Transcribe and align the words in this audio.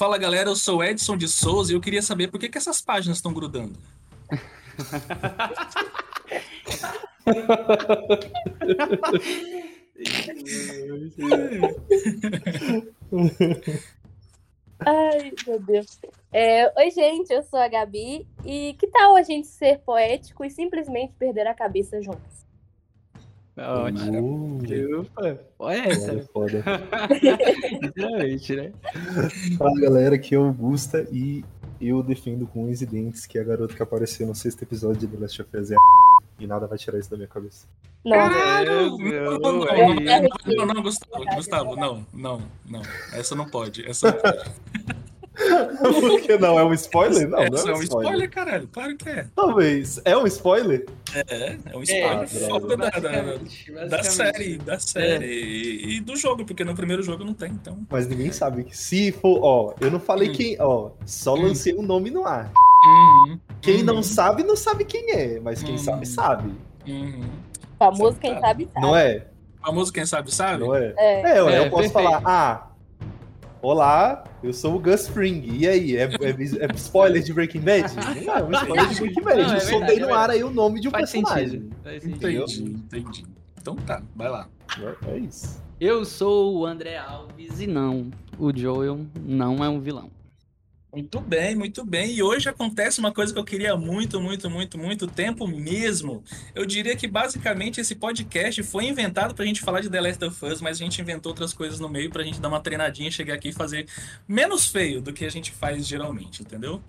Fala 0.00 0.16
galera, 0.16 0.48
eu 0.48 0.56
sou 0.56 0.82
Edson 0.82 1.14
de 1.14 1.28
Souza 1.28 1.70
e 1.70 1.74
eu 1.74 1.80
queria 1.80 2.00
saber 2.00 2.28
por 2.28 2.40
que, 2.40 2.48
que 2.48 2.56
essas 2.56 2.80
páginas 2.80 3.18
estão 3.18 3.34
grudando. 3.34 3.78
Ai, 14.86 15.32
meu 15.46 15.60
Deus. 15.60 15.98
É, 16.32 16.72
Oi, 16.80 16.90
gente, 16.90 17.30
eu 17.30 17.42
sou 17.42 17.58
a 17.58 17.68
Gabi. 17.68 18.26
E 18.42 18.74
que 18.78 18.86
tal 18.86 19.14
a 19.16 19.22
gente 19.22 19.48
ser 19.48 19.80
poético 19.80 20.42
e 20.46 20.50
simplesmente 20.50 21.12
perder 21.18 21.46
a 21.46 21.52
cabeça 21.52 22.00
juntos? 22.00 22.46
Ótimo. 23.60 24.58
Opa, 25.00 25.38
olha 25.58 25.88
essa. 25.88 26.22
Foda. 26.32 26.64
Literalmente, 27.82 28.56
né? 28.56 28.72
Fala 29.58 29.80
galera, 29.80 30.14
aqui 30.14 30.34
é 30.34 30.38
o 30.38 30.44
Augusta 30.44 31.06
e 31.12 31.44
eu 31.80 32.02
defendo 32.02 32.46
com 32.46 32.64
unhas 32.64 32.80
e 32.80 32.86
dentes 32.86 33.26
que 33.26 33.38
a 33.38 33.44
garota 33.44 33.74
que 33.74 33.82
apareceu 33.82 34.26
no 34.26 34.34
sexto 34.34 34.62
episódio 34.62 35.00
de 35.00 35.08
The 35.08 35.18
Last 35.18 35.42
of 35.42 35.56
Us 35.56 35.70
é 35.70 35.74
a 35.74 35.78
e 36.40 36.46
nada 36.46 36.66
vai 36.66 36.78
tirar 36.78 36.98
isso 36.98 37.10
da 37.10 37.16
minha 37.16 37.28
cabeça. 37.28 37.66
Não, 38.02 38.16
Caralho! 38.16 38.96
Meu 38.96 39.38
Não, 39.38 39.58
não, 39.58 39.66
não, 40.56 40.66
não, 40.74 40.82
Gustavo, 40.82 41.24
Gustavo, 41.34 41.76
não, 41.76 42.06
não, 42.14 42.42
não. 42.64 42.80
Essa 43.12 43.34
não 43.34 43.44
pode. 43.44 43.86
Essa 43.86 44.10
não 44.10 44.18
pode. 44.18 44.99
Por 46.00 46.20
que 46.20 46.36
não? 46.38 46.58
É 46.58 46.64
um 46.64 46.72
spoiler? 46.74 47.28
Não, 47.28 47.38
Essa 47.40 47.64
não 47.66 47.74
é 47.74 47.76
um 47.76 47.82
spoiler, 47.82 48.30
caralho. 48.30 48.68
Claro 48.72 48.96
que 48.96 49.08
é. 49.08 49.26
Talvez. 49.34 50.00
É 50.04 50.16
um 50.16 50.26
spoiler? 50.26 50.86
É, 51.14 51.56
é 51.72 51.76
um 51.76 51.80
É, 51.80 51.84
spoiler 51.84 52.28
foda 52.28 52.76
da, 52.76 52.90
da, 52.90 53.86
da 53.86 54.02
série, 54.02 54.58
da 54.58 54.78
série 54.78 55.26
e, 55.26 55.96
e 55.96 56.00
do 56.00 56.16
jogo, 56.16 56.44
porque 56.44 56.64
no 56.64 56.74
primeiro 56.74 57.02
jogo 57.02 57.24
não 57.24 57.34
tem, 57.34 57.50
então. 57.50 57.78
Mas 57.90 58.06
ninguém 58.06 58.30
sabe. 58.32 58.66
Se 58.70 59.12
for, 59.12 59.40
ó, 59.42 59.74
eu 59.80 59.90
não 59.90 60.00
falei 60.00 60.30
Hum. 60.30 60.32
quem, 60.32 60.56
ó, 60.60 60.90
só 61.04 61.34
Hum. 61.34 61.42
lancei 61.42 61.74
o 61.74 61.82
nome 61.82 62.10
no 62.10 62.26
ar. 62.26 62.50
Uhum, 62.86 63.38
Quem 63.60 63.78
uhum, 63.80 63.84
não 63.84 64.02
sabe, 64.02 64.42
não 64.42 64.56
sabe 64.56 64.84
quem 64.84 65.10
é, 65.12 65.38
mas 65.40 65.62
quem 65.62 65.74
Hum. 65.74 65.78
sabe, 65.78 66.06
sabe. 66.06 66.54
uhum. 66.88 67.24
famoso 67.78 68.16
quem 68.18 68.32
sabe 68.40 68.68
sabe. 68.72 68.86
Não 68.86 68.96
é? 68.96 69.26
Famoso 69.62 69.92
quem 69.92 70.06
sabe, 70.06 70.34
sabe? 70.34 70.60
Não 70.60 70.74
é? 70.74 70.94
É. 70.96 71.36
É, 71.36 71.42
ué, 71.42 71.54
É, 71.54 71.58
eu 71.66 71.70
posso 71.70 71.82
perfeito. 71.90 71.92
falar, 71.92 72.22
ah, 72.24 72.69
olá, 73.62 74.24
eu 74.42 74.52
sou 74.52 74.76
o 74.76 74.78
Gus 74.78 75.08
Fring. 75.08 75.42
E 75.58 75.66
aí, 75.68 75.96
é, 75.96 76.04
é- 76.04 76.64
é 76.64 76.74
spoiler 76.74 77.22
de 77.22 77.32
Breaking 77.32 77.60
Bad? 77.60 77.84
Não 78.24 78.34
é 78.36 78.42
um 78.44 78.52
spoiler 78.52 78.88
de 78.88 79.00
Breaking 79.00 79.22
Bad. 79.22 79.36
Não, 79.36 79.42
é 79.42 79.46
eu 79.46 79.48
verdade, 79.50 79.70
soltei 79.70 79.96
é 79.96 80.00
no 80.00 80.14
ar 80.14 80.30
aí 80.30 80.44
o 80.44 80.50
nome 80.50 80.80
de 80.80 80.88
um 80.88 80.90
Faz 80.90 81.10
personagem. 81.10 81.48
sentido. 81.48 81.76
Faz 81.82 82.02
sentido. 82.02 82.16
Entendeu? 82.16 82.44
Entendi, 82.44 82.70
entendi. 82.70 83.26
Então 83.60 83.76
tá, 83.76 84.02
vai 84.16 84.28
lá. 84.28 84.48
É, 85.04 85.12
é 85.12 85.18
isso. 85.18 85.60
Eu 85.80 86.04
sou 86.04 86.58
o 86.58 86.66
André 86.66 86.96
Alves 86.98 87.60
e 87.60 87.66
não, 87.66 88.10
o 88.38 88.54
Joel 88.56 89.00
não 89.22 89.64
é 89.64 89.68
um 89.68 89.80
vilão. 89.80 90.10
Muito 90.92 91.20
bem, 91.20 91.54
muito 91.54 91.84
bem. 91.84 92.12
E 92.12 92.22
hoje 92.22 92.48
acontece 92.48 92.98
uma 92.98 93.12
coisa 93.12 93.32
que 93.32 93.38
eu 93.38 93.44
queria 93.44 93.76
muito, 93.76 94.20
muito, 94.20 94.50
muito, 94.50 94.76
muito 94.76 95.06
tempo 95.06 95.46
mesmo. 95.46 96.24
Eu 96.52 96.66
diria 96.66 96.96
que 96.96 97.06
basicamente 97.06 97.80
esse 97.80 97.94
podcast 97.94 98.60
foi 98.64 98.86
inventado 98.86 99.32
pra 99.32 99.44
gente 99.44 99.60
falar 99.60 99.80
de 99.80 99.88
The 99.88 100.00
Last 100.00 100.24
of 100.24 100.44
Us, 100.44 100.60
mas 100.60 100.80
a 100.80 100.84
gente 100.84 101.00
inventou 101.00 101.30
outras 101.30 101.52
coisas 101.52 101.78
no 101.78 101.88
meio 101.88 102.10
pra 102.10 102.24
gente 102.24 102.40
dar 102.40 102.48
uma 102.48 102.60
treinadinha, 102.60 103.08
chegar 103.10 103.34
aqui 103.34 103.50
e 103.50 103.52
fazer 103.52 103.86
menos 104.26 104.66
feio 104.66 105.00
do 105.00 105.12
que 105.12 105.24
a 105.24 105.30
gente 105.30 105.52
faz 105.52 105.86
geralmente, 105.86 106.42
entendeu? 106.42 106.82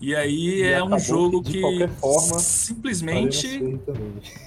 E 0.00 0.14
aí 0.14 0.62
E 0.62 0.62
é 0.62 0.82
um 0.82 0.96
jogo 0.98 1.42
que, 1.42 1.50
de 1.50 1.54
que 1.54 1.60
qualquer 1.60 1.88
forma, 1.88 2.38
simplesmente. 2.38 3.58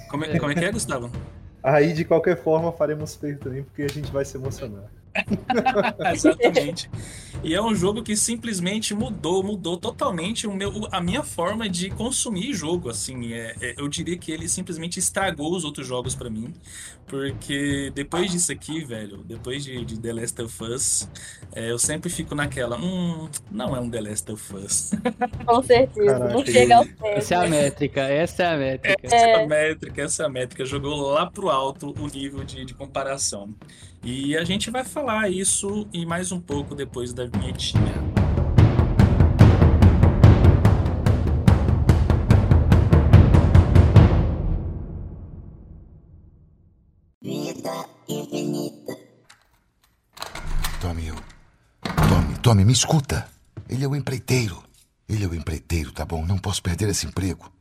Como 0.08 0.24
é, 0.24 0.38
como 0.38 0.52
é 0.52 0.54
que 0.54 0.64
é, 0.64 0.72
Gustavo? 0.72 1.10
Aí, 1.62 1.92
de 1.92 2.04
qualquer 2.04 2.42
forma, 2.42 2.72
faremos 2.72 3.16
feio 3.16 3.38
também, 3.38 3.62
porque 3.62 3.82
a 3.82 3.88
gente 3.88 4.10
vai 4.12 4.24
se 4.24 4.36
emocionar. 4.36 4.84
Exatamente. 6.12 6.90
E 7.44 7.54
é 7.54 7.62
um 7.62 7.74
jogo 7.74 8.02
que 8.02 8.16
simplesmente 8.16 8.94
mudou, 8.94 9.42
mudou 9.42 9.76
totalmente 9.76 10.46
o 10.46 10.52
meu, 10.54 10.88
a 10.90 11.00
minha 11.00 11.22
forma 11.22 11.68
de 11.68 11.90
consumir 11.90 12.52
jogo. 12.54 12.88
Assim, 12.88 13.32
é, 13.34 13.54
é- 13.60 13.74
eu 13.78 13.86
diria 13.88 14.16
que 14.16 14.32
ele 14.32 14.48
simplesmente 14.48 14.98
estragou 14.98 15.54
os 15.54 15.62
outros 15.64 15.86
jogos 15.86 16.14
pra 16.14 16.30
mim, 16.30 16.52
porque 17.06 17.92
depois 17.94 18.32
disso 18.32 18.50
aqui, 18.50 18.84
velho, 18.84 19.18
depois 19.18 19.62
de, 19.64 19.84
de 19.84 19.98
The 20.00 20.12
Last 20.14 20.42
of 20.42 20.64
Us, 20.64 21.08
é, 21.54 21.70
eu 21.70 21.78
sempre 21.78 22.10
fico 22.10 22.34
naquela, 22.34 22.78
hum, 22.78 23.28
não 23.50 23.76
é 23.76 23.80
um 23.80 23.90
The 23.90 24.00
Last 24.00 24.32
of 24.32 24.56
Us. 24.56 24.90
Com 25.44 25.62
certeza. 25.62 26.18
Caraca, 26.18 26.32
não 26.34 26.44
chega 26.44 26.82
e- 26.82 26.88
pés. 26.94 27.16
Essa 27.18 27.34
é 27.34 27.38
a 27.46 27.48
métrica, 27.48 28.00
essa 28.00 28.42
é 28.42 28.46
a 28.54 28.56
métrica. 28.56 28.96
Essa 29.02 29.16
é 29.16 29.44
a 29.44 29.46
métrica, 29.46 30.02
essa 30.02 30.22
é 30.22 30.26
a 30.26 30.28
métrica. 30.28 30.64
Jogou 30.64 31.10
lá 31.10 31.30
pro 31.30 31.50
alto 31.50 31.94
o 32.00 32.06
nível 32.08 32.42
de, 32.44 32.64
de 32.64 32.74
comparação. 32.74 33.54
E 34.08 34.36
a 34.36 34.44
gente 34.44 34.70
vai 34.70 34.84
falar 34.84 35.28
isso 35.28 35.88
e 35.92 36.06
mais 36.06 36.30
um 36.30 36.40
pouco 36.40 36.76
depois 36.76 37.12
da 37.12 37.26
vinhetinha. 37.26 37.92
Tommy, 50.80 51.08
eu... 51.08 51.16
Tommy, 52.08 52.38
Tommy, 52.38 52.64
me 52.64 52.72
escuta. 52.72 53.28
Ele 53.68 53.84
é 53.84 53.88
o 53.88 53.96
empreiteiro. 53.96 54.62
Ele 55.08 55.24
é 55.24 55.26
o 55.26 55.34
empreiteiro, 55.34 55.90
tá 55.90 56.04
bom? 56.04 56.24
Não 56.24 56.38
posso 56.38 56.62
perder 56.62 56.88
esse 56.90 57.06
emprego. 57.06 57.52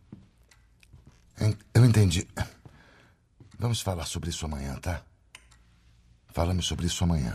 Eu 1.74 1.84
entendi. 1.84 2.28
Vamos 3.58 3.82
falar 3.82 4.06
sobre 4.06 4.30
isso 4.30 4.46
amanhã, 4.46 4.76
tá? 4.76 5.02
Falamos 6.36 6.68
sobre 6.68 6.86
isso 6.88 7.02
amanhã. 7.02 7.32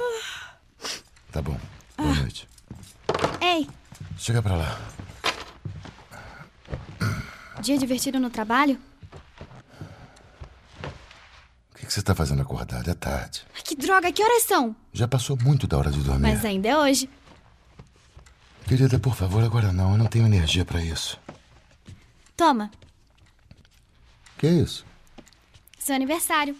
Tá 1.32 1.40
bom. 1.40 1.58
Boa 1.96 2.14
noite. 2.16 2.46
Ei, 3.40 3.66
Chega 4.18 4.42
pra 4.42 4.54
lá. 4.56 4.78
dia 7.62 7.78
divertido 7.78 8.20
no 8.20 8.28
trabalho? 8.28 8.78
O 11.72 11.76
que 11.78 11.86
que 11.86 11.92
você 11.94 12.02
tá 12.02 12.14
fazendo 12.14 12.42
acordado? 12.42 12.90
É 12.90 12.94
tarde. 12.94 13.42
Ai, 13.56 13.62
que 13.62 13.74
droga, 13.74 14.12
que 14.12 14.22
horas 14.22 14.42
são? 14.42 14.76
Já 14.92 15.08
passou 15.08 15.34
muito 15.42 15.66
da 15.66 15.78
hora 15.78 15.90
de 15.90 16.00
dormir. 16.02 16.20
Mas 16.20 16.44
ainda 16.44 16.68
é 16.68 16.76
hoje. 16.76 17.08
Querida, 18.68 18.98
por 18.98 19.14
favor, 19.16 19.42
agora 19.42 19.72
não. 19.72 19.92
Eu 19.92 19.98
não 19.98 20.06
tenho 20.08 20.26
energia 20.26 20.66
pra 20.66 20.84
isso. 20.84 21.18
Toma, 22.36 22.70
Que 24.36 24.46
é 24.46 24.50
isso? 24.52 24.84
seu 25.78 25.94
aniversário. 25.94 26.54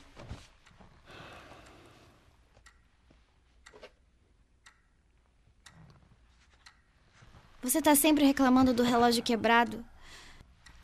Você 7.63 7.83
tá 7.83 7.95
sempre 7.95 8.25
reclamando 8.25 8.73
do 8.73 8.83
relógio 8.83 9.23
quebrado. 9.23 9.85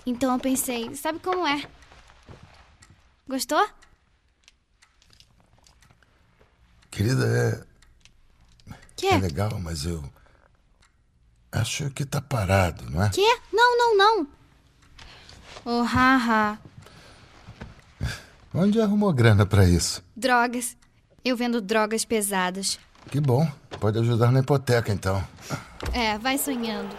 Então 0.04 0.32
eu 0.32 0.38
pensei, 0.38 0.94
sabe 0.94 1.18
como 1.18 1.46
é? 1.46 1.62
Gostou? 3.28 3.66
Querida, 6.90 7.66
é, 8.68 8.74
Quê? 8.96 9.06
é 9.08 9.18
legal, 9.18 9.58
mas 9.58 9.84
eu. 9.84 10.02
Acho 11.50 11.90
que 11.90 12.04
tá 12.04 12.20
parado, 12.20 12.88
não 12.90 13.02
é? 13.02 13.10
Quê? 13.10 13.40
Não, 13.52 13.76
não, 13.76 13.96
não. 13.96 14.28
Oh, 15.64 15.82
haha. 15.82 16.58
Onde 18.54 18.80
arrumou 18.80 19.12
grana 19.12 19.44
pra 19.44 19.64
isso? 19.66 20.02
Drogas. 20.14 20.76
Eu 21.24 21.36
vendo 21.36 21.60
drogas 21.60 22.04
pesadas. 22.04 22.78
Que 23.10 23.20
bom. 23.20 23.46
Pode 23.80 23.98
ajudar 23.98 24.32
na 24.32 24.40
hipoteca, 24.40 24.92
então. 24.92 25.22
É, 25.92 26.18
vai 26.18 26.38
sonhando. 26.38 26.94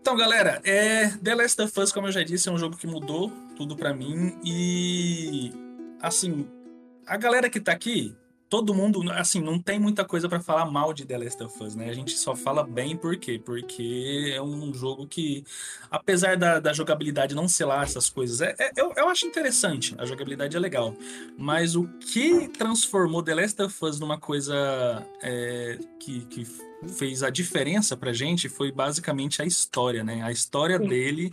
Então, 0.00 0.16
galera, 0.16 0.60
é 0.64 1.08
The 1.22 1.34
Last 1.34 1.60
of 1.62 1.80
Us, 1.80 1.92
como 1.92 2.06
eu 2.06 2.12
já 2.12 2.22
disse, 2.22 2.48
é 2.48 2.52
um 2.52 2.58
jogo 2.58 2.76
que 2.76 2.86
mudou 2.86 3.30
tudo 3.56 3.76
pra 3.76 3.92
mim 3.92 4.38
e 4.44 5.52
assim, 6.00 6.48
a 7.06 7.16
galera 7.16 7.50
que 7.50 7.60
tá 7.60 7.72
aqui, 7.72 8.16
todo 8.48 8.74
mundo, 8.74 9.02
assim, 9.12 9.40
não 9.40 9.58
tem 9.60 9.78
muita 9.78 10.04
coisa 10.04 10.28
pra 10.28 10.40
falar 10.40 10.66
mal 10.66 10.92
de 10.92 11.04
The 11.04 11.18
Last 11.18 11.42
of 11.42 11.62
Us, 11.62 11.74
né? 11.74 11.88
A 11.88 11.92
gente 11.92 12.12
só 12.16 12.34
fala 12.36 12.62
bem 12.62 12.96
por 12.96 13.16
quê? 13.16 13.40
Porque 13.44 14.32
é 14.34 14.40
um 14.40 14.72
jogo 14.72 15.06
que, 15.06 15.44
apesar 15.90 16.36
da, 16.36 16.60
da 16.60 16.72
jogabilidade 16.72 17.34
não 17.34 17.48
ser 17.48 17.64
lá 17.64 17.82
essas 17.82 18.08
coisas, 18.08 18.40
é, 18.40 18.54
é- 18.58 18.72
eu, 18.76 18.92
eu 18.96 19.08
acho 19.08 19.26
interessante, 19.26 19.94
a 19.98 20.04
jogabilidade 20.04 20.56
é 20.56 20.60
legal, 20.60 20.94
mas 21.36 21.74
o 21.74 21.88
que 21.98 22.48
transformou 22.48 23.22
The 23.22 23.34
Last 23.34 23.62
of 23.62 23.84
Us 23.84 23.98
numa 23.98 24.18
coisa 24.18 24.54
é, 25.22 25.78
que, 25.98 26.20
que 26.26 26.46
fez 26.88 27.22
a 27.22 27.30
diferença 27.30 27.96
pra 27.96 28.12
gente 28.12 28.48
foi 28.48 28.70
basicamente 28.70 29.42
a 29.42 29.44
história, 29.44 30.04
né? 30.04 30.22
A 30.22 30.30
história 30.30 30.78
Sim. 30.78 30.86
dele 30.88 31.30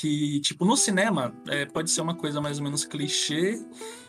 que, 0.00 0.40
tipo, 0.40 0.64
no 0.64 0.78
cinema 0.78 1.30
é, 1.46 1.66
pode 1.66 1.90
ser 1.90 2.00
uma 2.00 2.14
coisa 2.14 2.40
mais 2.40 2.56
ou 2.56 2.64
menos 2.64 2.86
clichê. 2.86 3.60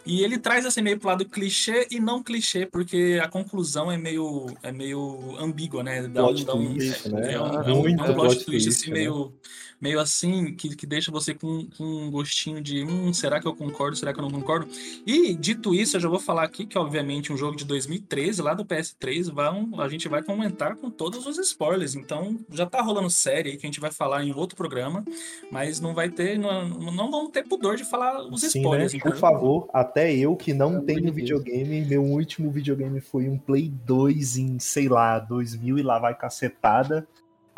E 0.05 0.23
ele 0.23 0.39
traz 0.39 0.65
assim 0.65 0.81
meio 0.81 0.97
pro 0.97 1.09
lado 1.09 1.25
clichê 1.27 1.85
e 1.91 1.99
não 1.99 2.23
clichê, 2.23 2.65
porque 2.65 3.19
a 3.21 3.27
conclusão 3.27 3.91
é 3.91 3.97
meio, 3.97 4.47
é 4.63 4.71
meio 4.71 5.35
ambígua, 5.37 5.83
né? 5.83 6.07
Dá, 6.07 6.23
Plot 6.23 6.45
dá 6.45 6.55
um, 6.55 6.73
twist, 6.75 7.09
né? 7.09 7.33
é 7.33 7.39
um, 7.39 7.45
Ah, 7.45 7.63
é 7.67 7.73
um- 7.73 7.87
é 7.87 7.91
um 7.91 7.95
plot 7.97 8.15
plot 8.15 8.45
twist 8.45 8.45
twist, 8.45 8.69
assim, 8.69 8.87
né? 8.91 8.99
meio, 8.99 9.33
meio 9.81 9.99
assim, 9.99 10.53
que, 10.53 10.75
que 10.75 10.85
deixa 10.85 11.11
você 11.11 11.33
com, 11.33 11.67
com 11.75 11.83
um 11.83 12.11
gostinho 12.11 12.61
de 12.61 12.83
hum, 12.83 13.11
será 13.11 13.39
que 13.41 13.47
eu 13.47 13.55
concordo, 13.55 13.97
será 13.97 14.13
que 14.13 14.19
eu 14.19 14.23
não 14.23 14.31
concordo? 14.31 14.67
E 15.05 15.33
dito 15.33 15.73
isso, 15.73 15.97
eu 15.97 16.01
já 16.01 16.07
vou 16.07 16.19
falar 16.19 16.43
aqui 16.43 16.67
que, 16.67 16.77
obviamente, 16.77 17.33
um 17.33 17.37
jogo 17.37 17.57
de 17.57 17.65
2013, 17.65 18.41
lá 18.43 18.53
do 18.53 18.63
PS3, 18.63 19.31
vão, 19.31 19.81
a 19.81 19.89
gente 19.89 20.07
vai 20.07 20.21
comentar 20.21 20.75
com 20.75 20.91
todos 20.91 21.25
os 21.25 21.39
spoilers. 21.39 21.95
Então, 21.95 22.39
já 22.51 22.65
tá 22.67 22.79
rolando 22.81 23.09
série 23.09 23.49
aí 23.49 23.57
que 23.57 23.65
a 23.65 23.69
gente 23.69 23.79
vai 23.79 23.91
falar 23.91 24.23
em 24.23 24.31
outro 24.33 24.55
programa, 24.55 25.03
mas 25.51 25.79
não 25.79 25.95
vai 25.95 26.09
ter, 26.09 26.37
não, 26.37 26.67
não 26.69 27.09
vamos 27.09 27.31
ter 27.31 27.43
pudor 27.47 27.75
de 27.75 27.83
falar 27.83 28.21
os 28.21 28.41
Sim, 28.41 28.59
né? 28.59 28.61
spoilers. 28.61 28.91
Por 28.91 28.97
entendeu? 28.99 29.17
favor, 29.17 29.69
até 29.73 30.13
eu 30.13 30.35
que 30.35 30.53
não 30.53 30.75
amor 30.75 30.85
tenho 30.85 31.11
videogame, 31.11 31.81
meu 31.81 32.03
último 32.03 32.51
videogame 32.51 33.01
foi 33.01 33.27
um 33.27 33.37
Play 33.37 33.69
2 33.85 34.37
em, 34.37 34.59
sei 34.59 34.87
lá, 34.87 35.17
2000 35.17 35.79
e 35.79 35.81
lá 35.81 35.97
vai 35.97 36.15
cacetada. 36.15 37.07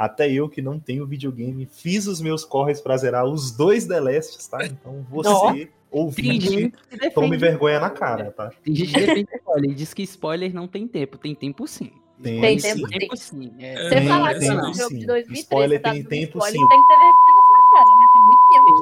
Até 0.04 0.30
eu 0.30 0.50
que 0.50 0.62
não 0.62 0.78
tenho 0.80 1.08
videogame, 1.08 1.66
fiz 1.66 2.08
os 2.08 2.20
meus 2.20 2.44
corres 2.44 2.82
pra 2.82 2.98
zerar 2.98 3.26
os 3.26 3.52
dois 3.52 3.86
The 3.86 4.00
Lasts, 4.02 4.48
tá? 4.48 4.66
Então 4.66 5.06
você, 5.10 5.54
Tem 5.54 5.70
ouvinte, 5.90 6.74
tome 7.14 7.38
vergonha 7.38 7.80
na 7.80 7.90
cara, 7.90 8.32
tá? 8.32 8.52
Tem 8.64 8.76
gente 8.76 8.94
que 8.94 9.00
defende 9.00 9.30
spoiler 9.36 9.74
diz 9.74 9.94
que 9.94 10.04
spoiler 10.04 10.54
não 10.54 10.68
tem 10.68 10.88
tempo. 10.88 11.18
Tem 11.18 11.34
tempo 11.34 11.66
sim. 11.68 11.92
Tem, 12.22 12.42
Tem 12.42 12.60
sim. 12.60 12.76
tempo 12.76 12.90
Tem 12.90 13.00
tempo 13.00 13.18
sim. 13.18 13.54
É. 13.60 13.76
Você 13.84 13.96
Tem, 13.96 14.08
falar 14.08 14.40
tem, 14.40 14.50
que 14.50 14.56
um 14.56 14.62
tem 14.62 14.74
jogo 14.74 14.90
sim. 14.90 15.00
de 15.00 15.06
2003, 15.06 15.40
Spoiler 15.40 15.82
tá 15.82 15.92
tem 15.92 16.04
tempo, 16.04 16.38
spoiler, 16.38 16.62
sim. 16.62 16.68
tem 16.68 16.82
que 16.82 16.88
ter 16.88 16.96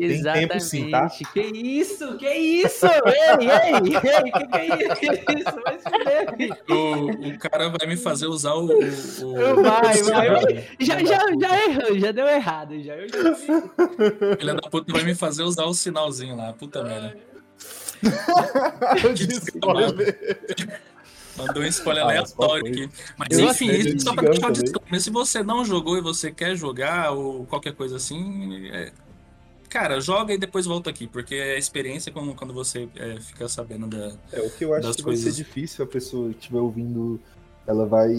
Tempo. 0.02 0.14
Tem 0.14 0.20
Exatamente. 0.20 0.48
tempo 0.50 0.60
sim, 0.64 0.90
tá? 0.90 1.10
Que 1.10 1.42
isso? 1.42 2.18
Que 2.18 2.34
isso? 2.34 2.86
ei, 2.88 3.48
ei, 3.48 3.76
ei, 3.76 3.82
que 3.82 4.98
que 4.98 5.32
é 5.32 5.40
isso? 5.40 5.62
Vai 5.64 5.78
se 5.78 5.84
fuder, 5.84 6.36
filho. 6.36 6.58
O, 6.70 7.28
o 7.30 7.40
cara 7.40 7.70
vai 7.70 7.88
me 7.88 7.96
fazer 7.98 8.26
usar 8.26 8.54
o. 8.56 8.66
o, 8.66 9.62
Vai, 9.62 10.02
vai. 10.02 10.68
Já, 10.80 10.98
já, 11.04 11.20
já 11.40 11.66
errou, 11.66 12.00
já 12.00 12.12
deu 12.12 12.28
errado. 12.28 12.82
Já, 12.82 12.96
eu 12.96 13.08
já 13.10 13.32
vi. 13.32 14.38
Filha 14.40 14.56
da 14.56 14.62
puta 14.70 14.92
vai 14.92 15.04
me 15.04 15.14
fazer 15.14 15.44
usar 15.44 15.66
o 15.66 15.74
sinalzinho 15.74 16.36
lá, 16.36 16.52
puta 16.54 16.84
merda. 16.84 17.16
Que. 19.16 20.82
Mandou 21.38 21.64
um 21.64 21.66
spoiler 21.68 22.04
Ah, 22.04 22.08
aleatório 22.08 22.68
aqui. 22.68 22.90
Mas 23.18 23.38
Eu 23.38 23.46
enfim, 23.52 23.70
isso 23.72 24.00
só 24.00 24.14
pra 24.14 24.30
deixar 24.30 24.52
disclaimer. 24.52 25.00
Se 25.00 25.10
você 25.10 25.44
não 25.44 25.64
jogou 25.64 25.98
e 25.98 26.02
você 26.02 26.32
quer 26.32 26.56
jogar, 26.56 27.12
ou 27.12 27.46
qualquer 27.46 27.74
coisa 27.74 27.96
assim, 27.98 28.68
é, 28.72 28.92
cara, 29.72 30.02
joga 30.02 30.34
e 30.34 30.38
depois 30.38 30.66
volta 30.66 30.90
aqui, 30.90 31.08
porque 31.08 31.34
é 31.34 31.56
a 31.56 31.58
experiência 31.58 32.12
quando, 32.12 32.36
quando 32.36 32.54
você 32.54 32.90
é, 32.96 33.20
fica 33.22 33.48
sabendo 33.48 33.88
da. 33.88 34.12
É, 34.34 34.42
o 34.42 34.50
que 34.52 34.66
eu 34.66 34.74
acho 34.76 34.92
que 34.94 35.02
vai 35.02 35.14
coisas. 35.14 35.34
ser 35.34 35.44
difícil 35.44 35.86
a 35.86 35.88
pessoa 35.88 36.30
que 36.30 36.40
estiver 36.40 36.60
ouvindo, 36.60 37.20
ela 37.66 37.86
vai 37.86 38.12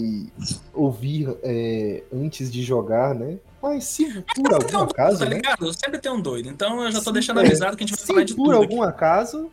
ouvir 0.73 1.29
é, 1.43 2.03
antes 2.11 2.51
de 2.51 2.63
jogar, 2.63 3.13
né? 3.13 3.37
Mas 3.61 3.83
se 3.85 4.21
por 4.35 4.53
algum 4.53 4.79
acaso, 4.79 5.19
tá 5.19 5.25
né? 5.25 5.35
ligado? 5.35 5.71
Sempre 5.73 5.99
tem 5.99 6.11
um 6.11 6.19
doido. 6.19 6.49
Então 6.49 6.83
eu 6.83 6.91
já 6.91 6.99
tô 6.99 7.11
Sim, 7.11 7.13
deixando 7.13 7.39
é. 7.39 7.45
avisado 7.45 7.77
que 7.77 7.83
a 7.83 7.87
gente 7.87 7.95
vai 7.95 8.05
falar 8.07 8.19
Se 8.21 8.25
de 8.25 8.35
por 8.35 8.45
tudo. 8.45 8.55
aqui. 8.55 8.63
algum 8.63 8.81
acaso, 8.81 9.37
joga 9.43 9.51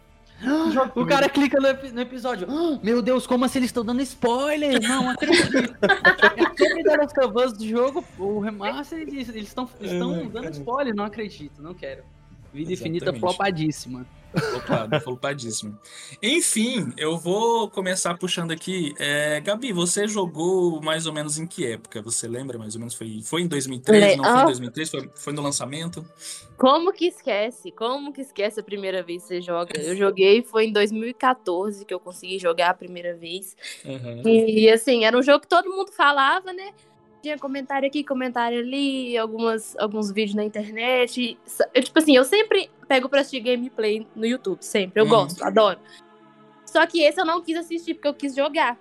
O 0.95 1.07
cara 1.07 1.29
clica 1.29 1.61
no, 1.61 1.67
epi- 1.67 1.93
no 1.93 2.01
episódio. 2.01 2.47
"Ah, 2.51 2.79
meu 2.83 3.03
Deus, 3.03 3.27
como 3.27 3.45
assim 3.45 3.59
eles 3.59 3.69
estão 3.69 3.85
dando 3.85 4.01
spoiler? 4.03 4.81
Não 4.81 5.11
acredito. 5.11 5.57
é 5.57 6.65
sobre 6.67 6.83
The 6.83 6.97
Last 6.97 7.21
of 7.21 7.45
Us 7.47 7.53
do 7.59 7.67
jogo, 7.67 8.05
o 8.19 8.41
remaster, 8.41 9.01
eles 9.01 9.29
estão 9.35 9.69
estão 9.81 10.29
dando 10.29 10.51
spoiler. 10.51 10.95
Não 10.95 11.05
acredito, 11.05 11.63
não 11.63 11.75
quero. 11.75 12.03
Vida 12.53 12.73
infinita 12.73 13.05
Exatamente. 13.07 13.21
flopadíssima. 13.21 14.07
Flopado, 14.39 15.01
flopadíssimo. 15.01 15.79
Enfim, 16.23 16.93
eu 16.97 17.19
vou 17.19 17.69
começar 17.69 18.17
puxando 18.17 18.53
aqui. 18.53 18.95
É, 18.99 19.41
Gabi, 19.41 19.73
você 19.73 20.07
jogou 20.07 20.81
mais 20.81 21.07
ou 21.07 21.13
menos 21.13 21.39
em 21.39 21.47
que 21.47 21.67
época? 21.67 22.01
Você 22.03 22.29
lembra 22.29 22.57
mais 22.59 22.75
ou 22.75 22.79
menos? 22.79 22.95
Foi, 22.95 23.21
foi 23.25 23.43
em 23.43 23.49
2003? 23.49 24.05
Le- 24.05 24.17
Não 24.17 24.25
foi 24.25 24.33
Ah. 24.35 24.43
em 24.43 24.47
2003? 24.47 24.91
Foi, 24.91 25.11
foi 25.17 25.33
no 25.33 25.43
lançamento? 25.43 26.05
Como 26.57 26.93
que 26.93 27.07
esquece? 27.07 27.73
Como 27.73 28.13
que 28.13 28.21
esquece 28.21 28.61
a 28.61 28.63
primeira 28.63 29.03
vez 29.03 29.23
que 29.23 29.29
você 29.29 29.41
joga? 29.43 29.73
Eu 29.81 29.97
joguei, 29.97 30.43
foi 30.43 30.67
em 30.67 30.73
2014 30.73 31.85
que 31.85 31.93
eu 31.93 31.99
consegui 32.01 32.39
jogar 32.39 32.71
a 32.71 32.75
primeira 32.75 33.15
vez. 33.17 33.57
Uhum. 33.85 34.23
E 34.27 34.71
assim, 34.71 35.05
era 35.05 35.17
um 35.19 35.23
jogo 35.23 35.41
que 35.41 35.49
todo 35.49 35.69
mundo 35.71 35.91
falava, 35.93 36.53
né? 36.53 36.73
Tinha 37.23 37.39
comentário 37.39 37.87
aqui, 37.87 38.03
comentário 38.03 38.61
ali, 38.61 39.19
algumas, 39.19 39.77
alguns 39.79 40.11
vídeos 40.11 40.35
na 40.37 40.45
internet. 40.45 41.37
Tipo 41.83 41.99
assim, 41.99 42.17
eu 42.17 42.25
sempre 42.25 42.71
pego 42.91 43.09
pra 43.09 43.21
assistir 43.21 43.39
gameplay 43.39 44.05
no 44.17 44.27
YouTube, 44.27 44.61
sempre. 44.63 45.01
Eu 45.01 45.05
Uhum. 45.05 45.11
gosto, 45.11 45.45
adoro. 45.45 45.79
Só 46.67 46.85
que 46.89 47.01
esse 47.03 47.21
eu 47.21 47.25
não 47.25 47.41
quis 47.41 47.57
assistir 47.57 47.95
porque 47.95 48.09
eu 48.09 48.15
quis 48.15 48.35
jogar. 48.35 48.77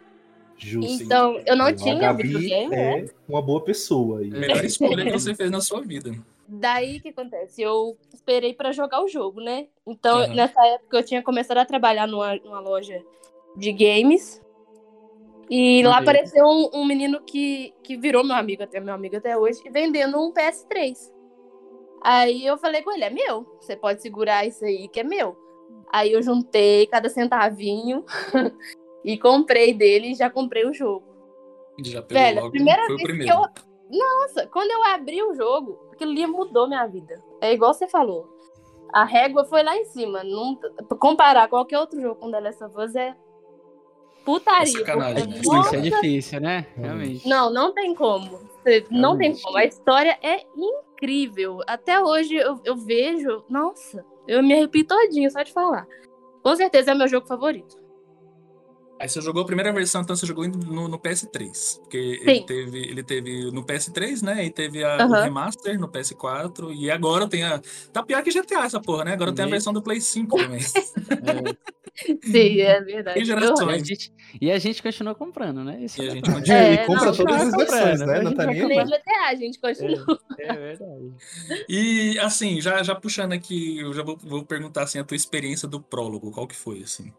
justo. 0.57 1.03
Então, 1.03 1.39
eu 1.45 1.56
não 1.56 1.67
A 1.67 1.73
tinha 1.73 2.11
videogame, 2.13 2.69
né? 2.75 3.00
é 3.01 3.06
uma 3.29 3.41
boa 3.41 3.63
pessoa. 3.63 4.25
E 4.25 4.31
Melhor 4.31 4.65
escolha 4.65 5.06
que 5.06 5.11
você 5.11 5.35
fez 5.35 5.51
na 5.51 5.61
sua 5.61 5.81
vida. 5.81 6.11
Daí 6.47 6.97
o 6.97 7.01
que 7.01 7.09
acontece? 7.09 7.61
Eu 7.61 7.95
esperei 8.11 8.51
pra 8.56 8.71
jogar 8.71 9.03
o 9.03 9.07
jogo, 9.07 9.39
né? 9.39 9.67
Então, 9.85 10.17
Aham. 10.17 10.33
nessa 10.33 10.59
época 10.65 10.97
eu 10.97 11.06
tinha 11.06 11.21
começado 11.21 11.59
a 11.59 11.65
trabalhar 11.65 12.07
numa, 12.07 12.35
numa 12.38 12.59
loja 12.59 13.00
de 13.56 13.71
games. 13.71 14.41
E 15.51 15.83
lá 15.83 15.97
apareceu 16.00 16.45
um, 16.45 16.69
um 16.73 16.85
menino 16.85 17.21
que, 17.21 17.73
que 17.83 17.95
virou 17.95 18.23
meu 18.23 18.35
amigo, 18.35 18.63
até 18.63 18.79
meu 18.79 18.94
amigo 18.94 19.17
até 19.17 19.38
hoje, 19.38 19.61
vendendo 19.71 20.19
um 20.19 20.31
PS3. 20.33 21.11
Aí 22.01 22.45
eu 22.45 22.57
falei 22.57 22.81
com 22.81 22.91
ele, 22.91 23.03
é 23.03 23.09
meu, 23.09 23.45
você 23.59 23.75
pode 23.75 24.01
segurar 24.01 24.45
isso 24.45 24.63
aí 24.63 24.87
que 24.87 24.99
é 24.99 25.03
meu. 25.03 25.37
Aí 25.91 26.13
eu 26.13 26.21
juntei 26.21 26.85
cada 26.87 27.09
centavinho 27.09 28.05
e 29.03 29.17
comprei 29.17 29.73
dele 29.73 30.11
e 30.11 30.15
já 30.15 30.29
comprei 30.29 30.65
o 30.65 30.73
jogo. 30.73 31.05
Já 31.83 32.01
pegou 32.01 32.23
Velho, 32.23 32.37
a 32.39 32.41
logo. 32.41 32.51
primeira 32.51 32.85
foi 32.85 32.93
o 32.93 32.97
vez 32.97 33.01
que 33.07 33.13
primeiro. 33.15 33.33
eu. 33.33 33.97
Nossa, 33.97 34.47
quando 34.47 34.69
eu 34.69 34.83
abri 34.93 35.23
o 35.23 35.33
jogo, 35.33 35.79
aquilo 35.91 36.11
ali 36.11 36.27
mudou 36.27 36.67
minha 36.67 36.85
vida. 36.85 37.21
É 37.41 37.51
igual 37.53 37.73
você 37.73 37.87
falou. 37.87 38.27
A 38.93 39.03
régua 39.03 39.45
foi 39.45 39.63
lá 39.63 39.75
em 39.75 39.85
cima. 39.85 40.23
Não... 40.23 40.59
Comparar 40.99 41.47
qualquer 41.47 41.79
outro 41.79 41.99
jogo 41.99 42.15
com 42.15 42.29
The 42.31 42.39
Last 42.39 42.63
of 42.63 42.75
Us 42.77 42.95
é 42.95 43.15
putaria. 44.25 44.61
É 44.75 44.79
sacanagem, 44.79 45.15
porque, 45.23 45.33
né? 45.33 45.39
Isso 45.41 45.51
nossa, 45.53 45.75
é 45.77 45.81
difícil, 45.81 46.41
né? 46.41 46.68
Realmente. 46.75 47.27
Não, 47.27 47.49
não 47.51 47.73
tem 47.73 47.95
como. 47.95 48.29
Você- 48.63 48.85
Não 48.91 49.18
tem 49.18 49.29
Realmente. 49.29 49.41
como. 49.44 49.57
A 49.57 49.65
história 49.65 50.18
é 50.21 50.41
incrível. 50.56 50.88
Até 51.68 52.01
hoje 52.01 52.35
eu, 52.35 52.59
eu 52.65 52.75
vejo. 52.75 53.44
Nossa, 53.49 54.06
eu 54.27 54.44
me 54.44 54.53
arrepio 54.53 54.85
todinho 54.85 55.29
só 55.31 55.41
de 55.44 55.53
falar. 55.53 55.87
Com 56.44 56.56
certeza 56.56 56.91
é 56.91 56.95
meu 56.95 57.07
jogo 57.07 57.27
favorito. 57.27 57.77
Aí 59.01 59.07
você 59.07 59.21
jogou 59.21 59.44
a 59.44 59.45
primeira 59.45 59.71
versão, 59.71 60.01
então 60.01 60.13
você 60.13 60.25
jogou 60.25 60.45
no, 60.45 60.89
no 60.89 60.99
PS3. 60.99 61.79
Porque 61.79 62.15
Sim. 62.21 62.29
ele 62.29 62.44
teve, 62.44 62.77
ele 62.79 63.03
teve 63.03 63.51
no 63.51 63.63
PS3, 63.65 64.21
né? 64.21 64.44
E 64.44 64.49
teve 64.51 64.83
a, 64.83 64.97
o 64.97 65.01
Aham. 65.03 65.23
remaster 65.23 65.79
no 65.79 65.87
PS4. 65.87 66.73
E 66.75 66.91
agora 66.91 67.25
tem 67.25 67.44
a. 67.45 67.61
Tá 67.94 68.03
pior 68.03 68.21
que 68.21 68.29
GTA 68.29 68.65
essa 68.65 68.81
porra, 68.81 69.06
né? 69.06 69.13
Agora 69.13 69.31
tem 69.31 69.45
a 69.45 69.47
E- 69.47 69.51
versão 69.51 69.71
do 69.71 69.81
Play 69.81 70.01
5 70.01 70.35
também. 70.44 70.59
Sim, 72.23 72.59
é 72.61 72.81
verdade. 72.81 73.19
E 73.19 73.21
a, 73.21 73.25
gerações. 73.25 73.87
gente, 73.87 74.13
e 74.41 74.51
a 74.51 74.59
gente 74.59 74.81
continua 74.81 75.15
comprando, 75.15 75.63
né? 75.63 75.81
Isso 75.83 76.01
E 76.01 76.05
a 76.05 76.07
é 76.07 76.11
gente 76.11 76.29
verdade. 76.29 76.39
continua. 76.41 76.57
É, 76.59 76.73
e 76.73 76.85
compra 76.87 77.05
não, 77.05 77.15
todas 77.15 77.37
tá 77.37 77.43
as 77.43 77.55
versões, 77.55 77.99
né? 77.99 78.21
Não 78.21 78.33
tá 78.33 78.45
nem 78.45 78.55
Que. 78.61 78.85
GTA, 78.85 79.27
a 79.27 79.35
gente 79.35 79.59
continua. 79.59 80.19
É 80.37 80.53
verdade. 80.53 81.13
E 81.67 82.17
assim, 82.19 82.61
já, 82.61 82.81
já 82.83 82.95
puxando 82.95 83.33
aqui, 83.33 83.79
eu 83.79 83.93
já 83.93 84.03
vou, 84.03 84.17
vou 84.17 84.45
perguntar 84.45 84.83
assim, 84.83 84.99
a 84.99 85.03
tua 85.03 85.17
experiência 85.17 85.67
do 85.67 85.81
prólogo, 85.81 86.31
qual 86.31 86.47
que 86.47 86.55
foi, 86.55 86.81
assim? 86.83 87.11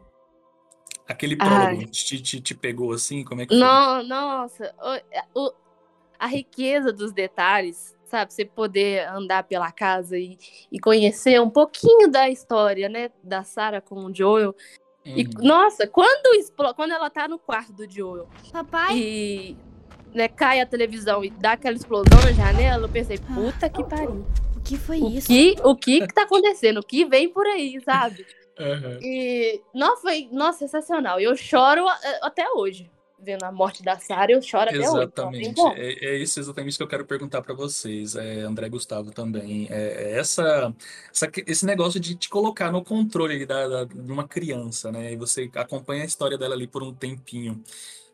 Aquele 1.06 1.36
Ai. 1.40 1.48
prólogo 1.48 1.86
te, 1.90 2.22
te, 2.22 2.40
te 2.40 2.54
pegou 2.54 2.92
assim? 2.92 3.24
Como 3.24 3.40
é 3.42 3.46
que 3.46 3.50
foi? 3.52 3.58
Não, 3.58 4.02
nossa, 4.04 4.72
o- 5.34 5.40
o- 5.48 5.54
a 6.18 6.26
riqueza 6.26 6.92
dos 6.92 7.12
detalhes, 7.12 7.96
sabe? 8.10 8.32
Você 8.34 8.44
poder 8.44 9.06
andar 9.08 9.44
pela 9.44 9.70
casa 9.70 10.18
e, 10.18 10.36
e 10.70 10.78
conhecer 10.80 11.40
um 11.40 11.48
pouquinho 11.48 12.10
da 12.10 12.28
história, 12.28 12.88
né? 12.88 13.10
Da 13.22 13.44
Sarah 13.44 13.80
com 13.80 14.04
o 14.04 14.14
Joel. 14.14 14.54
E, 15.06 15.22
Uhum. 15.22 15.46
nossa, 15.46 15.86
quando, 15.86 16.44
quando 16.74 16.92
ela 16.92 17.08
tá 17.08 17.26
no 17.26 17.38
quarto 17.38 17.72
do 17.72 17.90
Joel 17.90 18.28
Papai? 18.52 18.96
e 18.96 19.56
né, 20.12 20.28
cai 20.28 20.60
a 20.60 20.66
televisão 20.66 21.24
e 21.24 21.30
dá 21.30 21.52
aquela 21.52 21.76
explosão 21.76 22.18
na 22.22 22.32
janela, 22.32 22.84
eu 22.84 22.88
pensei, 22.88 23.16
puta 23.18 23.68
que 23.68 23.82
pariu. 23.84 24.26
O 24.56 24.60
que 24.60 24.76
foi 24.76 24.98
O 25.00 25.08
isso? 25.08 25.28
que, 25.28 25.54
o 25.64 25.74
que 25.76 26.00
que 26.06 26.14
tá 26.14 26.22
acontecendo? 26.22 26.78
O 26.80 26.82
que 26.82 27.04
vem 27.04 27.28
por 27.28 27.46
aí, 27.46 27.80
sabe? 27.82 28.26
Aham. 28.58 28.98
E, 29.00 29.60
nossa, 29.72 30.02
foi, 30.02 30.28
nossa, 30.32 30.58
sensacional. 30.58 31.18
E 31.20 31.24
eu 31.24 31.34
choro 31.36 31.88
a- 31.88 31.98
até 32.22 32.46
hoje. 32.50 32.90
Vendo 33.22 33.44
a 33.44 33.52
morte 33.52 33.82
da 33.82 33.98
Sarah, 33.98 34.32
eu 34.32 34.42
choro 34.42 34.68
até 34.68 34.78
hoje. 34.78 34.86
Exatamente. 34.86 35.60
É, 35.76 36.06
é 36.06 36.16
isso 36.16 36.40
exatamente 36.40 36.76
que 36.76 36.82
eu 36.82 36.88
quero 36.88 37.04
perguntar 37.04 37.42
para 37.42 37.54
vocês, 37.54 38.16
é, 38.16 38.40
André 38.40 38.68
Gustavo 38.68 39.10
também. 39.10 39.66
É, 39.70 40.12
é 40.12 40.18
essa, 40.18 40.74
essa, 41.12 41.30
esse 41.46 41.66
negócio 41.66 42.00
de 42.00 42.14
te 42.14 42.28
colocar 42.28 42.70
no 42.70 42.82
controle 42.82 43.44
da, 43.46 43.68
da, 43.68 43.84
de 43.84 44.12
uma 44.12 44.26
criança, 44.26 44.90
né? 44.90 45.12
E 45.12 45.16
você 45.16 45.50
acompanha 45.54 46.02
a 46.02 46.06
história 46.06 46.38
dela 46.38 46.54
ali 46.54 46.66
por 46.66 46.82
um 46.82 46.94
tempinho. 46.94 47.62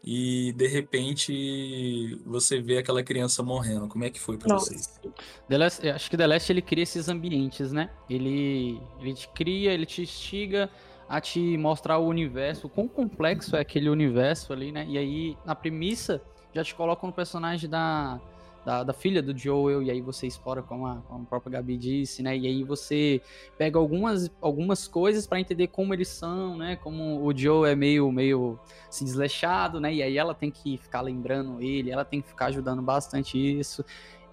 E 0.04 0.52
de 0.52 0.68
repente 0.68 2.20
você 2.24 2.60
vê 2.60 2.78
aquela 2.78 3.02
criança 3.02 3.42
morrendo. 3.42 3.88
Como 3.88 4.04
é 4.04 4.10
que 4.10 4.20
foi 4.20 4.36
para 4.36 4.54
vocês? 4.54 5.00
The 5.48 5.58
Last, 5.58 5.88
acho 5.88 6.08
que 6.08 6.16
The 6.16 6.26
Last 6.26 6.52
ele 6.52 6.62
cria 6.62 6.84
esses 6.84 7.08
ambientes, 7.08 7.72
né? 7.72 7.90
Ele, 8.08 8.80
ele 9.00 9.14
te 9.14 9.28
cria, 9.28 9.72
ele 9.72 9.84
te 9.84 10.02
instiga 10.02 10.70
a 11.08 11.20
te 11.20 11.56
mostrar 11.56 11.98
o 11.98 12.06
universo, 12.06 12.66
o 12.66 12.70
quão 12.70 12.88
complexo 12.88 13.56
é 13.56 13.60
aquele 13.60 13.88
universo 13.88 14.52
ali, 14.52 14.72
né? 14.72 14.84
E 14.88 14.98
aí, 14.98 15.38
na 15.44 15.54
premissa, 15.54 16.20
já 16.52 16.64
te 16.64 16.74
coloca 16.74 17.06
um 17.06 17.12
personagem 17.12 17.70
da, 17.70 18.20
da, 18.64 18.82
da, 18.82 18.92
filha 18.92 19.22
do 19.22 19.36
Joel, 19.36 19.82
e 19.84 19.90
aí 19.90 20.00
você 20.00 20.26
explora, 20.26 20.60
como 20.60 20.86
a, 20.86 20.96
como 21.08 21.22
a 21.22 21.26
própria 21.26 21.52
Gabi 21.52 21.76
disse, 21.76 22.22
né? 22.22 22.36
E 22.36 22.46
aí 22.48 22.64
você 22.64 23.22
pega 23.56 23.78
algumas, 23.78 24.28
algumas 24.40 24.88
coisas 24.88 25.26
para 25.26 25.38
entender 25.38 25.68
como 25.68 25.94
eles 25.94 26.08
são, 26.08 26.56
né? 26.56 26.74
Como 26.74 27.24
o 27.24 27.36
Joel 27.36 27.66
é 27.66 27.76
meio, 27.76 28.10
meio 28.10 28.58
assim, 28.88 29.04
desleixado, 29.04 29.78
né? 29.78 29.94
E 29.94 30.02
aí 30.02 30.18
ela 30.18 30.34
tem 30.34 30.50
que 30.50 30.76
ficar 30.78 31.02
lembrando 31.02 31.62
ele, 31.62 31.92
ela 31.92 32.04
tem 32.04 32.20
que 32.20 32.28
ficar 32.28 32.46
ajudando 32.46 32.82
bastante 32.82 33.38
isso. 33.38 33.84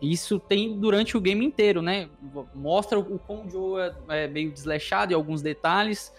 Isso 0.02 0.40
tem 0.40 0.78
durante 0.80 1.16
o 1.16 1.22
game 1.22 1.46
inteiro, 1.46 1.84
né? 1.84 2.10
Mostra 2.56 2.98
o 2.98 3.20
como 3.20 3.46
o 3.46 3.50
Joel 3.50 3.94
é, 4.10 4.24
é 4.24 4.28
meio 4.28 4.52
desleixado 4.52 5.14
em 5.14 5.16
alguns 5.16 5.44
detalhes, 5.44 6.12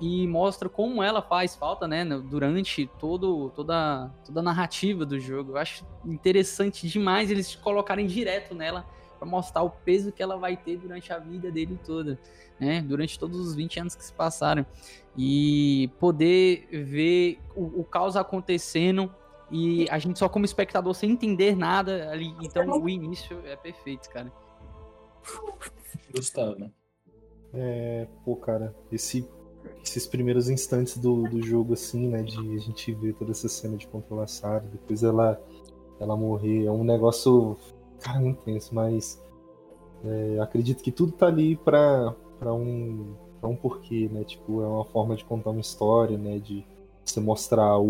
e 0.00 0.26
mostra 0.28 0.68
como 0.68 1.02
ela 1.02 1.20
faz 1.20 1.56
falta, 1.56 1.88
né, 1.88 2.04
durante 2.04 2.86
todo, 2.98 3.50
toda, 3.50 4.10
toda 4.24 4.40
a 4.40 4.42
narrativa 4.42 5.04
do 5.04 5.18
jogo. 5.18 5.52
Eu 5.52 5.56
acho 5.56 5.84
interessante 6.04 6.88
demais 6.88 7.30
eles 7.30 7.56
colocarem 7.56 8.06
direto 8.06 8.54
nela 8.54 8.86
para 9.18 9.26
mostrar 9.26 9.62
o 9.62 9.70
peso 9.70 10.12
que 10.12 10.22
ela 10.22 10.36
vai 10.36 10.56
ter 10.56 10.76
durante 10.76 11.12
a 11.12 11.18
vida 11.18 11.50
dele 11.50 11.78
toda, 11.84 12.18
né, 12.60 12.80
durante 12.80 13.18
todos 13.18 13.40
os 13.40 13.54
20 13.54 13.80
anos 13.80 13.96
que 13.96 14.04
se 14.04 14.12
passaram. 14.12 14.64
E 15.16 15.90
poder 15.98 16.68
ver 16.70 17.40
o, 17.56 17.80
o 17.80 17.84
caos 17.84 18.16
acontecendo 18.16 19.12
e 19.50 19.88
a 19.90 19.98
gente 19.98 20.18
só 20.18 20.28
como 20.28 20.44
espectador 20.44 20.94
sem 20.94 21.10
entender 21.10 21.56
nada 21.56 22.10
ali. 22.10 22.32
Então 22.40 22.68
o 22.80 22.88
início 22.88 23.40
é 23.44 23.56
perfeito, 23.56 24.08
cara. 24.10 24.32
Gustavo, 26.14 26.56
né? 26.56 26.70
É, 27.52 28.06
pô, 28.24 28.36
cara, 28.36 28.76
esse 28.92 29.28
esses 29.82 30.06
primeiros 30.06 30.48
instantes 30.48 30.96
do, 30.98 31.24
do 31.24 31.42
jogo, 31.42 31.74
assim, 31.74 32.08
né? 32.08 32.22
De 32.22 32.38
a 32.38 32.58
gente 32.58 32.92
ver 32.94 33.14
toda 33.14 33.30
essa 33.30 33.48
cena 33.48 33.76
de 33.76 33.86
controlar 33.86 34.24
a 34.24 34.26
Sarah, 34.26 34.64
depois 34.70 35.02
ela, 35.02 35.40
ela 36.00 36.16
morrer. 36.16 36.66
É 36.66 36.70
um 36.70 36.84
negócio, 36.84 37.56
cara, 38.00 38.22
intenso, 38.22 38.74
mas 38.74 39.22
é, 40.04 40.38
acredito 40.40 40.82
que 40.82 40.92
tudo 40.92 41.12
tá 41.12 41.26
ali 41.26 41.56
pra, 41.56 42.14
pra, 42.38 42.52
um, 42.52 43.14
pra 43.40 43.48
um 43.48 43.56
porquê, 43.56 44.08
né? 44.12 44.24
Tipo, 44.24 44.62
é 44.62 44.66
uma 44.66 44.84
forma 44.84 45.16
de 45.16 45.24
contar 45.24 45.50
uma 45.50 45.60
história, 45.60 46.16
né? 46.16 46.38
De 46.38 46.64
você 47.04 47.20
mostrar 47.20 47.78
o. 47.78 47.86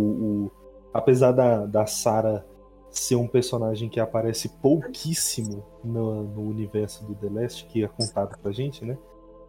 o... 0.47 0.51
Apesar 0.93 1.33
da, 1.33 1.67
da 1.67 1.87
Sarah 1.87 2.45
ser 2.91 3.17
um 3.17 3.29
personagem 3.29 3.89
que 3.89 4.01
aparece 4.01 4.49
pouquíssimo 4.49 5.65
no, 5.85 6.25
no 6.25 6.43
universo 6.49 7.05
do 7.05 7.15
The 7.15 7.29
Last, 7.29 7.67
que 7.67 7.85
é 7.85 7.89
contado 7.89 8.39
pra 8.39 8.51
gente, 8.51 8.85
né? 8.85 8.97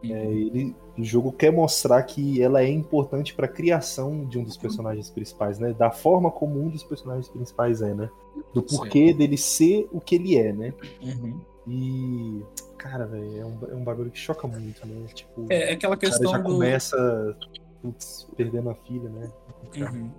É, 0.02 0.26
ele, 0.32 0.76
o 0.98 1.04
jogo 1.04 1.32
quer 1.32 1.52
mostrar 1.52 2.02
que 2.04 2.42
ela 2.42 2.62
é 2.62 2.70
importante 2.70 3.34
para 3.34 3.46
a 3.46 3.50
criação 3.50 4.26
de 4.26 4.40
um 4.40 4.44
dos 4.44 4.56
personagens 4.56 5.10
principais, 5.10 5.60
né? 5.60 5.74
Da 5.74 5.92
forma 5.92 6.32
como 6.32 6.62
um 6.62 6.70
dos 6.70 6.84
personagens 6.84 7.28
principais 7.28 7.82
é, 7.82 7.94
né? 7.94 8.10
Do 8.54 8.64
porquê 8.64 9.12
Sim. 9.12 9.18
dele 9.18 9.38
ser 9.38 9.90
o 9.92 10.00
que 10.00 10.16
ele 10.16 10.38
é, 10.38 10.54
né? 10.54 10.74
Uhum. 11.02 11.40
E 11.68 12.42
cara, 12.78 13.06
velho, 13.06 13.38
é 13.38 13.46
um, 13.46 13.58
é 13.72 13.76
um 13.76 13.84
bagulho 13.84 14.10
que 14.10 14.18
choca 14.18 14.48
muito, 14.48 14.88
né? 14.88 15.06
Tipo, 15.14 15.46
é, 15.50 15.72
é 15.72 15.74
aquela 15.74 15.98
questão 15.98 16.32
já 16.32 16.38
do... 16.38 16.44
começa 16.44 17.38
putz, 17.82 18.28
perdendo 18.36 18.70
a 18.70 18.76
filha, 18.76 19.10
né? 19.10 19.32
Uhum. 19.78 20.12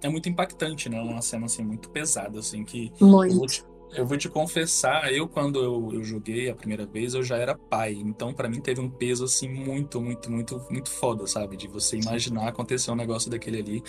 É 0.00 0.08
muito 0.08 0.28
impactante, 0.28 0.88
né? 0.88 1.00
Uma 1.00 1.20
cena 1.20 1.46
assim 1.46 1.64
muito 1.64 1.90
pesada, 1.90 2.38
assim 2.38 2.64
que 2.64 2.92
muito. 3.00 3.66
Eu 3.92 4.06
vou 4.06 4.18
te 4.18 4.28
confessar, 4.28 5.12
eu 5.12 5.26
quando 5.26 5.62
eu, 5.62 5.88
eu 5.92 6.04
joguei 6.04 6.50
a 6.50 6.54
primeira 6.54 6.84
vez, 6.86 7.14
eu 7.14 7.22
já 7.22 7.36
era 7.36 7.56
pai. 7.56 7.92
Então, 7.92 8.34
para 8.34 8.48
mim, 8.48 8.60
teve 8.60 8.80
um 8.80 8.90
peso, 8.90 9.24
assim, 9.24 9.48
muito, 9.48 10.00
muito, 10.00 10.30
muito, 10.30 10.66
muito 10.70 10.90
foda, 10.90 11.26
sabe? 11.26 11.56
De 11.56 11.66
você 11.66 11.96
imaginar 11.96 12.48
acontecer 12.48 12.90
um 12.90 12.96
negócio 12.96 13.30
daquele 13.30 13.58
ali. 13.58 13.82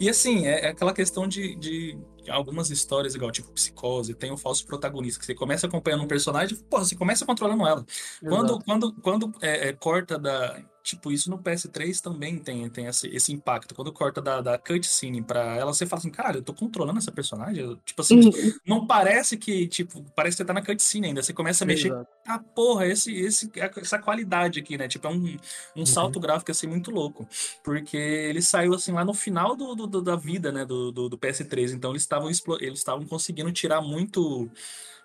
E, 0.00 0.08
assim, 0.08 0.46
é, 0.46 0.66
é 0.66 0.68
aquela 0.70 0.92
questão 0.92 1.28
de, 1.28 1.54
de 1.54 1.96
algumas 2.28 2.70
histórias, 2.70 3.14
igual 3.14 3.30
tipo 3.30 3.52
Psicose, 3.52 4.14
tem 4.14 4.32
o 4.32 4.36
falso 4.36 4.66
protagonista, 4.66 5.20
que 5.20 5.26
você 5.26 5.34
começa 5.34 5.66
acompanhando 5.66 6.02
um 6.02 6.08
personagem, 6.08 6.58
pô, 6.68 6.78
você 6.78 6.96
começa 6.96 7.24
controlando 7.24 7.66
ela. 7.66 7.84
Quando, 8.20 8.58
quando, 8.64 8.92
quando 8.94 9.32
é, 9.40 9.68
é, 9.68 9.72
corta 9.72 10.18
da 10.18 10.60
Tipo, 10.84 11.10
isso 11.10 11.30
no 11.30 11.38
PS3 11.38 11.98
também 11.98 12.38
tem, 12.38 12.68
tem 12.68 12.84
esse, 12.84 13.08
esse 13.08 13.32
impacto. 13.32 13.74
Quando 13.74 13.90
corta 13.90 14.20
da, 14.20 14.42
da 14.42 14.58
cutscene 14.58 15.22
pra 15.22 15.56
ela, 15.56 15.72
você 15.72 15.86
fala 15.86 15.98
assim, 15.98 16.10
cara, 16.10 16.36
eu 16.36 16.42
tô 16.42 16.52
controlando 16.52 16.98
essa 16.98 17.10
personagem. 17.10 17.80
Tipo 17.86 18.02
assim, 18.02 18.20
uhum. 18.20 18.52
não 18.66 18.86
parece 18.86 19.38
que, 19.38 19.66
tipo, 19.66 20.04
parece 20.14 20.36
que 20.36 20.42
você 20.42 20.44
tá 20.44 20.52
na 20.52 20.60
cutscene 20.60 21.06
ainda. 21.06 21.22
Você 21.22 21.32
começa 21.32 21.64
a 21.64 21.66
mexer. 21.66 21.88
Exato. 21.88 22.06
Ah, 22.26 22.38
porra, 22.38 22.86
esse, 22.86 23.14
esse, 23.14 23.50
essa 23.80 23.98
qualidade 23.98 24.60
aqui, 24.60 24.76
né? 24.76 24.86
Tipo, 24.86 25.06
é 25.06 25.10
um, 25.10 25.24
um 25.24 25.38
uhum. 25.74 25.86
salto 25.86 26.20
gráfico 26.20 26.50
assim 26.50 26.66
muito 26.66 26.90
louco. 26.90 27.26
Porque 27.62 27.96
ele 27.96 28.42
saiu 28.42 28.74
assim 28.74 28.92
lá 28.92 29.06
no 29.06 29.14
final 29.14 29.56
do, 29.56 29.74
do 29.74 30.02
da 30.02 30.16
vida, 30.16 30.52
né? 30.52 30.66
Do, 30.66 30.92
do, 30.92 31.08
do 31.08 31.16
PS3. 31.16 31.72
Então 31.72 31.92
eles 31.92 32.02
estavam 32.02 32.28
eles 32.28 32.78
estavam 32.78 33.06
conseguindo 33.06 33.50
tirar 33.52 33.80
muito 33.80 34.50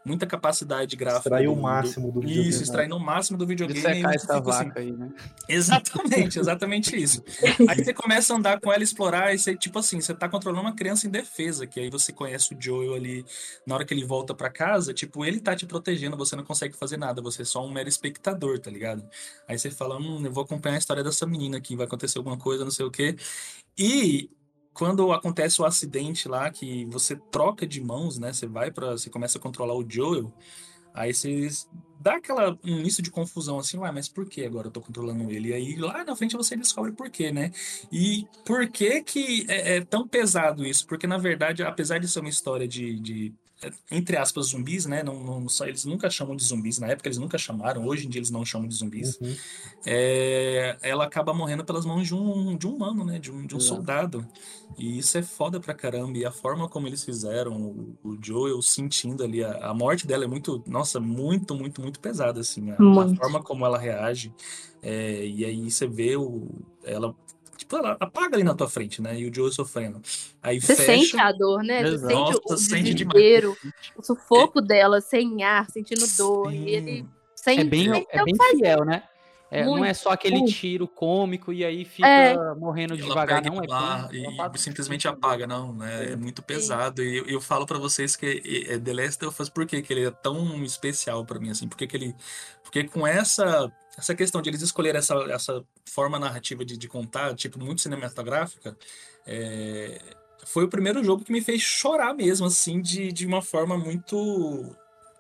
muita 0.04 0.26
capacidade 0.26 0.96
gráfica. 0.96 1.30
Extrair 1.30 1.48
o 1.48 1.56
máximo 1.56 2.12
do, 2.12 2.22
videogame. 2.22 2.50
Isso, 2.50 2.64
extraindo 2.64 2.96
o 2.96 3.00
máximo 3.00 3.38
do 3.38 3.46
videogame. 3.46 3.82
Secar 3.82 4.16
essa 4.16 4.40
vaca 4.40 4.80
assim. 4.80 4.90
aí, 4.90 4.92
né? 4.92 5.12
Exatamente, 5.48 6.40
exatamente 6.40 6.96
isso. 6.96 7.24
Aí 7.68 7.84
você 7.84 7.94
começa 7.94 8.34
a 8.34 8.38
andar 8.38 8.60
com 8.60 8.72
ela, 8.72 8.84
explorar, 8.84 9.34
e 9.34 9.40
você, 9.40 9.56
tipo 9.56 9.80
assim, 9.80 10.00
você 10.02 10.14
tá 10.14 10.28
controlando 10.28 10.62
uma 10.62 10.76
criança 10.76 11.08
em 11.08 11.10
defesa, 11.10 11.68
que 11.68 11.80
aí 11.80 11.90
você 11.90 12.12
conhece 12.12 12.54
o 12.54 12.58
Joel 12.60 12.94
ali, 12.94 13.26
na 13.66 13.76
hora 13.76 13.86
que 13.86 13.94
ele 13.94 14.06
volta 14.06 14.34
para 14.34 14.50
casa, 14.50 14.94
tipo, 14.94 15.26
ele 15.26 15.40
tá 15.40 15.56
te 15.56 15.66
protegendo, 15.66 16.18
você 16.18 16.36
não 16.36 16.44
consegue 16.44 16.76
fazer 16.76 16.98
nada, 16.98 17.22
você 17.22 17.42
é 17.42 17.46
só 17.46 17.66
um 17.66 17.72
mero 17.72 17.90
espectador, 17.90 18.60
tá 18.60 18.72
ligado? 18.72 19.08
Aí 19.48 19.58
você 19.58 19.70
fala, 19.70 19.98
hum, 19.98 20.22
eu 20.24 20.32
vou 20.32 20.44
acompanhar 20.44 20.76
a 20.76 20.80
história 20.80 21.04
dessa 21.04 21.26
menina 21.26 21.58
aqui, 21.58 21.76
vai 21.76 21.86
acontecer 21.86 22.18
alguma 22.18 22.38
coisa, 22.38 22.64
não 22.64 22.72
sei 22.72 22.86
o 22.86 22.92
quê. 22.92 23.16
E 23.78 24.30
quando 24.74 25.12
acontece 25.12 25.62
o 25.62 25.66
acidente 25.66 26.28
lá, 26.28 26.50
que 26.50 26.86
você 26.86 27.16
troca 27.16 27.68
de 27.68 27.82
mãos, 27.82 28.18
né? 28.18 28.32
Você 28.32 28.48
vai 28.48 28.72
para, 28.72 28.92
você 28.92 29.10
começa 29.10 29.38
a 29.38 29.42
controlar 29.42 29.76
o 29.76 29.86
Joel, 29.88 30.34
aí 30.94 31.14
você 31.14 31.50
dá 32.00 32.16
aquela 32.16 32.58
um 32.64 32.80
início 32.80 33.04
de 33.04 33.12
confusão 33.12 33.60
assim, 33.60 33.78
ué, 33.78 33.92
mas 33.92 34.08
por 34.08 34.26
que 34.28 34.46
agora 34.46 34.68
eu 34.68 34.72
tô 34.72 34.82
controlando 34.82 35.30
ele? 35.32 35.50
E 35.50 35.54
aí 35.54 35.76
lá 35.76 36.04
na 36.04 36.16
frente 36.16 36.36
você 36.36 36.56
descobre 36.56 36.92
por 36.94 37.10
quê, 37.10 37.32
né? 37.32 37.52
E 37.92 38.26
por 38.46 38.68
que 38.70 39.02
que 39.04 39.46
é, 39.50 39.78
é 39.78 39.82
tão 39.86 40.08
pesado 40.08 40.66
isso? 40.66 40.88
Porque 40.88 41.06
na 41.08 41.18
verdade, 41.18 41.64
apesar 41.64 42.00
de 42.00 42.08
ser 42.08 42.22
uma 42.22 42.30
história 42.30 42.68
de, 42.68 43.00
de 43.00 43.34
entre 43.92 44.16
aspas, 44.16 44.48
zumbis, 44.48 44.86
né? 44.86 45.04
Não, 45.04 45.22
não, 45.22 45.50
só, 45.50 45.66
eles 45.66 45.84
nunca 45.84 46.10
chamam 46.10 46.36
de 46.36 46.44
zumbis. 46.44 46.80
Na 46.80 46.88
época 46.88 47.08
eles 47.08 47.18
nunca 47.18 47.38
chamaram, 47.38 47.86
hoje 47.86 48.06
em 48.06 48.10
dia 48.10 48.20
eles 48.20 48.32
não 48.32 48.46
chamam 48.46 48.68
de 48.68 48.76
zumbis. 48.76 49.20
Uhum. 49.20 49.36
É, 49.86 50.78
ela 50.82 51.04
acaba 51.04 51.34
morrendo 51.34 51.66
pelas 51.66 51.86
mãos 51.86 52.08
de 52.08 52.16
um, 52.16 52.58
de 52.58 52.68
um 52.68 52.76
humano, 52.76 53.04
né? 53.04 53.20
De 53.20 53.32
um, 53.32 53.46
de 53.46 53.56
um 53.56 53.60
soldado. 53.60 54.26
E 54.78 54.98
isso 54.98 55.18
é 55.18 55.22
foda 55.22 55.60
pra 55.60 55.74
caramba. 55.74 56.18
E 56.18 56.26
a 56.26 56.32
forma 56.32 56.70
como 56.70 56.88
eles 56.88 57.04
fizeram, 57.04 57.54
o, 57.62 57.98
o 58.02 58.18
Joel 58.22 58.62
sentindo 58.62 59.24
ali, 59.24 59.44
a, 59.44 59.68
a, 59.68 59.74
morte 59.74 60.08
dela 60.08 60.24
é 60.24 60.28
muito, 60.28 60.64
nossa, 60.66 61.00
muito, 61.00 61.54
muito, 61.54 61.82
muito 61.82 62.00
pesada, 62.00 62.40
assim. 62.40 62.72
A, 62.72 62.76
a 62.76 63.16
forma 63.16 63.44
como 63.44 63.66
ela 63.66 63.78
reage. 63.78 64.34
É, 64.82 65.26
e 65.26 65.44
aí 65.44 65.70
você 65.70 65.86
vê 65.86 66.16
o, 66.16 66.48
ela 66.84 67.14
tipo, 67.60 67.76
ela 67.76 67.98
apaga 68.00 68.36
ali 68.36 68.44
na 68.44 68.56
tua 68.56 68.70
frente, 68.70 69.02
né? 69.02 69.20
E 69.20 69.30
o 69.30 69.34
Joe 69.34 69.52
sofrendo. 69.52 70.02
Aí 70.42 70.60
Você 70.60 70.76
fecha... 70.76 70.92
sente 70.92 71.20
a 71.20 71.32
dor, 71.32 71.62
né? 71.64 71.84
Você 71.84 72.00
sente 72.00 72.14
Nossa, 72.14 72.42
o 72.46 72.58
sente 72.58 72.94
desespero, 72.94 73.56
o 73.96 74.04
sufoco 74.04 74.60
é... 74.60 74.62
dela, 74.62 75.02
sem 75.02 75.44
ar, 75.44 75.70
sentindo 75.70 76.06
dor. 76.18 76.50
Sim. 76.52 76.64
E 76.64 76.70
ele 76.70 77.06
sem 77.36 77.60
É 77.60 77.64
bem, 77.64 78.06
é 78.10 78.24
bem 78.24 78.36
fiel, 78.58 78.84
né? 78.86 79.04
É, 79.52 79.66
não 79.66 79.84
é 79.84 79.96
só 79.96 80.12
aquele 80.12 80.46
tiro 80.46 80.88
cômico 80.88 81.52
e 81.52 81.66
aí 81.66 81.84
fica 81.84 82.08
é. 82.08 82.54
morrendo 82.54 82.96
devagar, 82.96 83.42
não. 83.42 83.58
É 83.64 84.08
bem, 84.08 84.38
e 84.54 84.60
simplesmente 84.60 85.08
apaga, 85.08 85.48
não, 85.48 85.74
né? 85.74 86.12
É, 86.12 86.16
muito 86.16 86.44
pesado. 86.44 87.02
E 87.02 87.18
eu, 87.18 87.26
eu 87.26 87.42
falo 87.42 87.66
para 87.66 87.80
vocês 87.80 88.16
que 88.16 88.68
é 88.70 88.78
The 88.78 88.94
Last 88.94 89.26
of 89.26 89.42
Us, 89.42 89.50
por 89.50 89.66
que 89.66 89.84
ele 89.90 90.06
é 90.06 90.12
tão 90.12 90.64
especial 90.64 91.26
para 91.26 91.40
mim, 91.40 91.50
assim? 91.50 91.68
Porque 91.68 91.88
que 91.88 91.98
ele. 91.98 92.16
Porque 92.64 92.84
com 92.84 93.08
essa 93.08 93.72
essa 94.00 94.16
questão 94.16 94.42
de 94.42 94.50
eles 94.50 94.62
escolherem 94.62 94.98
essa, 94.98 95.16
essa 95.30 95.64
forma 95.86 96.18
narrativa 96.18 96.66
de, 96.66 96.78
de 96.78 96.88
contar, 96.88 97.36
tipo, 97.36 97.60
muito 97.60 97.82
cinematográfica, 97.82 98.76
é, 99.28 100.00
foi 100.46 100.64
o 100.64 100.70
primeiro 100.70 101.04
jogo 101.04 101.24
que 101.24 101.32
me 101.32 101.42
fez 101.42 101.62
chorar 101.62 102.14
mesmo, 102.14 102.48
assim, 102.48 102.82
de, 102.82 103.12
de 103.12 103.28
uma 103.28 103.42
forma 103.42 103.78
muito, 103.78 104.76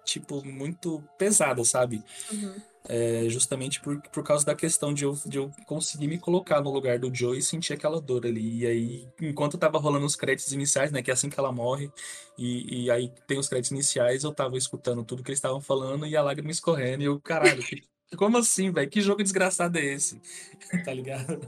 tipo, 0.06 0.44
muito 0.46 1.04
pesada, 1.18 1.64
sabe? 1.64 2.02
Uhum. 2.32 2.56
É, 2.88 3.26
justamente 3.28 3.82
por, 3.82 4.02
por 4.02 4.24
causa 4.24 4.46
da 4.46 4.56
questão 4.56 4.94
de 4.94 5.04
eu, 5.04 5.14
de 5.26 5.38
eu 5.38 5.52
conseguir 5.68 6.08
me 6.08 6.18
colocar 6.18 6.62
no 6.62 6.72
lugar 6.72 6.98
do 6.98 7.14
Joe 7.14 7.38
e 7.38 7.44
sentir 7.44 7.74
aquela 7.74 8.00
dor 8.00 8.26
ali. 8.26 8.62
E 8.62 8.66
aí, 8.66 9.08
enquanto 9.22 9.58
tava 9.58 9.78
rolando 9.78 10.06
os 10.06 10.16
créditos 10.16 10.54
iniciais, 10.54 10.92
né? 10.92 11.04
Que 11.04 11.12
é 11.12 11.14
assim 11.14 11.30
que 11.30 11.40
ela 11.40 11.52
morre, 11.52 11.92
e, 12.38 12.86
e 12.86 12.92
aí 12.92 13.12
tem 13.28 13.38
os 13.38 13.50
créditos 13.50 13.72
iniciais, 13.72 14.24
eu 14.24 14.34
tava 14.34 14.58
escutando 14.58 15.04
tudo 15.04 15.22
que 15.22 15.30
eles 15.30 15.38
estavam 15.38 15.60
falando 15.60 16.08
e 16.08 16.16
a 16.16 16.24
lágrima 16.24 16.50
escorrendo, 16.50 17.04
e 17.04 17.06
eu, 17.06 17.20
caralho, 17.20 17.62
que, 17.62 17.84
como 18.18 18.38
assim, 18.38 18.72
velho? 18.72 18.90
Que 18.90 19.02
jogo 19.02 19.22
desgraçado 19.22 19.78
é 19.78 19.86
esse? 19.86 20.20
tá 20.84 20.94
ligado? 20.94 21.40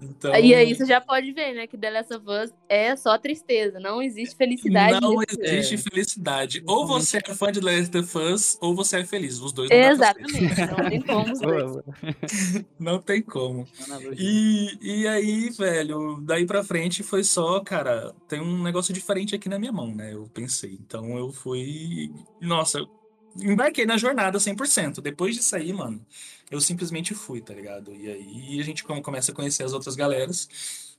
Então, 0.00 0.34
E 0.36 0.54
aí 0.54 0.74
você 0.74 0.84
já 0.84 1.00
pode 1.00 1.32
ver, 1.32 1.54
né, 1.54 1.66
que 1.66 1.76
The 1.78 1.90
Last 1.90 2.14
of 2.14 2.24
Us 2.28 2.52
é 2.68 2.94
só 2.96 3.16
tristeza, 3.18 3.80
não 3.80 4.02
existe 4.02 4.36
felicidade. 4.36 5.00
não 5.00 5.16
existe 5.22 5.78
felicidade. 5.78 6.62
Ou 6.66 6.86
você 6.86 7.18
é 7.18 7.34
fã 7.34 7.50
de 7.50 7.60
The 7.60 7.66
Last 7.66 7.98
of 7.98 8.18
Us, 8.18 8.58
ou 8.60 8.74
você 8.74 8.98
é 8.98 9.04
feliz. 9.04 9.40
Os 9.40 9.52
dois 9.52 9.70
não 9.70 9.96
dá 9.98 10.14
pra 10.14 10.28
ser. 10.28 10.44
Exatamente, 10.44 10.60
não 10.66 10.90
tem 10.90 11.00
como. 11.02 11.32
os 11.32 11.40
dois. 11.40 12.64
Não 12.78 12.98
tem 13.00 13.22
como. 13.22 13.68
Analogia. 13.86 14.16
E, 14.18 14.78
e 14.80 15.08
aí, 15.08 15.50
velho, 15.50 16.20
daí 16.22 16.46
pra 16.46 16.62
frente 16.62 17.02
foi 17.02 17.24
só, 17.24 17.60
cara, 17.60 18.14
tem 18.28 18.40
um 18.40 18.62
negócio 18.62 18.92
diferente 18.92 19.34
aqui 19.34 19.48
na 19.48 19.58
minha 19.58 19.72
mão, 19.72 19.94
né? 19.94 20.12
Eu 20.12 20.28
pensei. 20.32 20.78
Então 20.80 21.16
eu 21.16 21.32
fui. 21.32 22.10
Nossa, 22.40 22.78
eu 22.78 23.03
embarquei 23.36 23.86
na 23.86 23.96
jornada 23.96 24.38
100%. 24.38 25.00
Depois 25.00 25.34
de 25.34 25.42
sair, 25.42 25.72
mano, 25.72 26.04
eu 26.50 26.60
simplesmente 26.60 27.14
fui, 27.14 27.40
tá 27.40 27.54
ligado? 27.54 27.94
E 27.94 28.08
aí 28.10 28.60
a 28.60 28.64
gente 28.64 28.84
come- 28.84 29.02
começa 29.02 29.32
a 29.32 29.34
conhecer 29.34 29.62
as 29.64 29.72
outras 29.72 29.96
galeras. 29.96 30.48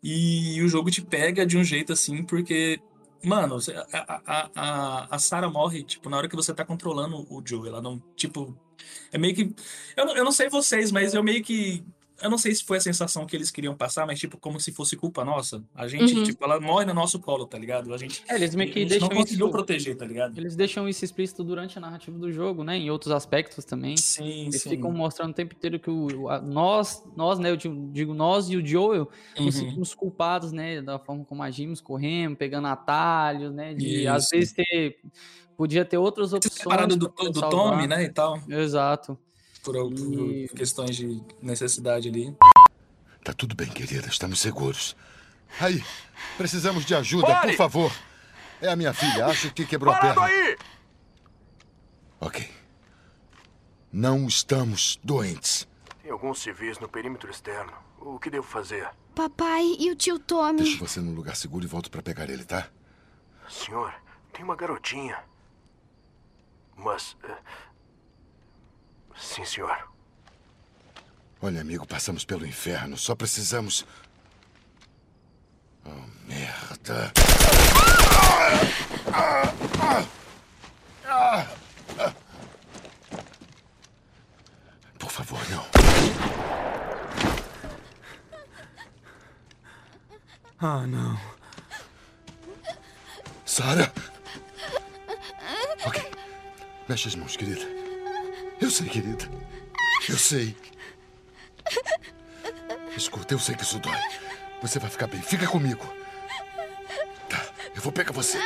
E 0.03 0.61
o 0.61 0.67
jogo 0.67 0.91
te 0.91 1.01
pega 1.01 1.45
de 1.45 1.57
um 1.57 1.63
jeito 1.63 1.93
assim, 1.93 2.23
porque. 2.23 2.79
Mano, 3.23 3.57
a, 3.91 4.21
a, 4.25 4.49
a, 4.55 5.15
a 5.15 5.19
Sarah 5.19 5.49
morre, 5.49 5.83
tipo, 5.83 6.09
na 6.09 6.17
hora 6.17 6.29
que 6.29 6.35
você 6.35 6.53
tá 6.53 6.63
controlando 6.63 7.25
o 7.33 7.41
Joe. 7.45 7.67
Ela 7.67 7.81
não, 7.81 8.01
tipo. 8.15 8.55
É 9.11 9.17
meio 9.17 9.33
que. 9.35 9.55
Eu, 9.97 10.05
eu 10.09 10.23
não 10.23 10.31
sei 10.31 10.49
vocês, 10.49 10.91
mas 10.91 11.13
eu 11.13 11.23
meio 11.23 11.43
que. 11.43 11.83
Eu 12.21 12.29
não 12.29 12.37
sei 12.37 12.55
se 12.55 12.63
foi 12.63 12.77
a 12.77 12.81
sensação 12.81 13.25
que 13.25 13.35
eles 13.35 13.51
queriam 13.51 13.75
passar, 13.75 14.05
mas, 14.07 14.17
tipo, 14.19 14.37
como 14.37 14.59
se 14.59 14.71
fosse 14.71 14.95
culpa 14.95 15.25
nossa. 15.25 15.61
A 15.75 15.85
gente, 15.87 16.15
Uhum. 16.15 16.23
tipo, 16.23 16.43
ela 16.45 16.59
morre 16.61 16.85
no 16.85 16.93
nosso 16.93 17.19
colo, 17.19 17.45
tá 17.45 17.57
ligado? 17.57 17.93
A 17.93 17.97
gente, 17.97 18.23
É, 18.27 18.35
eles 18.35 18.55
meio 18.55 18.69
a 18.69 18.73
que 18.73 18.79
gente 18.79 18.89
deixam 18.89 19.09
não 19.09 19.15
conseguiu 19.17 19.45
isso. 19.47 19.51
proteger, 19.51 19.97
tá 19.97 20.05
ligado? 20.05 20.37
Eles 20.37 20.55
deixam 20.55 20.87
isso 20.87 21.03
explícito 21.03 21.43
durante 21.43 21.77
a 21.77 21.81
narrativa 21.81 22.17
do 22.17 22.31
jogo, 22.31 22.63
né? 22.63 22.77
Em 22.77 22.89
outros 22.89 23.11
aspectos 23.11 23.65
também. 23.65 23.97
Sim, 23.97 24.43
Eles 24.47 24.61
sim. 24.61 24.69
ficam 24.69 24.91
mostrando 24.91 25.31
o 25.31 25.33
tempo 25.33 25.53
inteiro 25.53 25.77
que 25.79 25.89
o, 25.89 26.29
a- 26.29 26.39
nós, 26.41 27.03
nós, 27.17 27.37
né? 27.37 27.51
Eu 27.51 27.57
digo, 27.57 28.13
nós 28.13 28.49
e 28.49 28.55
o 28.55 28.65
Joel 28.65 29.09
nos 29.37 29.55
Uhum. 29.55 29.61
sentimos 29.61 29.93
culpados, 29.93 30.51
né? 30.53 30.81
Da 30.81 30.97
forma 30.97 31.25
como 31.25 31.43
agimos, 31.43 31.81
corremos, 31.81 32.37
pegando 32.37 32.67
atalhos, 32.67 33.53
né? 33.53 33.73
De 33.73 34.07
às 34.07 34.23
Isso. 34.23 34.29
vezes 34.31 34.53
ter. 34.53 34.99
Podia 35.57 35.85
ter 35.85 35.97
outras 35.97 36.33
opções. 36.33 36.53
Separado 36.53 36.97
do, 36.97 37.07
do. 37.07 37.49
Tommy, 37.49 37.87
né, 37.87 38.03
e 38.03 38.09
tal, 38.09 38.41
Exato. 38.49 39.17
Por, 39.65 39.73
por 39.73 40.31
E- 40.31 40.47
questões 40.55 40.95
de 40.95 41.21
necessidade 41.41 42.07
ali. 42.07 42.37
Tá 43.23 43.33
tudo 43.33 43.55
bem, 43.55 43.67
querida. 43.67 44.07
Estamos 44.07 44.39
seguros. 44.39 44.95
Aí, 45.59 45.83
precisamos 46.37 46.85
de 46.85 46.93
ajuda, 46.93 47.41
por 47.41 47.53
favor. 47.55 47.91
É 48.61 48.69
a 48.69 48.75
minha 48.75 48.93
filha. 48.93 49.25
Acho 49.25 49.51
que 49.51 49.65
quebrou 49.65 49.93
a 49.93 49.99
perna. 49.99 50.23
aí! 50.23 50.57
Ok. 52.21 52.49
Não 53.91 54.27
estamos 54.27 54.99
doentes. 55.03 55.67
Tem 56.01 56.11
alguns 56.11 56.39
civis 56.39 56.77
no 56.79 56.87
perímetro 56.87 57.31
externo. 57.31 57.73
O 57.99 58.19
que 58.19 58.29
devo 58.29 58.45
fazer? 58.45 58.87
Papai 59.15 59.75
e 59.79 59.89
o 59.89 59.95
tio 59.95 60.19
Tommy. 60.19 60.61
Deixo 60.61 60.77
você 60.77 60.99
num 60.99 61.15
lugar 61.15 61.35
seguro 61.35 61.63
e 61.65 61.67
volto 61.67 61.89
pra 61.89 62.01
pegar 62.03 62.29
ele, 62.29 62.43
tá? 62.43 62.67
Senhor, 63.49 63.93
tem 64.31 64.43
uma 64.43 64.55
garotinha. 64.55 65.17
Mas. 66.77 67.15
Sim, 69.19 69.45
senhor. 69.45 69.89
Olha, 71.41 71.61
amigo, 71.61 71.85
passamos 71.85 72.25
pelo 72.25 72.45
inferno. 72.45 72.97
Só 72.97 73.15
precisamos. 73.15 73.85
Oh, 75.85 76.27
merda. 76.27 77.11
Por 84.97 85.11
favor, 85.11 85.39
não. 85.49 85.65
Ah, 90.59 90.87
não. 90.87 91.19
Sara? 93.45 93.93
Ok. 95.85 96.11
Mexe 96.89 97.07
as 97.09 97.15
mãos, 97.15 97.37
querida. 97.37 97.74
Eu 98.59 98.71
sei, 98.71 98.87
querida. 98.87 99.29
Eu 100.07 100.17
sei. 100.17 100.55
Escuta, 102.95 103.33
eu 103.33 103.39
sei 103.39 103.55
que 103.55 103.63
isso 103.63 103.79
dói. 103.79 103.97
Você 104.61 104.79
vai 104.79 104.89
ficar 104.89 105.07
bem. 105.07 105.21
Fica 105.21 105.47
comigo. 105.47 105.85
Tá, 107.29 107.45
eu 107.75 107.81
vou 107.81 107.91
pegar 107.91 108.11
você. 108.11 108.37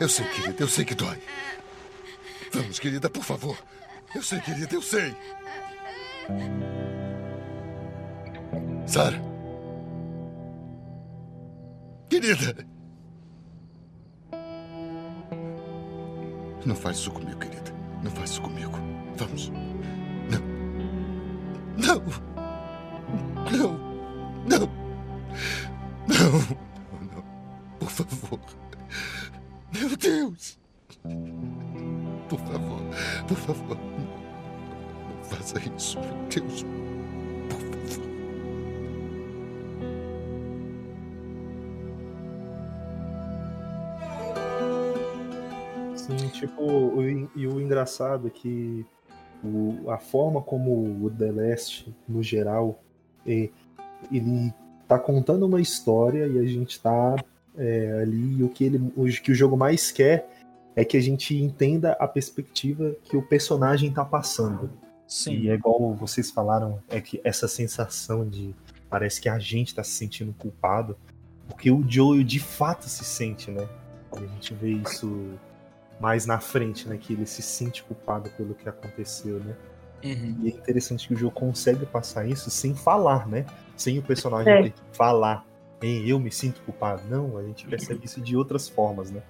Eu 0.00 0.08
sei, 0.08 0.26
querida, 0.26 0.62
eu 0.62 0.68
sei 0.68 0.84
que 0.84 0.94
dói. 0.94 1.22
Vamos, 2.52 2.78
querida, 2.78 3.08
por 3.08 3.22
favor. 3.22 3.56
Eu 4.14 4.22
sei, 4.22 4.40
querida, 4.40 4.74
eu 4.74 4.82
sei. 4.82 5.14
Sara. 8.86 9.22
Querida. 12.10 12.66
Não 16.66 16.76
faz 16.76 16.98
isso 16.98 17.10
comigo, 17.10 17.38
querida. 17.38 17.72
Não 18.02 18.10
faz 18.10 18.30
isso 18.30 18.42
comigo. 18.42 18.78
Vamos. 19.16 19.50
Não. 20.30 20.40
Não. 21.76 22.02
Não. 23.50 23.78
Não. 24.46 24.70
Não. 26.08 26.40
Não. 27.00 27.24
Por 27.78 27.90
favor. 27.90 28.40
Meu 29.72 29.96
Deus. 29.96 30.58
Por 32.28 32.38
favor. 32.38 32.80
Por 33.28 33.36
favor. 33.36 33.76
Não, 33.76 35.24
faça 35.24 35.58
isso, 35.76 35.98
meu 36.00 36.14
Deus. 36.28 36.64
Sim, 45.96 46.16
tipo, 46.28 47.00
en- 47.02 47.28
e 47.36 47.46
o 47.46 47.60
engraçado 47.60 48.26
é 48.26 48.30
que 48.30 48.84
o- 49.44 49.90
a 49.90 49.98
forma 49.98 50.40
como 50.40 51.04
o 51.04 51.10
The 51.10 51.30
Last, 51.32 51.94
no 52.08 52.22
geral, 52.22 52.82
é, 53.26 53.48
ele 54.10 54.52
tá 54.88 54.98
contando 54.98 55.46
uma 55.46 55.60
história 55.60 56.26
e 56.26 56.38
a 56.38 56.44
gente 56.44 56.80
tá 56.80 57.16
é, 57.56 58.00
ali, 58.00 58.38
e 58.38 58.42
o 58.42 58.48
que, 58.48 58.64
ele, 58.64 58.78
o 58.96 59.04
que 59.04 59.30
o 59.30 59.34
jogo 59.34 59.56
mais 59.58 59.90
quer 59.90 60.26
é 60.74 60.84
que 60.86 60.96
a 60.96 61.00
gente 61.00 61.36
entenda 61.36 61.92
a 61.92 62.08
perspectiva 62.08 62.96
que 63.04 63.14
o 63.14 63.22
personagem 63.22 63.92
tá 63.92 64.04
passando. 64.04 64.70
Sim. 65.06 65.34
E 65.34 65.50
é 65.50 65.54
igual 65.54 65.92
vocês 65.94 66.30
falaram, 66.30 66.78
é 66.88 66.98
que 67.00 67.20
essa 67.22 67.46
sensação 67.46 68.26
de 68.26 68.54
parece 68.88 69.20
que 69.20 69.28
a 69.28 69.38
gente 69.38 69.74
tá 69.74 69.84
se 69.84 69.90
sentindo 69.92 70.34
culpado, 70.38 70.96
porque 71.46 71.70
o 71.70 71.84
Joel 71.86 72.22
de 72.24 72.40
fato 72.40 72.88
se 72.88 73.04
sente, 73.04 73.50
né? 73.50 73.68
E 74.18 74.24
a 74.24 74.26
gente 74.26 74.54
vê 74.54 74.70
isso 74.70 75.32
mais 76.02 76.26
na 76.26 76.40
frente, 76.40 76.88
né? 76.88 76.98
Que 77.00 77.12
ele 77.12 77.24
se 77.24 77.40
sente 77.40 77.84
culpado 77.84 78.28
pelo 78.30 78.54
que 78.54 78.68
aconteceu, 78.68 79.38
né? 79.38 79.54
Uhum. 80.04 80.36
E 80.42 80.48
é 80.48 80.50
interessante 80.50 81.06
que 81.06 81.14
o 81.14 81.16
jogo 81.16 81.32
consegue 81.32 81.86
passar 81.86 82.26
isso 82.28 82.50
sem 82.50 82.74
falar, 82.74 83.28
né? 83.28 83.46
Sem 83.76 84.00
o 84.00 84.02
personagem 84.02 84.52
É. 84.52 84.62
ter 84.64 84.70
que 84.70 84.80
falar. 84.92 85.46
Ei, 85.80 86.10
eu 86.10 86.18
me 86.18 86.32
sinto 86.32 86.60
culpado. 86.62 87.02
Não, 87.08 87.38
a 87.38 87.42
gente 87.44 87.64
percebe 87.68 88.04
isso 88.04 88.20
de 88.20 88.36
outras 88.36 88.68
formas, 88.68 89.12
né? 89.12 89.22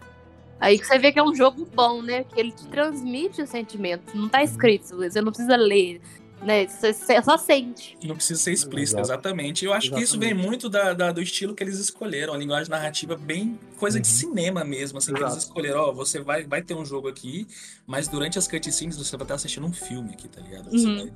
Aí 0.58 0.78
que 0.78 0.86
você 0.86 0.98
vê 0.98 1.12
que 1.12 1.18
é 1.18 1.22
um 1.22 1.34
jogo 1.34 1.68
bom, 1.74 2.00
né? 2.00 2.24
Que 2.24 2.40
ele 2.40 2.52
te 2.52 2.66
transmite 2.68 3.42
os 3.42 3.50
sentimentos. 3.50 4.14
Não 4.14 4.28
tá 4.28 4.42
escrito, 4.42 4.96
você 4.96 5.20
não 5.20 5.30
precisa 5.30 5.56
ler, 5.56 6.00
né? 6.42 6.66
Você, 6.66 6.92
você 6.92 7.22
só 7.22 7.36
sente. 7.38 7.96
Não 8.04 8.14
precisa 8.16 8.40
ser 8.40 8.52
explícito, 8.52 9.00
Exato. 9.00 9.12
exatamente. 9.22 9.64
Eu 9.64 9.72
acho 9.72 9.90
que 9.90 10.00
isso 10.00 10.18
vem 10.18 10.30
Exatamente. 10.30 10.48
muito 10.48 10.68
da, 10.68 10.92
da- 10.92 11.12
do 11.12 11.22
estilo 11.22 11.54
que 11.54 11.62
eles 11.62 11.78
escolheram, 11.78 12.34
a 12.34 12.36
linguagem 12.36 12.70
narrativa 12.70 13.16
bem 13.16 13.58
coisa 13.78 14.00
de 14.00 14.08
Uhum. 14.08 14.14
cinema 14.14 14.64
mesmo, 14.64 14.98
assim, 14.98 15.12
que 15.12 15.18
eles 15.20 15.32
Exato. 15.32 15.46
escolheram, 15.46 15.80
ó, 15.80 15.92
você 15.92 16.20
vai, 16.20 16.44
vai 16.44 16.62
ter 16.62 16.74
um 16.74 16.84
jogo 16.84 17.08
aqui, 17.08 17.46
mas 17.86 18.08
durante 18.08 18.38
as 18.38 18.46
cutscenes 18.48 18.96
você 18.96 19.16
vai 19.16 19.24
estar 19.24 19.34
assistindo 19.34 19.66
um 19.66 19.72
filme 19.72 20.10
aqui, 20.12 20.28
tá 20.28 20.40
ligado? 20.40 20.70
Você 20.70 20.86
Uhum. 20.86 20.96
vai- 20.96 21.12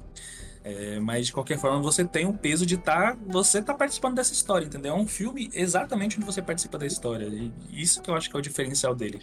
É, 0.69 0.99
mas 0.99 1.27
de 1.29 1.33
qualquer 1.33 1.59
forma 1.61 1.81
você 1.81 2.05
tem 2.05 2.27
o 2.27 2.33
peso 2.33 2.67
de 2.67 2.75
estar. 2.75 3.13
Tá, 3.15 3.19
você 3.29 3.63
tá 3.63 3.73
participando 3.73 4.17
dessa 4.17 4.33
história, 4.33 4.67
entendeu? 4.67 4.95
É 4.95 4.97
um 4.99 5.07
filme 5.07 5.49
exatamente 5.55 6.17
onde 6.17 6.27
você 6.27 6.43
participa 6.43 6.77
da 6.77 6.85
história. 6.87 7.27
E 7.27 7.53
isso 7.71 8.03
que 8.03 8.11
eu 8.11 8.17
acho 8.17 8.29
que 8.29 8.35
é 8.37 8.39
o 8.39 8.43
diferencial 8.43 8.93
dele. 8.93 9.21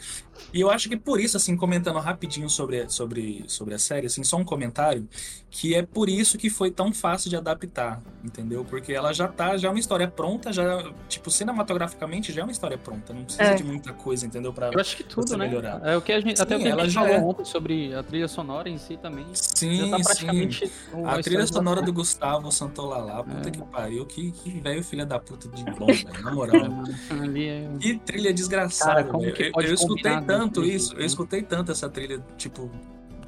E 0.54 0.62
eu 0.62 0.70
acho 0.70 0.88
que 0.88 0.96
por 0.96 1.20
isso, 1.20 1.36
assim, 1.36 1.58
comentando 1.58 2.00
rapidinho 2.00 2.50
sobre, 2.50 2.88
sobre, 2.90 3.44
sobre 3.48 3.74
a 3.74 3.78
série, 3.80 4.08
assim, 4.08 4.24
só 4.24 4.38
um 4.38 4.46
comentário, 4.46 5.06
que 5.50 5.76
é 5.76 5.82
por 5.84 6.08
isso 6.08 6.38
que 6.38 6.50
foi 6.50 6.72
tão 6.72 6.94
fácil 6.94 7.30
de 7.30 7.36
adaptar, 7.36 8.02
entendeu? 8.24 8.64
Porque 8.64 8.94
ela 8.94 9.12
já 9.12 9.28
tá, 9.28 9.58
já 9.58 9.68
é 9.68 9.72
uma 9.72 9.80
história 9.80 10.08
pronta, 10.08 10.54
já, 10.54 10.90
tipo, 11.10 11.30
cinematograficamente 11.30 12.32
já 12.32 12.42
é 12.42 12.44
uma 12.46 12.52
história 12.54 12.78
pronta. 12.78 13.12
Não 13.14 13.24
precisa 13.26 13.44
É. 13.44 13.56
de 13.56 13.64
muita 13.66 13.92
coisa, 13.92 14.26
entendeu? 14.26 14.54
Pra 14.54 14.70
Eu 14.72 14.80
acho 14.80 14.96
que 14.96 15.04
tudo, 15.04 15.36
né? 15.36 15.46
melhorar. 15.48 15.82
É 15.84 15.98
o 15.98 16.02
que 16.02 16.12
a 16.14 16.22
gente, 16.22 16.42
até 16.42 16.56
o 16.56 16.58
Sim, 16.58 16.64
que 16.64 16.70
a 16.70 16.72
ela 16.72 16.84
gente 16.86 16.94
já 16.94 17.02
falou 17.02 17.16
é. 17.16 17.20
ontem 17.20 17.44
sobre 17.46 17.94
a 17.94 18.02
trilha 18.04 18.28
sonora 18.28 18.70
em 18.70 18.78
si 18.78 18.96
também. 18.98 19.26
Sim, 19.34 19.78
já 19.78 19.90
tá 19.90 19.98
sim. 19.98 20.04
praticamente 20.04 20.72
o- 20.94 21.08
A 21.08 21.20
trilha 21.34 21.48
sonora 21.48 21.82
do 21.82 21.92
Gustavo 21.94 22.52
Santolalá, 22.52 23.24
puta 23.24 23.48
É. 23.48 23.52
que 23.52 23.62
pariu, 23.64 24.06
que, 24.06 24.32
que 24.32 24.60
velho 24.60 24.84
filha 24.84 25.06
da 25.06 25.20
puta 25.20 25.48
de 25.50 25.64
bom, 25.64 25.88
velho, 25.88 26.24
na 26.24 26.34
moral. 26.34 26.62
Ali 27.22 27.48
é- 27.48 27.70
Que 27.80 27.98
trilha 28.00 28.34
desgraçada, 28.34 28.96
Cara, 28.96 29.04
como 29.06 29.24
velho. 29.24 29.36
que 29.36 29.44
Eu, 29.44 29.52
pode 29.52 29.68
eu 29.68 29.74
escutei 29.74 30.22
tanto 30.22 30.64
isso, 30.64 30.94
eu 30.94 31.00
né? 31.00 31.06
escutei 31.06 31.42
tanto 31.42 31.72
essa 31.72 31.90
trilha, 31.90 32.24
tipo, 32.38 32.70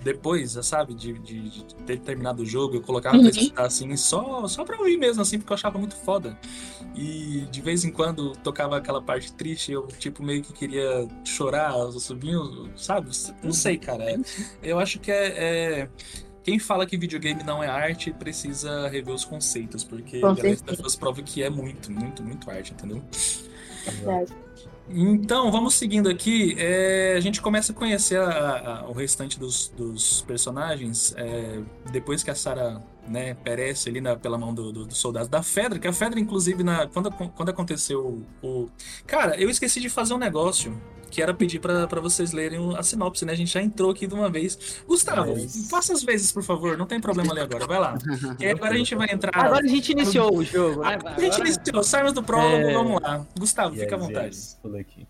depois, 0.04 0.52
sabe, 0.62 0.94
de, 0.94 1.13
de- 1.13 1.50
de 1.50 1.76
ter 1.84 2.00
terminado 2.00 2.44
o 2.44 2.46
jogo, 2.46 2.76
eu 2.76 2.82
colocava 2.82 3.15
pra 3.18 3.24
Uhum. 3.24 3.30
escutar 3.32 3.65
assim, 3.65 3.98
só, 3.98 4.48
só 4.48 4.63
pra 4.63 4.78
ouvir 4.78 4.98
mesmo, 4.98 5.20
assim, 5.24 5.39
porque 5.39 5.52
eu 5.52 5.56
achava 5.56 5.80
muito 5.80 5.96
foda. 5.96 6.38
E 6.96 7.48
de 7.50 7.60
vez 7.60 7.84
em 7.84 7.91
quando 7.91 8.34
tocava 8.38 8.78
aquela 8.78 9.02
parte 9.02 9.34
triste, 9.34 9.72
eu, 9.72 9.88
tipo, 9.88 10.22
meio 10.22 10.44
que 10.44 10.54
queria 10.54 11.08
chorar, 11.24 11.74
subindo, 11.94 12.70
sabe? 12.76 13.10
Não 13.44 13.52
sei, 13.52 13.78
cara. 13.80 14.04
É- 14.12 14.20
Eu 14.62 14.78
acho 14.80 15.00
que 15.00 15.10
é- 15.12 15.28
é 15.84 15.89
quem 16.46 16.60
fala 16.60 16.86
que 16.86 16.96
videogame 16.96 17.44
não 17.44 17.62
é 17.64 17.68
arte 17.68 18.12
precisa 18.14 18.88
rever 18.88 19.14
os 19.14 19.26
conceitos, 19.26 19.84
porque 19.84 20.20
Com 20.22 20.28
of 20.30 20.86
Us 20.86 20.96
prova 20.96 21.22
que 21.24 21.42
é 21.44 21.50
muito, 21.50 21.92
muito, 21.92 22.22
muito 22.24 22.50
arte, 22.50 22.72
entendeu? 22.72 23.04
Verdade. 23.86 24.32
Então, 24.88 25.52
vamos 25.52 25.74
seguindo 25.74 26.08
aqui. 26.08 26.56
É, 26.60 27.16
a 27.18 27.20
gente 27.20 27.42
começa 27.42 27.72
a 27.72 27.76
conhecer 27.76 28.20
a- 28.20 28.82
a- 28.84 28.88
o 28.88 28.94
restante 28.94 29.40
dos, 29.40 29.70
dos 29.76 30.22
personagens 30.22 31.14
é, 31.18 31.60
depois 31.92 32.22
que 32.24 32.30
a 32.30 32.36
Sarah 32.36 32.80
né, 33.08 33.34
perece 33.36 33.89
ali 33.89 34.02
na- 34.02 34.15
pela 34.15 34.38
mão 34.38 34.54
do, 34.54 34.72
do, 34.72 34.86
do 34.86 34.96
soldado 34.96 35.30
da 35.30 35.44
Fedra, 35.44 35.78
que 35.80 35.88
a 35.88 35.94
Fedra, 35.94 36.20
inclusive, 36.20 36.63
na, 36.63 36.88
quando, 36.88 37.12
quando 37.12 37.50
aconteceu 37.50 38.24
o, 38.41 38.48
o- 38.48 38.70
Cara, 39.06 39.39
eu 39.39 39.50
esqueci 39.50 39.80
de 39.80 39.89
fazer 39.89 40.13
um 40.13 40.18
negócio. 40.18 40.76
Que 41.12 41.22
era 41.22 41.34
pedir 41.34 41.60
pra 41.60 41.88
pra 41.88 42.02
vocês 42.02 42.34
lerem 42.34 42.76
a 42.76 42.84
sinopse, 42.84 43.24
né? 43.24 43.32
A 43.32 43.36
gente 43.36 43.54
já 43.54 43.62
entrou 43.62 43.91
aqui 43.91 44.06
de 44.06 44.13
uma 44.13 44.28
vez. 44.30 44.82
Gustavo, 44.86 45.34
Mas- 45.34 45.70
faça 45.70 45.94
as 45.94 46.04
vezes, 46.04 46.30
por 46.30 46.44
favor. 46.44 46.76
Não 46.78 46.86
tem 46.86 47.00
problema 47.00 47.32
ali 47.32 47.39
agora. 47.39 47.65
Vai 47.65 47.80
lá. 47.80 47.98
E 48.38 48.46
agora 48.48 48.74
a 48.74 48.78
gente 48.78 48.94
vai 48.96 49.08
entrar. 49.10 49.32
Agora 49.34 49.63
a 49.63 49.68
gente 49.68 49.91
iniciou 49.94 50.36
o 50.36 50.44
jogo, 50.44 50.82
né? 50.82 50.98
A 51.06 51.20
gente 51.22 51.36
Agora- 51.36 51.48
iniciou, 51.50 51.84
saímos 51.84 52.12
do 52.12 52.22
prólogo, 52.24 52.56
É. 52.68 52.74
vamos 52.74 53.02
lá. 53.02 53.26
Gustavo, 53.39 53.76
fica 53.78 53.96
à 53.96 53.98
vontade. 54.00 54.36
yes, 54.36 54.58
aqui. 54.78 55.08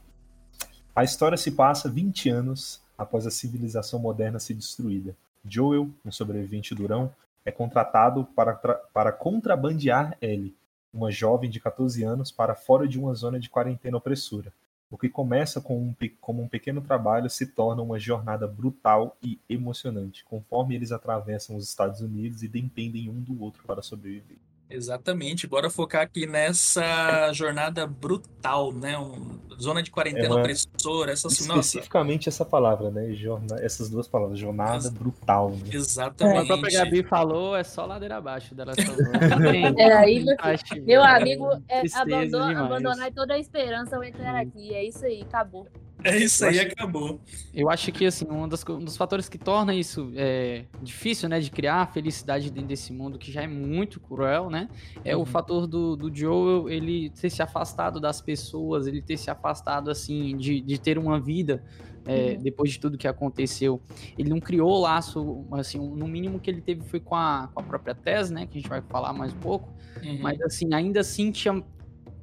A 0.95 1.03
história 1.03 1.37
se 1.37 1.49
passa 1.51 1.89
20 1.89 2.29
anos 2.29 2.79
após 2.95 3.25
a 3.25 3.31
civilização 3.31 3.97
moderna 3.97 4.37
ser 4.37 4.53
destruída. 4.53 5.15
Joel, 5.47 5.89
um 6.05 6.11
sobrevivente 6.11 6.75
durão, 6.75 7.11
é 7.45 7.51
contratado 7.51 8.25
para, 8.35 8.55
para 8.55 9.11
contrabandear 9.11 10.17
Ellie, 10.19 10.55
uma 10.91 11.11
jovem 11.11 11.49
de 11.49 11.59
14 11.59 12.03
anos, 12.03 12.31
para 12.31 12.55
fora 12.55 12.87
de 12.87 12.99
uma 12.99 13.13
zona 13.13 13.39
de 13.39 13.49
quarentena 13.49 13.97
opressora. 13.97 14.51
O 14.89 14.97
que 14.97 15.09
começa 15.09 15.61
com 15.61 15.77
um, 15.77 15.95
como 16.21 16.41
um 16.41 16.47
pequeno 16.47 16.81
trabalho 16.81 17.29
se 17.29 17.47
torna 17.47 17.81
uma 17.81 17.99
jornada 17.99 18.47
brutal 18.47 19.17
e 19.21 19.39
emocionante, 19.49 20.23
conforme 20.23 20.75
eles 20.75 20.91
atravessam 20.91 21.55
os 21.55 21.67
Estados 21.67 22.01
Unidos 22.01 22.43
e 22.43 22.47
dependem 22.47 23.09
um 23.09 23.19
do 23.19 23.41
outro 23.43 23.63
para 23.63 23.81
sobreviver. 23.81 24.37
Exatamente, 24.69 25.45
bora 25.47 25.69
focar 25.69 26.01
aqui 26.01 26.25
nessa 26.25 27.31
jornada 27.33 27.85
brutal, 27.85 28.71
né? 28.73 28.97
Um- 28.97 29.39
zona 29.57 29.81
de 29.81 29.89
quarentena 29.89 30.25
É 30.25 30.29
uma- 30.29 30.39
opressora, 30.39 31.13
essa 31.13 31.27
assim, 31.27 31.47
nossa, 31.47 31.61
Especificamente 31.61 32.27
essa 32.27 32.43
palavra, 32.43 32.91
né? 32.91 33.13
Jorna... 33.13 33.55
Essas 33.61 33.89
duas 33.89 34.05
palavras, 34.07 34.37
jornada 34.37 34.75
Ex- 34.75 34.89
brutal. 34.89 35.51
Né? 35.51 35.57
Como 35.59 35.71
a 35.71 35.75
exatamente. 35.77 36.47
própria 36.47 36.83
Gabi 36.83 37.03
falou, 37.03 37.55
é 37.55 37.63
só 37.63 37.85
ladeira 37.85 38.17
abaixo 38.17 38.53
dela. 38.53 38.73
É, 39.77 39.93
aí, 39.93 40.23
meu, 40.25 40.35
meu 40.83 41.03
amigo, 41.03 41.47
é, 41.69 41.83
abandonar 41.95 43.11
toda 43.13 43.35
a 43.35 43.39
esperança 43.39 43.95
ao 43.95 44.03
entrar 44.03 44.35
aqui. 44.35 44.73
É 44.73 44.83
isso 44.83 45.05
aí, 45.05 45.21
acabou. 45.21 45.67
É 46.05 46.17
isso 46.17 46.45
aí, 46.45 46.57
Eu 46.57 46.61
acho- 46.63 46.71
acabou. 46.73 47.19
Eu 47.53 47.69
acho 47.69 47.91
que 47.91 48.05
assim, 48.05 48.25
um, 48.29 48.47
das 48.47 48.63
um 48.69 48.79
dos 48.83 48.95
fatores 48.95 49.27
que 49.27 49.37
torna 49.37 49.73
isso 49.73 50.11
é, 50.15 50.65
difícil, 50.81 51.27
né, 51.27 51.39
de 51.39 51.49
criar 51.49 51.91
felicidade 51.91 52.51
dentro 52.51 52.67
desse 52.69 52.93
mundo 52.93 53.17
que 53.17 53.31
já 53.31 53.41
é 53.41 53.47
muito 53.47 53.99
cruel, 53.99 54.49
né, 54.49 54.69
é 55.03 55.15
Uhum. 55.15 55.23
o 55.23 55.25
fator 55.25 55.65
do, 55.65 55.95
do 55.95 56.13
Joel 56.15 56.69
ele 56.69 57.09
ter 57.09 57.29
se 57.29 57.41
afastado 57.41 57.99
das 57.99 58.21
pessoas, 58.21 58.85
ele 58.87 59.01
ter 59.01 59.17
se 59.17 59.29
afastado 59.31 59.89
assim 59.89 60.37
de, 60.37 60.61
de 60.61 60.77
ter 60.79 60.97
uma 60.99 61.19
vida 61.19 61.63
é, 62.07 62.33
Uhum. 62.33 62.41
depois 62.43 62.69
de 62.71 62.79
tudo 62.79 62.99
que 62.99 63.07
aconteceu. 63.07 63.81
Ele 64.15 64.29
não 64.29 64.39
criou 64.39 64.79
laço, 64.79 65.43
assim, 65.53 65.79
no 65.79 66.07
mínimo 66.07 66.39
que 66.39 66.51
ele 66.51 66.61
teve 66.61 66.83
foi 66.83 66.99
com 66.99 67.15
a, 67.15 67.49
com 67.51 67.61
a 67.61 67.63
própria 67.63 67.95
Tess, 67.95 68.29
né, 68.29 68.45
que 68.45 68.59
a 68.59 68.61
gente 68.61 68.69
vai 68.69 68.79
falar 68.83 69.11
mais 69.11 69.33
um 69.33 69.39
pouco. 69.39 69.73
Uhum. 70.03 70.19
Mas 70.21 70.39
assim, 70.41 70.71
ainda 70.71 70.99
assim 70.99 71.31
tinha 71.31 71.63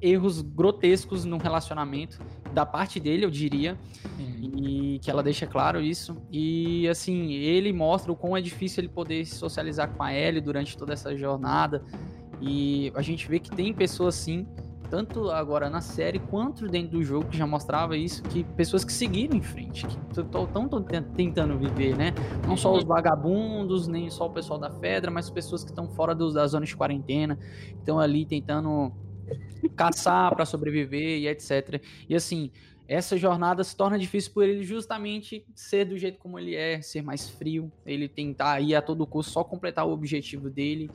erros 0.03 0.41
grotescos 0.41 1.23
no 1.23 1.37
relacionamento 1.37 2.19
da 2.53 2.65
parte 2.65 2.99
dele, 2.99 3.25
eu 3.25 3.31
diria, 3.31 3.77
Uhum. 4.19 4.51
e 4.57 4.99
que 4.99 5.09
ela 5.09 5.23
deixa 5.23 5.47
claro 5.47 5.81
isso. 5.81 6.17
E 6.31 6.87
assim, 6.89 7.31
ele 7.31 7.71
mostra 7.71 8.11
o 8.11 8.15
quão 8.15 8.35
é 8.35 8.41
difícil 8.41 8.81
ele 8.81 8.89
poder 8.89 9.25
se 9.25 9.35
socializar 9.35 9.89
com 9.89 10.03
a 10.03 10.13
Ellie 10.13 10.41
durante 10.41 10.77
toda 10.77 10.93
essa 10.93 11.15
jornada. 11.15 11.83
E 12.41 12.91
a 12.95 13.01
gente 13.01 13.27
vê 13.27 13.39
que 13.39 13.49
tem 13.49 13.73
pessoas 13.73 14.19
assim, 14.19 14.45
tanto 14.89 15.31
agora 15.31 15.69
na 15.69 15.81
série 15.81 16.19
quanto 16.19 16.67
dentro 16.67 16.97
do 16.97 17.03
jogo 17.03 17.27
que 17.29 17.37
já 17.37 17.47
mostrava 17.47 17.97
isso, 17.97 18.21
que 18.23 18.43
pessoas 18.43 18.83
que 18.83 18.93
seguiram 18.93 19.35
em 19.35 19.41
frente, 19.41 19.87
que 19.87 19.97
estão 20.19 20.69
tentando 21.15 21.57
viver, 21.57 21.97
né? 21.97 22.13
Não 22.45 22.55
só 22.55 22.75
os 22.75 22.83
vagabundos, 22.83 23.87
nem 23.87 24.09
só 24.09 24.27
o 24.27 24.29
pessoal 24.29 24.59
da 24.59 24.69
Fedra, 24.69 25.09
mas 25.09 25.29
pessoas 25.29 25.63
que 25.63 25.71
estão 25.71 25.87
fora 25.89 26.13
dos, 26.13 26.33
da 26.35 26.45
zona 26.45 26.65
de 26.65 26.75
quarentena, 26.75 27.37
que 27.37 27.79
estão 27.79 27.99
ali 27.99 28.25
tentando 28.25 28.91
caçar 29.75 30.33
para 30.35 30.45
sobreviver 30.45 31.19
e 31.19 31.27
etc. 31.27 31.81
E 32.07 32.15
assim, 32.15 32.51
essa 32.87 33.17
jornada 33.17 33.63
se 33.63 33.75
torna 33.75 33.97
difícil 33.97 34.31
por 34.33 34.43
ele 34.43 34.63
justamente 34.63 35.45
ser 35.55 35.85
do 35.85 35.97
jeito 35.97 36.19
como 36.19 36.37
ele 36.37 36.55
é, 36.55 36.81
ser 36.81 37.01
mais 37.01 37.29
frio, 37.29 37.71
ele 37.85 38.07
tentar 38.07 38.59
ir 38.59 38.75
a 38.75 38.81
todo 38.81 39.07
custo 39.07 39.31
só 39.31 39.43
completar 39.43 39.87
o 39.87 39.91
objetivo 39.91 40.49
dele. 40.49 40.89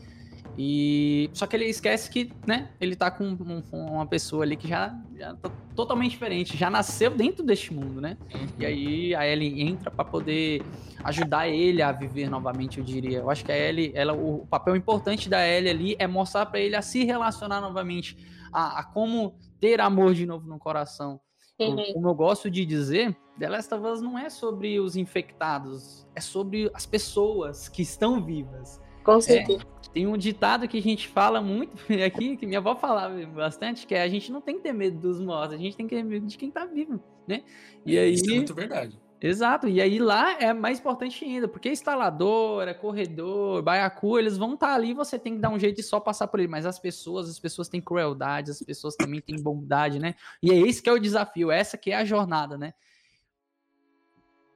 E 0.61 1.31
só 1.35 1.47
que 1.47 1.55
ele 1.55 1.66
esquece 1.66 2.11
que, 2.11 2.33
né, 2.44 2.71
ele 2.81 2.97
tá 2.97 3.12
com 3.12 3.25
um- 3.25 3.62
uma 3.73 4.05
pessoa 4.07 4.42
ali 4.42 4.57
que 4.57 4.66
já, 4.66 4.92
já 5.16 5.33
tá 5.37 5.49
totalmente 5.77 6.11
diferente, 6.11 6.57
já 6.57 6.68
nasceu 6.68 7.12
dentro 7.12 7.44
deste 7.44 7.73
mundo, 7.73 8.01
né? 8.01 8.16
E 8.59 8.66
aí 8.66 9.14
a 9.14 9.25
Ellie 9.25 9.62
entra 9.62 9.88
para 9.88 10.05
poder 10.05 10.61
ajudar 11.05 11.47
ele 11.49 11.81
a 11.81 11.92
viver 11.92 12.29
novamente, 12.29 12.79
eu 12.79 12.85
diria. 12.85 13.18
Eu 13.18 13.31
acho 13.31 13.44
que 13.44 13.53
a 13.53 13.57
Ellie, 13.57 13.92
ela, 13.94 14.12
o 14.14 14.44
papel 14.51 14.75
importante 14.75 15.29
da 15.29 15.47
Ellie 15.47 15.71
ali 15.71 15.97
é 15.97 16.09
mostrar 16.09 16.44
para 16.47 16.59
ele 16.59 16.75
a 16.75 16.83
se 16.83 17.05
relacionar 17.05 17.61
novamente, 17.61 18.16
a, 18.53 18.81
a 18.81 18.83
como 18.85 19.38
ter 19.61 19.81
amor 19.81 20.12
de 20.12 20.27
novo 20.27 20.49
no 20.49 20.59
coração. 20.59 21.21
Uhum. 21.61 21.75
O- 21.77 21.92
Como 21.94 22.09
eu 22.09 22.14
gosto 22.14 22.51
de 22.51 22.64
dizer, 22.64 23.16
The 23.38 23.49
Last 23.49 23.73
of 23.73 23.87
Us 23.87 24.01
não 24.03 24.18
é 24.18 24.29
sobre 24.29 24.81
os 24.81 24.97
infectados, 24.97 26.05
é 26.16 26.21
sobre 26.21 26.68
as 26.75 26.85
pessoas 26.85 27.68
que 27.68 27.83
estão 27.83 28.21
vivas. 28.25 28.81
Com 29.09 29.23
certeza. 29.23 29.64
Tem 29.90 30.07
um 30.07 30.18
ditado 30.18 30.68
que 30.68 30.77
a 30.77 30.83
gente 30.83 31.09
fala 31.09 31.40
muito 31.40 31.75
aqui, 32.05 32.37
que 32.37 32.47
minha 32.47 32.59
avó 32.59 32.77
falava 32.77 33.25
bastante, 33.25 33.87
que 33.87 33.94
é 33.94 34.03
a 34.03 34.09
gente 34.09 34.31
não 34.31 34.42
tem 34.42 34.57
que 34.57 34.62
ter 34.62 34.75
medo 34.75 34.99
dos 34.99 35.18
mortos, 35.18 35.55
a 35.55 35.59
gente 35.59 35.75
tem 35.79 35.88
que 35.88 35.97
ter 35.97 36.03
medo 36.03 36.27
de 36.27 36.37
quem 36.37 36.51
tá 36.51 36.66
vivo, 36.66 37.03
né? 37.27 37.42
E 37.87 37.99
aí, 37.99 38.12
Isso 38.12 38.31
é 38.31 38.35
muito 38.35 38.55
verdade. 38.55 39.01
exato, 39.18 39.66
e 39.66 39.81
aí 39.81 39.99
lá 39.99 40.38
é 40.38 40.53
mais 40.53 40.79
importante 40.79 41.25
ainda, 41.25 41.49
porque 41.49 41.71
instaladora, 41.71 42.75
corredor, 42.75 43.62
baiacu, 43.62 44.18
eles 44.18 44.37
vão 44.37 44.53
estar 44.53 44.75
ali, 44.75 44.92
você 44.92 45.18
tem 45.18 45.37
que 45.37 45.40
dar 45.40 45.49
um 45.49 45.59
jeito 45.59 45.77
de 45.77 45.83
só 45.83 45.99
passar 45.99 46.29
por 46.29 46.38
ele, 46.38 46.49
mas 46.49 46.66
as 46.66 46.79
pessoas, 46.79 47.31
as 47.31 47.40
pessoas 47.40 47.66
têm 47.66 47.81
crueldade, 47.81 48.51
as 48.51 48.61
pessoas 48.61 48.94
também 48.94 49.23
têm 49.23 49.42
bondade, 49.42 49.99
né? 49.99 50.16
E 50.42 50.51
é 50.51 50.59
esse 50.59 50.83
que 50.83 50.90
é 50.90 50.92
o 50.92 50.99
desafio, 50.99 51.51
essa 51.51 51.79
que 51.79 51.92
é 51.92 51.97
a 51.97 52.05
jornada, 52.05 52.59
né? 52.59 52.75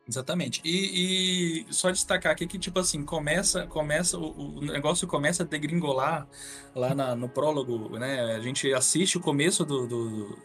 Exatamente. 0.08 0.60
E, 0.64 1.64
e 1.68 1.72
só 1.72 1.90
destacar 1.90 2.32
aqui 2.32 2.46
que, 2.46 2.58
tipo 2.58 2.78
assim, 2.78 3.04
começa, 3.04 3.66
começa 3.68 4.18
o, 4.18 4.58
o 4.58 4.60
negócio 4.60 5.06
começa 5.06 5.42
a 5.44 5.46
degringolar 5.46 6.26
lá 6.74 6.94
na- 6.94 7.14
no 7.14 7.28
prólogo, 7.28 7.96
né? 7.98 8.34
A 8.34 8.40
gente 8.40 8.72
assiste 8.74 9.16
o 9.16 9.20
começo 9.20 9.64
do, 9.64 9.86
do- 9.86 10.38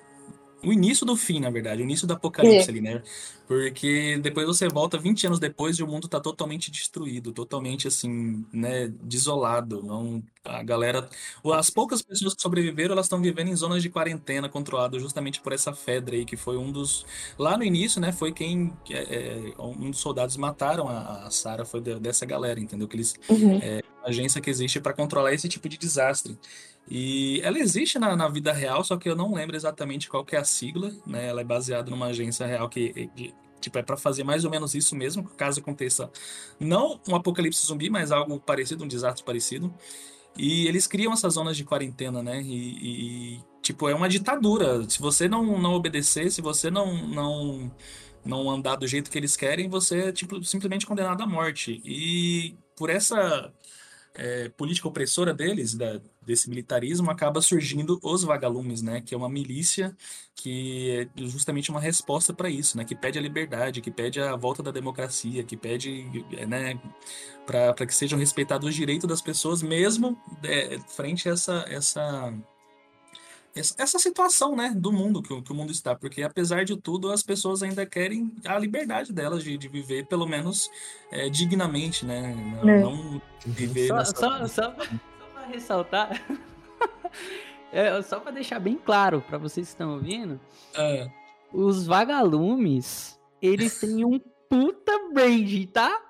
o 0.63 0.73
início 0.73 1.05
do 1.05 1.15
fim, 1.15 1.39
na 1.39 1.49
verdade, 1.49 1.81
o 1.81 1.85
início 1.85 2.07
do 2.07 2.13
apocalipse 2.13 2.69
ali, 2.69 2.81
né? 2.81 3.01
Porque 3.47 4.17
depois 4.21 4.45
você 4.45 4.67
volta 4.67 4.97
20 4.97 5.27
anos 5.27 5.39
depois 5.39 5.77
e 5.77 5.83
o 5.83 5.87
mundo 5.87 6.07
tá 6.07 6.19
totalmente 6.19 6.69
destruído, 6.69 7.31
totalmente 7.31 7.87
assim, 7.87 8.45
né, 8.51 8.87
desolado. 9.01 9.81
Não, 9.83 10.21
a 10.43 10.61
galera, 10.63 11.07
as 11.53 11.69
poucas 11.69 12.01
pessoas 12.01 12.33
que 12.33 12.41
sobreviveram, 12.41 12.93
elas 12.93 13.05
estão 13.05 13.21
vivendo 13.21 13.47
em 13.47 13.55
zonas 13.55 13.81
de 13.81 13.89
quarentena 13.89 14.49
controladas 14.49 15.01
justamente 15.01 15.39
por 15.39 15.53
essa 15.53 15.73
Fedra 15.73 16.15
aí, 16.15 16.25
que 16.25 16.35
foi 16.35 16.57
um 16.57 16.71
dos 16.71 17.05
lá 17.37 17.57
no 17.57 17.63
início, 17.63 18.01
né, 18.01 18.11
foi 18.11 18.33
quem 18.33 18.73
é, 18.89 19.53
é 19.57 19.61
um 19.61 19.91
dos 19.91 19.99
soldados 19.99 20.35
mataram 20.35 20.89
a, 20.89 21.27
a 21.27 21.31
Sarah, 21.31 21.63
foi 21.65 21.79
de, 21.79 21.97
dessa 21.99 22.25
galera, 22.25 22.59
entendeu? 22.59 22.87
Que 22.87 22.97
eles 22.97 23.15
Uhum. 23.29 23.59
é 23.61 23.81
agência 24.03 24.41
que 24.41 24.49
existe 24.49 24.79
para 24.79 24.93
controlar 24.93 25.33
esse 25.33 25.47
tipo 25.49 25.67
de 25.67 25.77
desastre. 25.77 26.37
E 26.89 27.41
ela 27.41 27.59
existe 27.59 27.99
na, 27.99 28.15
na 28.15 28.27
vida 28.29 28.53
real, 28.53 28.83
só 28.83 28.95
que 28.97 29.09
eu 29.09 29.15
não 29.15 29.33
lembro 29.33 29.55
exatamente 29.55 30.09
qual 30.09 30.23
que 30.23 30.35
é 30.35 30.39
a 30.39 30.43
sigla, 30.43 30.91
né? 31.05 31.27
Ela 31.27 31.41
é 31.41 31.43
baseada 31.43 31.91
numa 31.91 32.07
agência 32.07 32.45
real 32.45 32.69
que, 32.69 33.09
que, 33.15 33.33
tipo, 33.59 33.77
é 33.77 33.83
para 33.83 33.97
fazer 33.97 34.23
mais 34.23 34.45
ou 34.45 34.51
menos 34.51 34.73
isso 34.73 34.95
mesmo, 34.95 35.23
caso 35.35 35.59
aconteça 35.59 36.09
não 36.59 36.99
um 37.07 37.15
apocalipse 37.15 37.65
zumbi, 37.65 37.89
mas 37.89 38.11
algo 38.11 38.39
parecido, 38.39 38.83
um 38.83 38.87
desastre 38.87 39.23
parecido. 39.25 39.73
E 40.37 40.67
eles 40.67 40.87
criam 40.87 41.11
essas 41.13 41.33
zonas 41.33 41.57
de 41.57 41.65
quarentena, 41.65 42.21
né? 42.23 42.41
E, 42.41 43.35
e, 43.35 43.43
tipo, 43.61 43.89
é 43.89 43.95
uma 43.95 44.07
ditadura. 44.07 44.87
Se 44.89 44.99
você 44.99 45.27
não, 45.27 45.59
não 45.59 45.73
obedecer, 45.73 46.31
se 46.31 46.41
você 46.41 46.69
não, 46.69 47.07
não, 47.07 47.71
não 48.23 48.49
andar 48.49 48.75
do 48.75 48.87
jeito 48.87 49.09
que 49.09 49.17
eles 49.17 49.35
querem, 49.35 49.67
você 49.67 50.09
é 50.09 50.11
tipo, 50.11 50.43
simplesmente 50.43 50.85
condenado 50.85 51.21
à 51.23 51.27
morte. 51.27 51.81
E 51.83 52.55
por 52.75 52.89
essa 52.89 53.51
é, 54.17 54.49
política 54.49 54.87
opressora 54.87 55.33
deles, 55.33 55.75
da, 55.75 56.01
desse 56.25 56.49
militarismo, 56.49 57.11
acaba 57.11 57.39
surgindo 57.39 57.99
os 58.01 58.23
vagalumes, 58.23 58.81
né? 58.81 58.99
Que 59.01 59.13
é 59.13 59.17
uma 59.17 59.29
milícia 59.29 59.95
que 60.35 61.09
é 61.15 61.21
justamente 61.27 61.69
uma 61.69 61.79
resposta 61.79 62.33
para 62.33 62.49
isso, 62.49 62.77
né? 62.77 62.83
Que 62.83 62.95
pede 62.95 63.19
a 63.19 63.21
liberdade, 63.21 63.79
que 63.79 63.91
pede 63.91 64.19
a 64.19 64.35
volta 64.35 64.63
da 64.63 64.71
democracia, 64.71 65.43
que 65.43 65.55
pede, 65.55 66.05
né? 66.47 66.79
Para 67.45 67.85
que 67.85 67.93
sejam 67.93 68.17
respeitados 68.17 68.67
os 68.67 68.75
direitos 68.75 69.07
das 69.07 69.21
pessoas, 69.21 69.61
mesmo 69.61 70.17
é, 70.43 70.79
frente 70.87 71.29
a 71.29 71.33
essa, 71.33 71.65
essa 71.69 72.33
essa 73.59 73.99
situação, 73.99 74.55
né, 74.55 74.73
do 74.75 74.91
mundo 74.91 75.21
que, 75.21 75.41
que, 75.41 75.51
o 75.51 75.55
mundo 75.55 75.71
está, 75.71 75.95
porque 75.95 76.23
apesar 76.23 76.65
de 76.65 76.75
tudo, 76.77 77.11
as 77.11 77.23
pessoas 77.23 77.63
ainda 77.63 77.85
querem 77.85 78.31
a 78.45 78.57
liberdade 78.57 79.11
delas 79.13 79.43
de, 79.43 79.57
de 79.57 79.67
viver, 79.67 80.05
pelo 80.05 80.25
menos 80.27 80.69
é, 81.11 81.29
dignamente, 81.29 82.05
né, 82.05 82.35
não, 82.63 82.69
É. 82.69 82.81
não 82.81 83.21
viver 83.45 83.87
Só, 83.87 83.95
nessa... 83.95 84.15
só, 84.15 84.47
só, 84.47 84.71
pra, 84.71 84.85
só 84.85 85.25
pra 85.33 85.45
ressaltar, 85.47 86.25
é, 87.71 88.01
só 88.01 88.19
pra 88.19 88.31
deixar 88.31 88.59
bem 88.59 88.75
claro 88.77 89.23
pra 89.27 89.37
vocês 89.37 89.67
que 89.67 89.73
estão 89.73 89.93
ouvindo, 89.93 90.39
É, 90.75 91.09
os 91.53 91.85
vagalumes, 91.85 93.19
eles 93.41 93.79
têm 93.79 94.03
um 94.05 94.19
puta 94.49 94.91
brand, 95.13 95.65
tá? 95.73 96.01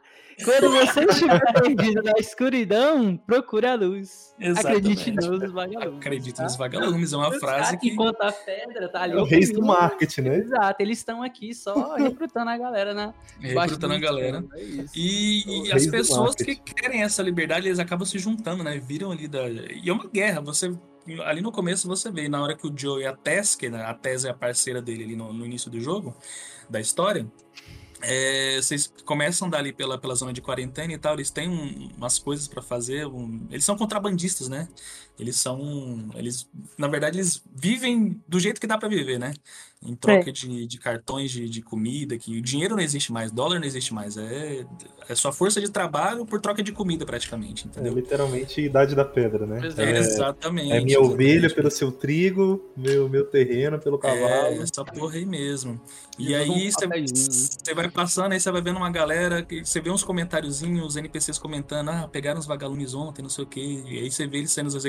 Quando 0.43 0.71
você 0.71 1.03
estiver 1.09 1.53
perdido 1.53 2.03
na 2.03 2.13
escuridão, 2.17 3.17
procure 3.17 3.65
a 3.65 3.75
luz. 3.75 4.35
Acredite 4.55 5.09
Exatamente. 5.09 5.11
nos 5.11 5.51
vagalumes. 5.51 5.97
acredito 5.97 6.35
tá? 6.35 6.43
nos 6.43 6.55
vagalumes, 6.55 7.13
é 7.13 7.17
uma 7.17 7.29
Os 7.29 7.39
frase 7.39 7.77
que 7.77 7.89
que... 7.89 7.95
conta 7.95 8.27
a 8.27 8.31
pedra, 8.31 8.89
tá 8.89 9.01
ali. 9.01 9.13
É 9.13 9.17
o 9.17 9.23
reis 9.23 9.51
do 9.51 9.63
marketing, 9.63 10.21
né? 10.21 10.37
Exato, 10.37 10.81
eles 10.81 10.99
estão 10.99 11.23
aqui 11.23 11.53
só 11.53 11.73
recrutando 11.97 12.49
a 12.51 12.57
galera 12.57 12.93
na. 12.93 13.13
Recrutando 13.39 13.93
a 13.95 13.99
galera. 13.99 14.45
É 14.53 14.61
isso. 14.61 14.93
E, 14.95 15.43
e 15.47 15.61
rei 15.63 15.71
as 15.71 15.87
pessoas 15.87 16.35
que 16.35 16.55
querem 16.55 17.01
essa 17.01 17.23
liberdade, 17.23 17.67
eles 17.67 17.79
acabam 17.79 18.05
se 18.05 18.19
juntando, 18.19 18.63
né? 18.63 18.77
Viram 18.77 19.11
ali 19.11 19.27
da. 19.27 19.47
E 19.49 19.89
é 19.89 19.93
uma 19.93 20.07
guerra. 20.07 20.41
Você. 20.41 20.71
Ali 21.23 21.39
no 21.39 21.53
começo 21.53 21.87
você 21.87 22.11
vê, 22.11 22.27
na 22.27 22.43
hora 22.43 22.53
que 22.53 22.67
o 22.67 22.73
Joe 22.75 23.01
e 23.01 23.05
a 23.05 23.15
Tess, 23.15 23.55
que 23.55 23.69
né, 23.69 23.81
a 23.81 23.93
Tess 23.93 24.25
é 24.25 24.29
a 24.29 24.33
parceira 24.33 24.81
dele 24.81 25.05
ali 25.05 25.15
no, 25.15 25.31
no 25.31 25.45
início 25.45 25.71
do 25.71 25.79
jogo, 25.79 26.13
da 26.69 26.81
história, 26.81 27.25
é, 28.01 28.57
vocês 28.61 28.91
começam 29.05 29.45
a 29.45 29.47
andar 29.47 29.57
ali 29.59 29.73
pela, 29.73 29.97
pela 29.97 30.13
zona 30.15 30.31
de 30.33 30.41
quarentena 30.41 30.93
e 30.93 30.97
tal, 30.97 31.13
eles 31.15 31.29
têm 31.31 31.49
um- 31.49 31.89
umas 31.97 32.19
coisas 32.19 32.47
pra 32.47 32.61
fazer. 32.61 33.05
um- 33.07 33.47
eles 33.49 33.65
são 33.65 33.75
contrabandistas, 33.77 34.47
né? 34.47 34.67
Eles 35.19 35.35
são. 35.37 36.09
Eles, 36.15 36.47
na 36.77 36.87
verdade, 36.87 37.17
eles 37.17 37.43
vivem 37.53 38.21
do 38.27 38.39
jeito 38.39 38.59
que 38.61 38.67
dá 38.67 38.77
pra 38.77 38.87
viver, 38.89 39.17
né? 39.19 39.33
Em 39.81 39.95
troca 39.95 40.31
de, 40.31 40.65
de 40.67 40.77
cartões 40.79 41.31
de, 41.31 41.49
de 41.49 41.61
comida, 41.61 42.17
que 42.17 42.37
o 42.37 42.41
dinheiro 42.41 42.75
não 42.75 42.83
existe 42.83 43.11
mais, 43.11 43.31
dólar 43.31 43.59
não 43.59 43.65
existe 43.67 43.93
mais. 43.93 44.17
É, 44.17 44.65
é 45.07 45.15
sua 45.15 45.31
força 45.31 45.61
de 45.61 45.69
trabalho 45.71 46.25
por 46.25 46.41
troca 46.41 46.63
de 46.63 46.71
comida, 46.71 47.05
praticamente, 47.05 47.67
É 47.79 47.89
entendeu? 47.89 47.93
literalmente 47.93 48.61
idade 48.61 48.95
da 48.95 49.05
pedra, 49.05 49.45
né? 49.45 49.71
É, 49.77 49.83
é. 49.83 49.97
exatamente. 49.97 50.71
É 50.71 50.81
minha 50.81 50.97
exatamente. 50.97 50.97
ovelha 50.99 51.49
pelo 51.49 51.69
seu 51.71 51.91
trigo, 51.91 52.71
meu, 52.75 53.07
meu 53.09 53.25
terreno 53.29 53.79
pelo 53.79 53.97
É, 54.01 54.01
cavalo. 54.01 54.61
essa 54.61 54.85
porra 54.85 55.15
aí 55.15 55.25
mesmo. 55.25 55.81
E 56.17 56.33
E 56.33 56.35
aí 56.35 56.71
você 56.71 56.87
você 56.87 57.73
vai 57.73 57.89
passando, 57.89 58.31
aí 58.33 58.39
você 58.39 58.51
vai 58.51 58.61
vendo 58.61 58.77
uma 58.77 58.89
galera, 58.91 59.43
que 59.43 59.63
você 59.65 59.79
vê 59.81 59.89
uns 59.91 60.03
comentáriozinhos, 60.03 60.85
os 60.85 60.95
NPCs 60.97 61.37
comentando, 61.39 61.89
ah, 61.89 62.07
pegaram 62.07 62.39
os 62.39 62.45
vagalumes 62.45 62.93
ontem, 62.93 63.21
não 63.21 63.29
sei 63.29 63.43
o 63.43 63.47
quê. 63.47 63.61
E 63.87 63.99
aí 63.99 64.11
você 64.11 64.27
vê 64.27 64.39
eles 64.39 64.51
sendo 64.51 64.67
executados 64.67 64.87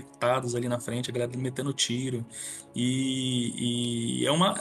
ali 0.55 0.69
na 0.69 0.81
frente, 0.81 1.11
a 1.11 1.13
galera 1.13 1.37
metendo 1.39 1.73
tiro. 1.73 2.27
E, 2.75 4.21
e 4.23 4.27
é 4.27 4.31
uma. 4.31 4.55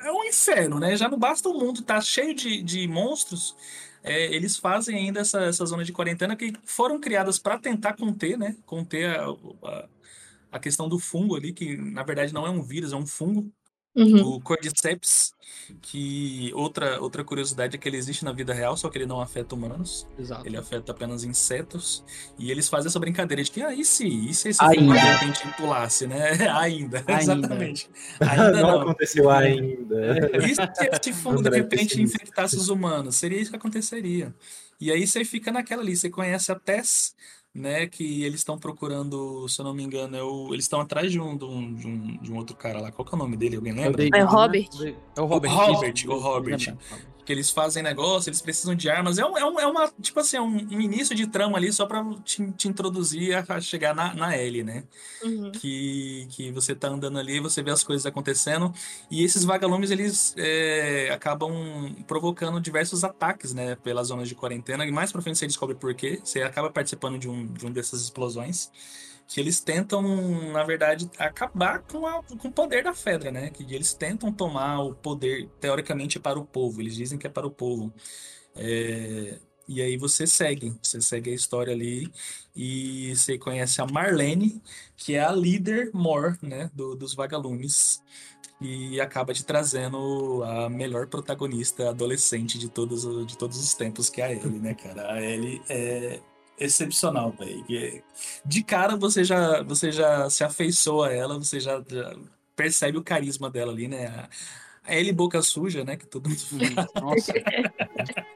É 0.00 0.12
um 0.12 0.24
inferno, 0.24 0.78
né? 0.78 0.96
Já 0.96 1.08
não 1.08 1.18
basta 1.18 1.48
o 1.48 1.54
mundo 1.54 1.80
estar 1.80 2.00
cheio 2.00 2.34
de, 2.34 2.62
de 2.62 2.86
monstros. 2.86 3.56
é, 4.02 4.34
eles 4.34 4.56
fazem 4.56 4.96
ainda 4.96 5.20
essa, 5.20 5.42
essa 5.42 5.66
zona 5.66 5.84
de 5.84 5.92
quarentena 5.92 6.36
que 6.36 6.52
foram 6.64 7.00
criadas 7.00 7.38
para 7.38 7.58
tentar 7.58 7.94
conter, 7.96 8.38
né? 8.38 8.56
Conter 8.64 9.18
a, 9.18 9.26
a, 9.64 9.88
a 10.52 10.60
questão 10.60 10.88
do 10.88 10.98
fungo 10.98 11.36
ali, 11.36 11.52
que 11.52 11.76
na 11.76 12.02
verdade 12.04 12.32
não 12.32 12.46
é 12.46 12.50
um 12.50 12.62
vírus, 12.62 12.92
é 12.92 12.96
um 12.96 13.06
fungo. 13.06 13.52
Uhum. 13.98 14.34
O 14.34 14.40
Cordyceps, 14.40 15.34
que 15.82 16.52
outra, 16.54 17.00
outra 17.00 17.24
curiosidade 17.24 17.74
é 17.76 17.78
que 17.78 17.88
ele 17.88 17.96
existe 17.96 18.24
na 18.24 18.32
vida 18.32 18.54
real, 18.54 18.76
só 18.76 18.88
que 18.88 18.96
ele 18.96 19.06
não 19.06 19.20
afeta 19.20 19.54
humanos, 19.54 20.06
Exato. 20.18 20.46
ele 20.46 20.56
afeta 20.56 20.92
apenas 20.92 21.24
insetos. 21.24 22.04
E 22.38 22.50
eles 22.50 22.68
fazem 22.68 22.88
essa 22.88 22.98
brincadeira 22.98 23.42
de 23.42 23.50
que, 23.50 23.60
ah, 23.60 23.74
e 23.74 23.84
se, 23.84 24.06
e 24.06 24.32
se 24.32 24.50
esse 24.50 24.62
Ainda. 24.62 24.76
fungo 24.76 24.92
de 24.94 24.98
repente 25.00 25.54
pulasse, 25.56 26.06
né? 26.06 26.30
Ainda, 26.56 26.98
Ainda. 26.98 27.20
exatamente. 27.20 27.90
Ainda 28.20 28.52
não, 28.52 28.60
não. 28.60 28.80
aconteceu 28.82 29.28
ainda. 29.30 30.30
E 30.46 30.54
se 30.54 30.62
esse 30.62 31.12
fungo 31.12 31.42
de 31.42 31.50
repente 31.50 32.00
infectasse 32.00 32.56
os 32.56 32.68
humanos? 32.68 33.16
Seria 33.16 33.40
isso 33.40 33.50
que 33.50 33.56
aconteceria. 33.56 34.34
E 34.80 34.92
aí 34.92 35.06
você 35.06 35.24
fica 35.24 35.50
naquela 35.50 35.82
ali, 35.82 35.96
você 35.96 36.08
conhece 36.08 36.52
a 36.52 36.54
Tess, 36.54 37.14
né? 37.54 37.86
Que 37.86 38.22
eles 38.24 38.40
estão 38.40 38.58
procurando, 38.58 39.48
se 39.48 39.60
eu 39.60 39.64
não 39.64 39.74
me 39.74 39.82
engano, 39.82 40.16
é 40.16 40.22
o, 40.22 40.52
eles 40.52 40.64
estão 40.64 40.80
atrás 40.80 41.10
de 41.10 41.20
um, 41.20 41.36
de, 41.36 41.44
um, 41.44 41.74
de, 41.74 41.86
um, 41.86 42.16
de 42.18 42.32
um 42.32 42.36
outro 42.36 42.56
cara 42.56 42.80
lá. 42.80 42.92
Qual 42.92 43.04
que 43.06 43.14
é 43.14 43.16
o 43.16 43.18
nome 43.18 43.36
dele? 43.36 43.56
Alguém 43.56 43.72
lembra? 43.72 44.08
É 44.14 44.24
o? 44.24 44.28
Robert. 44.28 44.68
É 45.16 45.20
o 45.20 45.26
Robert. 45.26 45.52
Robert, 45.52 45.94
isso. 45.94 46.10
o 46.10 46.18
Robert. 46.18 46.76
Que 47.28 47.32
eles 47.34 47.50
fazem 47.50 47.82
negócio, 47.82 48.30
eles 48.30 48.40
precisam 48.40 48.74
de 48.74 48.88
armas. 48.88 49.18
É, 49.18 49.26
um, 49.26 49.36
é, 49.36 49.44
um, 49.44 49.60
é 49.60 49.66
uma, 49.66 49.92
tipo 50.00 50.18
assim, 50.18 50.38
é 50.38 50.40
um, 50.40 50.46
um 50.46 50.80
início 50.80 51.14
de 51.14 51.26
trama 51.26 51.58
ali 51.58 51.70
só 51.70 51.84
pra 51.84 52.02
te, 52.24 52.50
te 52.52 52.68
introduzir 52.68 53.36
a, 53.36 53.44
a 53.56 53.60
chegar 53.60 53.94
na, 53.94 54.14
na 54.14 54.34
Ellie, 54.34 54.64
né? 54.64 54.84
Uhum. 55.22 55.52
Que, 55.52 56.26
que 56.30 56.50
você 56.50 56.74
tá 56.74 56.88
andando 56.88 57.18
ali, 57.18 57.38
você 57.38 57.62
vê 57.62 57.70
as 57.70 57.84
coisas 57.84 58.06
acontecendo, 58.06 58.72
e 59.10 59.22
esses 59.22 59.44
vagalumes, 59.44 59.90
eles 59.90 60.34
é, 60.38 61.10
acabam 61.12 61.52
provocando 62.06 62.58
diversos 62.62 63.04
ataques, 63.04 63.52
né, 63.52 63.76
pelas 63.76 64.08
zonas 64.08 64.26
de 64.26 64.34
quarentena, 64.34 64.86
e 64.86 64.90
mais 64.90 65.12
pra 65.12 65.20
frente 65.20 65.36
você 65.36 65.46
descobre 65.46 65.74
por 65.74 65.92
quê, 65.94 66.18
você 66.24 66.40
acaba 66.40 66.70
participando 66.70 67.18
de 67.18 67.28
um, 67.28 67.46
de 67.46 67.66
um 67.66 67.70
dessas 67.70 68.00
explosões, 68.00 68.70
que 69.28 69.40
eles 69.40 69.60
tentam, 69.60 70.02
na 70.52 70.64
verdade, 70.64 71.10
acabar 71.18 71.80
com, 71.80 72.06
a, 72.06 72.22
com 72.22 72.48
o 72.48 72.52
poder 72.52 72.82
da 72.84 72.94
Fedra, 72.94 73.30
né? 73.30 73.50
Que 73.50 73.62
eles 73.74 73.94
tentam 73.94 74.32
tomar 74.32 74.80
o 74.82 74.94
poder, 74.94 75.48
teoricamente, 75.60 76.18
para 76.18 76.38
o 76.40 76.46
povo. 76.46 76.80
Eles 76.80 76.96
dizem 76.96 77.18
que 77.18 77.26
é 77.26 77.30
para 77.30 77.46
o 77.46 77.50
povo. 77.50 77.92
É, 78.56 79.38
E 79.68 79.82
aí 79.82 79.96
você 79.98 80.26
segue, 80.26 80.74
você 80.82 81.00
segue 81.00 81.30
a 81.30 81.34
história 81.34 81.72
ali 81.74 82.10
e 82.56 83.14
você 83.14 83.38
conhece 83.38 83.80
a 83.82 83.86
Marlene, 83.86 84.62
que 84.96 85.14
é 85.14 85.20
a 85.24 85.30
líder 85.32 85.90
mor, 85.92 86.38
né, 86.42 86.70
do- 86.74 86.96
dos 86.96 87.14
vagalumes, 87.14 88.02
e 88.60 89.00
acaba 89.00 89.32
te 89.34 89.44
trazendo 89.44 90.42
a 90.44 90.68
melhor 90.70 91.06
protagonista 91.08 91.90
adolescente 91.90 92.58
de 92.58 92.68
todos, 92.68 93.02
de 93.26 93.36
todos 93.38 93.58
os 93.58 93.74
tempos, 93.74 94.08
que 94.10 94.20
é 94.22 94.24
a 94.26 94.32
Ellie, 94.32 94.58
né, 94.60 94.74
cara? 94.74 95.12
A 95.12 95.22
Ellie 95.22 95.62
é 95.68 96.20
excepcional, 96.58 97.32
velho. 97.32 97.64
E 97.68 98.02
De 98.44 98.62
cara 98.62 98.96
você 98.96 99.24
já, 99.24 99.62
você 99.62 99.92
já 99.92 100.28
se 100.30 100.44
afeiçoa 100.44 101.08
a 101.08 101.12
ela, 101.12 101.38
você 101.38 101.60
já, 101.60 101.82
já 101.86 102.16
percebe 102.56 102.98
o 102.98 103.04
carisma 103.04 103.50
dela 103.50 103.72
ali, 103.72 103.88
né? 103.88 104.06
A, 104.06 104.28
a 104.84 104.94
Ellie 104.96 105.12
boca 105.12 105.40
suja, 105.42 105.84
né, 105.84 105.96
que 105.96 106.06
todo 106.06 106.28
mundo. 106.28 106.40
Nossa. 107.00 107.32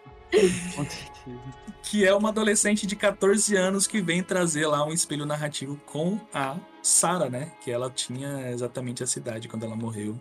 Que 1.82 2.06
é 2.06 2.14
uma 2.14 2.30
adolescente 2.30 2.86
de 2.86 2.96
14 2.96 3.54
anos 3.54 3.86
que 3.86 4.00
vem 4.00 4.22
trazer 4.22 4.66
lá 4.66 4.82
um 4.82 4.92
espelho 4.92 5.26
narrativo 5.26 5.76
com 5.84 6.18
a 6.32 6.56
Sarah, 6.82 7.28
né? 7.28 7.52
Que 7.62 7.70
ela 7.70 7.90
tinha 7.90 8.50
exatamente 8.50 9.02
essa 9.02 9.18
idade 9.18 9.46
quando 9.46 9.64
ela 9.64 9.76
morreu. 9.76 10.18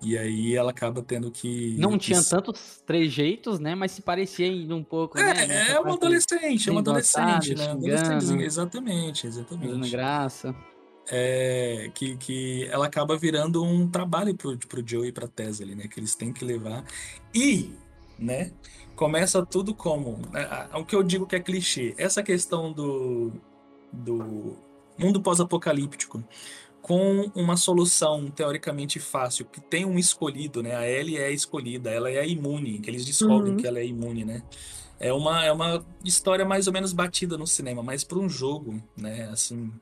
E 0.00 0.16
aí 0.16 0.54
ela 0.54 0.70
acaba 0.70 1.02
tendo 1.02 1.28
que. 1.30 1.76
Não 1.78 1.98
tinha 1.98 2.22
que- 2.22 2.30
tantos 2.30 2.80
trejeitos, 2.86 3.58
né? 3.58 3.74
Mas 3.74 3.90
se 3.92 4.00
parecia 4.02 4.46
ainda 4.46 4.74
um 4.76 4.84
pouco, 4.84 5.18
né? 5.18 5.30
É, 5.42 5.46
nessa 5.46 5.72
é 5.72 5.80
uma 5.80 5.94
adolescente, 5.94 6.68
é 6.68 6.72
uma 6.72 6.80
adolescente, 6.80 7.54
né? 7.56 7.70
Adolescente, 7.72 8.42
exatamente, 8.44 9.22
Fazendo 9.22 9.46
exatamente. 9.48 9.90
graça. 9.90 10.54
é, 11.10 11.90
que, 11.94 12.16
que 12.16 12.68
ela 12.70 12.86
acaba 12.86 13.16
virando 13.16 13.64
um 13.64 13.88
trabalho 13.88 14.36
pro, 14.36 14.56
pro 14.58 14.82
Joe 14.86 15.08
e 15.08 15.12
pra 15.12 15.26
Tess 15.26 15.60
ali, 15.60 15.74
né? 15.74 15.88
Que 15.88 15.98
eles 15.98 16.14
têm 16.14 16.32
que 16.32 16.44
levar. 16.44 16.84
E, 17.34 17.72
né? 18.18 18.52
Começa 18.94 19.44
tudo 19.44 19.74
como. 19.74 20.20
é, 20.34 20.76
O 20.78 20.84
que 20.84 20.94
eu 20.94 21.02
digo 21.02 21.26
que 21.26 21.34
é 21.34 21.40
clichê. 21.40 21.94
Essa 21.98 22.22
questão 22.22 22.72
do, 22.72 23.32
do 23.92 24.56
mundo 24.98 25.20
pós-apocalíptico 25.20 26.22
com 26.88 27.30
uma 27.36 27.56
solução 27.56 28.30
teoricamente 28.30 28.98
fácil, 29.00 29.46
que 29.46 29.60
tem 29.60 29.84
um 29.86 29.98
escolhido, 29.98 30.62
né? 30.62 30.74
A 30.76 30.88
Ellie 30.88 31.18
é 31.18 31.30
escolhida, 31.32 31.90
ela 31.90 32.10
é 32.10 32.26
imune, 32.28 32.80
que 32.80 32.90
eles 32.90 33.04
descobrem 33.06 33.54
Uhum. 33.54 33.56
que 33.56 33.66
ela 33.66 33.78
é 33.80 33.86
imune, 33.86 34.24
né? 34.24 34.42
É 35.00 35.12
uma, 35.12 35.44
é 35.44 35.52
uma 35.52 35.86
história 36.04 36.44
mais 36.44 36.66
ou 36.68 36.72
menos 36.72 36.92
batida 36.92 37.38
no 37.38 37.46
cinema, 37.46 37.82
mas 37.82 38.04
para 38.04 38.18
um 38.18 38.28
jogo, 38.28 38.82
né? 38.96 39.28
Assim, 39.30 39.72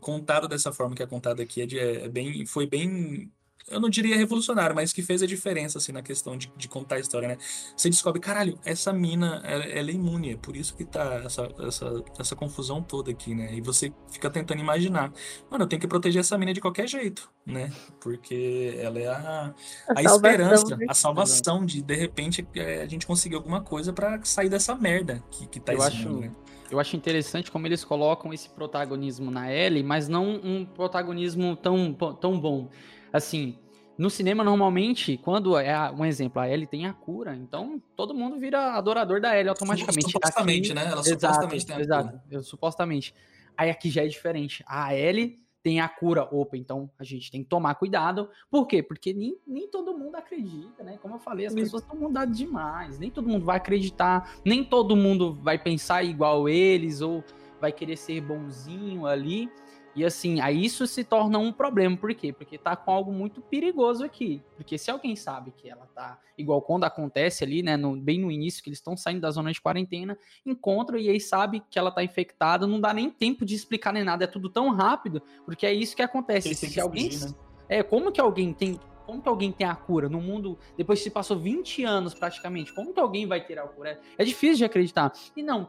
contado 0.00 0.48
dessa 0.48 0.72
forma 0.72 0.94
que 0.94 1.02
é 1.02 1.06
contado 1.06 1.40
aqui, 1.42 1.62
é, 1.62 1.66
de- 1.66 1.78
é 1.78 2.08
bem, 2.08 2.46
foi 2.46 2.66
bem, 2.66 3.30
eu 3.68 3.80
não 3.80 3.88
diria 3.88 4.16
revolucionário, 4.16 4.74
mas 4.74 4.92
que 4.92 5.02
fez 5.02 5.22
a 5.22 5.26
diferença, 5.26 5.78
assim, 5.78 5.90
na 5.90 6.02
questão 6.02 6.36
de, 6.36 6.52
de 6.56 6.68
contar 6.68 6.96
a 6.96 7.00
história, 7.00 7.28
né? 7.28 7.36
Você 7.76 7.90
descobre, 7.90 8.20
caralho, 8.20 8.58
essa 8.64 8.92
mina, 8.92 9.40
ela, 9.44 9.64
ela 9.64 9.90
é 9.90 9.92
imune, 9.92 10.32
é 10.34 10.36
por 10.36 10.56
isso 10.56 10.76
que 10.76 10.84
tá 10.84 11.22
essa, 11.24 11.48
essa, 11.66 12.04
essa 12.18 12.36
confusão 12.36 12.80
toda 12.80 13.10
aqui, 13.10 13.34
né? 13.34 13.52
E 13.54 13.60
você 13.60 13.92
fica 14.10 14.30
tentando 14.30 14.60
imaginar, 14.60 15.12
mano, 15.50 15.64
eu 15.64 15.68
tenho 15.68 15.80
que 15.80 15.88
proteger 15.88 16.20
essa 16.20 16.38
mina 16.38 16.52
de 16.52 16.60
qualquer 16.60 16.86
jeito, 16.88 17.28
né? 17.44 17.72
Porque 18.00 18.76
ela 18.78 18.98
é 19.00 19.08
a, 19.08 19.54
a, 19.88 20.02
salvação, 20.02 20.16
esperança, 20.16 20.76
né? 20.76 20.86
a 20.88 20.94
salvação 20.94 21.66
de, 21.66 21.82
de 21.82 21.94
repente, 21.94 22.46
é, 22.54 22.82
a 22.82 22.86
gente 22.86 23.04
conseguir 23.04 23.34
alguma 23.34 23.60
coisa 23.60 23.92
pra 23.92 24.22
sair 24.22 24.48
dessa 24.48 24.76
merda 24.76 25.22
que, 25.30 25.46
que 25.48 25.58
tá 25.58 25.72
Eu 25.72 25.82
acho- 25.82 26.08
mundo, 26.08 26.20
né? 26.20 26.32
Eu 26.68 26.80
acho 26.80 26.96
interessante 26.96 27.50
como 27.50 27.66
eles 27.66 27.84
colocam 27.84 28.32
esse 28.32 28.48
protagonismo 28.48 29.30
na 29.30 29.52
Ellie, 29.52 29.84
mas 29.84 30.08
não 30.08 30.28
um 30.42 30.64
protagonismo 30.64 31.54
tão, 31.54 31.94
tão 32.20 32.40
bom. 32.40 32.68
Assim, 33.12 33.58
no 33.98 34.10
cinema, 34.10 34.44
normalmente, 34.44 35.16
quando 35.18 35.56
é 35.58 35.90
um 35.90 36.04
exemplo, 36.04 36.40
a 36.40 36.48
Ellie 36.48 36.66
tem 36.66 36.86
a 36.86 36.92
cura, 36.92 37.34
então 37.34 37.80
todo 37.96 38.12
mundo 38.14 38.38
vira 38.38 38.74
adorador 38.74 39.20
da 39.20 39.36
Ellie 39.36 39.48
automaticamente. 39.48 40.10
Supostamente, 40.10 40.72
Aqui- 40.72 40.74
né? 40.74 40.90
Ela 40.90 41.00
Exato, 41.00 41.14
supostamente 41.20 41.66
tem 41.66 41.76
a 41.76 41.80
exato, 41.80 42.08
cura. 42.10 42.22
eu- 42.30 42.42
supostamente. 42.42 43.14
Aí 43.56 43.70
aqui 43.70 43.88
já 43.88 44.04
é 44.04 44.06
diferente. 44.06 44.62
A 44.68 44.94
Ellie 44.94 45.38
tem 45.62 45.80
a 45.80 45.88
cura. 45.88 46.28
Opa, 46.30 46.56
então 46.58 46.90
a 46.98 47.02
gente 47.04 47.30
tem 47.30 47.42
que 47.42 47.48
tomar 47.48 47.74
cuidado. 47.76 48.28
Por 48.50 48.66
quê? 48.66 48.82
Porque 48.82 49.14
nem, 49.14 49.36
nem 49.46 49.66
todo 49.68 49.96
mundo 49.96 50.14
acredita, 50.14 50.84
né? 50.84 50.98
Como 51.00 51.14
eu 51.14 51.18
falei, 51.18 51.46
as 51.46 51.54
pessoas 51.54 51.82
estão 51.82 51.96
mudadas 51.98 52.36
demais. 52.36 52.98
Nem 52.98 53.10
todo 53.10 53.26
mundo 53.28 53.46
vai 53.46 53.56
acreditar, 53.56 54.30
nem 54.44 54.62
todo 54.62 54.94
mundo 54.94 55.32
vai 55.32 55.58
pensar 55.58 56.04
igual 56.04 56.48
eles 56.48 57.00
ou 57.00 57.24
vai 57.60 57.72
querer 57.72 57.96
ser 57.96 58.20
bonzinho 58.20 59.06
ali. 59.06 59.50
E 59.96 60.04
assim, 60.04 60.40
aí 60.42 60.62
isso 60.62 60.86
se 60.86 61.02
torna 61.02 61.38
um 61.38 61.50
problema. 61.50 61.96
Por 61.96 62.14
quê? 62.14 62.30
Porque 62.30 62.58
tá 62.58 62.76
com 62.76 62.90
algo 62.90 63.10
muito 63.10 63.40
perigoso 63.40 64.04
aqui. 64.04 64.42
Porque 64.54 64.76
se 64.76 64.90
alguém 64.90 65.16
sabe 65.16 65.52
que 65.56 65.70
ela 65.70 65.86
tá 65.94 66.20
igual 66.36 66.60
quando 66.60 66.84
acontece 66.84 67.42
ali, 67.42 67.62
né, 67.62 67.78
no- 67.78 67.96
bem 67.96 68.20
no 68.20 68.30
início, 68.30 68.62
que 68.62 68.68
eles 68.68 68.78
estão 68.78 68.94
saindo 68.94 69.22
da 69.22 69.30
zona 69.30 69.50
de 69.50 69.60
quarentena, 69.60 70.18
encontram 70.44 70.98
e 70.98 71.08
aí 71.08 71.18
sabe 71.18 71.62
que 71.70 71.78
ela 71.78 71.90
tá 71.90 72.04
infectada, 72.04 72.66
não 72.66 72.78
dá 72.78 72.92
nem 72.92 73.08
tempo 73.08 73.42
de 73.46 73.54
explicar 73.54 73.90
nem 73.90 74.04
nada, 74.04 74.24
é 74.24 74.26
tudo 74.26 74.50
tão 74.50 74.68
rápido, 74.68 75.22
porque 75.46 75.64
é 75.64 75.72
isso 75.72 75.96
que 75.96 76.02
acontece. 76.02 76.54
Se 76.54 76.68
que 76.70 76.78
alguém 76.78 77.10
fugir, 77.10 77.28
né? 77.30 77.34
é, 77.68 77.82
como 77.82 78.12
que 78.12 78.20
alguém 78.20 78.52
tem. 78.52 78.78
Como 79.06 79.22
que 79.22 79.28
alguém 79.28 79.52
tem 79.52 79.64
a 79.64 79.74
cura 79.76 80.08
no 80.08 80.20
mundo 80.20 80.58
depois 80.76 80.98
que 80.98 81.04
se 81.04 81.10
passou 81.10 81.38
20 81.38 81.84
anos 81.84 82.12
praticamente? 82.12 82.74
Como 82.74 82.92
que 82.92 82.98
alguém 82.98 83.24
vai 83.24 83.40
ter 83.40 83.56
a 83.56 83.62
cura? 83.62 83.90
É, 84.18 84.22
é 84.22 84.24
difícil 84.24 84.56
de 84.56 84.64
acreditar. 84.64 85.12
E 85.36 85.44
não, 85.44 85.68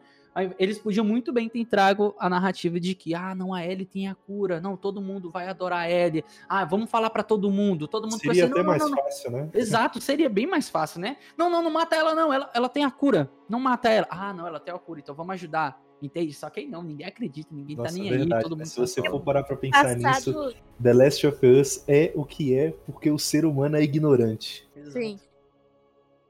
eles 0.60 0.78
podiam 0.80 1.06
muito 1.06 1.32
bem 1.34 1.50
ter 1.50 1.66
trago 1.66 2.16
a 2.20 2.30
narrativa 2.30 2.80
de 2.80 2.94
que, 2.94 3.16
ah, 3.16 3.34
não, 3.34 3.54
a 3.54 3.66
Ellie 3.66 3.86
tem 3.86 4.08
a 4.08 4.16
cura, 4.16 4.60
não, 4.62 4.78
todo 4.78 5.02
mundo 5.02 5.32
vai 5.32 5.48
adorar 5.48 5.80
a 5.80 5.90
Ellie. 5.92 6.24
Ah, 6.48 6.64
vamos 6.66 6.90
falar 6.90 7.10
pra 7.10 7.24
todo 7.24 7.50
mundo, 7.52 7.88
todo 7.88 8.04
mundo 8.04 8.20
vai 8.24 8.36
Seria 8.36 8.46
ser, 8.46 8.52
até 8.52 8.60
não, 8.60 8.68
mais 8.68 8.82
não, 8.82 8.90
não, 8.90 8.98
fácil, 8.98 9.32
né? 9.32 9.50
Exato, 9.54 10.00
seria 10.02 10.30
bem 10.30 10.46
mais 10.48 10.70
fácil, 10.70 11.00
né? 11.00 11.18
Não, 11.38 11.50
não, 11.50 11.62
não 11.64 11.72
mata 11.72 11.96
ela, 11.96 12.14
não. 12.14 12.32
Ela, 12.32 12.50
ela 12.54 12.70
tem 12.70 12.84
a 12.84 12.92
cura. 12.92 13.30
Não 13.50 13.60
mata 13.60 13.90
ela. 13.90 14.08
Ah, 14.10 14.34
não, 14.34 14.46
ela 14.48 14.60
tem 14.60 14.74
a 14.74 14.78
cura, 14.78 15.00
então 15.00 15.16
vamos 15.16 15.34
ajudar. 15.34 15.82
Entende? 16.00 16.32
Só 16.34 16.48
que 16.52 16.60
aí 16.60 16.68
não, 16.68 16.84
ninguém 16.84 17.08
acredita, 17.08 17.50
ninguém 17.52 17.76
Nossa, 17.76 17.90
tá 17.96 18.00
nem 18.00 18.08
verdade. 18.10 18.34
aí, 18.36 18.44
todo 18.44 18.56
mundo 18.56 18.68
Se 18.68 18.76
tá 18.76 18.82
você 18.86 19.02
só- 19.02 19.10
for 19.10 19.20
parar 19.22 19.44
pra 19.44 19.56
pensar 19.58 19.96
nisso, 19.96 20.04
Passado, 20.32 20.54
The 20.84 20.94
Last 20.94 21.26
of 21.28 21.46
Us 21.48 21.84
é 21.88 22.12
o 22.14 22.24
que 22.24 22.56
é 22.56 22.72
porque 22.86 23.10
o 23.10 23.18
ser 23.18 23.46
humano 23.46 23.78
é 23.78 23.82
ignorante. 23.82 24.70
Exato. 24.76 24.92
sim. 24.92 25.20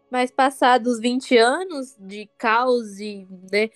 Mas 0.09 0.31
passados 0.31 0.99
20 0.99 1.37
anos 1.37 1.95
de 1.99 2.29
caos 2.37 2.99
e, 2.99 3.27
né, 3.51 3.69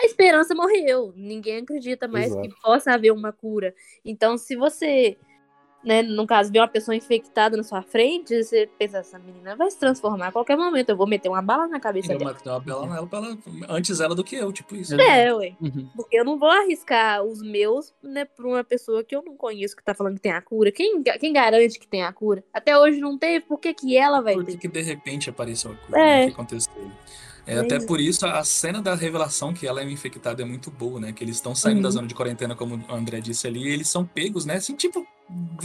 a 0.00 0.06
esperança 0.06 0.54
morreu. 0.54 1.12
Ninguém 1.16 1.58
acredita 1.58 2.06
mais 2.06 2.32
Exato. 2.32 2.48
que 2.48 2.60
possa 2.60 2.92
haver 2.92 3.12
uma 3.12 3.32
cura. 3.32 3.74
Então, 4.04 4.36
se 4.38 4.54
você, 4.54 5.16
né, 5.88 6.02
no 6.02 6.26
caso, 6.26 6.52
vê 6.52 6.58
uma 6.58 6.68
pessoa 6.68 6.94
infectada 6.94 7.56
na 7.56 7.62
sua 7.62 7.80
frente, 7.80 8.42
você 8.44 8.68
pensa, 8.78 8.98
essa 8.98 9.18
menina 9.18 9.56
vai 9.56 9.70
se 9.70 9.78
transformar 9.78 10.26
a 10.28 10.32
qualquer 10.32 10.54
momento. 10.56 10.90
Eu 10.90 10.96
vou 10.98 11.06
meter 11.06 11.30
uma 11.30 11.40
bala 11.40 11.66
na 11.66 11.80
cabeça 11.80 12.12
Eu 12.12 12.18
dela. 12.18 12.32
matei 12.34 12.52
uma 12.52 12.60
bela 12.60 12.86
nela, 12.86 13.06
pra 13.06 13.18
ela- 13.20 13.38
antes 13.70 13.98
ela 13.98 14.14
do 14.14 14.22
que 14.22 14.36
eu, 14.36 14.52
tipo 14.52 14.76
isso. 14.76 14.94
É, 15.00 15.32
ué. 15.34 15.54
Uhum. 15.60 15.88
Porque 15.96 16.18
eu 16.18 16.24
não 16.26 16.38
vou 16.38 16.50
arriscar 16.50 17.22
os 17.24 17.40
meus, 17.40 17.94
né, 18.02 18.26
pra 18.26 18.46
uma 18.46 18.62
pessoa 18.62 19.02
que 19.02 19.16
eu 19.16 19.22
não 19.24 19.34
conheço 19.34 19.74
que 19.74 19.82
tá 19.82 19.94
falando 19.94 20.16
que 20.16 20.20
tem 20.20 20.32
a 20.32 20.42
cura. 20.42 20.70
Quem, 20.70 21.02
quem 21.02 21.32
garante 21.32 21.78
que 21.78 21.88
tem 21.88 22.02
a 22.04 22.12
cura? 22.12 22.44
Até 22.52 22.76
hoje 22.78 23.00
não 23.00 23.16
teve, 23.16 23.46
por 23.46 23.58
que, 23.58 23.72
que 23.72 23.96
ela 23.96 24.20
vai 24.20 24.34
Por 24.34 24.44
que, 24.44 24.52
ter? 24.52 24.58
que 24.58 24.68
de 24.68 24.82
repente 24.82 25.30
apareceu 25.30 25.72
a 25.72 25.74
cura? 25.74 25.98
É. 26.00 26.04
né? 26.04 26.22
O 26.24 26.26
que 26.26 26.32
aconteceu? 26.34 26.72
É, 27.46 27.60
até 27.60 27.76
é. 27.76 27.80
por 27.86 27.98
isso 27.98 28.26
a 28.26 28.44
cena 28.44 28.82
da 28.82 28.94
revelação 28.94 29.54
que 29.54 29.66
ela 29.66 29.80
é 29.80 29.84
infectada 29.90 30.42
é 30.42 30.44
muito 30.44 30.70
boa, 30.70 31.00
né? 31.00 31.12
Que 31.14 31.24
eles 31.24 31.36
estão 31.36 31.54
saindo 31.54 31.80
da 31.80 31.88
Uhum. 31.88 31.92
zona 31.92 32.06
de 32.06 32.14
quarentena, 32.14 32.54
como 32.54 32.76
o 32.76 32.94
André 32.94 33.20
disse 33.20 33.46
ali, 33.46 33.62
e 33.64 33.68
eles 33.72 33.88
são 33.88 34.04
pegos, 34.04 34.44
né? 34.44 34.56
Assim, 34.56 34.74
tipo, 34.76 35.06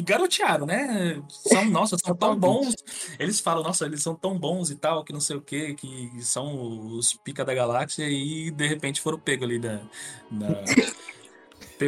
garotearam, 0.04 0.66
né? 0.66 1.22
São, 1.30 1.66
nossa, 1.66 1.98
são 2.04 2.16
tão 2.16 2.36
bons. 2.38 2.76
Eles 3.18 3.40
falam, 3.40 3.64
nossa, 3.64 3.86
eles 3.86 4.02
são 4.04 4.16
tão 4.16 4.38
bons 4.38 4.70
e 4.70 4.76
tal, 4.76 5.04
que 5.04 5.14
não 5.14 5.22
sei 5.22 5.38
o 5.38 5.42
quê, 5.42 5.74
que 5.74 6.12
são 6.22 6.88
os 6.98 7.14
pica 7.14 7.46
da 7.46 7.54
galáxia, 7.54 8.08
e 8.10 8.52
de 8.52 8.68
repente 8.68 9.02
foram 9.02 9.20
pegos 9.20 9.48
ali 9.48 9.60
da. 9.60 9.80
da- 10.30 10.64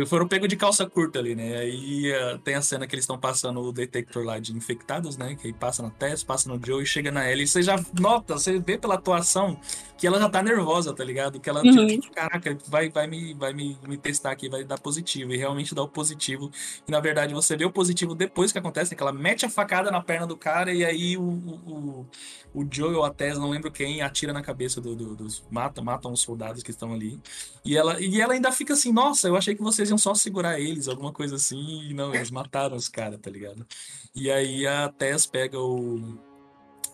Foram 0.07 0.27
pegos 0.27 0.49
de 0.49 0.57
calça 0.57 0.85
curta 0.89 1.19
ali, 1.19 1.35
né? 1.35 1.55
Aí 1.57 2.11
eh, 2.11 2.37
tem 2.43 2.55
a 2.55 2.61
cena 2.61 2.85
que 2.85 2.93
eles 2.93 3.03
estão 3.03 3.17
passando 3.17 3.61
o 3.61 3.71
detector 3.71 4.25
lá 4.25 4.39
de 4.39 4.51
infectados, 4.51 5.15
né? 5.15 5.35
Que 5.35 5.47
aí 5.47 5.53
passa 5.53 5.81
na 5.81 5.89
Tess, 5.89 6.21
passa 6.21 6.49
no 6.49 6.59
Joe 6.61 6.83
e 6.83 6.85
chega 6.85 7.11
na 7.11 7.31
Ellie. 7.31 7.45
E 7.45 7.47
você 7.47 7.61
já 7.61 7.79
nota, 7.97 8.33
você 8.33 8.59
vê 8.59 8.77
pela 8.77 8.95
atuação 8.95 9.57
que 9.97 10.05
ela 10.05 10.19
já 10.19 10.29
tá 10.29 10.43
nervosa, 10.43 10.93
tá 10.93 11.03
ligado? 11.03 11.39
Que 11.39 11.49
ela, 11.49 11.61
Uhum. 11.63 11.87
tipo, 11.87 12.13
caraca, 12.13 12.57
vai, 12.67 12.89
vai, 12.89 13.07
me, 13.07 13.33
vai 13.33 13.53
me, 13.53 13.77
me 13.87 13.97
testar 13.97 14.31
aqui, 14.31 14.49
vai 14.49 14.63
dar 14.63 14.77
positivo. 14.79 15.33
E 15.33 15.37
realmente 15.37 15.73
dá 15.73 15.81
o 15.83 15.87
positivo. 15.87 16.51
E 16.87 16.91
na 16.91 16.99
verdade 16.99 17.33
você 17.33 17.55
vê 17.55 17.65
o 17.65 17.71
positivo 17.71 18.13
depois 18.15 18.51
que 18.51 18.57
acontece, 18.59 18.91
né? 18.91 18.97
que 18.97 19.03
ela 19.03 19.13
mete 19.13 19.45
a 19.45 19.49
facada 19.49 19.89
na 19.91 20.01
perna 20.01 20.27
do 20.27 20.35
cara 20.37 20.73
e 20.73 20.83
aí 20.83 21.17
o, 21.17 21.21
o, 21.23 22.05
o, 22.53 22.61
o 22.63 22.67
Joe 22.71 22.93
ou 22.95 23.03
a 23.03 23.09
Tess, 23.13 23.37
não 23.37 23.49
lembro 23.49 23.71
quem, 23.71 24.01
atira 24.01 24.33
na 24.33 24.41
cabeça 24.41 24.81
do, 24.81 24.95
do- 24.95 25.15
dos. 25.15 25.43
Matam, 25.49 25.83
matam 25.83 26.11
os 26.11 26.21
soldados 26.21 26.61
que 26.63 26.71
estão 26.71 26.93
ali. 26.93 27.19
E 27.63 27.75
ela, 27.77 27.99
e 28.01 28.19
ela 28.21 28.33
ainda 28.33 28.51
fica 28.51 28.73
assim, 28.73 28.91
nossa, 28.91 29.27
eu 29.27 29.35
achei 29.35 29.55
que 29.55 29.61
vocês 29.61 29.89
iam 29.89 29.97
só 29.97 30.13
segurar 30.13 30.59
eles, 30.59 30.87
alguma 30.87 31.11
coisa 31.11 31.35
assim. 31.35 31.83
E 31.89 31.93
não, 31.93 32.13
eles 32.13 32.29
mataram 32.31 32.75
os 32.75 32.87
caras, 32.87 33.19
tá 33.19 33.29
ligado? 33.29 33.65
E 34.13 34.29
aí 34.31 34.65
a 34.67 34.89
Tess 34.89 35.25
pega 35.25 35.59
o, 35.59 36.17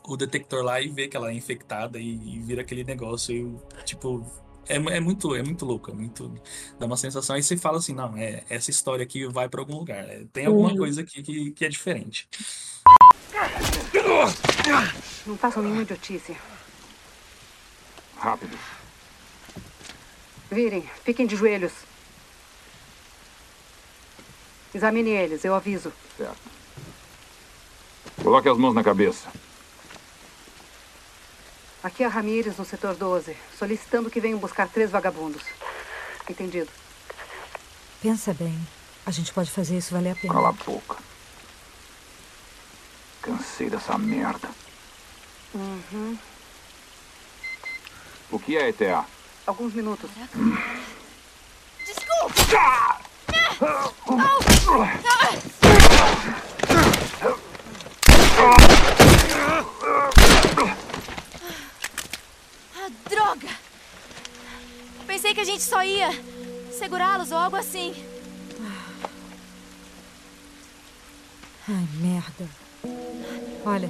o 0.04 0.18
detector 0.18 0.64
lá 0.64 0.82
e 0.82 0.90
vê 0.90 1.08
que 1.08 1.16
ela 1.16 1.32
é 1.32 1.34
infectada 1.34 2.00
e, 2.00 2.14
e 2.14 2.40
vira 2.40 2.62
aquele 2.62 2.84
negócio. 2.84 3.34
E, 3.80 3.84
tipo, 3.84 4.26
é, 4.68 4.76
é 4.76 5.00
muito, 5.00 5.36
é 5.36 5.44
muito 5.44 5.66
louco, 5.66 5.92
é 5.92 5.94
muito. 5.94 6.34
Dá 6.80 6.86
uma 6.86 6.98
sensação. 6.98 7.36
Aí 7.36 7.44
você 7.44 7.58
fala 7.58 7.78
assim, 7.78 7.94
não, 7.94 8.16
é, 8.16 8.44
essa 8.50 8.70
história 8.70 9.04
aqui 9.04 9.28
vai 9.28 9.50
pra 9.50 9.62
algum 9.62 9.78
lugar. 9.78 10.04
é, 10.10 10.26
tem 10.32 10.46
alguma 10.46 10.76
coisa 10.76 11.02
aqui 11.02 11.22
que, 11.22 11.52
que 11.52 11.66
é 11.66 11.70
diferente. 11.70 12.28
Não 15.26 15.38
façam 15.38 15.64
nenhuma 15.64 15.82
idiotice. 15.82 16.36
Rápido. 18.18 18.58
Virem, 20.52 20.84
fiquem 21.04 21.26
de 21.26 21.36
joelhos. 21.36 21.72
Examine 24.74 25.10
eles, 25.10 25.44
eu 25.44 25.54
aviso. 25.54 25.92
Certo. 26.18 26.52
Coloque 28.22 28.48
as 28.48 28.58
mãos 28.58 28.74
na 28.74 28.84
cabeça. 28.84 29.28
Aqui 31.84 32.04
é 32.04 32.06
a 32.06 32.10
Ramírez, 32.10 32.58
no 32.58 32.66
setor 32.66 32.96
12, 32.96 33.36
solicitando 33.58 34.10
que 34.10 34.22
venham 34.22 34.38
buscar 34.38 34.68
três 34.68 34.92
vagabundos. 34.92 35.42
Entendido. 36.30 36.70
Pensa 38.02 38.34
bem. 38.34 38.56
A 39.06 39.12
gente 39.12 39.34
pode 39.34 39.50
fazer 39.50 39.78
isso 39.78 39.94
valer 39.94 40.12
a 40.12 40.16
pena. 40.16 40.34
Cala 40.34 40.50
a 40.50 40.52
boca. 40.52 40.98
Cansei 43.22 43.70
dessa 43.70 43.98
merda. 43.98 44.50
Uhum. 45.54 46.18
O 48.32 48.40
que 48.40 48.58
é 48.58 48.70
ETA? 48.70 49.04
Alguns 49.46 49.74
minutos. 49.74 50.10
Ah, 52.54 53.00
droga! 63.12 63.50
Pensei 65.06 65.34
que 65.34 65.42
a 65.42 65.44
gente 65.44 65.62
só 65.62 65.84
ia 65.84 66.10
segurá-los 66.72 67.32
ou 67.32 67.38
algo 67.38 67.58
assim. 67.58 67.94
Ai, 71.68 71.88
merda. 72.00 72.50
Olha, 73.66 73.90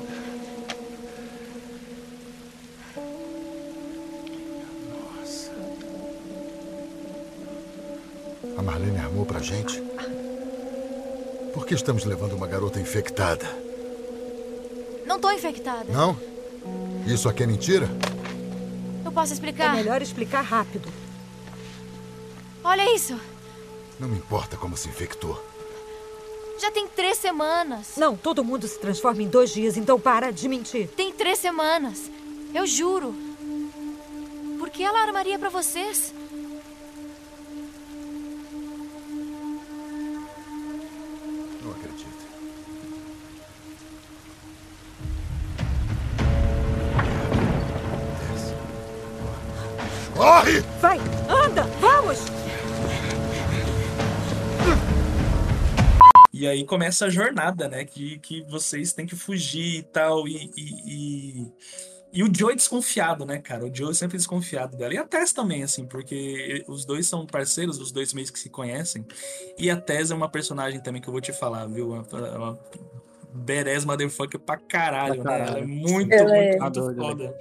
A 8.58 8.64
Marlene 8.64 9.00
armou 9.00 9.26
pra 9.26 9.40
gente? 9.40 9.82
Por 11.52 11.66
que 11.66 11.74
estamos 11.74 12.06
levando 12.06 12.34
uma 12.34 12.46
garota 12.46 12.80
infectada? 12.80 13.46
Não 15.04 15.20
tô 15.20 15.32
infectada. 15.32 15.92
Não? 15.92 16.16
Isso 17.08 17.28
aqui 17.28 17.42
é 17.42 17.48
mentira? 17.48 17.90
Eu 19.12 19.16
posso 19.16 19.34
é 19.34 19.36
explicar? 19.36 19.76
melhor 19.76 20.02
explicar 20.02 20.42
rápido. 20.42 20.88
Olha 22.64 22.96
isso. 22.96 23.20
Não 24.00 24.08
me 24.08 24.18
importa 24.18 24.56
como 24.56 24.78
se 24.78 24.88
infectou. 24.88 25.38
Já 26.58 26.72
tem 26.72 26.88
três 26.88 27.18
semanas. 27.18 27.98
Não, 27.98 28.16
todo 28.16 28.42
mundo 28.42 28.66
se 28.70 28.80
transforma 28.80 29.22
em 29.22 29.28
dois 29.28 29.52
dias, 29.52 29.76
então 29.76 30.00
para 30.00 30.32
de 30.32 30.48
mentir. 30.48 30.88
Tem 30.96 31.12
três 31.12 31.40
semanas. 31.40 32.10
Eu 32.54 32.66
juro. 32.66 33.14
Por 34.58 34.70
que 34.70 34.82
ela 34.82 35.02
armaria 35.02 35.38
pra 35.38 35.50
vocês? 35.50 36.14
Aí 56.52 56.66
começa 56.66 57.06
a 57.06 57.10
jornada, 57.10 57.68
né? 57.68 57.84
Que, 57.86 58.20
que 58.20 58.42
vocês 58.44 58.94
têm 58.94 59.06
que 59.06 59.16
fugir 59.16 59.80
e 59.80 59.84
tal. 59.84 60.28
E, 60.28 60.52
e, 60.56 61.44
e, 61.44 61.54
e 62.14 62.24
o 62.24 62.32
Joe 62.34 62.54
é 62.54 62.56
desconfiado, 62.56 63.26
né, 63.26 63.40
cara? 63.40 63.66
O 63.66 63.74
Joe 63.74 63.92
é 63.92 63.94
sempre 63.94 64.18
desconfiado 64.18 64.78
dela. 64.78 64.94
E 64.94 64.98
a 64.98 65.06
Tess 65.06 65.32
também, 65.34 65.64
assim, 65.64 65.86
porque 65.86 66.64
os 66.68 66.86
dois 66.86 67.08
são 67.08 67.26
parceiros, 67.26 67.80
os 67.80 67.92
dois 67.92 68.14
meio 68.14 68.32
que 68.32 68.40
se 68.40 68.50
conhecem. 68.50 69.06
E 69.58 69.70
a 69.70 69.78
Tess 69.78 70.12
é 70.12 70.16
uma 70.16 70.30
personagem 70.30 70.82
também 70.82 71.02
que 71.02 71.08
eu 71.08 71.14
vou 71.14 71.22
te 71.22 71.34
falar, 71.34 71.66
viu? 71.68 71.92
Uma, 71.92 72.06
uma 72.38 72.60
badass 73.34 73.86
motherfucker 73.86 74.40
pra 74.40 74.58
caralho, 74.58 75.22
Pra 75.22 75.32
né? 75.32 75.38
Ela 75.38 75.46
é 75.46 75.48
caralho. 75.48 75.68
muito, 75.70 76.12
Ela 76.14 76.38
é. 76.38 76.58
muito, 76.58 76.58
Tá 76.74 76.82
muito 76.82 76.96
foda. 77.02 77.38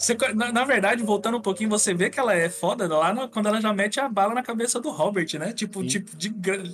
Você, 0.00 0.16
na, 0.34 0.50
na 0.50 0.64
verdade, 0.64 1.02
voltando 1.02 1.36
um 1.36 1.42
pouquinho, 1.42 1.68
você 1.68 1.92
vê 1.92 2.08
que 2.08 2.18
ela 2.18 2.32
é 2.34 2.48
foda 2.48 2.88
lá 2.88 3.12
no- 3.12 3.28
quando 3.28 3.48
ela 3.48 3.60
já 3.60 3.70
mete 3.70 4.00
a 4.00 4.08
bala 4.08 4.32
na 4.32 4.42
cabeça 4.42 4.80
do 4.80 4.88
Robert, 4.90 5.28
né? 5.38 5.52
Tipo, 5.52 5.82
Sim. 5.82 5.88
tipo 5.88 6.16
de, 6.16 6.30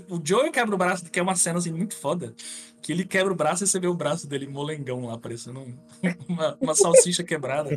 o 0.08 0.20
Joey 0.24 0.52
quebra 0.52 0.72
o 0.76 0.78
braço, 0.78 1.04
que 1.10 1.18
é 1.18 1.22
uma 1.22 1.34
cena 1.34 1.58
assim 1.58 1.72
muito 1.72 1.96
foda. 1.96 2.32
Que 2.80 2.92
ele 2.92 3.04
quebra 3.04 3.32
o 3.32 3.36
braço 3.36 3.64
e 3.64 3.66
você 3.66 3.80
vê 3.80 3.88
o 3.88 3.94
braço 3.94 4.28
dele 4.28 4.46
molengão 4.46 5.06
lá, 5.06 5.18
parecendo 5.18 5.58
um- 5.58 5.74
uma, 6.28 6.56
uma 6.60 6.74
salsicha 6.76 7.24
quebrada. 7.24 7.76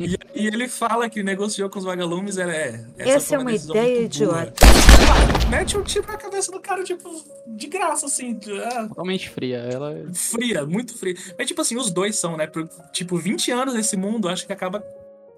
E, 0.00 0.16
e 0.42 0.46
ele 0.46 0.68
fala 0.68 1.10
que 1.10 1.24
negociou 1.24 1.68
com 1.68 1.80
os 1.80 1.84
vagalumes, 1.84 2.38
ela 2.38 2.54
é. 2.54 2.84
Essa 2.98 3.26
foi 3.26 3.36
é 3.36 3.40
uma 3.40 3.52
ideia 3.52 4.08
burra. 4.08 4.52
Mete 5.50 5.76
um 5.78 5.82
tiro 5.82 6.06
na 6.06 6.16
cabeça 6.16 6.52
do 6.52 6.60
cara, 6.60 6.84
tipo, 6.84 7.08
de 7.46 7.66
graça, 7.68 8.06
assim. 8.06 8.38
ah, 8.74 8.86
Totalmente 8.88 9.30
fria. 9.30 9.56
Ela 9.58 9.94
é 9.94 10.04
fria, 10.12 10.66
muito 10.66 10.96
fria. 10.96 11.14
Mas, 11.38 11.46
tipo 11.46 11.60
assim, 11.60 11.76
os 11.76 11.90
dois 11.90 12.16
são, 12.16 12.36
né? 12.36 12.46
Por, 12.46 12.68
tipo, 12.92 13.16
20 13.16 13.50
anos 13.50 13.74
nesse 13.74 13.96
mundo, 13.96 14.28
acho 14.28 14.46
que 14.46 14.52
acaba 14.52 14.80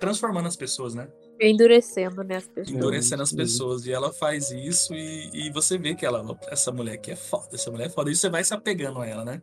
transformando 0.01 0.49
as 0.49 0.57
pessoas, 0.57 0.95
né? 0.95 1.09
Endurecendo, 1.41 2.23
né, 2.25 2.37
as 2.37 2.47
pessoas. 2.49 2.77
Endurecendo 2.77 3.23
as 3.23 3.33
pessoas. 3.33 3.87
E 3.87 3.93
ela 3.93 4.13
faz 4.13 4.51
isso 4.51 4.93
e, 4.95 5.31
e 5.47 5.51
você 5.53 5.79
vê 5.79 5.95
que 5.95 6.05
ela, 6.05 6.37
essa 6.49 6.71
mulher 6.73 6.95
aqui 6.95 7.13
é 7.13 7.17
foda, 7.17 7.49
essa 7.55 7.71
mulher 7.71 7.87
é 7.87 7.91
foda. 7.91 8.11
E 8.11 8.17
você 8.17 8.29
vai 8.29 8.43
se 8.45 8.53
apegando 8.53 9.01
a 9.01 9.07
ela, 9.07 9.25
né? 9.25 9.41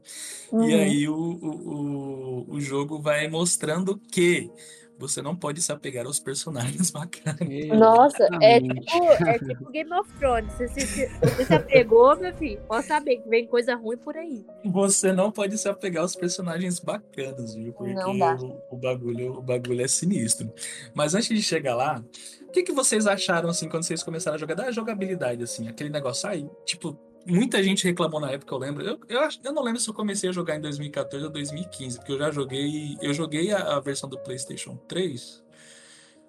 E 0.52 0.56
Uhum. 0.56 0.64
aí 0.82 1.08
o, 1.10 1.16
o, 1.16 2.46
o, 2.50 2.56
o 2.56 2.62
jogo 2.62 3.00
vai 3.00 3.28
mostrando 3.28 3.98
que 4.12 4.50
você 4.98 5.22
não 5.22 5.36
pode 5.36 5.62
se 5.62 5.72
apegar 5.72 6.06
aos 6.06 6.20
personagens 6.20 6.90
bacanas. 6.92 7.40
Nossa, 7.78 8.28
é 8.42 8.60
tipo, 8.60 9.04
é 9.28 9.40
tipo 9.40 9.72
Game 9.72 9.94
of 9.94 10.12
Thrones. 10.14 10.52
Você 10.54 10.68
se, 10.70 10.82
se- 10.88 11.08
você 11.20 11.46
se 11.46 11.54
apegou, 11.54 12.16
meu 12.18 12.34
filho, 12.36 12.60
pode 12.68 12.86
saber 12.86 13.18
que 13.18 13.30
vem 13.30 13.46
coisa 13.48 13.76
ruim 13.76 13.98
por 13.98 14.16
aí. 14.18 14.46
Você 14.66 15.14
não 15.14 15.32
pode 15.32 15.58
se 15.58 15.68
apegar 15.70 16.04
aos 16.04 16.16
personagens 16.16 16.80
bacanas, 16.80 17.54
viu? 17.56 17.74
Porque 17.74 17.94
Não 17.94 18.18
dá. 18.18 18.36
o, 18.36 18.62
o 18.72 18.78
bagulho, 18.78 19.34
o 19.34 19.42
bagulho 19.42 19.82
é 19.82 19.88
sinistro. 19.88 20.52
Mas 20.94 21.14
antes 21.16 21.28
de 21.30 21.42
chegar 21.44 21.76
lá, 21.76 22.04
o 22.48 22.52
que, 22.52 22.64
que 22.64 22.72
vocês 22.72 23.06
acharam, 23.08 23.50
assim, 23.50 23.68
quando 23.70 23.84
vocês 23.84 24.02
começaram 24.04 24.36
a 24.36 24.40
jogar? 24.40 24.56
Da 24.56 24.72
jogabilidade, 24.72 25.44
assim, 25.44 25.68
aquele 25.68 25.90
negócio 25.90 26.28
aí, 26.30 26.48
tipo, 26.66 26.98
muita 27.28 27.62
gente 27.62 27.84
reclamou 27.84 28.20
na 28.20 28.32
época, 28.32 28.54
eu 28.54 28.58
lembro. 28.58 28.86
Eu, 28.86 29.00
eu, 29.08 29.30
eu 29.44 29.54
não 29.54 29.64
lembro 29.64 29.80
se 29.80 29.90
eu 29.90 29.94
comecei 29.94 30.30
a 30.30 30.34
jogar 30.34 30.56
em 30.56 30.62
2014 30.62 31.26
ou 31.26 31.32
2015, 31.32 31.98
porque 31.98 32.12
eu 32.12 32.20
já 32.20 32.32
joguei. 32.32 32.98
Eu 33.02 33.14
joguei 33.14 33.52
a, 33.52 33.76
a 33.76 33.80
versão 33.80 34.10
do 34.10 34.18
PlayStation 34.20 34.78
3. 34.88 35.46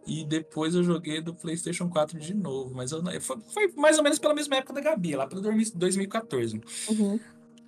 E 0.07 0.25
depois 0.25 0.75
eu 0.75 0.83
joguei 0.83 1.21
do 1.21 1.35
PlayStation 1.35 1.89
4 1.89 2.19
de 2.19 2.35
novo. 2.35 2.75
Mas 2.75 2.93
eu, 2.93 3.03
foi, 3.21 3.37
foi 3.53 3.73
mais 3.77 3.99
ou 3.99 4.05
menos 4.05 4.19
pela 4.19 4.35
mesma 4.35 4.57
época 4.57 4.73
da 4.73 4.81
Gabi, 4.81 5.15
lá 5.15 5.27
pelo 5.27 5.43
2014 5.43 6.61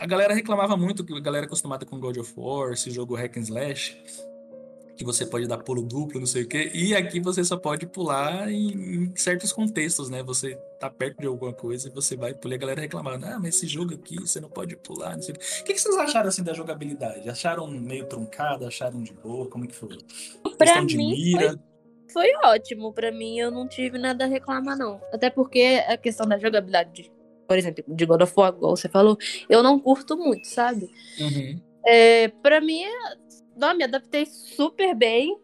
a 0.01 0.07
galera 0.07 0.33
reclamava 0.33 0.79
muito 0.79 1.05
que 1.05 1.13
a 1.13 1.21
galera 1.21 1.45
é 1.45 1.47
acostumada 1.47 1.85
com 1.85 2.01
God 2.01 2.17
of 2.17 2.33
War, 2.35 2.73
esse 2.73 2.91
jogo 2.91 3.15
hack 3.15 3.37
and 3.37 3.43
slash, 3.43 3.95
que 5.01 5.05
você 5.07 5.25
pode 5.25 5.47
dar 5.49 5.57
pulo 5.57 5.83
duplo, 5.83 6.21
não 6.21 6.27
sei 6.27 6.43
o 6.43 6.47
quê, 6.47 6.71
e 6.75 6.95
aqui 6.95 7.21
você 7.21 7.43
só 7.43 7.57
pode 7.57 7.87
pular 7.87 8.51
em, 8.53 8.69
em 9.07 9.17
certos 9.17 9.51
contextos, 9.51 10.11
né? 10.11 10.23
Você 10.23 10.55
tá 10.79 10.91
perto 10.91 11.19
de 11.21 11.27
alguma 11.27 11.55
coisa 11.55 11.89
e 11.89 11.91
você 11.91 12.17
vai 12.17 12.35
pular, 12.35 12.53
e 12.53 12.57
a 12.57 12.59
galera 12.61 12.81
reclamando, 12.83 13.25
ah, 13.25 13.39
mas 13.39 13.57
esse 13.57 13.67
jogo 13.67 13.95
aqui 13.95 14.17
você 14.21 14.39
não 14.41 14.51
pode 14.51 14.77
pular, 14.77 15.15
não 15.17 15.23
sei 15.23 15.35
o 15.35 15.39
quê. 15.39 15.45
O 15.63 15.65
que, 15.65 15.73
que 15.73 15.81
vocês 15.81 15.97
acharam 15.97 16.29
assim 16.29 16.43
da 16.43 16.53
jogabilidade? 16.53 17.31
Acharam 17.31 17.67
meio 17.67 18.05
truncada? 18.05 18.67
Acharam 18.69 19.03
de 19.03 19.15
boa? 19.15 19.49
Como 19.49 19.65
é 19.65 19.69
que 19.69 19.75
foi? 19.75 19.97
Pra 20.59 20.67
Questão 20.67 20.85
de 20.85 20.99
mim, 20.99 21.15
mira? 21.15 21.59
Foi 22.13 22.27
ótimo. 22.45 22.93
Pra 22.93 23.11
mim, 23.11 23.39
eu 23.39 23.51
não 23.51 23.67
tive 23.67 23.97
nada 23.97 24.27
a 24.27 24.29
reclamar, 24.29 24.77
não. 24.77 25.01
Até 25.15 25.31
porque 25.31 25.83
a 25.89 25.97
questão 25.97 26.27
da 26.27 26.37
jogabilidade, 26.39 26.93
de- 26.93 27.13
por 27.49 27.57
exemplo, 27.57 27.83
de 27.89 28.05
God 28.05 28.21
of 28.21 28.35
War, 28.37 28.53
igual 28.55 28.77
você 28.77 28.89
falou, 28.89 29.17
eu 29.49 29.63
não 29.63 29.81
curto 29.81 30.15
muito, 30.17 30.47
sabe? 30.47 30.91
Uhum. 31.19 31.59
É, 31.87 32.29
pra 32.29 32.61
mim, 32.61 32.83
não, 33.61 33.77
me 33.77 33.85
adaptei 33.85 34.27
super 34.27 34.95
bem. 34.95 35.39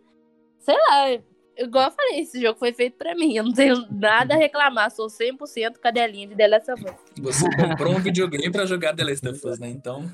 Sei 0.59 0.75
lá, 0.75 1.12
igual 1.59 1.85
eu 1.87 1.91
falei, 1.93 2.21
esse 2.21 2.41
jogo 2.41 2.59
foi 2.59 2.73
feito 2.73 2.97
pra 2.97 3.14
mim. 3.14 3.37
Eu 3.37 3.45
não 3.45 3.53
tenho 3.53 3.87
nada 3.91 4.35
a 4.35 4.37
reclamar. 4.37 4.91
Sou 4.91 5.07
100% 5.07 5.79
cadelinha 5.81 6.27
de 6.27 6.35
The 6.35 6.49
Last 6.49 6.71
of 6.73 6.85
Us. 6.85 6.95
Você 7.21 7.45
comprou 7.57 7.95
um 7.95 8.01
videogame 8.01 8.51
pra 8.51 8.67
jogar 8.67 8.95
The 8.97 9.05
Last 9.05 9.29
of 9.29 9.47
Us, 9.47 9.59
né? 9.61 9.69
Então, 9.69 10.11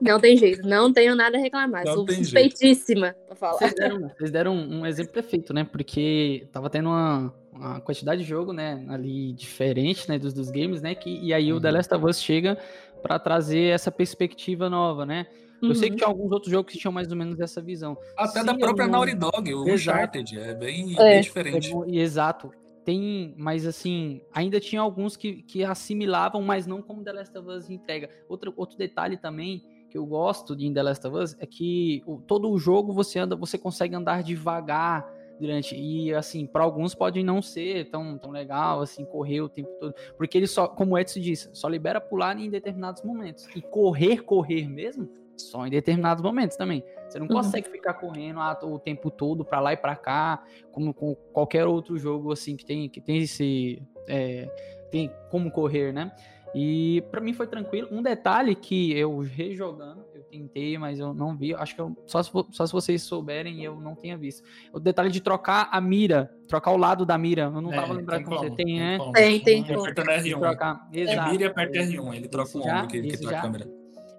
Não 0.00 0.20
tem 0.20 0.36
jeito, 0.36 0.66
não 0.66 0.92
tenho 0.92 1.14
nada 1.16 1.36
a 1.36 1.40
reclamar. 1.40 1.84
Não 1.84 1.94
Sou 1.94 2.04
tem 2.04 2.16
jeito. 2.16 2.26
suspeitíssima 2.26 3.14
pra 3.26 3.34
falar. 3.36 3.58
Vocês 3.58 3.74
deram, 3.74 4.08
vocês 4.16 4.30
deram 4.30 4.54
um 4.54 4.86
exemplo 4.86 5.12
perfeito, 5.12 5.52
né? 5.54 5.64
Porque 5.64 6.46
tava 6.52 6.68
tendo 6.70 6.88
uma, 6.88 7.34
uma 7.52 7.80
quantidade 7.80 8.22
de 8.22 8.28
jogo, 8.28 8.52
né? 8.52 8.84
Ali 8.88 9.32
diferente, 9.32 10.08
né? 10.08 10.18
Dos, 10.18 10.32
dos 10.34 10.50
games, 10.50 10.80
né? 10.82 10.94
Que, 10.94 11.10
e 11.22 11.32
aí 11.34 11.52
o 11.52 11.60
The 11.60 11.68
Uhum. 11.68 11.74
Last 11.74 11.94
of 11.94 12.04
Us 12.06 12.22
chega 12.22 12.56
pra 13.02 13.18
trazer 13.18 13.72
essa 13.74 13.90
perspectiva 13.90 14.68
nova, 14.70 15.04
né? 15.06 15.26
Eu 15.62 15.74
sei 15.74 15.88
que 15.88 15.92
Uhum. 15.92 15.96
tinha 15.98 16.08
alguns 16.08 16.32
outros 16.32 16.50
jogos 16.52 16.72
que 16.72 16.78
tinham 16.78 16.92
mais 16.92 17.10
ou 17.10 17.16
menos 17.16 17.40
essa 17.40 17.60
visão. 17.62 17.96
até 18.16 18.40
Se 18.40 18.46
da 18.46 18.54
própria 18.54 18.86
não- 18.86 18.92
Naughty 19.00 19.14
Dog, 19.14 19.54
o. 19.54 19.64
Uncharted, 19.74 20.38
é 20.38 20.54
bem, 20.54 20.94
É. 20.98 21.12
bem 21.14 21.20
diferente. 21.22 21.72
É, 21.74 21.96
exato. 21.96 22.50
Tem, 22.84 23.34
mas 23.36 23.66
assim, 23.66 24.20
ainda 24.32 24.60
tinha 24.60 24.80
alguns 24.80 25.16
que, 25.16 25.42
que 25.42 25.64
assimilavam, 25.64 26.40
mas 26.42 26.66
não 26.66 26.80
como 26.80 27.02
The 27.02 27.12
Last 27.12 27.36
of 27.38 27.48
Us 27.48 27.68
entrega. 27.68 28.08
Outro, 28.28 28.52
outro 28.56 28.76
detalhe 28.78 29.16
também 29.16 29.62
que 29.90 29.98
eu 29.98 30.06
gosto 30.06 30.54
de 30.54 30.70
The 30.72 30.82
Last 30.82 31.06
of 31.06 31.16
Us 31.16 31.36
é 31.40 31.46
que 31.46 32.02
o- 32.06 32.20
todo 32.20 32.48
o 32.50 32.58
jogo 32.58 32.92
você 32.92 33.18
anda, 33.18 33.34
você 33.34 33.58
consegue 33.58 33.94
andar 33.96 34.22
devagar 34.22 35.04
durante 35.40 35.74
e 35.76 36.14
assim, 36.14 36.46
para 36.46 36.62
alguns 36.64 36.94
pode 36.94 37.22
não 37.22 37.42
ser 37.42 37.90
tão, 37.90 38.16
tão 38.16 38.30
legal 38.30 38.80
assim 38.80 39.04
correr 39.04 39.40
o 39.42 39.48
tempo 39.48 39.68
todo, 39.80 39.94
porque 40.16 40.38
ele 40.38 40.46
só, 40.46 40.66
como 40.68 40.94
o 40.94 40.98
Edson 40.98 41.20
disse, 41.20 41.50
só 41.52 41.68
libera 41.68 42.00
pular 42.00 42.38
em 42.38 42.48
determinados 42.48 43.02
momentos. 43.02 43.46
E 43.54 43.60
correr, 43.60 44.22
correr 44.22 44.66
mesmo, 44.68 45.08
só 45.36 45.66
em 45.66 45.70
determinados 45.70 46.22
momentos 46.22 46.56
também. 46.56 46.82
Você 47.08 47.18
não 47.18 47.26
Uhum. 47.26 47.34
consegue 47.34 47.68
ficar 47.70 47.94
correndo 47.94 48.40
o 48.62 48.78
tempo 48.78 49.10
todo 49.10 49.44
pra 49.44 49.60
lá 49.60 49.72
e 49.72 49.76
pra 49.76 49.94
cá, 49.96 50.42
como 50.72 50.92
com 50.92 51.14
qualquer 51.32 51.66
outro 51.66 51.96
jogo 51.98 52.32
assim 52.32 52.56
que 52.56 52.64
tem 52.64 52.88
que 52.88 53.00
tem 53.00 53.18
esse 53.18 53.82
é, 54.08 54.48
tem 54.90 55.10
como 55.30 55.50
correr, 55.50 55.92
né? 55.92 56.10
E 56.54 57.02
pra 57.10 57.20
mim 57.20 57.34
foi 57.34 57.46
tranquilo. 57.46 57.88
Um 57.90 58.00
detalhe 58.00 58.54
que 58.54 58.96
eu 58.96 59.18
rejogando, 59.18 60.06
eu 60.14 60.22
tentei, 60.22 60.78
mas 60.78 60.98
eu 60.98 61.12
não 61.12 61.36
vi. 61.36 61.52
Acho 61.54 61.74
que 61.74 61.80
eu, 61.82 61.94
só, 62.06 62.22
se, 62.22 62.30
só 62.52 62.66
se 62.66 62.72
vocês 62.72 63.02
souberem, 63.02 63.62
eu 63.62 63.78
não 63.78 63.94
tenha 63.94 64.16
visto. 64.16 64.42
O 64.72 64.80
detalhe 64.80 65.10
de 65.10 65.20
trocar 65.20 65.68
a 65.70 65.80
mira, 65.82 66.30
trocar 66.48 66.70
o 66.70 66.78
lado 66.78 67.04
da 67.04 67.18
mira. 67.18 67.42
Eu 67.54 67.60
não 67.60 67.72
É, 67.72 67.76
tava 67.76 67.92
lembrando 67.92 68.24
como, 68.24 68.38
você 68.38 68.50
tem, 68.52 68.78
né? 68.78 68.96
Tem, 69.12 69.40
tem 69.40 69.58
Ele 69.64 69.74
como. 69.74 69.80
aperta 69.86 70.16
no 70.16 70.22
De 70.22 70.30
R1. 70.34 70.38
trocar. 70.38 70.88
É 70.94 71.30
mira 71.30 71.42
e 71.42 71.46
aperta 71.46 71.78
R1, 71.78 72.14
ele 72.14 72.28
troca 72.28 72.56
o 72.56 72.60
ombro 72.62 72.88
que, 72.88 73.00
que 73.02 73.08
isso 73.08 73.22
tá 73.24 73.30
já- 73.32 73.38
a 73.38 73.42
câmera. 73.42 73.68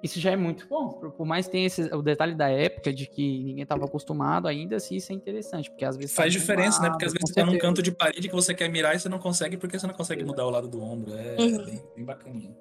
Isso 0.08 0.20
já 0.22 0.32
é 0.32 0.36
muito 0.38 0.66
bom. 0.68 0.94
Por, 0.94 1.12
por 1.12 1.26
mais 1.26 1.46
que 1.46 1.52
tenha 1.52 1.68
esse, 1.68 1.82
o 1.94 2.02
detalhe 2.02 2.34
da 2.34 2.50
época 2.50 2.94
de 2.94 3.06
que 3.08 3.44
ninguém 3.44 3.64
estava 3.64 3.84
acostumado, 3.86 4.48
ainda 4.48 4.78
assim 4.78 4.96
isso 4.96 5.12
é 5.12 5.16
interessante, 5.16 5.70
porque 5.70 5.84
às 5.84 5.98
vezes 5.98 6.16
Faz 6.16 6.34
tá 6.34 6.40
diferença, 6.40 6.82
né? 6.82 6.90
Porque 6.90 7.06
às 7.06 7.12
vezes 7.12 7.28
você 7.30 7.34
tá 7.34 7.46
num 7.46 7.58
canto 7.58 7.82
de 7.82 7.92
parede 7.92 8.30
que 8.30 8.34
você 8.34 8.54
quer 8.54 8.70
mirar 8.70 8.96
e 8.96 9.00
você 9.00 9.10
não 9.10 9.20
consegue 9.20 9.58
porque 9.58 9.78
você 9.78 9.86
não 9.86 9.94
consegue 9.94 10.24
mudar 10.24 10.46
o 10.46 10.50
lado 10.50 10.68
do 10.68 10.82
ombro. 10.82 11.14
É 11.14 11.36
Uhum. 11.42 11.66
bem, 11.66 11.84
bem 11.96 12.06
bacaninha. 12.06 12.56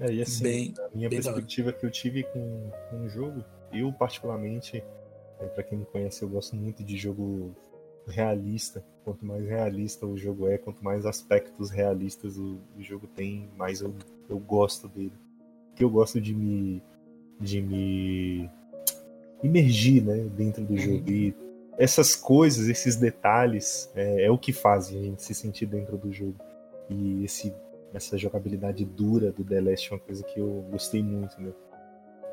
É, 0.00 0.12
e 0.12 0.20
assim, 0.22 0.42
Bem- 0.42 0.74
a 0.78 0.96
minha 0.96 1.08
perspectiva 1.08 1.72
que 1.72 1.86
eu 1.86 1.90
tive 1.90 2.24
com, 2.24 2.70
com 2.90 3.04
o 3.04 3.08
jogo, 3.08 3.44
eu 3.72 3.92
particularmente, 3.92 4.82
é, 5.38 5.46
para 5.46 5.62
quem 5.62 5.78
me 5.78 5.84
conhece, 5.84 6.22
eu 6.22 6.28
gosto 6.28 6.56
muito 6.56 6.82
de 6.82 6.96
jogo 6.96 7.54
realista. 8.08 8.84
Quanto 9.04 9.24
mais 9.24 9.44
realista 9.46 10.04
o 10.04 10.16
jogo 10.18 10.48
é, 10.48 10.58
quanto 10.58 10.82
mais 10.82 11.06
aspectos 11.06 11.70
realistas 11.70 12.36
o, 12.36 12.58
o 12.76 12.82
jogo 12.82 13.06
tem, 13.06 13.48
mais 13.56 13.80
eu, 13.80 13.94
eu 14.28 14.38
gosto 14.40 14.88
dele. 14.88 15.12
Porque 15.72 15.84
eu 15.84 15.90
gosto 15.90 16.20
de 16.20 16.34
me, 16.34 16.82
de 17.40 17.60
me 17.60 18.48
imergir 19.42 20.04
né, 20.04 20.28
dentro 20.36 20.62
do 20.64 20.76
jogo. 20.76 21.10
E 21.10 21.34
essas 21.78 22.14
coisas, 22.14 22.68
esses 22.68 22.96
detalhes, 22.96 23.90
é, 23.94 24.26
é 24.26 24.30
o 24.30 24.38
que 24.38 24.52
faz 24.52 24.88
a 24.88 24.92
gente 24.92 25.22
se 25.22 25.34
sentir 25.34 25.66
dentro 25.66 25.96
do 25.96 26.12
jogo. 26.12 26.36
E 26.90 27.24
esse, 27.24 27.52
essa 27.92 28.18
jogabilidade 28.18 28.84
dura 28.84 29.32
do 29.32 29.42
The 29.42 29.60
Last 29.60 29.90
é 29.90 29.94
uma 29.94 30.00
coisa 30.00 30.22
que 30.22 30.38
eu 30.38 30.64
gostei 30.70 31.02
muito, 31.02 31.40
né? 31.40 31.52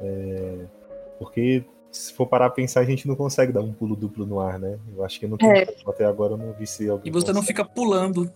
É, 0.02 0.66
porque 1.18 1.64
se 1.92 2.14
for 2.14 2.28
parar 2.28 2.46
a 2.48 2.50
pensar, 2.50 2.82
a 2.82 2.86
gente 2.86 3.08
não 3.08 3.16
consegue 3.16 3.52
dar 3.52 3.62
um 3.62 3.74
pulo 3.74 3.96
duplo 3.96 4.26
no 4.26 4.40
ar, 4.40 4.60
né? 4.60 4.78
Eu 4.96 5.04
acho 5.04 5.20
que 5.20 5.28
não 5.28 5.38
tem. 5.38 5.50
É. 5.50 5.76
Até 5.88 6.06
agora 6.06 6.34
eu 6.34 6.38
não 6.38 6.54
vi 6.54 6.68
se 6.68 6.88
alguém. 6.88 7.10
E 7.10 7.12
você 7.12 7.28
não 7.28 7.42
consegue. 7.42 7.48
fica 7.48 7.66
pulando 7.66 8.32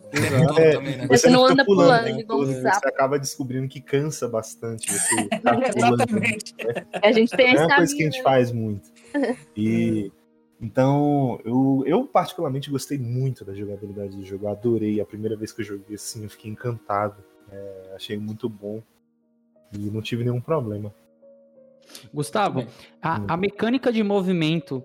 É, 0.58 0.72
também, 0.74 0.97
né? 0.97 1.08
Você 1.08 1.30
não 1.30 1.41
fica 1.41 1.54
anda 1.54 1.66
pulando, 1.66 2.04
né? 2.06 2.20
igual 2.20 2.39
um 2.41 2.45
Você 2.45 2.68
acaba 2.68 3.20
descobrindo 3.20 3.68
que 3.68 3.80
cansa 3.80 4.28
bastante 4.28 4.91
você 4.91 5.16
ficar 5.30 5.39
pulando. 5.72 5.78
Exatamente. 5.78 6.56
A 7.01 7.12
gente 7.12 7.36
tem 7.36 7.49
a 7.49 7.62
É 7.62 7.66
uma 7.66 7.76
coisa 7.76 7.95
que 7.95 8.01
a 8.01 8.06
gente 8.06 8.18
né? 8.18 8.24
faz 8.24 8.51
muito. 8.51 8.91
E 9.56 10.12
então, 10.60 11.39
eu, 11.43 11.84
eu 11.86 12.08
particularmente 12.08 12.72
gostei 12.72 12.97
muito 12.97 13.43
da 13.43 13.54
jogabilidade 13.54 14.16
do 14.16 14.24
jogo. 14.24 14.45
Eu 14.45 14.51
adorei. 14.51 15.01
A 15.01 15.06
primeira 15.06 15.36
vez 15.36 15.51
que 15.51 15.62
eu 15.62 15.66
joguei 15.66 15.95
assim, 15.95 16.24
eu 16.24 16.30
fiquei 16.30 16.49
encantado. 16.49 17.22
É, 17.51 17.93
achei 17.95 18.18
muito 18.18 18.47
bom. 18.47 18.82
E 19.74 19.78
não 19.91 20.01
tive 20.01 20.24
nenhum 20.24 20.39
problema. 20.39 20.93
Gustavo, 22.13 22.65
a, 23.01 23.34
a 23.34 23.38
mecânica 23.38 23.91
de 23.91 24.03
movimento. 24.03 24.84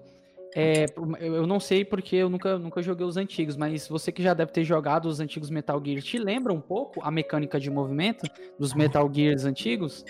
É, 0.55 0.87
eu 1.21 1.47
não 1.47 1.61
sei 1.61 1.85
porque 1.85 2.17
eu 2.17 2.29
nunca, 2.31 2.59
nunca 2.59 2.83
joguei 2.83 3.07
os 3.07 3.17
antigos, 3.19 3.55
mas 3.55 3.87
você 3.87 4.11
que 4.11 4.23
já 4.23 4.33
deve 4.33 4.51
ter 4.51 4.65
jogado 4.65 5.07
os 5.07 5.21
antigos 5.21 5.51
Metal 5.51 5.81
Gear, 5.85 6.01
te 6.03 6.19
lembra 6.19 6.53
um 6.53 6.61
pouco 6.61 7.01
a 7.03 7.11
mecânica 7.11 7.61
de 7.61 7.71
movimento 7.71 8.25
dos 8.59 8.73
Metal 8.75 9.09
Gears 9.13 9.45
antigos? 9.45 10.05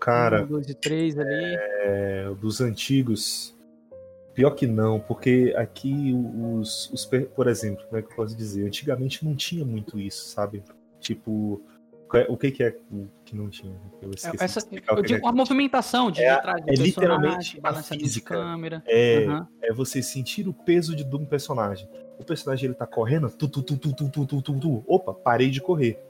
Cara, 0.00 0.42
Um, 0.42 0.46
dois 0.46 0.68
e 0.68 0.74
três 0.74 1.16
ali. 1.18 1.28
é, 1.32 2.30
dos 2.40 2.60
antigos. 2.60 3.54
Pior 4.34 4.50
que 4.52 4.66
não, 4.66 4.98
porque 4.98 5.52
aqui 5.56 6.12
os, 6.58 6.90
os. 6.92 7.04
Por 7.04 7.46
exemplo, 7.46 7.84
como 7.86 7.98
é 7.98 8.02
que 8.02 8.10
eu 8.10 8.16
posso 8.16 8.36
dizer? 8.36 8.66
Antigamente 8.66 9.24
não 9.24 9.34
tinha 9.36 9.64
muito 9.64 9.98
isso, 9.98 10.24
sabe? 10.30 10.62
Tipo. 10.98 11.60
é- 12.14 12.26
O 12.28 12.36
que, 12.36 12.50
que 12.50 12.62
é 12.64 12.76
que 13.30 13.36
não 13.36 13.48
tinha? 13.48 13.80
Eu 14.02 14.10
esqueci 14.10 14.36
de 14.36 14.42
Essa, 14.44 14.60
eu 14.88 14.98
é 14.98 15.02
digo, 15.02 15.26
a 15.28 15.32
movimentação 15.32 16.10
de, 16.10 16.20
É 16.20 16.36
trás 16.40 16.64
do 16.64 16.70
é 16.72 16.74
literalmente 16.74 17.60
a 17.62 17.74
física. 17.74 18.34
câmera. 18.34 18.82
É, 18.86 19.24
Aham. 19.26 19.48
é 19.62 19.72
você 19.72 20.02
sentir 20.02 20.48
o 20.48 20.52
peso 20.52 20.96
de, 20.96 21.04
de 21.04 21.16
um 21.16 21.24
personagem. 21.24 21.88
O 22.18 22.24
personagem 22.24 22.66
ele 22.66 22.74
tá 22.74 22.86
correndo, 22.86 23.30
tu, 23.30 23.48
tu, 23.48 23.62
tu, 23.62 23.76
tu, 23.78 23.92
tu, 23.94 24.08
tu, 24.08 24.26
tu, 24.26 24.42
tu, 24.42 24.60
tu. 24.60 24.84
opa, 24.86 25.14
parei 25.14 25.48
de 25.48 25.60
correr. 25.60 26.02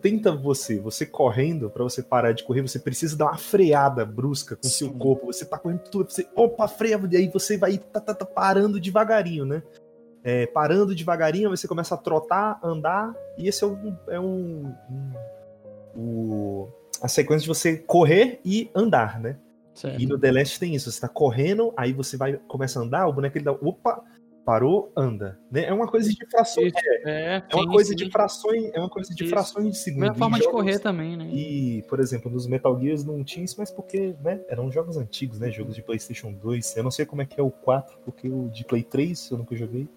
Tenta 0.00 0.34
você, 0.34 0.80
você 0.80 1.06
correndo, 1.06 1.70
pra 1.70 1.84
você 1.84 2.02
parar 2.02 2.32
de 2.32 2.42
correr, 2.42 2.62
você 2.62 2.78
precisa 2.80 3.16
dar 3.16 3.26
uma 3.26 3.36
freada 3.38 4.04
brusca 4.04 4.56
com 4.56 4.66
seu 4.66 4.88
Sim. 4.88 4.98
corpo. 4.98 5.26
Você 5.26 5.44
tá 5.44 5.56
correndo, 5.56 5.80
tu, 5.88 6.02
você, 6.02 6.26
opa, 6.34 6.66
freia, 6.66 7.00
e 7.12 7.16
aí 7.16 7.28
você 7.28 7.56
vai 7.56 7.78
tá, 7.78 8.00
tá, 8.00 8.12
tá 8.14 8.24
parando 8.26 8.80
devagarinho, 8.80 9.44
né? 9.44 9.62
É, 10.24 10.46
parando 10.46 10.94
devagarinho, 10.94 11.50
você 11.50 11.68
começa 11.68 11.94
a 11.94 11.98
trotar, 11.98 12.58
andar, 12.62 13.14
e 13.38 13.46
esse 13.48 13.62
é 13.62 13.66
um. 13.66 13.96
É 14.08 14.18
um, 14.18 14.66
um- 14.90 15.12
o- 15.96 16.68
a 17.00 17.08
sequência 17.08 17.42
de 17.42 17.48
você 17.48 17.76
correr 17.76 18.40
e 18.44 18.70
andar, 18.74 19.20
né? 19.20 19.36
Certo. 19.74 20.00
E 20.00 20.06
no 20.06 20.18
The 20.18 20.30
Last 20.32 20.60
tem 20.60 20.74
isso, 20.74 20.90
você 20.92 21.00
tá 21.00 21.08
correndo, 21.08 21.72
aí 21.76 21.92
você 21.92 22.16
vai 22.16 22.34
começa 22.46 22.78
a 22.78 22.82
andar, 22.82 23.06
o 23.08 23.12
boneco 23.12 23.36
ele 23.38 23.44
dá, 23.44 23.52
opa, 23.52 24.02
parou, 24.44 24.92
anda, 24.96 25.38
né? 25.50 25.64
É 25.66 25.72
uma 25.72 25.86
coisa 25.86 26.10
de 26.10 26.26
frações, 26.26 26.72
É, 27.04 27.36
é 27.48 27.54
uma 27.54 27.62
sim, 27.62 27.68
coisa 27.70 27.90
sim. 27.90 27.96
de 27.96 28.10
frações, 28.10 28.70
é 28.74 28.78
uma 28.80 28.88
coisa 28.90 29.14
de 29.14 29.22
Isso. 29.22 29.30
frações 29.32 29.70
de 29.70 29.78
segundo. 29.78 30.00
Mesma 30.00 30.16
E 30.16 30.18
forma 30.18 30.38
de 30.38 30.48
correr 30.50 30.78
também, 30.80 31.16
né? 31.16 31.28
E, 31.32 31.82
por 31.88 32.00
exemplo, 32.00 32.30
nos 32.30 32.46
Metal 32.46 32.78
Gears 32.80 33.04
não 33.04 33.22
tinha 33.22 33.44
isso, 33.44 33.54
mas 33.58 33.70
porque, 33.70 34.14
né, 34.22 34.40
eram 34.48 34.70
jogos 34.70 34.96
antigos, 34.96 35.38
né, 35.38 35.50
jogos 35.50 35.74
de 35.76 35.82
PlayStation 35.82 36.32
2. 36.32 36.76
Eu 36.76 36.82
não 36.82 36.90
sei 36.90 37.06
como 37.06 37.22
é 37.22 37.24
que 37.24 37.38
é 37.40 37.42
o 37.42 37.50
4, 37.50 37.96
porque 38.04 38.28
o 38.28 38.48
de 38.48 38.64
Play 38.64 38.82
3 38.82 39.30
eu 39.30 39.38
nunca 39.38 39.54
joguei. 39.56 39.88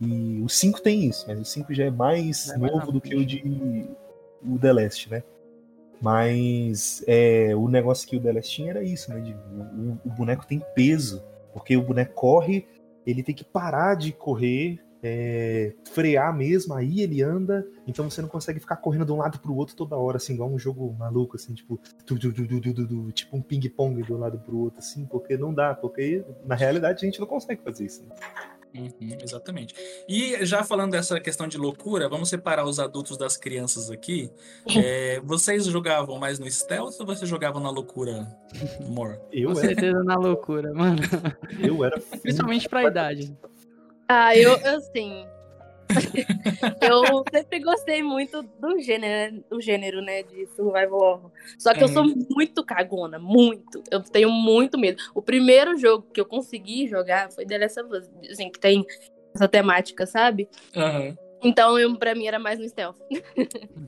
E 0.00 0.40
o 0.44 0.48
5 0.48 0.80
tem 0.82 1.06
isso, 1.06 1.24
mas 1.26 1.40
o 1.40 1.44
5 1.44 1.72
já 1.74 1.84
é 1.84 1.90
mais 1.90 2.50
É 2.50 2.58
novo 2.58 2.92
do 2.92 3.00
que 3.00 3.16
o 3.16 3.24
de 3.24 3.88
o 4.42 4.58
The 4.58 4.72
Last, 4.72 5.10
né? 5.10 5.22
Mas 6.00 7.02
é, 7.06 7.54
o 7.56 7.68
negócio 7.68 8.08
que 8.08 8.16
o 8.16 8.20
The 8.20 8.32
Last 8.32 8.54
tinha 8.54 8.70
era 8.70 8.82
isso, 8.84 9.10
né? 9.12 9.20
de- 9.20 9.34
o, 9.34 9.98
o 10.04 10.10
boneco 10.10 10.46
tem 10.46 10.62
peso, 10.74 11.22
porque 11.52 11.76
o 11.76 11.82
boneco 11.82 12.14
corre, 12.14 12.66
ele 13.06 13.22
tem 13.22 13.34
que 13.34 13.44
parar 13.44 13.96
de 13.96 14.12
correr, 14.12 14.78
é, 15.02 15.74
frear 15.92 16.36
mesmo, 16.36 16.74
aí 16.74 17.00
ele 17.00 17.22
anda, 17.22 17.66
então 17.86 18.08
você 18.08 18.20
não 18.20 18.28
consegue 18.28 18.60
ficar 18.60 18.76
correndo 18.76 19.06
de 19.06 19.12
um 19.12 19.16
lado 19.16 19.38
pro 19.40 19.54
outro 19.54 19.76
toda 19.76 19.96
hora, 19.96 20.16
assim, 20.16 20.34
igual 20.34 20.50
um 20.50 20.58
jogo 20.58 20.92
maluco, 20.98 21.36
assim, 21.36 21.54
tipo, 21.54 21.80
tipo 23.12 23.36
um 23.36 23.42
ping-pong 23.42 24.02
de 24.02 24.12
um 24.12 24.18
lado 24.18 24.38
pro 24.38 24.58
outro, 24.58 24.78
assim, 24.78 25.06
porque 25.06 25.36
não 25.36 25.54
dá, 25.54 25.74
porque 25.74 26.24
na 26.44 26.54
realidade 26.54 27.04
a 27.04 27.08
gente 27.08 27.20
não 27.20 27.26
consegue 27.26 27.62
fazer 27.62 27.84
isso. 27.86 28.04
Né? 28.04 28.14
Uhum, 28.74 29.18
exatamente. 29.22 29.74
E 30.08 30.44
já 30.44 30.62
falando 30.62 30.92
dessa 30.92 31.18
questão 31.18 31.48
de 31.48 31.56
loucura, 31.56 32.08
vamos 32.08 32.28
separar 32.28 32.64
os 32.64 32.78
adultos 32.78 33.16
das 33.16 33.36
crianças 33.36 33.90
aqui. 33.90 34.30
É, 34.76 35.20
vocês 35.24 35.64
jogavam 35.66 36.18
mais 36.18 36.38
no 36.38 36.50
stealth 36.50 36.94
ou 37.00 37.06
vocês 37.06 37.28
jogavam 37.28 37.62
na 37.62 37.70
loucura 37.70 38.26
more? 38.88 39.18
Eu 39.32 39.52
Com 39.52 39.58
era, 39.58 39.68
certeza 39.68 40.04
na 40.04 40.16
loucura, 40.16 40.72
mano. 40.74 41.00
eu 41.62 41.84
era 41.84 41.98
Principalmente 42.22 42.68
pra 42.68 42.84
idade. 42.84 43.36
Ah, 44.06 44.36
eu, 44.36 44.54
assim. 44.76 45.26
Eu 46.80 47.24
sempre 47.32 47.60
gostei 47.60 48.02
muito 48.02 48.42
do 48.42 48.78
gênero, 48.80 49.44
do 49.50 49.60
gênero, 49.60 50.00
né, 50.02 50.22
de 50.22 50.46
survival 50.54 51.00
horror. 51.00 51.30
Só 51.58 51.74
que 51.74 51.82
eu 51.82 51.88
sou 51.88 52.04
muito 52.30 52.64
cagona, 52.64 53.18
muito. 53.18 53.82
Eu 53.90 54.02
tenho 54.02 54.30
muito 54.30 54.78
medo. 54.78 55.02
O 55.14 55.22
primeiro 55.22 55.76
jogo 55.76 56.06
que 56.12 56.20
eu 56.20 56.26
consegui 56.26 56.86
jogar 56.88 57.30
foi 57.32 57.46
The 57.46 57.58
Last 57.58 57.80
of 57.80 57.94
Us, 57.94 58.30
assim, 58.30 58.50
que 58.50 58.58
tem 58.58 58.84
essa 59.34 59.48
temática, 59.48 60.06
sabe? 60.06 60.48
Aham. 60.76 61.16
Então, 61.42 61.78
eu, 61.78 61.96
pra 61.96 62.16
mim, 62.16 62.26
era 62.26 62.38
mais 62.38 62.58
no 62.58 62.68
stealth. 62.68 62.96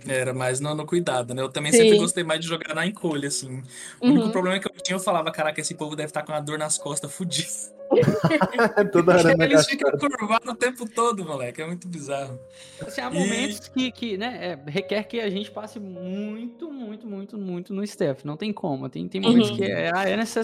Era 0.06 0.32
mais 0.32 0.60
no, 0.60 0.72
no 0.72 0.86
cuidado, 0.86 1.34
né? 1.34 1.42
Eu 1.42 1.48
também 1.48 1.72
Sim. 1.72 1.78
sempre 1.78 1.96
gostei 1.96 2.22
mais 2.22 2.40
de 2.40 2.46
jogar 2.46 2.74
na 2.74 2.86
encolha, 2.86 3.26
assim. 3.26 3.60
O 4.00 4.06
único 4.06 4.26
Uhum. 4.26 4.30
problema 4.32 4.56
é 4.56 4.60
que 4.60 4.68
eu 4.68 4.82
tinha, 4.82 4.94
eu 4.94 5.00
falava, 5.00 5.32
caraca, 5.32 5.60
esse 5.60 5.74
povo 5.74 5.96
deve 5.96 6.10
estar 6.10 6.22
com 6.22 6.30
uma 6.30 6.40
dor 6.40 6.58
nas 6.58 6.78
costas 6.78 7.12
fudida. 7.12 7.48
toda 8.92 9.16
hora 9.16 9.36
na 9.36 9.44
Eles 9.44 9.66
ficam 9.66 9.90
curvados 9.92 10.48
o 10.48 10.54
tempo 10.54 10.88
todo, 10.88 11.24
moleque. 11.24 11.60
É 11.60 11.66
muito 11.66 11.88
bizarro. 11.88 12.38
Assim, 12.86 13.00
há 13.00 13.10
E- 13.10 13.14
momentos 13.14 13.68
que, 13.68 13.90
que 13.90 14.16
né, 14.16 14.58
é, 14.66 14.70
requer 14.70 15.02
que 15.04 15.20
a 15.20 15.28
gente 15.28 15.50
passe 15.50 15.78
muito, 15.80 16.70
muito, 16.72 17.06
muito, 17.06 17.36
muito 17.38 17.74
no 17.74 17.86
step. 17.86 18.24
Não 18.26 18.36
tem 18.36 18.52
como. 18.52 18.88
Tem, 18.88 19.06
tem 19.08 19.20
momentos 19.20 19.50
Uhum. 19.50 19.56
que 19.56 19.64
é, 19.64 19.90
há, 19.94 20.08
essa, 20.08 20.40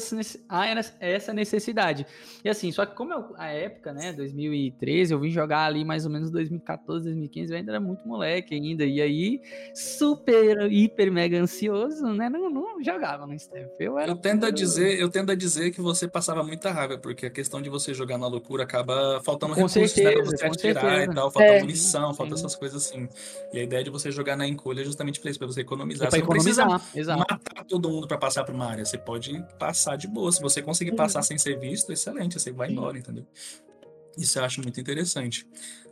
há 0.49 0.67
essa 1.01 1.33
necessidade. 1.33 2.07
E 2.45 2.49
assim, 2.49 2.71
só 2.73 2.85
que 2.85 2.95
como 2.95 3.13
é 3.13 3.25
a 3.37 3.49
época, 3.49 3.93
né, 3.93 4.13
2013, 4.13 5.13
eu 5.15 5.21
vim 5.21 5.31
jogar 5.31 5.65
ali 5.67 5.85
mais 5.85 6.05
ou 6.05 6.11
menos 6.11 6.31
2014, 6.31 7.05
2015, 7.05 7.53
eu 7.53 7.59
ainda 7.59 7.73
era 7.73 7.81
muito 7.81 8.07
moleque 8.07 8.55
ainda. 8.55 8.85
E 8.85 9.01
aí, 9.01 9.41
super, 9.75 10.71
hiper, 10.71 11.11
mega 11.13 11.39
ansioso, 11.39 12.07
né, 12.13 12.29
não, 12.29 12.51
não 12.51 12.83
jogava 12.83 13.27
no 13.27 13.39
step. 13.39 13.71
Eu, 13.79 13.99
era 13.99 14.11
Eu 14.11 14.17
tendo 14.17 14.45
a 14.47 14.51
dizer, 14.51 14.99
eu 15.01 15.09
tendo 15.09 15.31
a 15.33 15.35
dizer 15.35 15.71
que 15.71 15.81
você 15.81 16.07
passava 16.09 16.43
muita 16.43 16.71
raiva, 16.71 16.99
porque 16.99 17.31
questão 17.37 17.61
de 17.61 17.69
você 17.69 17.93
jogar 17.93 18.17
na 18.19 18.27
loucura 18.27 18.63
acaba 18.65 19.21
faltando 19.23 19.55
Com 19.55 19.61
recursos, 19.67 19.77
né, 19.97 20.03
pra 20.03 20.13
certeza, 20.25 20.31
você 20.37 20.47
atirar 20.47 20.83
certeza. 20.85 21.13
e 21.13 21.15
tal, 21.15 21.31
falta 21.31 21.49
É. 21.49 21.61
munição, 21.61 22.15
falta 22.15 22.35
Sim. 22.37 22.43
essas 22.45 22.57
coisas 22.57 22.87
assim. 22.87 23.09
E 23.53 23.59
a 23.59 23.63
ideia 23.63 23.85
de 23.85 23.91
você 23.91 24.11
jogar 24.11 24.37
na 24.37 24.47
encolha 24.49 24.81
é 24.81 24.85
justamente 24.85 25.21
pra 25.21 25.29
isso, 25.31 25.39
pra 25.39 25.47
você 25.47 25.61
economizar. 25.61 26.07
É 26.07 26.11
pra 26.11 26.19
você 26.19 26.23
não 26.23 26.29
precisa 26.31 26.63
economizar, 26.63 26.99
exato. 26.99 27.19
matar 27.21 27.65
todo 27.67 27.89
mundo 27.91 28.09
pra 28.09 28.17
passar 28.19 28.43
pra 28.45 28.55
uma 28.55 28.67
área, 28.67 28.85
você 28.85 28.97
pode 28.99 29.45
passar 29.59 29.97
de 29.97 30.09
boa. 30.09 30.33
Se 30.33 30.41
você 30.41 30.63
conseguir 30.63 30.91
Uhum. 30.93 30.97
passar 30.97 31.23
sem 31.23 31.37
ser 31.37 31.59
visto, 31.61 31.93
excelente, 31.93 32.41
você 32.41 32.51
vai 32.51 32.71
embora, 32.71 32.99
entendeu? 32.99 33.27
Isso 34.17 34.39
eu 34.39 34.45
acho 34.45 34.63
muito 34.63 34.81
interessante. 34.81 35.47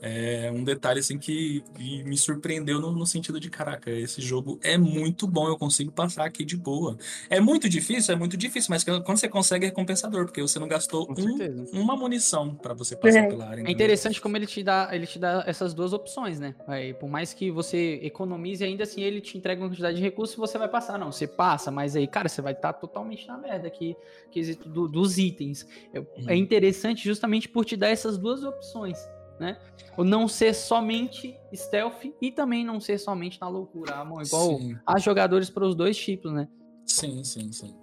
É 0.06 0.50
um 0.52 0.62
detalhe 0.62 1.00
assim 1.00 1.18
que, 1.18 1.62
que 1.76 2.04
me 2.04 2.18
surpreendeu 2.18 2.78
no, 2.78 2.92
no 2.92 3.06
sentido 3.06 3.40
de, 3.40 3.48
caraca, 3.48 3.90
esse 3.90 4.20
jogo 4.20 4.58
é 4.62 4.76
muito 4.76 5.26
bom, 5.26 5.48
eu 5.48 5.56
consigo 5.56 5.90
passar 5.90 6.26
aqui 6.26 6.44
de 6.44 6.58
boa. 6.58 6.98
É 7.30 7.40
muito 7.40 7.70
difícil, 7.70 8.12
é 8.14 8.16
muito 8.18 8.36
difícil, 8.36 8.68
mas 8.70 8.84
quando 8.84 9.16
você 9.16 9.28
consegue 9.28 9.64
é 9.64 9.68
recompensador, 9.68 10.26
porque 10.26 10.42
você 10.42 10.58
não 10.58 10.68
gastou 10.68 11.10
um- 11.10 11.80
uma 11.80 11.96
munição 11.96 12.54
pra 12.54 12.74
você 12.74 12.94
passar 12.94 13.20
É. 13.20 13.26
pela 13.28 13.44
área. 13.44 13.54
É 13.56 13.60
entendeu? 13.60 13.72
interessante 13.72 14.20
como 14.20 14.36
ele 14.36 14.46
te 14.46 14.62
dá, 14.62 14.90
ele 14.92 15.06
te 15.06 15.18
dá 15.18 15.42
essas 15.46 15.72
duas 15.72 15.94
opções, 15.94 16.38
né? 16.38 16.54
Aí, 16.66 16.92
por 16.92 17.08
mais 17.08 17.32
que 17.32 17.50
você 17.50 17.98
economize, 18.02 18.62
ainda 18.62 18.82
assim 18.82 19.00
ele 19.00 19.22
te 19.22 19.38
entrega 19.38 19.62
uma 19.62 19.68
quantidade 19.70 19.96
de 19.96 20.02
recursos, 20.02 20.36
você 20.36 20.58
vai 20.58 20.68
passar. 20.68 20.98
Não, 20.98 21.10
você 21.10 21.26
passa, 21.26 21.70
mas 21.70 21.96
aí, 21.96 22.06
cara, 22.06 22.28
você 22.28 22.42
vai 22.42 22.52
estar 22.52 22.74
totalmente 22.74 23.26
na 23.26 23.38
merda 23.38 23.68
aqui, 23.68 23.96
quesito 24.30 24.68
do- 24.68 24.86
dos 24.86 25.16
itens. 25.16 25.66
É- 25.94 26.04
É 26.26 26.36
interessante 26.36 27.02
justamente 27.04 27.48
por 27.48 27.64
te 27.64 27.74
dar 27.76 27.88
essas 27.88 28.18
duas 28.18 28.42
opções. 28.44 28.98
Né? 29.38 29.56
Ou 29.96 30.04
não 30.04 30.26
ser 30.26 30.54
somente 30.54 31.36
stealth 31.54 32.04
e 32.20 32.30
também 32.32 32.64
não 32.64 32.80
ser 32.80 32.98
somente 32.98 33.40
na 33.40 33.48
loucura, 33.48 33.94
amor, 33.96 34.22
igual 34.24 34.58
Sim. 34.58 34.76
há 34.86 34.98
jogadores 34.98 35.48
para 35.50 35.66
os 35.66 35.74
dois 35.74 35.96
tipos, 35.96 36.32
né? 36.32 36.48
Sim, 36.86 37.22
sim, 37.24 37.50
sim. 37.52 37.74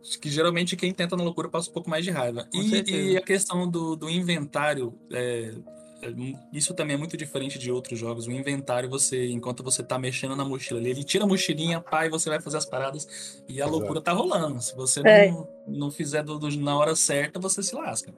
Acho 0.00 0.18
que 0.18 0.30
geralmente 0.30 0.76
quem 0.76 0.92
tenta 0.94 1.16
na 1.16 1.22
loucura 1.24 1.48
passa 1.48 1.68
um 1.70 1.72
pouco 1.72 1.90
mais 1.90 2.04
de 2.04 2.10
raiva. 2.10 2.48
E, 2.52 2.90
e 3.12 3.16
a 3.16 3.20
questão 3.22 3.68
do, 3.68 3.96
do 3.96 4.08
inventário, 4.08 4.98
é, 5.12 5.54
é, 6.02 6.14
isso 6.52 6.72
também 6.72 6.94
é 6.94 6.98
muito 6.98 7.16
diferente 7.16 7.58
de 7.58 7.70
outros 7.70 7.98
jogos. 7.98 8.26
O 8.26 8.32
inventário, 8.32 8.88
você, 8.88 9.28
enquanto 9.30 9.62
você 9.62 9.82
tá 9.82 9.98
mexendo 9.98 10.34
na 10.36 10.44
mochila 10.44 10.78
ali, 10.80 10.90
ele 10.90 11.04
tira 11.04 11.24
a 11.24 11.26
mochilinha, 11.26 11.84
e 12.04 12.08
você 12.08 12.30
vai 12.30 12.40
fazer 12.40 12.56
as 12.56 12.64
paradas 12.64 13.42
e 13.48 13.60
a 13.60 13.64
Exato. 13.64 13.70
loucura 13.78 14.00
tá 14.00 14.12
rolando. 14.12 14.62
Se 14.62 14.74
você 14.74 15.00
É. 15.04 15.30
não, 15.30 15.48
não 15.66 15.90
fizer 15.90 16.22
do- 16.22 16.38
do- 16.38 16.56
na 16.58 16.78
hora 16.78 16.94
certa, 16.94 17.38
você 17.40 17.62
se 17.62 17.74
lasca. 17.74 18.14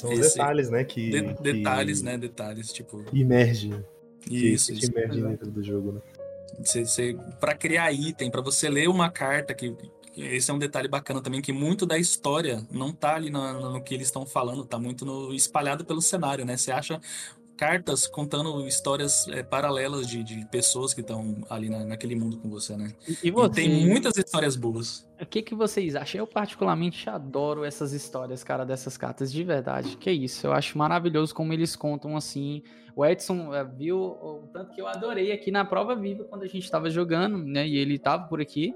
São 0.00 0.10
os 0.12 0.18
Esse- 0.18 0.38
detalhes, 0.38 0.70
né? 0.70 0.84
Que, 0.84 1.10
De- 1.10 1.34
que 1.34 1.42
detalhes, 1.42 2.02
né? 2.02 2.16
Detalhes, 2.16 2.72
tipo. 2.72 3.04
Imerge. 3.12 3.74
Que, 4.20 4.52
Isso, 4.52 4.72
que 4.74 4.86
imerge 4.86 5.20
dentro 5.20 5.50
do 5.50 5.62
jogo, 5.62 5.92
né? 5.92 6.00
Você, 6.62 6.84
você, 6.84 7.16
para 7.38 7.54
criar 7.54 7.92
item, 7.92 8.30
para 8.30 8.40
você 8.42 8.68
ler 8.68 8.88
uma 8.88 9.10
carta, 9.10 9.54
que, 9.54 9.74
que 10.12 10.22
esse 10.22 10.50
é 10.50 10.54
um 10.54 10.58
detalhe 10.58 10.88
bacana 10.88 11.20
também, 11.22 11.40
que 11.40 11.52
muito 11.52 11.86
da 11.86 11.96
história 11.98 12.62
não 12.70 12.92
tá 12.92 13.14
ali 13.14 13.30
no, 13.30 13.72
no 13.72 13.82
que 13.82 13.94
eles 13.94 14.08
estão 14.08 14.26
falando, 14.26 14.64
tá 14.64 14.78
muito 14.78 15.04
no, 15.06 15.32
espalhado 15.32 15.84
pelo 15.84 16.02
cenário, 16.02 16.44
né? 16.44 16.56
Você 16.56 16.70
acha 16.72 17.00
cartas 17.60 18.06
contando 18.06 18.66
histórias 18.66 19.28
é, 19.28 19.42
paralelas 19.42 20.06
de, 20.08 20.24
de 20.24 20.46
pessoas 20.46 20.94
que 20.94 21.02
estão 21.02 21.36
ali 21.50 21.68
na- 21.68 21.84
naquele 21.84 22.14
mundo 22.14 22.38
com 22.38 22.48
você, 22.48 22.74
né? 22.74 22.94
E, 23.06 23.12
e 23.12 23.16
E 23.28 23.30
você, 23.30 23.54
tem 23.60 23.86
muitas 23.86 24.16
histórias 24.16 24.56
boas. 24.56 25.06
o 25.20 25.26
que, 25.26 25.42
que 25.42 25.54
vocês 25.54 25.94
acham? 25.94 26.20
Eu 26.20 26.26
particularmente 26.26 27.08
adoro 27.10 27.62
essas 27.62 27.92
histórias, 27.92 28.42
cara, 28.42 28.64
dessas 28.64 28.96
cartas, 28.96 29.30
de 29.30 29.44
verdade. 29.44 29.98
Que 29.98 30.10
isso, 30.10 30.46
eu 30.46 30.52
acho 30.54 30.78
maravilhoso 30.78 31.34
como 31.34 31.52
eles 31.52 31.76
contam 31.76 32.16
assim. 32.16 32.62
O 32.96 33.04
Edson 33.04 33.54
eh, 33.54 33.62
viu 33.64 33.98
o 33.98 34.48
tanto 34.52 34.72
que 34.74 34.80
eu 34.80 34.86
adorei 34.88 35.30
aqui 35.30 35.50
na 35.50 35.64
prova 35.64 35.94
viva 35.94 36.24
quando 36.24 36.42
a 36.42 36.46
gente 36.46 36.64
estava 36.64 36.88
jogando, 36.90 37.36
né? 37.38 37.68
E 37.68 37.76
ele 37.76 37.98
tava 37.98 38.24
por 38.26 38.40
aqui. 38.40 38.74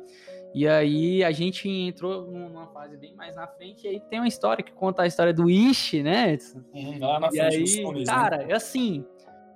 E 0.54 0.68
aí 0.68 1.24
a 1.24 1.32
gente 1.32 1.68
entrou 1.68 2.26
num- 2.30 2.48
numa 2.48 2.68
fase 2.68 2.96
bem 2.96 3.14
mais 3.14 3.34
na 3.34 3.46
frente. 3.46 3.84
E 3.86 3.88
aí 3.88 4.00
tem 4.08 4.20
uma 4.20 4.28
história 4.28 4.62
que 4.62 4.72
conta 4.72 5.02
a 5.02 5.06
história 5.06 5.32
do 5.34 5.50
Ishi, 5.50 6.02
né, 6.02 6.34
Edson? 6.34 6.62
Lá 7.00 7.18
na 7.18 7.26
E 7.28 7.30
frente 7.38 7.56
aí, 7.56 7.66
filmes, 7.66 8.06
né? 8.06 8.12
cara, 8.14 8.42
é 8.48 8.52
assim, 8.54 9.04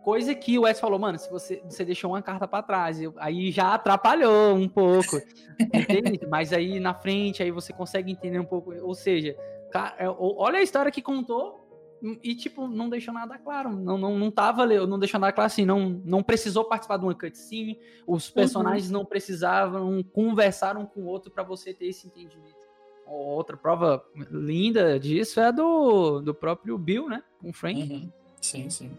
coisa 0.02 0.34
que 0.34 0.58
o 0.58 0.66
Edson 0.66 0.80
falou, 0.80 0.98
mano, 0.98 1.16
se 1.18 1.30
você, 1.30 1.62
você 1.68 1.84
deixou 1.84 2.10
uma 2.10 2.20
carta 2.22 2.48
pra 2.48 2.62
trás, 2.62 2.98
aí 3.18 3.52
já 3.52 3.74
atrapalhou 3.74 4.54
um 4.56 4.68
pouco, 4.68 5.20
entende? 5.72 6.18
Mas 6.26 6.52
aí 6.52 6.80
na 6.80 6.94
frente, 6.94 7.42
aí 7.44 7.50
você 7.52 7.72
consegue 7.72 8.10
entender 8.10 8.40
um 8.40 8.44
pouco, 8.44 8.74
ou 8.82 8.94
seja, 8.94 9.36
ca- 9.70 9.94
é, 9.98 10.08
olha 10.08 10.58
a 10.58 10.62
história 10.62 10.90
que 10.90 11.00
contou 11.00 11.67
e, 12.22 12.34
tipo, 12.34 12.68
não 12.68 12.88
deixou 12.88 13.12
nada 13.12 13.38
claro, 13.38 13.70
não, 13.70 13.98
não, 13.98 14.18
não 14.18 14.30
tava, 14.30 14.66
não 14.86 14.98
deixou 14.98 15.18
nada 15.18 15.32
claro 15.32 15.46
assim, 15.46 15.64
não, 15.64 16.00
não 16.04 16.22
precisou 16.22 16.64
participar 16.64 16.96
de 16.96 17.04
uma 17.04 17.14
cutscene, 17.14 17.78
os 18.06 18.30
personagens 18.30 18.90
não 18.90 19.04
precisavam 19.04 20.02
conversar 20.02 20.76
um 20.76 20.86
com 20.86 21.00
o 21.00 21.06
outro 21.06 21.30
pra 21.30 21.42
você 21.42 21.74
ter 21.74 21.86
esse 21.86 22.06
entendimento. 22.06 22.56
Outra 23.06 23.56
prova 23.56 24.04
linda 24.30 25.00
disso 25.00 25.40
é 25.40 25.46
a 25.46 25.50
do, 25.50 26.20
do 26.20 26.34
próprio 26.34 26.76
Bill, 26.76 27.08
né? 27.08 27.22
Com 27.40 27.50
o 27.50 27.52
Frank. 27.52 27.80
Uhum. 27.80 28.12
Sim, 28.40 28.68
sim. 28.68 28.90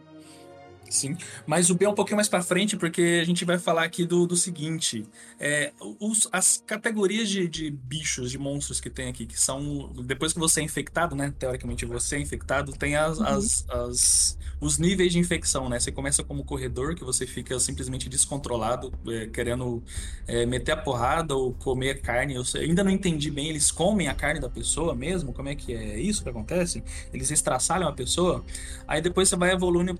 Sim, 0.91 1.15
mas 1.45 1.69
o 1.69 1.75
B 1.75 1.85
é 1.85 1.89
um 1.89 1.93
pouquinho 1.93 2.15
mais 2.15 2.27
pra 2.27 2.41
frente, 2.41 2.75
porque 2.75 3.19
a 3.21 3.23
gente 3.23 3.45
vai 3.45 3.59
falar 3.59 3.83
aqui 3.83 4.05
do, 4.05 4.25
do 4.25 4.35
seguinte: 4.35 5.05
é, 5.39 5.71
os- 5.99 6.27
as 6.31 6.63
categorias 6.65 7.29
de, 7.29 7.47
de 7.47 7.69
bichos, 7.69 8.31
de 8.31 8.39
monstros 8.39 8.81
que 8.81 8.89
tem 8.89 9.07
aqui, 9.07 9.27
que 9.27 9.39
são. 9.39 9.87
Depois 10.03 10.33
que 10.33 10.39
você 10.39 10.61
é 10.61 10.63
infectado, 10.63 11.15
né? 11.15 11.31
Teoricamente 11.37 11.85
você 11.85 12.15
é 12.15 12.19
infectado, 12.19 12.71
tem 12.73 12.95
as, 12.95 13.21
as- 13.21 13.65
as- 13.69 14.37
os 14.59 14.79
níveis 14.79 15.13
de 15.13 15.19
infecção, 15.19 15.69
né? 15.69 15.79
Você 15.79 15.91
começa 15.91 16.23
como 16.23 16.43
corredor, 16.43 16.95
que 16.95 17.03
você 17.03 17.27
fica 17.27 17.59
simplesmente 17.59 18.09
descontrolado, 18.09 18.91
é, 19.09 19.27
querendo 19.27 19.83
é, 20.27 20.43
meter 20.47 20.71
a 20.71 20.77
porrada 20.77 21.35
ou 21.35 21.53
comer 21.53 22.01
carne. 22.01 22.33
Eu 22.33 22.43
sei- 22.43 22.63
ainda 22.65 22.83
não 22.83 22.91
entendi 22.91 23.29
bem, 23.29 23.47
eles 23.49 23.71
comem 23.71 24.07
a 24.07 24.15
carne 24.15 24.39
da 24.39 24.49
pessoa 24.49 24.95
mesmo? 24.95 25.33
Como 25.33 25.49
é 25.49 25.55
que 25.55 25.73
é 25.73 25.99
isso 25.99 26.23
que 26.23 26.29
acontece? 26.29 26.83
Eles 27.13 27.29
estraçalham 27.31 27.87
a 27.87 27.93
pessoa? 27.93 28.43
Aí 28.87 29.01
depois 29.01 29.29
você 29.29 29.35
vai 29.35 29.51
evoluindo 29.51 29.95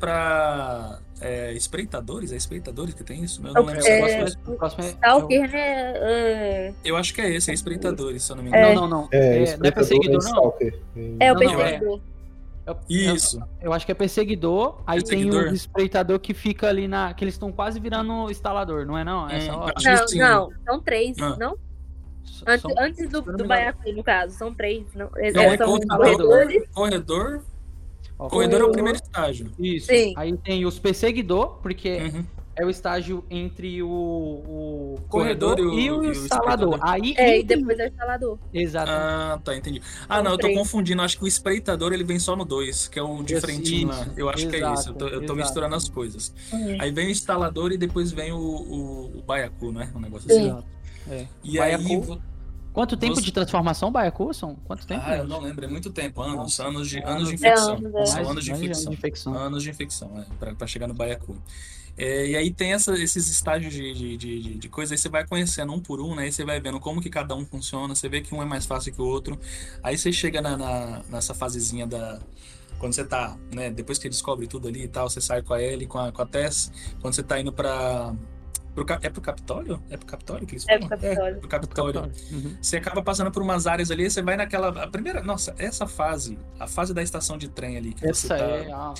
é, 1.21 1.53
espreitadores, 1.53 2.31
é 2.31 2.35
espreitadores 2.35 2.93
que 2.93 3.03
tem 3.03 3.23
isso? 3.23 3.41
Eu 3.45 3.53
não 3.53 3.63
lembro 3.63 3.81
se 3.81 3.89
É, 3.89 3.99
é 3.99 4.03
o 4.03 4.17
próximo. 4.19 4.53
O 4.53 4.57
próximo 4.57 4.83
é- 4.83 4.87
Stalker, 4.87 5.51
né? 5.51 5.93
É, 5.95 6.73
Eu 6.83 6.95
acho 6.97 7.13
que 7.13 7.21
é 7.21 7.29
esse, 7.33 7.51
é 7.51 7.53
espreitadores, 7.53 8.23
se 8.23 8.31
eu 8.31 8.35
não 8.35 8.43
me 8.43 8.51
É. 8.53 8.71
engano. 8.71 8.81
Não, 8.81 8.87
não, 8.87 9.01
não. 9.03 9.09
É, 9.11 9.43
É, 9.43 9.57
não 9.57 9.65
é 9.65 9.71
perseguidor, 9.71 10.21
é 10.25 10.31
não. 10.31 10.53
É 11.19 11.31
o 11.33 11.35
perseguidor. 11.37 11.99
Isso. 12.87 13.37
Eu, 13.39 13.47
eu 13.67 13.73
acho 13.73 13.85
que 13.85 13.91
é 13.91 13.95
perseguidor. 13.95 14.81
Aí 14.85 14.99
Perseguidor. 14.99 15.43
tem 15.45 15.51
o 15.51 15.55
espreitador 15.55 16.19
que 16.19 16.33
fica 16.35 16.67
ali 16.67 16.87
na. 16.87 17.13
Que 17.15 17.23
eles 17.23 17.33
estão 17.33 17.51
quase 17.51 17.79
virando 17.79 18.29
instalador, 18.29 18.85
não 18.85 18.95
é 18.97 19.03
não? 19.03 19.27
Essa 19.27 19.55
Hum, 19.55 19.65
que 20.07 20.17
Não, 20.19 20.49
não, 20.49 20.51
são 20.65 20.79
três, 20.79 21.17
Ah. 21.19 21.35
não? 21.39 21.57
Antes, 22.45 22.61
são- 22.61 22.71
antes 22.77 23.09
do, 23.09 23.21
do 23.23 23.47
Baiacu, 23.47 23.91
no 23.91 24.03
caso, 24.03 24.37
são 24.37 24.53
três. 24.53 24.85
Não, 24.93 25.09
é, 25.17 25.31
Não, 25.31 25.41
é 25.41 25.57
são 25.57 25.73
os 25.73 25.79
corredor. 25.85 25.97
corredores. 25.97 26.69
Corredor. 26.69 27.41
Ó, 28.19 28.27
Corredor 28.29 28.61
é 28.61 28.63
o 28.65 28.71
primeiro 28.71 28.97
estágio. 29.01 29.49
Isso. 29.57 29.87
Sim. 29.87 30.13
Aí 30.17 30.35
tem 30.37 30.65
os 30.65 30.77
perseguidor, 30.77 31.57
porque 31.61 31.97
Uhum. 31.97 32.25
é 32.55 32.65
o 32.65 32.69
estágio 32.69 33.23
entre 33.29 33.81
o, 33.81 33.87
o 33.87 34.95
Corredor 35.07 35.55
corredor, 35.55 35.79
e 35.79 35.85
e 35.85 35.91
o- 35.91 36.03
e 36.03 36.07
o 36.07 36.11
instalador. 36.11 36.73
espreitador. 36.75 36.79
Aí 36.81 37.13
É, 37.17 37.37
e 37.37 37.41
entre- 37.41 37.55
depois 37.57 37.79
é 37.79 37.85
o 37.85 37.87
instalador. 37.87 38.37
Exato. 38.53 38.91
Ah, 38.91 39.39
tá, 39.43 39.55
entendi. 39.55 39.81
Ah, 40.09 40.21
não, 40.21 40.31
eu 40.31 40.37
tô 40.37 40.53
confundindo. 40.53 41.01
Acho 41.01 41.17
que 41.17 41.23
o 41.23 41.27
espreitador 41.27 41.93
ele 41.93 42.03
vem 42.03 42.19
só 42.19 42.35
no 42.35 42.43
2, 42.45 42.87
que 42.89 42.99
é 42.99 43.01
o 43.03 43.23
de 43.23 43.39
frentinho 43.39 43.87
lá. 43.87 44.05
Eu 44.17 44.29
acho 44.29 44.47
que 44.49 44.55
é 44.55 44.59
Exato, 44.59 44.79
isso. 44.79 44.89
Eu 44.89 44.93
tô, 44.95 45.05
eu 45.07 45.11
tô 45.19 45.23
exato. 45.23 45.35
misturando 45.37 45.75
as 45.75 45.87
coisas. 45.89 46.33
Uhum. 46.51 46.77
Aí 46.79 46.91
vem 46.91 47.07
o 47.07 47.11
instalador 47.11 47.71
e 47.71 47.77
depois 47.77 48.11
vem 48.11 48.31
o, 48.33 48.37
o, 48.37 49.17
o 49.19 49.21
baiacu, 49.25 49.71
né? 49.71 49.89
Um 49.95 49.99
negócio 49.99 50.29
assim. 50.29 50.45
Exato. 50.47 50.65
É. 51.09 51.25
E 51.43 51.57
Baiacu. 51.57 51.83
aí. 52.11 52.19
Quanto 52.79 52.95
tempo 52.95 53.15
Você- 53.15 53.21
de 53.23 53.33
transformação, 53.33 53.91
Baiacu? 53.91 54.33
São 54.33 54.55
quanto 54.55 54.87
tempo? 54.87 55.03
Ah, 55.05 55.17
eu 55.17 55.27
não 55.27 55.41
lembro, 55.41 55.65
é 55.65 55.67
muito 55.67 55.89
tempo. 55.89 56.21
Anos, 56.21 56.57
anos 56.61 56.87
de, 56.87 56.99
anos. 56.99 57.09
anos 57.09 57.27
de 57.27 57.33
É, 57.33 57.35
infecção. 57.35 57.73
anos, 57.75 57.93
é. 57.93 58.05
São 58.05 58.29
anos 58.31 58.45
de 58.45 58.51
infecção. 58.53 58.93
infecção. 58.93 59.33
Anos 59.33 59.63
de 59.63 59.69
infecção, 59.69 60.17
é, 60.17 60.25
pra, 60.39 60.55
pra 60.55 60.65
chegar 60.65 60.87
no 60.87 60.93
baiacu. 60.93 61.35
É, 61.97 62.27
e 62.27 62.37
aí 62.37 62.49
tem 62.53 62.71
essa- 62.71 62.97
esses 62.97 63.27
estágios 63.29 63.73
de, 63.73 63.93
de, 63.93 64.15
de, 64.15 64.39
de- 64.41 64.57
de 64.59 64.69
coisa, 64.69 64.93
aí 64.93 64.97
você 64.97 65.09
vai 65.09 65.27
conhecendo 65.27 65.73
um 65.73 65.79
por 65.81 65.99
um, 65.99 66.15
né? 66.15 66.23
Aí 66.23 66.31
você 66.31 66.45
vai 66.45 66.57
vendo 66.61 66.79
como 66.79 67.01
que 67.01 67.09
cada 67.09 67.35
um 67.35 67.45
funciona, 67.45 67.93
você 67.93 68.07
vê 68.07 68.21
que 68.21 68.33
um 68.33 68.41
é 68.41 68.45
mais 68.45 68.65
fácil 68.65 68.93
que 68.93 69.01
o 69.01 69.05
outro. 69.05 69.37
Aí 69.83 69.97
você 69.97 70.13
chega 70.13 70.41
na, 70.41 70.55
na- 70.55 71.01
nessa 71.09 71.33
fasezinha 71.33 71.85
da. 71.85 72.21
Quando 72.77 72.93
você 72.93 73.03
tá, 73.03 73.35
né? 73.53 73.69
Depois 73.69 73.97
que 73.99 74.07
descobre 74.07 74.47
tudo 74.47 74.69
ali 74.69 74.83
e 74.83 74.87
tal, 74.87 75.09
você 75.09 75.19
sai 75.19 75.41
com 75.41 75.53
a 75.53 75.61
Ellie, 75.61 75.85
com 75.85 75.97
a, 75.97 76.13
com 76.13 76.21
a 76.21 76.25
Tess. 76.25 76.71
Quando 77.01 77.13
você 77.13 77.23
tá 77.23 77.37
indo 77.37 77.51
pra. 77.51 78.15
Pro 78.75 78.85
é 79.01 79.09
pro 79.09 79.21
Capitólio? 79.21 79.81
É 79.89 79.97
pro 79.97 80.05
Capitólio 80.05 80.45
que 80.47 80.53
eles 80.55 80.65
É 80.67 80.73
falam? 80.79 80.87
pro 80.87 80.97
Capitólio. 80.99 81.39
pro 81.39 81.49
Capitólio. 81.49 82.11
Uhum. 82.31 82.57
Você 82.61 82.77
acaba 82.77 83.01
passando 83.01 83.31
por 83.31 83.41
umas 83.41 83.67
áreas 83.67 83.91
ali, 83.91 84.09
você 84.09 84.21
vai 84.21 84.37
naquela. 84.37 84.69
A 84.83 84.87
primeira. 84.87 85.21
Nossa, 85.23 85.53
essa 85.57 85.85
fase, 85.87 86.37
a 86.59 86.67
fase 86.67 86.93
da 86.93 87.01
estação 87.03 87.37
de 87.37 87.49
trem 87.49 87.77
ali, 87.77 87.93
que 87.93 88.01
você 88.01 88.09
Essa 88.09 88.37
tá. 88.37 88.43
é. 88.45 88.71
ah, 88.71 88.93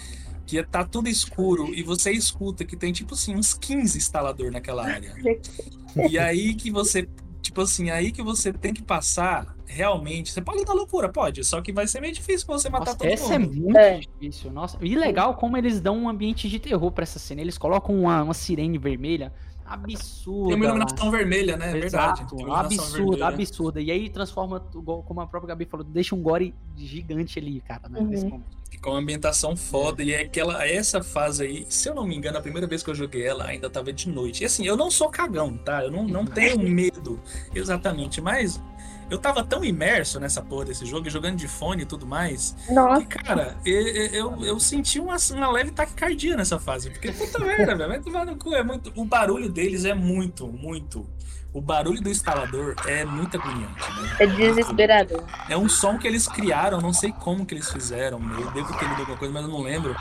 Que 0.46 0.62
tá 0.64 0.84
tudo 0.84 1.08
escuro 1.10 1.74
e 1.74 1.84
você 1.84 2.12
escuta 2.12 2.66
que 2.66 2.76
tem, 2.76 2.92
tipo 2.92 3.14
assim, 3.14 3.36
uns 3.36 3.54
15 3.54 3.98
instalador 3.98 4.52
naquela 4.52 4.84
área. 4.86 5.14
e 6.10 6.18
aí 6.18 6.54
que 6.56 6.72
você. 6.72 7.08
Tipo 7.42 7.62
assim, 7.62 7.90
aí 7.90 8.12
que 8.12 8.22
você 8.22 8.52
tem 8.54 8.74
que 8.74 8.84
passar 8.84 9.56
realmente. 9.66 10.32
Você 10.32 10.42
pode 10.42 10.64
dar 10.66 10.74
loucura, 10.74 11.10
pode. 11.10 11.44
Só 11.44 11.62
que 11.62 11.72
vai 11.72 11.88
ser 11.88 12.02
meio 12.02 12.14
difícil 12.14 12.46
pra 12.46 12.58
você 12.60 12.70
matar 12.70 12.86
Nossa, 12.88 12.98
todo 12.98 13.08
essa 13.08 13.34
é 13.34 13.40
mundo. 13.40 13.56
muito 13.56 13.78
É. 13.78 14.00
difícil. 14.00 14.52
Nossa, 14.52 14.78
e 14.82 14.94
legal 14.96 15.36
como 15.36 15.56
eles 15.58 15.80
dão 15.80 15.98
um 15.98 16.10
ambiente 16.10 16.50
de 16.50 16.60
terror 16.60 16.92
pra 16.92 17.04
essa 17.04 17.18
cena. 17.18 17.42
Eles 17.42 17.58
colocam 17.58 17.96
uma, 17.98 18.22
uma 18.24 18.34
sirene 18.34 18.78
vermelha 18.78 19.32
absurda. 19.70 20.48
Tem 20.50 20.56
uma 20.56 20.66
lá. 20.66 20.76
iluminação 20.76 21.12
vermelha, 21.12 21.58
né? 21.58 21.70
É 21.70 21.80
verdade. 21.80 22.26
Absurda, 22.50 23.28
absurda. 23.28 23.82
E 23.82 23.92
aí 23.92 24.10
transforma, 24.10 24.60
como 24.60 25.22
a 25.22 25.28
própria 25.28 25.50
Gabi 25.50 25.66
falou, 25.66 25.86
deixa 25.86 26.16
um 26.16 26.22
gore 26.22 26.54
gigante 26.76 27.40
ali, 27.40 27.62
cara, 27.62 27.88
né, 27.90 28.02
nesse 28.02 28.26
Uhum. 28.26 28.42
uma 28.86 28.98
ambientação 29.00 29.56
foda. 29.56 30.02
E 30.04 30.14
é 30.14 30.22
aquela, 30.22 30.66
essa 30.66 31.04
fase 31.04 31.44
aí, 31.44 31.66
se 31.70 31.90
eu 31.90 31.96
não 31.96 32.08
me 32.08 32.16
engano, 32.16 32.38
a 32.38 32.42
primeira 32.42 32.68
vez 32.68 32.82
que 32.82 32.90
eu 32.90 32.96
joguei 32.96 33.26
ela 33.26 33.46
ainda 33.46 33.70
tava 33.70 33.92
de 33.94 34.10
noite. 34.10 34.44
E 34.44 34.46
assim, 34.46 34.66
eu 34.66 34.78
não 34.78 34.90
sou 34.90 35.10
cagão, 35.10 35.58
tá? 35.58 35.84
Eu 35.84 35.92
não, 35.92 36.08
não 36.08 36.26
tenho 36.28 36.60
medo, 36.60 37.20
exatamente. 37.54 38.22
Mas 38.22 38.62
eu 39.10 39.18
tava 39.18 39.44
tão 39.44 39.64
imerso 39.64 40.20
nessa 40.20 40.42
porra 40.42 40.66
desse 40.66 40.86
jogo, 40.86 41.10
jogando 41.10 41.38
de 41.38 41.48
fone 41.48 41.84
e 41.84 41.86
tudo 41.86 42.06
mais, 42.06 42.56
Nossa, 42.70 43.06
que, 43.06 43.18
cara, 43.18 43.58
eu, 43.66 43.82
eu, 43.82 44.46
eu 44.46 44.60
senti 44.60 45.00
uma, 45.00 45.18
uma 45.32 45.52
leve 45.52 45.72
taquicardia 45.72 46.38
nessa 46.38 46.60
fase. 46.60 46.90
Porque, 46.90 47.12
puta 47.12 47.40
merda, 47.44 47.76
velho, 47.76 47.90
vai 47.90 48.00
tomar 48.00 48.26
no 48.26 48.36
cu. 48.36 48.54
É 48.54 48.64
muito, 48.64 48.92
o 48.96 49.06
barulho 49.06 49.50
deles 49.50 49.86
é 49.86 49.94
muito, 49.94 50.48
muito. 50.48 51.08
O 51.52 51.62
barulho 51.62 52.00
do 52.00 52.10
instalador 52.10 52.76
é 52.86 53.04
muito 53.04 53.36
agoniante, 53.36 53.92
né? 53.94 54.18
é 54.20 54.28
desesperador. 54.28 55.24
É 55.50 55.58
um 55.58 55.68
som 55.68 55.98
que 55.98 56.08
eles 56.08 56.28
criaram, 56.28 56.80
não 56.80 56.94
sei 56.94 57.12
como 57.12 57.44
que 57.44 57.56
eles 57.56 57.72
fizeram, 57.72 58.20
eu 58.40 58.52
devo 58.52 58.72
ter 58.78 58.88
lido 58.88 59.00
alguma 59.00 59.18
coisa, 59.18 59.34
mas 59.34 59.44
eu 59.44 59.50
não 59.50 59.62
lembro. 59.62 59.96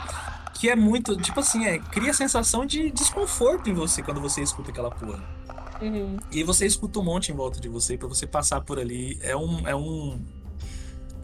Que 0.53 0.69
é 0.69 0.75
muito, 0.75 1.17
tipo 1.17 1.39
assim, 1.39 1.65
é, 1.65 1.79
cria 1.79 2.11
a 2.11 2.13
sensação 2.13 2.65
de 2.65 2.91
desconforto 2.91 3.67
em 3.67 3.73
você 3.73 4.03
quando 4.03 4.21
você 4.21 4.43
escuta 4.43 4.69
aquela 4.69 4.91
porra. 4.91 5.23
Uhum. 5.81 6.17
E 6.31 6.43
você 6.43 6.65
escuta 6.65 6.99
um 6.99 7.03
monte 7.03 7.31
em 7.31 7.35
volta 7.35 7.59
de 7.59 7.69
você 7.69 7.97
pra 7.97 8.07
você 8.07 8.27
passar 8.27 8.61
por 8.61 8.79
ali. 8.79 9.17
É 9.21 9.35
um. 9.35 9.67
É 9.67 9.75
um 9.75 10.19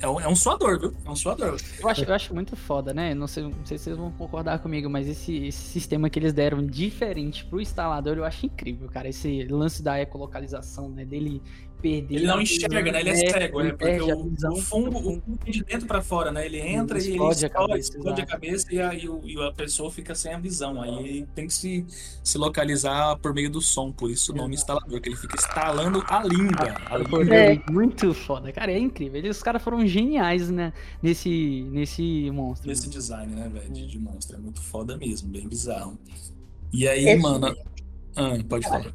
É 0.01 0.07
um, 0.07 0.19
é 0.19 0.27
um 0.27 0.35
suador, 0.35 0.79
viu? 0.79 0.93
É 1.05 1.09
um 1.09 1.15
suador. 1.15 1.57
Eu 1.79 1.89
acho, 1.89 2.03
eu 2.03 2.13
acho 2.13 2.33
muito 2.33 2.55
foda, 2.55 2.93
né? 2.93 3.13
Não 3.13 3.27
sei, 3.27 3.43
não 3.43 3.65
sei 3.65 3.77
se 3.77 3.85
vocês 3.85 3.97
vão 3.97 4.11
concordar 4.11 4.59
comigo, 4.59 4.89
mas 4.89 5.07
esse, 5.07 5.47
esse 5.47 5.61
sistema 5.61 6.09
que 6.09 6.19
eles 6.19 6.33
deram 6.33 6.65
diferente 6.65 7.45
pro 7.45 7.61
instalador, 7.61 8.17
eu 8.17 8.25
acho 8.25 8.45
incrível, 8.45 8.89
cara. 8.89 9.07
Esse 9.07 9.43
lance 9.45 9.81
da 9.81 9.99
ecolocalização, 9.99 10.89
né? 10.89 11.05
Dele 11.05 11.41
perder. 11.89 12.15
Ele 12.15 12.25
a 12.25 12.27
não 12.35 12.39
visão, 12.39 12.55
enxerga, 12.67 12.91
né? 12.91 12.99
Ele 13.01 13.09
é 13.09 13.15
cego, 13.15 13.59
né? 13.59 13.65
ele 13.65 13.71
Porque 13.77 13.85
perde 13.85 14.11
a 14.11 14.15
o, 14.15 14.29
visão. 14.29 14.53
o 14.53 14.61
fungo, 14.61 14.97
o 14.99 15.01
fungo 15.03 15.39
vem 15.43 15.53
de 15.53 15.63
dentro 15.63 15.87
pra 15.87 16.01
fora, 16.01 16.31
né? 16.31 16.45
Ele 16.45 16.59
entra 16.59 16.97
e 16.97 17.01
ele 17.01 17.11
explode 17.11 17.45
a 17.45 17.49
cabeça, 17.49 17.89
explode 17.97 18.21
a 18.21 18.25
cabeça 18.25 18.73
e, 18.73 18.81
aí 18.81 19.07
o- 19.09 19.21
e 19.25 19.41
a 19.41 19.51
pessoa 19.51 19.91
fica 19.91 20.15
sem 20.15 20.33
a 20.33 20.39
visão. 20.39 20.81
Aí 20.81 21.25
tem 21.35 21.47
que 21.47 21.53
se, 21.53 21.85
se 22.23 22.37
localizar 22.37 23.17
por 23.19 23.33
meio 23.33 23.49
do 23.49 23.61
som, 23.61 23.91
por 23.91 24.09
isso 24.09 24.31
o 24.31 24.35
nome 24.35 24.55
instalador, 24.55 24.99
que 24.99 25.09
ele 25.09 25.15
fica 25.15 25.35
instalando 25.37 26.03
a 26.07 26.23
língua. 26.23 26.75
A 26.89 26.97
língua. 26.97 27.25
Foi 27.25 27.63
Muito 27.73 28.13
foda, 28.13 28.51
cara, 28.51 28.71
é 28.71 28.79
incrível. 28.79 29.19
Eles, 29.19 29.37
os 29.37 29.43
caras 29.43 29.61
foram 29.61 29.85
geniais, 29.85 30.49
né? 30.49 30.73
Nesse, 31.03 31.63
nesse 31.71 32.29
monstro. 32.31 32.67
Nesse 32.67 32.89
design, 32.89 33.35
né, 33.35 33.49
velho? 33.49 33.69
De, 33.71 33.85
de 33.87 33.99
monstro. 33.99 34.37
É 34.37 34.39
muito 34.39 34.61
foda 34.61 34.97
mesmo, 34.97 35.29
bem 35.29 35.47
bizarro. 35.47 35.97
E 36.73 36.87
aí, 36.87 37.07
Esse- 37.09 37.21
mano. 37.21 37.55
Ah, 38.15 38.31
pode 38.47 38.65
falar. 38.67 38.93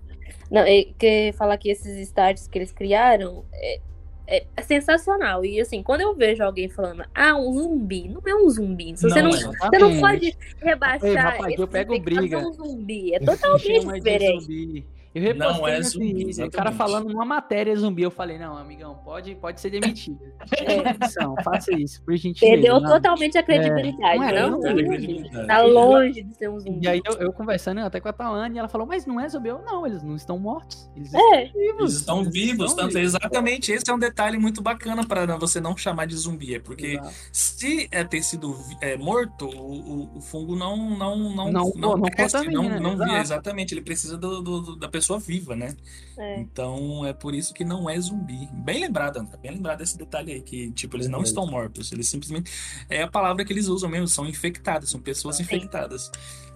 Não, 0.51 0.62
é 0.62 0.85
que 0.99 1.33
falar 1.37 1.57
que 1.59 1.70
esses 1.70 1.97
starts 2.09 2.47
que 2.49 2.59
eles 2.59 2.72
criaram 2.72 3.45
é, 3.53 3.81
é- 4.26 4.45
é 4.57 4.62
sensacional. 4.62 5.45
E 5.45 5.61
assim, 5.61 5.83
quando 5.83 6.03
eu 6.03 6.14
vejo 6.14 6.43
alguém 6.43 6.68
falando, 6.68 7.05
ah, 7.14 7.35
um 7.37 7.53
zumbi, 7.53 8.09
não 8.09 8.22
é 8.26 8.35
um 8.35 8.49
zumbi. 8.49 8.97
Se 8.97 9.03
Você 9.09 9.20
Não 9.22 9.31
não, 9.31 9.37
é. 9.37 9.57
você 9.70 9.78
não 9.78 10.01
pode 10.01 10.26
Ei, 10.26 10.35
rebaixar 10.62 11.33
rapaz, 11.35 11.59
eu 11.59 11.66
pego 11.68 11.99
briga. 12.01 12.39
um 12.39 12.53
zumbi. 12.53 13.14
É 13.14 13.18
totalmente 13.20 13.62
de 13.87 13.93
diferente. 13.95 14.87
Eu 15.13 15.23
repostei 15.23 15.61
Não 15.61 15.67
é 15.69 15.83
zumbi, 15.83 16.15
vídeo, 16.15 16.47
o 16.47 16.51
cara 16.53 16.71
falando 16.71 17.09
numa 17.09 17.25
matéria 17.25 17.75
zumbi. 17.75 18.03
Eu 18.03 18.13
falei, 18.13 18.39
não, 18.39 18.57
amigão, 18.57 18.95
pode, 19.05 19.35
pode 19.35 19.61
ser 19.61 19.71
demitido. 19.71 20.21
Sem 20.47 20.67
condição, 20.85 21.35
faça 21.43 21.75
isso, 21.75 22.01
por 22.05 22.15
gentileza. 22.17 22.57
Perdeu 22.57 22.81
não. 22.81 22.89
totalmente 22.91 23.37
a 23.37 23.43
credibilidade, 23.43 24.19
não 24.19 24.25
é, 24.29 24.41
não? 24.43 24.51
não 24.51 24.67
é 24.67 24.71
zumbi. 24.71 24.85
credibilidade. 24.87 25.47
Tá 25.49 25.63
longe 25.63 26.23
de 26.23 26.37
ser 26.37 26.49
um 26.49 26.61
zumbi. 26.61 26.85
E 26.85 26.89
aí 26.89 27.01
eu, 27.05 27.15
eu 27.19 27.33
conversando 27.33 27.81
até 27.81 27.99
com 28.01 28.09
a 28.09 28.13
Talane, 28.13 28.55
e 28.55 28.59
ela 28.61 28.69
falou, 28.69 28.87
mas 28.87 29.05
não 29.05 29.19
é 29.21 29.29
zumbi? 29.29 29.49
Eu, 29.49 29.61
não, 29.65 29.85
eles 29.85 30.01
não 30.03 30.15
estão 30.15 30.39
mortos. 30.39 30.89
Eles 30.95 31.13
É. 31.13 31.45
estão 31.45 31.53
vivos. 31.61 31.81
Eles 31.81 31.93
estão 31.95 32.25
vivos, 32.25 32.71
estão 32.71 32.85
tanto 32.87 32.99
exatamente. 32.99 33.73
Esse 33.73 33.91
é 33.91 33.95
um 33.95 33.99
detalhe 33.99 34.39
muito 34.39 34.63
bacana 34.63 35.05
para 35.05 35.37
você 35.37 35.61
não 35.61 35.77
chamar 35.77 36.07
de 36.07 36.15
zumbi, 36.17 36.55
é 36.55 36.61
porque 36.61 36.87
Exato. 36.87 37.11
se 37.33 37.89
é 37.91 38.05
ter 38.05 38.23
sido 38.23 38.57
é, 38.81 38.97
morto, 38.97 39.47
o, 39.47 40.05
o- 40.05 40.19
o 40.19 40.21
fungo 40.21 40.55
não 40.55 40.77
não 40.97 41.17
não 41.35 41.51
Não- 41.51 41.97
não 41.97 42.03
cresce, 42.03 42.37
contamina, 42.39 42.79
não, 42.79 42.91
não 42.91 42.97
via 42.97 43.07
exato. 43.19 43.21
exatamente. 43.23 43.75
Ele 43.75 43.83
precisa 43.83 44.17
do, 44.17 44.41
do- 44.41 44.61
do- 44.61 44.77
da 44.77 44.89
pessoa 45.01 45.19
viva, 45.19 45.57
né? 45.57 45.75
É. 46.17 46.41
Então 46.41 47.05
é 47.07 47.13
por 47.13 47.35
isso 47.35 47.53
que 47.55 47.65
não 47.65 47.89
é 47.89 47.99
zumbi. 48.01 48.49
Bem 48.53 48.81
lembrado, 48.81 49.17
André, 49.19 49.37
bem 49.39 49.53
lembrado 49.53 49.79
desse 49.79 49.97
detalhe 49.99 50.33
aí 50.33 50.43
que 50.43 50.71
tipo 50.73 50.97
eles 50.97 51.09
não 51.09 51.23
estão 51.23 51.47
mortos, 51.47 51.91
eles 51.93 52.09
simplesmente 52.09 52.51
é 52.89 53.03
a 53.03 53.09
palavra 53.09 53.45
que 53.45 53.53
eles 53.53 53.67
usam 53.67 53.89
mesmo, 53.91 54.09
são 54.09 54.27
infectados, 54.27 54.91
são 54.91 55.01
pessoas 55.01 55.41
infectadas 55.41 56.11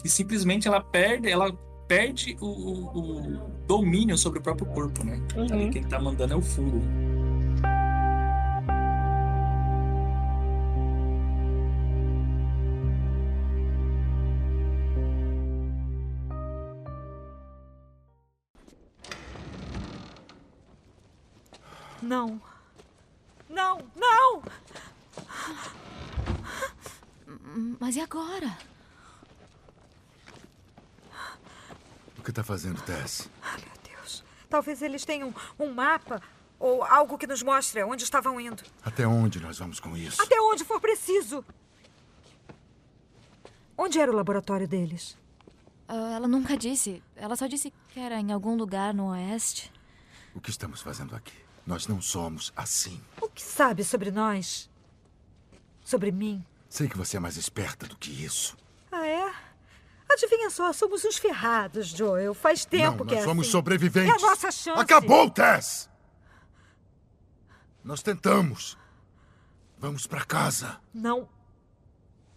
e 0.04 0.08
simplesmente 0.08 0.68
ela 0.68 0.80
perde, 0.80 1.28
ela 1.30 1.52
perde 1.88 2.36
o, 2.40 2.46
o- 2.46 2.98
o 2.98 3.40
domínio 3.66 4.16
sobre 4.16 4.38
o 4.38 4.42
próprio 4.42 4.66
corpo, 4.66 5.04
né? 5.04 5.20
Uhum. 5.36 5.46
Ali 5.52 5.70
quem 5.70 5.82
tá 5.82 5.98
mandando 6.00 6.32
é 6.34 6.36
o 6.36 6.42
fungo. 6.42 6.80
Não. 22.04 22.40
Não, 23.48 23.78
não! 23.96 24.42
Mas 27.80 27.96
e 27.96 28.00
agora? 28.00 28.58
O 32.18 32.22
que 32.22 32.32
tá 32.32 32.44
fazendo, 32.44 32.80
Tess? 32.82 33.28
Deus. 33.88 34.22
Talvez 34.50 34.82
eles 34.82 35.04
tenham 35.04 35.34
um 35.58 35.72
mapa 35.72 36.20
ou 36.58 36.82
algo 36.84 37.16
que 37.16 37.26
nos 37.26 37.42
mostre 37.42 37.82
onde 37.82 38.04
estavam 38.04 38.40
indo. 38.40 38.62
Até 38.82 39.06
onde 39.06 39.40
nós 39.40 39.58
vamos 39.58 39.80
com 39.80 39.96
isso? 39.96 40.20
Até 40.20 40.40
onde 40.40 40.64
for 40.64 40.80
preciso. 40.80 41.44
Onde 43.76 43.98
era 43.98 44.10
o 44.10 44.14
laboratório 44.14 44.68
deles? 44.68 45.16
Ah, 45.88 46.12
ela 46.16 46.28
nunca 46.28 46.56
disse. 46.56 47.02
Ela 47.16 47.34
só 47.34 47.46
disse 47.46 47.72
que 47.88 47.98
era 47.98 48.20
em 48.20 48.30
algum 48.30 48.56
lugar 48.56 48.92
no 48.92 49.08
oeste. 49.08 49.72
O 50.34 50.40
que 50.40 50.50
estamos 50.50 50.80
fazendo 50.80 51.14
aqui? 51.14 51.43
Nós 51.66 51.86
não 51.86 52.00
somos 52.00 52.52
assim. 52.54 53.00
O 53.20 53.28
que 53.28 53.42
sabe 53.42 53.82
sobre 53.84 54.10
nós? 54.10 54.70
Sobre 55.82 56.12
mim? 56.12 56.44
Sei 56.68 56.88
que 56.88 56.96
você 56.96 57.16
é 57.16 57.20
mais 57.20 57.36
esperta 57.36 57.86
do 57.86 57.96
que 57.96 58.10
isso. 58.10 58.56
Ah, 58.90 59.06
é? 59.06 59.34
Adivinha 60.10 60.50
só, 60.50 60.72
somos 60.72 61.04
uns 61.04 61.16
ferrados, 61.16 61.88
Joel. 61.88 62.34
Faz 62.34 62.64
tempo 62.64 62.98
não, 62.98 63.06
que 63.06 63.14
nós 63.14 63.24
é 63.24 63.26
somos 63.26 63.46
assim. 63.46 63.52
sobreviventes. 63.52 64.22
É 64.22 64.26
a 64.26 64.28
nossa 64.28 64.50
chance. 64.50 64.80
Acabou, 64.80 65.30
Tess! 65.30 65.88
Nós 67.82 68.02
tentamos. 68.02 68.78
Vamos 69.78 70.06
pra 70.06 70.24
casa. 70.24 70.80
Não. 70.92 71.28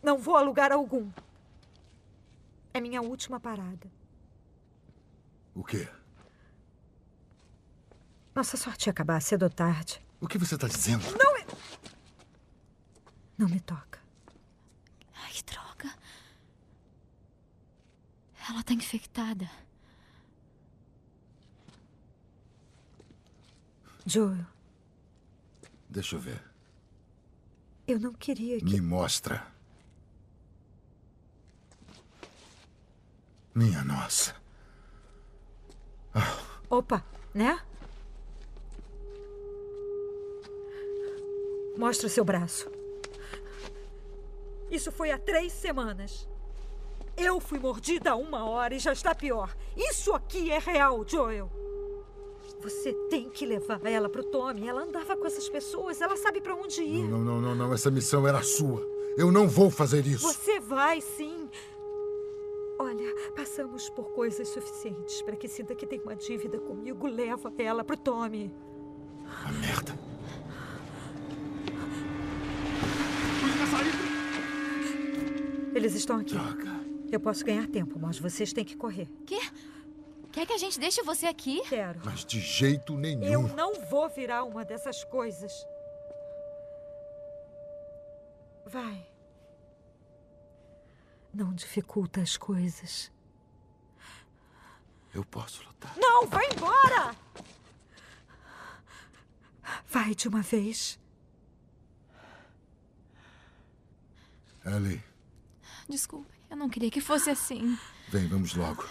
Não 0.02 0.18
vou 0.18 0.36
a 0.36 0.42
lugar 0.42 0.72
algum. 0.72 1.10
É 2.74 2.80
minha 2.82 3.02
última 3.02 3.40
parada. 3.40 3.90
O 5.54 5.64
quê? 5.64 5.88
Nossa 8.38 8.56
sorte 8.56 8.86
ia 8.86 8.92
acabar 8.92 9.20
cedo 9.20 9.42
ou 9.42 9.50
tarde. 9.50 10.00
O 10.22 10.28
que 10.28 10.38
você 10.38 10.56
tá 10.56 10.68
dizendo? 10.68 11.04
Não, 11.18 11.58
não 13.36 13.50
me 13.50 13.60
toca. 13.60 14.00
Ai, 15.16 15.32
que 15.32 15.44
droga. 15.44 15.92
Ela 18.48 18.62
tá 18.62 18.74
infectada. 18.74 19.50
Joel, 24.06 24.46
Deixa 25.90 26.16
eu 26.16 26.20
ver. 26.20 26.40
eu 27.88 28.00
não 28.00 28.14
queria 28.14 28.60
que. 28.60 28.66
Me 28.66 28.80
mostra. 28.80 29.48
Minha 33.56 33.84
nossa. 33.84 34.36
Opa, 36.70 37.04
né? 37.34 37.60
Mostra 41.78 42.10
seu 42.10 42.26
braço. 42.26 42.70
Isso 44.70 44.92
foi 44.92 45.12
há 45.12 45.18
três 45.18 45.54
semanas. 45.54 46.28
Eu 47.16 47.40
fui 47.40 47.60
mordida 47.60 48.12
há 48.12 48.16
uma 48.16 48.46
hora 48.46 48.76
e 48.76 48.80
já 48.80 48.94
está 48.94 49.16
pior. 49.16 49.56
Isso 49.76 50.14
aqui 50.14 50.52
é 50.52 50.60
real, 50.60 51.04
Joel. 51.08 51.50
Você 52.62 52.94
tem 53.10 53.30
que 53.30 53.46
levar 53.46 53.86
ela 53.86 54.10
pro 54.10 54.24
Tommy. 54.24 54.68
Ela 54.68 54.82
andava 54.82 55.16
com 55.16 55.26
essas 55.26 55.48
pessoas, 55.48 56.02
ela 56.02 56.18
sabe 56.18 56.42
para 56.42 56.56
onde 56.56 56.82
ir. 56.82 57.08
Não, 57.08 57.20
não, 57.20 57.40
não, 57.40 57.56
não. 57.56 57.74
Essa 57.74 57.90
missão 57.90 58.28
era 58.28 58.42
sua. 58.42 58.86
Eu 59.16 59.32
não 59.32 59.48
vou 59.48 59.70
fazer 59.70 60.06
isso. 60.06 60.28
Você 60.28 60.60
vai, 60.60 61.02
sim. 61.02 61.50
Olha, 62.80 63.16
passamos 63.36 63.90
por 63.90 64.12
coisas 64.12 64.48
suficientes 64.50 65.22
para 65.24 65.36
que 65.36 65.48
sinta 65.48 65.74
que 65.74 65.88
tem 65.88 66.00
uma 66.00 66.16
dívida 66.16 66.60
comigo. 66.60 67.08
Leva 67.08 67.52
ela 67.58 67.84
pro 67.84 67.98
Tommy. 67.98 68.54
A 69.46 69.52
merda. 69.54 70.17
Eles 75.78 75.94
estão 75.94 76.18
aqui. 76.18 76.34
Droga. 76.34 76.88
Eu 77.12 77.20
posso 77.20 77.46
ganhar 77.46 77.68
tempo, 77.68 78.00
mas 78.00 78.18
vocês 78.18 78.52
têm 78.52 78.66
que 78.66 78.76
correr. 78.76 79.08
Quê? 79.28 79.40
Quer 80.32 80.48
que 80.48 80.54
a 80.54 80.58
gente 80.58 80.80
deixe 80.80 81.04
você 81.04 81.28
aqui? 81.28 81.62
Quero. 81.70 82.02
Mas 82.04 82.26
de 82.26 82.40
jeito 82.40 82.98
nenhum. 82.98 83.24
Eu 83.24 83.44
não 83.56 83.76
vou 83.86 84.10
virar 84.10 84.44
uma 84.44 84.66
dessas 84.66 85.04
coisas. 85.04 85.54
Vai. 88.66 89.08
Não 91.32 91.54
dificulta 91.54 92.22
as 92.22 92.38
coisas. 92.38 93.12
Eu 95.14 95.24
posso 95.24 95.64
lutar. 95.64 95.96
Não, 95.96 96.26
vai 96.26 96.48
embora! 96.50 97.16
Vai 99.86 100.16
de 100.16 100.28
uma 100.28 100.42
vez. 100.42 101.00
Ellie, 104.66 105.04
Desculpe, 105.90 106.28
eu 106.50 106.58
não 106.58 106.70
queria 106.70 106.92
que 106.92 107.00
fosse 107.00 107.30
assim. 107.30 107.78
vem, 108.10 108.28
vamos 108.28 108.54
logo. 108.54 108.86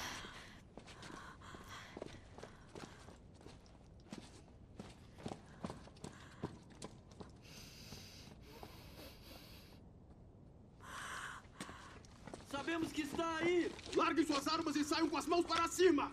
Sabemos 12.50 12.90
que 12.92 13.02
está 13.02 13.36
aí! 13.36 13.70
Larguem 13.94 14.24
suas 14.26 14.48
armas 14.48 14.74
e 14.76 14.84
saiam 14.84 15.08
com 15.08 15.18
as 15.18 15.26
mãos 15.26 15.44
para 15.44 15.68
cima! 15.68 16.10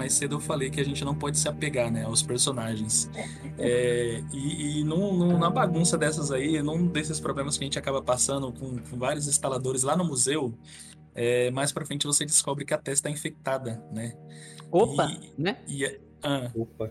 Mais 0.00 0.14
cedo 0.14 0.36
eu 0.36 0.40
falei 0.40 0.70
que 0.70 0.80
a 0.80 0.84
gente 0.84 1.04
não 1.04 1.14
pode 1.14 1.36
se 1.38 1.46
apegar, 1.46 1.90
né, 1.92 2.04
aos 2.04 2.22
personagens. 2.22 3.10
É, 3.58 4.22
e 4.32 4.80
e 4.80 4.84
num- 4.84 5.12
num- 5.14 5.38
na 5.38 5.50
bagunça 5.50 5.98
dessas 5.98 6.32
aí, 6.32 6.62
num 6.62 6.86
desses 6.86 7.20
problemas 7.20 7.58
que 7.58 7.64
a 7.64 7.66
gente 7.66 7.78
acaba 7.78 8.00
passando 8.00 8.50
com, 8.50 8.78
com 8.78 8.96
vários 8.98 9.28
instaladores 9.28 9.82
lá 9.82 9.94
no 9.94 10.04
museu, 10.04 10.54
é, 11.14 11.50
mais 11.50 11.70
pra 11.70 11.84
frente 11.84 12.06
você 12.06 12.24
descobre 12.24 12.64
que 12.64 12.72
a 12.72 12.78
Tess 12.78 13.02
tá 13.02 13.10
infectada, 13.10 13.84
né? 13.92 14.14
Opa, 14.70 15.10
E- 15.12 15.32
né? 15.42 15.58
E, 15.68 15.84
é- 15.84 16.00
ah. 16.22 16.50
Opa. 16.54 16.90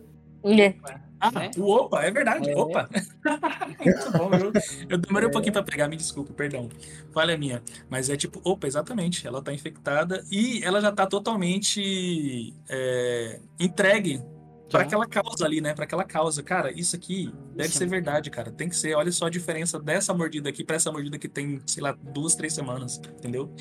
Ah, 1.22 1.32
Né? 1.32 1.52
o 1.58 1.64
opa, 1.70 2.02
é 2.04 2.12
verdade, 2.12 2.50
É. 2.50 2.56
opa. 2.56 2.90
Muito 3.84 4.12
bom, 4.12 4.30
eu, 4.34 4.54
eu 4.90 4.98
demorei 4.98 5.28
um 5.28 5.32
pouquinho 5.32 5.52
pra 5.52 5.62
pegar, 5.64 5.88
me 5.90 5.98
desculpa, 5.98 6.32
perdão. 6.34 6.70
Falha 7.14 7.38
minha. 7.38 7.62
Mas 7.90 8.10
é 8.10 8.16
tipo, 8.16 8.40
opa, 8.44 8.68
exatamente, 8.68 9.28
ela 9.28 9.42
tá 9.42 9.52
infectada 9.54 10.24
e 10.32 10.64
ela 10.64 10.80
já 10.80 10.92
tá 10.94 11.06
totalmente 11.06 12.54
é, 12.70 13.40
entregue 13.60 14.22
pra 14.70 14.80
Já. 14.82 14.86
aquela 14.86 15.06
causa 15.08 15.46
ali, 15.46 15.60
né? 15.60 15.74
Pra 15.74 15.84
aquela 15.84 16.06
causa. 16.06 16.42
Cara, 16.42 16.72
isso 16.72 16.96
aqui 16.96 17.34
deve 17.54 17.70
Isso. 17.70 17.78
ser 17.80 17.88
verdade, 17.88 18.30
cara. 18.30 18.52
Tem 18.52 18.70
que 18.70 18.76
ser. 18.76 18.96
Olha 18.96 19.12
só 19.12 19.26
a 19.26 19.30
diferença 19.30 19.78
dessa 19.80 20.14
mordida 20.14 20.48
aqui 20.50 20.64
pra 20.64 20.76
essa 20.78 20.92
mordida 20.92 21.18
que 21.18 21.28
tem, 21.28 21.60
sei 21.66 21.84
lá, 21.84 21.92
duas, 22.14 22.34
três 22.36 22.54
semanas, 22.54 22.98
entendeu? 23.18 23.54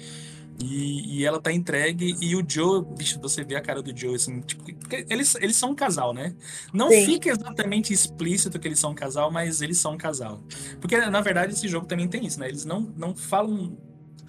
E, 0.63 1.19
e 1.21 1.25
ela 1.25 1.41
tá 1.41 1.53
entregue, 1.53 2.17
e 2.21 2.35
o 2.35 2.45
Joe, 2.47 2.85
bicho, 2.97 3.21
você 3.21 3.45
vê 3.45 3.55
a 3.55 3.61
cara 3.61 3.81
do 3.81 3.97
Joe, 3.97 4.17
assim, 4.17 4.41
tipo, 4.41 4.65
eles, 5.09 5.37
eles 5.37 5.55
são 5.57 5.71
um 5.71 5.75
casal, 5.75 6.13
né? 6.13 6.35
Não 6.73 6.89
Sim. 6.91 7.05
fica 7.07 7.31
exatamente 7.31 7.93
explícito 7.93 8.59
que 8.59 8.67
eles 8.67 8.81
são 8.81 8.91
um 8.91 8.95
casal, 8.95 9.31
mas 9.31 9.63
eles 9.63 9.79
são 9.79 9.93
um 9.93 9.97
casal. 9.97 10.41
Porque, 10.81 10.97
na 10.97 11.21
verdade, 11.21 11.53
esse 11.53 11.69
jogo 11.69 11.87
também 11.87 12.09
tem 12.09 12.27
isso, 12.27 12.41
né? 12.41 12.49
Eles 12.49 12.65
não, 12.65 12.81
não 12.97 13.15
falam. 13.15 13.77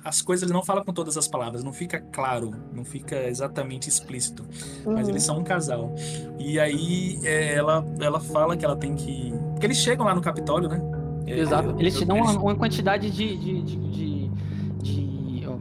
As 0.03 0.21
coisas 0.21 0.43
eles 0.43 0.53
não 0.53 0.63
falam 0.63 0.83
com 0.83 0.93
todas 0.93 1.17
as 1.17 1.27
palavras, 1.27 1.61
não 1.63 1.73
fica 1.73 1.99
claro, 1.99 2.51
não 2.73 2.85
fica 2.85 3.27
exatamente 3.27 3.89
explícito. 3.89 4.45
Mas 4.85 5.05
Uhum. 5.05 5.09
eles 5.09 5.23
são 5.23 5.39
um 5.39 5.43
casal. 5.43 5.93
E 6.39 6.57
aí 6.59 7.19
é, 7.23 7.55
ela, 7.55 7.83
ela 7.99 8.19
fala 8.19 8.55
que 8.55 8.63
ela 8.63 8.77
tem 8.77 8.95
que. 8.95 9.33
Porque 9.51 9.65
eles 9.65 9.77
chegam 9.77 10.05
lá 10.05 10.13
no 10.15 10.21
Capitólio, 10.21 10.69
né? 10.69 10.79
É, 11.25 11.39
Exato. 11.39 11.69
eu- 11.71 11.79
Eles 11.79 11.95
te 11.95 12.01
eu- 12.01 12.07
dão 12.07 12.17
eles- 12.17 12.29
uma, 12.31 12.39
uma 12.41 12.55
quantidade 12.55 13.09
de. 13.11 13.35
de, 13.37 13.61
de, 13.63 13.75
de- 13.91 14.18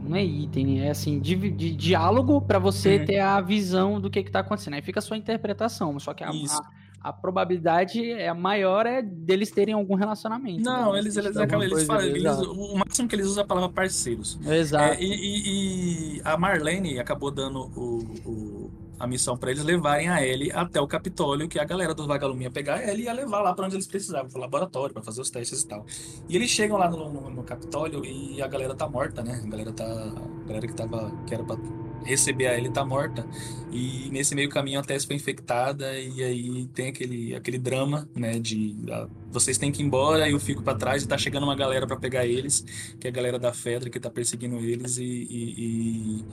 não 0.09 0.17
é 0.17 0.23
item, 0.23 0.81
é 0.81 0.89
assim, 0.89 1.19
de, 1.19 1.35
de 1.51 1.71
diálogo 1.75 2.41
pra 2.41 2.57
você 2.57 2.97
Uhum. 2.97 3.05
ter 3.05 3.19
a 3.19 3.39
visão 3.39 4.01
do 4.01 4.09
que, 4.09 4.23
que 4.23 4.31
tá 4.31 4.39
acontecendo. 4.39 4.73
Aí 4.73 4.81
fica 4.81 4.97
a 4.99 5.01
sua 5.01 5.15
interpretação. 5.15 5.99
Só 5.99 6.13
que 6.13 6.23
a, 6.23 6.29
a, 6.29 7.09
a 7.09 7.13
probabilidade 7.13 8.11
é 8.11 8.27
a 8.27 8.33
maior 8.33 8.85
é 8.85 9.01
deles 9.01 9.51
terem 9.51 9.73
algum 9.75 9.93
relacionamento. 9.95 10.63
Não, 10.63 10.95
eles, 10.97 11.15
eles 11.15 11.37
acabam. 11.37 11.63
Eles 11.63 11.85
falam, 11.85 12.03
eles- 12.03 12.37
o 12.39 12.75
máximo 12.77 13.07
que 13.07 13.15
eles 13.15 13.27
usam 13.27 13.41
é 13.41 13.45
a 13.45 13.47
palavra 13.47 13.69
parceiros. 13.69 14.39
Exato. 14.45 14.95
É, 14.95 15.01
e, 15.01 15.05
e- 15.05 16.17
e 16.17 16.21
a 16.25 16.35
Marlene 16.37 16.99
acabou 16.99 17.29
dando 17.31 17.59
o, 17.59 17.99
o- 18.25 18.58
a 18.99 19.07
missão 19.07 19.37
pra 19.37 19.51
eles 19.51 19.63
levarem 19.63 20.09
a 20.09 20.25
Ellie 20.25 20.51
até 20.51 20.79
o 20.81 20.87
Capitólio, 20.87 21.47
que 21.47 21.57
a 21.59 21.63
galera 21.63 21.93
do 21.95 22.05
Vagalume 22.05 22.43
ia 22.43 22.51
pegar 22.51 22.75
a 22.75 22.83
Ellie 22.91 23.03
e 23.03 23.05
ia 23.05 23.13
levar 23.13 23.41
lá 23.41 23.53
pra 23.53 23.65
onde 23.65 23.75
eles 23.75 23.87
precisavam, 23.87 24.29
pro 24.29 24.39
laboratório, 24.41 24.93
pra 24.93 25.01
fazer 25.03 25.21
os 25.21 25.29
testes 25.29 25.61
e 25.61 25.67
tal. 25.67 25.85
E 26.27 26.35
eles 26.35 26.49
chegam 26.49 26.77
lá 26.77 26.89
no, 26.89 27.09
no- 27.09 27.29
no 27.29 27.43
Capitólio 27.43 28.03
e 28.05 28.41
a 28.41 28.47
galera 28.47 28.75
tá 28.75 28.87
morta, 28.89 29.23
né? 29.23 29.41
A 29.43 29.47
galera 29.47 29.71
tá. 29.71 29.85
A 29.85 30.47
galera 30.47 30.67
que 30.67 30.73
tava. 30.73 31.11
que 31.25 31.33
era 31.33 31.43
pra 31.43 31.55
receber 32.03 32.47
a 32.47 32.57
Ellie 32.57 32.71
tá 32.71 32.83
morta. 32.85 33.25
E 33.71 34.09
nesse 34.11 34.33
meio 34.33 34.49
caminho 34.49 34.79
a 34.79 34.83
Tess 34.83 35.05
foi 35.05 35.15
infectada 35.15 35.97
e 35.99 36.23
aí 36.23 36.67
tem 36.73 36.87
aquele, 36.89 37.35
aquele 37.35 37.57
drama, 37.59 38.09
né? 38.15 38.39
De 38.39 38.75
ah, 38.91 39.07
vocês 39.31 39.57
têm 39.57 39.71
que 39.71 39.81
ir 39.81 39.85
embora 39.85 40.27
e 40.27 40.31
eu 40.31 40.39
fico 40.39 40.63
pra 40.63 40.73
trás 40.73 41.03
e 41.03 41.07
tá 41.07 41.17
chegando 41.17 41.43
uma 41.43 41.55
galera 41.55 41.85
pra 41.85 41.95
pegar 41.95 42.25
eles, 42.25 42.65
que 42.99 43.05
é 43.07 43.09
a 43.09 43.13
galera 43.13 43.37
da 43.37 43.53
Fedra 43.53 43.89
que 43.89 43.99
tá 43.99 44.09
perseguindo 44.09 44.57
eles 44.57 44.97
e, 44.97 45.03
e, 45.03 45.53
e- 45.57 46.25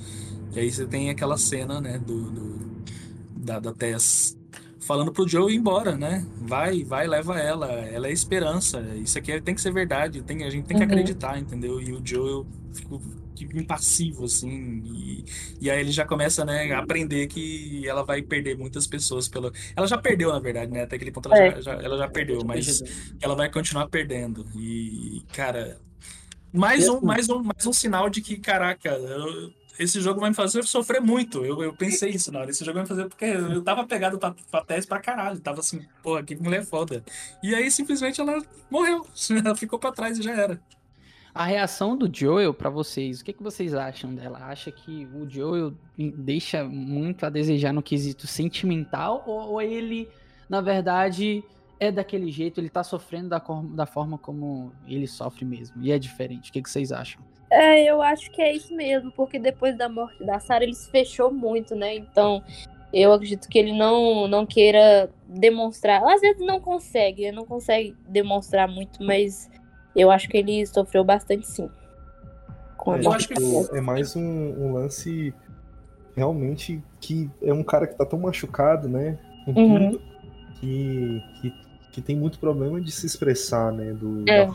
e 0.55 0.61
aí 0.61 0.71
você 0.73 0.87
tem 0.87 1.11
aquela 1.11 1.37
cena, 1.37 1.81
né? 1.81 1.99
Do, 1.99 2.31
do- 2.31 2.77
da, 3.37 3.59
da 3.61 3.73
Tess 3.73 4.37
falando 4.81 5.13
pro 5.13 5.29
Joe 5.29 5.53
ir 5.53 5.57
embora, 5.57 5.97
né? 5.97 6.25
Vai, 6.41 6.85
vai, 6.85 7.07
leva 7.07 7.39
ela. 7.39 7.67
Ela 7.73 8.07
é 8.09 8.13
esperança. 8.13 8.81
Isso 8.97 9.19
aqui 9.19 9.33
é- 9.33 9.41
tem 9.41 9.55
que 9.55 9.61
ser 9.61 9.73
verdade. 9.73 10.23
Tem, 10.23 10.43
a 10.45 10.49
gente 10.51 10.65
tem 10.65 10.77
que 10.77 10.83
Uhum. 10.85 10.89
acreditar, 10.89 11.39
entendeu? 11.39 11.81
E 11.83 11.93
o 11.93 12.01
Joe 12.05 12.31
eu 12.31 12.47
fico 12.73 13.03
tipo, 13.37 13.57
impassivo, 13.59 14.25
assim. 14.25 14.83
E, 14.85 15.25
e 15.61 15.71
aí 15.71 15.81
ele 15.81 15.93
já 15.93 16.05
começa, 16.05 16.45
né, 16.45 16.73
a 16.73 16.79
aprender 16.81 17.27
que 17.29 17.87
ela 17.87 18.03
vai 18.05 18.23
perder 18.23 18.57
muitas 18.59 18.87
pessoas 18.87 19.29
pelo. 19.29 19.53
Ela 19.77 19.87
já 19.87 19.99
perdeu, 19.99 20.33
na 20.33 20.39
verdade, 20.41 20.73
né? 20.73 20.83
Até 20.83 20.97
aquele 20.97 21.13
ponto 21.13 21.29
ela, 21.33 21.39
É. 21.39 21.51
já, 21.57 21.61
já- 21.61 21.83
ela 21.83 21.99
já 21.99 22.09
perdeu, 22.09 22.41
mas 22.45 22.83
ela 23.21 23.35
vai 23.37 23.51
continuar 23.51 23.89
perdendo. 23.89 24.45
E, 24.57 25.23
cara, 25.33 25.79
mais 26.53 26.89
um, 26.89 27.01
mais 27.01 27.29
um, 27.29 27.43
mais 27.43 27.67
um 27.67 27.73
sinal 27.73 28.09
de 28.09 28.21
que, 28.21 28.37
caraca, 28.39 28.89
eu- 28.91 29.53
esse 29.79 30.01
jogo 30.01 30.21
vai 30.21 30.31
me 30.31 30.35
fazer 30.35 30.65
sofrer 30.65 31.03
muito. 31.03 31.45
Eu, 31.45 31.63
eu 31.63 31.71
pensei 31.77 32.09
isso 32.09 32.33
na 32.33 32.39
hora. 32.41 32.51
Esse 32.51 32.65
jogo 32.65 32.77
vai 32.77 32.85
me 32.85 32.89
fazer 32.89 33.07
porque 33.11 33.27
eu 33.27 33.61
tava 33.63 33.87
pegado 33.87 34.19
pra, 34.19 34.35
pra 34.51 34.65
Tess 34.65 34.87
pra 34.87 34.99
caralho. 34.99 35.39
Tava 35.39 35.61
assim, 35.61 35.83
porra, 36.03 36.23
que 36.23 36.35
mulher 36.35 36.65
foda. 36.65 37.05
E 37.43 37.55
aí 37.55 37.71
simplesmente 37.71 38.19
ela 38.19 38.43
morreu. 38.71 39.07
Ela 39.45 39.55
ficou 39.55 39.79
pra 39.79 39.93
trás 39.93 40.19
e 40.19 40.23
já 40.23 40.33
era. 40.33 40.59
A 41.37 41.45
reação 41.45 41.95
do 41.95 42.09
Joel 42.11 42.55
pra 42.55 42.71
vocês, 42.71 43.21
o 43.21 43.25
que, 43.27 43.35
que 43.35 43.43
vocês 43.43 43.75
acham 43.75 44.15
dela? 44.15 44.39
Acha 44.39 44.73
que 44.73 45.07
o 45.15 45.29
Joel 45.29 45.75
deixa 45.99 46.65
muito 46.65 47.27
a 47.27 47.29
desejar 47.29 47.75
no 47.75 47.83
quesito 47.83 48.27
sentimental 48.27 49.23
ou, 49.27 49.51
ou 49.51 49.61
ele, 49.61 50.09
na 50.49 50.63
verdade, 50.63 51.45
é 51.79 51.93
daquele 51.93 52.33
jeito, 52.33 52.59
ele 52.59 52.71
tá 52.71 52.83
sofrendo 52.83 53.29
da, 53.29 53.43
da 53.75 53.85
forma 53.85 54.17
como 54.17 54.73
ele 54.89 55.07
sofre 55.07 55.45
mesmo? 55.45 55.83
E 55.83 55.93
é 55.93 55.99
diferente. 55.99 56.49
O 56.49 56.53
que, 56.55 56.63
que 56.63 56.71
vocês 56.71 56.91
acham? 56.91 57.21
É, 57.51 57.85
eu 57.85 58.01
acho 58.01 58.31
que 58.31 58.41
é 58.41 58.55
isso 58.55 58.75
mesmo, 58.75 59.13
porque 59.13 59.39
depois 59.39 59.77
da 59.77 59.91
morte 59.91 60.25
da 60.25 60.41
Sarah 60.41 60.65
ele 60.65 60.73
se 60.73 60.91
fechou 60.91 61.31
muito, 61.31 61.75
né? 61.75 61.97
Então, 61.97 62.43
eu 62.95 63.13
acredito 63.13 63.47
que 63.47 63.59
ele 63.59 63.75
não, 63.75 64.27
não 64.27 64.47
queira 64.47 65.11
demonstrar. 65.29 66.03
Às 66.03 66.23
vezes 66.23 66.41
não 66.47 66.59
consegue, 66.59 67.25
ele 67.25 67.37
não 67.37 67.45
consegue 67.45 67.95
demonstrar 68.09 68.67
muito, 68.67 69.05
mas 69.05 69.51
eu 69.97 70.11
acho 70.11 70.29
que 70.29 70.37
ele 70.37 70.65
sofreu 70.67 71.03
bastante 71.03 71.47
sim. 71.47 71.69
É, 72.89 72.99
tipo, 73.17 73.35
da 73.35 73.41
Sarah. 73.65 73.79
é 73.79 73.81
mais 73.81 74.15
um, 74.15 74.21
um 74.23 74.73
lance 74.75 75.35
realmente 76.15 76.81
que 77.01 77.29
é 77.43 77.53
um 77.53 77.65
cara 77.65 77.87
que 77.87 77.97
tá 77.97 78.07
tão 78.07 78.19
machucado, 78.19 78.89
né? 78.89 79.19
Uhum. 79.47 79.91
tudo, 79.91 80.03
que, 80.61 81.23
que, 81.41 81.55
que 81.93 82.01
tem 82.03 82.17
muito 82.17 82.39
problema 82.39 82.81
de 82.81 82.91
se 82.93 83.07
expressar, 83.07 83.73
né? 83.73 83.93
Do, 83.93 84.25
É. 84.31 84.47
da- 84.47 84.55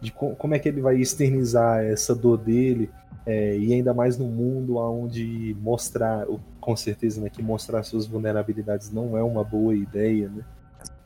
de 0.00 0.10
co- 0.12 0.34
como 0.36 0.54
é 0.54 0.58
que 0.58 0.68
ele 0.68 0.80
vai 0.82 0.96
externizar 0.96 1.82
essa 1.84 2.14
dor 2.14 2.36
dele, 2.36 2.90
é, 3.24 3.56
e 3.56 3.72
ainda 3.72 3.94
mais 3.94 4.18
num 4.18 4.28
mundo 4.28 4.76
onde 4.76 5.56
mostrar, 5.60 6.26
com 6.60 6.76
certeza, 6.76 7.20
né, 7.22 7.30
que 7.30 7.42
mostrar 7.42 7.82
suas 7.84 8.06
vulnerabilidades 8.06 8.90
não 8.90 9.16
é 9.16 9.22
uma 9.22 9.42
boa 9.42 9.74
ideia, 9.74 10.28
né? 10.28 10.42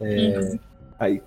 É, 0.01 0.39
Uhum. 0.39 0.59
aí, 0.99 1.23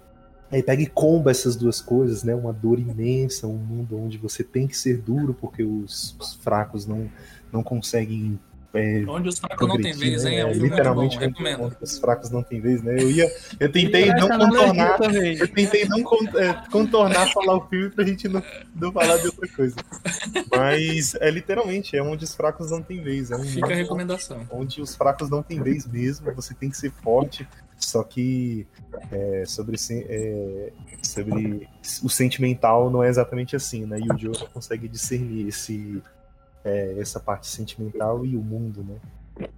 aí 0.52 0.62
pega 0.62 0.82
e 0.82 0.88
comba 0.88 1.32
essas 1.32 1.56
duas 1.56 1.80
coisas, 1.82 2.24
né? 2.24 2.36
Uma 2.36 2.52
dor 2.54 2.78
imensa, 2.80 3.48
um 3.48 3.58
mundo 3.58 3.98
onde 3.98 4.18
você 4.18 4.44
tem 4.44 4.68
que 4.68 4.78
ser 4.78 4.98
duro 4.98 5.34
porque 5.40 5.64
os, 5.64 6.16
os 6.20 6.34
fracos 6.36 6.86
não, 6.86 7.10
não 7.52 7.64
conseguem. 7.64 8.40
é, 8.74 9.04
Onde 9.08 9.30
os 9.30 9.40
fracos 9.40 9.68
não 9.68 9.78
têm 9.82 9.94
vez, 9.94 10.24
né? 10.24 10.32
hein? 10.32 10.40
É 10.40 10.46
um 10.46 10.50
muito 10.50 10.64
literalmente 10.64 11.16
bom, 11.18 11.22
recomendo. 11.26 11.64
onde 11.64 11.76
os 11.82 11.98
fracos 11.98 12.30
não 12.30 12.42
têm 12.44 12.60
vez, 12.62 12.82
né? 12.84 12.96
Eu 13.02 13.10
ia, 13.12 13.32
eu 13.60 13.72
tentei 13.72 14.08
não 14.14 14.32
analogia 14.32 14.96
contornar, 14.98 15.14
eu 15.40 15.48
tentei 15.48 15.86
não 15.86 16.04
con- 16.04 16.38
é, 16.38 16.54
contornar 16.70 17.32
falar 17.34 17.56
o 17.58 17.68
filme 17.68 17.90
pra 17.90 18.04
gente 18.06 18.28
não, 18.28 18.42
não 18.76 18.92
falar 18.92 19.18
de 19.18 19.28
outra 19.28 19.48
coisa. 19.50 19.76
Mas 20.56 21.16
é 21.16 21.30
literalmente, 21.30 21.96
é 21.96 22.02
onde 22.04 22.24
os 22.24 22.36
fracos 22.36 22.72
não 22.72 22.82
têm 22.82 23.02
vez. 23.02 23.32
É 23.32 23.36
um 23.36 23.44
Fica 23.44 23.74
a 23.74 23.76
recomendação. 23.76 24.46
onde 24.52 24.82
os 24.82 24.96
fracos 24.96 25.30
não 25.30 25.42
têm 25.44 25.62
vez 25.62 25.86
mesmo, 25.86 26.32
você 26.34 26.54
tem 26.54 26.70
que 26.70 26.78
ser 26.78 26.92
forte. 26.92 27.48
Só 27.82 28.04
que 28.04 28.68
é, 29.12 29.44
sobre, 29.46 29.76
é, 29.92 30.72
sobre 31.02 31.68
o 32.04 32.10
sentimental 32.10 32.90
não 32.90 33.04
é 33.04 33.10
exatamente 33.10 33.56
assim, 33.56 33.86
né? 33.86 34.00
E 34.00 34.08
o 34.08 34.18
Joe 34.18 34.48
consegue 34.54 34.88
discernir 34.88 35.48
esse, 35.48 36.02
é, 36.64 36.96
essa 37.00 37.20
parte 37.20 37.48
sentimental 37.48 38.26
e 38.26 38.38
o 38.38 38.42
mundo, 38.42 38.84
né? 38.84 39.50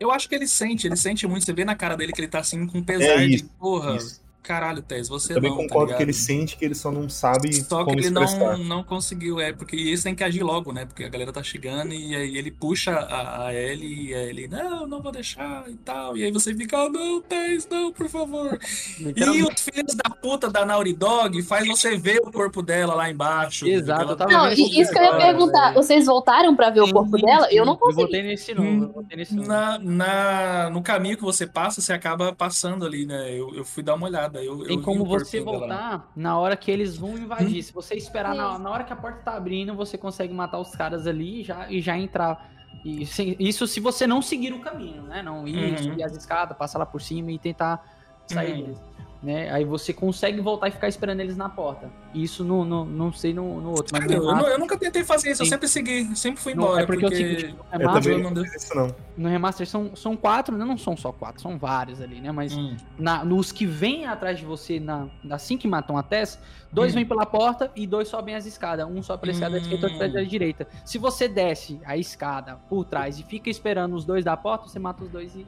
Eu 0.00 0.10
acho 0.10 0.28
que 0.28 0.34
ele 0.34 0.46
sente, 0.46 0.86
ele 0.86 0.96
sente 0.96 1.26
muito. 1.26 1.44
Você 1.44 1.52
vê 1.52 1.64
na 1.64 1.74
cara 1.74 1.96
dele 1.96 2.12
que 2.12 2.20
ele 2.20 2.28
tá 2.28 2.40
assim 2.40 2.66
com 2.66 2.82
pesar 2.82 3.22
É 3.22 3.26
de, 3.26 3.36
isso, 3.36 3.50
porra, 3.58 3.96
isso. 3.96 4.20
Caralho, 4.42 4.80
Tess, 4.82 5.08
você 5.08 5.34
Também 5.34 5.50
não, 5.50 5.56
tá 5.58 5.62
concordo 5.64 5.86
que 5.88 5.92
ligado? 5.94 6.02
ele 6.02 6.12
sente 6.12 6.56
que 6.56 6.64
ele 6.64 6.74
só 6.74 6.90
não 6.92 7.08
sabe 7.08 7.52
Só 7.52 7.78
que 7.78 7.84
como 7.86 7.98
ele 7.98 8.06
expressar. 8.06 8.56
não, 8.58 8.64
não 8.64 8.84
conseguiu, 8.84 9.40
é, 9.40 9.52
porque 9.52 9.74
isso 9.76 10.04
tem 10.04 10.14
que 10.14 10.22
agir 10.22 10.42
logo, 10.42 10.72
né? 10.72 10.84
Porque 10.86 11.02
a 11.04 11.08
galera 11.08 11.32
tá 11.32 11.42
chegando 11.42 11.92
e 11.92 12.14
aí 12.14 12.36
ele 12.36 12.50
puxa 12.50 12.92
a, 12.92 13.46
a 13.48 13.54
Ellie 13.54 14.10
e 14.10 14.14
a 14.14 14.22
Ellie, 14.24 14.48
não, 14.48 14.86
não 14.86 15.02
vou 15.02 15.10
deixar 15.10 15.64
e 15.68 15.74
tal. 15.76 16.16
E 16.16 16.24
aí 16.24 16.30
você 16.30 16.54
fica, 16.54 16.84
oh, 16.84 16.88
não, 16.88 17.20
Tess, 17.22 17.66
não, 17.70 17.92
por 17.92 18.08
favor. 18.08 18.58
E 19.00 19.42
os 19.42 19.60
filhos 19.62 19.94
da 19.94 20.10
puta 20.10 20.48
da 20.48 20.64
Naughty 20.64 20.92
Dog 20.94 21.42
faz 21.42 21.66
você 21.66 21.96
ver 21.96 22.18
o 22.22 22.30
corpo 22.30 22.62
dela 22.62 22.94
lá 22.94 23.10
embaixo. 23.10 23.66
Exato, 23.66 24.02
Ela- 24.02 24.12
eu 24.12 24.16
tava 24.16 24.30
Não, 24.30 24.52
e 24.52 24.80
isso 24.80 24.92
que 24.92 24.98
eu 24.98 25.02
ia 25.02 25.08
agora, 25.10 25.24
perguntar. 25.26 25.62
velho. 25.70 25.74
Vocês 25.82 26.06
voltaram 26.06 26.54
pra 26.54 26.70
ver 26.70 26.82
o 26.82 26.92
corpo 26.92 27.16
dela? 27.18 27.48
Eu 27.52 27.64
não 27.66 27.72
Eu 27.72 27.78
consegui. 27.78 28.00
voltei 28.02 28.22
nesse 28.22 28.54
novo, 28.54 28.84
eu 28.84 28.92
voltei 28.92 29.16
nesse. 29.16 29.34
Na, 29.34 29.78
na, 29.78 30.70
no 30.70 30.82
caminho 30.82 31.16
que 31.16 31.22
você 31.24 31.46
passa, 31.46 31.80
você 31.80 31.92
acaba 31.92 32.32
passando 32.32 32.86
ali, 32.86 33.04
né? 33.06 33.30
Eu, 33.32 33.54
eu 33.54 33.64
fui 33.64 33.82
dar 33.82 33.94
uma 33.94 34.06
olhada. 34.06 34.35
Eu, 34.42 34.60
eu 34.60 34.66
Tem 34.66 34.78
vi 34.78 34.82
como 34.84 35.04
você 35.04 35.40
voltar 35.40 36.10
na 36.16 36.38
hora 36.38 36.56
que 36.56 36.70
eles 36.70 36.96
vão 36.96 37.16
invadir. 37.18 37.58
Hum. 37.58 37.62
Se 37.62 37.72
você 37.72 37.94
esperar 37.94 38.34
na, 38.34 38.58
na 38.58 38.70
hora 38.70 38.84
que 38.84 38.92
a 38.92 38.96
porta 38.96 39.20
tá 39.24 39.36
abrindo, 39.36 39.74
você 39.74 39.96
consegue 39.98 40.32
matar 40.32 40.58
os 40.58 40.70
caras 40.74 41.06
ali 41.06 41.40
e 41.40 41.44
já, 41.44 41.70
e 41.70 41.80
já 41.80 41.96
entrar 41.98 42.50
E 42.84 43.04
sem- 43.06 43.34
isso 43.40 43.66
se 43.66 43.80
você 43.80 44.06
não 44.06 44.22
seguir 44.22 44.52
o 44.52 44.60
caminho, 44.60 45.02
né? 45.02 45.20
Não 45.22 45.48
ir, 45.48 45.72
Uhum. 45.72 45.78
subir 45.78 46.02
as 46.04 46.16
escadas, 46.16 46.56
passar 46.56 46.78
lá 46.78 46.86
por 46.86 47.00
cima 47.00 47.32
e 47.32 47.38
tentar 47.38 47.84
sair 48.26 48.52
Uhum. 48.52 48.62
deles. 48.62 48.78
Né? 49.26 49.50
Aí 49.50 49.64
você 49.64 49.92
consegue 49.92 50.40
voltar 50.40 50.68
e 50.68 50.70
ficar 50.70 50.86
esperando 50.86 51.18
eles 51.18 51.36
na 51.36 51.48
porta. 51.48 51.90
Isso 52.14 52.44
no, 52.44 52.64
no, 52.64 52.84
não 52.84 53.12
sei 53.12 53.34
no, 53.34 53.60
no 53.60 53.70
outro, 53.70 53.88
mas 53.92 54.04
no 54.06 54.12
Eu, 54.12 54.22
eu, 54.22 54.28
remaster- 54.28 54.52
eu 54.52 54.58
nunca 54.60 54.78
tentei 54.78 55.02
fazer 55.02 55.32
isso, 55.32 55.42
eu 55.42 55.46
sempre 55.46 55.66
segui, 55.66 56.14
sempre 56.16 56.40
fui 56.40 56.54
Não, 56.54 56.62
embora. 56.62 56.82
é 56.82 56.86
porque 56.86 57.04
é 57.04 57.08
o 57.08 57.10
seguinte, 57.10 57.46
no 57.48 57.58
Eu 57.58 57.64
remaster, 57.72 58.02
também 58.04 58.22
não 58.22 58.30
não 58.30 58.44
isso, 58.44 58.76
não. 58.76 58.94
no 59.16 59.28
remaster 59.28 59.66
são, 59.66 59.96
são 59.96 60.16
quatro, 60.16 60.56
né? 60.56 60.64
não 60.64 60.78
são 60.78 60.96
só 60.96 61.10
quatro, 61.10 61.42
são 61.42 61.58
vários 61.58 62.00
ali, 62.00 62.20
né? 62.20 62.30
Mas 62.30 62.56
Hum. 62.56 62.76
na, 62.96 63.24
nos 63.24 63.50
que 63.50 63.66
vêm 63.66 64.06
atrás 64.06 64.38
de 64.38 64.44
você, 64.44 64.78
na, 64.78 65.08
assim 65.28 65.58
que 65.58 65.66
matam 65.66 65.98
a 65.98 66.04
Tess, 66.04 66.38
dois 66.70 66.92
Hum. 66.92 66.98
vêm 66.98 67.06
pela 67.06 67.26
porta 67.26 67.68
e 67.74 67.84
dois 67.84 68.06
sobem 68.06 68.36
as 68.36 68.46
escadas. 68.46 68.86
Um 68.88 69.02
sobe 69.02 69.22
pela 69.22 69.32
escada 69.32 69.50
da 69.56 69.58
esquerda 69.58 69.88
e 69.88 69.90
outro 69.90 69.98
pela 69.98 70.22
Hum. 70.22 70.28
direita. 70.28 70.68
Se 70.84 70.98
você 70.98 71.26
desce 71.26 71.80
a 71.84 71.96
escada 71.96 72.60
por 72.68 72.84
trás 72.84 73.18
e 73.18 73.24
fica 73.24 73.50
esperando 73.50 73.96
os 73.96 74.04
dois 74.04 74.24
da 74.24 74.36
porta, 74.36 74.68
você 74.68 74.78
mata 74.78 75.02
os 75.02 75.10
dois 75.10 75.34
e, 75.34 75.44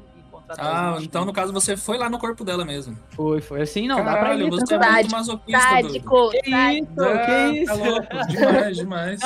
Ah, 0.57 0.99
então 1.01 1.25
no 1.25 1.33
caso 1.33 1.53
você 1.53 1.77
foi 1.77 1.99
lá 1.99 2.09
no 2.09 2.19
corpo 2.19 2.45
dela 2.45 2.65
mesmo. 2.65 2.97
Foi, 3.11 3.41
foi 3.41 3.61
assim, 3.63 3.87
não, 3.89 3.97
dá 3.97 4.03
pra 4.05 4.15
Caralho, 4.15 4.47
ir. 4.47 4.51
você 4.51 4.75
é 4.75 4.79
muito 4.93 5.11
masoquista, 5.11 5.61
Sádico. 5.61 6.31
Que 6.31 6.37
isso, 6.39 7.01
Ah, 7.03 7.19
que 7.19 7.59
isso? 7.59 7.67
Tá 7.67 7.75
louco, 7.75 8.27
demais, 8.29 8.77
demais. 8.77 9.21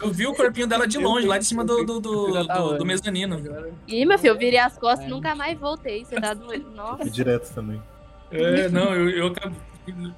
Eu 0.00 0.10
vi 0.10 0.26
o 0.26 0.34
corpinho 0.34 0.66
dela 0.66 0.86
de 0.86 0.98
longe, 0.98 1.26
lá 1.26 1.38
de 1.38 1.44
cima 1.44 1.64
do, 1.64 1.84
do, 1.84 2.00
do, 2.00 2.46
tá 2.46 2.54
do- 2.58 2.78
do 2.78 2.86
mezanino. 2.86 3.40
Ih, 3.86 4.04
meu 4.06 4.18
filho, 4.18 4.32
eu 4.32 4.38
virei 4.38 4.58
as 4.58 4.78
costas 4.78 5.04
É. 5.04 5.08
e 5.08 5.10
nunca 5.10 5.34
mais 5.34 5.58
voltei. 5.58 6.04
Você 6.04 6.20
tá 6.20 6.32
doido? 6.34 6.70
Nossa. 6.74 7.08
Direto 7.10 7.52
também. 7.54 7.82
É, 8.30 8.68
não, 8.68 8.94
eu, 8.94 9.08
eu 9.10 9.26
acabei- 9.28 9.56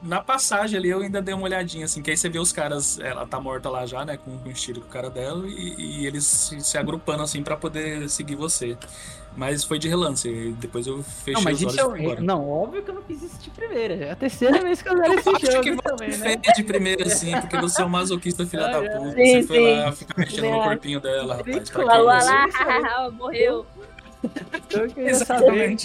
Na 0.02 0.20
passagem 0.20 0.78
ali 0.78 0.88
eu 0.90 1.00
ainda 1.00 1.20
dei 1.20 1.34
uma 1.34 1.44
olhadinha, 1.44 1.84
assim, 1.84 2.02
que 2.02 2.10
aí 2.10 2.16
você 2.16 2.28
vê 2.28 2.38
os 2.38 2.52
caras, 2.52 2.98
ela 3.00 3.26
tá 3.26 3.40
morta 3.40 3.68
lá 3.68 3.86
já, 3.86 4.04
né, 4.04 4.16
com, 4.16 4.38
com 4.38 4.52
tiros 4.52 4.82
com 4.82 4.88
o 4.88 4.92
cara 4.92 5.10
dela, 5.10 5.46
e, 5.46 6.02
e 6.02 6.06
eles 6.06 6.24
se, 6.24 6.60
se 6.60 6.78
agrupando, 6.78 7.22
assim, 7.22 7.42
pra 7.42 7.56
poder 7.56 8.08
seguir 8.08 8.36
você. 8.36 8.76
Mas 9.36 9.62
foi 9.62 9.78
de 9.78 9.88
relance, 9.88 10.54
depois 10.58 10.86
eu 10.86 11.02
fechei 11.02 11.34
Não, 11.34 11.42
mas 11.42 11.62
os 11.62 11.78
olhos 11.78 11.98
e 11.98 12.00
é. 12.00 12.02
embora. 12.02 12.20
Não, 12.20 12.48
óbvio 12.48 12.82
que 12.82 12.90
eu 12.90 12.94
não 12.94 13.02
fiz 13.02 13.22
isso 13.22 13.38
de 13.38 13.50
primeira. 13.50 13.94
É 13.94 14.10
a 14.10 14.16
terceira 14.16 14.60
vez 14.60 14.82
que 14.82 14.88
eu 14.88 14.96
zero 14.96 15.14
esse 15.14 15.28
Acho 15.28 15.38
que 15.38 15.52
jogo 15.52 15.82
também, 15.82 16.16
né? 16.16 16.36
de 16.36 16.64
primeira, 16.64 17.06
assim, 17.06 17.30
porque 17.40 17.56
você 17.58 17.80
é 17.80 17.84
um 17.84 17.88
masoquista 17.88 18.44
filha 18.44 18.68
da 18.68 18.80
puta. 18.80 19.12
Sim, 19.12 19.42
você 19.42 19.42
foi 19.44 19.76
lá, 19.76 19.92
fica 19.92 20.14
mexendo 20.16 20.50
no 20.50 20.62
corpinho 20.62 21.00
dela, 21.00 21.36
rapaz. 21.36 21.70
Pra 21.70 21.84
Lá, 21.84 22.18
lá, 22.22 23.10
morreu. 23.12 23.64
Eu 24.70 24.88
queria 24.88 25.14
saber. 25.14 25.76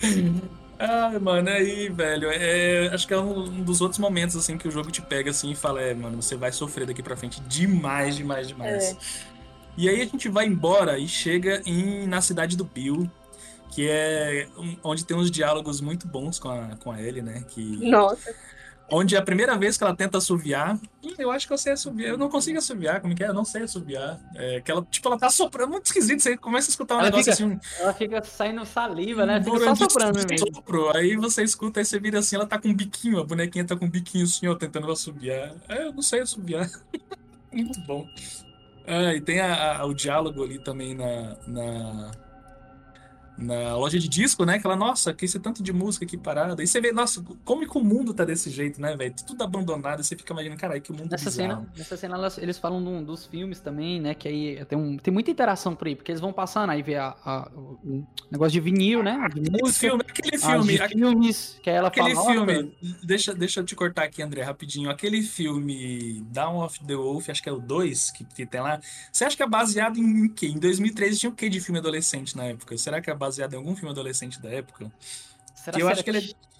Ai, 0.86 1.18
mano, 1.18 1.48
aí, 1.48 1.88
velho, 1.88 2.28
é, 2.30 2.88
acho 2.88 3.06
que 3.06 3.14
é 3.14 3.18
um, 3.18 3.62
dos 3.62 3.80
outros 3.80 3.98
momentos, 3.98 4.36
assim, 4.36 4.58
que 4.58 4.68
o 4.68 4.70
jogo 4.70 4.90
te 4.90 5.00
pega, 5.00 5.30
assim, 5.30 5.52
e 5.52 5.54
fala, 5.54 5.80
é, 5.80 5.94
mano, 5.94 6.20
você 6.20 6.36
vai 6.36 6.52
sofrer 6.52 6.86
daqui 6.86 7.02
pra 7.02 7.16
frente 7.16 7.40
demais, 7.42 8.16
demais, 8.16 8.48
demais. 8.48 8.96
E 9.76 9.88
aí 9.88 10.00
a 10.02 10.04
gente 10.04 10.28
vai 10.28 10.46
embora 10.46 10.98
e 10.98 11.08
chega 11.08 11.62
em, 11.64 12.06
na 12.06 12.20
cidade 12.20 12.56
do 12.56 12.64
Bill, 12.64 13.10
que 13.70 13.88
é 13.88 14.46
onde 14.82 15.04
tem 15.04 15.16
uns 15.16 15.30
diálogos 15.30 15.80
muito 15.80 16.06
bons 16.06 16.38
com 16.38 16.48
a, 16.48 16.76
com 16.76 16.92
a 16.92 17.00
Ellie, 17.00 17.22
né, 17.22 17.44
que... 17.48 17.78
Nossa. 17.88 18.34
Onde 18.90 19.16
é 19.16 19.18
a 19.18 19.22
primeira 19.22 19.56
vez 19.56 19.76
que 19.78 19.82
ela 19.82 19.96
tenta 19.96 20.18
assoviar. 20.18 20.78
Ih, 21.02 21.14
eu 21.18 21.30
acho 21.30 21.46
que 21.46 21.52
eu 21.52 21.58
sei 21.58 21.72
assoviar. 21.72 22.10
Eu 22.10 22.18
não 22.18 22.28
consigo 22.28 22.58
assoviar. 22.58 23.00
Como 23.00 23.14
que 23.14 23.24
é? 23.24 23.28
Eu 23.28 23.34
não 23.34 23.44
sei 23.44 23.62
assoviar. 23.62 24.20
É, 24.34 24.60
que 24.60 24.70
ela, 24.70 24.86
tipo, 24.90 25.08
ela 25.08 25.18
tá 25.18 25.30
soprando. 25.30 25.70
Muito 25.70 25.86
esquisito. 25.86 26.20
Você 26.22 26.36
começa 26.36 26.68
a 26.68 26.70
escutar 26.70 26.96
um 26.96 26.98
Ela 27.00 27.06
negócio 27.10 27.32
fica- 27.34 27.44
assim. 27.56 27.82
Ela 27.82 27.94
fica 27.94 28.22
saindo 28.24 28.64
saliva, 28.66 29.24
né? 29.24 29.42
Fica 29.42 29.58
só 29.58 29.74
soprando 29.74 30.16
mesmo. 30.28 30.54
sopro. 30.54 30.94
Aí 30.96 31.16
você 31.16 31.42
escuta, 31.42 31.80
aí 31.80 31.84
você 31.84 31.98
vira 31.98 32.18
assim, 32.18 32.36
ela 32.36 32.46
tá 32.46 32.58
com 32.58 32.68
um 32.68 32.74
biquinho, 32.74 33.18
a 33.20 33.24
bonequinha 33.24 33.64
tá 33.66 33.74
com 33.74 33.86
um 33.86 33.90
biquinho 33.90 34.24
assim, 34.24 34.46
ó, 34.48 34.54
tentando 34.54 34.90
assobiar. 34.92 35.54
É, 35.68 35.86
eu 35.86 35.92
não 35.92 36.02
sei 36.02 36.20
assobiar. 36.20 36.68
Muito 37.50 37.80
bom. 37.86 38.06
Ah, 38.86 39.14
e 39.14 39.20
tem 39.20 39.40
a- 39.40 39.78
a- 39.78 39.86
o 39.86 39.94
diálogo 39.94 40.44
ali 40.44 40.58
também 40.58 40.94
na, 40.94 41.36
na, 41.46 42.10
na 43.36 43.76
loja 43.76 43.98
de 43.98 44.08
disco, 44.08 44.44
né? 44.44 44.58
Que 44.58 44.66
ela, 44.66 44.76
nossa, 44.76 45.12
que 45.12 45.24
esse 45.24 45.38
tanto 45.40 45.62
de 45.62 45.72
música 45.72 46.04
aqui 46.04 46.16
parada. 46.16 46.62
E 46.62 46.66
você 46.66 46.80
vê, 46.80 46.92
nossa, 46.92 47.22
como 47.44 47.68
que 47.68 47.76
o 47.78 47.82
mundo 47.82 48.14
tá 48.14 48.24
desse 48.24 48.48
jeito, 48.50 48.80
né, 48.80 48.96
velho? 48.96 49.14
Tudo 49.26 49.42
abandonado, 49.42 50.02
você 50.02 50.16
fica 50.16 50.32
imaginando, 50.32 50.60
caralho, 50.60 50.80
que 50.80 50.92
mundo 50.92 51.10
Nessa 51.10 51.30
bizarro. 51.30 51.50
cena, 51.62 51.72
nessa 51.76 51.96
cena 51.96 52.16
eles 52.38 52.58
falam 52.58 52.78
um- 52.78 53.02
dos 53.02 53.26
filmes 53.26 53.60
também, 53.60 54.00
né? 54.00 54.14
Que 54.14 54.28
aí 54.28 54.64
tem, 54.66 54.78
um, 54.78 54.96
tem 54.96 55.12
muita 55.12 55.30
interação 55.30 55.74
por 55.74 55.86
aí, 55.88 55.96
porque 55.96 56.12
eles 56.12 56.20
vão 56.20 56.32
passando, 56.32 56.70
aí 56.70 56.82
vê 56.82 56.96
a, 56.96 57.14
a- 57.24 57.50
o 57.54 57.74
o 57.84 58.06
negócio 58.30 58.52
de 58.52 58.60
vinil, 58.60 59.02
né? 59.02 59.12
De 59.34 59.40
Aquele 59.50 59.62
música. 59.62 59.80
filme, 59.88 60.02
aquele 60.08 60.36
as 60.36 60.42
filme, 60.44 60.78
de 60.78 60.88
filmes, 60.88 61.60
que 61.62 61.70
ela 61.70 61.88
Aquele 61.88 62.14
fala, 62.14 62.34
"Nossa, 62.34 62.46
filme, 62.46 62.76
deixa, 63.02 63.34
deixa 63.34 63.60
eu 63.60 63.64
te 63.64 63.74
cortar 63.76 64.04
aqui, 64.04 64.22
André, 64.22 64.42
rapidinho. 64.42 64.88
Aquele 64.90 65.22
filme 65.22 66.24
Down 66.30 66.58
of 66.64 66.78
the 66.86 66.94
Wolf, 66.94 67.28
acho 67.28 67.42
que 67.42 67.48
é 67.48 67.52
o 67.52 67.58
2 67.58 68.10
que, 68.10 68.24
que 68.24 68.46
tem 68.46 68.60
lá. 68.60 68.80
Você 69.12 69.24
acha 69.24 69.36
que 69.36 69.42
é 69.42 69.46
baseado 69.46 69.98
em 69.98 70.28
quê? 70.28 70.46
Em 70.46 70.58
2013 70.58 71.18
tinha 71.18 71.30
o 71.30 71.34
que 71.34 71.48
de 71.48 71.60
filme 71.60 71.78
adolescente 71.78 72.36
na 72.36 72.44
época? 72.44 72.76
Será 72.78 73.00
que 73.00 73.10
é 73.10 73.14
baseado 73.24 73.54
em 73.54 73.56
algum 73.56 73.74
filme 73.74 73.90
adolescente 73.90 74.40
da 74.40 74.50
época? 74.50 74.90
será 75.54 75.76
que 75.76 75.82
eu 75.82 75.88
acho 75.88 76.04
que 76.04 76.10
ele 76.10 76.18
é. 76.18 76.54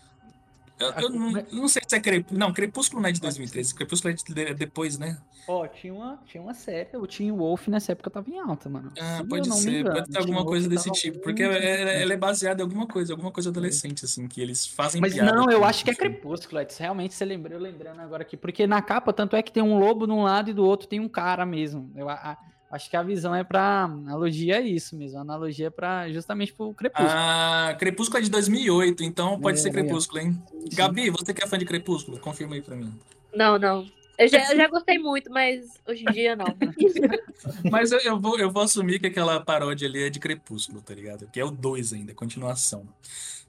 Eu, 0.77 0.91
eu 0.91 1.11
não, 1.11 1.39
eu 1.39 1.47
não 1.53 1.69
sei 1.69 1.83
se 1.87 1.95
é 1.95 2.01
Crepúsculo. 2.01 2.39
Não, 2.41 2.53
Crepúsculo 2.53 3.01
não 3.01 3.09
é 3.09 3.12
de 3.12 3.21
2013. 3.21 3.75
Crepúsculo 3.77 4.12
é 4.12 4.17
de- 4.17 4.25
de- 4.35 4.55
depois, 4.55 4.99
né? 4.99 5.19
Ó, 5.47 5.67
tinha 5.69 5.95
uma, 5.95 6.19
tinha 6.27 6.43
uma 6.43 6.53
série, 6.53 6.97
o 6.97 7.07
Teen 7.07 7.31
Wolf 7.31 7.69
nessa 7.69 7.93
época 7.93 8.11
tava 8.11 8.29
em 8.29 8.41
alta, 8.41 8.69
mano. 8.69 8.91
Ah, 8.99 9.19
eu 9.21 9.29
pode 9.29 9.55
ser, 9.55 9.71
engano, 9.81 9.95
pode 9.95 10.07
ter 10.07 10.12
Teen 10.12 10.21
alguma 10.23 10.39
Wolf 10.41 10.49
coisa 10.49 10.69
desse 10.69 10.91
tipo. 10.91 11.21
Porque 11.21 11.45
ela, 11.45 11.55
ela 11.55 12.12
é 12.12 12.17
baseada 12.17 12.61
em 12.61 12.65
alguma 12.65 12.89
coisa, 12.89 13.12
alguma 13.12 13.31
coisa 13.31 13.51
adolescente, 13.51 14.05
assim, 14.05 14.27
que 14.27 14.41
eles 14.41 14.67
fazem 14.67 15.01
Mas 15.01 15.15
piada 15.15 15.31
não, 15.33 15.49
eu 15.49 15.62
acho 15.65 15.85
que 15.85 15.91
é. 15.93 15.95
Crepúsculo, 15.95 16.61
Edson. 16.61 16.83
Realmente 16.83 17.15
você 17.15 17.25
lembrou, 17.25 17.57
eu 17.57 17.62
lembrando 17.62 18.01
agora 18.01 18.23
aqui. 18.23 18.37
Porque 18.37 18.67
na 18.67 18.83
capa, 18.83 19.12
tanto 19.12 19.37
é 19.37 19.43
que 19.45 19.53
tem 19.53 19.62
um 19.62 19.79
lobo 19.79 20.07
de 20.07 20.12
um 20.12 20.23
lado 20.25 20.51
e 20.51 20.55
do 20.55 20.65
outro 20.65 20.89
tem 20.89 20.99
um 20.99 21.09
cara 21.09 21.47
mesmo. 21.47 21.93
Eu 21.95 22.09
a- 22.09 22.37
acho 22.75 22.91
que 22.91 22.97
a 22.97 23.03
visão 23.03 23.35
é 23.35 23.45
pra. 23.45 23.85
Analogia 23.85 24.57
é 24.57 24.61
isso 24.61 24.97
mesmo. 24.97 25.18
A 25.18 25.22
analogia 25.22 25.68
é 25.68 25.70
pra, 25.70 26.11
justamente 26.11 26.53
pro 26.53 26.75
Crepúsculo. 26.75 27.09
Ah, 27.11 27.77
Crepúsculo 27.79 28.18
é 28.18 28.22
de 28.22 28.31
2008, 28.31 29.05
então 29.05 29.41
pode 29.41 29.59
É, 29.59 29.62
ser. 29.62 29.70
Crepúsculo, 29.70 30.20
hein? 30.20 30.43
Gabi, 30.75 31.11
você 31.11 31.33
que 31.33 31.43
é 31.43 31.47
fã 31.47 31.57
de 31.57 31.64
Crepúsculo? 31.64 32.18
Confirma 32.18 32.55
aí 32.55 32.62
pra 32.62 32.77
mim. 32.77 32.93
Não, 33.35 33.59
não. 33.59 33.87
Eu 34.16 34.29
já, 34.29 34.51
eu 34.53 34.57
já 34.57 34.68
gostei 34.68 34.97
muito, 34.97 35.29
mas 35.31 35.64
hoje 35.89 36.05
em 36.09 36.12
dia 36.12 36.37
não. 36.37 36.47
Mas 37.70 37.91
eu, 37.91 37.99
eu 37.99 38.18
vou, 38.18 38.39
eu 38.39 38.51
vou 38.51 38.62
assumir 38.62 39.01
que 39.01 39.09
aquela 39.09 39.41
paródia 39.41 39.89
ali 39.89 40.05
é 40.05 40.11
de 40.11 40.20
Crepúsculo, 40.20 40.81
tá 40.81 40.95
ligado? 40.95 41.27
Que 41.33 41.41
é 41.41 41.45
o 41.45 41.51
2 41.51 41.93
ainda, 41.93 42.14
continuação. 42.14 42.87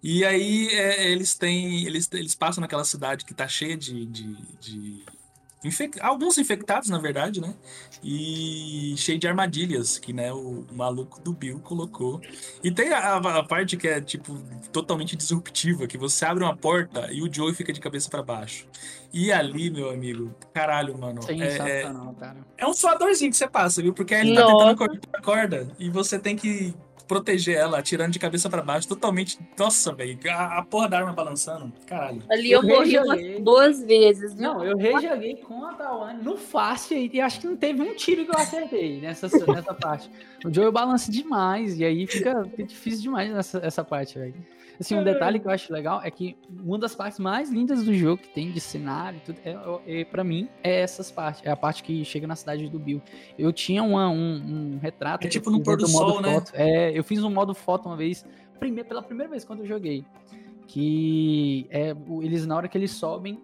E 0.01 0.25
aí 0.25 0.67
é, 0.69 1.11
eles 1.11 1.35
têm. 1.35 1.85
Eles, 1.85 2.09
eles 2.11 2.33
passam 2.35 2.61
naquela 2.61 2.83
cidade 2.83 3.25
que 3.25 3.33
tá 3.33 3.47
cheia 3.47 3.77
de. 3.77 4.05
de, 4.05 4.35
de 4.59 5.03
infec- 5.63 5.99
Alguns 6.01 6.37
infectados, 6.37 6.89
na 6.89 6.97
verdade, 6.99 7.39
né? 7.41 7.53
E 8.03 8.93
cheio 8.97 9.17
de 9.17 9.27
armadilhas 9.27 9.97
que 9.97 10.13
né, 10.13 10.31
o 10.31 10.63
maluco 10.71 11.19
do 11.21 11.33
Bill 11.33 11.59
colocou. 11.59 12.21
E 12.63 12.71
tem 12.71 12.93
a, 12.93 13.15
a 13.15 13.43
parte 13.43 13.75
que 13.77 13.87
é, 13.87 13.99
tipo, 13.99 14.37
totalmente 14.71 15.15
disruptiva, 15.15 15.87
que 15.87 15.97
você 15.97 16.25
abre 16.25 16.43
uma 16.43 16.55
porta 16.55 17.11
e 17.11 17.21
o 17.21 17.31
Joey 17.33 17.53
fica 17.53 17.73
de 17.73 17.79
cabeça 17.79 18.09
pra 18.09 18.21
baixo. 18.21 18.67
E 19.11 19.31
ali, 19.31 19.69
meu 19.69 19.89
amigo, 19.89 20.33
caralho, 20.53 20.97
mano. 20.97 21.21
é- 21.43 21.57
é, 21.69 21.81
é 22.57 22.67
um 22.67 22.73
suadorzinho 22.73 23.31
que 23.31 23.37
você 23.37 23.47
passa, 23.47 23.81
viu? 23.81 23.93
Porque 23.93 24.13
aí 24.13 24.21
ele 24.21 24.35
tá 24.35 24.45
tentando 24.47 24.75
cortar 24.77 25.09
a 25.13 25.21
corda 25.21 25.67
e 25.79 25.89
você 25.89 26.19
tem 26.19 26.35
que 26.35 26.73
proteger 27.07 27.57
ela, 27.57 27.79
atirando 27.79 28.11
de 28.11 28.19
cabeça 28.19 28.49
pra 28.49 28.61
baixo, 28.61 28.87
totalmente. 28.87 29.39
Nossa, 29.57 29.93
velho, 29.93 30.17
a, 30.29 30.59
a 30.59 30.63
porra 30.63 30.89
da 30.89 30.99
arma 30.99 31.13
balançando. 31.13 31.71
Caralho. 31.85 32.23
Ali 32.29 32.51
eu, 32.51 32.61
Eu 32.61 32.67
morri 32.67 32.97
umas 32.97 33.41
duas 33.41 33.83
vezes, 33.83 34.33
viu? 34.33 34.43
Não, 34.43 34.63
eu 34.63 34.77
rejoguei 34.77 35.35
com 35.37 35.65
a 35.65 35.73
Tawane 35.73 36.23
no 36.23 36.37
fácil 36.37 36.97
e 36.97 37.21
acho 37.21 37.39
que 37.39 37.47
não 37.47 37.55
teve 37.55 37.81
um 37.81 37.95
tiro 37.95 38.25
que 38.25 38.31
eu 38.31 38.39
acertei 38.39 38.99
nessa, 39.01 39.27
nessa 39.27 39.73
parte. 39.75 40.09
O 40.43 40.53
Joe 40.53 40.71
balança 40.71 41.11
demais 41.11 41.79
e 41.79 41.85
aí 41.85 42.07
fica, 42.07 42.43
fica 42.45 42.63
difícil 42.63 43.01
demais 43.01 43.31
nessa 43.31 43.59
essa 43.63 43.83
parte, 43.83 44.17
velho. 44.17 44.35
Assim, 44.79 44.95
um 44.95 45.03
detalhe 45.03 45.39
que 45.39 45.47
eu 45.47 45.51
acho 45.51 45.71
legal 45.71 46.01
é 46.03 46.11
que 46.11 46.35
uma 46.63 46.77
das 46.77 46.93
partes 46.95 47.19
mais 47.19 47.49
lindas 47.49 47.83
do 47.83 47.93
jogo 47.93 48.21
que 48.21 48.29
tem 48.29 48.51
de 48.51 48.59
cenário 48.59 49.17
e 49.17 49.21
tudo, 49.21 49.39
é, 49.45 50.01
é, 50.01 50.05
para 50.05 50.23
mim, 50.23 50.49
é 50.63 50.81
essas 50.81 51.09
partes. 51.11 51.41
É 51.45 51.51
a 51.51 51.55
parte 51.55 51.81
que 51.83 52.03
chega 52.03 52.27
na 52.27 52.35
cidade 52.35 52.69
do 52.69 52.77
Bill. 52.79 53.01
Eu 53.37 53.53
tinha 53.53 53.81
uma- 53.83 54.09
um, 54.09 54.73
um 54.75 54.79
retrato. 54.81 55.25
É 55.25 55.29
tipo 55.29 55.49
no 55.49 55.61
pôr 55.63 55.77
do 55.77 55.87
sol, 55.87 56.21
né? 56.21 56.33
foto. 56.33 56.51
É, 56.53 56.97
eu 56.97 57.03
fiz 57.03 57.23
um 57.23 57.29
modo 57.29 57.53
foto 57.53 57.87
uma 57.87 57.95
vez, 57.95 58.25
pela 58.87 59.01
primeira 59.01 59.29
vez 59.31 59.43
quando 59.45 59.59
eu 59.59 59.65
joguei. 59.65 60.05
Que 60.67 61.67
é, 61.69 61.95
eles, 62.21 62.45
na 62.45 62.55
hora 62.55 62.67
que 62.67 62.77
eles 62.77 62.91
sobem, 62.91 63.39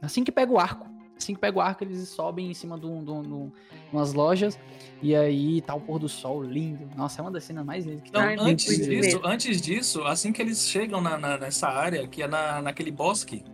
assim 0.00 0.24
que 0.24 0.32
pega 0.32 0.52
o 0.52 0.58
arco, 0.58 0.86
assim 1.22 1.34
que 1.34 1.40
pega 1.40 1.58
o 1.58 1.60
arco, 1.60 1.84
eles 1.84 2.08
sobem 2.08 2.50
em 2.50 2.54
cima 2.54 2.78
de, 2.78 2.86
um, 2.86 3.02
de, 3.04 3.10
um- 3.10 3.22
de 3.22 3.32
um- 3.32 3.52
umas 3.92 4.12
lojas, 4.12 4.58
e 5.00 5.14
aí 5.14 5.60
tá 5.60 5.74
o 5.74 5.80
pôr 5.80 5.98
do 5.98 6.08
sol 6.08 6.42
lindo. 6.42 6.88
Nossa, 6.96 7.20
é 7.20 7.24
uma 7.24 7.30
das 7.30 7.44
cenas 7.44 7.64
mais 7.64 7.84
lindas 7.84 8.02
que 8.04 8.12
Não, 8.12 8.26
tem. 8.26 8.38
antes 8.40 8.76
disso, 8.76 8.88
mesmo. 8.90 9.20
antes 9.26 9.60
disso, 9.60 10.02
assim 10.04 10.32
que 10.32 10.42
eles 10.42 10.66
chegam 10.68 11.00
na, 11.00 11.16
na- 11.18 11.38
nessa 11.38 11.68
área, 11.68 12.06
que 12.06 12.22
é 12.22 12.26
na, 12.28 12.60
naquele 12.62 12.90
bosque, 12.90 13.44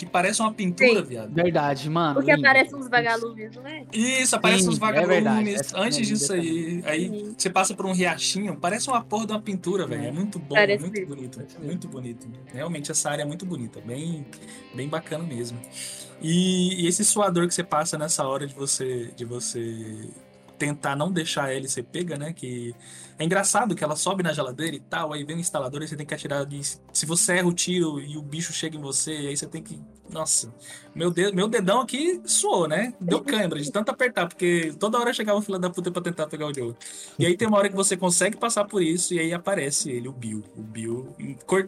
que 0.00 0.06
parece 0.06 0.40
uma 0.40 0.50
pintura, 0.50 1.00
Sim. 1.02 1.08
viado. 1.08 1.34
Verdade, 1.34 1.90
mano. 1.90 2.14
Porque 2.14 2.32
lindo. 2.34 2.46
aparecem 2.46 2.78
uns 2.78 2.88
vagalumes, 2.88 3.54
não 3.54 3.66
é? 3.66 3.84
Isso, 3.92 4.34
aparecem 4.34 4.62
Sim, 4.64 4.70
uns 4.70 4.76
é 4.76 4.80
vagalumes. 4.80 5.14
verdade, 5.14 5.54
essa 5.54 5.78
antes 5.78 5.98
é 5.98 6.02
disso 6.02 6.32
aí, 6.32 6.82
aí 6.86 7.08
Uhum. 7.10 7.34
você 7.36 7.50
passa 7.50 7.74
por 7.74 7.84
um 7.84 7.92
riachinho, 7.92 8.56
parece 8.56 8.88
uma 8.88 9.04
porra 9.04 9.26
de 9.26 9.32
uma 9.32 9.42
pintura, 9.42 9.86
velho. 9.86 10.04
É 10.06 10.10
muito 10.10 10.38
bom, 10.38 10.54
Parece 10.54 10.80
muito 10.82 10.98
mesmo. 10.98 11.14
bonito, 11.14 11.40
muito 11.62 11.86
bonito. 11.88 12.28
Realmente 12.50 12.90
essa 12.90 13.10
área 13.10 13.22
é 13.24 13.26
muito 13.26 13.44
bonita, 13.44 13.78
bem, 13.82 14.24
bem 14.74 14.88
bacana 14.88 15.22
mesmo. 15.22 15.58
E, 16.22 16.82
e 16.82 16.86
esse 16.86 17.04
suador 17.04 17.46
que 17.46 17.52
você 17.54 17.62
passa 17.62 17.98
nessa 17.98 18.26
hora 18.26 18.46
de 18.46 18.54
você, 18.54 19.10
de 19.14 19.26
você 19.26 20.08
tentar 20.58 20.96
não 20.96 21.12
deixar 21.12 21.44
a 21.44 21.54
Ellie 21.54 21.68
ser 21.68 21.82
pega, 21.82 22.16
né? 22.16 22.32
Que 22.32 22.74
é 23.20 23.24
engraçado 23.24 23.74
que 23.74 23.84
ela 23.84 23.94
sobe 23.94 24.22
na 24.22 24.32
geladeira 24.32 24.74
e 24.74 24.80
tal, 24.80 25.12
aí 25.12 25.22
vem 25.24 25.36
o 25.36 25.40
instalador 25.40 25.82
e 25.82 25.86
você 25.88 25.94
tem 25.94 26.06
que 26.06 26.14
atirar. 26.14 26.44
de- 26.46 26.60
Se 26.92 27.04
você 27.06 27.34
erra 27.34 27.46
o 27.46 27.52
tiro 27.52 28.00
e 28.00 28.16
o 28.16 28.22
bicho 28.22 28.50
chega 28.52 28.76
em 28.76 28.80
você, 28.80 29.10
aí 29.10 29.36
você 29.36 29.46
tem 29.46 29.62
que. 29.62 29.78
Nossa, 30.08 30.52
meu, 30.94 31.10
dedo, 31.10 31.36
meu 31.36 31.46
dedão 31.46 31.82
aqui 31.82 32.20
suou, 32.24 32.66
né? 32.66 32.94
Deu 33.00 33.22
câimbra 33.22 33.60
de 33.60 33.70
tanto 33.70 33.90
apertar, 33.90 34.26
porque 34.26 34.74
toda 34.80 34.98
hora 34.98 35.12
chegava 35.12 35.38
um 35.38 35.42
filho 35.42 35.58
da 35.58 35.68
puta 35.70 35.90
pra 35.92 36.02
tentar 36.02 36.26
pegar 36.26 36.46
o 36.46 36.54
Joe. 36.54 36.74
E 37.18 37.26
aí 37.26 37.36
tem 37.36 37.46
uma 37.46 37.58
hora 37.58 37.68
que 37.68 37.76
você 37.76 37.96
consegue 37.96 38.36
passar 38.36 38.64
por 38.64 38.82
isso, 38.82 39.12
e 39.14 39.20
aí 39.20 39.32
aparece 39.34 39.90
ele, 39.90 40.08
o 40.08 40.12
Bill. 40.12 40.42
O 40.56 40.62
Bill, 40.62 41.14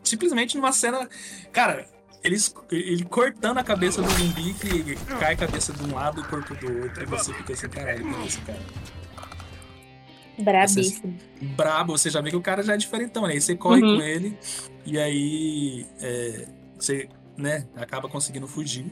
simplesmente 0.02 0.56
numa 0.56 0.72
cena. 0.72 1.08
Cara, 1.52 1.86
ele 2.24 2.36
cortando 3.10 3.58
a 3.58 3.62
cabeça 3.62 4.00
do 4.02 4.10
zumbi 4.10 4.54
que 4.54 4.96
cai 5.20 5.34
a 5.34 5.36
cabeça 5.36 5.72
de 5.72 5.84
um 5.84 5.94
lado 5.94 6.20
e 6.20 6.24
o 6.24 6.28
corpo 6.28 6.54
do 6.56 6.82
outro, 6.82 7.02
e 7.02 7.06
você 7.06 7.32
fica 7.34 7.52
assim, 7.52 7.68
caralho, 7.68 8.02
quem 8.10 8.22
é 8.22 8.26
esse 8.26 8.40
cara? 8.40 8.60
Brabíssimo. 10.38 11.16
brabo, 11.56 11.96
você 11.96 12.08
já 12.10 12.20
vê 12.20 12.30
que 12.30 12.36
o 12.36 12.40
cara 12.40 12.62
já 12.62 12.74
é 12.74 12.76
diferentão, 12.76 13.26
né? 13.26 13.34
Aí 13.34 13.40
você 13.40 13.54
corre 13.56 13.82
Uhum. 13.82 13.96
com 13.96 14.02
ele 14.02 14.38
e 14.86 14.98
aí 14.98 15.86
é, 16.00 16.46
você, 16.78 17.08
né, 17.36 17.66
acaba 17.76 18.08
conseguindo 18.08 18.46
fugir 18.46 18.86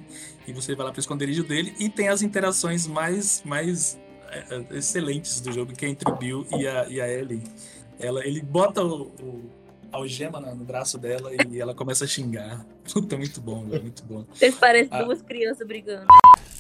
e 0.47 0.53
você 0.53 0.74
vai 0.74 0.86
lá 0.86 0.93
pro 0.93 1.01
esconderijo 1.01 1.43
dele 1.45 1.74
e 1.78 1.88
tem 1.88 2.09
as 2.09 2.22
interações 2.22 2.86
mais, 2.86 3.43
mais 3.45 3.99
é, 4.30 4.45
é, 4.72 4.76
excelentes 4.78 5.41
do 5.41 5.51
jogo, 5.53 5.72
que 5.74 5.84
é 5.84 5.88
entre 5.88 6.11
o 6.11 6.16
Bill 6.16 6.47
e 6.57 6.66
a, 6.66 6.86
e 6.88 7.01
a 7.01 7.09
Ellie. 7.09 7.43
Ela, 7.99 8.24
ele 8.26 8.41
bota 8.43 8.82
o, 8.82 9.03
o 9.20 9.51
a 9.93 9.97
algema 9.97 10.38
no 10.41 10.64
braço 10.64 10.97
dela 10.99 11.32
e 11.51 11.61
ela 11.61 11.74
começa 11.74 12.05
a 12.05 12.07
xingar. 12.07 12.64
Puta, 12.93 13.16
muito 13.16 13.41
bom, 13.41 13.64
velho, 13.66 13.82
muito 13.82 14.05
bom. 14.05 14.24
Vocês 14.32 14.55
parecem 14.55 14.88
Ah. 14.93 15.03
duas 15.03 15.20
crianças 15.20 15.66
brigando. 15.66 16.07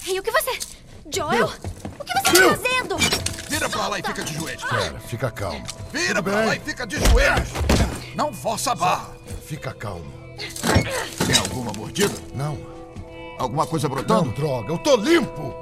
Ei, 0.08 0.18
o 0.18 0.22
que 0.22 0.32
você... 0.32 0.50
Joel? 1.12 1.46
O 1.46 2.04
que 2.04 2.12
você 2.12 2.22
tá 2.22 2.56
fazendo? 2.56 2.96
Vira 3.48 3.68
pra 3.68 3.88
lá 3.88 3.98
e 3.98 4.02
fica 4.02 4.22
de 4.24 4.34
joelhos. 4.34 4.64
Pera, 4.64 5.00
fica 5.00 5.30
calmo. 5.30 5.64
Vira 5.92 6.14
Tudo 6.16 6.22
pra 6.24 6.36
bem? 6.38 6.46
lá 6.46 6.56
e 6.56 6.60
fica 6.60 6.86
de 6.86 6.96
joelhos. 7.10 7.48
Não 8.14 8.32
força 8.32 8.72
a 8.72 8.74
barra. 8.74 9.10
Fica 9.46 9.72
calmo. 9.74 10.04
Tem 11.26 11.36
alguma 11.38 11.72
mordida? 11.72 12.14
Não. 12.34 12.58
Alguma 13.38 13.66
coisa 13.66 13.88
brotando? 13.88 14.26
Não, 14.26 14.32
droga, 14.32 14.72
eu 14.72 14.78
tô 14.78 14.96
limpo. 14.96 15.54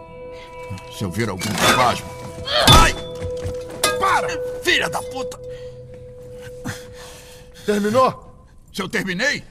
Se 0.97 1.05
eu 1.05 1.11
vir 1.11 1.29
algum 1.29 1.43
espasmo. 1.43 2.07
Ai! 2.81 2.95
Para! 3.99 4.29
Filha 4.63 4.89
da 4.89 5.03
puta! 5.03 5.39
Terminou? 7.65 8.47
Se 8.73 8.83
eu 8.83 8.89
terminei? 8.89 9.45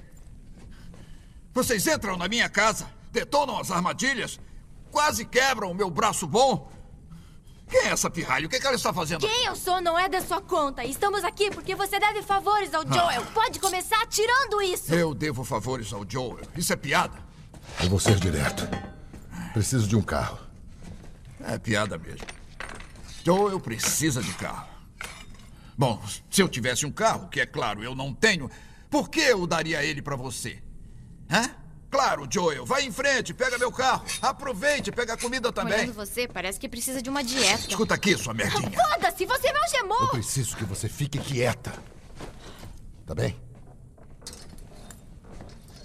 Vocês 1.53 1.85
entram 1.87 2.17
na 2.17 2.27
minha 2.27 2.47
casa, 2.49 2.85
detonam 3.11 3.57
as 3.59 3.71
armadilhas, 3.71 4.39
quase 4.91 5.25
quebram 5.25 5.71
o 5.71 5.75
meu 5.75 5.89
braço 5.89 6.27
bom. 6.27 6.71
Quem 7.69 7.81
é 7.81 7.87
essa 7.89 8.09
pirralha? 8.09 8.47
O 8.47 8.49
que, 8.49 8.59
que 8.59 8.65
ela 8.65 8.75
está 8.75 8.93
fazendo? 8.93 9.25
aqui? 9.25 9.33
Quem 9.33 9.45
eu 9.45 9.55
sou 9.55 9.81
não 9.81 9.99
é 9.99 10.07
da 10.07 10.21
sua 10.21 10.41
conta. 10.41 10.85
Estamos 10.85 11.23
aqui 11.23 11.49
porque 11.51 11.75
você 11.75 11.99
deve 11.99 12.21
favores 12.21 12.73
ao 12.73 12.87
Joel. 12.87 13.25
Pode 13.33 13.59
começar 13.59 14.05
tirando 14.07 14.61
isso. 14.61 14.93
Eu 14.93 15.13
devo 15.13 15.43
favores 15.43 15.91
ao 15.91 16.05
Joel. 16.07 16.47
Isso 16.55 16.71
é 16.71 16.77
piada? 16.77 17.17
Eu 17.83 17.89
vou 17.89 17.99
ser 17.99 18.15
direto. 18.19 18.67
Preciso 19.53 19.87
de 19.87 19.97
um 19.97 20.01
carro. 20.01 20.39
É 21.43 21.57
piada 21.57 21.97
mesmo. 21.97 22.25
Joel 23.25 23.59
precisa 23.59 24.21
de 24.21 24.33
carro. 24.33 24.67
Bom, 25.77 26.01
se 26.31 26.41
eu 26.41 26.47
tivesse 26.47 26.85
um 26.85 26.91
carro, 26.91 27.27
que 27.27 27.41
é 27.41 27.45
claro, 27.45 27.83
eu 27.83 27.93
não 27.93 28.13
tenho, 28.13 28.49
por 28.89 29.09
que 29.09 29.19
eu 29.19 29.45
daria 29.45 29.83
ele 29.83 30.01
pra 30.01 30.15
você? 30.15 30.63
Hã? 31.29 31.49
Claro, 31.89 32.27
Joel, 32.29 32.65
vai 32.65 32.83
em 32.85 32.91
frente, 32.91 33.33
pega 33.33 33.57
meu 33.57 33.71
carro. 33.71 34.03
Aproveite, 34.21 34.91
pega 34.91 35.13
a 35.13 35.17
comida 35.17 35.51
também. 35.53 35.73
Olhando 35.79 35.93
você, 35.93 36.27
parece 36.27 36.59
que 36.59 36.67
precisa 36.67 37.01
de 37.01 37.09
uma 37.09 37.23
dieta. 37.23 37.69
Escuta 37.69 37.93
aqui, 37.93 38.17
sua 38.17 38.33
merdinha. 38.33 38.69
Foda-se, 38.71 39.25
você 39.25 39.51
me 39.53 39.57
Eu 39.57 39.63
algemou. 39.63 40.07
preciso 40.09 40.57
que 40.57 40.65
você 40.65 40.89
fique 40.89 41.17
quieta. 41.17 41.73
Tá 43.05 43.15
bem? 43.15 43.39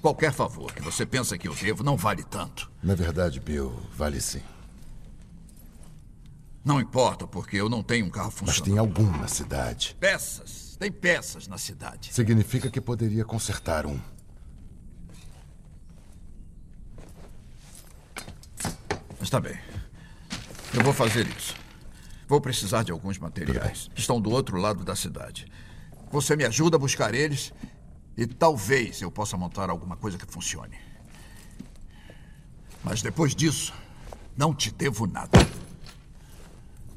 Qualquer 0.00 0.32
favor 0.32 0.72
que 0.72 0.82
você 0.82 1.06
pensa 1.06 1.38
que 1.38 1.46
eu 1.46 1.54
devo 1.54 1.84
não 1.84 1.96
vale 1.96 2.24
tanto. 2.24 2.68
Na 2.82 2.96
verdade, 2.96 3.38
Bill, 3.38 3.72
vale 3.94 4.20
sim. 4.20 4.42
Não 6.64 6.80
importa, 6.80 7.26
porque 7.26 7.56
eu 7.56 7.68
não 7.68 7.82
tenho 7.82 8.06
um 8.06 8.10
carro 8.10 8.26
Mas 8.26 8.34
funcionando. 8.56 8.64
tem 8.64 8.78
algum 8.78 9.18
na 9.18 9.28
cidade. 9.28 9.96
Peças. 10.00 10.76
Tem 10.78 10.90
peças 10.90 11.46
na 11.46 11.58
cidade. 11.58 12.12
Significa 12.12 12.68
que 12.68 12.80
poderia 12.80 13.24
consertar 13.24 13.86
um. 13.86 14.00
Está 19.22 19.40
bem. 19.40 19.56
Eu 20.74 20.82
vou 20.82 20.92
fazer 20.92 21.26
isso. 21.28 21.54
Vou 22.26 22.40
precisar 22.40 22.82
de 22.82 22.90
alguns 22.90 23.18
materiais. 23.18 23.88
Estão 23.94 24.20
do 24.20 24.30
outro 24.30 24.56
lado 24.56 24.84
da 24.84 24.96
cidade. 24.96 25.46
Você 26.10 26.34
me 26.34 26.44
ajuda 26.44 26.76
a 26.76 26.78
buscar 26.78 27.14
eles 27.14 27.52
e 28.16 28.26
talvez 28.26 29.00
eu 29.00 29.12
possa 29.12 29.36
montar 29.36 29.70
alguma 29.70 29.96
coisa 29.96 30.18
que 30.18 30.26
funcione. 30.26 30.76
Mas 32.82 33.00
depois 33.00 33.32
disso, 33.34 33.72
não 34.36 34.52
te 34.52 34.72
devo 34.72 35.06
nada. 35.06 35.38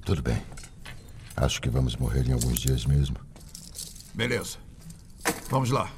Tudo 0.03 0.23
bem. 0.23 0.41
Acho 1.37 1.61
que 1.61 1.69
vamos 1.69 1.95
morrer 1.95 2.27
em 2.27 2.33
alguns 2.33 2.59
dias 2.59 2.85
mesmo. 2.85 3.17
Beleza. 4.15 4.57
Vamos 5.49 5.69
lá. 5.69 5.91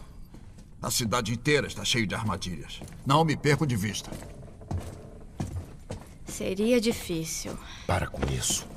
A 0.82 0.92
cidade 0.92 1.32
inteira 1.32 1.68
está 1.68 1.86
cheia 1.86 2.06
de 2.06 2.14
armadilhas. 2.14 2.82
Não 3.06 3.24
me 3.24 3.38
perco 3.38 3.66
de 3.66 3.78
vista. 3.78 4.12
Seria 6.38 6.80
difícil. 6.80 7.58
Para 7.88 8.06
com 8.06 8.22
isso. 8.32 8.68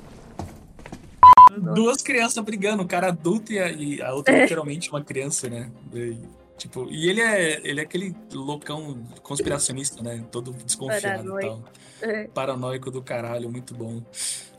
Duas 1.75 2.01
crianças 2.01 2.43
brigando, 2.43 2.81
um 2.81 2.87
cara 2.87 3.09
adulto 3.09 3.53
e 3.53 3.59
a, 3.59 3.71
e 3.71 4.01
a 4.01 4.13
outra 4.15 4.41
literalmente 4.41 4.89
uma 4.89 5.03
criança, 5.03 5.47
né? 5.47 5.69
E, 5.93 6.17
tipo, 6.57 6.89
e 6.89 7.07
ele 7.07 7.21
é, 7.21 7.61
ele 7.63 7.79
é 7.79 7.83
aquele 7.83 8.15
loucão 8.33 8.97
conspiracionista, 9.21 10.01
né? 10.01 10.23
Todo 10.31 10.51
desconfiado 10.53 11.05
e 11.05 11.27
Paranoico. 11.27 11.63
tal. 11.99 12.09
É. 12.09 12.23
Paranoico 12.29 12.89
do 12.89 13.01
caralho, 13.03 13.47
muito 13.51 13.75
bom. 13.75 14.01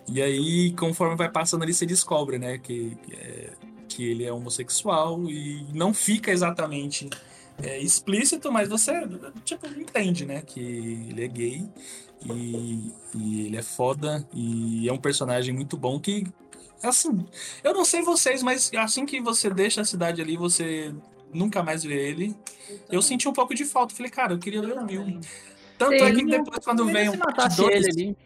E 0.08 0.22
aí, 0.22 0.72
conforme 0.74 1.16
vai 1.16 1.28
passando 1.28 1.62
ali, 1.62 1.74
você 1.74 1.84
descobre, 1.84 2.38
né? 2.38 2.58
Que, 2.58 2.96
que, 3.04 3.14
é- 3.16 3.52
que 3.88 4.04
ele 4.04 4.24
é 4.24 4.32
homossexual 4.32 5.28
e 5.28 5.66
não 5.74 5.92
fica 5.92 6.30
exatamente 6.30 7.10
é, 7.62 7.78
explícito, 7.80 8.50
mas 8.52 8.68
você, 8.68 8.92
tipo, 9.44 9.66
entende, 9.66 10.24
né? 10.24 10.40
Que 10.42 10.60
ele 11.10 11.24
é 11.24 11.28
gay 11.28 11.68
e, 12.26 12.92
e 13.16 13.46
ele 13.46 13.56
é 13.56 13.62
foda 13.62 14.26
e 14.32 14.88
é 14.88 14.92
um 14.92 14.98
personagem 14.98 15.54
muito 15.54 15.76
bom 15.76 15.98
que, 15.98 16.26
assim, 16.82 17.26
eu 17.62 17.72
não 17.74 17.84
sei 17.84 18.02
vocês, 18.02 18.42
mas 18.42 18.70
assim 18.76 19.06
que 19.06 19.20
você 19.20 19.50
deixa 19.50 19.80
a 19.80 19.84
cidade 19.84 20.20
ali, 20.20 20.36
você 20.36 20.94
nunca 21.32 21.62
mais 21.62 21.82
vê 21.82 22.08
ele. 22.10 22.34
Eu 22.90 23.02
senti 23.02 23.28
um 23.28 23.32
pouco 23.32 23.54
de 23.54 23.64
falta. 23.64 23.94
Falei, 23.94 24.10
cara, 24.10 24.34
eu 24.34 24.38
queria 24.38 24.60
ver 24.62 24.78
o 24.78 24.84
Bill. 24.84 25.20
Tanto 25.78 25.94
é 25.94 26.12
que 26.12 26.24
depois, 26.24 26.64
quando 26.64 26.86
vem 26.86 27.08
o 27.08 27.18
parte 27.18 27.56
2... 27.56 27.74
ele 27.74 27.88
ali. 27.90 28.16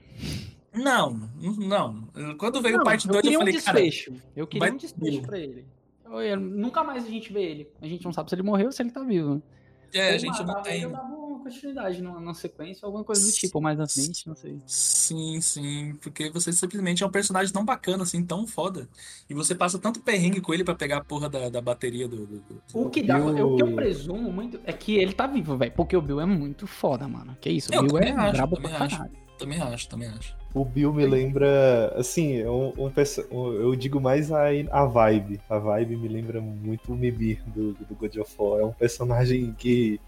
Não, 0.74 1.30
não. 1.40 2.08
Quando 2.36 2.60
veio 2.60 2.76
Não, 2.76 2.82
o 2.82 2.84
parte 2.84 3.08
2, 3.08 3.16
eu, 3.16 3.22
queria 3.22 3.38
falei, 3.38 3.54
um 3.56 3.62
cara. 3.62 3.80
desfecho. 3.80 4.12
Eu 4.36 4.46
queria 4.46 4.72
um 4.72 4.76
desfecho 4.76 5.22
pra 5.22 5.38
ele. 5.38 5.64
Eu- 6.04 6.20
eu- 6.20 6.38
nunca 6.38 6.84
mais 6.84 7.04
a 7.06 7.08
gente 7.08 7.32
vê 7.32 7.42
ele. 7.44 7.68
A 7.80 7.86
gente 7.86 8.04
não 8.04 8.12
sabe 8.12 8.28
se 8.28 8.34
ele 8.34 8.42
morreu 8.42 8.66
ou 8.66 8.72
se 8.72 8.82
ele 8.82 8.90
tá 8.90 9.02
vivo. 9.02 9.42
É, 9.94 10.10
a 10.10 10.18
gente 10.18 10.44
não 10.44 10.62
tem. 10.62 10.84
Continuidade 11.50 12.02
numa, 12.02 12.20
numa 12.20 12.34
sequência, 12.34 12.84
alguma 12.84 13.04
coisa 13.04 13.24
do 13.24 13.32
tipo, 13.32 13.60
mais 13.60 13.78
na 13.78 13.86
frente, 13.88 14.26
não 14.28 14.34
sei. 14.34 14.60
Sim, 14.66 15.40
sim. 15.40 15.94
Porque 16.02 16.30
você 16.30 16.52
simplesmente 16.52 17.02
é 17.02 17.06
um 17.06 17.10
personagem 17.10 17.52
tão 17.52 17.64
bacana, 17.64 18.02
assim, 18.02 18.24
tão 18.24 18.46
foda. 18.46 18.88
E 19.28 19.34
você 19.34 19.54
passa 19.54 19.78
tanto 19.78 20.00
perrengue 20.00 20.40
com 20.40 20.52
ele 20.52 20.64
pra 20.64 20.74
pegar 20.74 20.98
a 20.98 21.04
porra 21.04 21.28
da, 21.28 21.48
da 21.48 21.60
bateria 21.60 22.06
do. 22.08 22.26
do- 22.26 22.40
do- 22.40 22.62
O 22.74 22.90
que, 22.90 23.02
dá, 23.02 23.18
Bill- 23.18 23.52
o 23.52 23.56
que 23.56 23.62
eu 23.62 23.72
presumo 23.74 24.32
muito 24.32 24.60
é 24.64 24.72
que 24.72 24.96
ele 24.96 25.12
tá 25.12 25.26
vivo, 25.26 25.56
velho. 25.56 25.72
Porque 25.72 25.96
o 25.96 26.02
Bill 26.02 26.20
é 26.20 26.26
muito 26.26 26.66
foda, 26.66 27.06
mano. 27.08 27.36
Que 27.40 27.50
isso, 27.50 27.70
o 27.70 27.74
Eu 27.74 27.82
Bill 27.84 27.98
é 27.98 28.00
também 28.06 28.16
acho, 28.24 28.32
brabo 28.32 28.56
também 28.56 28.70
pra 28.72 28.84
acho. 28.84 28.96
caralho. 28.96 29.26
Também 29.38 29.60
acho, 29.60 29.88
também 29.90 30.08
acho. 30.08 30.34
O 30.54 30.64
Bill 30.64 30.90
me 30.94 31.04
lembra, 31.04 31.92
assim, 31.94 32.38
é 32.38 32.50
um, 32.50 32.72
um 32.78 32.90
um- 33.30 33.52
eu 33.52 33.76
digo 33.76 34.00
mais 34.00 34.32
a, 34.32 34.44
a 34.70 34.86
vibe. 34.86 35.38
A 35.50 35.58
vibe 35.58 35.96
me 35.98 36.08
lembra 36.08 36.40
muito 36.40 36.90
o 36.92 36.96
Mimir 36.96 37.42
do, 37.48 37.74
do 37.74 37.94
God 37.94 38.16
of 38.16 38.34
War. 38.38 38.60
É 38.60 38.64
um 38.64 38.72
personagem 38.72 39.52
que, 39.52 40.00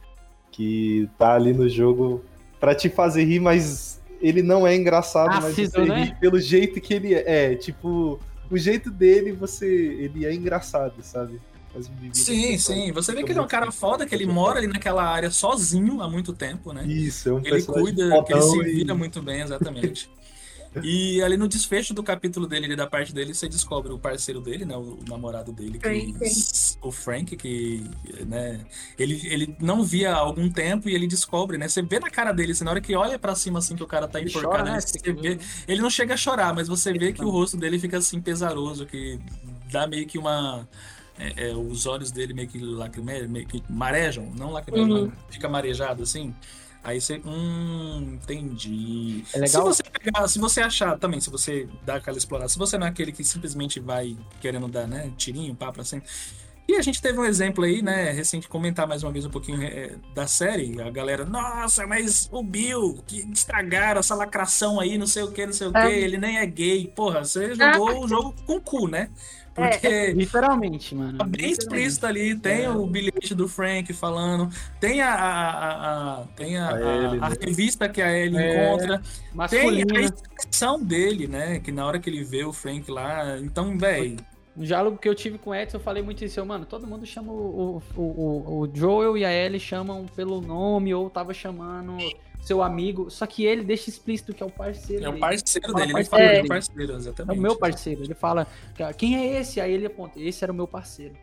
que 0.59 1.09
tá 1.17 1.37
ali 1.37 1.53
no 1.53 1.69
jogo 1.69 2.25
pra 2.59 2.75
te 2.75 2.89
fazer 2.89 3.23
rir, 3.23 3.39
mas 3.39 4.01
ele 4.21 4.43
não 4.43 4.67
é 4.67 4.75
engraçado, 4.75 5.31
mas 5.31 5.53
Ácido, 5.53 5.71
você 5.71 5.85
né? 5.85 6.03
ri 6.03 6.15
pelo 6.17 6.41
jeito 6.41 6.81
que 6.81 6.93
ele 6.93 7.15
é. 7.15 7.53
É, 7.53 7.55
tipo, 7.55 8.19
o 8.51 8.59
jeito 8.59 8.91
dele, 8.91 9.31
você. 9.31 9.67
ele 9.67 10.27
é 10.27 10.35
engraçado, 10.35 10.95
sabe? 11.01 11.41
Mas 11.73 11.89
Sim, 12.13 12.59
sim. 12.59 12.91
Você 12.91 13.15
vê 13.15 13.23
que 13.23 13.31
ele 13.31 13.39
é 13.39 13.43
um 13.43 13.47
cara 13.47 13.71
foda, 13.71 14.05
que 14.05 14.13
ele 14.13 14.27
mora 14.27 14.59
ali 14.59 14.67
naquela 14.67 15.05
área 15.05 15.31
sozinho 15.31 16.03
há 16.03 16.11
muito 16.11 16.33
tempo, 16.33 16.73
né? 16.73 16.85
Isso, 16.87 17.29
é 17.29 17.33
um 17.35 17.39
Ele 17.45 17.63
cuida, 17.63 18.25
que 18.25 18.33
ele 18.33 18.43
se 18.43 18.49
fodão 18.49 18.67
e- 18.67 18.75
vira 18.75 18.95
muito 18.97 19.23
bem, 19.23 19.43
exatamente. 19.43 20.11
E 20.83 21.21
ali 21.23 21.37
no 21.37 21.49
desfecho 21.49 21.93
do 21.95 22.03
capítulo 22.03 22.47
dele, 22.47 22.77
da 22.77 22.87
parte 22.87 23.13
dele, 23.13 23.35
você 23.35 23.49
descobre 23.49 23.93
o 23.93 23.99
parceiro 23.99 24.41
dele, 24.41 24.65
né? 24.65 24.77
O, 24.77 24.99
namorado 25.09 25.53
dele, 25.53 25.79
que, 25.79 26.15
Frank. 26.19 26.79
o 26.83 26.93
Frank, 26.93 27.37
que 27.37 27.85
né, 28.27 28.61
ele, 28.99 29.21
ele 29.27 29.57
não 29.61 29.83
via 29.83 30.13
há 30.13 30.19
algum 30.19 30.51
tempo 30.51 30.89
e 30.89 30.95
ele 30.95 31.07
descobre, 31.07 31.59
né? 31.59 31.69
Você 31.69 31.83
vê 31.83 31.99
na 31.99 32.11
cara 32.11 32.33
dele, 32.33 32.53
assim, 32.53 32.65
na 32.65 32.71
hora 32.71 32.81
que 32.81 32.95
olha 32.95 33.19
pra 33.19 33.35
cima 33.35 33.59
assim 33.59 33.75
que 33.77 33.83
o 33.83 33.87
cara 33.87 34.07
tá 34.07 34.21
Ele 34.21 34.29
enforcado, 34.29 34.53
chora, 34.59 34.65
né? 34.65 34.79
ali, 34.79 34.83
você 34.83 35.13
vê, 35.13 35.39
ele 35.67 35.81
não 35.83 35.91
chega 35.91 36.15
a 36.15 36.17
chorar, 36.17 36.55
mas 36.55 36.69
você 36.69 36.93
vê 36.95 37.13
que 37.13 37.25
o 37.25 37.31
rosto 37.31 37.57
dele 37.57 37.79
fica 37.79 37.99
assim 37.99 38.21
pesaroso, 38.21 38.87
que 38.87 39.19
dá 39.71 39.87
meio 39.87 40.07
que 40.07 40.19
uma. 40.19 40.69
é, 41.19 41.51
é, 41.51 41.55
os 41.57 41.87
olhos 41.87 42.11
dele 42.11 42.33
meio 42.35 42.49
que, 42.49 42.59
lacrime, 42.59 43.27
meio 43.27 43.47
que 43.47 43.63
marejam, 43.69 44.31
não 44.37 44.51
lacrimejam, 44.53 45.05
Uhum. 45.07 45.13
fica 45.31 45.49
marejado 45.49 46.03
assim. 46.03 46.35
Aí 46.83 47.01
você. 47.01 47.21
Hum, 47.25 48.19
entendi. 48.23 49.25
É 49.35 49.39
legal- 49.39 49.73
Se 49.73 49.83
você 49.83 49.83
pegar, 49.83 50.29
se 50.29 50.39
você 50.39 50.61
achar 50.61 50.99
também, 50.99 51.21
se 51.21 51.29
você 51.31 51.69
dá 51.85 51.97
aquela 51.97 52.17
explorada, 52.17 52.49
se 52.49 52.59
você 52.59 52.79
não 52.79 52.87
é 52.87 52.91
aquele 52.91 53.13
que 53.13 53.25
simplesmente 53.25 53.81
vai 53.81 54.17
querendo 54.41 54.69
dar, 54.69 54.87
né, 54.87 55.11
tirinho, 55.17 55.55
papo 55.55 55.81
assim. 55.81 56.01
E 56.71 56.75
a 56.77 56.83
gente 56.83 57.01
teve 57.01 57.19
um 57.19 57.25
exemplo 57.25 57.65
aí, 57.65 57.81
né, 57.81 58.11
recente, 58.11 58.47
comentar 58.47 58.87
mais 58.87 59.03
uma 59.03 59.11
vez 59.11 59.25
um 59.25 59.31
pouquinho 59.31 59.63
é, 59.63 59.97
da 60.15 60.27
série. 60.27 60.79
A 60.83 60.91
galera, 60.91 61.25
nossa, 61.25 61.87
mas 61.87 62.29
o 62.31 62.43
Bill, 62.43 63.03
que 63.07 63.21
estragaram 63.33 64.01
essa 64.01 64.15
lacração 64.15 64.79
aí, 64.79 64.99
não 64.99 65.07
sei 65.07 65.23
o 65.23 65.33
que, 65.33 65.47
não 65.47 65.53
sei 65.55 65.67
o 65.69 65.73
que, 65.73 65.79
Ah. 65.79 65.91
ele 65.91 66.19
nem 66.19 66.37
é 66.39 66.45
gay. 66.45 66.87
Porra, 66.95 67.25
você 67.25 67.55
jogou 67.55 68.05
o 68.05 68.09
jogo 68.09 68.35
com 68.47 68.57
o 68.57 68.61
cu, 68.61 68.87
né? 68.87 69.09
Porque 69.59 70.13
Literalmente, 70.13 70.95
mano. 70.95 71.19
Tá 71.19 71.25
bem 71.25 71.51
explícito 71.51 72.07
ali, 72.07 72.35
tem 72.37 72.65
É. 72.65 72.71
o 72.71 72.87
bilhete 72.87 73.35
do 73.35 73.49
Frank 73.49 73.93
falando, 73.93 74.49
tem 74.81 75.01
a, 75.03 75.15
a, 75.15 75.51
a- 75.51 76.21
a- 76.21 76.25
tem 76.37 76.57
a, 76.57 76.69
A 76.69 76.75
a- 77.27 77.31
né? 77.31 77.37
revista 77.41 77.89
que 77.89 78.01
a 78.03 78.11
Ellie 78.17 78.39
É, 78.39 78.67
encontra, 78.67 78.99
tem 78.99 79.01
a 79.33 79.37
Masculina. 79.37 80.01
expressão 80.01 80.83
dele, 80.83 81.27
né? 81.27 81.59
Que 81.61 81.73
na 81.73 81.87
hora 81.87 81.99
que 81.99 82.09
ele 82.09 82.23
vê 82.25 82.45
o 82.45 82.53
Frank 82.53 82.91
lá, 82.91 83.39
então, 83.39 83.77
velho, 83.79 84.17
No 84.57 84.65
diálogo 84.65 84.99
que 84.99 85.09
eu 85.09 85.15
tive 85.15 85.39
com 85.39 85.51
o 85.51 85.55
Edson, 85.55 85.77
eu 85.77 85.81
falei 85.81 86.03
muito 86.03 86.25
isso. 86.25 86.41
Eu, 86.41 86.45
mano, 86.45 86.65
todo 86.67 86.85
mundo 86.85 87.07
chama 87.07 87.33
o, 87.33 87.81
o, 87.97 88.01
o, 88.03 88.61
o 88.63 88.71
Joel 88.75 89.17
e 89.17 89.25
a 89.25 89.33
Ellie 89.33 89.61
chamam 89.61 90.05
pelo 90.17 90.41
nome, 90.41 90.93
ou 90.93 91.09
tava 91.09 91.33
chamando 91.33 91.97
seu 92.41 92.63
amigo. 92.63 93.11
Só 93.11 93.27
que 93.27 93.45
ele 93.45 93.63
deixa 93.63 93.91
explícito 93.91 94.33
que 94.33 94.43
é 94.43 94.47
o 94.47 94.51
parceiro. 94.51 95.05
é 95.05 95.09
o 95.09 95.13
dele. 95.13 95.21
parceiro 95.21 95.73
Fala 95.73 95.87
dele, 95.87 95.99
ele 95.99 96.05
fala 96.05 96.23
é 96.23 96.47
parceiro, 96.47 96.93
É 96.93 96.97
exatamente. 96.97 97.39
o 97.39 97.43
meu 97.43 97.57
parceiro. 97.57 98.03
Ele 98.05 98.15
fala, 98.15 98.47
quem 98.97 99.17
é 99.17 99.41
esse? 99.41 99.61
Aí 99.61 99.73
ele 99.73 99.87
aponta, 99.87 100.21
esse 100.21 100.45
era 100.45 100.53
o 100.53 100.57
meu 100.57 100.67
parceiro. 100.67 101.15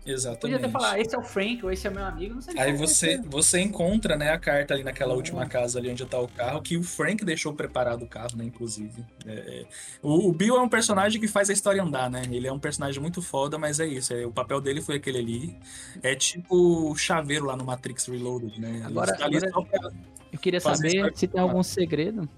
Podia 0.00 0.14
Exatamente. 0.14 0.56
até 0.64 0.68
falar, 0.70 0.98
esse 0.98 1.14
é 1.14 1.18
o 1.18 1.22
Frank, 1.22 1.62
ou 1.64 1.70
esse 1.70 1.86
é 1.86 1.90
meu 1.90 2.04
amigo, 2.04 2.34
não 2.34 2.40
sei 2.40 2.58
Aí 2.58 2.72
você, 2.74 3.18
você 3.18 3.60
encontra, 3.60 4.16
né, 4.16 4.30
a 4.30 4.38
carta 4.38 4.72
ali 4.74 4.82
naquela 4.82 5.10
Uhum. 5.12 5.18
última 5.18 5.46
casa 5.46 5.78
ali 5.78 5.90
onde 5.90 6.04
tá 6.06 6.18
o 6.18 6.26
carro, 6.26 6.62
que 6.62 6.76
o 6.76 6.82
Frank 6.82 7.22
deixou 7.24 7.52
preparado 7.52 8.02
o 8.02 8.06
carro, 8.08 8.30
né, 8.36 8.44
inclusive. 8.44 9.04
É, 9.26 9.32
é. 9.32 9.64
O, 10.02 10.28
o 10.28 10.32
Bill 10.32 10.56
é 10.56 10.60
um 10.62 10.68
personagem 10.68 11.20
que 11.20 11.28
faz 11.28 11.50
a 11.50 11.52
história 11.52 11.82
andar, 11.82 12.10
né? 12.10 12.22
Ele 12.30 12.46
é 12.46 12.52
um 12.52 12.58
personagem 12.58 13.00
muito 13.00 13.20
foda, 13.20 13.58
mas 13.58 13.78
é 13.78 13.86
isso. 13.86 14.14
é, 14.14 14.24
o 14.24 14.32
papel 14.32 14.60
dele 14.60 14.80
foi 14.80 14.96
aquele 14.96 15.18
ali. 15.18 15.56
É 16.02 16.14
tipo 16.14 16.90
o 16.90 16.96
chaveiro 16.96 17.44
lá 17.44 17.56
no 17.56 17.64
Matrix 17.64 18.06
Reloaded, 18.06 18.58
né? 18.60 18.82
Agora- 18.86 19.14
tá 19.16 19.26
ali 19.26 19.36
agora- 19.36 19.92
Eu 20.32 20.38
queria 20.38 20.60
saber 20.60 21.12
se 21.14 21.26
tem 21.28 21.40
algum 21.40 21.62
segredo. 21.62 22.28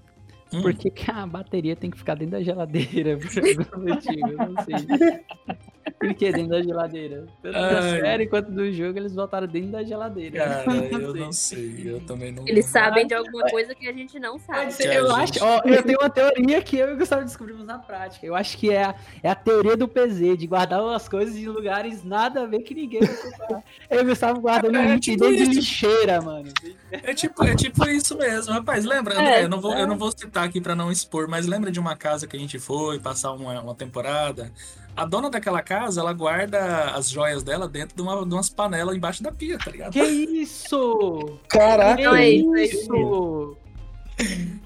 Hum. 0.51 0.61
Por 0.61 0.73
que, 0.73 0.91
que 0.91 1.09
a 1.09 1.25
bateria 1.25 1.75
tem 1.75 1.89
que 1.89 1.97
ficar 1.97 2.15
dentro 2.15 2.33
da 2.37 2.43
geladeira? 2.43 3.17
Por 3.17 3.71
algum 3.73 3.87
motivo, 3.89 4.27
eu 4.27 4.37
não 4.37 4.63
sei. 4.63 5.23
Por 5.99 6.13
que 6.13 6.31
dentro 6.31 6.49
da 6.49 6.61
geladeira? 6.61 7.25
Tanto 7.41 7.53
da 7.53 7.81
série 7.81 8.27
quanto 8.27 8.51
do 8.51 8.71
jogo, 8.71 8.97
eles 8.97 9.13
botaram 9.13 9.47
dentro 9.47 9.71
da 9.71 9.83
geladeira. 9.83 10.37
Cara, 10.45 10.65
eu 10.91 11.13
não 11.13 11.31
sei. 11.31 11.81
Eu 11.85 11.99
também 12.01 12.31
não. 12.31 12.47
Eles 12.47 12.65
sabem 12.65 13.05
de 13.07 13.13
alguma 13.13 13.43
coisa 13.49 13.73
que 13.75 13.87
a 13.87 13.91
gente 13.93 14.19
não 14.19 14.37
sabe. 14.39 14.73
A 14.83 14.93
Eu 14.93 15.09
gente- 15.09 15.39
acho, 15.39 15.45
ó, 15.45 15.61
eu 15.65 15.83
tenho 15.83 15.99
uma 15.99 16.09
teoria 16.09 16.61
que 16.61 16.77
eu 16.77 16.89
e 16.89 16.93
o 16.93 16.97
Gustavo 16.97 17.23
descobrimos 17.23 17.65
na 17.65 17.77
prática. 17.79 18.25
Eu 18.25 18.35
acho 18.35 18.57
que 18.57 18.71
é 18.71 18.83
a, 18.85 18.95
é 19.21 19.29
a 19.29 19.35
teoria 19.35 19.75
do 19.75 19.87
PZ, 19.87 20.37
de 20.37 20.47
guardar 20.47 20.81
as 20.93 21.07
coisas 21.09 21.35
em 21.35 21.47
lugares 21.47 22.03
nada 22.03 22.43
a 22.43 22.45
ver 22.45 22.59
que 22.59 22.73
ninguém 22.73 23.01
vai 23.01 23.15
ocupar. 23.15 23.63
Eu 23.89 23.99
e 23.99 24.03
o 24.03 24.05
Gustavo 24.05 24.39
guardando 24.41 24.77
É, 24.77 24.93
um 24.93 24.99
tipo 24.99 25.19
dentro 25.29 25.37
de 25.49 25.55
lixeira, 25.55 26.21
mano. 26.21 26.49
É 26.91 27.13
tipo, 27.13 27.43
é 27.43 27.55
tipo 27.55 27.87
isso 27.89 28.17
mesmo, 28.17 28.53
rapaz. 28.53 28.85
Lembra, 28.85 29.15
É, 29.15 29.17
André? 29.19 29.43
Eu 29.43 29.49
não, 29.49 29.59
vou, 29.61 29.73
é. 29.73 29.81
eu 29.81 29.87
não 29.87 29.97
vou 29.97 30.11
citar 30.11 30.45
aqui 30.45 30.61
pra 30.61 30.75
não 30.75 30.91
expor, 30.91 31.27
mas 31.27 31.45
lembra 31.45 31.71
de 31.71 31.79
uma 31.79 31.95
casa 31.95 32.27
que 32.27 32.35
a 32.35 32.39
gente 32.39 32.57
foi 32.59 32.99
passar 32.99 33.31
uma, 33.33 33.59
uma 33.61 33.75
temporada? 33.75 34.51
A 34.95 35.05
dona 35.05 35.29
daquela 35.29 35.61
casa, 35.61 36.01
ela 36.01 36.13
guarda 36.13 36.91
as 36.91 37.09
joias 37.09 37.41
dela 37.43 37.67
dentro 37.67 37.95
de, 37.95 38.01
uma, 38.01 38.25
de 38.25 38.33
umas 38.33 38.49
panelas 38.49 38.95
embaixo 38.95 39.23
da 39.23 39.31
pia, 39.31 39.57
tá 39.57 39.71
ligado? 39.71 39.93
Que 39.93 40.01
isso? 40.03 41.39
Caraca, 41.47 41.95
Que 41.97 42.03
é 42.05 42.29
isso? 42.29 43.57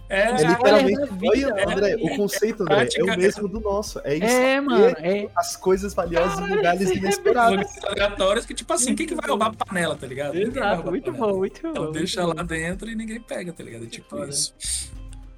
É, 0.10 0.20
É 0.20 0.32
literalmente. 0.48 0.98
olha 1.00 1.06
vida, 1.06 1.54
Olha, 1.54 1.74
André, 1.74 1.96
olha. 1.96 2.06
o 2.06 2.16
conceito, 2.18 2.64
André, 2.64 2.74
é 2.76 2.78
Prática- 2.80 3.04
o 3.14 3.18
mesmo 3.18 3.48
do 3.48 3.60
nosso. 3.62 4.00
É 4.04 4.16
isso. 4.16 4.26
É, 4.26 4.60
mano, 4.62 4.86
é. 4.86 5.30
As 5.36 5.56
coisas 5.56 5.94
valiosas 5.94 6.40
em 6.40 6.56
lugares 6.56 6.92
é 6.92 6.94
inesperados. 6.96 7.84
aleatórios 7.86 8.46
que, 8.46 8.54
tipo 8.54 8.72
assim, 8.74 8.94
quem 8.96 9.08
que 9.08 9.16
vai 9.16 9.28
roubar 9.30 9.48
a 9.48 9.66
panela, 9.66 9.96
tá 9.96 10.06
ligado? 10.08 10.36
Exato, 10.36 10.90
muito 10.90 11.12
panela. 11.12 11.32
bom, 11.32 11.38
muito 11.40 11.62
bom. 11.62 11.70
Ela 11.70 11.80
muito 11.80 11.92
deixa 11.94 12.22
bom. 12.22 12.34
lá 12.36 12.44
dentro 12.44 12.90
e 12.90 12.96
ninguém 12.96 13.20
pega, 13.22 13.54
tá 13.54 13.64
ligado? 13.64 13.86
É 13.86 13.88
tipo 13.88 14.24
isso. 14.26 14.54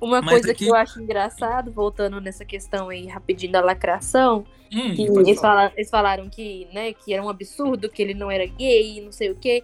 Uma 0.01 0.21
Mas 0.21 0.29
coisa 0.29 0.51
aqui- 0.51 0.65
que 0.65 0.71
eu 0.71 0.75
acho 0.75 1.01
engraçado, 1.01 1.71
voltando 1.71 2.21
nessa 2.21 2.45
questão 2.45 2.89
aí 2.89 3.05
rapidinho 3.07 3.51
da 3.51 3.61
lacração, 3.61 4.45
Hum, 4.71 4.93
que 4.95 5.01
eles, 5.03 5.39
fala- 5.39 5.71
eles 5.75 5.89
falaram 5.89 6.29
que, 6.29 6.67
né, 6.73 6.93
que 6.93 7.13
era 7.13 7.21
um 7.23 7.29
absurdo, 7.29 7.89
que 7.89 8.01
ele 8.01 8.13
não 8.13 8.31
era 8.31 8.45
gay, 8.45 9.01
não 9.01 9.11
sei 9.11 9.29
o 9.31 9.35
quê. 9.35 9.63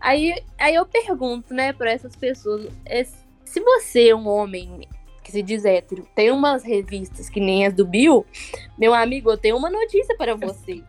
Aí, 0.00 0.34
aí 0.58 0.74
eu 0.74 0.86
pergunto, 0.86 1.52
né, 1.54 1.72
pra 1.72 1.90
essas 1.92 2.16
pessoas, 2.16 2.68
é, 2.84 3.04
se 3.44 3.60
você, 3.60 4.12
um 4.14 4.26
homem 4.28 4.80
que 5.28 5.32
se 5.32 5.42
diz 5.42 5.62
hétero, 5.66 6.08
tem 6.14 6.30
umas 6.30 6.64
revistas 6.64 7.28
que 7.28 7.38
nem 7.38 7.66
as 7.66 7.74
do 7.74 7.86
Bill, 7.86 8.24
meu 8.78 8.94
amigo, 8.94 9.30
eu 9.30 9.36
tenho 9.36 9.58
uma 9.58 9.68
notícia 9.68 10.16
para 10.16 10.34
você. 10.34 10.82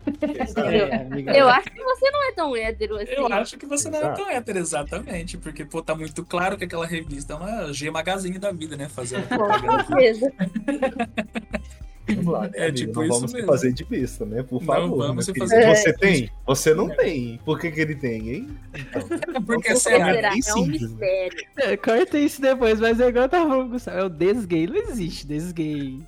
É. 0.70 1.40
Eu 1.40 1.48
acho 1.48 1.70
que 1.70 1.82
você 1.82 2.10
não 2.10 2.28
é 2.28 2.32
tão 2.32 2.56
hétero 2.56 2.96
assim. 2.96 3.12
Eu 3.12 3.26
acho 3.26 3.56
que 3.58 3.66
você 3.66 3.90
não 3.90 3.98
é 3.98 4.14
tão 4.14 4.30
hétero, 4.30 4.58
exatamente. 4.58 5.36
Porque, 5.36 5.64
pô, 5.64 5.82
tá 5.82 5.94
muito 5.94 6.24
claro 6.24 6.56
que 6.56 6.64
aquela 6.64 6.86
revista 6.86 7.32
é 7.32 7.36
uma 7.36 7.72
G 7.72 7.90
Magazine 7.90 8.38
da 8.38 8.52
vida, 8.52 8.76
né? 8.76 8.88
Fazendo 8.88 9.26
Com 9.28 9.84
certeza. 9.86 10.32
Vamos 12.16 12.32
lá, 12.32 12.42
né, 12.42 12.50
É 12.54 12.72
tipo 12.72 12.92
não 12.94 13.02
isso 13.04 13.14
vamos 13.14 13.32
mesmo. 13.32 13.46
fazer 13.48 13.72
de 13.72 13.84
besta, 13.84 14.24
né? 14.24 14.42
Por 14.42 14.60
Não 14.60 14.66
favor. 14.66 14.98
vamos 14.98 15.14
meu 15.14 15.22
se 15.22 15.32
filho. 15.32 15.48
fazer 15.48 15.60
de 15.60 15.66
Você 15.66 15.84
besta. 15.92 15.98
tem? 16.00 16.30
Você 16.46 16.74
não 16.74 16.88
tem. 16.88 17.40
Por 17.44 17.58
que, 17.58 17.70
que 17.70 17.80
ele 17.80 17.94
tem, 17.94 18.28
hein? 18.30 18.48
Então, 18.74 19.02
Porque 19.08 19.26
Vamos 19.32 19.46
Por 19.46 19.62
que 19.62 19.76
será? 19.76 19.98
falar 19.98 20.14
será? 20.14 20.28
É 20.28 20.54
um 20.54 20.66
né? 20.66 20.72
mistério. 20.72 21.38
É, 21.58 21.76
Corta 21.76 22.18
isso 22.18 22.40
depois, 22.40 22.80
mas 22.80 23.00
é 23.00 23.08
igual 23.08 23.24
eu 23.24 23.28
tava 23.28 23.48
falando, 23.48 23.70
Gustavo. 23.70 23.98
É 23.98 24.04
o 24.04 24.08
desgay. 24.08 24.66
Não 24.66 24.76
existe 24.76 25.26
desgay. 25.26 26.00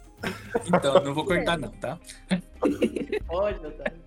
Então, 0.67 1.03
não 1.03 1.15
vou 1.15 1.25
cortar, 1.25 1.59
não, 1.59 1.69
tá? 1.71 1.99
Pode, 3.27 3.61
Natália. 3.61 4.03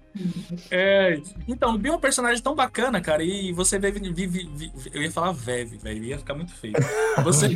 É, 0.72 1.20
então, 1.46 1.76
o 1.76 1.78
Bill 1.78 1.92
é 1.92 1.96
um 1.98 2.00
personagem 2.00 2.42
tão 2.42 2.56
bacana, 2.56 3.02
cara, 3.02 3.22
e 3.22 3.52
você 3.52 3.78
vive, 3.78 4.00
vive, 4.14 4.50
vive- 4.56 4.72
eu 4.94 5.02
ia 5.04 5.12
falar 5.12 5.34
Veve, 5.34 5.78
velho, 5.78 6.02
ia 6.06 6.18
ficar 6.18 6.34
muito 6.36 6.54
feio. 6.54 6.74
Você, 7.26 7.50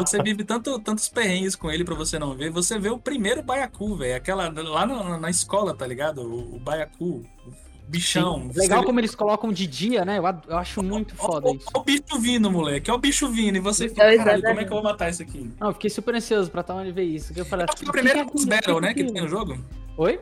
você 0.00 0.22
vive 0.22 0.44
tanto, 0.44 0.78
tantos 0.80 1.08
perrengues 1.08 1.54
com 1.56 1.70
ele 1.70 1.84
pra 1.84 1.94
você 1.94 2.18
não 2.18 2.34
ver. 2.34 2.50
Você 2.50 2.78
vê 2.78 2.90
o 2.90 2.98
primeiro 2.98 3.42
Baiacu, 3.42 3.94
velho, 3.96 4.16
aquela 4.16 4.48
lá 4.50 4.86
na, 4.86 5.18
na 5.18 5.30
escola, 5.30 5.74
tá 5.74 5.86
ligado? 5.86 6.22
O, 6.22 6.56
o 6.56 6.58
Baiacu, 6.58 7.04
o 7.46 7.52
bichão. 7.88 8.50
Sim. 8.52 8.60
Legal 8.60 8.80
Você- 8.80 8.86
como 8.86 9.00
eles 9.00 9.14
colocam 9.14 9.52
de 9.52 9.66
dia, 9.66 10.04
né? 10.04 10.18
Eu, 10.18 10.24
eu 10.48 10.56
acho 10.58 10.82
muito 10.82 11.14
foda 11.14 11.50
isso. 11.50 11.66
Olha 11.74 11.80
o 11.82 11.84
bicho 11.84 12.18
vindo, 12.20 12.50
moleque. 12.50 12.90
Olha 12.90 12.98
o 12.98 13.00
bicho 13.00 13.28
vindo. 13.28 13.56
E 13.56 13.60
você 13.60 13.88
fica, 13.88 14.12
Então, 14.12 14.24
caralho, 14.24 14.42
como 14.42 14.60
é 14.60 14.64
que 14.64 14.70
eu 14.70 14.74
vou 14.74 14.82
matar 14.82 15.10
isso 15.10 15.22
aqui? 15.22 15.50
Não, 15.60 15.68
eu 15.68 15.72
fiquei 15.74 15.90
super 15.90 16.14
ansioso 16.14 16.50
pra 16.50 16.60
estar 16.62 16.74
onde 16.74 16.90
ver 16.92 17.04
isso. 17.04 17.32
que 17.34 17.40
Eu 17.40 17.44
falei, 17.44 17.66
Acho 17.68 17.76
que 17.78 17.84
é 17.84 17.88
"O 17.88 17.92
primeira 17.92 18.18
que 18.20 18.24
boss 18.32 18.42
aquilo? 18.42 18.50
battle, 18.56 18.80
né, 18.80 18.94
que 18.94 19.00
aquilo?" 19.02 19.12
tem 19.12 19.22
no 19.22 19.28
jogo. 19.28 19.58
Oi? 19.96 20.20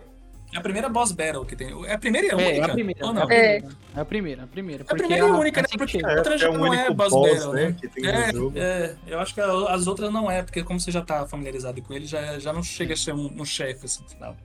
É 0.52 0.58
a 0.58 0.60
primeira 0.60 0.88
boss 0.88 1.12
battle 1.12 1.46
que 1.46 1.56
tem. 1.56 1.68
É 1.86 1.94
a 1.94 1.98
primeira 1.98 2.26
e 2.26 2.30
a 2.30 2.34
É, 2.34 2.36
única? 2.36 2.66
é 2.66 2.70
a 2.70 2.72
primeira. 2.74 3.04
Ou 3.06 3.10
É 3.10 3.14
não? 3.14 3.22
a 3.22 3.26
primeira. 3.26 3.68
É 3.96 4.00
a 4.00 4.04
primeira, 4.04 4.42
a 4.42 4.46
primeira. 4.46 4.84
É 4.86 4.92
a 4.92 4.94
primeira 4.96 5.26
e 5.26 5.28
a 5.30 5.32
única, 5.34 5.60
né? 5.62 5.66
assim 5.66 5.78
que 5.78 5.78
Porque 5.78 6.04
a 6.06 6.14
outra 6.18 6.34
É, 6.34 6.38
já 6.38 6.48
é 6.48 6.52
não 6.58 6.74
é 6.74 6.90
boss 6.90 7.10
boss, 7.10 7.30
battle, 7.32 7.52
né, 7.54 7.68
né? 7.68 7.76
que 7.80 7.88
tem 7.88 8.02
no 8.04 8.10
É, 8.10 8.32
jogo. 8.32 8.58
é, 8.58 8.96
eu 9.06 9.18
acho 9.20 9.32
que 9.34 9.40
as 9.40 9.86
outras 9.86 10.12
não 10.12 10.30
é, 10.30 10.42
porque 10.42 10.62
como 10.62 10.78
você 10.78 10.90
já 10.90 11.00
tá 11.00 11.26
familiarizado 11.26 11.80
com 11.80 11.94
ele, 11.94 12.06
já, 12.06 12.38
já 12.38 12.52
não 12.52 12.62
chega 12.62 12.92
a 12.92 12.96
ser 12.96 13.14
um, 13.14 13.32
um 13.40 13.44
chefe, 13.46 13.86
assim, 13.86 14.02
no 14.02 14.08
final. 14.10 14.36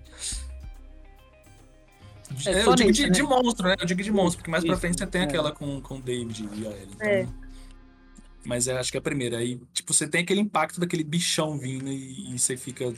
É, 2.45 2.51
É, 2.51 2.65
eu 2.65 2.75
digo 2.75 2.91
de, 2.91 3.03
né? 3.03 3.09
de 3.09 3.23
monstro, 3.23 3.67
né? 3.67 3.75
Eu 3.79 3.85
digo 3.85 4.03
de 4.03 4.11
monstro, 4.11 4.38
porque 4.39 4.51
mais 4.51 4.63
pra 4.63 4.73
Isso, 4.73 4.81
frente 4.81 4.97
você 4.99 5.07
tem 5.07 5.21
é. 5.21 5.23
aquela 5.25 5.51
com, 5.51 5.79
com 5.81 5.95
o 5.95 6.01
David 6.01 6.47
e 6.53 6.67
a 6.67 6.69
Ellie. 6.71 6.88
então- 6.95 7.07
É. 7.07 7.27
Mas 8.45 8.65
eu 8.67 8.77
acho 8.77 8.91
que 8.91 8.97
é 8.97 8.99
a 8.99 9.03
primeira. 9.03 9.38
Aí, 9.39 9.59
tipo, 9.73 9.93
você 9.93 10.07
tem 10.07 10.21
aquele 10.21 10.39
impacto 10.39 10.79
daquele 10.79 11.03
bichão 11.03 11.57
vindo 11.57 11.89
e, 11.89 12.34
e 12.34 12.39
você 12.39 12.55
fica. 12.55 12.93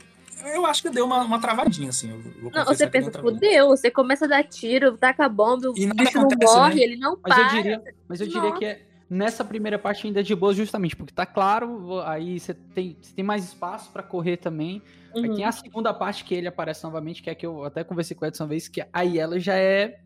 Eu 0.45 0.66
acho 0.66 0.82
que 0.82 0.90
deu 0.90 1.06
uma, 1.06 1.22
uma 1.24 1.40
travadinha, 1.40 1.90
assim. 1.90 2.07
Não, 2.53 2.66
você 2.66 2.88
pensa, 2.88 3.11
fudeu, 3.11 3.68
você 3.68 3.91
começa 3.91 4.26
a 4.26 4.28
dar 4.28 4.44
tiro, 4.44 4.98
taca 4.98 5.28
bomba, 5.28 5.70
o 5.70 5.74
E 5.76 5.86
bicho 5.94 6.18
não 6.18 6.28
acontece, 6.28 6.56
morre, 6.56 6.76
né? 6.76 6.82
ele 6.82 6.95
não 6.98 7.18
Mas 7.22 7.36
para. 7.38 7.44
eu 7.44 7.48
diria, 7.49 7.84
mas 8.07 8.22
eu 8.22 8.28
diria 8.28 8.52
que 8.53 8.66
é 8.66 8.82
nessa 9.10 9.44
primeira 9.44 9.78
parte 9.80 10.06
ainda 10.06 10.20
é 10.20 10.24
de 10.24 10.36
boa 10.36 10.53
justamente 10.53 10.95
porque 10.95 11.11
tá 11.11 11.26
claro, 11.26 11.99
aí 12.02 12.40
você 12.40 12.53
tem, 12.53 12.95
você 13.02 13.14
tem 13.16 13.26
mais 13.26 13.44
espaço 13.44 13.91
pra 13.91 14.03
correr 14.03 14.38
também. 14.38 14.82
Aí 15.16 15.28
Uhum. 15.28 15.36
tem 15.36 15.44
a 15.45 15.52
segunda 15.52 15.91
parte 15.94 16.24
que 16.24 16.36
ele 16.36 16.48
aparece 16.48 16.84
novamente, 16.84 17.22
que 17.24 17.30
é 17.30 17.36
que 17.36 17.45
eu 17.45 17.64
até 17.64 17.84
conversei 17.84 18.16
com 18.16 18.24
o 18.24 18.28
Edson 18.28 18.44
uma 18.44 18.49
vez, 18.49 18.68
que 18.68 18.86
aí 18.94 19.18
ela 19.18 19.40
já 19.40 19.56
é. 19.56 19.99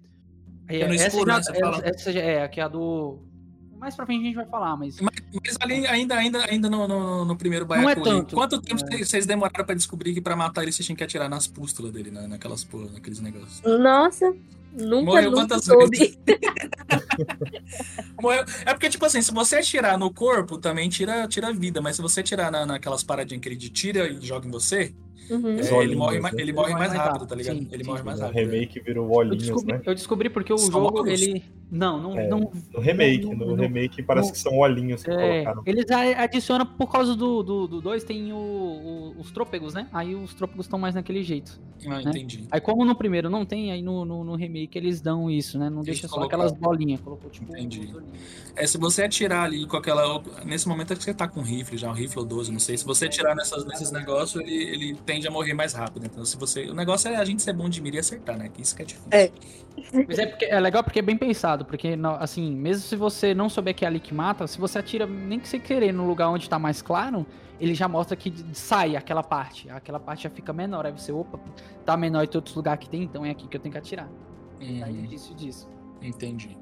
aí 0.70 0.82
É 0.82 0.96
essa 0.96 1.08
escuro, 1.08 1.30
já- 1.30 1.38
né, 1.38 1.44
você 1.44 1.52
essa, 1.52 1.60
fala? 1.60 1.82
essa 1.84 2.12
já 2.14 2.20
é, 2.22 2.48
que 2.48 2.60
é 2.62 2.64
a 2.64 2.68
do. 2.70 3.20
Mais 3.84 3.96
pra 3.98 4.06
frente 4.06 4.22
a 4.22 4.24
gente 4.28 4.36
vai 4.36 4.46
falar, 4.46 4.78
mas. 4.78 4.98
Mas, 5.02 5.14
mas 5.44 5.58
ali, 5.60 5.86
ainda, 5.86 6.16
ainda, 6.16 6.46
ainda 6.50 6.70
no, 6.70 6.88
no, 6.88 7.26
no 7.26 7.36
primeiro 7.36 7.68
Não 7.68 7.76
é 7.76 7.84
baiacu, 7.84 8.02
tanto. 8.02 8.34
quanto 8.34 8.62
tempo 8.62 8.82
vocês 8.98 9.26
demoraram 9.26 9.66
pra 9.66 9.76
descobrir 9.76 10.14
que 10.14 10.22
pra 10.22 10.38
matar 10.38 10.62
ele 10.64 10.72
vocês 10.72 10.86
tinham 10.86 10.96
que 10.96 11.04
atirar 11.04 11.28
nas 11.28 11.48
pústulas 11.48 11.92
dele, 11.92 12.10
né? 12.10 12.26
naquelas 12.26 12.64
porra, 12.64 12.90
naqueles 12.94 13.20
negócios? 13.20 13.62
Nossa, 13.62 14.34
nunca, 14.72 15.06
Morreu 15.06 15.32
nunca 15.32 15.42
quantas 15.42 15.66
soube. 15.66 15.98
vezes? 15.98 16.18
Morreu. 18.22 18.46
É 18.66 18.74
porque, 18.74 18.90
tipo 18.90 19.06
assim, 19.06 19.22
se 19.22 19.34
você 19.34 19.58
atirar 19.58 19.98
no 19.98 20.14
corpo, 20.14 20.58
também 20.58 20.88
tira, 20.88 21.28
tira 21.28 21.52
vida, 21.52 21.82
mas 21.82 21.98
se 21.98 22.02
você 22.02 22.22
atirar 22.22 22.50
na, 22.50 22.66
naquelas 22.66 23.04
paradinhas 23.04 23.42
que 23.42 23.50
ele 23.50 23.58
tira 23.58 24.08
e 24.08 24.22
joga 24.26 24.48
em 24.48 24.52
você, 24.52 24.94
Uhum. 25.30 25.58
é, 25.58 25.84
ele, 25.84 25.96
morre, 25.96 26.20
né? 26.20 26.30
ele 26.38 26.54
morre 26.54 26.74
mais 26.74 26.94
rápido, 26.94 27.26
tá 27.26 27.36
ligado? 27.36 27.58
sim, 27.58 27.68
ele 27.72 27.84
sim, 27.84 27.90
morre 27.90 28.04
mais 28.04 28.20
O 28.20 28.24
rápido. 28.24 28.38
remake 28.40 28.80
virou 28.82 29.06
Eu 29.06 29.12
olhinhos, 29.14 29.44
descobri, 29.44 29.74
né? 29.74 29.82
eu 29.86 29.96
descobri 29.96 30.30
porque 30.30 30.54
o 30.54 30.58
São 30.58 30.72
jogo, 30.72 31.00
olhos? 31.02 31.22
ele. 31.22 31.44
Não, 31.72 32.00
não. 32.00 32.20
É, 32.20 32.28
não 32.28 32.52
No 32.72 32.80
remake, 32.80 33.26
não- 33.26 33.34
no 33.36 33.46
não- 33.48 33.56
remake 33.56 34.04
parece 34.04 34.32
que 34.32 34.38
são 34.38 34.58
olhinhos 34.60 35.02
que 35.04 35.10
É, 35.10 35.44
colocaram. 35.44 35.64
eles 35.66 35.86
adicionam 35.90 36.66
por 36.68 36.92
causa 36.92 37.16
do 37.16 37.42
2, 37.42 37.46
do, 37.46 37.68
do 37.68 37.82
dois, 37.82 38.04
tem 38.04 38.32
o, 38.32 38.36
o- 38.38 39.16
os 39.20 39.32
trôpegos, 39.32 39.74
né? 39.74 39.88
Aí 39.92 40.14
os 40.14 40.34
trôpegos 40.36 40.66
estão 40.68 40.78
mais 40.78 40.94
naquele 40.94 41.24
jeito. 41.24 41.60
Ah, 41.88 41.96
né? 41.96 42.02
entendi. 42.12 42.46
Aí 42.52 42.62
como 42.62 42.86
no 42.86 42.96
primeiro 42.96 43.30
não 43.30 43.44
tem, 43.46 43.72
aí 43.72 43.82
no, 43.82 44.06
no, 44.06 44.24
no 44.24 44.36
remake 44.36 44.78
eles 44.78 45.02
dão 45.02 45.30
isso, 45.32 45.58
né? 45.58 45.68
Não 45.70 45.78
Eles 45.78 45.86
deixa 45.88 46.08
só 46.08 46.16
colocaram. 46.16 46.44
aquelas 46.44 46.60
bolinhas. 46.62 47.02
Colocou 47.02 47.30
tipo. 47.30 47.52
Entendi. 47.52 47.92
É, 48.56 48.68
se 48.68 48.78
você 48.78 49.04
atirar 49.04 49.46
ali 49.46 49.66
com 49.66 49.76
aquela. 49.76 50.22
Nesse 50.46 50.68
momento 50.68 50.94
é 50.94 50.96
que 50.96 51.04
você 51.04 51.14
tá 51.14 51.28
com 51.28 51.42
rifle 51.42 51.78
já, 51.78 51.90
um 51.90 51.94
rifle 51.94 52.20
ou 52.20 52.26
12, 52.26 52.52
não 52.52 52.60
sei. 52.60 52.78
Se 52.78 52.86
você 52.86 53.06
atirar 53.06 53.36
nessas, 53.36 53.66
nesses 53.66 53.92
negócios, 53.92 54.42
ele, 54.42 54.54
ele 54.54 54.94
tende 55.24 55.28
a 55.28 55.32
morrer 55.32 55.54
mais 55.54 55.74
rápido. 55.74 56.06
Então, 56.06 56.26
se 56.26 56.38
você. 56.38 56.70
O 56.70 56.74
negócio 56.74 57.10
é 57.10 57.16
a 57.16 57.26
gente 57.26 57.42
ser 57.42 57.54
bom 57.54 57.70
de 57.70 57.82
mira 57.82 57.96
e 57.96 58.00
acertar, 58.00 58.38
né? 58.38 58.50
Que 58.50 58.62
isso 58.62 58.76
que 58.76 58.82
é 58.82 58.86
difícil. 58.86 59.10
É. 59.12 59.32
Mas 60.08 60.20
é, 60.20 60.26
porque, 60.28 60.46
é 60.46 60.60
legal 60.60 60.84
porque 60.84 61.00
é 61.00 61.02
bem 61.02 61.18
pensado, 61.18 61.66
porque 61.66 61.96
não- 61.96 62.16
assim, 62.16 62.54
mesmo 62.56 62.84
se 62.84 62.96
você 62.96 63.34
não 63.34 63.50
souber 63.50 63.74
que 63.74 63.84
é 63.86 63.88
ali 63.88 64.00
que 64.00 64.14
mata, 64.14 64.46
se 64.46 64.60
você 64.60 64.78
atira 64.78 65.08
nem 65.08 65.40
que 65.40 65.48
você 65.48 65.58
querer 65.60 65.92
no 65.92 66.06
lugar 66.06 66.30
onde 66.30 66.48
tá 66.48 66.60
mais 66.60 66.82
claro, 66.82 67.26
ele 67.60 67.74
já 67.74 67.88
mostra 67.88 68.16
que 68.16 68.32
sai 68.54 68.96
aquela 68.96 69.24
parte. 69.24 69.70
Aquela 69.70 70.00
parte 70.00 70.24
já 70.24 70.30
fica 70.30 70.54
menor. 70.54 70.86
Aí 70.86 70.92
você, 70.92 71.12
opa, 71.12 71.40
tá 71.86 71.98
menor 71.98 72.24
em 72.24 72.30
outros 72.36 72.56
lugares 72.56 72.84
que 72.84 72.90
tem, 72.90 73.04
então 73.04 73.26
é 73.26 73.32
aqui 73.32 73.48
que 73.48 73.58
eu 73.58 73.62
tenho 73.62 73.72
que 73.72 73.80
atirar. 73.80 74.10
Uhum. 74.62 74.84
Aí 74.84 75.08
é 75.10 75.16
isso 75.16 75.34
disso. 75.34 75.68
Entendi. 76.02 76.58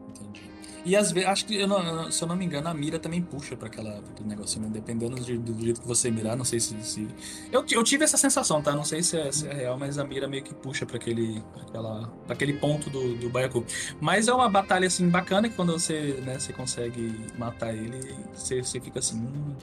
E 0.84 0.96
às 0.96 1.12
vezes, 1.12 1.30
acho 1.30 1.46
que, 1.46 1.56
eu 1.56 1.68
não- 1.68 2.12
se 2.12 2.24
eu 2.24 2.28
não 2.28 2.36
me 2.36 2.44
engano, 2.44 2.68
a 2.68 2.74
mira 2.74 2.98
também 2.98 3.22
puxa 3.22 3.56
pra 3.56 3.68
aquela, 3.68 3.92
pra 4.02 4.12
aquele 4.14 4.30
negocinho, 4.30 4.66
né? 4.66 4.72
dependendo 4.74 5.20
de- 5.20 5.38
do, 5.38 5.54
jeito 5.64 5.80
que 5.82 5.88
você 5.88 6.10
mirar, 6.10 6.36
não 6.36 6.44
sei 6.46 6.60
se. 6.60 6.76
se... 6.84 7.08
Eu, 7.52 7.64
eu 7.72 7.84
tive 7.84 8.04
essa 8.04 8.18
sensação, 8.18 8.62
tá? 8.62 8.72
Não 8.76 8.84
sei 8.84 9.04
se 9.04 9.16
é, 9.18 9.32
se 9.32 9.48
é 9.48 9.54
real, 9.54 9.78
mas 9.78 9.98
a 10.00 10.04
mira 10.04 10.28
meio 10.28 10.44
que 10.44 10.54
puxa 10.56 10.86
pra 10.86 10.96
aquele, 10.98 11.44
aquela, 11.68 12.08
pra 12.26 12.34
aquele 12.34 12.54
ponto 12.54 12.90
do, 12.90 13.16
do 13.16 13.30
Baiacu. 13.30 13.64
Mas 14.00 14.28
é 14.28 14.34
uma 14.34 14.50
batalha 14.50 14.88
assim 14.88 15.08
bacana 15.10 15.48
que 15.50 15.56
quando 15.56 15.72
você, 15.74 16.20
né, 16.26 16.40
você 16.40 16.52
consegue 16.52 17.16
matar 17.38 17.74
ele, 17.76 18.00
você, 18.34 18.64
você 18.64 18.80
fica 18.80 19.00
assim. 19.00 19.18
"Hum, 19.18 19.56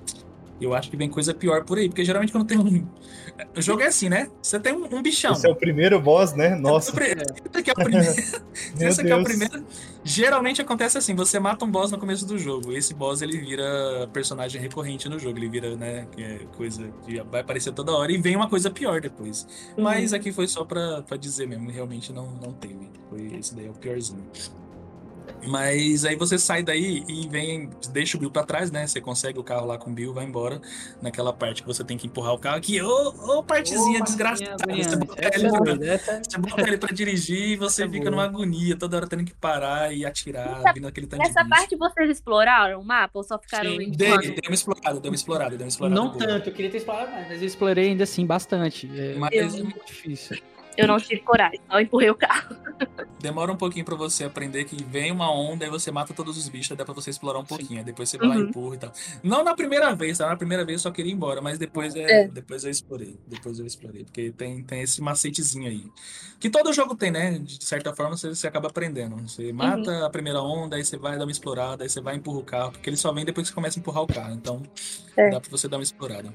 eu 0.60 0.74
acho 0.74 0.90
que 0.90 0.96
vem 0.96 1.08
coisa 1.08 1.32
pior 1.32 1.64
por 1.64 1.78
aí, 1.78 1.88
porque 1.88 2.04
geralmente 2.04 2.32
quando 2.32 2.46
tem 2.46 2.58
um. 2.58 2.86
O 3.56 3.62
jogo 3.62 3.82
é 3.82 3.86
assim, 3.86 4.08
né? 4.08 4.28
Você 4.42 4.58
tem 4.58 4.72
um, 4.72 4.84
um 4.92 5.02
bichão. 5.02 5.32
Esse 5.32 5.46
é 5.46 5.50
o 5.50 5.54
primeiro 5.54 6.00
boss, 6.00 6.34
né? 6.34 6.54
Nossa. 6.56 6.92
Esse 6.98 7.58
aqui 7.58 7.70
é 7.70 7.72
o 7.72 7.76
primeiro. 7.76 8.12
Esse 8.80 9.00
aqui 9.00 9.10
é 9.10 9.16
o 9.16 9.24
primeiro. 9.24 9.64
Geralmente 10.02 10.60
acontece 10.60 10.98
assim: 10.98 11.14
você 11.14 11.38
mata 11.38 11.64
um 11.64 11.70
boss 11.70 11.90
no 11.90 11.98
começo 11.98 12.26
do 12.26 12.38
jogo. 12.38 12.72
Esse 12.72 12.94
boss 12.94 13.22
ele 13.22 13.38
vira 13.38 14.08
personagem 14.12 14.60
recorrente 14.60 15.08
no 15.08 15.18
jogo. 15.18 15.38
Ele 15.38 15.48
vira, 15.48 15.76
né? 15.76 16.06
É 16.18 16.40
coisa 16.56 16.92
que 17.04 17.20
vai 17.22 17.40
aparecer 17.40 17.72
toda 17.72 17.92
hora 17.92 18.10
e 18.10 18.18
vem 18.18 18.34
uma 18.34 18.48
coisa 18.48 18.70
pior 18.70 19.00
depois. 19.00 19.46
Mas 19.76 20.12
aqui 20.12 20.32
foi 20.32 20.48
só 20.48 20.64
pra, 20.64 21.02
pra 21.02 21.16
dizer 21.16 21.46
mesmo: 21.46 21.70
realmente 21.70 22.12
não, 22.12 22.26
não 22.42 22.52
teve. 22.52 22.90
Foi, 23.08 23.26
esse 23.38 23.54
daí 23.54 23.66
é 23.66 23.70
o 23.70 23.74
piorzinho. 23.74 24.26
Mas 25.46 26.04
aí 26.04 26.16
você 26.16 26.38
sai 26.38 26.62
daí 26.62 27.04
e 27.08 27.28
vem, 27.28 27.70
deixa 27.90 28.16
o 28.16 28.20
Bill 28.20 28.30
pra 28.30 28.42
trás, 28.44 28.70
né? 28.70 28.86
Você 28.86 29.00
consegue 29.00 29.38
o 29.38 29.44
carro 29.44 29.66
lá 29.66 29.78
com 29.78 29.90
o 29.90 29.92
Bill, 29.92 30.12
vai 30.12 30.24
embora 30.24 30.60
naquela 31.00 31.32
parte 31.32 31.62
que 31.62 31.68
você 31.68 31.82
tem 31.84 31.96
que 31.96 32.06
empurrar 32.06 32.34
o 32.34 32.38
carro. 32.38 32.60
Que 32.60 32.80
ô, 32.82 33.08
ô 33.38 33.42
partezinha 33.42 34.00
Ô, 34.00 34.04
desgraçada. 34.04 34.56
Você 34.74 34.96
bota, 34.96 35.14
Essa 35.26 35.38
ele, 35.38 35.46
é 35.46 35.50
boa, 35.50 35.86
essa- 35.86 36.22
você 36.22 36.38
bota 36.38 36.62
ele 36.62 36.78
pra 36.78 36.92
dirigir 36.92 37.38
e 37.50 37.56
você 37.56 37.82
Essa 37.82 37.90
é 37.90 37.92
fica 37.92 38.10
boa. 38.10 38.10
numa 38.10 38.24
agonia, 38.24 38.76
toda 38.76 38.96
hora 38.96 39.06
tendo 39.06 39.24
que 39.24 39.34
parar 39.34 39.92
e 39.94 40.04
atirar, 40.04 40.62
vindo 40.74 40.86
aquele 40.86 41.06
tanto 41.06 41.22
Nessa 41.22 41.44
parte 41.48 41.76
vocês 41.76 42.10
exploraram 42.10 42.80
o 42.80 42.84
mapa 42.84 43.18
ou 43.18 43.22
só 43.22 43.38
ficaram 43.38 43.70
Sim. 43.70 43.82
em 43.84 43.90
Dei, 43.90 44.18
dei 44.18 44.40
uma 44.46 44.54
explorada, 44.54 45.00
dei 45.00 45.10
uma 45.10 45.14
explorada, 45.14 45.50
dei 45.56 45.64
uma 45.64 45.68
explorada. 45.68 46.00
Não 46.00 46.08
boa. 46.10 46.18
tanto, 46.18 46.48
eu 46.50 46.52
queria 46.52 46.70
ter 46.70 46.78
explorado 46.78 47.12
mais, 47.12 47.28
mas 47.28 47.40
eu 47.40 47.46
explorei 47.46 47.88
ainda 47.90 48.04
assim 48.04 48.26
bastante. 48.26 48.90
É, 48.94 49.14
Mas 49.16 49.32
é 49.34 49.62
muito 49.62 49.84
difícil. 49.86 50.38
Eu 50.78 50.86
não 50.86 50.98
tive 50.98 51.20
coragem, 51.22 51.60
só 51.68 51.80
empurrei 51.80 52.08
o 52.10 52.14
carro. 52.14 52.56
demora 53.20 53.50
um 53.52 53.56
pouquinho 53.56 53.84
pra 53.84 53.96
você 53.96 54.22
aprender 54.24 54.64
que 54.64 54.82
vem 54.84 55.10
uma 55.10 55.30
onda 55.32 55.66
e 55.66 55.70
você 55.70 55.90
mata 55.90 56.14
todos 56.14 56.38
os 56.38 56.48
bichos, 56.48 56.76
dá 56.76 56.84
pra 56.84 56.94
você 56.94 57.10
explorar 57.10 57.38
um 57.40 57.44
pouquinho. 57.44 57.80
Aí 57.80 57.84
depois 57.84 58.08
você 58.08 58.16
vai 58.16 58.28
lá 58.28 58.36
e 58.36 58.42
Uhum. 58.42 58.48
empurra 58.48 58.74
e 58.76 58.78
tal. 58.78 58.92
Não 59.22 59.42
na 59.42 59.54
primeira 59.56 59.92
vez, 59.94 60.18
tá? 60.18 60.28
Na 60.28 60.36
primeira 60.36 60.64
vez 60.64 60.76
eu 60.80 60.82
só 60.84 60.90
queria 60.92 61.10
ir 61.10 61.14
embora, 61.16 61.40
mas 61.40 61.58
depois, 61.58 61.96
é, 61.96 62.22
É. 62.24 62.28
depois 62.28 62.62
eu 62.64 62.70
explorei. 62.70 63.18
Depois 63.26 63.58
eu 63.58 63.66
explorei. 63.66 64.04
Porque 64.04 64.30
tem, 64.30 64.62
tem 64.62 64.82
esse 64.82 65.00
macetezinho 65.02 65.68
aí. 65.68 65.84
Que 66.38 66.48
todo 66.48 66.72
jogo 66.72 66.94
tem, 66.94 67.10
né? 67.10 67.38
De 67.40 67.64
certa 67.64 67.92
forma 67.92 68.16
você, 68.16 68.28
você 68.28 68.46
acaba 68.46 68.68
aprendendo. 68.68 69.16
Você 69.28 69.52
mata 69.52 70.06
a 70.06 70.10
primeira 70.10 70.40
onda, 70.40 70.76
aí 70.76 70.84
você 70.84 70.96
vai 70.96 71.18
dar 71.18 71.24
uma 71.24 71.32
explorada, 71.32 71.82
aí 71.82 71.88
você 71.90 72.00
vai 72.00 72.14
e 72.14 72.18
empurra 72.18 72.38
o 72.38 72.44
carro, 72.44 72.70
porque 72.72 72.88
ele 72.88 72.96
só 72.96 73.12
vem 73.12 73.24
depois 73.24 73.48
que 73.48 73.50
você 73.50 73.54
começa 73.54 73.78
a 73.78 73.80
empurrar 73.80 74.02
o 74.04 74.06
carro. 74.06 74.34
Então 74.34 74.62
É. 75.16 75.30
dá 75.30 75.40
pra 75.40 75.50
você 75.50 75.66
dar 75.66 75.78
uma 75.78 75.82
explorada. 75.82 76.32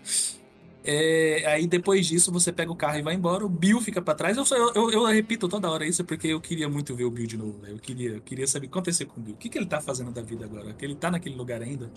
É, 0.85 1.43
aí 1.47 1.65
depois 1.65 2.05
disso 2.05 2.31
você 2.31 2.51
pega 2.51 2.71
o 2.71 2.75
carro 2.75 2.97
e 2.99 3.01
vai 3.01 3.13
embora, 3.13 3.45
o 3.45 3.49
Bill 3.49 3.79
fica 3.79 4.01
pra 4.01 4.13
trás. 4.13 4.35
Eu, 4.37 4.45
só- 4.45 4.55
eu, 4.55 4.73
eu, 4.75 4.91
eu 4.91 5.05
repito 5.05 5.47
toda 5.47 5.69
hora 5.69 5.85
isso 5.85 6.03
porque 6.03 6.27
eu 6.27 6.41
queria 6.41 6.67
muito 6.67 6.93
ver 6.95 7.05
o 7.05 7.11
Bill 7.11 7.25
de 7.27 7.37
novo. 7.37 7.57
né? 7.61 7.71
Eu 7.71 7.77
queria, 7.79 8.11
eu 8.11 8.21
queria 8.21 8.45
saber 8.47 8.65
o 8.67 8.69
que 8.69 8.77
aconteceu 8.77 9.07
com 9.07 9.19
o 9.19 9.23
Bill. 9.23 9.33
O 9.35 9.37
que, 9.37 9.47
que 9.49 9.57
ele 9.57 9.65
tá 9.65 9.79
fazendo 9.79 10.11
da 10.11 10.21
vida 10.21 10.43
agora? 10.45 10.73
Que 10.73 10.83
ele 10.85 10.95
tá 10.95 11.09
naquele 11.09 11.35
lugar 11.35 11.61
ainda? 11.61 11.89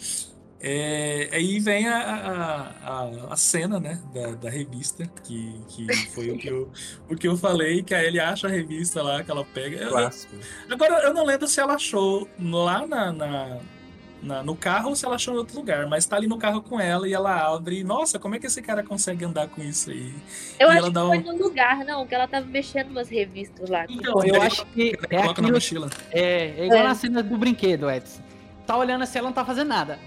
É, 0.59 1.29
aí 1.33 1.61
vem 1.61 1.87
a, 1.87 1.99
a, 2.83 3.33
a, 3.33 3.37
cena, 3.37 3.79
né, 3.79 4.01
da, 4.15 4.29
da 4.33 4.51
revista, 4.51 5.07
que, 5.23 5.61
que 5.69 5.87
foi 6.13 6.31
o 6.31 6.39
que, 6.39 6.49
eu, 6.49 6.71
o 7.11 7.15
que 7.15 7.29
eu 7.29 7.37
falei, 7.37 7.83
que 7.83 7.95
a 7.95 8.03
Ellie 8.03 8.19
acha 8.21 8.47
a 8.47 8.51
revista 8.51 9.03
lá, 9.03 9.23
que 9.23 9.31
ela 9.31 9.45
pega. 9.45 9.77
Eu-. 9.77 9.91
Agora, 10.71 11.03
eu 11.05 11.13
não 11.13 11.27
lembro 11.27 11.47
se 11.47 11.61
ela 11.61 11.75
achou 11.75 12.27
lá 12.41 12.87
na, 12.87 13.13
na- 13.13 13.59
na- 14.27 14.43
no 14.43 14.55
carro 14.57 14.90
ou 14.90 14.97
se 14.97 15.05
ela 15.07 15.15
achou 15.15 15.32
em 15.35 15.39
outro 15.39 15.57
lugar, 15.57 15.86
mas 15.86 16.05
tá 16.05 16.16
ali 16.16 16.27
no 16.27 16.36
carro 16.36 16.61
com 16.61 16.78
ela 16.81 17.09
e 17.09 17.15
ela 17.15 17.55
abre. 17.55 17.82
Nossa, 17.85 18.19
como 18.19 18.35
é 18.35 18.39
que 18.39 18.47
esse 18.47 18.61
cara 18.61 18.82
consegue 18.82 19.24
andar 19.24 19.48
com 19.48 19.62
isso 19.62 19.90
aí? 19.90 20.12
Eu 20.59 20.69
e 20.69 20.70
acho 20.73 20.78
ela 20.78 20.86
que 20.89 20.93
dá 20.94 21.07
foi 21.07 21.19
um. 21.19 21.23
no 21.23 21.43
lugar, 21.44 21.78
não, 21.85 22.07
que 22.07 22.15
ela 22.15 22.27
tava 22.28 22.44
mexendo 22.47 22.90
umas 22.90 23.09
revistas 23.09 23.70
lá. 23.70 23.86
Então, 23.89 24.23
eu 24.24 24.43
acho 24.43 24.66
que 24.66 24.90
é 25.09 25.16
Coloca 25.20 25.23
na 25.24 25.31
aquilo, 25.48 25.53
mochila. 25.53 25.90
é, 26.11 26.61
é 26.61 26.65
igual 26.66 26.81
É. 26.81 26.85
na 26.85 26.94
cena 26.94 27.23
do 27.23 27.39
brinquedo, 27.39 27.89
Edson. 27.90 28.20
Tá 28.66 28.77
olhando 28.77 29.03
assim, 29.03 29.19
ela 29.19 29.28
não 29.28 29.35
tá 29.35 29.44
fazendo 29.44 29.69
nada. 29.69 29.98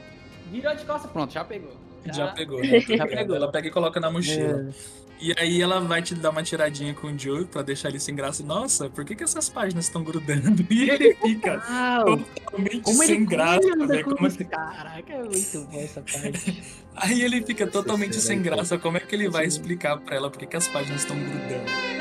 Virou 0.51 0.75
de 0.75 0.83
costas, 0.83 1.09
pronto, 1.11 1.31
já 1.33 1.43
pegou. 1.45 1.71
Já 2.13 2.27
pegou, 2.27 2.59
né? 2.61 2.79
Já 2.79 3.05
pegou. 3.07 3.35
Ela 3.35 3.51
pega 3.51 3.67
e 3.67 3.71
coloca 3.71 3.99
na 3.99 4.09
mochila. 4.09 4.67
É. 4.69 4.99
E 5.21 5.33
aí 5.37 5.61
ela 5.61 5.81
vai 5.81 6.01
te 6.01 6.15
dar 6.15 6.29
uma 6.29 6.41
tiradinha 6.41 6.93
com 6.93 7.07
o 7.07 7.19
Joe 7.19 7.43
pra 7.43 7.61
deixar 7.61 7.89
ele 7.89 7.99
sem 7.99 8.15
graça. 8.15 8.41
Nossa, 8.41 8.89
por 8.89 9.03
que, 9.03 9.15
que 9.15 9.23
essas 9.23 9.49
páginas 9.49 9.85
estão 9.85 10.01
grudando? 10.01 10.65
E 10.71 10.89
ele 10.89 11.13
fica 11.15 11.61
Ah, 11.67 12.03
totalmente 12.05 12.79
como 12.83 13.03
ele 13.03 13.13
sem 13.13 13.25
graça, 13.25 13.75
velho. 13.85 14.05
com 14.05 14.15
Como 14.15 14.27
assim? 14.27 14.45
Caraca, 14.45 15.11
é 15.13 15.21
muito 15.23 15.59
bom 15.69 15.79
essa 15.81 16.01
parte. 16.01 16.63
Aí 16.95 17.21
ele 17.21 17.41
fica 17.43 17.67
totalmente 17.67 18.15
sem 18.19 18.37
aí, 18.37 18.43
graça. 18.43 18.77
Como 18.77 18.95
é 18.97 18.99
que 19.01 19.13
ele 19.15 19.29
vai 19.29 19.45
explicar 19.45 19.97
pra 19.99 20.15
ela 20.15 20.29
por 20.29 20.37
que, 20.39 20.45
que 20.45 20.55
as 20.57 20.67
páginas 20.67 21.01
estão 21.01 21.17
grudando? 21.17 21.98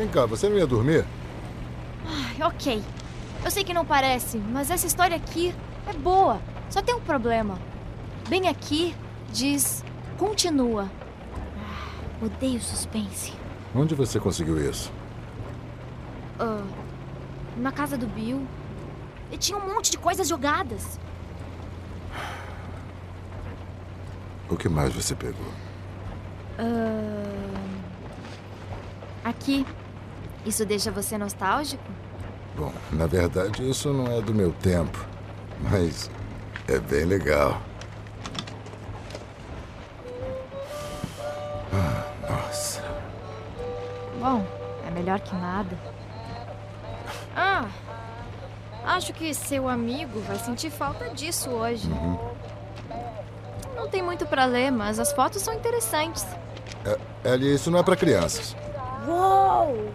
Vem 0.00 0.08
cá, 0.08 0.24
você 0.24 0.48
não 0.48 0.56
ia 0.56 0.66
dormir? 0.66 1.04
Ai, 2.06 2.42
ok. 2.42 2.82
Eu 3.44 3.50
sei 3.50 3.62
que 3.62 3.74
não 3.74 3.84
parece, 3.84 4.38
mas 4.38 4.70
essa 4.70 4.86
história 4.86 5.14
aqui 5.14 5.54
é 5.86 5.92
boa. 5.92 6.40
Só 6.70 6.80
tem 6.80 6.94
um 6.94 7.00
problema. 7.02 7.58
Bem 8.26 8.48
aqui 8.48 8.96
diz 9.30 9.84
continua. 10.16 10.90
Ah, 11.54 12.24
odeio 12.24 12.62
suspense. 12.62 13.34
Onde 13.74 13.94
você 13.94 14.18
conseguiu 14.18 14.58
isso? 14.70 14.90
Ah, 16.38 16.64
na 17.58 17.70
casa 17.70 17.98
do 17.98 18.06
Bill. 18.06 18.40
E 19.30 19.36
tinha 19.36 19.58
um 19.58 19.74
monte 19.74 19.90
de 19.90 19.98
coisas 19.98 20.26
jogadas. 20.26 20.98
O 24.48 24.56
que 24.56 24.66
mais 24.66 24.94
você 24.94 25.14
pegou? 25.14 25.52
Ah, 26.58 27.50
aqui. 29.28 29.66
Isso 30.44 30.64
deixa 30.64 30.90
você 30.90 31.18
nostálgico? 31.18 31.84
Bom, 32.56 32.72
na 32.92 33.06
verdade, 33.06 33.68
isso 33.68 33.92
não 33.92 34.06
é 34.06 34.20
do 34.20 34.34
meu 34.34 34.52
tempo. 34.52 35.04
Mas 35.70 36.10
é 36.68 36.78
bem 36.78 37.04
legal. 37.04 37.60
Ah, 41.72 42.04
nossa. 42.28 42.82
Bom, 44.18 44.44
é 44.86 44.90
melhor 44.90 45.20
que 45.20 45.34
nada. 45.34 45.78
Ah, 47.36 47.66
acho 48.84 49.12
que 49.12 49.32
seu 49.34 49.68
amigo 49.68 50.20
vai 50.20 50.38
sentir 50.38 50.70
falta 50.70 51.10
disso 51.10 51.50
hoje. 51.50 51.88
Uhum. 51.88 52.30
Não 53.76 53.88
tem 53.88 54.02
muito 54.02 54.26
pra 54.26 54.44
ler, 54.44 54.70
mas 54.70 54.98
as 54.98 55.12
fotos 55.12 55.42
são 55.42 55.54
interessantes. 55.54 56.26
É, 56.84 57.32
Ellie, 57.32 57.54
isso 57.54 57.70
não 57.70 57.78
é 57.78 57.82
pra 57.82 57.96
crianças. 57.96 58.56
Uou! 59.06 59.90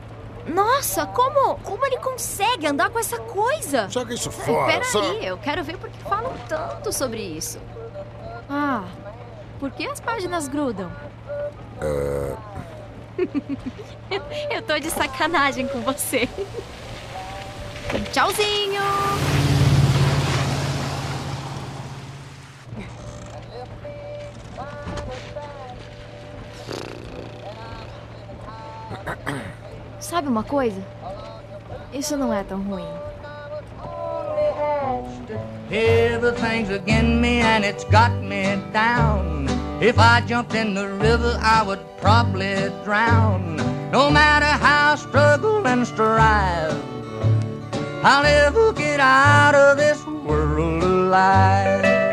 Nossa, 0.48 1.06
como, 1.08 1.58
como 1.60 1.86
ele 1.86 1.98
consegue 1.98 2.68
andar 2.68 2.90
com 2.90 3.00
essa 3.00 3.18
coisa? 3.20 3.90
Joga 3.90 4.14
isso 4.14 4.30
fora, 4.32 4.74
Peraí, 4.74 4.86
só- 4.92 5.02
eu 5.14 5.38
quero 5.38 5.64
ver 5.64 5.78
porque 5.78 5.98
falam 6.00 6.34
tanto 6.48 6.94
sobre 6.94 7.22
isso. 7.22 7.60
Ah, 8.50 8.84
por 9.60 9.72
que 9.72 9.88
as 9.88 10.00
páginas 10.00 10.48
grudam? 10.48 10.92
É, 11.82 12.36
Eu 14.56 14.62
tô 14.62 14.78
de 14.78 14.90
sacanagem 14.92 15.68
com 15.68 15.82
você. 15.82 16.30
Tchauzinho! 18.12 18.82
Sabe 30.06 30.27
uma 30.27 30.44
coisa? 30.44 30.80
Isso 31.91 32.15
não 32.15 32.32
é 32.32 32.44
tão 32.44 32.61
ruim. 32.61 32.86
Everything's 35.72 36.69
against 36.69 37.19
me 37.19 37.41
and 37.41 37.65
it's 37.65 37.84
got 37.86 38.11
me 38.22 38.56
down. 38.72 39.48
If 39.82 39.98
I 39.98 40.22
jumped 40.27 40.53
in 40.53 40.76
the 40.76 40.88
river, 41.02 41.40
I 41.41 41.64
would 41.64 41.82
probably 41.99 42.69
drown. 42.84 43.57
No 43.91 44.11
matter 44.11 44.45
how 44.45 44.94
I 44.94 44.95
struggle 44.95 45.65
and 45.65 45.88
strive, 45.88 46.77
I'll 48.03 48.22
never 48.22 48.73
get 48.73 48.99
out 48.99 49.56
of 49.56 49.77
this 49.77 50.06
world 50.06 50.84
alive. 50.84 52.05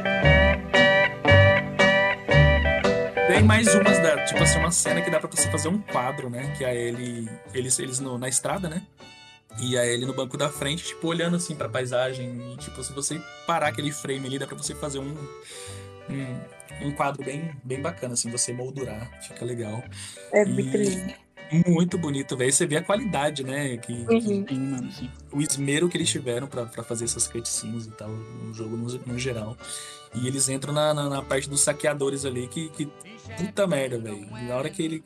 Tem 3.33 3.43
mais 3.43 3.75
umas 3.75 3.99
da, 3.99 4.25
tipo 4.25 4.43
assim, 4.43 4.59
uma 4.59 4.71
cena 4.71 5.01
que 5.01 5.11
dá 5.11 5.19
pra 5.19 5.29
você 5.31 5.51
fazer 5.51 5.69
um 5.69 5.79
quadro, 5.79 6.29
né? 6.29 6.55
Que 6.59 6.65
é 6.65 6.75
ele, 6.77 7.29
eles, 7.55 7.79
eles 7.79 7.99
no- 7.99 8.19
na 8.19 8.29
estrada, 8.29 8.69
né? 8.69 8.83
E 9.59 9.77
aí 9.77 9.89
ele 9.91 10.05
no 10.07 10.13
banco 10.15 10.37
da 10.37 10.49
frente, 10.51 10.85
tipo, 10.85 11.07
olhando 11.09 11.37
assim 11.37 11.55
pra 11.55 11.69
paisagem. 11.69 12.53
E, 12.53 12.57
tipo, 12.59 12.83
se 12.83 12.93
você 12.93 13.21
parar 13.47 13.69
aquele 13.69 13.91
frame 13.93 14.27
ali, 14.27 14.39
dá 14.39 14.47
pra 14.47 14.57
você 14.57 14.75
fazer 14.75 14.99
um, 14.99 15.15
um, 16.11 16.89
um 16.89 16.93
quadro 16.93 17.25
bem, 17.25 17.51
bem 17.65 17.81
bacana, 17.81 18.15
assim, 18.15 18.31
você 18.31 18.53
moldurar. 18.53 19.11
Fica 19.23 19.45
legal. 19.45 19.83
É 20.33 20.45
vitrine. 20.45 21.15
Muito 21.67 21.99
bonito, 21.99 22.35
velho. 22.35 22.51
Você 22.53 22.67
vê 22.67 22.77
a 22.79 22.83
qualidade, 22.83 23.45
né? 23.45 23.77
Que, 23.77 23.93
Uhum. 23.93 24.45
que- 24.45 25.11
o 25.31 25.41
esmero 25.41 25.89
que 25.89 25.97
eles 25.99 26.09
tiveram 26.09 26.47
pra, 26.47 26.65
pra 26.65 26.83
fazer 26.83 27.05
essas 27.05 27.29
cutscenes 27.29 27.87
e 27.87 27.91
tal, 27.91 28.09
no 28.09 28.55
jogo 28.55 28.75
no, 28.77 28.87
no 29.07 29.19
geral. 29.19 29.57
E 30.15 30.27
eles 30.27 30.49
entram 30.49 30.73
na, 30.73 30.93
na, 30.95 31.09
na 31.11 31.23
parte 31.23 31.49
dos 31.49 31.61
saqueadores 31.61 32.25
ali, 32.25 32.47
que, 32.49 32.69
que 32.71 32.89
puta 33.37 33.67
merda, 33.67 33.99
velho. 33.99 34.27
Na 34.31 34.57
hora 34.57 34.71
que 34.71 34.83
ele. 34.83 35.05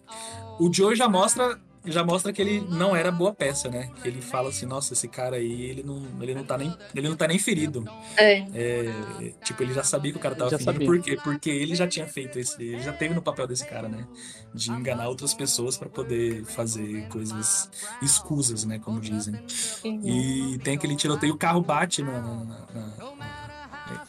O 0.58 0.72
Joe 0.72 0.94
já 0.96 1.08
mostra. 1.08 1.58
Já 1.88 2.02
mostra 2.02 2.32
que 2.32 2.42
ele 2.42 2.66
não 2.68 2.96
era 2.96 3.12
boa 3.12 3.32
peça, 3.32 3.68
né? 3.68 3.92
Que 4.02 4.08
ele 4.08 4.20
fala 4.20 4.48
assim, 4.48 4.66
nossa, 4.66 4.92
esse 4.92 5.06
cara 5.06 5.36
aí, 5.36 5.62
ele 5.66 5.84
não, 5.84 6.02
ele 6.20 6.34
não, 6.34 6.42
tá, 6.42 6.58
nem, 6.58 6.76
ele 6.92 7.08
não 7.08 7.14
tá 7.14 7.28
nem 7.28 7.38
ferido. 7.38 7.84
É. 8.16 8.38
É, 8.52 9.32
tipo, 9.44 9.62
ele 9.62 9.72
já 9.72 9.84
sabia 9.84 10.10
que 10.10 10.18
o 10.18 10.20
cara 10.20 10.34
tava 10.34 10.50
Já 10.50 10.58
ferido. 10.58 10.72
sabia. 10.72 10.86
Por 10.88 11.00
quê? 11.00 11.16
Porque 11.22 11.48
ele 11.48 11.76
já 11.76 11.86
tinha 11.86 12.08
feito 12.08 12.40
esse. 12.40 12.60
Ele 12.60 12.82
já 12.82 12.92
teve 12.92 13.14
no 13.14 13.22
papel 13.22 13.46
desse 13.46 13.64
cara, 13.64 13.88
né? 13.88 14.04
De 14.52 14.68
enganar 14.72 15.06
outras 15.08 15.32
pessoas 15.32 15.78
pra 15.78 15.88
poder 15.88 16.44
fazer 16.46 17.06
coisas 17.06 17.70
escusas, 18.02 18.64
né? 18.64 18.80
Como 18.80 19.00
dizem. 19.00 19.38
E 19.84 20.58
tem 20.64 20.74
aquele 20.74 20.96
tiroteio, 20.96 21.34
o 21.34 21.38
carro 21.38 21.60
bate 21.60 22.02
na- 22.02 22.20
na- 22.20 22.44
na- 22.74 22.92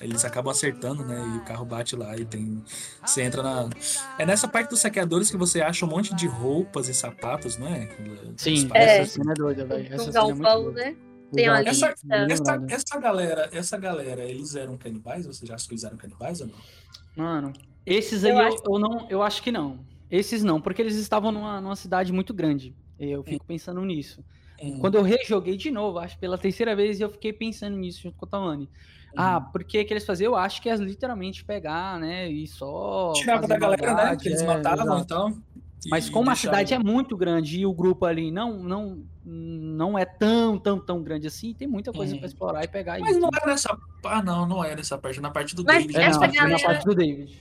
eles 0.01 0.23
acabam 0.25 0.51
acertando, 0.51 1.03
né? 1.05 1.19
E 1.35 1.37
o 1.37 1.43
carro 1.43 1.65
bate 1.65 1.95
lá 1.95 2.15
e 2.17 2.25
tem. 2.25 2.63
Você 3.05 3.21
entra 3.21 3.41
na. 3.43 3.69
É 4.17 4.25
nessa 4.25 4.47
parte 4.47 4.69
dos 4.69 4.79
saqueadores 4.79 5.29
que 5.31 5.37
você 5.37 5.61
acha 5.61 5.85
um 5.85 5.89
monte 5.89 6.15
de 6.15 6.27
roupas 6.27 6.87
e 6.89 6.93
sapatos, 6.93 7.57
não 7.57 7.67
é? 7.67 7.87
Sim, 8.37 8.53
Espaços. 8.53 8.75
essa 8.87 9.11
cena 9.13 9.31
é 9.31 9.35
doida, 9.35 9.65
velho. 9.65 9.93
Essa 9.93 10.05
Um 10.05 10.09
é 10.09 10.11
galpão, 10.11 10.63
doida. 10.63 10.81
né? 10.85 10.95
Tem 11.33 11.49
uma 11.49 11.59
Essa, 11.61 11.89
lista. 11.89 12.15
essa, 12.15 12.65
essa 12.69 12.99
galera, 12.99 13.49
essa 13.51 13.77
galera, 13.77 14.23
eles 14.23 14.55
eram 14.55 14.77
canibais? 14.77 15.25
Você 15.25 15.45
já 15.45 15.55
acha 15.55 15.67
que 15.67 15.73
eles 15.73 15.83
eram 15.83 15.97
canibais 15.97 16.39
ou 16.39 16.47
não? 16.47 16.55
Mano, 17.15 17.51
esses 17.85 18.23
aí 18.23 18.31
Eu 18.31 18.37
eu, 18.37 18.47
acho- 18.47 18.63
eu 18.65 18.79
não, 18.79 19.07
eu 19.09 19.21
acho 19.23 19.43
que 19.43 19.51
não. 19.51 19.79
Esses 20.09 20.41
não, 20.41 20.61
porque 20.61 20.81
eles 20.81 20.95
estavam 20.95 21.31
numa, 21.33 21.59
numa 21.59 21.75
cidade 21.75 22.13
muito 22.13 22.33
grande. 22.33 22.73
Eu 22.97 23.23
fico 23.23 23.45
pensando 23.45 23.83
nisso. 23.83 24.23
Hum. 24.63 24.79
Quando 24.79 24.95
eu 24.95 25.01
rejoguei 25.03 25.57
de 25.57 25.69
novo, 25.69 25.99
acho 25.99 26.15
que 26.15 26.21
pela 26.21 26.37
terceira 26.37 26.75
vez, 26.75 26.99
eu 27.01 27.09
fiquei 27.09 27.33
pensando 27.33 27.75
nisso 27.75 28.01
junto 28.03 28.15
com 28.17 28.25
o 28.25 28.29
Tamani. 28.29 28.69
Ah, 29.15 29.37
Uhum. 29.37 29.51
porque 29.51 29.83
que 29.83 29.93
eles 29.93 30.05
faziam? 30.05 30.31
Eu 30.33 30.35
acho 30.37 30.61
que 30.61 30.69
é 30.69 30.75
literalmente 30.75 31.43
pegar, 31.45 31.99
né? 31.99 32.29
E 32.29 32.47
só. 32.47 33.13
Tirava 33.15 33.47
da 33.47 33.57
galera, 33.57 33.81
né? 33.87 33.93
maldade, 33.93 34.23
Que 34.23 34.29
eles 34.29 34.41
é, 34.41 34.45
matavam 34.47 34.85
exato. 34.85 35.01
então. 35.03 35.37
Mas 35.89 36.07
e 36.07 36.11
como 36.11 36.29
a 36.29 36.35
cidade 36.35 36.73
é 36.73 36.79
muito 36.79 37.15
grande 37.15 37.59
e 37.61 37.65
o 37.65 37.71
grupo 37.73 38.05
ali 38.05 38.29
não 38.31 38.61
não 38.63 39.03
não 39.23 39.97
é 39.97 40.03
tão 40.05 40.57
tão 40.57 40.79
tão 40.79 41.01
grande 41.03 41.27
assim, 41.27 41.53
tem 41.53 41.67
muita 41.67 41.93
coisa 41.93 42.13
Uhum. 42.13 42.19
pra 42.19 42.27
explorar 42.27 42.63
e 42.63 42.67
pegar 42.67 42.99
Mas 42.99 43.15
aí. 43.15 43.21
não 43.21 43.29
era 43.33 43.45
nessa. 43.45 43.77
Ah, 44.03 44.21
não, 44.23 44.45
não 44.47 44.63
é 44.63 44.75
nessa 44.75 44.97
parte. 44.97 45.21
Na 45.21 45.29
parte 45.29 45.55
do 45.55 45.63
Mas 45.63 45.85
David. 45.85 45.97
É, 45.97 46.01
essa 46.03 46.19
não, 46.27 46.47
na 46.49 46.59
parte 46.59 46.83
do 46.85 46.95
David. 46.95 47.39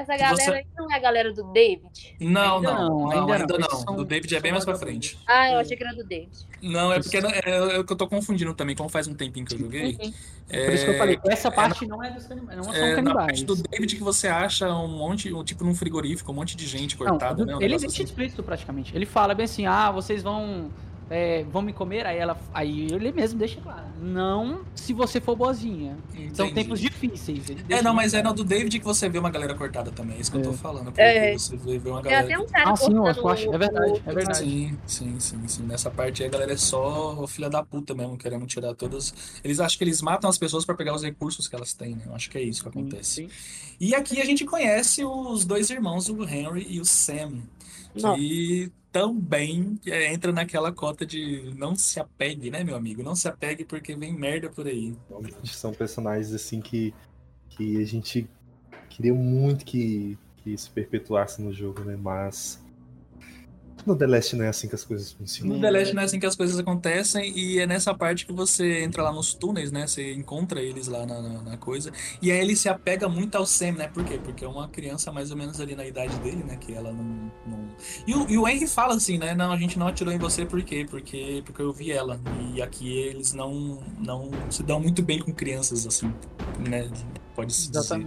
Essa 0.00 0.16
galera 0.16 0.36
você- 0.36 0.50
aí 0.50 0.66
não 0.76 0.90
é 0.90 0.94
a 0.96 0.98
galera 0.98 1.32
do 1.32 1.44
David? 1.52 2.16
Não, 2.20 2.56
Ainda 2.56 2.72
não, 2.74 2.80
não, 2.88 2.98
não, 3.00 3.10
ainda 3.10 3.34
ainda, 3.36 3.58
não. 3.58 3.84
não. 3.84 3.96
Do 3.96 4.04
David 4.04 4.34
é 4.34 4.40
bem 4.40 4.52
mais 4.52 4.64
pra 4.64 4.74
frente. 4.76 5.18
Ah, 5.26 5.50
eu 5.52 5.58
achei 5.58 5.76
que 5.76 5.84
era 5.84 5.94
do 5.94 6.04
David. 6.04 6.30
Não, 6.62 6.92
é 6.92 7.00
porque 7.00 7.16
é, 7.16 7.20
é, 7.44 7.76
eu 7.76 7.84
tô 7.84 8.06
confundindo 8.08 8.54
também, 8.54 8.74
como 8.76 8.88
faz 8.88 9.06
um 9.06 9.14
tempinho 9.14 9.44
que 9.46 9.54
eu 9.54 9.58
joguei. 9.58 9.98
Uhum. 10.02 10.12
É, 10.48 10.64
Por 10.64 10.74
isso 10.74 10.84
que 10.84 10.90
eu 10.90 10.98
falei, 10.98 11.20
essa 11.28 11.50
parte 11.50 11.86
não 11.86 12.02
é 12.02 12.10
dos 12.10 12.26
canibais, 12.26 12.56
não 12.56 12.64
são 12.64 12.74
é, 12.74 12.88
na 12.90 12.94
canibais. 12.96 13.26
parte 13.26 13.44
do 13.44 13.54
David 13.56 13.96
que 13.96 14.02
você 14.02 14.26
acha 14.28 14.68
um 14.74 14.88
monte, 14.88 15.32
um, 15.32 15.44
tipo 15.44 15.62
num 15.64 15.74
frigorífico, 15.74 16.32
um 16.32 16.34
monte 16.34 16.56
de 16.56 16.66
gente 16.66 16.98
Não, 16.98 17.06
cortada, 17.06 17.36
do- 17.36 17.46
né? 17.46 17.54
um 17.54 17.60
ele 17.62 17.68
deixa 17.76 17.86
assim. 17.86 18.02
explícito 18.02 18.42
praticamente. 18.42 18.94
Ele 18.96 19.06
fala 19.06 19.32
bem 19.34 19.44
assim: 19.44 19.66
ah, 19.66 19.90
vocês 19.90 20.22
vão. 20.22 20.70
É, 21.10 21.42
vão 21.44 21.60
me 21.60 21.72
comer, 21.72 22.06
aí 22.06 22.16
ela. 22.18 22.38
Aí 22.54 22.86
ele 22.92 23.10
mesmo 23.10 23.38
deixa 23.38 23.60
claro. 23.60 23.82
Não 24.00 24.60
se 24.74 24.92
você 24.94 25.20
for 25.20 25.34
boazinha. 25.36 25.98
São 26.32 26.46
Entendi. 26.46 26.54
tempos 26.54 26.80
difíceis. 26.80 27.44
É, 27.68 27.82
não, 27.82 27.92
mas 27.92 28.14
é 28.14 28.22
no 28.22 28.32
do 28.32 28.44
David 28.44 28.78
que 28.78 28.84
você 28.84 29.08
vê 29.08 29.18
uma 29.18 29.28
galera 29.28 29.54
cortada 29.54 29.90
também, 29.90 30.16
é 30.16 30.20
isso 30.20 30.30
que 30.30 30.38
eu 30.38 30.42
tô 30.42 30.52
falando. 30.52 30.84
Porque 30.86 31.00
É. 31.02 31.36
você 31.36 31.56
vê, 31.56 31.78
uma 31.90 32.00
galera. 32.00 32.24
até 32.24 32.38
um 32.38 32.46
cara 32.46 32.70
Ah, 32.70 32.76
sim, 32.76 32.94
eu 32.94 33.28
acho, 33.28 33.52
é 33.52 33.58
verdade, 33.58 34.02
é 34.06 34.14
verdade. 34.14 34.38
Sim, 34.38 34.78
sim, 34.86 35.20
sim, 35.20 35.48
sim. 35.48 35.62
Nessa 35.64 35.90
parte 35.90 36.22
aí 36.22 36.28
a 36.28 36.32
galera 36.32 36.52
é 36.52 36.56
só 36.56 37.26
filha 37.26 37.50
da 37.50 37.62
puta 37.62 37.92
mesmo, 37.94 38.16
querendo 38.16 38.46
tirar 38.46 38.72
todas. 38.74 39.12
Eles 39.42 39.58
acham 39.58 39.76
que 39.76 39.84
eles 39.84 40.00
matam 40.00 40.30
as 40.30 40.38
pessoas 40.38 40.64
pra 40.64 40.74
pegar 40.76 40.94
os 40.94 41.02
recursos 41.02 41.48
que 41.48 41.56
elas 41.56 41.74
têm, 41.74 41.96
né? 41.96 42.04
Eu 42.06 42.14
acho 42.14 42.30
que 42.30 42.38
é 42.38 42.42
isso 42.42 42.62
que 42.62 42.68
acontece. 42.68 43.28
E 43.80 43.94
aqui 43.94 44.20
a 44.20 44.24
gente 44.24 44.44
conhece 44.44 45.04
os 45.04 45.44
dois 45.44 45.70
irmãos, 45.70 46.08
o 46.08 46.22
Henry 46.22 46.66
e 46.68 46.80
o 46.80 46.84
Sam, 46.84 47.40
que 47.94 48.70
também 48.92 49.78
é, 49.86 50.12
entra 50.12 50.32
naquela 50.32 50.72
cota 50.72 51.06
de 51.06 51.54
não 51.56 51.74
se 51.74 52.00
apegue, 52.00 52.50
né, 52.50 52.64
meu 52.64 52.76
amigo? 52.76 53.02
Não 53.02 53.14
se 53.14 53.28
apegue 53.28 53.64
porque 53.64 53.94
vem 53.94 54.12
merda 54.12 54.50
por 54.50 54.66
aí. 54.66 54.94
São 55.44 55.72
personagens 55.72 56.32
assim 56.32 56.60
que, 56.60 56.92
que 57.48 57.80
a 57.80 57.86
gente 57.86 58.28
queria 58.88 59.14
muito 59.14 59.64
que, 59.64 60.18
que 60.38 60.56
se 60.56 60.68
perpetuasse 60.70 61.40
no 61.40 61.52
jogo, 61.52 61.84
né? 61.84 61.96
Mas 61.96 62.62
no 63.86 63.96
The 63.96 64.06
Last 64.06 64.36
não 64.36 64.44
é 64.44 64.48
assim 64.48 64.68
que 64.68 64.74
as 64.74 64.84
coisas 64.84 65.12
funcionam. 65.12 65.56
No 65.56 65.60
The 65.60 65.70
Last 65.70 65.94
não 65.94 66.02
é 66.02 66.04
assim 66.04 66.20
que 66.20 66.26
as 66.26 66.36
coisas 66.36 66.58
acontecem, 66.58 67.32
e 67.36 67.58
é 67.58 67.66
nessa 67.66 67.94
parte 67.94 68.26
que 68.26 68.32
você 68.32 68.82
entra 68.82 69.02
lá 69.02 69.12
nos 69.12 69.34
túneis, 69.34 69.70
né? 69.72 69.86
Você 69.86 70.12
encontra 70.12 70.60
eles 70.60 70.86
lá 70.88 71.06
na, 71.06 71.20
na- 71.20 71.42
na 71.42 71.56
coisa. 71.56 71.92
E 72.20 72.30
aí 72.30 72.38
ele 72.38 72.56
se 72.56 72.68
apega 72.68 73.08
muito 73.08 73.34
ao 73.36 73.46
Sam, 73.46 73.72
né? 73.72 73.88
Por 73.88 74.04
quê? 74.04 74.18
Porque 74.22 74.44
é 74.44 74.48
uma 74.48 74.68
criança 74.68 75.10
mais 75.12 75.30
ou 75.30 75.36
menos 75.36 75.60
ali 75.60 75.74
na 75.74 75.86
idade 75.86 76.16
dele, 76.20 76.44
né? 76.44 76.56
Que 76.56 76.72
ela 76.74 76.92
não. 76.92 77.30
não... 77.46 77.68
E, 78.06 78.14
o, 78.14 78.30
e 78.30 78.38
o 78.38 78.46
Henry 78.48 78.66
fala 78.66 78.94
assim, 78.94 79.18
né? 79.18 79.34
Não, 79.34 79.52
a 79.52 79.56
gente 79.58 79.78
não 79.78 79.86
atirou 79.88 80.12
em 80.12 80.18
você 80.18 80.44
por 80.44 80.62
quê? 80.62 80.86
Porque, 80.88 81.42
porque 81.44 81.62
eu 81.62 81.72
vi 81.72 81.92
ela. 81.92 82.20
E 82.54 82.60
aqui 82.62 82.96
eles 82.98 83.32
não, 83.32 83.78
não 83.98 84.30
se 84.50 84.62
dão 84.62 84.80
muito 84.80 85.02
bem 85.02 85.20
com 85.20 85.32
crianças, 85.32 85.86
assim, 85.86 86.12
né? 86.68 86.88
Pode-se 87.40 87.70
dizer. 87.70 88.06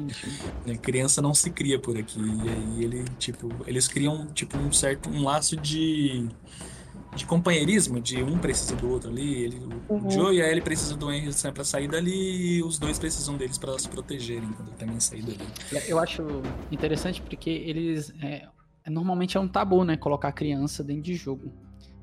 Né? 0.66 0.78
Criança 0.78 1.22
não 1.22 1.34
se 1.34 1.52
cria 1.52 1.80
por 1.80 1.98
aqui. 1.98 2.20
E 2.20 2.50
aí 2.50 2.84
ele, 2.84 3.06
tipo, 3.18 3.50
eles 3.68 3.88
criam 3.88 4.28
tipo 4.34 4.58
um 4.58 4.72
certo 4.72 5.10
um 5.10 5.24
laço 5.24 5.58
de 5.58 6.28
de 7.16 7.26
companheirismo, 7.28 8.02
de 8.02 8.24
um 8.24 8.40
precisa 8.40 8.76
do 8.76 8.90
outro 8.90 9.10
ali, 9.12 9.44
ele, 9.44 9.60
o 9.60 9.84
Uhum. 9.88 10.10
Joe 10.10 10.36
e 10.36 10.42
a 10.42 10.50
Ellie 10.50 10.64
precisam 10.64 10.98
do 10.98 11.12
Henry 11.12 11.32
sempre 11.32 11.56
pra 11.56 11.64
sair 11.64 11.88
dali 11.88 12.58
e 12.58 12.64
os 12.64 12.80
dois 12.80 12.98
precisam 12.98 13.38
deles 13.38 13.58
pra 13.58 13.78
se 13.78 13.88
protegerem 13.88 14.52
quando 14.52 14.72
também 14.72 15.00
sair 15.00 15.22
dali. 15.22 15.38
Eu 15.88 16.00
acho 16.00 16.24
interessante 16.72 17.22
porque 17.22 17.50
eles. 17.50 18.12
é, 18.22 18.48
normalmente 18.90 19.38
é 19.38 19.40
um 19.40 19.48
tabu, 19.48 19.84
né? 19.84 19.96
Colocar 19.96 20.32
criança 20.32 20.84
dentro 20.84 21.04
de 21.04 21.14
jogo. 21.14 21.54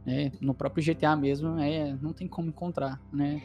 né? 0.06 0.30
No 0.40 0.54
próprio 0.54 0.82
GTA 0.84 1.16
mesmo, 1.16 1.58
é, 1.58 1.96
não 2.00 2.12
tem 2.12 2.28
como 2.28 2.48
encontrar, 2.48 3.00
né? 3.12 3.40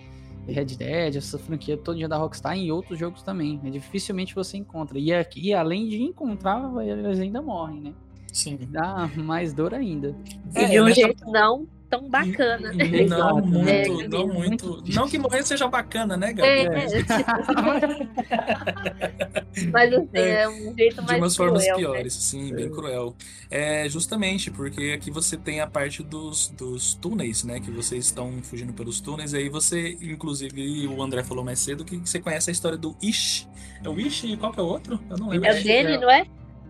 Red 0.47 0.65
Dead, 0.65 1.15
essa 1.15 1.39
franquia 1.39 1.77
todinha 1.77 2.07
da 2.07 2.17
Rockstar 2.17 2.57
e 2.57 2.67
em 2.67 2.71
outros 2.71 2.99
jogos 2.99 3.23
também. 3.23 3.59
É, 3.63 3.69
dificilmente 3.69 4.35
você 4.35 4.57
encontra. 4.57 4.99
E 4.99 5.13
aqui, 5.13 5.53
além 5.53 5.87
de 5.87 6.01
encontrar, 6.01 6.71
eles 6.83 7.19
ainda 7.19 7.41
morrem, 7.41 7.81
né? 7.81 7.93
Sim. 8.31 8.59
Dá 8.69 9.09
mais 9.15 9.53
dor 9.53 9.73
ainda. 9.73 10.15
E 10.55 10.65
de 10.65 10.81
um 10.81 10.91
jeito 10.91 11.25
não 11.25 11.67
tão 11.89 12.09
bacana. 12.09 12.71
Não 12.73 13.41
muito, 13.41 13.69
É, 13.69 14.07
não 14.07 14.27
muito. 14.27 14.83
Não 14.87 15.07
que 15.07 15.17
morrer 15.17 15.43
seja 15.43 15.67
bacana, 15.67 16.17
né, 16.17 16.33
Gabi? 16.33 16.47
É, 16.47 16.63
é, 16.63 16.87
tipo, 16.87 17.13
Mas 19.71 19.93
assim, 19.93 20.09
é 20.13 20.49
um 20.49 20.75
jeito 20.75 21.01
mais 21.03 21.15
de 21.15 21.21
umas 21.21 21.35
formas 21.35 21.63
cruel, 21.63 21.77
né? 21.77 21.83
piores, 21.83 22.13
sim, 22.13 22.53
bem 22.53 22.69
cruel. 22.69 23.15
É 23.49 23.87
justamente 23.89 24.51
porque 24.51 24.93
aqui 24.95 25.11
você 25.11 25.37
tem 25.37 25.61
a 25.61 25.67
parte 25.67 26.03
dos, 26.03 26.49
dos 26.49 26.95
túneis, 26.95 27.43
né? 27.43 27.59
Que 27.59 27.71
vocês 27.71 28.05
estão 28.05 28.31
fugindo 28.43 28.73
pelos 28.73 28.99
túneis, 28.99 29.33
e 29.33 29.37
aí 29.37 29.49
você, 29.49 29.97
inclusive, 30.01 30.87
o 30.87 31.01
André 31.01 31.23
falou 31.23 31.43
mais 31.43 31.59
cedo 31.59 31.85
que 31.85 31.97
você 31.97 32.19
conhece 32.19 32.49
a 32.49 32.53
história 32.53 32.77
do 32.77 32.95
Ish. 33.01 33.47
É 33.83 33.89
o 33.89 33.99
Ish 33.99 34.23
e 34.25 34.37
qual 34.37 34.51
que 34.51 34.59
é 34.59 34.63
o 34.63 34.67
outro? 34.67 34.99
Eu 35.09 35.17
não 35.17 35.29
lembro. 35.29 35.47
É 35.47 35.59
o 35.59 35.63
Danny, 35.63 35.97
não 35.97 36.09
é? 36.09 36.25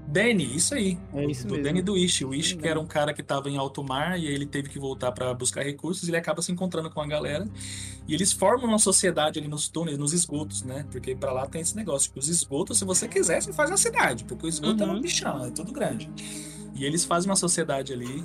Danny, 0.08 0.56
isso 0.56 0.74
aí. 0.76 0.98
É 1.14 1.26
isso 1.26 1.48
do 1.48 1.54
mesmo. 1.54 1.64
Danny 1.64 1.82
do 1.82 1.98
Ish. 1.98 2.22
O 2.22 2.34
Ish, 2.34 2.54
que 2.54 2.68
era 2.68 2.80
um 2.80 2.86
cara 2.86 3.14
que 3.14 3.22
estava 3.22 3.50
em 3.50 3.58
alto 3.58 3.84
mar 3.84 4.20
e 4.20 4.28
ele 4.28 4.46
teve 4.46 4.70
que 4.70 4.80
voltar 4.80 5.12
para 5.12 5.34
buscar 5.34 5.64
recursos 5.64 6.08
e 6.08 6.12
ele 6.12 6.18
acaba 6.18 6.42
se 6.42 6.52
encontrando 6.52 6.90
com 6.90 7.02
a 7.02 7.08
galera. 7.08 7.48
E 8.08 8.14
eles 8.14 8.32
formam 8.32 8.68
uma 8.68 8.80
sociedade 8.80 9.40
ali 9.40 9.48
nos 9.48 9.68
túneis, 9.68 9.98
nos 9.98 10.14
esgotos, 10.14 10.64
né? 10.64 10.86
Porque 10.92 11.16
para 11.16 11.32
lá 11.32 11.48
tem 11.48 11.62
esse 11.62 11.76
negócio. 11.76 12.12
Que 12.12 12.20
os 12.20 12.28
esgotos, 12.28 12.78
se 12.78 12.86
você 12.86 13.08
quiser, 13.08 13.42
você 13.42 13.52
faz 13.52 13.70
na 13.70 13.78
cidade, 13.78 14.24
porque 14.26 14.46
o 14.46 14.50
esgoto 14.50 14.84
é 14.84 14.86
um 14.86 15.02
bichão, 15.02 15.46
é 15.46 15.52
tudo 15.52 15.72
grande. 15.72 16.10
E 16.76 16.84
eles 16.86 17.06
fazem 17.06 17.30
uma 17.30 17.38
sociedade 17.38 17.94
ali 17.94 18.24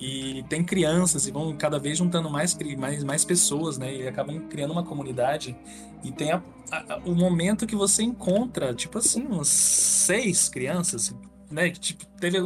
e 0.00 0.42
tem 0.48 0.64
crianças 0.64 1.26
e 1.26 1.30
vão 1.30 1.54
cada 1.54 1.78
vez 1.78 1.98
juntando 1.98 2.30
mais, 2.30 2.56
mais, 2.78 3.04
mais 3.04 3.24
pessoas, 3.24 3.76
né? 3.76 3.94
E 3.94 4.08
acabam 4.08 4.40
criando 4.48 4.70
uma 4.72 4.82
comunidade. 4.82 5.54
E 6.02 6.10
tem 6.10 6.32
a- 6.32 6.42
a- 6.72 7.00
o 7.04 7.14
momento 7.14 7.66
que 7.66 7.76
você 7.76 8.02
encontra, 8.02 8.74
tipo 8.74 8.96
assim, 8.98 9.26
uns 9.26 9.48
seis 9.48 10.48
crianças, 10.48 11.14
né? 11.50 11.68
Que 11.68 11.78
tipo, 11.78 12.06
teve. 12.18 12.38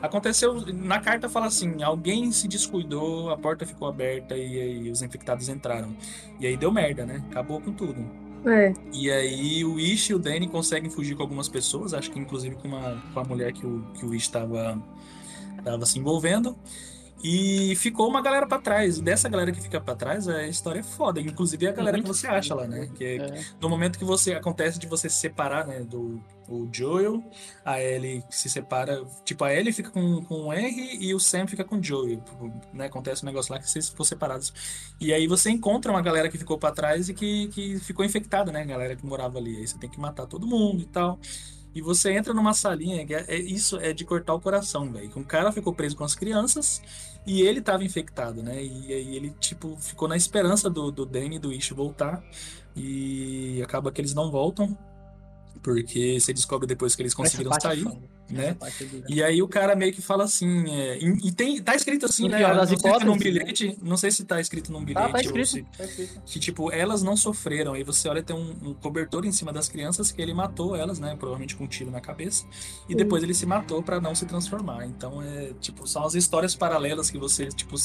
Aconteceu. 0.00 0.64
Na 0.72 0.98
carta 1.00 1.28
fala 1.28 1.46
assim: 1.46 1.82
alguém 1.82 2.32
se 2.32 2.48
descuidou, 2.48 3.28
a 3.30 3.36
porta 3.36 3.66
ficou 3.66 3.88
aberta 3.88 4.34
e 4.36 4.60
aí 4.60 4.90
os 4.90 5.02
infectados 5.02 5.48
entraram. 5.48 5.94
E 6.40 6.46
aí 6.46 6.56
deu 6.56 6.72
merda, 6.72 7.04
né? 7.04 7.22
Acabou 7.30 7.60
com 7.60 7.72
tudo. 7.72 8.21
É. 8.44 8.74
E 8.92 9.10
aí 9.10 9.64
o 9.64 9.78
Ish 9.78 10.10
e 10.10 10.14
o 10.14 10.18
Danny 10.18 10.48
conseguem 10.48 10.90
fugir 10.90 11.14
com 11.14 11.22
algumas 11.22 11.48
pessoas, 11.48 11.94
acho 11.94 12.10
que 12.10 12.18
inclusive 12.18 12.56
com, 12.56 12.68
uma, 12.68 13.02
com 13.14 13.20
a 13.20 13.24
mulher 13.24 13.52
que 13.52 13.64
o, 13.64 13.84
que 13.94 14.04
o 14.04 14.14
Ish 14.14 14.24
estava 14.24 14.80
tava 15.64 15.86
se 15.86 15.98
envolvendo. 15.98 16.56
E 17.22 17.74
ficou 17.76 18.08
uma 18.08 18.20
galera 18.20 18.46
pra 18.46 18.58
trás. 18.58 18.98
E 18.98 19.02
dessa 19.02 19.28
galera 19.28 19.52
que 19.52 19.60
fica 19.60 19.80
pra 19.80 19.94
trás, 19.94 20.26
a 20.28 20.46
história 20.48 20.80
é 20.80 20.82
foda. 20.82 21.20
Inclusive 21.20 21.66
é 21.66 21.68
a 21.68 21.72
galera 21.72 22.00
que 22.00 22.06
você 22.08 22.26
acha 22.26 22.54
lá, 22.54 22.66
né? 22.66 22.88
Que 22.94 23.04
é, 23.04 23.40
no 23.60 23.68
momento 23.68 23.98
que 23.98 24.04
você 24.04 24.34
acontece 24.34 24.78
de 24.78 24.86
você 24.86 25.08
se 25.08 25.16
separar, 25.16 25.66
né? 25.66 25.80
Do 25.80 26.20
o 26.48 26.68
Joel, 26.72 27.22
a 27.64 27.80
Ellie 27.80 28.22
se 28.28 28.50
separa. 28.50 29.02
Tipo, 29.24 29.44
a 29.44 29.54
Ellie 29.54 29.72
fica 29.72 29.90
com, 29.90 30.22
com 30.24 30.46
o 30.48 30.52
R 30.52 30.98
e 31.00 31.14
o 31.14 31.20
Sam 31.20 31.46
fica 31.46 31.62
com 31.64 31.76
o 31.76 31.82
Joel. 31.82 32.16
tipo, 32.20 32.52
Né? 32.74 32.86
Acontece 32.86 33.22
um 33.22 33.26
negócio 33.26 33.52
lá 33.54 33.60
que 33.60 33.70
vocês 33.70 33.88
ficam 33.88 34.04
separados. 34.04 34.52
E 35.00 35.12
aí 35.14 35.26
você 35.28 35.48
encontra 35.50 35.92
uma 35.92 36.02
galera 36.02 36.28
que 36.28 36.36
ficou 36.36 36.58
pra 36.58 36.72
trás 36.72 37.08
e 37.08 37.14
que, 37.14 37.46
que 37.48 37.78
ficou 37.78 38.04
infectada, 38.04 38.50
né? 38.50 38.62
A 38.62 38.66
galera 38.66 38.96
que 38.96 39.06
morava 39.06 39.38
ali. 39.38 39.56
Aí 39.58 39.66
você 39.66 39.78
tem 39.78 39.88
que 39.88 40.00
matar 40.00 40.26
todo 40.26 40.46
mundo 40.46 40.82
e 40.82 40.86
tal. 40.86 41.18
E 41.74 41.80
você 41.80 42.12
entra 42.12 42.34
numa 42.34 42.52
salinha, 42.52 43.06
que 43.06 43.14
é, 43.14 43.24
é- 43.28 43.38
isso 43.40 43.78
é 43.78 43.94
de 43.94 44.04
cortar 44.04 44.34
o 44.34 44.40
coração, 44.40 44.92
velho. 44.92 45.10
Um 45.16 45.24
cara 45.24 45.50
ficou 45.52 45.72
preso 45.72 45.96
com 45.96 46.04
as 46.04 46.14
crianças 46.14 46.82
e 47.26 47.42
ele 47.42 47.60
tava 47.60 47.84
infectado, 47.84 48.42
né? 48.42 48.62
E 48.62 48.92
aí 48.92 49.16
ele, 49.16 49.30
tipo, 49.38 49.76
ficou 49.78 50.08
na 50.08 50.16
esperança 50.16 50.68
do, 50.68 50.90
do 50.90 51.06
Danny 51.06 51.36
e 51.36 51.38
do 51.38 51.52
Ish 51.52 51.70
voltar. 51.70 52.22
E 52.74 53.62
acaba 53.62 53.92
que 53.92 54.00
eles 54.00 54.14
não 54.14 54.30
voltam. 54.30 54.76
Porque 55.62 56.18
você 56.18 56.32
descobre 56.32 56.66
depois 56.66 56.96
que 56.96 57.02
eles 57.02 57.14
conseguiram 57.14 57.52
sair, 57.60 57.84
foda. 57.84 58.00
Né? 58.32 58.56
E 59.08 59.22
aí 59.22 59.42
o 59.42 59.48
cara 59.48 59.74
meio 59.76 59.92
que 59.92 60.02
fala 60.02 60.24
assim, 60.24 60.68
é, 60.70 60.98
e, 60.98 61.28
e 61.28 61.32
tem, 61.32 61.60
tá 61.62 61.74
escrito 61.74 62.06
assim, 62.06 62.24
No 62.24 62.28
né? 62.30 62.38
pior 62.38 62.54
Não 62.56 62.66
sei 62.66 62.76
se 62.78 62.86
é 62.88 63.04
num 63.04 63.16
bilhete, 63.18 63.78
não 63.82 63.96
sei 63.96 64.10
se 64.10 64.24
tá 64.24 64.40
escrito 64.40 64.72
num 64.72 64.84
bilhete 64.84 65.02
Tá, 65.06 65.08
tá 65.12 65.18
ou 65.18 65.20
escrito, 65.24 65.46
se- 65.48 65.62
tá 65.76 65.84
escrito. 65.84 66.20
que 66.26 66.40
tipo, 66.40 66.70
elas 66.72 67.02
não 67.02 67.16
sofreram. 67.16 67.74
Aí 67.74 67.82
você 67.84 68.08
olha, 68.08 68.22
tem 68.22 68.34
um, 68.36 68.70
um 68.70 68.74
cobertor 68.74 69.24
em 69.24 69.32
cima 69.32 69.52
das 69.52 69.68
crianças 69.68 70.10
que 70.12 70.20
ele 70.20 70.34
matou 70.34 70.74
elas, 70.76 70.98
né? 70.98 71.14
Provavelmente 71.18 71.56
com 71.56 71.64
um 71.64 71.66
tiro 71.68 71.90
na 71.90 72.00
cabeça. 72.00 72.44
E 72.88 72.94
depois 72.94 73.22
ele 73.22 73.34
se 73.34 73.46
matou 73.46 73.82
pra 73.82 74.00
não 74.00 74.14
se 74.14 74.26
transformar. 74.26 74.86
Então 74.86 75.22
é, 75.22 75.52
tipo, 75.60 75.86
são 75.86 76.04
as 76.04 76.14
histórias 76.14 76.54
paralelas 76.54 77.10
que 77.10 77.18
você, 77.18 77.48
tipo, 77.48 77.76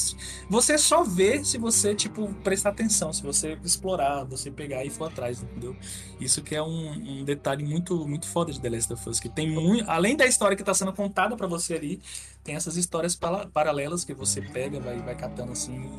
você 0.48 0.78
só 0.78 1.02
vê 1.04 1.44
se 1.44 1.58
você, 1.58 1.94
tipo, 1.94 2.32
prestar 2.44 2.70
atenção, 2.70 3.12
se 3.12 3.22
você 3.22 3.58
explorar, 3.64 4.24
você 4.24 4.50
pegar 4.50 4.84
e 4.84 4.90
for 4.90 5.06
atrás, 5.06 5.42
entendeu? 5.42 5.76
Isso 6.20 6.42
que 6.42 6.54
é 6.54 6.62
um, 6.62 7.20
um 7.20 7.24
detalhe 7.24 7.64
muito, 7.64 8.06
muito 8.06 8.26
foda 8.26 8.52
de 8.52 8.60
The 8.60 8.68
Last 8.70 8.92
of 8.92 9.08
Us, 9.08 9.20
que 9.20 9.28
tem 9.28 9.48
muito, 9.50 9.88
além 9.88 10.16
da 10.16 10.26
história 10.38 10.56
que 10.56 10.62
tá 10.62 10.72
sendo 10.72 10.92
contada 10.92 11.36
pra 11.36 11.48
você 11.48 11.74
ali, 11.74 12.00
tem 12.44 12.54
essas 12.54 12.76
histórias 12.76 13.18
paralelas 13.52 14.04
que 14.04 14.14
você 14.14 14.40
pega, 14.40 14.78
vai, 14.78 14.96
vai 15.00 15.16
catando 15.16 15.50
assim, 15.50 15.90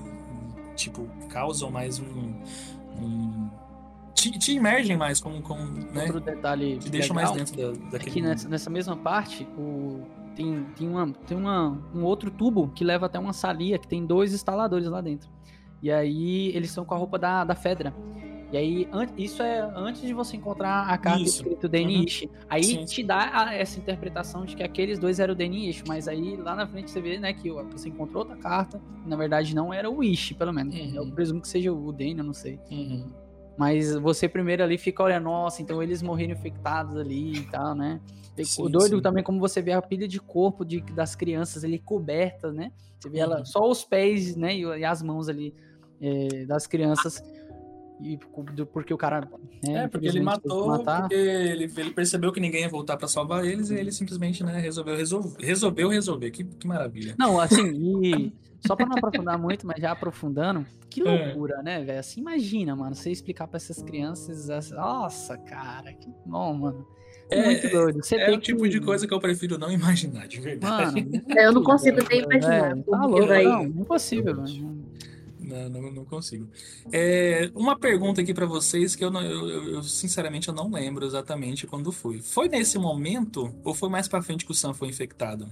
tipo, 0.76 1.06
causam 1.28 1.70
mais 1.70 2.00
um. 2.00 2.34
um- 2.98 3.50
te, 4.16 4.38
te 4.38 4.54
imergem 4.54 4.98
mais 4.98 5.20
como. 5.20 5.42
como 5.42 5.62
né? 5.64 6.04
Outro 6.06 6.20
detalhe 6.22 6.78
Te 6.78 6.90
deixam 6.90 7.16
mais 7.16 7.32
dentro 7.32 7.56
da, 7.56 7.64
é 7.64 7.92
daquele. 7.92 8.12
que 8.12 8.22
nessa, 8.22 8.50
nessa 8.50 8.70
mesma 8.70 8.96
parte, 8.96 9.44
o, 9.58 10.06
tem, 10.36 10.66
tem, 10.76 10.88
uma, 10.88 11.12
tem 11.28 11.38
uma, 11.38 11.78
um 11.94 12.04
outro 12.04 12.32
tubo 12.32 12.70
que 12.70 12.84
leva 12.84 13.06
até 13.06 13.20
uma 13.20 13.34
salia 13.34 13.78
que 13.78 13.88
tem 13.88 14.06
dois 14.06 14.34
instaladores 14.34 14.88
lá 14.88 15.02
dentro. 15.02 15.30
E 15.82 15.90
aí 15.92 16.50
eles 16.56 16.70
estão 16.70 16.84
com 16.84 16.94
a 16.94 16.98
roupa 16.98 17.18
da, 17.18 17.44
da 17.46 17.56
Fedra. 17.56 17.94
E 18.52 18.58
aí, 18.58 18.88
isso 19.16 19.44
é 19.44 19.60
antes 19.76 20.02
de 20.02 20.12
você 20.14 20.36
encontrar 20.36 20.88
a 20.90 20.98
carta 20.98 21.22
Isso. 21.22 21.44
escrito 21.44 21.70
Danny 21.70 22.00
Uhum. 22.00 22.30
Aí 22.50 22.64
Sim. 22.64 22.86
te 22.86 23.04
dá 23.04 23.30
a- 23.46 23.54
essa 23.54 23.78
interpretação 23.80 24.44
de 24.44 24.56
que 24.56 24.64
aqueles 24.64 24.98
dois 24.98 25.20
eram 25.20 25.34
o 25.36 25.38
Danny 25.38 25.70
Ish. 25.70 25.84
Mas 25.88 26.08
aí 26.08 26.36
lá 26.36 26.56
na 26.56 26.66
frente 26.68 26.90
você 26.90 27.00
vê, 27.00 27.20
né, 27.20 27.32
que 27.32 27.52
você 27.52 27.90
encontrou 27.90 28.24
outra 28.24 28.36
carta. 28.36 28.82
e, 29.06 29.08
na 29.10 29.16
verdade 29.16 29.54
não 29.54 29.72
era 29.74 29.90
o 29.90 30.04
Ish, 30.04 30.34
pelo 30.34 30.52
menos. 30.52 30.76
Eu 30.96 31.12
presumo 31.12 31.42
que 31.42 31.48
seja 31.48 31.72
o 31.72 31.92
Danny, 31.92 32.18
eu 32.18 32.24
não 32.24 32.34
sei. 32.34 32.60
Uhum. 32.72 33.06
Mas 33.56 33.94
você 33.96 34.28
primeiro 34.28 34.64
ali 34.64 34.78
fica 34.78 35.04
olhando, 35.04 35.26
nossa, 35.26 35.62
então 35.62 35.84
eles 35.84 36.02
morreram 36.02 36.34
infectados 36.34 36.96
ali 36.98 37.34
e 37.40 37.44
tal, 37.52 37.76
né? 37.76 38.00
Sim, 38.42 38.64
o 38.64 38.70
doido 38.70 38.96
sim. 38.96 39.02
também, 39.02 39.22
como 39.24 39.38
você 39.38 39.62
vê 39.62 39.74
a 39.74 39.82
pilha 39.82 40.08
de 40.08 40.18
corpo 40.20 40.64
de, 40.64 40.80
das 40.94 41.14
crianças 41.14 41.64
ali 41.66 41.78
cobertas, 41.78 42.54
né? 42.56 42.72
Você 42.98 43.10
vê 43.10 43.20
ela, 43.20 43.40
Uhum. 43.40 43.46
só 43.46 43.70
os 43.70 43.84
pés, 43.84 44.36
né? 44.38 44.56
E, 44.56 44.62
e 44.64 44.86
as 44.86 45.02
mãos 45.04 45.28
ali 45.30 45.54
é, 46.02 46.46
das 46.46 46.66
crianças. 46.66 47.22
E 48.02 48.18
porque 48.72 48.94
o 48.94 48.98
cara. 48.98 49.28
Né, 49.68 49.84
É, 49.84 49.88
porque 49.88 50.08
ele 50.08 50.22
matou, 50.22 50.84
porque 50.84 51.14
ele, 51.14 51.72
ele 51.78 51.92
percebeu 51.92 52.32
que 52.32 52.40
ninguém 52.40 52.62
ia 52.62 52.70
voltar 52.70 52.96
pra 52.96 53.08
salvar 53.10 53.44
eles 53.46 53.70
e 53.70 53.76
ele 53.76 53.92
simplesmente, 53.92 54.42
né, 54.44 54.58
resolveu 54.60 54.96
resolver. 54.96 55.36
Resolveu 55.46 55.90
resolver. 55.90 56.32
Que, 56.32 56.44
que 56.46 56.66
maravilha. 56.68 57.14
Não, 57.20 57.40
assim, 57.40 57.72
e 58.02 58.34
só 58.66 58.76
pra 58.76 58.86
não 58.86 58.96
aprofundar 58.98 59.38
muito, 59.38 59.68
mas 59.68 59.82
já 59.82 59.92
aprofundando, 59.92 60.66
que 60.90 61.02
É. 61.06 61.26
loucura, 61.26 61.62
né, 61.62 61.84
velho? 61.84 62.00
Assim, 62.00 62.22
imagina, 62.22 62.74
mano, 62.76 62.96
você 62.96 63.12
explicar 63.12 63.48
pra 63.48 63.58
essas 63.58 63.82
crianças, 63.84 64.50
essa- 64.50 64.76
nossa, 64.76 65.38
cara, 65.38 65.92
que 65.94 66.10
bom, 66.26 66.54
mano. 66.54 66.88
É, 67.30 67.44
muito 67.46 67.70
doido. 67.70 68.02
Você 68.04 68.16
é 68.16 68.26
tem 68.28 68.38
o 68.38 68.40
tipo 68.40 68.64
que... 68.64 68.70
de 68.70 68.80
coisa 68.80 69.06
que 69.06 69.14
eu 69.14 69.20
prefiro 69.20 69.58
não 69.58 69.70
imaginar, 69.72 70.26
de 70.28 70.40
verdade. 70.40 71.02
Mano, 71.06 71.24
Eu 71.38 71.52
não 71.52 71.64
consigo 71.64 71.98
nem 72.10 72.22
imaginar. 72.22 72.76
Tá 72.78 72.84
como 72.86 73.04
que 73.04 73.12
louco, 73.12 73.28
vai- 73.28 73.44
não, 73.44 73.64
impossível, 73.66 74.36
mano. 74.38 74.86
Não, 75.50 75.70
não, 75.82 75.92
não 75.92 76.06
consigo. 76.06 76.48
É, 76.92 77.50
uma 77.56 77.78
pergunta 77.78 78.22
aqui 78.22 78.34
pra 78.34 78.46
vocês 78.46 78.96
que 78.96 79.04
eu, 79.04 79.10
não- 79.10 79.22
eu, 79.24 79.50
eu- 79.50 79.74
eu, 79.76 79.84
sinceramente 79.84 80.48
eu 80.48 80.54
não 80.54 80.72
lembro 80.72 81.06
exatamente 81.06 81.66
quando 81.66 81.92
foi. 81.92 82.22
Foi 82.22 82.48
nesse 82.48 82.78
momento 82.78 83.54
ou 83.64 83.74
foi 83.74 83.90
mais 83.90 84.08
pra 84.08 84.22
frente 84.22 84.46
que 84.46 84.52
o 84.52 84.56
Sam 84.56 84.74
foi 84.74 84.90
infectado? 84.90 85.46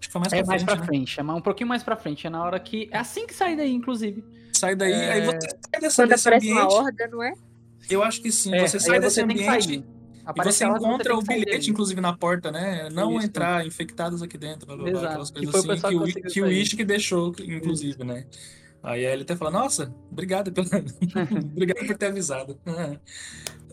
Acho 0.00 0.08
que 0.08 0.12
foi 0.12 0.20
mais 0.20 0.32
É 0.32 0.38
pra 0.38 0.46
mais 0.46 0.62
frente, 0.62 0.66
pra 0.74 0.80
né? 0.80 0.86
frente, 0.86 1.20
é 1.20 1.22
mais- 1.22 1.38
um 1.38 1.42
pouquinho 1.42 1.68
mais 1.68 1.82
pra 1.82 1.96
frente, 1.96 2.26
é 2.26 2.30
na 2.30 2.42
hora 2.42 2.58
que. 2.60 2.88
É 2.90 2.98
assim 2.98 3.26
que 3.26 3.34
sai 3.34 3.56
daí, 3.56 3.72
inclusive. 3.72 4.24
Sai 4.52 4.74
daí, 4.76 4.92
É, 4.92 5.12
aí 5.12 5.20
você 5.22 5.38
sai 5.40 5.80
dessa, 5.80 6.02
Quando 6.02 6.10
desse 6.10 6.28
uma 6.28 6.36
ambiente. 6.62 6.74
horda, 6.74 7.08
não 7.08 7.22
é? 7.22 7.34
Eu 7.90 8.02
acho 8.02 8.20
que 8.22 8.32
sim. 8.32 8.54
É, 8.54 8.66
você 8.66 8.78
sai 8.80 8.98
desse 9.00 9.14
você 9.16 9.20
que 9.20 9.24
ambiente 9.24 9.40
e 9.42 9.44
você 9.44 9.50
a 9.50 9.54
ordem, 9.54 9.84
você 10.48 10.64
encontra 10.64 11.14
o 11.14 11.18
que 11.20 11.26
bilhete, 11.28 11.50
dele. 11.58 11.70
inclusive, 11.70 12.00
na 12.00 12.16
porta, 12.16 12.50
né? 12.50 12.88
Não 12.90 13.16
Isso. 13.18 13.26
entrar 13.26 13.66
infectados 13.66 14.22
aqui 14.22 14.38
dentro, 14.38 14.66
blá, 14.66 14.74
blá, 14.76 14.84
blá, 14.84 14.92
Exato. 14.92 15.06
aquelas 15.08 15.30
Que 15.30 15.34
coisas 15.46 15.50
foi 15.52 15.60
o 15.60 15.72
assim 15.72 15.82
pessoal 15.82 16.04
que, 16.06 16.12
que 16.12 16.20
o, 16.40 16.48
que 16.48 16.74
o 16.74 16.76
que 16.78 16.84
deixou, 16.84 17.34
inclusive, 17.40 18.04
né? 18.04 18.24
Aí 18.84 19.04
ele 19.04 19.22
até 19.22 19.34
fala, 19.34 19.50
nossa, 19.50 19.92
obrigado 20.12 20.52
pelo... 20.52 20.66
obrigado 21.52 21.86
por 21.86 21.96
ter 21.96 22.06
avisado. 22.06 22.58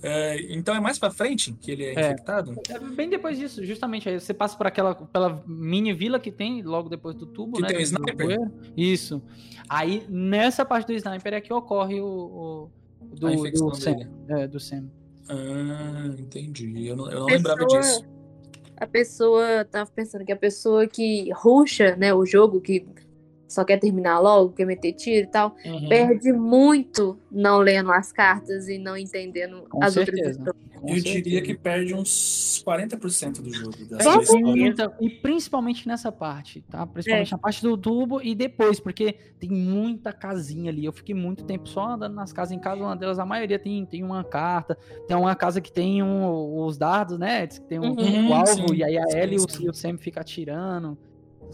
É, 0.04 0.52
então 0.52 0.74
é 0.74 0.80
mais 0.80 0.98
pra 0.98 1.12
frente 1.12 1.54
que 1.54 1.70
ele 1.70 1.84
é, 1.86 1.90
É. 1.90 1.92
infectado? 2.08 2.56
É 2.70 2.80
bem 2.80 3.08
depois 3.08 3.38
disso, 3.38 3.64
justamente. 3.64 4.10
Aí 4.10 4.20
você 4.20 4.34
passa 4.34 4.58
por 4.58 4.66
aquela 4.66 4.96
pela 4.96 5.44
mini 5.46 5.94
vila 5.94 6.20
que 6.20 6.32
tem 6.32 6.64
logo 6.64 6.90
depois 6.90 7.16
do 7.16 7.28
tubo, 7.28 7.58
Que 7.58 7.62
né? 7.62 7.68
tem 7.68 7.78
o 7.78 7.82
sniper? 7.82 8.52
Isso. 8.76 9.22
Aí 9.70 10.04
nessa 10.10 10.66
parte 10.66 10.88
do 10.88 10.94
sniper 10.94 11.36
é 11.36 11.40
que 11.40 11.54
ocorre 11.54 12.02
o, 12.02 12.72
o 13.12 13.16
do, 13.16 13.28
A 13.28 13.32
infecção 13.36 13.68
do 13.68 13.76
Sam. 13.76 13.96
É, 14.28 14.48
do 14.48 14.60
Sam. 14.60 14.86
Ah, 15.30 16.16
entendi. 16.18 16.88
Eu 16.88 16.96
não, 16.96 17.06
eu 17.12 17.20
não 17.20 17.26
Pessoa- 17.28 17.38
lembrava 17.56 17.66
disso. 17.68 18.04
A 18.78 18.88
pessoa 18.88 19.64
tava 19.66 19.92
pensando 19.92 20.26
que 20.26 20.32
a 20.32 20.36
pessoa 20.36 20.88
que 20.88 21.30
ruxa, 21.32 21.96
né, 21.96 22.12
o 22.12 22.26
jogo, 22.26 22.60
que 22.60 22.88
só 23.52 23.64
quer 23.66 23.78
terminar 23.78 24.20
logo, 24.20 24.54
quer 24.54 24.66
meter 24.66 24.94
tiro 24.94 25.28
e 25.28 25.32
tal, 25.32 25.56
Uhum. 25.66 25.90
perde 25.90 26.32
muito 26.32 27.20
não 27.32 27.60
lendo 27.60 27.92
as 27.92 28.12
cartas 28.12 28.68
e 28.68 28.78
não 28.78 28.96
entendendo 28.98 29.64
Com 29.70 29.84
as 29.84 29.94
certeza. 29.94 30.18
outras 30.30 30.38
histórias. 30.38 30.72
Com 30.82 30.90
Eu 30.90 30.96
diria 30.96 31.14
certeza. 31.14 31.42
que 31.44 31.54
perde 31.56 31.94
uns 31.94 32.64
40% 32.66 33.40
do 33.44 33.54
jogo. 33.54 33.72
Da 33.88 33.98
É, 33.98 34.02
sua 34.04 34.16
e, 34.16 34.22
história. 34.24 34.46
muita- 34.48 34.98
e 35.00 35.10
principalmente 35.12 35.88
nessa 35.88 36.12
parte, 36.12 36.62
tá? 36.70 36.88
Principalmente 36.88 37.28
É. 37.28 37.32
na 37.34 37.38
parte 37.38 37.62
do 37.62 37.78
tubo 37.78 38.20
e 38.20 38.34
depois, 38.34 38.80
porque 38.80 39.14
tem 39.40 39.52
muita 39.52 40.12
casinha 40.12 40.72
ali. 40.72 40.84
Eu 40.84 40.92
fiquei 40.92 41.14
muito 41.14 41.44
tempo 41.44 41.70
só 41.70 41.90
andando 41.90 42.16
nas 42.16 42.34
casas. 42.34 42.52
Em 42.54 42.60
cada 42.60 42.82
uma 42.82 42.96
delas, 42.96 43.20
a 43.20 43.26
maioria 43.26 43.60
tem, 43.60 43.86
tem 43.86 44.04
uma 44.04 44.24
carta. 44.24 44.76
Tem 45.08 45.16
uma 45.16 45.36
casa 45.36 45.62
que 45.62 45.72
tem 45.72 46.02
um- 46.02 46.58
os 46.66 46.80
dardos, 46.80 47.20
né? 47.20 47.46
Que 47.46 47.62
tem 47.62 47.80
um, 47.80 47.92
Uhum, 47.92 48.30
o 48.30 48.34
alvo, 48.34 48.48
sim, 48.70 48.76
e 48.76 48.84
aí 48.84 48.98
a 48.98 49.04
Ellie 49.22 49.38
e 49.38 49.64
e 49.66 49.70
o 49.70 49.74
Sam 49.74 49.98
fica 50.00 50.22
atirando. 50.22 50.98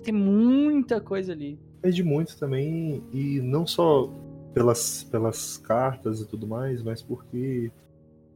Tem 0.04 0.14
muita 0.14 1.02
coisa 1.02 1.34
ali. 1.34 1.60
Perde 1.82 2.04
muito 2.04 2.38
também, 2.38 3.04
e 3.14 3.40
não 3.40 3.66
só 3.68 4.12
pelas, 4.54 5.04
pelas 5.04 5.58
cartas 5.58 6.20
e 6.22 6.26
tudo 6.26 6.48
mais, 6.48 6.82
mas 6.82 7.02
porque 7.02 7.72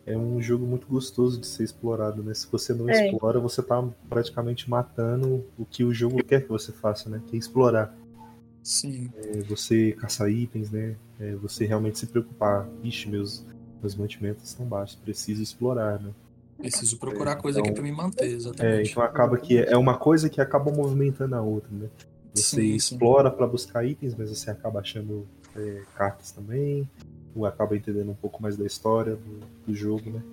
é 0.06 0.18
um 0.18 0.42
jogo 0.42 0.66
muito 0.66 0.88
gostoso 0.88 1.40
de 1.40 1.48
ser 1.48 1.64
explorado, 1.64 2.24
né? 2.24 2.34
Se 2.34 2.48
você 2.52 2.74
não 2.74 2.90
É. 2.90 3.08
explora, 3.10 3.40
você 3.40 3.62
tá 3.62 3.84
praticamente 4.10 4.70
matando 4.70 5.44
o 5.58 5.66
que 5.66 5.84
o 5.84 5.94
jogo 5.94 6.24
quer 6.24 6.44
que 6.44 6.50
você 6.50 6.72
faça, 6.72 7.10
né? 7.10 7.22
Que 7.28 7.36
é 7.36 7.40
explorar. 7.40 7.96
Sim. 8.64 9.12
É 9.16 9.42
você 9.42 9.94
caçar 9.94 10.30
itens, 10.30 10.70
né? 10.70 10.96
É 11.20 11.34
você 11.36 11.66
realmente 11.66 11.98
se 11.98 12.08
preocupar. 12.08 12.68
Ixi, 12.84 13.10
meus, 13.10 13.44
meus 13.82 13.96
mantimentos 13.96 14.48
estão 14.48 14.66
baixos, 14.66 14.96
preciso 14.98 15.42
explorar, 15.42 16.00
né? 16.00 16.12
Preciso 16.58 17.00
procurar 17.00 17.38
coisa 17.38 17.60
aqui 17.60 17.72
pra 17.72 17.82
me 17.82 17.92
manter, 17.92 18.26
É, 18.26 18.28
exatamente. 18.34 18.92
então 18.92 19.02
acaba 19.02 19.36
que 19.38 19.58
é 19.58 19.76
uma 19.76 19.98
coisa 19.98 20.30
que 20.30 20.40
acaba 20.40 20.72
movimentando 20.72 21.36
a 21.36 21.42
outra, 21.42 21.72
né? 21.72 21.90
Você 22.34 22.62
Sim, 22.62 22.76
explora 22.76 23.30
para 23.30 23.46
buscar 23.46 23.86
itens, 23.86 24.16
mas 24.16 24.30
você 24.30 24.50
acaba 24.50 24.80
achando 24.80 25.28
é, 25.56 25.84
cartas 25.96 26.32
também, 26.32 26.90
ou 27.36 27.46
acaba 27.46 27.76
entendendo 27.76 28.12
um 28.12 28.16
pouco 28.16 28.42
mais 28.42 28.56
da 28.56 28.66
história 28.66 29.16
do, 29.16 29.40
do 29.68 29.76
jogo, 29.76 30.10
né? 30.10 30.24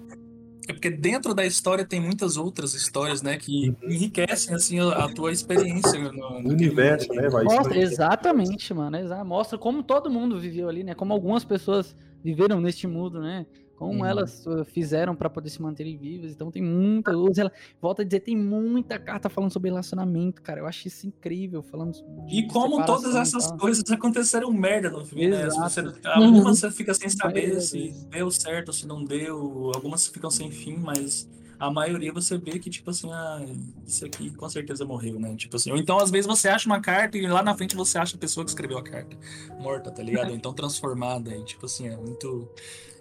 É 0.68 0.72
porque 0.72 0.90
dentro 0.90 1.32
da 1.32 1.46
história 1.46 1.84
tem 1.84 1.98
muitas 1.98 2.36
outras 2.36 2.74
histórias, 2.74 3.22
né, 3.22 3.38
que 3.38 3.74
enriquecem 3.82 4.54
assim 4.54 4.78
a 4.78 5.08
tua 5.08 5.32
experiência 5.32 5.98
no, 6.12 6.38
universo, 6.40 7.08
né? 7.14 7.28
Vai 7.30 7.44
Mostra, 7.44 7.78
exatamente, 7.78 8.74
mano. 8.74 8.96
exa- 8.98 9.24
Mostra 9.24 9.56
como 9.56 9.82
todo 9.82 10.10
mundo 10.10 10.38
viveu 10.38 10.68
ali, 10.68 10.84
né? 10.84 10.94
Como 10.94 11.14
algumas 11.14 11.42
pessoas 11.42 11.96
viveram 12.22 12.60
neste 12.60 12.86
mundo, 12.86 13.18
né? 13.20 13.46
Como 13.78 14.00
Uhum. 14.00 14.04
elas 14.06 14.44
uh, 14.44 14.64
fizeram 14.64 15.14
pra 15.14 15.30
poder 15.30 15.50
se 15.50 15.62
manterem 15.62 15.96
vivas. 15.96 16.32
Então 16.32 16.50
tem 16.50 16.60
muita. 16.60 17.12
Ela 17.12 17.52
volta 17.80 18.02
a 18.02 18.04
dizer, 18.04 18.20
tem 18.20 18.36
muita 18.36 18.98
carta 18.98 19.28
falando 19.28 19.52
sobre 19.52 19.70
relacionamento, 19.70 20.42
cara. 20.42 20.60
Eu 20.60 20.66
acho 20.66 20.88
isso 20.88 21.06
incrível, 21.06 21.62
falando 21.62 21.96
E 22.28 22.42
como 22.48 22.84
todas 22.84 23.14
e 23.14 23.18
essas 23.18 23.52
coisas 23.52 23.88
aconteceram 23.90 24.52
merda 24.52 24.90
no 24.90 25.04
filme, 25.06 25.28
né? 25.28 25.46
Exato. 25.46 25.70
você, 25.70 25.80
Uhum. 25.80 25.92
algumas 26.24 26.58
você 26.58 26.70
fica 26.72 26.92
sem 26.92 27.08
saber 27.08 27.38
Maioria 27.42 27.60
se 27.60 27.94
deu 28.10 28.30
certo, 28.32 28.72
se 28.72 28.84
não 28.86 29.04
deu, 29.04 29.70
algumas 29.74 30.08
ficam 30.08 30.30
sem 30.30 30.50
fim, 30.50 30.76
mas 30.76 31.28
a 31.60 31.70
maioria 31.70 32.12
você 32.12 32.36
vê 32.38 32.58
que, 32.58 32.70
tipo 32.70 32.90
assim, 32.90 33.10
ah, 33.12 33.44
isso 33.86 34.04
aqui 34.04 34.30
com 34.30 34.48
certeza 34.48 34.84
morreu, 34.84 35.18
né? 35.20 35.34
Tipo 35.36 35.56
assim, 35.56 35.70
ou 35.70 35.76
então 35.76 35.98
às 35.98 36.10
vezes 36.10 36.26
você 36.26 36.48
acha 36.48 36.68
uma 36.68 36.80
carta 36.80 37.16
e 37.16 37.26
lá 37.26 37.42
na 37.42 37.54
frente 37.54 37.74
você 37.76 37.98
acha 37.98 38.16
a 38.16 38.18
pessoa 38.18 38.44
que 38.44 38.50
escreveu 38.50 38.78
a 38.78 38.82
carta 38.82 39.16
morta, 39.60 39.90
tá 39.90 40.02
ligado? 40.02 40.30
Ou 40.30 40.34
então 40.36 40.52
transformada, 40.52 41.34
e 41.34 41.44
tipo 41.44 41.66
assim, 41.66 41.88
é 41.88 41.96
muito, 41.96 42.48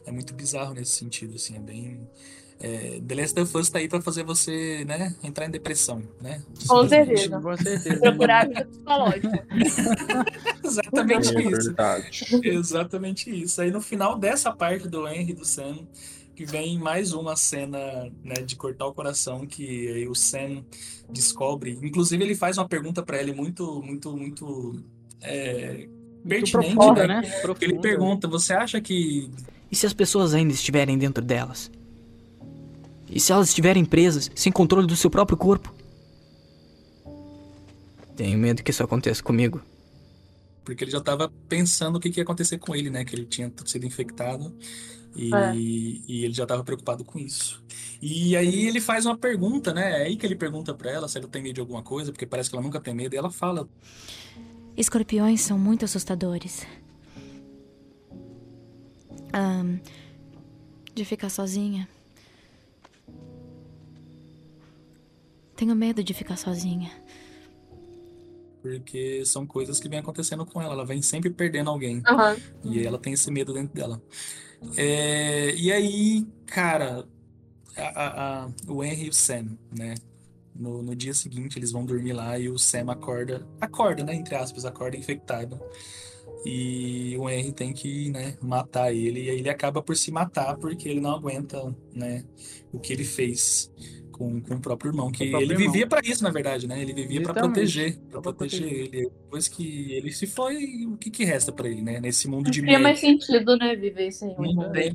é 0.08 0.12
muito 0.12 0.34
bizarro 0.34 0.74
nesse 0.74 0.92
sentido, 0.92 1.36
assim, 1.36 1.56
é 1.58 1.60
bem. 1.60 2.10
É, 2.60 3.00
The 3.08 3.16
Last 3.16 3.40
of 3.40 3.58
Us 3.58 3.70
tá 3.70 3.78
aí 3.78 3.88
pra 3.88 4.02
fazer 4.02 4.24
você, 4.24 4.84
né, 4.86 5.16
entrar 5.24 5.46
em 5.46 5.52
depressão, 5.52 6.02
né? 6.20 6.42
Com 6.68 6.90
certeza. 6.90 7.40
Com 7.40 7.56
certeza. 7.56 8.00
Procurar 8.00 8.46
ajuda 8.46 8.66
psicológica. 8.66 9.48
Exatamente 10.64 11.38
É 11.38 11.42
isso. 11.42 11.50
verdade. 11.50 12.26
Exatamente 12.44 13.44
isso. 13.44 13.62
Aí 13.62 13.70
no 13.70 13.82
final 13.82 14.18
dessa 14.18 14.52
parte 14.52 14.88
do 14.88 15.08
Henry 15.08 15.34
do 15.34 15.46
Sam, 15.46 15.88
que 16.36 16.46
vem 16.46 16.80
mais 16.80 17.14
uma 17.14 17.36
cena 17.36 18.12
né, 18.24 18.36
de 18.46 18.56
cortar 18.56 18.88
o 18.88 18.94
coração, 18.94 19.46
que 19.46 19.90
aí 19.90 20.08
o 20.08 20.16
Sam 20.16 20.64
descobre. 21.10 21.78
Inclusive, 21.82 22.24
ele 22.24 22.36
faz 22.36 22.58
uma 22.58 22.68
pergunta 22.68 23.04
pra 23.04 23.20
ele 23.20 23.34
muito, 23.34 23.82
muito, 23.82 24.16
muito 24.16 24.84
é, 25.22 25.88
pertinente, 26.28 26.76
profunda, 26.76 27.08
né? 27.08 27.22
né? 27.22 27.32
Ele 27.62 27.80
pergunta: 27.80 28.28
você 28.28 28.54
acha 28.54 28.80
que. 28.82 29.32
E 29.72 29.76
se 29.76 29.86
as 29.86 29.94
pessoas 29.94 30.34
ainda 30.34 30.54
estiverem 30.54 30.98
dentro 30.98 31.24
delas? 31.24 31.72
E 33.10 33.20
se 33.20 33.32
elas 33.32 33.50
estiverem 33.50 33.86
presas, 33.86 34.30
sem 34.36 34.52
controle 34.52 34.88
do 34.88 34.96
seu 34.96 35.10
próprio 35.10 35.38
corpo? 35.38 35.74
Tenho 38.16 38.38
medo 38.38 38.64
que 38.64 38.72
isso 38.72 38.84
aconteça 38.84 39.22
comigo. 39.22 39.62
Porque 40.64 40.84
ele 40.84 40.92
já 40.92 41.00
tava 41.00 41.32
pensando 41.48 41.98
o 41.98 42.00
que, 42.00 42.10
que 42.10 42.20
ia 42.20 42.24
acontecer 42.24 42.58
com 42.58 42.76
ele, 42.76 42.90
né? 42.90 43.06
Que 43.06 43.16
ele 43.16 43.26
tinha 43.26 43.52
sido 43.66 43.86
infectado 43.86 44.54
e, 45.16 45.34
É. 45.34 45.56
e 45.56 46.26
ele 46.26 46.34
já 46.34 46.46
tava 46.46 46.64
preocupado 46.64 47.06
com 47.06 47.18
isso. 47.20 47.64
E 48.02 48.36
aí 48.36 48.68
ele 48.68 48.82
faz 48.82 49.06
uma 49.06 49.18
pergunta, 49.18 49.74
né? 49.74 50.02
É 50.02 50.06
aí 50.08 50.18
que 50.18 50.26
ele 50.26 50.36
pergunta 50.36 50.74
pra 50.74 50.92
ela 50.92 51.08
se 51.08 51.18
ela 51.18 51.28
tem 51.28 51.42
medo 51.42 51.56
de 51.56 51.62
alguma 51.62 51.82
coisa, 51.82 52.12
porque 52.12 52.26
parece 52.26 52.50
que 52.50 52.56
ela 52.56 52.64
nunca 52.64 52.82
tem 52.82 52.94
medo. 52.94 53.14
E 53.14 53.18
ela 53.18 53.30
fala: 53.32 53.70
Escorpiões 54.76 55.42
são 55.42 55.58
muito 55.58 55.86
assustadores. 55.86 56.66
Ahn, 59.34 59.78
de 60.96 61.06
ficar 61.06 61.30
sozinha. 61.30 61.88
Tenho 65.56 65.76
medo 65.76 66.04
de 66.04 66.14
ficar 66.14 66.38
sozinha. 66.38 66.92
porque 68.62 69.24
são 69.24 69.46
coisas 69.48 69.80
que 69.80 69.88
vem 69.88 70.00
acontecendo 70.00 70.46
com 70.46 70.62
ela. 70.62 70.74
Ela 70.74 70.86
vem 70.86 71.02
sempre 71.02 71.30
perdendo 71.30 71.70
alguém. 71.70 72.02
Aham. 72.06 72.36
E 72.66 72.80
aí 72.80 72.86
ela 72.86 72.98
tem 72.98 73.14
esse 73.14 73.32
medo 73.32 73.54
dentro 73.54 73.74
dela. 73.74 74.02
É, 74.76 75.56
e 75.56 75.72
aí, 75.72 76.28
cara, 76.46 77.08
a- 77.78 77.82
a- 77.82 78.44
a- 78.46 78.50
o 78.68 78.84
Henry 78.84 79.06
e 79.06 79.10
o 79.10 79.14
Sam, 79.14 79.58
né? 79.72 79.96
No, 80.54 80.82
no 80.84 80.94
dia 80.96 81.14
seguinte 81.14 81.58
eles 81.58 81.72
vão 81.72 81.86
dormir 81.86 82.12
lá 82.12 82.38
e 82.38 82.50
o 82.50 82.58
Sam 82.58 82.92
acorda, 82.92 83.48
acorda, 83.62 84.04
né? 84.04 84.14
Entre 84.16 84.36
aspas, 84.36 84.66
acorda 84.66 84.98
infectado. 84.98 85.58
E 86.46 87.16
o 87.18 87.30
Henry 87.30 87.52
tem 87.52 87.74
que, 87.74 88.10
né, 88.12 88.38
matar 88.42 88.94
ele. 88.94 89.26
E 89.26 89.30
aí 89.30 89.40
ele 89.40 89.50
acaba 89.50 89.82
por 89.82 89.96
se 89.98 90.12
matar 90.12 90.56
porque 90.58 90.88
ele 90.88 91.02
não 91.02 91.12
aguenta, 91.16 91.76
né, 91.94 92.24
o 92.72 92.80
que 92.80 92.94
ele 92.94 93.04
fez 93.04 93.72
com, 94.12 94.40
com 94.42 94.56
o 94.56 94.60
próprio 94.62 94.90
irmão. 94.90 95.12
Que 95.12 95.26
o 95.26 95.30
próprio 95.32 95.46
ele 95.52 95.54
irmão. 95.56 95.72
vivia 95.72 95.88
pra 95.88 96.00
isso, 96.04 96.24
na 96.24 96.30
verdade, 96.32 96.68
né? 96.68 96.82
Ele 96.82 96.94
vivia 96.94 97.22
pra 97.22 97.34
Literalmente. 97.34 97.54
proteger, 97.54 98.00
pra 98.10 98.22
proteger 98.22 98.62
proteger. 98.62 98.96
ele. 98.96 99.10
Depois 99.24 99.48
que 99.48 99.92
ele 99.94 100.12
se 100.12 100.26
foi, 100.28 100.86
o 100.86 100.98
que 100.98 101.10
que 101.12 101.24
resta 101.26 101.52
pra 101.52 101.68
ele, 101.68 101.82
né? 101.82 102.00
Nesse 102.00 102.28
mundo 102.28 102.50
de 102.50 102.62
Não 102.62 102.68
tinha 102.68 102.80
mais 102.80 103.00
sentido, 103.00 103.58
né, 103.58 103.76
viver 103.76 104.12
sem 104.12 104.36
Não 104.36 104.46
irmão. 104.46 104.72
tem 104.72 104.94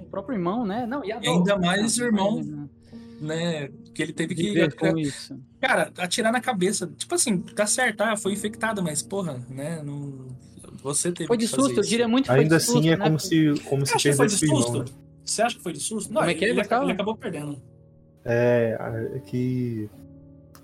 o 0.00 0.04
próprio 0.04 0.36
irmão, 0.36 0.66
né? 0.66 0.86
Não, 0.86 1.04
e, 1.04 1.08
E 1.08 1.12
ainda 1.12 1.56
né? 1.56 1.66
mais 1.66 1.96
o 1.98 2.04
irmão, 2.04 2.40
Imagina. 2.40 2.70
né? 3.20 3.68
Que 3.94 4.02
ele 4.02 4.12
teve 4.12 4.34
que. 4.34 4.42
Viver 4.42 4.74
com 4.76 4.96
isso. 4.98 5.36
Cara, 5.60 5.92
atirar 5.98 6.32
na 6.32 6.40
cabeça. 6.40 6.86
Tipo 6.96 7.14
assim, 7.14 7.38
tá 7.40 7.66
certo, 7.66 8.02
ah, 8.02 8.16
foi 8.16 8.32
infectado, 8.32 8.82
mas 8.82 9.02
porra, 9.02 9.44
né? 9.48 9.82
Não... 9.82 10.28
Você 10.82 11.12
teve 11.12 11.26
Foi 11.28 11.36
de 11.36 11.46
susto, 11.48 11.78
eu 11.78 11.82
diria 11.82 12.08
muito 12.08 12.24
que 12.26 12.30
foi 12.32 12.40
Ainda 12.40 12.56
de 12.56 12.62
susto, 12.62 12.78
assim 12.78 12.88
é 12.90 12.96
né? 12.96 13.04
como 13.04 13.18
se, 13.18 13.54
como 13.68 13.86
se 13.86 13.92
Você 13.92 13.96
acha 13.96 14.10
que 14.10 14.16
foi 14.16 14.26
de 14.26 14.32
perdesse 14.38 14.44
o 14.44 14.48
irmão, 14.48 14.62
susto? 14.62 14.78
né? 14.78 14.98
Você 15.24 15.42
acha 15.42 15.56
que 15.56 15.62
foi 15.62 15.72
de 15.72 15.80
susto? 15.80 16.12
Não, 16.12 16.20
Como 16.20 16.30
é 16.30 16.34
que 16.34 16.44
é, 16.44 16.48
ele, 16.48 16.52
ele, 16.54 16.60
Gustavo? 16.60 16.84
ele 16.84 16.92
acabou 16.92 17.16
perdendo. 17.16 17.62
É, 18.24 18.76
é 19.14 19.18
que 19.20 19.88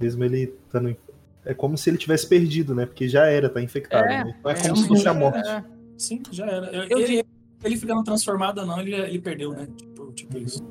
mesmo 0.01 0.25
ele 0.25 0.55
estando. 0.67 0.89
em- 0.91 0.97
É 1.45 1.55
como 1.55 1.79
se 1.79 1.89
ele 1.89 1.97
tivesse 1.97 2.27
perdido, 2.29 2.75
né? 2.75 2.87
Porque 2.87 3.09
já 3.09 3.27
era, 3.27 3.49
tá 3.49 3.63
infectado. 3.63 4.05
É, 4.07 4.25
né? 4.25 4.35
Então 4.39 4.51
é, 4.51 4.55
é, 4.55 4.63
como 4.63 4.77
se 4.77 4.89
fosse 4.89 5.03
a 5.03 5.05
já 5.13 5.15
morte. 5.15 5.39
era. 5.39 5.65
Sim, 5.97 6.23
já 6.31 6.47
era. 6.47 6.67
Eu- 6.89 6.99
ele, 6.99 7.25
ele 7.63 7.77
ficando 7.77 8.03
transformado 8.03 8.59
ou 8.59 8.67
não, 8.67 8.81
ele, 8.81 8.95
ele 8.95 9.19
perdeu, 9.21 9.53
né? 9.53 9.69
Tipo, 9.77 10.03
Uhum. 10.03 10.13
tipo 10.13 10.39
isso. 10.39 10.63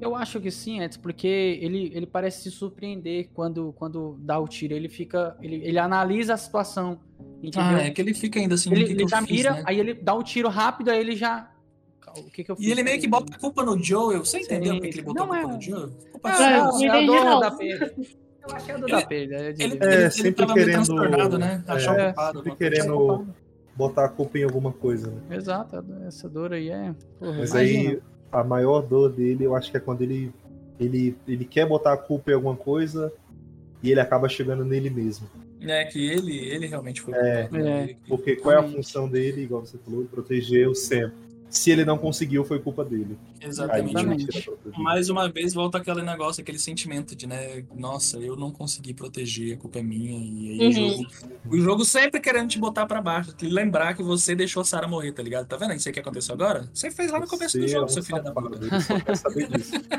Eu 0.00 0.14
acho 0.16 0.40
que 0.40 0.50
sim, 0.50 0.80
Edson, 0.80 1.00
porque 1.00 1.26
ele, 1.60 1.90
ele 1.94 2.06
parece 2.06 2.44
se 2.44 2.50
surpreender 2.50 3.28
quando, 3.34 3.72
quando 3.74 4.16
dá 4.20 4.38
o 4.38 4.46
tiro. 4.48 4.72
Ele 4.72 4.88
fica. 4.88 5.36
Ele, 5.42 5.56
ele 5.56 5.78
analisa 5.78 6.34
a 6.34 6.36
situação. 6.38 7.00
Entendeu? 7.42 7.60
Ah, 7.62 7.82
é 7.82 7.90
que 7.90 8.00
ele 8.00 8.12
fica 8.14 8.38
ainda 8.38 8.54
assim, 8.54 8.70
ele 8.70 8.80
que 8.80 8.86
que 8.88 8.92
ele 8.94 9.02
eu 9.04 9.08
já 9.08 9.22
fiz, 9.22 9.30
mira, 9.30 9.52
né? 9.54 9.62
aí 9.66 9.80
ele 9.80 9.94
dá 9.94 10.14
o 10.14 10.22
tiro 10.22 10.48
rápido, 10.48 10.90
aí 10.90 10.98
ele 11.00 11.16
já. 11.16 11.50
O 12.16 12.24
que 12.30 12.42
que 12.44 12.50
eu 12.50 12.56
fiz? 12.56 12.66
E 12.66 12.70
ele 12.70 12.82
meio 12.82 13.00
que 13.00 13.06
bota 13.06 13.34
a 13.34 13.38
culpa 13.38 13.64
no 13.64 13.82
Joel. 13.82 14.24
Você 14.24 14.40
entendeu 14.40 14.74
Sim, 14.74 14.80
por 14.80 14.88
que 14.88 14.94
ele 14.98 15.02
botou 15.02 15.26
Não 15.26 15.32
a 15.32 15.38
é- 15.38 15.40
culpa 15.42 15.54
no 15.56 15.62
Joel? 15.62 15.90
Culpa 16.12 16.28
Ah, 16.28 16.34
sua. 16.34 16.50
não, 16.50 16.64
não 16.72 16.82
é 16.82 16.88
a 16.88 16.88
entendi, 16.88 17.06
dor 17.06 17.24
não. 17.24 17.40
da 17.40 17.50
perda. 17.52 17.94
Eu 17.96 18.56
acho 18.56 18.64
que 18.66 18.70
é 18.70 18.74
a 18.74 18.78
dor 18.78 18.90
da 18.90 19.02
perda. 19.06 19.34
eu 19.36 19.52
diria. 19.52 19.64
Ele, 19.64 19.78
É, 19.80 19.86
ele, 19.86 19.94
ele 20.02 20.10
sempre 20.10 20.32
tava 20.32 20.54
meio 20.54 20.66
querendo- 20.66 20.84
transtornado, 20.84 21.38
né? 21.38 21.64
Achar 21.68 21.98
É, 21.98 22.02
o 22.02 22.06
culpado. 22.06 22.42
Sempre 22.42 22.56
querendo 22.58 23.26
botar 23.76 24.04
a 24.04 24.08
culpa 24.08 24.38
em 24.38 24.42
alguma 24.44 24.72
coisa, 24.72 25.10
né? 25.10 25.36
Exato, 25.36 25.84
essa 26.06 26.28
dor 26.28 26.52
aí 26.52 26.68
é. 26.68 26.94
Porra, 27.18 27.38
Mas 27.38 27.50
imagina. 27.52 27.90
aí 27.90 28.00
a 28.32 28.44
maior 28.44 28.82
dor 28.82 29.10
dele, 29.12 29.44
eu 29.44 29.54
acho 29.54 29.70
que 29.70 29.76
é 29.76 29.80
quando 29.80 30.02
ele, 30.02 30.32
ele, 30.80 31.16
ele 31.28 31.44
quer 31.44 31.66
botar 31.66 31.92
a 31.92 31.96
culpa 31.96 32.30
em 32.32 32.34
alguma 32.34 32.56
coisa 32.56 33.12
e 33.82 33.90
ele 33.90 34.00
acaba 34.00 34.28
chegando 34.28 34.64
nele 34.64 34.90
mesmo. 34.90 35.28
É 35.62 35.84
que 35.84 36.04
ele, 36.10 36.38
ele 36.38 36.66
realmente 36.66 37.00
foi 37.00 37.14
É, 37.14 37.42
culpado. 37.42 37.64
né? 37.64 37.90
é. 37.90 37.96
Porque 38.08 38.36
qual 38.36 38.54
é 38.54 38.58
a 38.58 38.62
função 38.62 39.08
dele, 39.08 39.42
igual 39.42 39.60
você 39.64 39.76
falou, 39.78 40.04
proteger 40.06 40.68
o 40.68 40.74
Sam. 40.74 41.12
Se 41.50 41.70
ele 41.70 41.84
não 41.84 41.98
conseguiu, 41.98 42.44
foi 42.44 42.60
culpa 42.60 42.84
dele. 42.84 43.18
Exatamente. 43.40 44.38
Mais 44.78 45.10
uma 45.10 45.28
vez 45.28 45.52
volta 45.52 45.78
aquele 45.78 46.02
negócio, 46.02 46.40
aquele 46.40 46.58
sentimento 46.58 47.14
de, 47.16 47.26
né, 47.26 47.64
nossa, 47.76 48.18
eu 48.18 48.36
não 48.36 48.50
consegui 48.52 48.94
proteger, 48.94 49.54
a 49.54 49.56
culpa 49.58 49.80
é 49.80 49.82
minha. 49.82 50.12
E 50.12 50.50
aí 50.52 50.58
o, 50.60 50.70
Uhum. 50.70 50.72
jogo, 50.72 51.06
o 51.50 51.60
jogo 51.60 51.84
sempre 51.84 52.20
querendo 52.20 52.48
te 52.48 52.58
botar 52.58 52.86
pra 52.86 53.02
baixo, 53.02 53.32
te 53.34 53.46
lembrar 53.46 53.94
que 53.94 54.02
você 54.02 54.34
deixou 54.34 54.60
a 54.60 54.64
Sarah 54.64 54.86
morrer, 54.86 55.12
tá 55.12 55.22
ligado? 55.22 55.46
Tá 55.46 55.56
vendo 55.56 55.74
isso 55.74 55.88
aí 55.88 55.92
que 55.92 56.00
aconteceu 56.00 56.34
agora? 56.34 56.68
Você 56.72 56.90
fez 56.90 57.10
lá 57.10 57.18
no 57.18 57.26
começo 57.26 57.58
do 57.58 57.62
Você 57.62 57.68
jogo, 57.68 57.82
é 57.82 57.86
um 57.86 57.88
seu 57.88 58.02
filho 58.04 58.22
da 58.22 58.32
puta. 58.32 58.64
Ele 58.64 58.80
só 58.80 59.00
quer 59.00 59.16
saber 59.16 59.48
disso. 59.48 59.72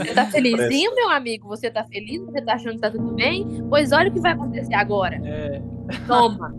Você 0.00 0.14
tá 0.14 0.26
felizinho, 0.26 0.94
meu 0.94 1.08
amigo? 1.10 1.46
Você 1.48 1.70
tá 1.70 1.84
feliz? 1.84 2.20
Você 2.22 2.42
tá 2.42 2.54
achando 2.54 2.74
que 2.74 2.80
tá 2.80 2.90
tudo 2.90 3.12
bem? 3.14 3.46
Pois 3.68 3.92
olha 3.92 4.10
o 4.10 4.12
que 4.12 4.20
vai 4.20 4.32
acontecer 4.32 4.74
agora. 4.74 5.20
É. 5.24 5.62
Toma. 6.06 6.54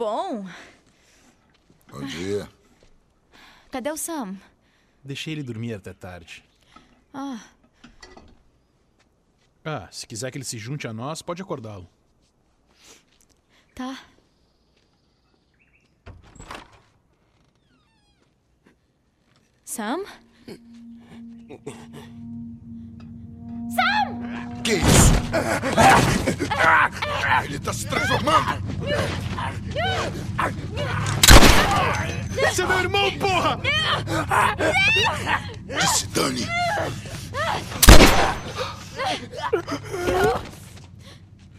Bom! 0.00 0.46
Bom 1.90 2.00
dia. 2.06 2.48
Cadê 3.70 3.90
o 3.90 3.98
Sam? 3.98 4.34
Deixei 5.04 5.34
ele 5.34 5.42
dormir 5.42 5.74
até 5.74 5.92
tarde. 5.92 6.42
Ah, 7.12 7.44
Ah, 9.62 9.88
se 9.92 10.06
quiser 10.06 10.30
que 10.30 10.38
ele 10.38 10.44
se 10.44 10.56
junte 10.56 10.88
a 10.88 10.92
nós, 10.92 11.20
pode 11.20 11.42
acordá-lo. 11.42 11.86
tá. 13.74 13.98
Sam? 19.64 20.04
Sam! 20.04 20.06
Ele 27.44 27.58
tá 27.58 27.72
se 27.72 27.86
transformando! 27.86 28.62
Esse 32.48 32.62
é 32.62 32.66
meu 32.66 32.78
irmão, 32.78 33.18
porra! 33.18 33.60
Que 35.66 35.86
se 35.86 36.06
dane! 36.08 36.46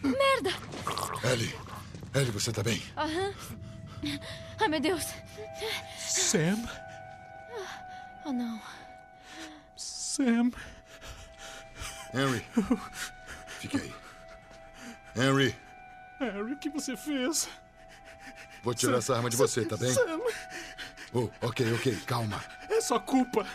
Merda! 0.02 0.50
Ellie, 1.24 1.54
Ellie, 2.14 2.30
você 2.32 2.52
tá 2.52 2.62
bem? 2.62 2.82
Aham. 2.96 3.32
Ai, 4.60 4.68
meu 4.68 4.80
Deus. 4.80 5.06
Sam? 5.98 6.68
Oh, 8.24 8.32
não. 8.32 8.60
Sam? 9.76 10.50
Henry, 12.14 12.44
fique 13.62 13.76
aí. 13.76 13.94
Henry, 15.16 15.54
Harry, 16.18 16.52
o 16.52 16.56
que 16.56 16.68
você 16.68 16.96
fez? 16.96 17.48
vou 18.62 18.74
tirar 18.74 18.98
essa 18.98 19.14
arma 19.16 19.30
de 19.30 19.36
você, 19.36 19.64
tá 19.64 19.76
bem? 19.76 19.92
Sam, 19.92 20.20
Oh, 21.14 21.28
ok, 21.42 21.70
ok, 21.74 21.94
calma. 22.06 22.42
é 22.70 22.80
sua 22.80 22.98
culpa. 22.98 23.46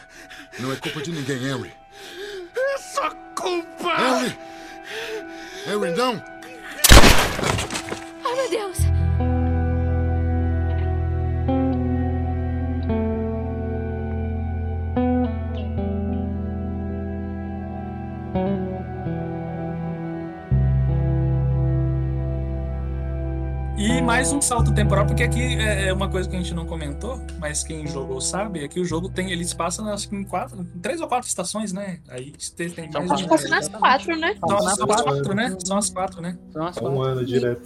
Não 0.59 0.71
é 0.71 0.75
culpa 0.75 1.01
de 1.01 1.11
ninguém, 1.11 1.43
Henry. 1.43 1.73
É 2.55 2.77
sua 2.77 3.09
culpa! 3.35 3.95
Henry! 3.99 4.37
Henry, 5.65 5.91
não! 5.97 6.23
Ai, 8.23 8.35
meu 8.35 8.49
Deus. 8.49 8.96
Mais 24.07 24.31
um 24.31 24.41
salto 24.41 24.73
temporal, 24.73 25.05
porque 25.05 25.21
aqui 25.23 25.41
é 25.57 25.87
é 25.87 25.93
uma 25.93 26.07
coisa 26.09 26.29
que 26.29 26.35
a 26.35 26.39
gente 26.39 26.53
não 26.53 26.65
comentou, 26.65 27.19
mas 27.39 27.61
quem 27.63 27.85
jogou 27.87 28.21
sabe, 28.21 28.63
é 28.63 28.67
que 28.67 28.79
o 28.79 28.85
jogo 28.85 29.09
tem, 29.09 29.31
eles 29.31 29.53
passam 29.53 29.85
acho 29.89 30.07
que 30.09 30.15
em 30.15 30.23
quatro, 30.23 30.61
em 30.61 30.79
três 30.79 31.01
ou 31.01 31.07
quatro 31.09 31.27
estações, 31.27 31.73
né? 31.73 31.99
Aí 32.07 32.31
tem, 32.55 32.69
tem 32.69 32.89
mais 32.89 33.11
Acho 33.11 33.23
que 33.23 33.29
passa 33.29 33.47
nas 33.49 33.67
quatro, 33.67 34.15
né? 34.17 34.35
São, 34.39 34.57
as- 34.57 34.75
são 34.75 34.87
quatro, 34.87 35.35
né? 35.35 35.57
São 35.65 35.77
as 35.77 35.89
quatro, 35.89 36.21
né? 36.21 36.37
São 36.53 36.65
as 36.65 36.77
É 36.77 36.81
um 36.83 37.01
ano 37.01 37.25
direto. 37.25 37.61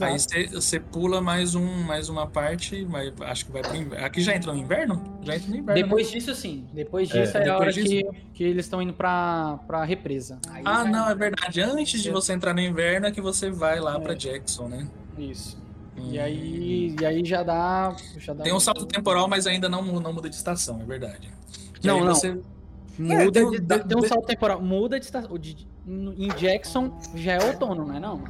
Aí 0.00 0.18
você- 0.52 0.78
pula 0.80 1.22
mais 1.22 1.54
um, 1.54 1.82
mais 1.84 2.10
uma 2.10 2.26
parte, 2.26 2.86
mas 2.88 3.12
acho 3.22 3.46
que 3.46 3.52
vai 3.52 3.62
pro 3.62 3.74
inverno. 3.74 4.04
Aqui 4.04 4.20
já 4.20 4.36
entrou 4.36 4.54
no 4.54 4.60
inverno? 4.60 5.02
Já 5.22 5.36
entra 5.36 5.48
no 5.50 5.56
inverno. 5.56 5.82
Depois 5.82 6.06
né? 6.08 6.12
disso, 6.18 6.34
sim. 6.34 6.66
Depois 6.74 7.10
É, 7.10 7.22
disso 7.22 7.36
é, 7.38 7.40
a 7.40 7.44
depois 7.44 7.60
hora 7.60 7.72
disso- 7.72 7.86
que, 7.88 8.04
que 8.34 8.44
eles 8.44 8.66
estão 8.66 8.82
indo 8.82 8.92
pra, 8.92 9.58
pra 9.66 9.82
represa. 9.84 10.38
Aí 10.50 10.62
Ah, 10.66 10.84
não, 10.84 11.08
é 11.08 11.14
verdade. 11.14 11.62
Antes 11.62 12.02
de 12.02 12.10
você 12.10 12.34
entrar 12.34 12.52
no 12.52 12.60
inverno 12.60 13.06
é 13.06 13.10
que 13.10 13.20
você 13.22 13.50
vai 13.50 13.80
lá 13.80 13.98
pra 13.98 14.12
Jackson, 14.14 14.68
né? 14.68 14.86
Isso. 15.16 15.58
E 16.08 16.18
aí, 16.18 16.96
e 17.00 17.06
aí 17.06 17.24
já 17.24 17.42
dá. 17.42 17.94
Já 18.18 18.32
dá 18.32 18.44
Tem 18.44 18.52
um 18.52 18.60
salto 18.60 18.86
temporal, 18.86 19.28
mas 19.28 19.46
ainda 19.46 19.68
não, 19.68 19.82
não 19.82 20.12
muda 20.12 20.28
de 20.28 20.36
estação, 20.36 20.80
é 20.80 20.84
verdade. 20.84 21.28
E 21.82 21.86
Não, 21.86 22.00
não. 22.04 22.14
você- 22.14 22.40
Muda 22.98 23.14
É, 23.22 23.30
tem 23.30 23.44
um- 23.46 23.50
de, 23.50 23.60
da- 23.60 23.78
tem 23.78 23.96
um 23.96 24.00
de- 24.00 24.08
salto 24.08 24.26
temporal. 24.26 24.60
Muda 24.60 24.98
de 24.98 25.06
estação. 25.06 25.38
de- 25.38 25.68
Em 25.86 26.28
Jackson 26.36 26.92
já 27.14 27.32
é 27.34 27.44
outono, 27.46 27.86
não 27.86 27.96
é 27.96 28.00
não? 28.00 28.22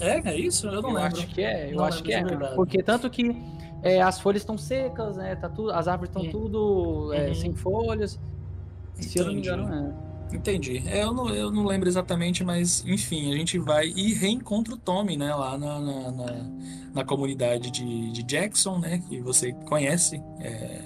É, 0.00 0.30
é 0.30 0.36
isso? 0.38 0.66
Eu 0.66 0.82
não 0.82 0.90
eu 0.90 0.94
lembro. 0.96 1.18
acho 1.18 1.26
que 1.28 1.40
é, 1.42 1.70
eu 1.70 1.76
Não 1.76 1.84
acho 1.84 2.02
que 2.02 2.12
é. 2.12 2.22
de 2.22 2.28
verdade. 2.28 2.54
Porque 2.56 2.82
tanto 2.82 3.08
que 3.08 3.36
é, 3.82 4.02
as 4.02 4.18
folhas 4.20 4.42
estão 4.42 4.58
secas, 4.58 5.16
né? 5.16 5.36
Tá 5.36 5.48
tudo, 5.48 5.70
as 5.72 5.86
árvores 5.86 6.14
estão 6.14 6.28
tudo 6.30 7.12
é, 7.14 7.28
Uhum. 7.28 7.34
sem 7.34 7.54
folhas. 7.54 8.18
Se 8.94 9.18
eu 9.18 9.26
não 9.26 9.32
me 9.34 9.38
engano, 9.38 9.72
é. 9.72 10.09
Entendi. 10.32 10.82
É, 10.86 11.02
eu, 11.02 11.12
não, 11.12 11.28
eu 11.34 11.50
não 11.50 11.64
lembro 11.64 11.88
exatamente, 11.88 12.44
mas 12.44 12.84
enfim, 12.86 13.32
a 13.32 13.36
gente 13.36 13.58
vai 13.58 13.88
e 13.88 14.14
reencontra 14.14 14.74
o 14.74 14.76
Tommy, 14.76 15.16
né, 15.16 15.34
lá 15.34 15.58
na, 15.58 15.80
na, 15.80 16.10
na, 16.12 16.50
na 16.94 17.04
comunidade 17.04 17.70
de, 17.70 18.10
de 18.12 18.22
Jackson, 18.22 18.78
né, 18.78 19.02
que 19.08 19.20
você 19.20 19.52
conhece, 19.68 20.22
é, 20.38 20.80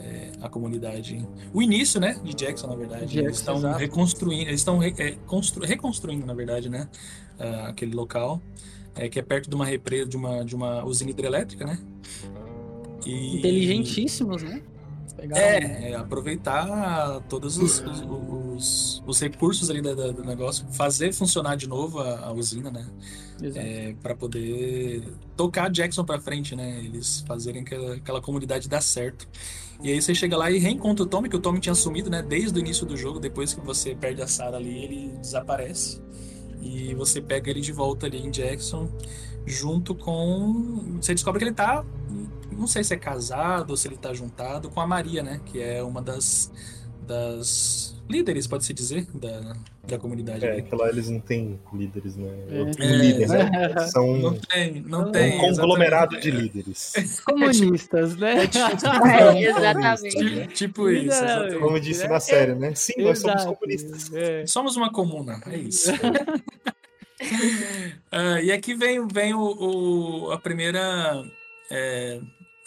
é, 0.00 0.32
a 0.40 0.48
comunidade, 0.48 1.26
o 1.54 1.62
início, 1.62 2.00
né, 2.00 2.18
de 2.24 2.34
Jackson, 2.34 2.66
na 2.66 2.74
verdade. 2.76 3.06
Jackson, 3.06 3.20
eles 3.20 3.38
estão 3.38 3.56
exato. 3.56 3.78
reconstruindo, 3.78 4.50
eles 4.50 4.60
estão 4.60 4.78
re- 4.78 4.94
é, 4.98 5.12
constru- 5.26 5.64
reconstruindo, 5.64 6.26
na 6.26 6.34
verdade, 6.34 6.68
né, 6.68 6.88
ah, 7.38 7.68
aquele 7.68 7.94
local, 7.94 8.42
é, 8.96 9.08
que 9.08 9.18
é 9.18 9.22
perto 9.22 9.48
de 9.48 9.54
uma 9.56 9.64
represa, 9.64 10.06
de 10.08 10.16
uma, 10.16 10.44
de 10.44 10.54
uma 10.56 10.84
usina 10.84 11.10
hidrelétrica, 11.10 11.64
né. 11.64 11.78
E- 13.06 13.38
Inteligentíssimos, 13.38 14.42
né? 14.42 14.62
Pegaram- 15.22 15.40
é, 15.42 15.90
é, 15.90 15.94
aproveitar 15.94 17.20
todos 17.28 17.56
os, 17.58 17.80
os, 17.80 18.00
os- 18.56 19.02
os 19.06 19.20
recursos 19.20 19.70
ali 19.70 19.80
da- 19.80 19.94
da- 19.94 20.10
do 20.12 20.24
negócio, 20.24 20.66
fazer 20.72 21.12
funcionar 21.12 21.56
de 21.56 21.68
novo 21.68 22.00
a, 22.00 22.26
a 22.26 22.32
usina, 22.32 22.70
né? 22.70 22.86
É, 23.58 23.94
para 24.02 24.14
poder 24.14 25.02
tocar 25.36 25.68
Jackson 25.70 26.04
pra 26.04 26.20
frente, 26.20 26.54
né? 26.54 26.78
Eles 26.84 27.24
fazerem 27.26 27.62
aquela, 27.62 27.94
aquela 27.94 28.20
comunidade 28.20 28.68
dar 28.68 28.80
certo. 28.80 29.28
E 29.82 29.90
aí 29.90 30.00
você 30.00 30.14
chega 30.14 30.36
lá 30.36 30.50
e 30.50 30.58
reencontra 30.58 31.04
o 31.04 31.06
Tommy, 31.08 31.28
que 31.28 31.36
o 31.36 31.40
Tommy 31.40 31.58
tinha 31.60 31.74
sumido, 31.74 32.08
né? 32.10 32.22
Desde 32.22 32.56
o 32.56 32.60
início 32.60 32.86
do 32.86 32.96
jogo, 32.96 33.18
depois 33.18 33.52
que 33.54 33.60
você 33.60 33.94
perde 33.96 34.22
a 34.22 34.26
Sarah 34.28 34.56
ali, 34.58 34.76
ele 34.84 35.08
desaparece. 35.20 36.00
E 36.60 36.94
você 36.94 37.20
pega 37.20 37.50
ele 37.50 37.60
de 37.60 37.72
volta 37.72 38.06
ali 38.06 38.18
em 38.18 38.30
Jackson, 38.30 38.88
junto 39.44 39.94
com. 39.94 40.98
Você 41.00 41.14
descobre 41.14 41.40
que 41.40 41.44
ele 41.46 41.54
tá. 41.54 41.84
Não 42.56 42.66
sei 42.66 42.84
se 42.84 42.94
é 42.94 42.96
casado 42.96 43.70
ou 43.70 43.76
se 43.76 43.88
ele 43.88 43.96
tá 43.96 44.12
juntado 44.14 44.70
com 44.70 44.80
a 44.80 44.86
Maria, 44.86 45.22
né? 45.22 45.40
Que 45.46 45.60
é 45.60 45.82
uma 45.82 46.00
das. 46.02 46.50
das 47.06 47.90
líderes, 48.08 48.46
pode-se 48.46 48.74
dizer, 48.74 49.06
da, 49.14 49.54
da 49.88 49.98
comunidade. 49.98 50.44
É, 50.44 50.52
ali. 50.52 50.62
que 50.62 50.74
lá 50.74 50.88
eles 50.88 51.08
não 51.08 51.18
têm 51.20 51.58
líderes, 51.72 52.14
né? 52.16 52.28
É. 52.50 52.62
Um 52.62 52.96
líder, 52.98 53.28
né? 53.28 53.50
É. 53.74 53.78
São 53.88 54.16
Não 54.18 54.34
tem, 54.34 54.82
não 54.82 55.08
um 55.08 55.12
tem. 55.12 55.38
conglomerado 55.38 56.16
exatamente. 56.16 56.22
de 56.22 56.30
líderes. 56.30 56.92
Comunistas, 57.24 58.16
né? 58.16 58.44
É 58.44 58.46
tipo, 58.48 59.06
É, 59.06 59.42
exatamente. 59.42 60.10
Tipo, 60.10 60.52
tipo 60.52 60.90
isso, 60.90 61.06
exatamente. 61.24 61.58
Como 61.58 61.80
disse 61.80 62.06
na 62.06 62.20
série, 62.20 62.54
né? 62.54 62.74
Sim, 62.74 62.94
nós 62.98 63.18
somos 63.20 63.36
Exato. 63.42 63.56
comunistas. 63.56 64.10
Somos 64.50 64.76
uma 64.76 64.92
comuna, 64.92 65.40
é 65.46 65.56
isso. 65.56 65.90
Ah, 68.10 68.40
e 68.42 68.50
aqui 68.52 68.74
vem, 68.74 69.06
vem 69.06 69.32
o, 69.34 69.40
o- 70.26 70.32
a 70.32 70.38
primeira, 70.38 71.24
é, 71.70 72.20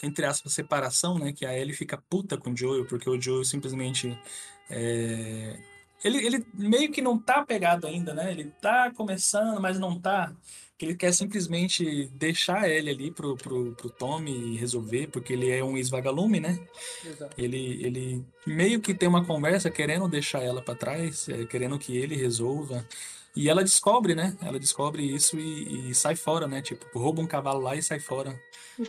entre 0.06 0.26
aspas, 0.26 0.54
separação, 0.54 1.18
né? 1.18 1.34
Que 1.34 1.46
a 1.46 1.58
Ellie 1.58 1.74
fica 1.74 1.98
puta 2.10 2.38
com 2.38 2.52
o 2.52 2.58
Joel, 2.58 2.86
porque 2.86 3.10
o 3.10 3.20
Joel 3.20 3.44
simplesmente. 3.44 4.18
é, 4.70 5.58
ele, 6.04 6.24
ele 6.24 6.46
meio 6.54 6.92
que 6.92 7.02
não 7.02 7.18
tá 7.18 7.44
pegado 7.44 7.88
ainda, 7.88 8.14
né? 8.14 8.32
Ele 8.32 8.46
tá 8.62 8.92
começando, 8.92 9.60
mas 9.60 9.80
não 9.80 10.00
tá. 10.00 10.32
Que 10.78 10.86
ele 10.86 10.96
quer 10.96 11.14
simplesmente 11.14 12.08
deixar 12.14 12.64
a 12.64 12.70
Ellie 12.70 12.94
ali 12.94 13.12
pro, 13.12 13.36
pro, 13.38 13.74
pro 13.74 13.90
Tommy 13.90 14.58
resolver, 14.58 15.08
porque 15.08 15.34
ele 15.34 15.50
é 15.50 15.64
um 15.64 15.78
ex-vagalume, 15.78 16.40
né? 16.40 16.60
Ele, 17.38 17.84
ele 17.84 18.26
meio 18.46 18.82
que 18.82 18.94
tem 18.94 19.08
uma 19.08 19.26
conversa 19.26 19.72
querendo 19.72 20.08
deixar 20.08 20.44
ela 20.44 20.62
pra 20.62 20.76
trás, 20.76 21.28
é, 21.30 21.46
querendo 21.46 21.80
que 21.80 21.96
ele 21.98 22.16
resolva. 22.16 22.86
E 23.36 23.50
ela 23.50 23.64
descobre, 23.64 24.16
né? 24.16 24.36
Ela 24.42 24.58
descobre 24.58 25.04
isso 25.04 25.38
e, 25.38 25.90
e 25.90 25.96
sai 25.96 26.16
fora, 26.16 26.48
né? 26.48 26.62
Tipo, 26.62 26.98
rouba 26.98 27.22
um 27.22 27.28
cavalo 27.28 27.60
lá 27.60 27.76
e 27.76 27.84
sai 27.84 28.00
fora. 28.00 28.40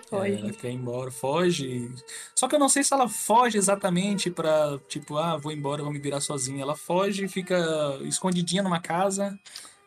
Foge. 0.09 0.33
É, 0.33 0.41
ela 0.41 0.53
quer 0.53 0.71
ir 0.71 0.75
embora, 0.75 1.11
foge. 1.11 1.91
Só 2.35 2.47
que 2.47 2.55
eu 2.55 2.59
não 2.59 2.69
sei 2.69 2.85
se 2.85 2.95
ela 2.95 3.09
foge 3.09 3.59
exatamente 3.59 4.31
pra, 4.31 4.79
tipo, 4.89 5.17
ah, 5.17 5.37
vou 5.37 5.51
embora, 5.51 5.83
vou 5.83 5.93
me 5.93 5.99
virar 5.99 6.21
sozinha. 6.21 6.63
Ela 6.63 6.77
foge 6.77 7.25
e 7.25 7.29
fica 7.29 7.57
escondidinha 8.03 8.63
numa 8.63 8.81
casa, 8.81 9.39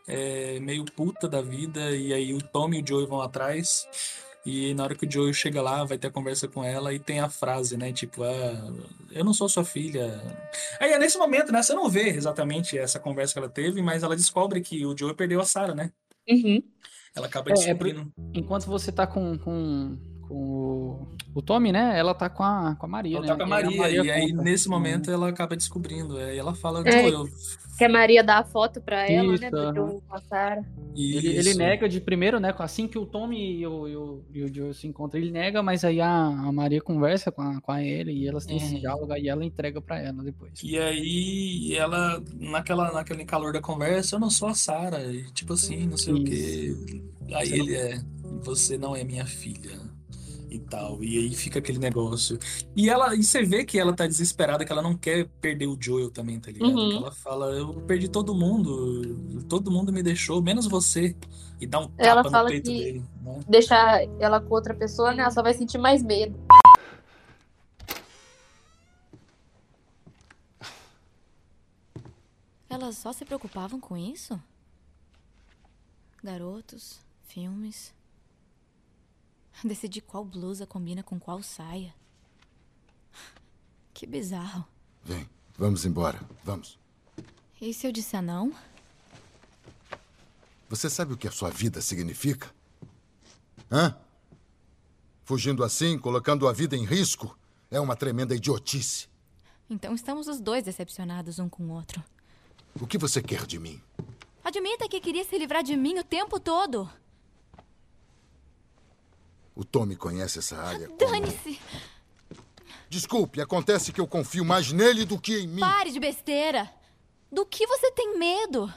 é, 0.07 0.59
meio 0.59 0.83
puta 0.83 1.27
da 1.27 1.41
vida. 1.41 1.95
E 1.95 2.13
aí 2.13 2.33
o 2.33 2.41
Tom 2.41 2.73
e 2.73 2.81
o 2.81 2.87
Joey 2.87 3.07
vão 3.07 3.21
atrás. 3.21 3.87
E 4.49 4.73
na 4.73 4.83
hora 4.83 4.95
que 4.95 5.05
o 5.05 5.11
Joey 5.11 5.33
chega 5.33 5.61
lá, 5.61 5.83
vai 5.83 5.97
ter 5.97 6.07
a 6.07 6.11
conversa 6.11 6.47
com 6.47 6.63
ela 6.63 6.93
e 6.93 6.99
tem 6.99 7.19
a 7.19 7.29
frase, 7.29 7.77
né? 7.77 7.91
Tipo, 7.93 8.23
ah, 8.23 8.73
eu 9.11 9.23
não 9.23 9.33
sou 9.33 9.47
sua 9.47 9.63
filha. 9.63 10.21
Aí 10.79 10.91
é 10.91 10.97
nesse 10.99 11.17
momento, 11.17 11.51
né? 11.51 11.61
Você 11.61 11.73
não 11.73 11.89
vê 11.89 12.09
exatamente 12.09 12.77
essa 12.77 12.99
conversa 12.99 13.33
que 13.33 13.39
ela 13.39 13.49
teve, 13.49 13.81
mas 13.81 14.03
ela 14.03 14.15
descobre 14.15 14.61
que 14.61 14.85
o 14.85 14.97
Joey 14.97 15.13
perdeu 15.15 15.39
a 15.39 15.45
Sarah, 15.45 15.75
né? 15.75 15.91
Uhum. 16.29 16.61
Ela 17.15 17.27
acaba 17.27 17.49
É, 17.49 17.53
é 17.53 17.55
descobrindo. 17.55 18.11
Enquanto 18.33 18.65
você 18.65 18.91
tá 18.91 19.05
com, 19.07 19.37
com, 19.37 19.97
com 20.27 20.33
o, 20.33 21.07
o 21.35 21.41
Tommy, 21.41 21.71
né? 21.71 21.97
Ela 21.97 22.13
tá 22.13 22.29
com 22.29 22.43
a, 22.43 22.75
com 22.75 22.85
a 22.85 22.89
Maria, 22.89 23.17
Ela 23.17 23.25
né? 23.25 23.35
tá 23.35 23.45
com 23.45 23.53
a 23.53 23.61
E 23.61 23.63
aí 23.65 23.77
Maria, 23.77 24.03
e 24.03 24.11
aí 24.11 24.31
conta. 24.31 24.43
nesse 24.43 24.69
momento 24.69 25.09
ela 25.11 25.29
acaba 25.29 25.55
descobrindo. 25.55 26.19
É, 26.19 26.35
e 26.35 26.37
ela 26.37 26.53
fala, 26.53 26.83
É, 26.87 27.01
Joel, 27.09 27.27
Que 27.79 27.85
a 27.85 27.89
Maria 27.89 28.23
dá 28.23 28.37
a 28.39 28.43
foto 28.43 28.79
pra 28.79 29.09
ela, 29.09 29.33
Isso, 29.33 29.41
né? 29.41 29.49
Do. 29.49 29.73
Joe 29.73 30.01
com 30.07 30.15
a 30.15 30.19
Sarah. 30.21 30.63
Ele, 30.95 31.27
ele 31.29 31.49
Isso. 31.49 31.57
nega 31.57 31.87
de 31.89 31.99
primeiro, 32.01 32.39
né? 32.39 32.53
Assim 32.59 32.87
que 32.87 32.99
o 32.99 33.05
Tommy 33.05 33.59
e 33.59 33.65
o, 33.65 33.87
e 33.87 33.95
o, 33.95 34.21
e 34.33 34.43
o 34.43 34.53
Joe 34.53 34.73
se 34.73 34.85
encontram, 34.85 35.19
ele 35.21 35.31
nega, 35.31 35.63
mas 35.63 35.83
aí 35.85 36.01
a, 36.01 36.11
a 36.27 36.51
Maria 36.51 36.81
conversa 36.81 37.31
com 37.31 37.41
a, 37.41 37.59
com 37.61 37.71
a 37.71 37.81
ele 37.83 38.11
e 38.11 38.27
elas 38.27 38.45
têm 38.45 38.57
esse 38.57 38.73
Uhum. 38.75 38.79
diálogo 38.81 39.13
aí 39.13 39.27
ela 39.29 39.43
entrega 39.45 39.79
pra 39.81 39.97
ela 39.99 40.21
depois. 40.21 40.51
E 40.61 40.77
aí 40.77 41.73
ela, 41.75 42.21
naquela, 42.37 42.91
naquele 42.91 43.23
calor 43.23 43.53
da 43.53 43.61
conversa, 43.61 44.15
eu 44.15 44.19
não 44.19 44.29
sou 44.29 44.49
a 44.49 44.53
Sarah, 44.53 45.01
e 45.03 45.23
tipo 45.31 45.53
assim, 45.53 45.87
não 45.87 45.97
sei 45.97 46.13
o 46.13 46.23
quê. 46.23 46.75
Aí 47.33 47.47
Você 47.47 47.57
não- 47.57 47.65
ele 47.65 47.75
é, 47.75 48.01
você 48.43 48.77
não 48.77 48.95
é 48.95 49.03
minha 49.03 49.25
filha. 49.25 49.79
E 50.49 50.57
tal, 50.57 51.03
e 51.03 51.17
aí 51.17 51.35
fica 51.35 51.59
aquele 51.59 51.77
negócio. 51.77 52.39
E 52.75 52.89
ela, 52.89 53.15
e 53.15 53.23
você 53.23 53.43
vê 53.43 53.63
que 53.63 53.77
ela 53.77 53.93
tá 53.93 54.07
desesperada, 54.07 54.65
que 54.65 54.71
ela 54.71 54.81
não 54.81 54.97
quer 54.97 55.27
perder 55.39 55.67
o 55.67 55.77
Joel 55.79 56.09
também, 56.09 56.39
tá 56.39 56.51
ligado? 56.51 56.71
Uhum. 56.71 56.97
Ela 56.97 57.11
fala, 57.11 57.51
eu 57.51 57.73
perdi 57.81 58.07
todo 58.07 58.33
mundo, 58.33 59.43
todo 59.47 59.69
mundo 59.69 59.93
me 59.93 60.01
deixou, 60.01 60.41
menos 60.41 60.65
você. 60.65 61.15
E 61.61 61.67
dá 61.67 61.79
um 61.81 61.91
Ela 61.97 62.23
tapa 62.23 62.23
no 62.23 62.31
fala 62.31 62.49
peito 62.49 62.71
que 62.71 62.83
dele, 62.83 63.03
né? 63.21 63.39
deixar 63.47 64.01
ela 64.19 64.41
com 64.41 64.53
outra 64.53 64.73
pessoa, 64.73 65.13
né? 65.13 65.21
Ela 65.21 65.31
só 65.31 65.43
vai 65.43 65.53
sentir 65.53 65.77
mais 65.77 66.01
medo. 66.01 66.35
Elas 72.69 72.97
só 72.97 73.11
se 73.11 73.25
preocupavam 73.25 73.79
com 73.79 73.97
isso? 73.97 74.39
Garotos, 76.23 76.99
filmes. 77.27 77.93
Decidir 79.63 80.01
qual 80.01 80.23
blusa 80.23 80.65
combina 80.65 81.03
com 81.03 81.19
qual 81.19 81.43
saia. 81.43 81.93
Que 83.93 84.05
bizarro. 84.05 84.65
Vem, 85.03 85.29
vamos 85.57 85.85
embora. 85.85 86.19
Vamos. 86.43 86.79
E 87.59 87.73
se 87.73 87.85
eu 87.85 87.91
disser 87.91 88.21
não? 88.21 88.53
Você 90.69 90.89
sabe 90.89 91.13
o 91.13 91.17
que 91.17 91.27
a 91.27 91.31
sua 91.31 91.49
vida 91.49 91.81
significa? 91.81 92.49
Hã? 93.71 93.95
Fugindo 95.25 95.63
assim, 95.63 95.97
colocando 95.97 96.47
a 96.47 96.53
vida 96.53 96.75
em 96.75 96.85
risco, 96.85 97.37
é 97.69 97.79
uma 97.79 97.95
tremenda 97.95 98.35
idiotice. 98.35 99.07
Então 99.69 99.93
estamos 99.93 100.27
os 100.27 100.39
dois 100.39 100.63
decepcionados 100.63 101.37
um 101.37 101.49
com 101.49 101.63
o 101.63 101.71
outro. 101.71 102.03
O 102.79 102.87
que 102.87 102.97
você 102.97 103.21
quer 103.21 103.45
de 103.45 103.59
mim? 103.59 103.81
Admita 104.43 104.87
que 104.87 105.01
queria 105.01 105.23
se 105.23 105.37
livrar 105.37 105.63
de 105.63 105.75
mim 105.75 105.99
o 105.99 106.03
tempo 106.03 106.39
todo. 106.39 106.89
O 109.55 109.63
Tommy 109.65 109.95
conhece 109.95 110.39
essa 110.39 110.57
área. 110.57 110.89
Dane-se! 110.97 111.59
Desculpe, 112.89 113.39
acontece 113.41 113.91
que 113.91 114.01
eu 114.01 114.07
confio 114.07 114.43
mais 114.43 114.71
nele 114.71 115.05
do 115.05 115.19
que 115.19 115.39
em 115.39 115.47
mim. 115.47 115.59
Pare 115.59 115.91
de 115.91 115.99
besteira! 115.99 116.69
Do 117.31 117.45
que 117.45 117.67
você 117.67 117.91
tem 117.91 118.17
medo? 118.17 118.73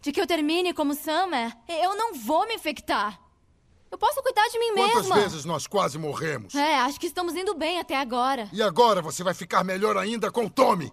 De 0.00 0.12
que 0.12 0.20
eu 0.20 0.26
termine 0.26 0.72
como 0.72 0.94
Summer? 0.94 1.54
Eu 1.68 1.94
não 1.94 2.14
vou 2.14 2.46
me 2.46 2.54
infectar. 2.54 3.20
Eu 3.90 3.98
posso 3.98 4.22
cuidar 4.22 4.48
de 4.48 4.58
mim 4.58 4.72
Quantas 4.74 4.96
mesma. 5.02 5.16
vezes 5.16 5.44
nós 5.44 5.66
quase 5.66 5.98
morremos? 5.98 6.54
É, 6.54 6.76
acho 6.76 6.98
que 6.98 7.06
estamos 7.06 7.34
indo 7.34 7.54
bem 7.54 7.78
até 7.78 7.96
agora. 7.96 8.48
E 8.52 8.62
agora 8.62 9.02
você 9.02 9.22
vai 9.24 9.34
ficar 9.34 9.64
melhor 9.64 9.96
ainda 9.96 10.30
com 10.30 10.46
o 10.46 10.50
Tommy. 10.50 10.90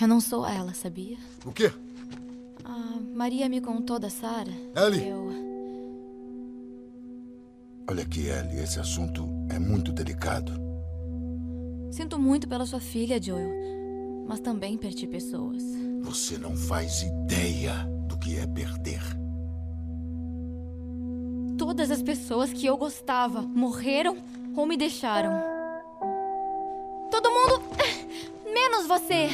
Eu 0.00 0.08
não 0.08 0.20
sou 0.20 0.46
ela, 0.46 0.72
sabia? 0.74 1.18
O 1.44 1.52
quê? 1.52 1.72
A 2.68 3.00
Maria 3.14 3.48
me 3.48 3.62
contou 3.62 3.98
da 3.98 4.10
Sarah. 4.10 4.52
Ellie. 4.76 5.08
Eu. 5.08 5.28
Olha 7.90 8.02
aqui, 8.02 8.26
Ellie, 8.26 8.62
esse 8.62 8.78
assunto 8.78 9.26
é 9.48 9.58
muito 9.58 9.90
delicado. 9.90 10.52
Sinto 11.90 12.18
muito 12.18 12.46
pela 12.46 12.66
sua 12.66 12.80
filha, 12.80 13.20
Joel. 13.20 13.48
Mas 14.28 14.40
também 14.40 14.76
perdi 14.76 15.06
pessoas. 15.06 15.62
Você 16.02 16.36
não 16.36 16.54
faz 16.54 17.00
ideia 17.00 17.72
do 18.06 18.18
que 18.18 18.36
é 18.36 18.46
perder. 18.46 19.00
Todas 21.56 21.90
as 21.90 22.02
pessoas 22.02 22.52
que 22.52 22.66
eu 22.66 22.76
gostava 22.76 23.40
morreram 23.40 24.18
ou 24.54 24.66
me 24.66 24.76
deixaram. 24.76 25.32
Todo 27.10 27.30
mundo. 27.30 27.62
menos 28.52 28.86
você. 28.86 29.28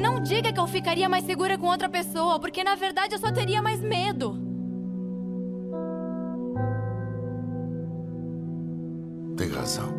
Não 0.00 0.18
diga 0.18 0.50
que 0.50 0.58
eu 0.58 0.66
ficaria 0.66 1.08
mais 1.10 1.26
segura 1.26 1.58
com 1.58 1.66
outra 1.66 1.88
pessoa, 1.88 2.40
porque 2.40 2.64
na 2.64 2.74
verdade 2.74 3.14
eu 3.14 3.18
só 3.18 3.30
teria 3.30 3.60
mais 3.60 3.80
medo. 3.80 4.34
Tem 9.36 9.48
razão. 9.48 9.92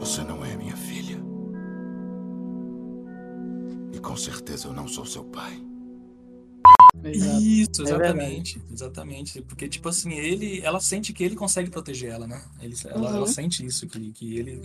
Você 0.00 0.24
não 0.24 0.44
é 0.44 0.56
minha 0.56 0.76
filha. 0.76 1.18
E 3.92 3.98
com 4.00 4.16
certeza 4.16 4.66
eu 4.66 4.72
não 4.72 4.88
sou 4.88 5.04
seu 5.04 5.24
pai. 5.24 5.52
Isso, 7.04 7.80
É 7.80 7.84
exatamente, 7.84 8.60
exatamente. 8.72 9.40
Porque, 9.42 9.68
tipo 9.68 9.88
assim, 9.88 10.12
ele, 10.14 10.60
ela 10.62 10.80
sente 10.80 11.12
que 11.12 11.24
ele 11.24 11.34
consegue 11.34 11.70
proteger 11.70 12.10
ela, 12.10 12.26
né? 12.26 12.42
Ele, 12.60 12.74
ela, 12.86 13.10
Uhum. 13.10 13.16
ela 13.16 13.26
sente 13.26 13.64
isso, 13.64 13.86
que, 13.86 14.12
que 14.12 14.36
ele, 14.38 14.60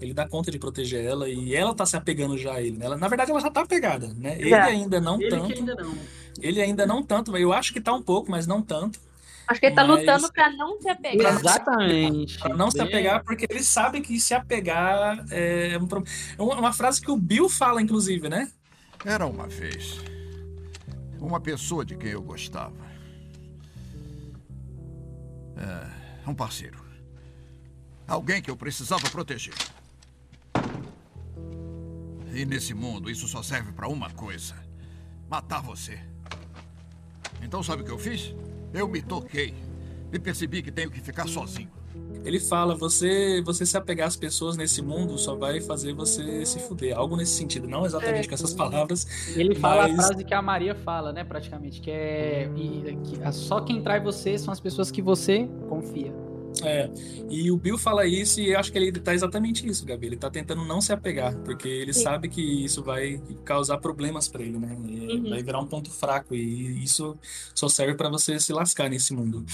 ele 0.00 0.14
dá 0.14 0.28
conta 0.28 0.50
de 0.50 0.58
proteger 0.58 1.04
ela 1.04 1.28
e 1.28 1.54
ela 1.54 1.74
tá 1.74 1.84
se 1.84 1.96
apegando 1.96 2.36
já 2.38 2.54
a 2.54 2.62
ele, 2.62 2.76
né? 2.78 2.86
Ela, 2.86 2.96
na 2.96 3.08
verdade, 3.08 3.30
ela 3.30 3.40
já 3.40 3.50
tá 3.50 3.62
apegada, 3.62 4.08
né? 4.16 4.36
Ele 4.38 4.50
Já. 4.50 4.64
ainda 4.64 5.00
não 5.00 5.20
Ele 5.20 5.30
tanto. 5.30 5.46
que 5.48 5.54
ainda 5.54 5.74
não. 5.74 5.94
Ele 6.40 6.60
ainda 6.62 6.86
não 6.86 7.02
tanto, 7.02 7.32
mas 7.32 7.40
eu 7.42 7.52
acho 7.52 7.72
que 7.72 7.80
tá 7.80 7.92
um 7.92 8.02
pouco, 8.02 8.30
mas 8.30 8.46
não 8.46 8.62
tanto. 8.62 9.00
Acho 9.48 9.58
que 9.58 9.66
ele 9.66 9.74
tá 9.74 9.84
Mas- 9.84 9.98
lutando 10.00 10.32
pra 10.32 10.50
não 10.52 10.80
se 10.80 10.88
apegar. 10.88 11.34
Exatamente. 11.40 12.38
Pra 12.38 12.56
não 12.56 12.70
se 12.70 12.80
apegar, 12.80 13.24
porque 13.24 13.46
ele 13.50 13.64
sabe 13.64 14.00
que 14.00 14.20
se 14.20 14.32
apegar 14.32 15.26
é 15.28 15.76
um 15.76 15.88
problema. 15.88 16.16
É 16.38 16.42
uma 16.42 16.54
uma 16.60 16.72
frase 16.72 17.00
que 17.00 17.10
o 17.10 17.16
Bill 17.16 17.48
fala, 17.48 17.82
inclusive, 17.82 18.28
né? 18.28 18.48
Era 19.04 19.26
uma 19.26 19.48
vez 19.48 19.98
uma 21.20 21.40
pessoa 21.40 21.84
de 21.84 21.96
quem 21.96 22.10
eu 22.10 22.22
gostava. 22.22 22.74
É, 25.56 26.28
um 26.28 26.34
parceiro. 26.34 26.82
Alguém 28.06 28.42
que 28.42 28.50
eu 28.50 28.56
precisava 28.56 29.08
proteger. 29.10 29.54
E 32.32 32.44
nesse 32.44 32.74
mundo, 32.74 33.10
isso 33.10 33.28
só 33.28 33.42
serve 33.42 33.72
pra 33.72 33.88
uma 33.88 34.10
coisa: 34.10 34.56
matar 35.28 35.60
você. 35.60 36.00
Então, 37.42 37.62
sabe 37.62 37.82
o 37.82 37.84
que 37.84 37.90
eu 37.90 37.98
fiz? 37.98 38.34
Eu 38.72 38.88
me 38.88 39.02
toquei 39.02 39.54
e 40.12 40.18
percebi 40.18 40.62
que 40.62 40.70
tenho 40.70 40.90
que 40.90 41.00
ficar 41.00 41.28
sozinho. 41.28 41.79
Ele 42.24 42.38
fala, 42.38 42.74
você 42.74 43.40
você 43.42 43.64
se 43.64 43.76
apegar 43.76 44.06
às 44.06 44.16
pessoas 44.16 44.56
nesse 44.56 44.82
mundo 44.82 45.16
só 45.16 45.34
vai 45.34 45.60
fazer 45.60 45.94
você 45.94 46.44
se 46.44 46.58
fuder. 46.58 46.96
Algo 46.96 47.16
nesse 47.16 47.32
sentido, 47.32 47.66
não 47.66 47.86
exatamente 47.86 48.28
com 48.28 48.34
essas 48.34 48.52
palavras. 48.52 49.06
Ele 49.34 49.54
fala 49.54 49.88
mas... 49.88 49.98
a 49.98 50.08
frase 50.08 50.24
que 50.24 50.34
a 50.34 50.42
Maria 50.42 50.74
fala, 50.74 51.12
né, 51.12 51.24
praticamente, 51.24 51.80
que 51.80 51.90
é 51.90 52.50
que 53.04 53.32
só 53.32 53.60
quem 53.60 53.82
trai 53.82 54.00
você 54.00 54.36
são 54.36 54.52
as 54.52 54.60
pessoas 54.60 54.90
que 54.90 55.00
você 55.00 55.48
confia. 55.68 56.12
É, 56.62 56.90
e 57.30 57.50
o 57.50 57.56
Bill 57.56 57.78
fala 57.78 58.06
isso 58.06 58.40
e 58.40 58.52
eu 58.52 58.58
acho 58.58 58.72
que 58.72 58.78
ele 58.78 58.92
tá 58.92 59.14
exatamente 59.14 59.66
isso, 59.66 59.86
Gabi. 59.86 60.08
Ele 60.08 60.16
tá 60.16 60.28
tentando 60.28 60.64
não 60.64 60.80
se 60.80 60.92
apegar, 60.92 61.34
porque 61.38 61.68
ele 61.68 61.92
Sim. 61.92 62.02
sabe 62.02 62.28
que 62.28 62.64
isso 62.64 62.82
vai 62.82 63.22
causar 63.44 63.78
problemas 63.78 64.28
pra 64.28 64.42
ele, 64.42 64.58
né? 64.58 64.76
E 64.86 65.00
Uhum. 65.10 65.30
Vai 65.30 65.42
virar 65.42 65.60
um 65.60 65.66
ponto 65.66 65.90
fraco 65.90 66.34
e 66.34 66.84
isso 66.84 67.18
só 67.54 67.68
serve 67.68 67.94
pra 67.94 68.08
você 68.08 68.38
se 68.38 68.52
lascar 68.52 68.88
nesse 68.88 69.12
mundo. 69.12 69.44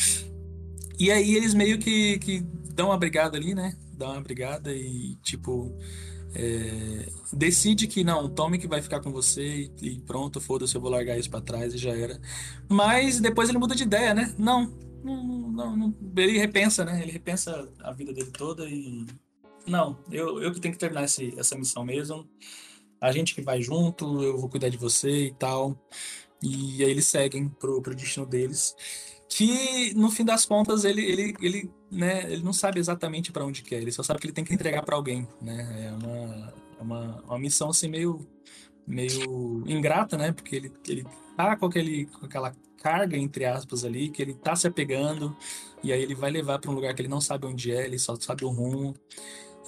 E 0.99 1.11
aí 1.11 1.35
eles 1.35 1.55
meio 1.55 1.79
que, 1.79 2.19
que 2.19 2.41
dão 2.75 2.89
uma 2.89 2.99
brigada 2.99 3.37
ali, 3.37 3.55
né? 3.55 3.77
Dão 3.93 4.13
uma 4.13 4.21
brigada 4.21 4.75
e, 4.75 5.17
tipo, 5.23 5.77
é, 6.35 7.09
decide 7.33 7.87
que 7.87 8.05
não, 8.05 8.29
tome 8.29 8.59
que 8.59 8.69
vai 8.69 8.83
ficar 8.83 9.01
com 9.01 9.11
você 9.11 9.71
e, 9.81 9.87
e 9.87 10.01
pronto, 10.01 10.41
foda-se, 10.41 10.75
eu 10.75 10.81
vou 10.81 10.91
largar 10.91 11.19
isso 11.19 11.31
pra 11.31 11.41
trás 11.41 11.75
e 11.75 11.79
já 11.79 11.97
era. 11.97 12.21
Mas 12.69 13.21
depois 13.21 13.49
ele 13.49 13.59
muda 13.59 13.75
de 13.75 13.85
ideia, 13.85 14.13
né? 14.13 14.35
Não, 14.39 14.73
não, 15.03 15.51
não, 15.51 15.77
não. 15.77 15.95
Ele 16.17 16.39
repensa, 16.39 16.85
né? 16.85 17.01
Ele 17.03 17.13
repensa 17.13 17.69
a 17.83 17.93
vida 17.93 18.13
dele 18.13 18.31
toda 18.31 18.69
e 18.69 19.07
não, 19.67 19.99
eu, 20.11 20.41
eu 20.41 20.53
que 20.53 20.61
tenho 20.61 20.75
que 20.75 20.81
terminar 20.81 21.05
esse, 21.05 21.35
essa 21.39 21.57
missão 21.57 21.85
mesmo. 21.85 22.29
A 23.01 23.11
gente 23.13 23.35
que 23.35 23.43
vai 23.43 23.61
junto, 23.61 24.23
eu 24.23 24.39
vou 24.39 24.49
cuidar 24.49 24.69
de 24.69 24.77
você 24.77 25.27
e 25.27 25.35
tal. 25.35 25.77
E 26.43 26.85
aí 26.85 26.91
eles 26.91 27.07
seguem 27.07 27.49
pro, 27.49 27.83
pro 27.83 27.95
destino 27.95 28.27
deles. 28.27 28.75
Que 29.29 29.93
no 29.95 30.11
fim 30.11 30.25
das 30.25 30.45
contas 30.45 30.85
ele, 30.85 31.05
ele, 31.05 31.35
ele, 31.41 31.71
né, 31.91 32.31
ele 32.33 32.43
não 32.43 32.53
sabe 32.53 32.79
exatamente 32.79 33.33
para 33.33 33.45
onde 33.45 33.63
quer, 33.63 33.83
ele 33.83 33.93
só 33.93 34.03
sabe 34.03 34.21
que 34.21 34.27
ele 34.27 34.33
tem 34.33 34.45
que 34.45 34.55
entregar 34.55 34.83
para 34.83 34.97
alguém, 34.97 35.27
né? 35.43 35.89
É 35.89 35.93
uma, 35.93 36.55
é 36.79 36.83
uma, 36.83 37.23
uma 37.23 37.39
missão 37.39 37.71
assim 37.71 37.89
meio, 37.89 38.27
meio 38.87 39.65
ingrata, 39.67 40.17
né? 40.17 40.33
Porque 40.33 40.55
ele, 40.55 40.73
ele 40.89 41.05
tá 41.37 41.57
com, 41.57 41.67
aquele, 41.67 42.07
com 42.07 42.27
aquela 42.27 42.55
carga, 42.77 43.17
entre 43.17 43.45
aspas, 43.45 43.85
ali, 43.85 44.11
que 44.11 44.23
ele 44.23 44.35
tá 44.35 44.55
se 44.55 44.67
apegando, 44.67 45.37
e 45.83 45.93
aí 45.93 46.01
ele 46.01 46.15
vai 46.15 46.31
levar 46.31 46.59
para 46.61 46.71
um 46.71 46.75
lugar 46.75 46.95
que 46.95 47.03
ele 47.03 47.09
não 47.09 47.21
sabe 47.21 47.47
onde 47.47 47.73
é, 47.73 47.85
ele 47.85 47.99
só 47.99 48.15
sabe 48.17 48.45
o 48.45 48.49
rumo. 48.49 48.95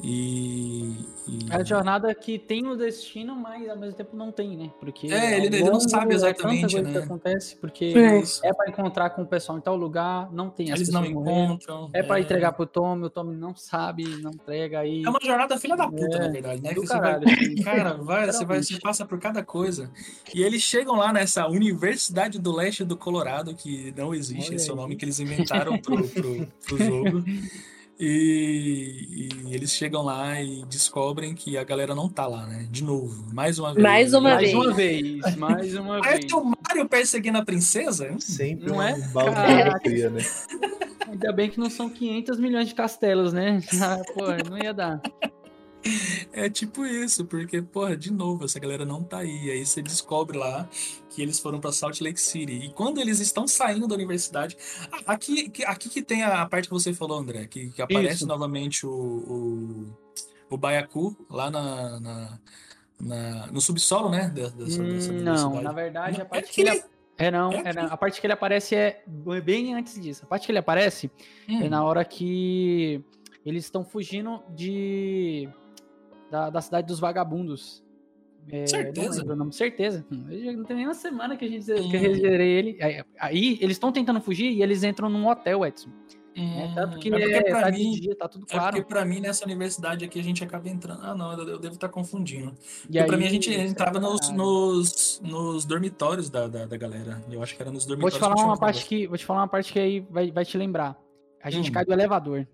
E, 0.02 0.92
e- 1.26 1.46
É 1.50 1.56
a 1.56 1.64
jornada 1.64 2.14
que 2.14 2.38
tem 2.38 2.66
o 2.66 2.76
destino, 2.76 3.34
mas 3.34 3.68
ao 3.68 3.76
mesmo 3.76 3.96
tempo 3.96 4.16
não 4.16 4.30
tem, 4.30 4.56
né? 4.56 4.70
Porque 4.78 5.08
É, 5.08 5.36
ele- 5.44 5.56
ele 5.56 5.70
não 5.70 5.80
sabe 5.80 6.12
é 6.12 6.16
exatamente, 6.16 6.60
coisa 6.72 6.82
né? 6.82 6.92
que 6.92 6.98
acontece, 6.98 7.56
porque 7.56 7.84
É. 7.96 8.48
é 8.48 8.52
pra 8.54 8.68
encontrar 8.68 9.10
com 9.10 9.22
o 9.22 9.26
pessoal 9.26 9.58
em 9.58 9.60
tal 9.60 9.76
lugar, 9.76 10.32
não 10.32 10.50
tem 10.50 10.70
Eles 10.70 10.88
não 10.90 11.04
encontram, 11.04 11.90
É 11.92 12.02
pra 12.02 12.18
é. 12.18 12.22
entregar 12.22 12.52
pro 12.52 12.66
Tommy, 12.66 13.04
o 13.06 13.10
Tommy 13.10 13.36
não 13.36 13.56
sabe, 13.56 14.04
não 14.22 14.30
entrega 14.30 14.80
aí. 14.80 15.02
É 15.04 15.08
uma 15.10 15.18
jornada 15.22 15.58
filha 15.58 15.76
da 15.76 15.88
puta, 15.88 16.16
É, 16.16 16.20
na 16.20 16.28
verdade, 16.28 16.62
né? 16.62 16.74
Que 16.74 16.80
você 16.80 16.92
caralho, 16.94 17.24
vai, 17.24 17.54
cara, 17.64 17.94
vai, 17.96 18.26
você 18.32 18.44
vai, 18.44 18.62
você 18.62 18.78
passa 18.80 19.04
por 19.04 19.18
cada 19.18 19.42
coisa. 19.44 19.90
E 20.34 20.42
eles 20.42 20.62
chegam 20.62 20.94
lá 20.96 21.12
nessa 21.12 21.46
Universidade 21.48 22.38
do 22.38 22.52
Leste 22.54 22.84
do 22.84 22.96
Colorado, 22.96 23.54
que 23.54 23.92
não 23.96 24.14
existe, 24.14 24.48
Olha 24.50 24.56
esse 24.56 24.68
é 24.68 24.72
o 24.72 24.76
aí. 24.76 24.80
nome 24.82 24.96
que 24.96 25.04
eles 25.04 25.18
inventaram 25.18 25.76
pro, 25.78 26.06
pro, 26.08 26.46
pro 26.66 26.78
jogo. 26.78 27.24
E, 28.00 29.28
e 29.48 29.54
eles 29.54 29.72
chegam 29.72 30.02
lá 30.02 30.40
e 30.40 30.64
descobrem 30.66 31.34
que 31.34 31.56
a 31.58 31.64
galera 31.64 31.94
não 31.94 32.08
tá 32.08 32.26
lá, 32.26 32.46
né? 32.46 32.66
De 32.70 32.84
novo, 32.84 33.24
mais 33.32 33.58
uma 33.58 33.74
vez. 33.74 33.82
Mais 33.82 34.12
uma 34.14 34.20
mais 34.20 34.40
vez. 34.40 34.54
uma 34.54 34.72
vez, 34.74 35.36
mais 35.36 35.74
uma 35.74 35.98
Parece 36.00 36.20
vez. 36.20 36.32
o 36.32 36.44
Mario 36.44 36.88
perseguindo 36.88 37.38
a 37.38 37.44
princesa? 37.44 38.14
Sempre 38.20 38.68
Não 38.68 38.76
um 38.76 38.82
é? 38.82 38.96
balde 39.08 39.30
de 39.30 39.36
Caraca. 39.36 39.68
água 39.70 39.80
fria, 39.80 40.10
né? 40.10 40.20
Ainda 41.08 41.32
bem 41.32 41.50
que 41.50 41.58
não 41.58 41.70
são 41.70 41.88
500 41.88 42.38
milhões 42.38 42.68
de 42.68 42.74
castelos, 42.74 43.32
né? 43.32 43.60
Ah, 43.82 44.00
pô, 44.14 44.26
não 44.48 44.58
ia 44.58 44.72
dar. 44.74 45.00
É 46.32 46.48
tipo 46.48 46.84
isso, 46.86 47.24
porque, 47.24 47.60
porra, 47.62 47.96
de 47.96 48.12
novo, 48.12 48.44
essa 48.44 48.58
galera 48.58 48.84
não 48.84 49.02
tá 49.02 49.18
aí. 49.18 49.50
Aí 49.50 49.64
você 49.66 49.80
descobre 49.82 50.36
lá 50.38 50.68
que 51.10 51.20
eles 51.22 51.38
foram 51.38 51.60
pra 51.60 51.72
Salt 51.72 52.00
Lake 52.00 52.20
City. 52.20 52.52
E 52.66 52.70
quando 52.72 53.00
eles 53.00 53.18
estão 53.20 53.46
saindo 53.48 53.86
da 53.88 53.94
universidade. 53.94 54.56
Aqui, 55.06 55.48
que- 55.50 55.64
aqui 55.64 55.88
que 55.88 56.02
tem 56.02 56.22
a 56.22 56.44
parte 56.46 56.68
que 56.68 56.74
você 56.74 56.92
falou, 56.94 57.18
André, 57.18 57.46
que, 57.46 57.70
que 57.70 57.82
aparece 57.82 58.16
Isso. 58.16 58.26
novamente 58.26 58.86
o, 58.86 58.90
o, 58.90 59.96
o 60.50 60.56
Baiacu 60.56 61.16
lá 61.28 61.50
na, 61.50 62.00
na- 62.00 62.38
na- 63.00 63.46
no 63.48 63.60
subsolo, 63.60 64.08
né? 64.10 64.30
Dessa, 64.34 64.56
dessa 64.56 64.82
Hum, 65.12 65.20
não, 65.22 65.62
na 65.62 65.72
verdade, 65.72 66.16
a 66.16 66.24
Não, 66.24 66.30
parte 66.30 66.50
é 66.50 66.52
que 66.52 66.60
ele. 66.60 66.70
aquele- 66.70 66.84
É, 67.16 67.30
não, 67.32 67.50
é 67.52 67.62
é. 67.66 67.80
A 67.80 67.96
parte 67.96 68.20
que 68.20 68.26
ele 68.26 68.32
aparece 68.34 68.74
é 68.76 69.02
bem 69.44 69.74
antes 69.74 70.00
disso. 70.00 70.22
A 70.24 70.26
parte 70.26 70.46
que 70.46 70.52
ele 70.52 70.58
aparece 70.58 71.10
Hum. 71.48 71.62
é 71.64 71.68
na 71.68 71.82
hora 71.82 72.04
que 72.04 73.02
eles 73.44 73.64
estão 73.64 73.84
fugindo 73.84 74.40
de. 74.54 75.48
Da, 76.30 76.50
da 76.50 76.60
cidade 76.60 76.86
dos 76.86 77.00
vagabundos. 77.00 77.82
É, 78.50 78.66
Certeza? 78.66 79.22
Não 79.24 79.34
lembro 79.36 79.52
certeza. 79.52 80.06
Eu 80.30 80.56
Não 80.56 80.64
tem 80.64 80.76
nem 80.76 80.86
uma 80.86 80.94
semana 80.94 81.36
que 81.36 81.44
a 81.44 81.48
gente 81.48 81.64
que 81.66 81.72
Hum. 81.72 81.84
eu 81.92 82.00
regerei 82.00 82.48
ele. 82.50 82.78
Aí, 82.82 83.04
aí 83.20 83.58
eles 83.60 83.76
estão 83.76 83.92
tentando 83.92 84.20
fugir 84.20 84.50
e 84.52 84.62
eles 84.62 84.82
entram 84.82 85.08
num 85.08 85.26
hotel, 85.28 85.64
Edson. 85.66 85.90
É, 86.34 86.72
tanto 86.72 86.98
que 87.00 87.08
É 87.08 87.18
porque 87.18 87.34
é, 87.34 87.42
pra 87.42 87.62
tá 87.62 87.70
mim- 87.72 87.90
dia, 87.92 88.14
tá 88.16 88.28
tudo 88.28 88.46
É 88.48 88.52
claro. 88.52 88.76
porque 88.76 88.88
pra 88.88 89.04
mim, 89.04 89.18
nessa 89.20 89.44
universidade 89.44 90.04
aqui, 90.04 90.20
a 90.20 90.22
gente 90.22 90.42
acaba 90.44 90.68
entrando. 90.68 91.00
Ah, 91.02 91.14
não, 91.14 91.32
eu 91.32 91.48
eu 91.48 91.58
devo 91.58 91.74
estar 91.74 91.88
confundindo. 91.88 92.52
E 92.88 92.92
Porque 92.92 93.02
pra 93.04 93.16
aí, 93.16 93.20
mim, 93.22 93.26
a 93.26 93.30
gente 93.30 93.52
é 93.52 93.66
entrava 93.66 93.98
nos, 93.98 94.30
nos, 94.30 95.20
nos 95.24 95.64
dormitórios 95.64 96.30
da, 96.30 96.46
da, 96.46 96.64
da 96.64 96.76
galera. 96.76 97.20
Eu 97.30 97.42
acho 97.42 97.56
que 97.56 97.60
era 97.62 97.72
nos 97.72 97.84
Vou 97.84 97.96
dormitórios. 97.96 98.14
te 98.18 98.20
falar 98.20 98.36
que 98.36 98.42
uma 98.42 98.56
parte 98.56 98.86
que, 98.86 99.06
vou 99.08 99.16
te 99.18 99.26
falar 99.26 99.40
uma 99.40 99.48
parte 99.48 99.72
que 99.72 99.78
aí 99.80 100.00
vai, 100.08 100.30
vai 100.30 100.44
te 100.44 100.56
lembrar. 100.56 100.96
A 101.42 101.50
gente 101.50 101.70
Hum. 101.70 101.72
cai 101.74 101.84
do 101.84 101.92
elevador. 101.92 102.46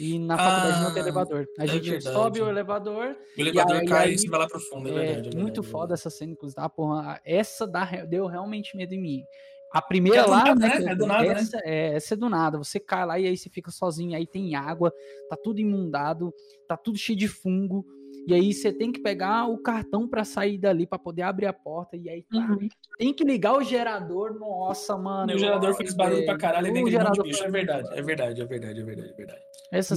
E 0.00 0.18
na 0.18 0.36
faculdade 0.38 0.82
não 0.82 0.90
tem 0.94 1.02
Ah, 1.02 1.04
elevador. 1.04 1.46
A 1.58 1.64
é 1.64 1.66
gente 1.66 1.90
verdade. 1.90 2.16
sobe 2.16 2.40
o 2.40 2.48
elevador. 2.48 3.16
O 3.36 3.40
elevador 3.40 3.76
e 3.76 3.80
aí- 3.80 3.86
cai 3.86 4.08
aí- 4.08 4.14
e 4.14 4.18
você 4.18 4.28
vai 4.30 4.40
lá 4.40 4.48
pro 4.48 4.58
fundo, 4.60 4.88
é 4.88 4.92
verdade. 4.92 5.36
é 5.36 5.40
muito 5.40 5.54
verdade, 5.60 5.66
é 5.68 5.70
foda 5.70 5.94
essa 5.94 6.08
cena, 6.10 6.32
inclusive. 6.32 6.56
Tá, 6.56 6.68
porra, 6.70 7.20
essa 7.24 7.66
dá, 7.66 7.84
deu 8.06 8.26
realmente 8.26 8.76
medo 8.76 8.94
em 8.94 9.00
mim. 9.00 9.24
A 9.72 9.80
primeira 9.82 10.22
É 10.22 10.26
lá, 10.26 10.44
nada, 10.44 10.54
né? 10.54 10.78
né? 10.80 10.92
É 10.92 10.94
do 10.96 11.06
nada, 11.06 11.22
né? 11.28 11.32
essa, 11.40 11.60
é, 11.64 11.94
essa 11.94 12.14
é 12.14 12.16
do 12.16 12.28
nada. 12.28 12.58
Você 12.58 12.80
cai 12.80 13.04
lá 13.06 13.18
e 13.20 13.26
aí 13.28 13.36
você 13.36 13.48
fica 13.50 13.70
sozinho, 13.70 14.16
aí 14.16 14.26
tem 14.26 14.54
água, 14.56 14.92
tá 15.28 15.36
tudo 15.36 15.60
imundado, 15.60 16.32
tá 16.66 16.76
tudo 16.76 16.98
cheio 16.98 17.16
de 17.18 17.28
fungo. 17.28 17.84
E 18.26 18.34
aí 18.34 18.52
você 18.52 18.72
tem 18.72 18.92
que 18.92 19.00
pegar 19.00 19.46
o 19.46 19.58
cartão 19.58 20.06
pra 20.06 20.24
sair 20.24 20.58
dali, 20.58 20.86
pra 20.86 20.98
poder 20.98 21.22
abrir 21.22 21.46
a 21.46 21.52
porta. 21.52 21.96
E 21.96 22.08
aí 22.08 22.22
tá, 22.22 22.56
tem 22.98 23.12
que 23.12 23.24
ligar 23.24 23.54
o 23.54 23.62
gerador. 23.62 24.38
Nossa, 24.38 24.96
mano. 24.96 25.32
E 25.32 25.34
o 25.34 25.38
gerador 25.38 25.74
fez 25.74 25.94
barulho 25.94 26.24
pra 26.24 26.36
caralho 26.36 26.68
e 26.68 26.84
de 26.84 26.90
gerador 26.90 27.24
bicho. 27.24 27.42
É 27.42 27.50
verdade, 27.50 27.88
é 27.92 28.02
verdade, 28.02 28.40
é 28.40 28.44
verdade, 28.44 28.80
é 28.80 28.84
verdade, 28.84 29.10
é 29.10 29.16
verdade. 29.16 29.40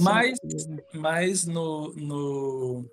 Mas, 0.02 0.38
né? 0.68 0.76
mas 0.92 1.46
no, 1.46 1.92
no. 1.94 2.84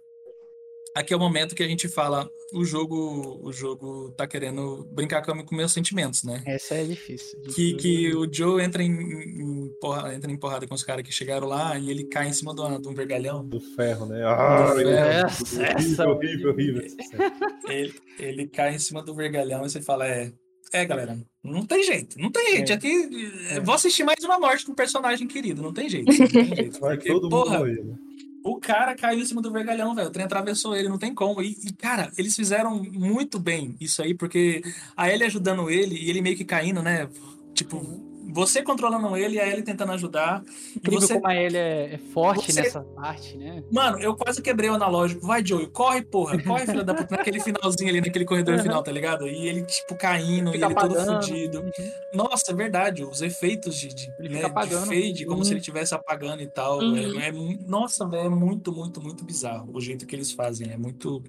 Aqui 0.96 1.14
é 1.14 1.18
o 1.18 1.20
momento 1.20 1.56
que 1.56 1.64
a 1.64 1.68
gente 1.68 1.88
fala, 1.88 2.30
o 2.54 2.64
jogo, 2.66 3.40
o 3.44 3.52
jogo 3.54 4.12
tá 4.12 4.28
querendo 4.28 4.88
brincar 4.92 5.22
com 5.26 5.44
com 5.46 5.56
meus 5.56 5.72
sentimentos, 5.72 6.24
né? 6.24 6.44
Essa 6.46 6.76
é 6.76 6.84
difícil. 6.84 7.40
Que, 7.56 7.74
que 7.76 8.16
o 8.16 8.32
Joe 8.32 8.62
entra 8.64 8.84
em, 8.84 8.92
em, 8.92 9.70
porra- 9.80 10.14
entra 10.14 10.32
em 10.32 10.38
porrada 10.38 10.68
com 10.68 10.76
os 10.76 10.84
caras 10.84 11.04
que 11.04 11.12
chegaram 11.12 11.48
lá 11.48 11.78
e 11.80 11.90
ele 11.90 12.04
cai 12.06 12.28
em 12.28 12.34
cima 12.34 12.54
de, 12.54 12.62
uma- 12.62 12.80
de 12.82 12.88
um 12.88 12.94
vergalhão. 12.94 13.48
Do 13.48 13.60
ferro, 13.60 14.06
né? 14.06 14.24
Ah, 14.26 14.72
Do 14.72 14.76
ferro. 14.76 14.90
horrível, 14.90 15.66
Essa- 15.66 16.08
horrível, 16.08 16.52
horrível. 16.52 16.84
Ele, 17.68 17.94
ele 18.20 18.48
cai 18.48 18.76
em 18.76 18.80
cima 18.80 19.02
do 19.04 19.14
vergalhão 19.16 19.66
e 19.66 19.70
você 19.70 19.82
fala, 19.82 20.08
é. 20.08 20.32
É, 20.74 20.86
galera, 20.86 21.20
não 21.44 21.66
tem 21.66 21.84
jeito, 21.84 22.18
não 22.18 22.32
tem 22.32 22.52
jeito. 22.52 22.72
É. 22.72 22.76
Aqui, 22.76 23.10
eu 23.56 23.62
vou 23.62 23.76
assistir 23.76 24.06
mais 24.06 24.24
uma 24.24 24.40
morte 24.40 24.66
do 24.66 24.74
personagem 24.74 25.28
querido, 25.28 25.62
não 25.62 25.74
tem 25.74 25.90
jeito. 25.90 26.08
Não 26.10 26.28
tem 26.28 26.46
jeito. 26.56 26.80
Vai 26.80 26.96
Porque, 26.96 27.12
todo 27.12 27.24
mundo 27.24 27.30
porra, 27.44 27.60
morrer, 27.60 27.84
né? 27.84 27.96
O 28.44 28.60
cara 28.60 28.96
caiu 28.96 29.20
em 29.20 29.26
cima 29.26 29.42
do 29.42 29.52
vergalhão, 29.52 29.94
velho. 29.94 30.08
O 30.08 30.12
trem 30.12 30.26
atravessou 30.26 30.76
ele, 30.76 30.90
não 30.90 30.98
tem 30.98 31.14
como. 31.14 31.42
E, 31.42 31.58
e, 31.64 31.74
cara, 31.74 32.12
eles 32.18 32.36
fizeram 32.36 32.82
muito 32.84 33.40
bem 33.40 33.76
isso 33.80 34.02
aí, 34.02 34.14
porque 34.14 34.64
a 34.96 35.10
Ellie 35.10 35.26
ajudando 35.26 35.70
ele 35.70 35.96
e 35.96 36.10
ele 36.10 36.22
meio 36.22 36.38
que 36.38 36.46
caindo, 36.46 36.82
né? 36.82 37.08
Tipo, 37.54 38.11
você 38.32 38.62
controlando 38.64 39.16
ele 39.18 39.36
e 39.36 39.40
a 39.40 39.48
Ellie 39.48 39.64
tentando 39.64 39.92
ajudar. 39.94 40.44
E 40.76 40.78
Incrível 40.78 41.02
você 41.02 41.14
como 41.16 41.28
a 41.28 41.36
ele 41.36 41.58
é, 41.58 41.94
é 41.94 41.98
forte 42.14 42.52
você- 42.52 42.62
nessa 42.62 42.82
parte, 42.82 43.38
né? 43.38 43.64
Mano, 43.72 44.00
eu 44.00 44.16
quase 44.16 44.42
quebrei 44.42 44.70
o 44.70 44.74
analógico. 44.74 45.26
Vai, 45.26 45.46
Joey, 45.46 45.68
corre, 45.68 46.02
porra. 46.04 46.42
Corre, 46.42 46.66
filha 46.66 46.84
da 46.84 46.94
puta. 46.94 47.16
Naquele 47.18 47.40
finalzinho 47.40 47.90
ali, 47.90 48.02
naquele 48.02 48.26
corredor 48.26 48.56
Uhum. 48.56 48.64
final, 48.64 48.84
tá 48.84 48.92
ligado? 48.92 49.28
E 49.28 49.48
ele, 49.48 49.64
tipo, 49.64 49.96
caindo, 49.96 50.52
Fica 50.52 50.66
e 50.66 50.68
ele 50.68 50.76
todo 50.76 50.98
apagando. 50.98 51.24
fudido. 51.26 51.64
Nossa, 52.14 52.52
é 52.52 52.56
verdade. 52.56 53.04
Os 53.04 53.22
efeitos 53.22 53.76
de, 53.76 53.94
de, 53.94 54.12
Ele 54.20 54.30
né, 54.30 54.44
de 54.44 54.52
fade, 54.86 55.26
como 55.26 55.38
Uhum. 55.40 55.44
se 55.44 55.52
ele 55.52 55.60
estivesse 55.60 55.94
apagando 55.94 56.42
e 56.42 56.48
tal. 56.48 56.80
Uhum. 56.80 57.20
É, 57.20 57.28
é 57.28 57.32
mu- 57.32 57.58
nossa, 57.68 58.08
velho, 58.08 58.26
é 58.26 58.30
muito, 58.30 58.72
muito, 58.72 59.02
muito 59.02 59.24
bizarro 59.24 59.70
o 59.74 59.80
jeito 59.82 60.06
que 60.06 60.16
eles 60.16 60.32
fazem. 60.32 60.72
É 60.72 60.78
muito, 60.78 61.22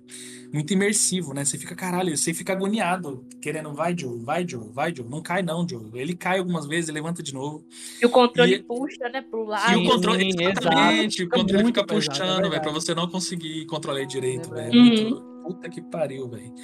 muito 0.53 0.73
imersivo, 0.73 1.33
né? 1.35 1.45
Você 1.45 1.59
fica, 1.59 1.74
caralho, 1.74 2.16
você 2.16 2.33
fica 2.35 2.53
agoniado, 2.53 3.24
querendo, 3.41 3.73
vai, 3.74 3.97
Joe, 3.97 4.19
vai, 4.23 4.47
Joe, 4.49 4.69
vai, 4.73 4.95
Joe. 4.95 5.07
Não 5.09 5.23
cai, 5.23 5.43
não, 5.43 5.66
Joe. 5.69 5.91
Ele 5.95 6.15
cai 6.15 6.39
algumas 6.39 6.66
vezes, 6.66 6.89
levanta 6.93 7.23
de 7.23 7.32
novo. 7.35 7.64
E 8.01 8.06
o 8.06 8.10
controle 8.10 8.55
E- 8.55 8.62
puxa, 8.62 9.09
né, 9.09 9.23
pro 9.23 9.44
E 9.44 9.48
lado. 9.48 9.78
o 9.81 9.85
controle, 9.89 10.31
sim, 10.32 10.36
exatamente, 10.44 11.23
exato. 11.23 11.36
o 11.36 11.40
controle 11.40 11.64
Fica 11.66 11.81
é 11.81 11.85
puxando, 11.85 12.19
velho, 12.28 12.40
verdade. 12.43 12.62
pra 12.62 12.73
você 12.73 12.94
não 12.94 13.09
conseguir 13.09 13.66
controlar 13.66 13.98
ele 13.98 14.06
direito, 14.06 14.51
É 14.55 14.62
velho. 14.64 14.73
É 14.73 14.82
muito- 14.82 15.32
Puta 15.43 15.69
que 15.69 15.82
pariu, 15.82 16.28
velho. 16.28 16.55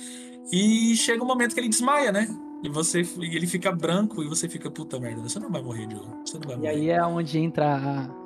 E 0.52 0.94
chega 0.96 1.22
um 1.22 1.26
momento 1.26 1.52
que 1.54 1.60
ele 1.60 1.68
desmaia, 1.68 2.12
né? 2.12 2.28
E 2.60 2.68
você, 2.68 3.02
e 3.20 3.36
ele 3.36 3.46
fica 3.46 3.70
branco 3.70 4.20
e 4.20 4.26
você 4.28 4.48
fica, 4.48 4.68
puta 4.68 4.98
merda, 4.98 5.22
você 5.22 5.38
não 5.38 5.48
vai 5.48 5.62
morrer, 5.62 5.86
Joe. 5.88 6.00
Você 6.24 6.38
não 6.38 6.48
vai 6.48 6.54
E 6.54 6.58
morrer. 6.58 6.68
aí 6.70 6.90
é 6.90 7.04
onde 7.06 7.38
entra 7.38 7.64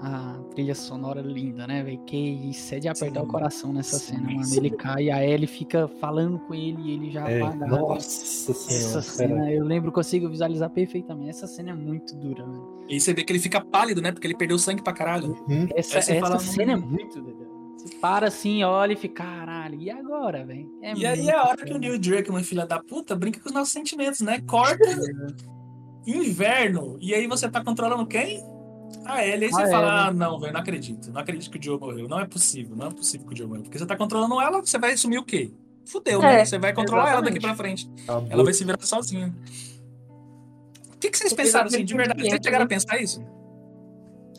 a, 0.00 0.32
a 0.34 0.38
trilha 0.54 0.74
sonora 0.74 1.20
linda, 1.20 1.66
né, 1.66 1.82
velho? 1.82 1.98
Que 2.06 2.16
isso 2.16 2.74
é 2.74 2.78
de 2.78 2.88
apertar 2.88 3.20
Sim. 3.20 3.26
o 3.26 3.28
coração 3.28 3.72
nessa 3.74 3.98
Sim, 3.98 4.14
cena, 4.16 4.30
mano. 4.30 4.44
sim. 4.44 4.56
Ele 4.56 4.70
cai, 4.70 5.10
a 5.10 5.22
Ellie 5.22 5.46
fica 5.46 5.86
falando 5.86 6.38
com 6.38 6.54
ele 6.54 6.80
e 6.80 6.90
ele 6.94 7.10
já 7.10 7.28
É, 7.30 7.42
apagado. 7.42 7.76
nossa 7.76 8.54
senhora. 8.54 8.84
Essa 8.86 9.02
cena, 9.02 9.52
eu 9.52 9.64
lembro, 9.64 9.92
consigo 9.92 10.28
visualizar 10.30 10.70
perfeitamente. 10.70 11.28
Essa 11.28 11.46
cena 11.46 11.72
é 11.72 11.74
muito 11.74 12.16
dura, 12.16 12.42
velho. 12.46 12.82
E 12.88 12.98
você 12.98 13.12
vê 13.12 13.22
que 13.24 13.32
ele 13.32 13.38
fica 13.38 13.60
pálido, 13.60 14.00
né? 14.00 14.12
Porque 14.12 14.26
ele 14.26 14.34
perdeu 14.36 14.58
sangue 14.58 14.82
pra 14.82 14.94
caralho. 14.94 15.36
Uhum. 15.46 15.68
Essa, 15.76 15.98
essa 15.98 16.14
fala, 16.18 16.38
cena 16.38 16.72
é 16.72 16.76
"Hum." 16.76 16.80
muito 16.80 17.20
doida. 17.20 17.51
Você 17.82 17.96
para 17.96 18.28
assim, 18.28 18.62
olha 18.62 18.92
e 18.92 18.96
fica, 18.96 19.24
caralho, 19.24 19.80
e 19.80 19.90
agora, 19.90 20.44
velho? 20.44 20.68
É 20.82 20.94
E 20.94 21.06
aí 21.06 21.28
é 21.28 21.34
a 21.34 21.42
hora 21.42 21.64
que 21.64 21.72
o. 21.72 21.78
Neil 21.78 21.98
Druckmann, 21.98 22.44
filha 22.44 22.66
da 22.66 22.80
puta, 22.80 23.16
brinca 23.16 23.40
com 23.40 23.48
os 23.48 23.54
nossos 23.54 23.72
sentimentos, 23.72 24.20
né? 24.20 24.40
Corta 24.46 24.84
inverno. 26.06 26.96
E 27.00 27.14
aí 27.14 27.26
você 27.26 27.48
tá 27.48 27.62
controlando 27.62 28.06
quem? 28.06 28.42
A 29.04 29.24
Ellie. 29.26 29.46
Aí 29.46 29.50
você 29.50 29.62
A 29.62 29.70
fala, 29.70 30.06
ah, 30.06 30.12
não, 30.12 30.38
velho, 30.38 30.52
não 30.52 30.60
acredito. 30.60 31.10
Não 31.10 31.20
acredito 31.20 31.50
que 31.50 31.58
o 31.58 31.62
Joe 31.62 31.78
morreu. 31.78 32.08
Não 32.08 32.20
é 32.20 32.26
possível, 32.26 32.76
não 32.76 32.86
é 32.86 32.90
possível 32.90 33.26
que 33.26 33.34
o 33.34 33.36
Joe 33.36 33.46
morreu. 33.46 33.62
Porque 33.62 33.78
você 33.78 33.86
tá 33.86 33.96
controlando 33.96 34.40
ela, 34.40 34.60
você 34.60 34.78
vai 34.78 34.92
assumir 34.92 35.18
o 35.18 35.24
quê? 35.24 35.52
Fudeu, 35.84 36.22
É, 36.22 36.36
né? 36.36 36.44
Você 36.44 36.58
vai 36.58 36.72
controlar 36.72 37.10
ela 37.10 37.22
daqui 37.22 37.38
exatamente. 37.38 37.86
pra 37.86 37.94
frente. 37.94 38.04
Acabou. 38.04 38.28
Ela 38.30 38.44
vai 38.44 38.54
se 38.54 38.64
virar 38.64 38.78
sozinha. 38.82 39.34
O 40.94 40.98
que, 40.98 41.10
que 41.10 41.18
vocês 41.18 41.32
Porque 41.32 41.44
pensaram 41.44 41.66
assim, 41.66 41.84
de 41.84 41.94
verdade? 41.94 42.20
Vocês 42.20 42.40
chegaram 42.42 42.64
a 42.64 42.68
né? 42.68 42.74
pensar 42.74 43.00
isso? 43.00 43.20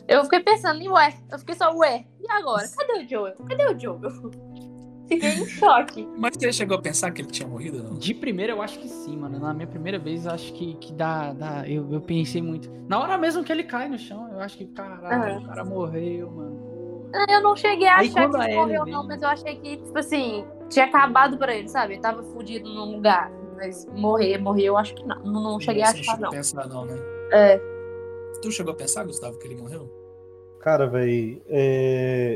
Eu 0.08 0.22
fiquei 0.24 0.40
pensando 0.40 0.80
em 0.80 0.88
ué. 0.88 1.14
Eu 1.30 1.38
fiquei 1.38 1.54
só, 1.54 1.74
ué, 1.76 2.04
e 2.20 2.30
agora? 2.30 2.64
Cadê 2.76 3.04
o 3.04 3.08
Joel? 3.08 3.34
Cadê 3.48 3.66
o 3.66 3.78
Joel? 3.78 4.00
Fiquei 5.08 5.28
em 5.34 5.44
choque. 5.46 6.08
Mas 6.16 6.34
você 6.34 6.50
chegou 6.50 6.78
a 6.78 6.80
pensar 6.80 7.10
que 7.10 7.20
ele 7.20 7.30
tinha 7.30 7.46
morrido? 7.46 7.82
Não? 7.82 7.94
De 7.94 8.14
primeira 8.14 8.52
eu 8.54 8.62
acho 8.62 8.78
que 8.78 8.88
sim, 8.88 9.16
mano. 9.18 9.38
Na 9.38 9.52
minha 9.52 9.66
primeira 9.66 9.98
vez 9.98 10.24
eu 10.24 10.32
acho 10.32 10.50
que, 10.54 10.74
que 10.76 10.94
dá. 10.94 11.34
dá 11.34 11.68
eu, 11.68 11.92
eu 11.92 12.00
pensei 12.00 12.40
muito. 12.40 12.70
Na 12.88 12.98
hora 13.00 13.18
mesmo 13.18 13.44
que 13.44 13.52
ele 13.52 13.64
cai 13.64 13.86
no 13.86 13.98
chão, 13.98 14.30
eu 14.32 14.40
acho 14.40 14.56
que, 14.56 14.64
caralho, 14.68 15.34
Ah. 15.36 15.38
o 15.40 15.46
cara 15.46 15.62
morreu, 15.64 16.30
mano. 16.30 17.10
Eu 17.28 17.42
não 17.42 17.54
cheguei 17.54 17.86
a 17.86 17.98
Aí 17.98 18.08
achar 18.08 18.30
que 18.30 18.34
ele 18.36 18.44
Ellie 18.44 18.56
morreu, 18.56 18.84
veio- 18.84 18.96
não, 18.96 19.06
mas 19.06 19.20
eu 19.22 19.28
achei 19.28 19.56
que, 19.56 19.76
tipo 19.76 19.98
assim, 19.98 20.44
tinha 20.70 20.86
acabado 20.86 21.36
pra 21.36 21.54
ele, 21.54 21.68
sabe? 21.68 21.92
Ele 21.94 22.00
tava 22.02 22.22
fudido 22.22 22.66
num 22.68 22.96
lugar. 22.96 23.30
Mas 23.56 23.86
morrer, 23.92 24.38
morrer, 24.38 24.64
eu 24.64 24.76
acho 24.78 24.94
que 24.94 25.04
não. 25.04 25.22
Não, 25.22 25.42
não 25.42 25.60
cheguei 25.60 25.82
a 25.82 25.90
achar, 25.90 26.18
não. 26.18 26.30
pensar, 26.30 26.66
não, 26.66 26.86
né? 26.86 26.96
É. 27.30 27.73
Tu 28.42 28.50
chegou 28.52 28.72
a 28.72 28.76
pensar, 28.76 29.04
Gustavo, 29.04 29.38
que 29.38 29.46
ele 29.46 29.56
morreu? 29.56 29.90
Cara, 30.60 30.86
velho, 30.86 31.42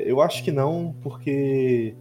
eu 0.05 0.21
acho 0.21 0.45
que 0.45 0.51
não, 0.53 0.95
porque 1.03 1.97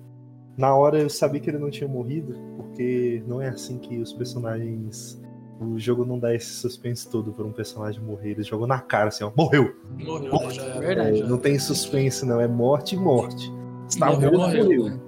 na 0.57 0.75
hora 0.75 0.99
eu 0.99 1.09
sabia 1.09 1.39
que 1.39 1.49
ele 1.49 1.57
não 1.57 1.69
tinha 1.69 1.87
morrido, 1.87 2.35
porque 2.57 3.23
não 3.27 3.41
é 3.41 3.49
assim 3.49 3.77
que 3.77 3.97
os 3.99 4.11
personagens. 4.13 5.21
O 5.59 5.79
jogo 5.79 6.05
não 6.05 6.19
dá 6.19 6.35
esse 6.35 6.51
suspense 6.51 7.09
todo 7.09 7.33
pra 7.33 7.43
um 7.43 7.51
personagem 7.51 7.99
morrer. 8.01 8.31
Eles 8.31 8.45
jogam 8.45 8.67
na 8.67 8.79
cara 8.79 9.07
assim, 9.07 9.23
ó. 9.23 9.31
Morreu! 9.35 9.73
Morreu, 9.97 10.31
Morte. 10.31 10.59
né? 10.59 10.65
Já 10.65 10.71
era. 10.75 10.79
Verdade. 10.79 11.21
É, 11.21 11.23
não 11.25 11.37
tem 11.39 11.57
suspense, 11.57 12.23
não. 12.25 12.39
É 12.39 12.47
morte 12.47 12.93
e 12.93 12.97
morte. 12.99 13.51
Está 13.89 14.05
morreu, 14.11 14.31
morto, 14.33 14.55
morreu. 14.55 14.65
morreu. 14.65 14.85
né? 14.85 14.99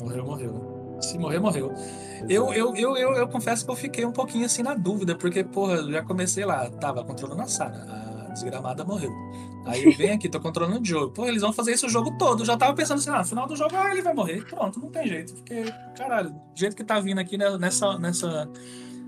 Morreu, 0.00 0.24
morreu. 0.24 0.96
Se 1.02 1.18
morrer, 1.18 1.38
morreu. 1.38 1.72
Eu, 2.28 2.54
eu, 2.54 2.74
eu, 2.74 2.96
eu, 2.96 3.12
eu 3.12 3.28
confesso 3.28 3.64
que 3.64 3.70
eu 3.70 3.76
fiquei 3.76 4.06
um 4.06 4.12
pouquinho 4.12 4.46
assim 4.46 4.62
na 4.62 4.74
dúvida, 4.74 5.14
porque, 5.14 5.44
porra, 5.44 5.74
eu 5.74 5.90
já 5.92 6.02
comecei 6.02 6.44
lá, 6.46 6.70
tava 6.70 7.04
controlando 7.04 7.42
a 7.42 7.46
Sarah, 7.46 7.84
a 8.03 8.03
desgramada 8.34 8.84
morreu. 8.84 9.10
Aí 9.64 9.84
eu 9.84 9.92
venho 9.92 10.14
aqui, 10.14 10.28
tô 10.28 10.38
controlando 10.38 10.82
o 10.82 10.84
jogo. 10.84 11.12
Pô, 11.12 11.26
eles 11.26 11.40
vão 11.40 11.52
fazer 11.52 11.72
isso 11.72 11.86
o 11.86 11.88
jogo 11.88 12.16
todo. 12.18 12.42
Eu 12.42 12.46
já 12.46 12.56
tava 12.56 12.74
pensando 12.74 12.98
assim, 12.98 13.10
ah, 13.10 13.20
no 13.20 13.24
final 13.24 13.46
do 13.46 13.56
jogo, 13.56 13.74
ah, 13.74 13.90
ele 13.90 14.02
vai 14.02 14.12
morrer. 14.12 14.44
Pronto, 14.44 14.78
não 14.78 14.90
tem 14.90 15.08
jeito. 15.08 15.34
Porque, 15.34 15.64
caralho, 15.96 16.30
do 16.30 16.38
jeito 16.54 16.76
que 16.76 16.84
tá 16.84 17.00
vindo 17.00 17.18
aqui 17.18 17.38
né, 17.38 17.56
nessa, 17.56 17.98
nessa, 17.98 18.48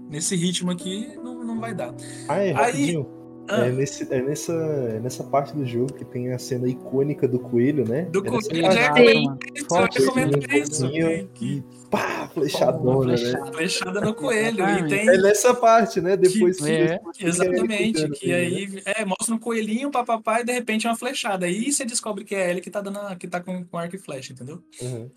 nesse 0.08 0.34
ritmo 0.34 0.70
aqui, 0.70 1.14
não, 1.22 1.44
não 1.44 1.60
vai 1.60 1.74
dar. 1.74 1.92
Ah, 2.28 2.38
é, 2.38 2.48
Aí- 2.48 2.52
rapidinho. 2.52 3.16
Ah. 3.48 3.66
É, 3.66 3.70
nesse, 3.70 4.12
é, 4.12 4.20
nessa, 4.22 4.52
é 4.52 4.98
nessa 4.98 5.22
parte 5.22 5.54
do 5.54 5.64
jogo 5.64 5.92
que 5.92 6.04
tem 6.04 6.32
a 6.32 6.38
cena 6.38 6.66
icônica 6.68 7.28
do 7.28 7.38
coelho, 7.38 7.86
né? 7.88 8.02
Do 8.06 8.18
É 8.26 8.28
coelho, 8.28 8.62
parte 8.62 8.74
já 8.74 8.92
que 8.92 9.00
é 9.00 9.04
tem 9.04 9.36
isso, 9.54 9.66
forte, 9.68 10.02
eu 10.02 10.08
comentar 10.12 10.38
assim, 10.50 10.62
isso, 10.62 10.86
um 10.86 11.68
pá, 11.90 12.28
flechadona, 12.32 13.14
né? 13.14 13.52
Flechada 13.52 14.00
no 14.00 14.14
coelho. 14.14 14.64
E 14.68 14.88
tem, 14.88 15.08
É 15.08 15.16
nessa 15.18 15.54
parte, 15.54 16.00
né? 16.00 16.16
Depois 16.16 16.58
que, 16.58 16.70
É, 16.70 17.00
Exatamente, 17.20 18.08
que 18.10 18.32
aí 18.32 18.82
é, 18.84 19.04
mostra 19.04 19.34
um 19.34 19.38
coelhinho, 19.38 19.90
papapá, 19.90 20.40
e 20.40 20.44
de 20.44 20.52
repente 20.52 20.86
é 20.86 20.90
uma 20.90 20.96
flechada. 20.96 21.46
Aí 21.46 21.72
você 21.72 21.84
descobre 21.84 22.24
que 22.24 22.34
é 22.34 22.50
ele 22.50 22.60
que 22.60 22.70
tá 22.70 22.80
dando 22.80 22.98
a- 22.98 23.16
que 23.16 23.26
tá 23.28 23.40
com, 23.40 23.64
com 23.64 23.78
arco 23.78 23.96
e 23.96 23.98
flecha, 23.98 24.32
entendeu? 24.32 24.62
Uhum. 24.80 25.10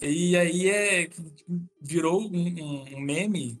E 0.00 0.36
aí 0.36 0.68
é 0.68 1.08
virou 1.80 2.20
um, 2.20 2.84
um- 2.94 3.00
meme 3.00 3.58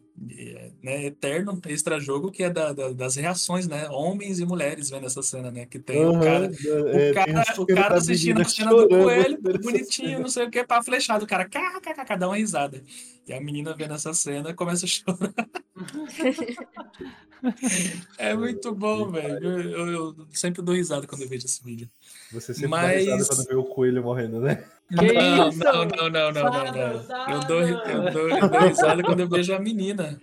né, 0.82 1.04
eterno, 1.04 1.60
extra 1.66 2.00
jogo, 2.00 2.30
que 2.30 2.42
é 2.42 2.50
da- 2.50 2.72
da- 2.72 2.92
das 2.92 3.16
reações, 3.16 3.68
né? 3.68 3.88
Homens 3.90 4.38
e 4.40 4.46
mulheres 4.46 4.88
vendo 4.88 5.06
essa 5.06 5.22
cena, 5.22 5.50
né? 5.50 5.66
Que 5.66 5.78
tem 5.78 6.04
o 6.04 6.10
Aham, 6.10 6.20
cara, 6.20 6.44
é, 6.46 6.50
o 6.50 6.52
tem 6.52 7.12
cara, 7.14 7.60
o 7.60 7.66
cara 7.66 7.88
da 7.90 7.96
assistindo 7.96 8.40
a 8.40 8.44
cena 8.44 8.70
do 8.70 8.88
coelho, 8.88 9.38
bonitinho, 9.62 10.20
não 10.20 10.28
sei 10.28 10.46
o 10.46 10.50
que, 10.50 10.64
pá, 10.64 10.82
flechado. 10.82 11.24
O 11.24 11.26
cara, 11.26 11.44
kkk, 11.44 12.16
dá 12.18 12.28
uma 12.28 12.36
risada. 12.36 12.82
E 13.26 13.32
a 13.32 13.40
menina 13.40 13.74
vendo 13.74 13.92
essa 13.94 14.14
cena 14.14 14.54
começa 14.54 14.86
a 14.86 14.88
chorar. 14.88 15.34
É 18.18 18.34
muito 18.34 18.74
bom, 18.74 19.10
velho. 19.10 19.44
Eu, 19.44 19.88
eu- 19.90 20.16
sempre 20.32 20.62
dou 20.62 20.74
risada 20.74 21.06
quando 21.06 21.22
eu 21.22 21.28
vejo 21.28 21.46
esse 21.46 21.62
vídeo. 21.62 21.88
Você 22.32 22.52
sempre 22.54 22.68
Mas- 22.68 23.04
dá 23.06 23.14
risada 23.16 23.36
quando 23.36 23.48
vê 23.48 23.54
o 23.54 23.64
coelho 23.64 24.02
morrendo, 24.02 24.40
né? 24.40 24.64
Não, 24.90 25.50
não, 25.52 25.84
não, 25.84 26.10
não, 26.10 26.32
não, 26.32 26.50
não, 26.50 26.72
não. 26.72 27.30
Eu 27.32 27.40
dou, 27.46 27.62
eu, 27.62 28.12
dou, 28.12 28.28
eu 28.30 28.48
dou 28.48 28.60
risada 28.68 29.02
quando 29.02 29.20
eu 29.20 29.28
vejo 29.28 29.52
a 29.54 29.58
menina. 29.58 30.20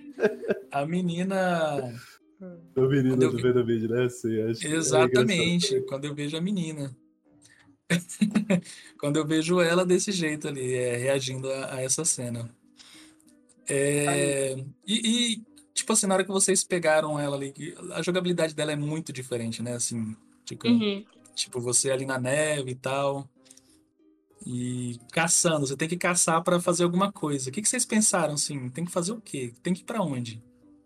A 0.71 0.85
menina. 0.85 1.93
O 2.75 2.81
menino 2.87 3.09
Quando 3.11 3.23
eu 3.23 3.31
do 3.31 3.37
vi- 3.37 3.43
vendo 3.43 3.59
o 3.61 3.65
vídeo, 3.65 3.89
né? 3.89 4.05
Acho, 4.05 4.27
é 4.27 4.69
Exatamente, 4.75 5.81
quando 5.81 6.05
eu 6.05 6.13
vejo 6.15 6.35
a 6.37 6.41
menina. 6.41 6.95
Quando 8.97 9.17
eu 9.17 9.27
vejo 9.27 9.59
ela 9.61 9.85
desse 9.85 10.11
jeito 10.11 10.47
ali, 10.47 10.73
é, 10.73 10.95
reagindo 10.97 11.51
a, 11.51 11.75
a 11.75 11.81
essa 11.81 12.03
cena. 12.05 12.49
É, 13.67 14.55
e, 14.87 14.93
e, 15.35 15.41
tipo 15.73 15.93
assim, 15.93 16.07
na 16.07 16.13
hora 16.15 16.23
que 16.23 16.31
vocês 16.31 16.63
pegaram 16.63 17.19
ela 17.19 17.35
ali, 17.35 17.53
a 17.93 18.01
jogabilidade 18.01 18.53
dela 18.53 18.71
é 18.71 18.75
muito 18.75 19.11
diferente, 19.11 19.61
né? 19.61 19.73
Assim, 19.73 20.15
tipo, 20.45 20.67
Uhum. 20.67 21.03
tipo 21.35 21.59
você 21.59 21.91
ali 21.91 22.05
na 22.05 22.17
neve 22.19 22.71
e 22.71 22.75
tal. 22.75 23.27
E 24.45 24.99
caçando, 25.11 25.65
você 25.65 25.77
tem 25.77 25.87
que 25.87 25.95
caçar 25.97 26.43
pra 26.43 26.59
fazer 26.59 26.83
alguma 26.83 27.11
coisa. 27.11 27.49
O 27.49 27.53
que 27.53 27.61
que 27.61 27.69
vocês 27.69 27.85
pensaram 27.85 28.33
assim? 28.33 28.69
Tem 28.69 28.83
que 28.83 28.91
fazer 28.91 29.13
o 29.13 29.21
quê? 29.21 29.53
Tem 29.63 29.73
que 29.73 29.81
ir 29.81 29.85
pra 29.85 30.01
onde? 30.01 30.43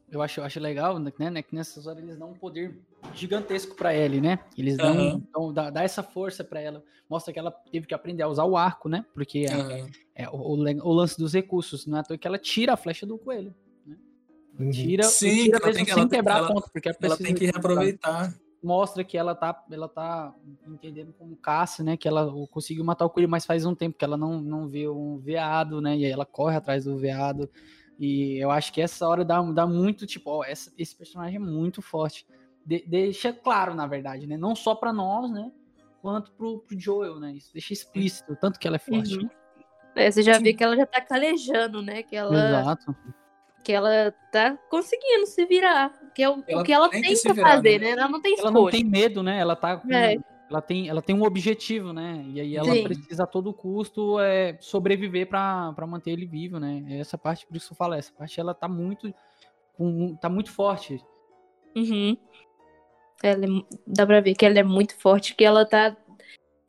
Eu 0.09 0.21
acho, 0.21 0.39
eu 0.39 0.45
acho 0.45 0.59
legal, 0.59 0.97
né, 0.99 1.11
né, 1.29 1.41
que 1.41 1.53
nessas 1.53 1.85
horas 1.85 2.01
eles 2.01 2.17
dão 2.17 2.31
um 2.31 2.33
poder 2.33 2.79
gigantesco 3.13 3.75
pra 3.75 3.93
Ellie, 3.93 4.21
né? 4.21 4.39
Eles 4.57 4.77
dão, 4.77 4.93
Aham. 4.93 5.21
dão 5.33 5.53
dá, 5.53 5.69
dá 5.69 5.83
essa 5.83 6.01
força 6.01 6.43
pra 6.45 6.61
ela. 6.61 6.81
Mostra 7.09 7.33
que 7.33 7.39
ela 7.39 7.51
teve 7.51 7.87
que 7.87 7.93
aprender 7.93 8.23
a 8.23 8.27
usar 8.27 8.45
o 8.45 8.55
arco, 8.55 8.87
né? 8.87 9.03
Porque 9.13 9.39
é, 9.39 9.53
Aham. 9.53 9.89
é 10.15 10.29
o, 10.29 10.35
o 10.35 10.53
o 10.55 10.93
lance 10.93 11.17
dos 11.17 11.33
recursos, 11.33 11.85
não 11.85 11.97
é 11.97 12.01
à 12.01 12.03
toa 12.03 12.17
que 12.17 12.27
ela 12.27 12.37
tira 12.37 12.73
a 12.73 12.77
flecha 12.77 13.05
do 13.05 13.17
coelho. 13.17 13.53
Uhum. 14.59 14.71
Tira, 14.71 15.03
Sim, 15.03 15.43
tira 15.43 15.57
ela 15.57 15.65
mesmo 15.67 15.77
tem 15.77 15.85
que- 15.85 15.93
sem 15.93 16.07
quebrar 16.09 16.37
ela- 16.37 16.47
a 16.49 16.53
ponta, 16.53 16.69
porque 16.73 16.89
ela 17.01 17.17
tem 17.17 17.33
que 17.35 17.45
reaproveitar. 17.45 18.33
Mostra 18.63 19.03
que 19.03 19.15
ela 19.17 19.35
tá, 19.35 19.63
ela 19.71 19.87
tá 19.87 20.33
entendendo 20.67 21.13
como 21.13 21.35
caça, 21.35 21.83
né? 21.83 21.95
Que 21.95 22.07
ela 22.07 22.31
conseguiu 22.49 22.83
matar 22.83 23.05
o 23.05 23.09
coelho, 23.09 23.29
mas 23.29 23.45
faz 23.45 23.65
um 23.65 23.75
tempo 23.75 23.95
que 23.97 24.03
ela 24.03 24.17
não, 24.17 24.41
não 24.41 24.67
vê 24.67 24.89
um 24.89 25.17
veado, 25.19 25.79
né? 25.79 25.95
E 25.95 26.05
aí 26.05 26.11
ela 26.11 26.25
corre 26.25 26.55
atrás 26.55 26.85
do 26.85 26.97
veado. 26.97 27.49
E 27.99 28.37
eu 28.43 28.49
acho 28.51 28.73
que 28.73 28.81
essa 28.81 29.07
hora 29.07 29.23
dá, 29.23 29.41
dá 29.41 29.65
muito, 29.67 30.05
tipo, 30.07 30.29
ó, 30.31 30.43
essa- 30.43 30.71
esse 30.77 30.95
personagem 30.95 31.35
é 31.35 31.39
muito 31.39 31.81
forte. 31.81 32.25
De- 32.65 32.83
deixa 32.87 33.31
claro, 33.31 33.73
na 33.75 33.85
verdade, 33.87 34.25
né? 34.27 34.35
Não 34.37 34.55
só 34.55 34.73
pra 34.75 34.91
nós, 34.91 35.31
né? 35.31 35.51
Quanto 36.01 36.31
pro, 36.31 36.59
pro 36.59 36.79
Joel, 36.79 37.19
né? 37.19 37.33
Isso 37.33 37.53
deixa 37.53 37.73
explícito 37.73 38.33
o 38.33 38.35
tanto 38.35 38.59
que 38.59 38.67
ela 38.67 38.75
é 38.77 38.79
forte. 38.79 39.17
Uhum. 39.17 39.29
É, 39.95 40.11
você 40.11 40.21
já 40.21 40.37
vê 40.39 40.53
que 40.53 40.63
ela 40.63 40.75
já 40.75 40.85
tá 40.85 40.99
calejando, 41.01 41.81
né? 41.81 42.03
Que 42.03 42.15
ela, 42.15 42.61
Exato. 42.61 42.95
Que 43.63 43.71
ela 43.73 44.13
tá 44.31 44.57
conseguindo 44.69 45.25
se 45.25 45.45
virar. 45.45 45.89
Que 46.15 46.23
é 46.23 46.29
o, 46.29 46.43
Ela 46.47 46.61
o 46.61 46.63
que 46.65 46.71
ela 46.73 46.89
tem 46.89 47.01
tem, 47.01 47.09
que 47.11 47.15
se 47.17 47.23
pra 47.27 47.33
virar, 47.33 47.49
fazer, 47.55 47.79
né? 47.79 47.85
né? 47.87 47.91
Ela 48.01 48.07
não 48.07 48.21
tem 48.21 48.33
Ela 48.33 48.47
escolha. 48.49 48.53
não 48.63 48.69
tem 48.71 48.83
medo, 48.83 49.21
né? 49.23 49.39
Ela 49.39 49.55
tá 49.55 49.77
com- 49.77 49.93
É. 49.93 50.15
ela 50.49 50.61
tem, 50.61 50.87
ela 50.89 51.01
tem 51.01 51.15
um 51.15 51.23
objetivo, 51.23 51.91
né? 51.93 52.23
E 52.29 52.39
aí 52.39 52.55
ela 52.55 52.71
Sim. 52.71 52.83
precisa 52.83 53.23
a 53.23 53.27
todo 53.27 53.53
custo 53.53 54.19
é, 54.19 54.57
sobreviver 54.61 55.27
pra 55.27 55.73
pra 55.73 55.85
manter 55.85 56.11
ele 56.11 56.25
vivo, 56.25 56.59
né? 56.59 56.83
Essa 56.99 57.17
parte, 57.17 57.45
por 57.45 57.55
isso 57.57 57.67
que 57.67 57.73
eu 57.73 57.77
falo, 57.77 57.93
essa 57.93 58.11
parte 58.13 58.39
ela 58.39 58.53
tá 58.53 58.67
muito 58.67 59.13
com- 59.73 60.15
tá 60.15 60.29
muito 60.29 60.51
forte. 60.51 60.99
Uhum. 61.75 62.17
Ela 63.21 63.45
é 63.45 63.49
dá 63.85 64.05
pra 64.05 64.21
ver 64.21 64.33
que 64.35 64.45
ela 64.45 64.57
é 64.59 64.63
muito 64.63 64.95
forte, 64.97 65.35
que 65.35 65.43
ela 65.43 65.65
tá 65.65 65.95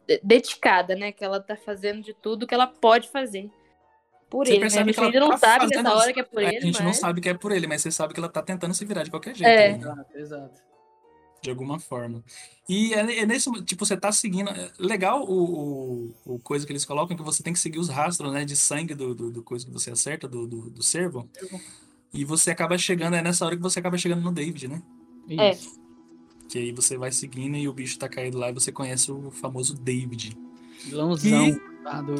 de- 0.07 0.21
dedicada, 0.23 0.95
né? 0.97 1.13
Que 1.13 1.25
ela 1.25 1.41
tá 1.41 1.57
fazendo 1.57 2.03
de 2.03 2.13
tudo 2.15 2.47
que 2.47 2.55
ela 2.55 2.67
pode 2.67 3.09
fazer. 3.09 3.51
Por 4.31 4.47
Você 4.47 4.53
ele, 4.53 4.61
né? 4.61 4.67
A 4.67 4.71
percebe 4.71 4.93
gente 4.93 5.11
que 5.11 5.17
ela 5.17 5.27
não 5.27 5.33
tá 5.33 5.39
sabe 5.39 5.65
fazendo 5.65 5.85
nessa 5.85 5.97
hora 5.97 6.13
que 6.13 6.21
é 6.21 6.23
por 6.23 6.43
É, 6.43 6.49
ele, 6.49 6.57
A 6.57 6.61
gente 6.61 6.79
não 6.81 6.87
mas... 6.89 6.99
sabe 6.99 7.21
que 7.21 7.29
é 7.29 7.35
por 7.35 7.53
ele, 7.53 7.67
mas 7.67 7.83
você 7.83 7.91
sabe 7.91 8.13
que 8.13 8.21
ela 8.21 8.29
tá 8.29 8.43
tentando 8.43 8.75
se 8.75 8.85
virar 8.85 9.03
de 9.03 9.11
qualquer 9.11 9.35
jeito. 9.35 9.49
É. 9.49 9.73
né? 9.73 9.79
Exato, 9.79 10.19
exato. 10.19 10.69
De 11.41 11.51
alguma 11.51 11.79
forma. 11.79 12.23
E 12.69 12.93
é, 12.93 13.21
é 13.21 13.27
nesse. 13.27 13.51
Tipo, 13.63 13.87
você 13.87 13.97
tá 13.97 14.11
seguindo. 14.11 14.51
é 14.51 14.71
legal 14.79 15.23
o, 15.23 16.13
o, 16.27 16.35
o 16.35 16.39
coisa 16.41 16.67
que 16.67 16.73
eles 16.73 16.85
colocam, 16.85 17.17
que 17.17 17.23
você 17.23 17.43
tem 17.43 17.53
que 17.53 17.59
seguir 17.59 17.79
os 17.79 17.89
rastros, 17.89 18.33
né? 18.33 18.45
De 18.45 18.57
sangue 18.57 18.95
do, 18.95 19.15
do, 19.15 19.31
do 19.31 19.43
coisa 19.43 19.65
que 19.65 19.73
você 19.73 19.91
acerta, 19.93 20.27
do, 20.29 20.47
do, 20.47 20.69
do 20.69 20.83
cervo. 20.83 21.29
E 22.13 22.25
você 22.25 22.51
acaba 22.51 22.77
chegando, 22.77 23.15
é 23.15 23.23
nessa 23.23 23.47
hora 23.47 23.57
que 23.57 23.63
você 23.63 23.79
acaba 23.79 23.97
chegando 23.97 24.21
no 24.23 24.33
David, 24.33 24.67
né? 24.69 24.83
É. 25.31 25.57
Que 26.49 26.59
aí 26.59 26.73
você 26.73 26.97
vai 26.97 27.13
seguindo 27.13 27.57
e 27.57 27.69
o 27.69 27.73
bicho 27.73 27.99
tá 27.99 28.09
caído 28.09 28.37
lá 28.39 28.49
e 28.51 28.53
você 28.53 28.73
conhece 28.73 29.13
o 29.13 29.31
famoso 29.31 29.75
David. 29.75 30.37
Vilãozão. 30.85 31.53
Que- 31.55 31.69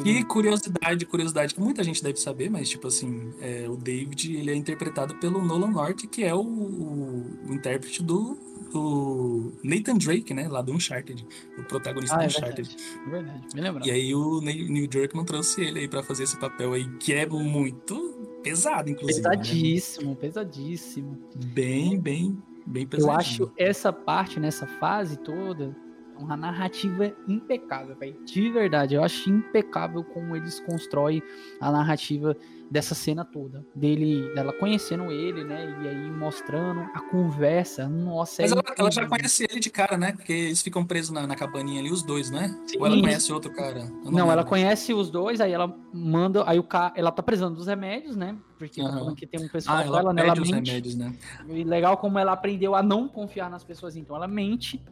Que 0.03 0.23
curiosidade, 0.23 1.05
curiosidade 1.05 1.53
que 1.55 1.61
muita 1.61 1.83
gente 1.83 2.03
deve 2.03 2.19
saber, 2.19 2.49
mas 2.49 2.69
tipo 2.69 2.87
assim, 2.87 3.33
é, 3.41 3.65
o 3.69 3.75
David 3.75 4.35
ele 4.35 4.51
é 4.51 4.55
interpretado 4.55 5.15
pelo 5.15 5.43
Nolan 5.43 5.71
North, 5.71 6.07
que 6.11 6.23
é 6.23 6.33
o, 6.33 6.41
o, 6.41 7.47
o 7.49 7.53
intérprete 7.53 8.01
do, 8.03 8.37
do 8.71 9.53
Nathan 9.63 9.97
Drake, 9.97 10.33
né? 10.33 10.47
Lá 10.47 10.61
do 10.61 10.73
Uncharted, 10.73 11.25
o 11.57 11.63
protagonista 11.63 12.15
Ah, 12.15 12.19
do 12.19 12.23
é 12.23 12.27
Uncharted. 12.27 12.67
verdade. 12.69 12.99
É 13.05 13.09
verdade, 13.09 13.47
bem 13.53 13.63
lembrado. 13.63 13.87
E 13.87 13.91
aí 13.91 14.15
o 14.15 14.41
Ne- 14.41 14.69
Neil 14.69 14.87
Druckmann 14.87 15.25
trouxe 15.25 15.61
ele 15.61 15.79
aí 15.79 15.87
pra 15.87 16.03
fazer 16.03 16.23
esse 16.23 16.37
papel 16.37 16.73
aí, 16.73 16.87
que 16.97 17.13
é 17.13 17.25
muito 17.27 18.39
pesado, 18.43 18.89
inclusive. 18.89 19.21
né? 19.21 19.29
Pesadíssimo, 19.37 20.15
pesadíssimo. 20.15 21.17
Bem, 21.53 21.99
bem, 21.99 22.37
bem 22.65 22.83
Eu 22.83 22.89
pesadinho. 22.89 23.17
acho 23.17 23.51
essa 23.57 23.91
parte, 23.91 24.39
nessa 24.39 24.65
fase 24.65 25.17
toda, 25.17 25.75
uma 26.19 26.35
narrativa 26.35 27.13
impecável, 27.27 27.95
velho. 27.95 28.23
De 28.25 28.51
verdade, 28.51 28.95
eu 28.95 29.03
acho 29.03 29.29
impecável 29.29 30.03
como 30.03 30.35
eles 30.35 30.59
constroem 30.59 31.23
a 31.59 31.71
narrativa 31.71 32.35
dessa 32.69 32.93
cena 32.93 33.25
toda. 33.25 33.65
Dele, 33.73 34.31
dela 34.35 34.53
conhecendo 34.53 35.11
ele, 35.11 35.43
né? 35.43 35.75
E 35.81 35.87
aí 35.87 36.11
mostrando 36.11 36.81
a 36.93 37.01
conversa. 37.01 37.87
Nossa, 37.87 38.43
Mas 38.43 38.51
é 38.51 38.55
ela, 38.55 38.63
ela 38.77 38.91
já 38.91 39.07
conhece 39.07 39.47
ele 39.49 39.59
de 39.59 39.69
cara, 39.69 39.97
né? 39.97 40.11
Porque 40.11 40.31
eles 40.31 40.61
ficam 40.61 40.85
presos 40.85 41.09
na, 41.11 41.25
na 41.25 41.35
cabaninha 41.35 41.79
ali, 41.79 41.91
os 41.91 42.03
dois, 42.03 42.29
né? 42.29 42.55
Ou 42.61 42.67
Sim. 42.67 42.77
ela 42.85 43.01
conhece 43.01 43.33
outro 43.33 43.51
cara? 43.51 43.79
Eu 44.05 44.11
Não, 44.11 44.31
ela 44.31 44.43
conhece 44.43 44.93
os 44.93 45.09
dois, 45.09 45.41
aí 45.41 45.51
ela 45.51 45.75
manda. 45.93 46.43
Aí 46.47 46.59
o 46.59 46.63
cara. 46.63 46.93
Ela 46.95 47.11
tá 47.11 47.23
precisando 47.23 47.55
dos 47.55 47.67
remédios, 47.67 48.15
né? 48.15 48.37
Porque 48.57 48.81
tá 48.81 48.89
falando 48.89 49.15
que 49.15 49.25
tem 49.25 49.43
um 49.43 49.47
pessoal 49.47 49.77
Ah, 49.77 49.83
ela 49.83 49.99
ela, 49.99 50.13
né? 50.13 50.23
Ela 50.23 50.35
mente. 50.35 50.53
remédios, 50.53 50.95
né? 50.95 51.15
E 51.47 51.63
legal 51.63 51.97
como 51.97 52.19
ela 52.19 52.33
aprendeu 52.33 52.75
a 52.75 52.83
não 52.83 53.07
confiar 53.07 53.49
nas 53.49 53.63
pessoas, 53.63 53.95
então 53.95 54.15
ela 54.15 54.27
mente. 54.27 54.83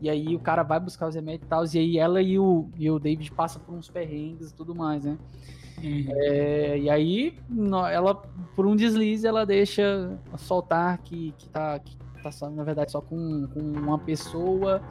E 0.00 0.10
aí 0.10 0.34
o 0.34 0.40
cara 0.40 0.62
vai 0.62 0.78
buscar 0.78 1.08
os 1.08 1.14
remédios 1.14 1.46
e 1.46 1.48
tal. 1.48 1.64
E 1.64 1.78
aí 1.78 1.98
ela 1.98 2.20
e 2.22 2.38
o, 2.38 2.68
e 2.76 2.90
o 2.90 2.98
David 2.98 3.30
passam 3.32 3.60
por 3.62 3.74
uns 3.74 3.88
perrengues 3.88 4.50
e 4.50 4.54
tudo 4.54 4.74
mais, 4.74 5.04
né? 5.04 5.16
É, 5.82 6.78
e 6.78 6.88
aí, 6.88 7.38
ela, 7.92 8.14
por 8.54 8.66
um 8.66 8.74
deslize, 8.74 9.26
ela 9.26 9.44
deixa 9.44 10.18
soltar 10.38 10.98
que, 10.98 11.34
que, 11.36 11.48
tá, 11.50 11.78
que 11.78 11.96
tá 12.22 12.32
só, 12.32 12.48
na 12.48 12.64
verdade, 12.64 12.92
só 12.92 13.00
com, 13.00 13.46
com 13.48 13.60
uma 13.60 13.98
pessoa. 13.98 14.82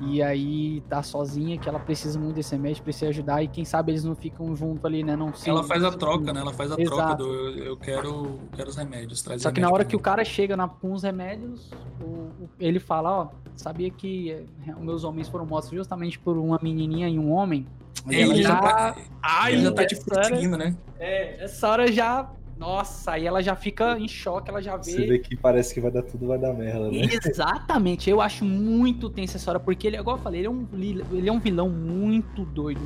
E 0.00 0.22
aí 0.22 0.82
tá 0.88 1.02
sozinha, 1.02 1.56
que 1.58 1.68
ela 1.68 1.78
precisa 1.78 2.18
muito 2.18 2.34
desse 2.36 2.52
remédio, 2.54 2.82
precisa 2.82 3.08
ajudar. 3.08 3.42
E 3.42 3.48
quem 3.48 3.64
sabe 3.64 3.92
eles 3.92 4.04
não 4.04 4.14
ficam 4.14 4.54
junto 4.54 4.86
ali, 4.86 5.02
né? 5.02 5.16
Não 5.16 5.32
se- 5.32 5.48
Ela 5.48 5.64
faz 5.64 5.82
a 5.82 5.90
troca, 5.90 6.32
né? 6.32 6.40
Ela 6.40 6.52
faz 6.52 6.70
a 6.70 6.76
troca 6.76 6.92
Exato. 7.04 7.24
do 7.24 7.32
eu, 7.34 7.64
eu 7.64 7.76
quero, 7.76 8.38
quero 8.54 8.68
os 8.68 8.76
remédios. 8.76 9.22
Traz 9.22 9.40
Só 9.42 9.50
que 9.50 9.60
na 9.60 9.70
hora 9.70 9.84
que 9.84 9.96
o 9.96 10.00
cara 10.00 10.22
chega 10.24 10.56
na- 10.56 10.68
com 10.68 10.92
os 10.92 11.02
remédios, 11.02 11.70
o- 12.00 12.04
o- 12.44 12.50
ele 12.60 12.78
fala, 12.78 13.10
ó, 13.22 13.28
sabia 13.56 13.90
que 13.90 14.32
eh, 14.32 14.44
meus 14.78 15.02
homens 15.02 15.28
foram 15.28 15.46
mortos 15.46 15.70
justamente 15.70 16.18
por 16.18 16.36
uma 16.36 16.58
menininha 16.62 17.08
e 17.08 17.18
um 17.18 17.32
homem? 17.32 17.66
É, 18.08 18.20
ele 18.20 18.42
já 18.42 18.56
tá- 18.56 18.96
Ai, 19.22 19.54
ele 19.54 19.62
já 19.62 19.72
tá 19.72 19.86
te 19.86 19.96
perseguindo, 20.04 20.56
né? 20.58 20.76
É, 20.98 21.42
essa 21.44 21.68
hora 21.68 21.90
já... 21.90 22.30
Nossa, 22.58 23.12
aí 23.12 23.26
ela 23.26 23.42
já 23.42 23.54
fica 23.54 23.98
em 23.98 24.08
choque, 24.08 24.50
ela 24.50 24.62
já 24.62 24.76
Você 24.76 24.96
vê... 24.96 25.06
vê 25.06 25.18
que 25.18 25.36
parece 25.36 25.74
que 25.74 25.80
vai 25.80 25.90
dar 25.90 26.02
tudo, 26.02 26.26
vai 26.26 26.38
dar 26.38 26.54
merda, 26.54 26.90
né? 26.90 27.06
Exatamente, 27.24 28.08
eu 28.08 28.20
acho 28.20 28.44
muito 28.44 29.10
tensa 29.10 29.36
essa 29.36 29.50
hora, 29.50 29.60
porque 29.60 29.86
ele, 29.86 29.96
igual 29.96 30.16
eu 30.16 30.22
falei, 30.22 30.40
ele 30.40 30.46
é 30.46 30.50
um, 30.50 30.66
ele 31.12 31.28
é 31.28 31.32
um 31.32 31.40
vilão 31.40 31.68
muito 31.68 32.44
doido. 32.44 32.80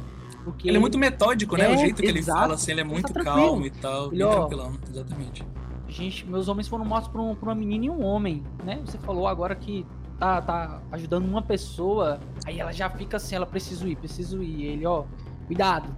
Porque 0.45 0.69
Ele 0.69 0.79
é 0.79 0.81
muito 0.81 0.99
metódico, 0.99 1.57
né? 1.57 1.69
o 1.69 1.73
É, 1.73 1.77
jeito 1.77 2.03
que 2.03 2.09
ele 2.09 2.21
exato. 2.21 2.41
fala, 2.41 2.55
assim, 2.55 2.71
ele 2.73 2.81
é 2.81 2.85
Ele 2.85 2.93
muito 2.93 3.13
tá 3.13 3.23
calmo 3.23 3.67
e 3.67 3.71
tal. 3.71 4.11
Ele, 4.11 4.23
Bem 4.23 4.27
ó, 4.27 4.31
tranquilão, 4.37 4.73
exatamente. 4.89 5.45
Gente, 5.89 6.27
meus 6.27 6.49
homens 6.49 6.69
foram 6.69 6.85
mortos 6.85 7.11
por, 7.11 7.21
um- 7.21 7.35
por 7.35 7.49
uma 7.49 7.55
menina 7.55 7.87
e 7.87 7.91
um 7.91 8.03
homem, 8.05 8.43
né? 8.65 8.81
Você 8.87 8.97
falou 8.99 9.27
agora 9.27 9.55
que 9.57 9.85
tá, 10.19 10.41
tá 10.41 10.81
ajudando 10.93 11.27
uma 11.27 11.43
pessoa, 11.43 12.21
aí 12.47 12.61
ela 12.61 12.73
já 12.73 12.89
fica 12.89 13.17
assim, 13.17 13.35
ela 13.35 13.47
preciso 13.47 13.89
ir, 13.89 13.97
preciso 13.97 14.43
ir. 14.43 14.65
Ele, 14.67 14.87
ó, 14.87 15.05
cuidado. 15.47 15.95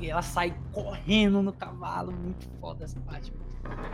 Aí 0.00 0.08
ela 0.08 0.22
sai 0.22 0.56
correndo 0.72 1.42
no 1.42 1.52
cavalo, 1.52 2.10
muito 2.12 2.48
foda 2.60 2.84
essa 2.84 2.98
parte. 3.00 3.32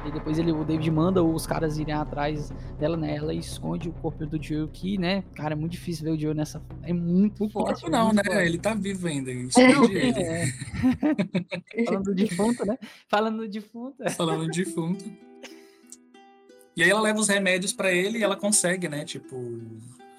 E 0.06 0.12
depois 0.12 0.38
ele, 0.38 0.52
o 0.52 0.64
David 0.64 0.88
manda 0.92 1.22
os 1.24 1.44
caras 1.46 1.76
irem 1.76 1.92
atrás 1.92 2.50
dela, 2.78 2.96
né? 2.96 3.16
Ela 3.16 3.34
esconde 3.34 3.88
o 3.88 3.92
corpo 3.92 4.24
do 4.24 4.40
Joe, 4.40 4.68
que, 4.68 4.96
né? 4.96 5.24
Cara, 5.34 5.54
é 5.54 5.56
muito 5.56 5.72
difícil 5.72 6.04
ver 6.04 6.10
o 6.12 6.18
Joe 6.18 6.32
nessa. 6.34 6.62
É 6.84 6.92
muito 6.92 7.44
O 7.44 7.50
forte. 7.50 7.80
corpo 7.80 7.90
não, 7.90 8.04
muito 8.06 8.16
né? 8.18 8.22
forte. 8.24 8.42
Ele 8.48 8.58
tá 8.58 8.74
vivo 8.74 9.08
ainda. 9.08 9.32
Esconde 9.32 9.94
ele. 9.96 10.22
É. 10.22 10.46
Falando 11.84 12.04
do 12.04 12.14
defunto, 12.14 12.64
né? 12.64 12.78
Falando 13.08 13.36
do 13.38 13.48
defunto. 13.48 14.02
é. 14.04 14.10
Falando 14.10 14.48
de 14.50 14.64
defunto. 14.64 15.04
E 16.76 16.82
aí 16.82 16.90
ela 16.90 17.00
leva 17.00 17.18
os 17.18 17.26
remédios 17.28 17.72
pra 17.72 17.90
ele 17.90 18.18
e 18.18 18.22
ela 18.22 18.36
consegue, 18.36 18.88
né? 18.88 19.04
Tipo, 19.04 19.36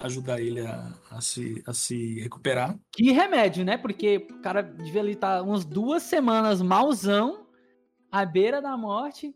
ajudar 0.00 0.40
ele 0.40 0.60
a, 0.66 0.92
a 1.10 1.20
se, 1.20 1.62
a 1.66 1.72
se 1.72 2.20
recuperar. 2.20 2.76
Que 2.92 3.10
remédio, 3.12 3.64
né? 3.64 3.76
Porque 3.76 4.26
o 4.30 4.40
cara 4.40 4.62
devia 4.62 5.00
ali 5.00 5.12
estar 5.12 5.42
umas 5.42 5.64
duas 5.64 6.02
semanas 6.02 6.62
malzão, 6.62 7.46
à 8.10 8.24
beira 8.24 8.62
da 8.62 8.76
morte. 8.76 9.34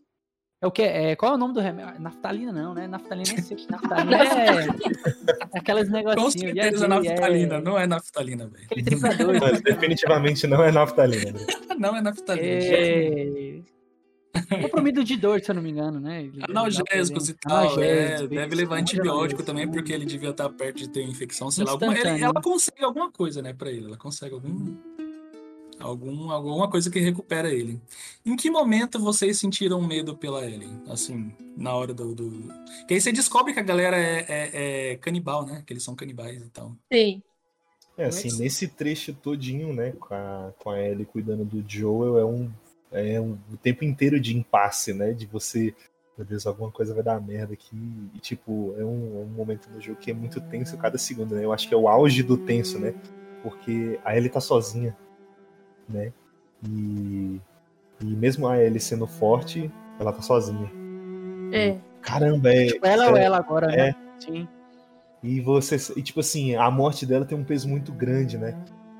É 0.60 0.66
o 0.66 0.70
que? 0.70 0.82
É, 0.82 1.16
qual 1.16 1.32
é 1.32 1.34
o 1.34 1.38
nome 1.38 1.54
do 1.54 1.60
remédio? 1.60 2.00
Naftalina, 2.00 2.52
não, 2.52 2.72
né? 2.72 2.86
Naftalina 2.86 3.32
é 3.36 3.42
seco. 3.42 3.62
Naftalina 3.68 4.16
é 5.52 5.58
aquelas 5.58 5.88
Com 5.88 5.94
negocinhos. 5.94 6.54
certeza 6.54 6.86
naftalina, 6.86 7.60
não 7.60 7.76
é 7.76 7.84
naftalina, 7.84 8.46
velho. 8.46 8.64
Aquele 8.70 8.84
32. 8.84 9.40
Mas 9.40 9.60
definitivamente 9.60 10.46
não 10.46 10.62
é 10.62 10.70
naftalina. 10.70 11.32
né? 11.32 11.46
Não 11.82 11.96
é 11.96 12.00
naftalina. 12.00 12.46
É... 12.46 13.60
Comprimido 14.62 15.04
de 15.04 15.16
dor, 15.16 15.40
se 15.40 15.50
eu 15.50 15.54
não 15.54 15.62
me 15.62 15.70
engano, 15.70 16.00
né? 16.00 16.22
Ele- 16.22 16.42
Analgésicos 16.48 17.28
e 17.28 17.34
tal, 17.34 17.56
Analgésico, 17.72 18.24
é, 18.34 18.36
deve 18.38 18.54
levar 18.54 18.76
antibiótico 18.78 19.42
também, 19.42 19.70
porque 19.70 19.92
ele 19.92 20.06
devia 20.06 20.30
estar 20.30 20.48
perto 20.48 20.78
de 20.78 20.88
ter 20.88 21.02
infecção, 21.02 21.50
sei 21.50 21.64
lá. 21.64 21.72
Alguma, 21.72 21.92
ele- 21.92 21.98
Instantâneo. 22.00 22.24
ela 22.24 22.42
consegue 22.42 22.84
alguma 22.84 23.10
coisa, 23.10 23.42
né, 23.42 23.52
pra 23.52 23.70
ele. 23.70 23.86
Ela 23.86 23.96
consegue 23.96 24.34
algum, 24.34 24.74
algum, 25.78 26.30
alguma 26.30 26.68
coisa 26.70 26.90
que 26.90 26.98
recupera 26.98 27.52
ele. 27.52 27.80
Em 28.24 28.36
que 28.36 28.50
momento 28.50 28.98
vocês 28.98 29.38
sentiram 29.38 29.80
medo 29.82 30.16
pela 30.16 30.44
Ellen? 30.48 30.80
Assim, 30.88 31.32
na 31.56 31.74
hora 31.74 31.92
do. 31.92 32.14
do... 32.14 32.30
Que 32.88 32.94
aí 32.94 33.00
você 33.00 33.12
descobre 33.12 33.52
que 33.52 33.60
a 33.60 33.64
galera 33.64 33.96
é, 33.98 34.24
é- 34.28 34.92
é 34.92 34.96
canibal, 34.96 35.44
né? 35.44 35.62
Que 35.66 35.72
eles 35.72 35.82
são 35.82 35.94
canibais 35.94 36.40
e 36.42 36.48
tal. 36.50 36.74
Sim. 36.92 37.22
É, 37.98 38.06
assim, 38.06 38.38
nesse 38.38 38.68
trecho 38.68 39.12
todinho, 39.12 39.74
né, 39.74 39.92
com 39.92 40.14
a, 40.14 40.52
com 40.58 40.70
a 40.70 40.80
Ellie 40.80 41.04
cuidando 41.04 41.44
do 41.44 41.62
Joel, 41.68 42.18
é 42.18 42.24
um, 42.24 42.50
é 42.92 43.20
um 43.20 43.38
o 43.52 43.56
tempo 43.56 43.84
inteiro 43.84 44.20
de 44.20 44.36
impasse, 44.36 44.92
né, 44.92 45.12
de 45.12 45.26
você, 45.26 45.74
meu 46.16 46.26
Deus, 46.26 46.46
alguma 46.46 46.70
coisa 46.70 46.94
vai 46.94 47.02
dar 47.02 47.20
merda 47.20 47.54
aqui, 47.54 47.76
e 48.14 48.18
tipo, 48.18 48.74
é 48.78 48.84
um, 48.84 49.20
é 49.20 49.24
um 49.24 49.32
momento 49.34 49.68
no 49.70 49.80
jogo 49.80 49.98
que 49.98 50.10
é 50.10 50.14
muito 50.14 50.40
tenso 50.40 50.76
cada 50.76 50.98
segundo, 50.98 51.34
né, 51.34 51.44
eu 51.44 51.52
acho 51.52 51.68
que 51.68 51.74
é 51.74 51.76
o 51.76 51.88
auge 51.88 52.22
do 52.22 52.36
tenso, 52.36 52.78
né, 52.78 52.94
porque 53.42 53.98
a 54.04 54.16
Ellie 54.16 54.30
tá 54.30 54.40
sozinha, 54.40 54.96
né, 55.88 56.12
e, 56.64 57.40
e 58.00 58.04
mesmo 58.04 58.46
a 58.46 58.58
Ellie 58.58 58.80
sendo 58.80 59.06
forte, 59.06 59.70
ela 59.98 60.12
tá 60.12 60.22
sozinha. 60.22 60.70
É. 61.52 61.76
Caramba, 62.00 62.52
é... 62.52 62.66
Tipo, 62.66 62.86
ela 62.86 63.10
ou 63.10 63.16
é- 63.16 63.24
ela 63.24 63.36
agora, 63.36 63.72
é, 63.72 63.76
né? 63.76 63.94
Sim. 64.18 64.48
e 65.22 65.40
você. 65.40 65.76
E 65.96 66.02
tipo 66.02 66.20
assim, 66.20 66.54
a 66.56 66.70
morte 66.70 67.04
dela 67.04 67.24
tem 67.24 67.36
um 67.36 67.44
peso 67.44 67.68
muito 67.68 67.92
grande, 67.92 68.38
né? 68.38 68.56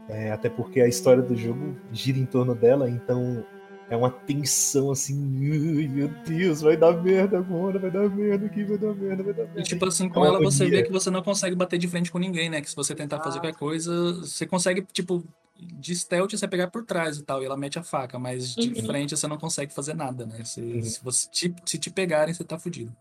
É, 0.09 0.31
até 0.33 0.49
porque 0.51 0.81
a 0.81 0.89
história 0.89 1.23
do 1.23 1.35
jogo 1.37 1.77
gira 1.93 2.19
em 2.19 2.27
torno 2.27 2.55
dela, 2.55 2.91
então 2.91 3.45
é 3.93 3.97
uma 3.97 4.11
tensão 4.11 4.91
assim, 4.91 5.15
"Ai, 5.53 5.87
meu 5.89 6.09
Deus, 6.27 6.61
vai 6.63 6.77
dar 6.77 6.93
merda 7.03 7.39
agora, 7.39 7.79
vai 7.79 7.91
dar 7.91 8.09
merda 8.09 8.47
aqui, 8.47 8.65
vai 8.65 8.79
dar 8.79 8.95
merda, 8.95 9.23
vai 9.23 9.35
dar 9.35 9.45
merda. 9.45 9.61
E 9.61 9.63
tipo 9.65 9.85
assim, 9.87 10.07
É 10.07 10.09
com 10.09 10.21
uma 10.21 10.27
ela 10.29 10.39
você 10.41 10.63
agonia. 10.65 10.81
vê 10.81 10.87
que 10.87 10.93
você 10.93 11.11
não 11.11 11.23
consegue 11.23 11.55
bater 11.55 11.79
de 11.79 11.87
frente 11.89 12.11
com 12.11 12.19
ninguém, 12.19 12.49
né? 12.49 12.61
Que 12.63 12.71
se 12.71 12.77
você 12.77 12.95
tentar 12.95 13.21
fazer 13.21 13.39
qualquer 13.41 13.59
coisa, 13.59 14.15
você 14.15 14.47
consegue, 14.47 14.83
tipo, 14.93 15.23
de 15.59 15.95
stealth 15.95 16.33
você 16.33 16.49
pegar 16.49 16.69
por 16.71 16.85
trás 16.85 17.19
e 17.19 17.23
tal, 17.23 17.43
e 17.43 17.47
ela 17.47 17.57
mete 17.57 17.79
a 17.79 17.83
faca, 17.83 18.19
mas 18.19 18.55
de 18.55 18.69
Uhum. 18.71 18.87
frente 18.87 19.17
você 19.17 19.29
não 19.29 19.37
consegue 19.39 19.73
fazer 19.73 19.95
nada, 19.95 20.25
né? 20.27 20.43
Você- 20.43 20.83
Se, 20.83 21.05
você 21.05 21.29
te, 21.31 21.55
se 21.67 21.79
te 21.79 21.91
pegarem, 21.91 22.33
você 22.35 22.43
tá 22.45 22.59
fudido. 22.59 22.93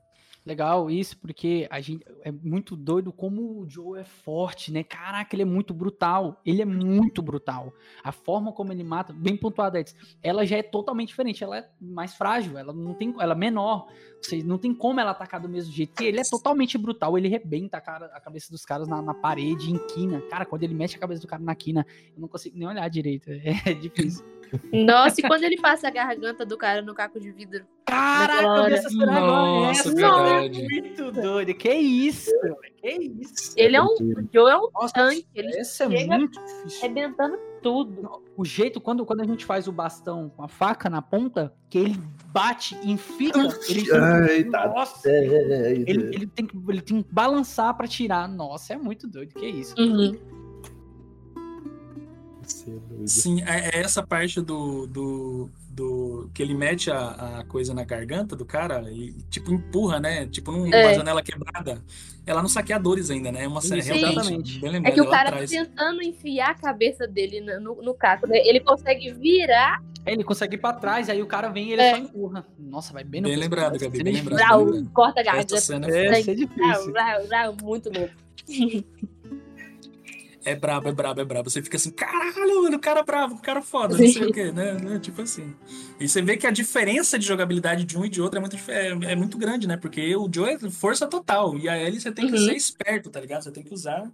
Legal 0.43 0.89
isso, 0.89 1.17
porque 1.19 1.67
a 1.69 1.79
gente 1.79 2.03
é 2.23 2.31
muito 2.31 2.75
doido 2.75 3.13
como 3.13 3.59
o 3.59 3.69
Joe 3.69 3.99
é 3.99 4.03
forte, 4.03 4.71
né? 4.71 4.83
Caraca, 4.83 5.35
ele 5.35 5.43
é 5.43 5.45
muito 5.45 5.71
brutal. 5.71 6.41
Ele 6.43 6.63
é 6.63 6.65
muito 6.65 7.21
brutal. 7.21 7.71
A 8.03 8.11
forma 8.11 8.51
como 8.51 8.73
ele 8.73 8.83
mata, 8.83 9.13
bem 9.13 9.37
pontuado 9.37 9.77
Edson, 9.77 9.95
ela 10.23 10.43
já 10.43 10.57
é 10.57 10.63
totalmente 10.63 11.09
diferente. 11.09 11.43
Ela 11.43 11.59
é 11.59 11.69
mais 11.79 12.15
frágil, 12.15 12.57
ela 12.57 12.73
não 12.73 12.95
tem, 12.95 13.13
ela 13.19 13.33
é 13.33 13.37
menor. 13.37 13.87
Seja, 14.19 14.45
não 14.45 14.57
tem 14.57 14.73
como 14.73 14.99
ela 14.99 15.11
atacar 15.11 15.39
do 15.39 15.47
mesmo 15.47 15.71
jeito. 15.71 16.01
E 16.01 16.07
ele 16.07 16.19
é 16.19 16.23
totalmente 16.23 16.75
brutal. 16.75 17.15
Ele 17.17 17.27
rebenta 17.27 17.77
a, 17.77 17.81
cara, 17.81 18.07
a 18.07 18.19
cabeça 18.19 18.51
dos 18.51 18.65
caras 18.65 18.87
na, 18.87 18.99
na 18.99 19.13
parede, 19.13 19.71
em 19.71 19.77
quina. 19.87 20.21
Cara, 20.21 20.45
quando 20.45 20.63
ele 20.63 20.73
mete 20.73 20.95
a 20.95 20.99
cabeça 20.99 21.21
do 21.21 21.27
cara 21.27 21.43
na 21.43 21.53
quina, 21.53 21.85
eu 22.15 22.19
não 22.21 22.27
consigo 22.27 22.57
nem 22.57 22.67
olhar 22.67 22.89
direito. 22.89 23.29
É 23.63 23.73
difícil. 23.73 24.25
Nossa, 24.71 25.21
e 25.21 25.23
quando 25.23 25.43
ele 25.43 25.57
passa 25.59 25.87
a 25.87 25.91
garganta 25.91 26.45
do 26.45 26.57
cara 26.57 26.81
no 26.81 26.93
caco 26.93 27.19
de 27.19 27.31
vidro? 27.31 27.65
Caraca, 27.85 28.43
eu 28.43 28.75
essa 28.75 28.89
cena 28.89 29.17
agora. 29.17 29.67
Nossa, 29.67 29.93
verdade. 29.93 30.61
é 30.61 30.81
muito 30.81 31.11
doido. 31.11 31.53
Que 31.53 31.73
isso, 31.73 32.31
velho? 32.41 32.57
Que 32.77 32.89
isso? 33.21 33.53
Ele 33.57 33.75
é 33.75 33.81
um. 33.81 33.87
O 33.87 34.29
Joe 34.33 34.51
é 34.51 34.57
um 34.57 34.69
tanque. 34.93 35.27
Ele 35.35 35.57
Essa 35.57 35.83
é 35.85 36.05
muito 36.05 36.39
difícil. 36.39 36.79
arrebentando 36.79 37.37
tudo. 37.61 38.23
O 38.35 38.43
jeito, 38.43 38.81
quando, 38.81 39.05
quando 39.05 39.21
a 39.21 39.25
gente 39.25 39.45
faz 39.45 39.67
o 39.67 39.71
bastão 39.71 40.29
com 40.35 40.43
a 40.43 40.47
faca 40.47 40.89
na 40.89 41.01
ponta, 41.01 41.53
que 41.69 41.77
ele 41.77 41.99
bate, 42.27 42.75
enfia, 42.83 43.31
ele 43.69 43.91
Ai, 43.91 44.43
tá 44.45 44.67
nossa, 44.67 45.07
doido. 45.07 45.33
ele, 45.33 46.15
ele 46.15 46.27
tem 46.27 46.45
que, 46.47 46.57
ele 46.67 46.81
tem 46.81 47.03
que 47.03 47.13
balançar 47.13 47.75
pra 47.75 47.87
tirar. 47.87 48.27
Nossa, 48.27 48.73
é 48.73 48.77
muito 48.77 49.07
doido, 49.07 49.33
que 49.33 49.45
isso. 49.45 49.75
Uhum. 49.77 50.17
É. 53.03 53.07
Sim, 53.07 53.41
é, 53.43 53.77
é 53.77 53.79
essa 53.81 54.01
parte 54.03 54.41
do, 54.41 54.85
do, 54.87 55.49
do 55.69 56.29
que 56.33 56.41
ele 56.41 56.53
mete 56.53 56.89
a, 56.91 57.39
a 57.39 57.43
coisa 57.45 57.73
na 57.73 57.83
garganta 57.83 58.35
do 58.35 58.45
cara 58.45 58.81
e 58.91 59.13
tipo 59.29 59.51
empurra, 59.51 59.99
né? 59.99 60.25
Tipo 60.27 60.51
numa 60.51 60.75
É. 60.75 60.93
janela 60.93 61.21
quebrada. 61.23 61.81
Ela 62.25 62.41
nos 62.43 62.53
saqueadores 62.53 63.09
ainda, 63.09 63.31
né? 63.31 63.43
É 63.45 63.47
uma 63.47 63.59
Isso, 63.59 63.73
realmente 63.73 64.61
É 64.85 64.91
que 64.91 65.01
o 65.01 65.09
cara 65.09 65.23
tá 65.29 65.35
atrás. 65.37 65.49
tentando 65.49 66.03
enfiar 66.03 66.51
a 66.51 66.53
cabeça 66.55 67.07
dele 67.07 67.41
no, 67.59 67.81
no, 67.81 67.93
caco, 67.95 68.27
né? 68.27 68.37
Ele 68.37 68.59
consegue 68.59 69.11
virar, 69.11 69.81
Aí 70.05 70.13
ele 70.13 70.23
consegue 70.23 70.55
ir 70.55 70.59
pra 70.59 70.73
trás, 70.73 71.09
aí 71.09 71.21
o 71.21 71.27
cara 71.27 71.49
vem 71.49 71.69
e 71.69 71.73
ele 71.73 71.81
É. 71.81 71.91
só 71.91 71.97
empurra. 71.97 72.45
Nossa, 72.57 72.91
vai 72.91 73.03
bem 73.03 73.21
no 73.21 73.27
Bem 73.27 73.37
lembrado, 73.37 73.77
Gabi, 73.79 74.01
bem 74.03 74.13
é 74.15 74.17
lembrado. 74.17 74.89
corta 74.93 75.19
a 75.19 75.23
garganta. 75.23 75.55
Essa 75.55 75.65
cena 75.73 75.87
é 75.87 76.07
É, 76.07 76.19
é 76.19 76.21
difícil. 76.33 76.91
vrau, 76.91 77.27
vrau, 77.27 77.55
muito 77.61 77.91
louco. 77.91 78.13
é 80.43 80.55
brabo, 80.55 80.89
é 80.89 80.91
brabo, 80.91 81.21
é 81.21 81.25
brabo. 81.25 81.49
Você 81.49 81.61
fica 81.61 81.77
assim, 81.77 81.91
caralho, 81.91 82.63
mano, 82.63 82.77
o 82.77 82.79
cara 82.79 83.01
é 83.01 83.03
brabo, 83.03 83.35
o 83.35 83.41
cara 83.41 83.61
foda, 83.61 83.97
não 83.97 84.07
sei 84.07 84.25
o 84.25 84.31
quê, 84.31 84.51
né? 84.51 84.73
né? 84.73 84.99
Tipo 84.99 85.21
assim. 85.21 85.53
E 85.99 86.07
você 86.07 86.21
vê 86.21 86.37
que 86.37 86.47
a 86.47 86.51
diferença 86.51 87.17
de 87.19 87.25
jogabilidade 87.25 87.83
de 87.85 87.97
um 87.97 88.05
e 88.05 88.09
de 88.09 88.21
outro 88.21 88.37
é 88.37 88.41
muito, 88.41 88.57
é, 88.69 88.87
é 89.11 89.15
muito 89.15 89.37
grande, 89.37 89.67
né? 89.67 89.77
Porque 89.77 90.15
o 90.15 90.29
Joe 90.33 90.49
é 90.49 90.59
força 90.69 91.07
total. 91.07 91.57
E 91.57 91.69
a 91.69 91.77
Ellie 91.77 91.99
você 92.01 92.11
tem 92.11 92.27
que 92.27 92.33
Uhum. 92.33 92.45
ser 92.45 92.55
esperto, 92.55 93.09
tá 93.09 93.19
ligado? 93.19 93.43
Você 93.43 93.51
tem 93.51 93.63
que 93.63 93.73
usar, 93.73 94.11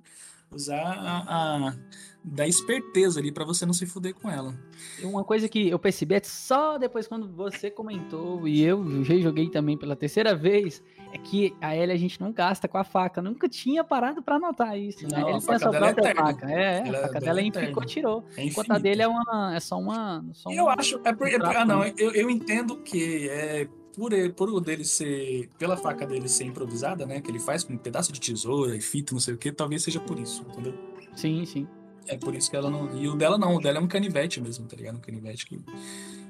usar 0.51 0.81
a, 0.81 1.67
a- 1.69 1.75
da 2.23 2.45
esperteza 2.45 3.19
ali 3.21 3.31
pra 3.31 3.45
você 3.45 3.65
não 3.65 3.73
se 3.73 3.85
fuder 3.85 4.13
com 4.13 4.29
ela. 4.29 4.53
E 5.01 5.05
Uma 5.05 5.23
coisa 5.23 5.47
que 5.47 5.69
eu 5.69 5.79
percebi 5.79 6.15
é 6.15 6.21
só 6.23 6.77
depois 6.77 7.07
quando 7.07 7.25
você 7.31 7.71
comentou 7.71 8.45
e 8.45 8.61
eu 8.63 9.03
já 9.05 9.15
joguei 9.17 9.49
também 9.49 9.77
pela 9.77 9.95
terceira 9.95 10.35
vez, 10.35 10.83
é 10.96 10.96
que 11.17 11.55
a 11.61 11.75
Ellie 11.75 11.93
a 11.93 11.97
gente 11.97 12.19
não 12.21 12.31
gasta 12.31 12.67
com 12.67 12.77
a 12.77 12.83
faca. 12.83 13.21
Nunca 13.21 13.47
tinha 13.49 13.83
parado 13.83 14.21
pra 14.21 14.39
notar 14.39 14.77
isso. 14.79 15.03
Né? 15.03 15.09
Não, 15.11 15.17
Ele 15.17 15.25
tem 15.27 15.35
a 15.37 15.41
faca 15.41 15.59
sua 15.59 15.75
é 15.75 15.79
própria 15.79 16.01
eterna. 16.01 16.21
faca. 16.25 16.51
É, 16.51 16.63
é, 16.83 16.87
Ela- 16.87 16.97
a 16.97 17.01
faca 17.07 17.19
dela 17.19 17.41
é 17.41 17.47
é 17.47 17.51
ficou, 17.67 17.85
tirou. 17.85 18.23
É 18.37 18.43
Enquanto 18.45 18.71
a 18.71 18.77
dele 18.77 19.01
é 19.01 19.07
uma. 19.07 19.55
É 19.55 19.59
só 19.59 19.77
uma. 19.79 20.23
Só 20.33 20.51
Eu 20.51 20.65
um- 20.65 20.69
acho. 20.69 20.99
É 21.03 21.13
por, 21.13 21.27
é 21.27 21.37
trapo, 21.37 21.57
ah, 21.57 21.65
não. 21.65 21.83
Eu, 21.83 22.11
eu 22.13 22.29
entendo 22.29 22.77
que 22.77 23.29
é 23.29 23.67
por, 23.95 24.13
ele- 24.13 24.31
por 24.33 24.49
o 24.49 24.59
dele 24.59 24.85
ser. 24.85 25.49
Pela 25.57 25.75
faca 25.77 26.05
dele 26.05 26.27
ser 26.27 26.45
improvisada, 26.45 27.05
né? 27.05 27.19
Que 27.21 27.31
ele 27.31 27.39
faz 27.39 27.63
com 27.63 27.73
um 27.73 27.77
pedaço 27.77 28.11
de 28.13 28.19
tesoura 28.19 28.75
e 28.75 28.81
fita, 28.81 29.13
não 29.13 29.19
sei 29.19 29.33
o 29.33 29.37
que, 29.37 29.51
talvez 29.51 29.83
seja 29.83 29.99
por 29.99 30.19
isso, 30.19 30.43
entendeu? 30.49 30.73
Sim, 31.15 31.45
sim. 31.45 31.67
É 32.07 32.15
por 32.15 32.33
isso 32.35 32.49
que 32.49 32.55
ela 32.55 32.69
não. 32.69 32.95
E 32.97 33.07
o 33.09 33.15
dela 33.15 33.37
não, 33.37 33.55
o 33.55 33.59
dela 33.61 33.79
é 33.79 33.81
um 33.81 33.87
canivete 33.87 34.39
mesmo, 34.39 34.65
tá 34.65 34.77
ligado? 34.77 34.95
Um 34.97 35.01
canivete 35.01 35.45
que, 35.45 35.59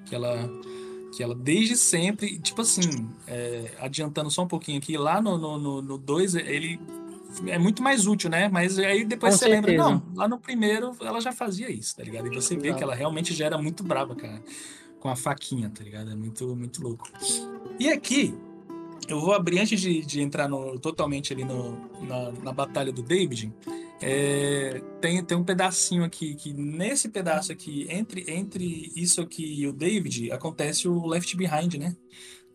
que 0.06 0.16
ela. 0.16 0.50
Que 1.16 1.24
ela 1.24 1.34
desde 1.34 1.76
sempre, 1.78 2.38
tipo 2.40 2.62
assim, 2.62 3.10
é, 3.28 3.72
adiantando 3.80 4.30
só 4.30 4.44
um 4.44 4.48
pouquinho 4.48 4.78
aqui, 4.78 4.98
lá 4.98 5.22
no 5.22 5.38
2 5.38 5.62
no, 5.62 5.82
no 5.82 5.98
dois, 5.98 6.36
ele 6.36 6.80
é 7.46 7.58
muito 7.58 7.82
mais 7.82 8.06
útil, 8.08 8.30
né? 8.30 8.50
Mas 8.50 8.78
aí 8.78 9.04
depois 9.06 9.34
Com 9.34 9.40
você 9.40 9.48
lembra, 9.48 9.72
certeza. 9.72 9.90
não, 9.90 10.04
lá 10.16 10.28
no 10.28 10.38
primeiro 10.38 10.92
ela 11.02 11.20
já 11.22 11.32
fazia 11.32 11.70
isso, 11.72 11.96
tá 11.96 12.04
ligado? 12.04 12.28
E 12.28 12.36
você 12.36 12.56
vê 12.56 12.68
Exato. 12.68 12.78
que 12.78 12.84
ela 12.84 12.94
realmente 12.96 13.34
já 13.34 13.46
era 13.46 13.58
muito 13.58 13.84
brava, 13.84 14.16
cara, 14.16 14.42
com 15.00 15.10
a 15.10 15.16
faquinha, 15.16 15.70
tá 15.70 15.84
ligado? 15.84 16.12
É 16.12 16.16
muito, 16.16 16.56
muito 16.56 16.82
louco. 16.84 17.10
E 17.80 17.90
aqui, 17.90 18.34
eu 19.08 19.20
vou 19.22 19.34
abrir 19.34 19.60
antes 19.60 19.80
de, 19.80 20.02
de 20.02 20.22
entrar 20.22 20.48
no- 20.50 20.78
totalmente 20.80 21.32
ali 21.32 21.46
no, 21.46 21.78
na, 22.02 22.32
na 22.44 22.52
batalha 22.52 22.92
do 22.92 23.02
David. 23.02 23.54
É, 24.02 24.80
tem, 25.02 25.24
tem 25.24 25.38
um 25.38 25.44
pedacinho 25.44 26.04
aqui 26.04 26.36
que 26.36 26.54
nesse 26.54 27.10
pedaço 27.10 27.52
aqui 27.52 27.88
entre 27.90 28.26
entre 28.28 28.92
isso 28.96 29.22
aqui 29.22 29.62
e 29.62 29.68
o 29.68 29.74
David 29.74 30.32
acontece 30.32 30.88
o 30.88 31.06
Left 31.08 31.36
Behind, 31.36 31.76
né? 31.76 31.96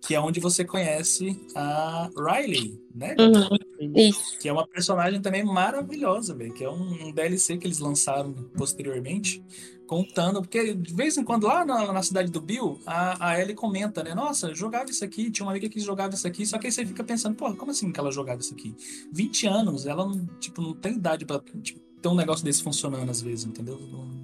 Que 0.02 0.14
é 0.14 0.20
onde 0.20 0.40
você 0.40 0.64
conhece 0.64 1.40
a 1.54 2.10
Riley, 2.16 2.80
né? 2.92 3.14
Uhum. 3.18 4.10
Que 4.40 4.48
é 4.48 4.52
uma 4.52 4.66
personagem 4.66 5.20
também 5.20 5.44
maravilhosa, 5.44 6.34
velho. 6.34 6.52
Que 6.52 6.64
é 6.64 6.70
um, 6.70 7.08
um 7.08 7.12
DLC 7.12 7.56
que 7.56 7.66
eles 7.66 7.78
lançaram 7.78 8.32
posteriormente, 8.56 9.42
contando. 9.86 10.40
Porque 10.40 10.74
de 10.74 10.94
vez 10.94 11.16
em 11.16 11.24
quando, 11.24 11.46
lá 11.46 11.64
na, 11.64 11.92
na 11.92 12.02
cidade 12.02 12.32
do 12.32 12.40
Bill, 12.40 12.80
a, 12.86 13.28
a 13.28 13.40
Ellie 13.40 13.54
comenta, 13.54 14.02
né? 14.02 14.14
Nossa, 14.14 14.54
jogava 14.54 14.90
isso 14.90 15.04
aqui, 15.04 15.30
tinha 15.30 15.44
uma 15.44 15.52
amiga 15.52 15.68
que 15.68 15.78
jogava 15.78 16.14
isso 16.14 16.26
aqui. 16.26 16.46
Só 16.46 16.58
que 16.58 16.66
aí 16.66 16.72
você 16.72 16.86
fica 16.86 17.04
pensando, 17.04 17.36
pô, 17.36 17.54
como 17.54 17.70
assim 17.70 17.92
que 17.92 18.00
ela 18.00 18.10
jogava 18.10 18.40
isso 18.40 18.54
aqui? 18.54 18.74
20 19.12 19.46
anos, 19.46 19.86
ela 19.86 20.06
não, 20.06 20.26
tipo, 20.40 20.62
não 20.62 20.74
tem 20.74 20.94
idade 20.94 21.26
pra 21.26 21.40
tipo, 21.62 21.81
ter 22.02 22.08
um 22.08 22.14
negócio 22.14 22.44
desse 22.44 22.62
funcionando 22.62 23.08
às 23.08 23.22
vezes, 23.22 23.44
entendeu? 23.44 23.78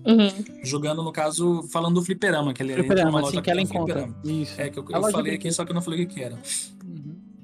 Uhum. 0.05 0.28
Jogando, 0.62 1.02
no 1.02 1.12
caso, 1.12 1.62
falando 1.70 1.94
do 1.94 2.02
fliperama, 2.02 2.52
que 2.52 2.62
ele 2.62 2.74
Fliperama, 2.74 3.10
numa 3.10 3.20
loja 3.20 3.34
assim, 3.34 3.42
que 3.42 3.50
ela 3.50 3.60
encontra. 3.60 4.02
fliperama. 4.02 4.42
Isso. 4.42 4.60
É, 4.60 4.68
que 4.68 4.78
eu, 4.78 4.84
eu 4.88 5.00
loja 5.00 5.12
falei 5.12 5.34
aqui, 5.34 5.52
só 5.52 5.64
que 5.64 5.70
eu 5.70 5.74
não 5.74 5.82
falei 5.82 6.05
o 6.05 6.09
que 6.09 6.22
era. 6.22 6.38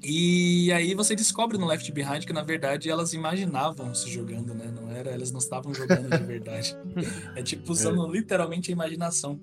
E 0.07 0.71
aí 0.71 0.93
você 0.93 1.15
descobre 1.15 1.57
no 1.57 1.65
Left 1.65 1.91
Behind 1.91 2.25
que, 2.25 2.31
na 2.33 2.43
verdade, 2.43 2.89
elas 2.91 3.13
imaginavam 3.13 3.93
se 3.95 4.07
jogando, 4.11 4.53
né? 4.53 4.71
Não 4.71 4.91
era, 4.91 5.09
elas 5.09 5.31
não 5.31 5.39
estavam 5.39 5.73
jogando 5.73 6.07
de 6.15 6.23
verdade. 6.23 6.77
É 7.35 7.41
tipo 7.41 7.71
usando 7.73 8.05
literalmente 8.11 8.69
a 8.69 8.73
imaginação. 8.73 9.39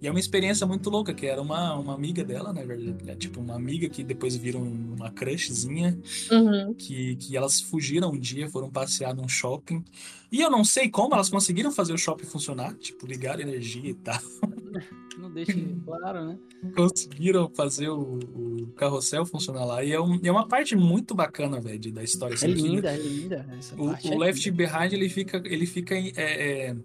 E 0.00 0.06
é 0.06 0.10
uma 0.10 0.20
experiência 0.20 0.64
muito 0.66 0.88
louca, 0.88 1.12
que 1.12 1.26
era 1.26 1.42
uma, 1.42 1.74
uma 1.74 1.94
amiga 1.94 2.22
dela, 2.22 2.52
na 2.52 2.62
verdade. 2.62 3.10
É 3.10 3.16
tipo 3.16 3.40
uma 3.40 3.56
amiga 3.56 3.88
que 3.88 4.04
depois 4.04 4.36
vira 4.36 4.56
um- 4.56 4.94
uma 4.94 5.10
crushzinha. 5.10 5.98
Uhum. 6.30 6.74
Que, 6.74 7.16
que 7.16 7.36
elas 7.36 7.60
fugiram 7.60 8.10
um 8.12 8.18
dia, 8.18 8.48
foram 8.48 8.70
passear 8.70 9.14
num 9.16 9.28
shopping. 9.28 9.82
E 10.30 10.40
eu 10.40 10.50
não 10.50 10.62
sei 10.64 10.88
como 10.88 11.14
elas 11.14 11.28
conseguiram 11.28 11.72
fazer 11.72 11.92
o 11.92 11.98
shopping 11.98 12.26
funcionar, 12.26 12.74
tipo, 12.74 13.04
ligar 13.04 13.40
energia 13.40 13.90
e 13.90 13.94
tal. 13.94 14.20
Não 15.28 15.80
claro, 15.84 16.24
né? 16.26 16.38
conseguiram 16.76 17.50
fazer 17.54 17.88
o, 17.90 18.18
o 18.34 18.66
carrossel 18.76 19.24
funcionar 19.26 19.64
lá. 19.64 19.84
E 19.84 19.92
é, 19.92 20.00
um- 20.00 20.18
é 20.22 20.30
uma 20.30 20.46
parte 20.48 20.74
muito 20.74 21.14
bacana, 21.14 21.60
velho, 21.60 21.92
da 21.92 22.02
história. 22.02 22.34
É 22.34 22.36
assim, 22.36 22.54
que 22.54 22.62
linda, 22.62 22.90
é 22.90 22.96
linda. 22.96 23.46
Essa 23.58 23.74
o, 23.76 23.86
parte 23.88 24.08
o 24.08 24.12
é 24.12 24.16
Left 24.18 24.50
linda. 24.50 24.56
Behind 24.56 24.92
ele 24.92 25.08
fica, 25.08 25.42
ele 25.44 25.66
fica 25.66 25.94
é, 25.94 26.12
é, 26.16 26.76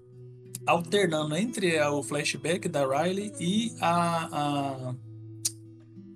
alternando 0.65 1.35
entre 1.35 1.79
o 1.81 2.03
flashback 2.03 2.67
da 2.67 2.85
Riley 2.85 3.31
e 3.39 3.71
a, 3.79 4.29
a, 4.31 4.95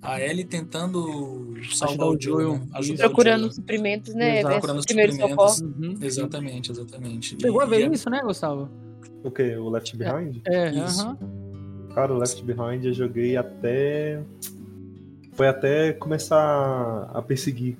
a 0.02 0.20
Ellie 0.20 0.44
tentando 0.44 1.54
salvar 1.72 2.08
o 2.08 2.20
Joel. 2.20 2.58
né? 2.58 2.66
O 2.78 2.96
Procurando 2.98 3.40
Joel. 3.42 3.52
suprimentos, 3.52 4.14
né? 4.14 4.40
Exato, 4.40 4.52
procurando 4.52 4.78
os. 4.80 5.60
Uhum. 5.60 5.98
Exatamente, 6.00 6.70
exatamente. 6.70 7.36
Chegou 7.40 7.60
a 7.62 7.64
ver 7.66 7.80
e 7.80 7.82
é- 7.84 7.88
isso, 7.94 8.10
né, 8.10 8.20
Gustavo? 8.22 8.68
O 9.22 9.30
que? 9.30 9.56
O 9.56 9.70
Left 9.70 9.96
Behind? 9.96 10.42
É, 10.46 10.70
Isso. 10.70 11.00
aham. 11.00 11.18
Cara, 11.94 12.12
o 12.12 12.18
Left 12.18 12.42
Behind 12.42 12.84
eu 12.84 12.92
joguei 12.92 13.36
até. 13.36 14.20
Foi 15.32 15.48
até 15.48 15.92
começar 15.92 17.10
a 17.12 17.20
perseguir 17.22 17.76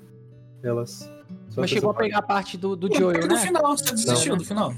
elas. 0.62 1.10
Só 1.50 1.60
Mas 1.60 1.70
chegou 1.70 1.90
a 1.90 1.94
pegar 1.94 2.18
a 2.18 2.22
parte 2.22 2.56
do, 2.56 2.74
do 2.74 2.92
Joel, 2.92 3.22
no 3.28 3.34
né? 3.34 3.40
final, 3.40 3.76
você 3.76 3.92
desistiu 3.92 4.32
Não. 4.32 4.38
do 4.38 4.44
final? 4.44 4.74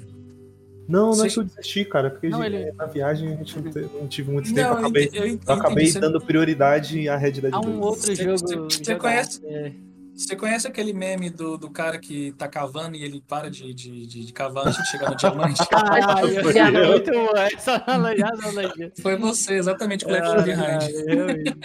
Não, 0.88 1.06
não 1.06 1.12
é 1.12 1.14
Você- 1.16 1.30
que 1.30 1.38
eu 1.40 1.44
desisti, 1.44 1.84
cara, 1.84 2.10
porque 2.10 2.28
Não, 2.28 2.44
ele- 2.44 2.70
na 2.72 2.86
viagem 2.86 3.32
a 3.32 3.36
gente 3.36 3.58
não, 3.58 3.72
te- 3.72 3.80
não 4.00 4.06
tive 4.06 4.30
muito 4.30 4.48
Não, 4.50 4.54
tempo. 4.54 4.68
Eu 4.68 4.78
acabei, 4.78 5.10
eu 5.12 5.26
ent- 5.26 5.42
eu 5.46 5.54
acabei 5.54 5.72
entendi, 5.74 5.92
você- 5.92 6.00
dando 6.00 6.20
prioridade 6.20 7.08
à 7.08 7.16
Red 7.16 7.32
Dead 7.32 7.52
Há 7.54 7.60
2. 7.60 7.66
um 7.74 7.80
outro 7.80 8.02
Você- 8.02 8.14
jogo. 8.14 8.38
você- 8.38 8.56
você 8.56 8.84
jogado, 8.84 9.00
conhece? 9.00 9.40
é. 9.46 9.72
Você 10.16 10.34
conhece 10.34 10.66
aquele 10.66 10.94
meme 10.94 11.28
do, 11.28 11.58
do 11.58 11.68
cara 11.68 11.98
que 11.98 12.32
tá 12.38 12.48
cavando 12.48 12.96
e 12.96 13.04
ele 13.04 13.22
para 13.28 13.50
de, 13.50 13.74
de, 13.74 14.06
de, 14.06 14.24
de 14.24 14.32
cavar 14.32 14.66
antes 14.66 14.82
de 14.82 14.88
chegar 14.90 15.10
no 15.10 15.16
diamante? 15.16 15.60
Caralho, 15.68 16.42
Foi 16.42 16.58
é 16.58 16.68
eu. 16.68 16.88
muito 16.92 17.10
bom. 17.12 17.36
Essa 17.36 17.84
analogia, 17.86 18.24
essa 18.32 18.48
analogia. 18.48 18.92
Foi 19.02 19.16
você, 19.18 19.54
exatamente, 19.54 20.06
o 20.06 20.08
Left 20.08 20.28
Ah, 20.30 20.42
Behind. 20.42 20.90
eu- 20.90 21.56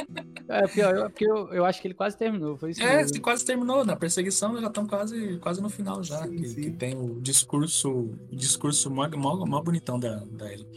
É 0.49 0.67
pior, 0.67 0.93
eu- 0.97 1.09
porque 1.09 1.25
eu, 1.25 1.47
eu 1.53 1.63
acho 1.65 1.81
que 1.81 1.87
ele 1.87 1.93
quase 1.95 2.17
terminou. 2.17 2.57
Foi 2.57 2.71
isso 2.71 2.83
É, 2.83 3.05
quase 3.21 3.45
terminou. 3.45 3.85
Na 3.85 3.95
perseguição 3.95 4.59
já 4.59 4.67
estão 4.67 4.85
quase, 4.85 5.37
quase 5.37 5.61
no 5.61 5.69
final 5.69 6.03
já. 6.03 6.23
Sim, 6.23 6.35
que, 6.35 6.47
sim. 6.49 6.61
que 6.61 6.71
tem 6.71 6.93
o 6.93 7.21
discurso, 7.21 7.89
o 7.89 8.35
discurso 8.35 8.91
mó, 8.91 9.07
mó, 9.15 9.45
mó 9.45 9.61
bonitão 9.61 9.97
da, 9.97 10.17
da 10.29 10.51
Ellie. 10.51 10.67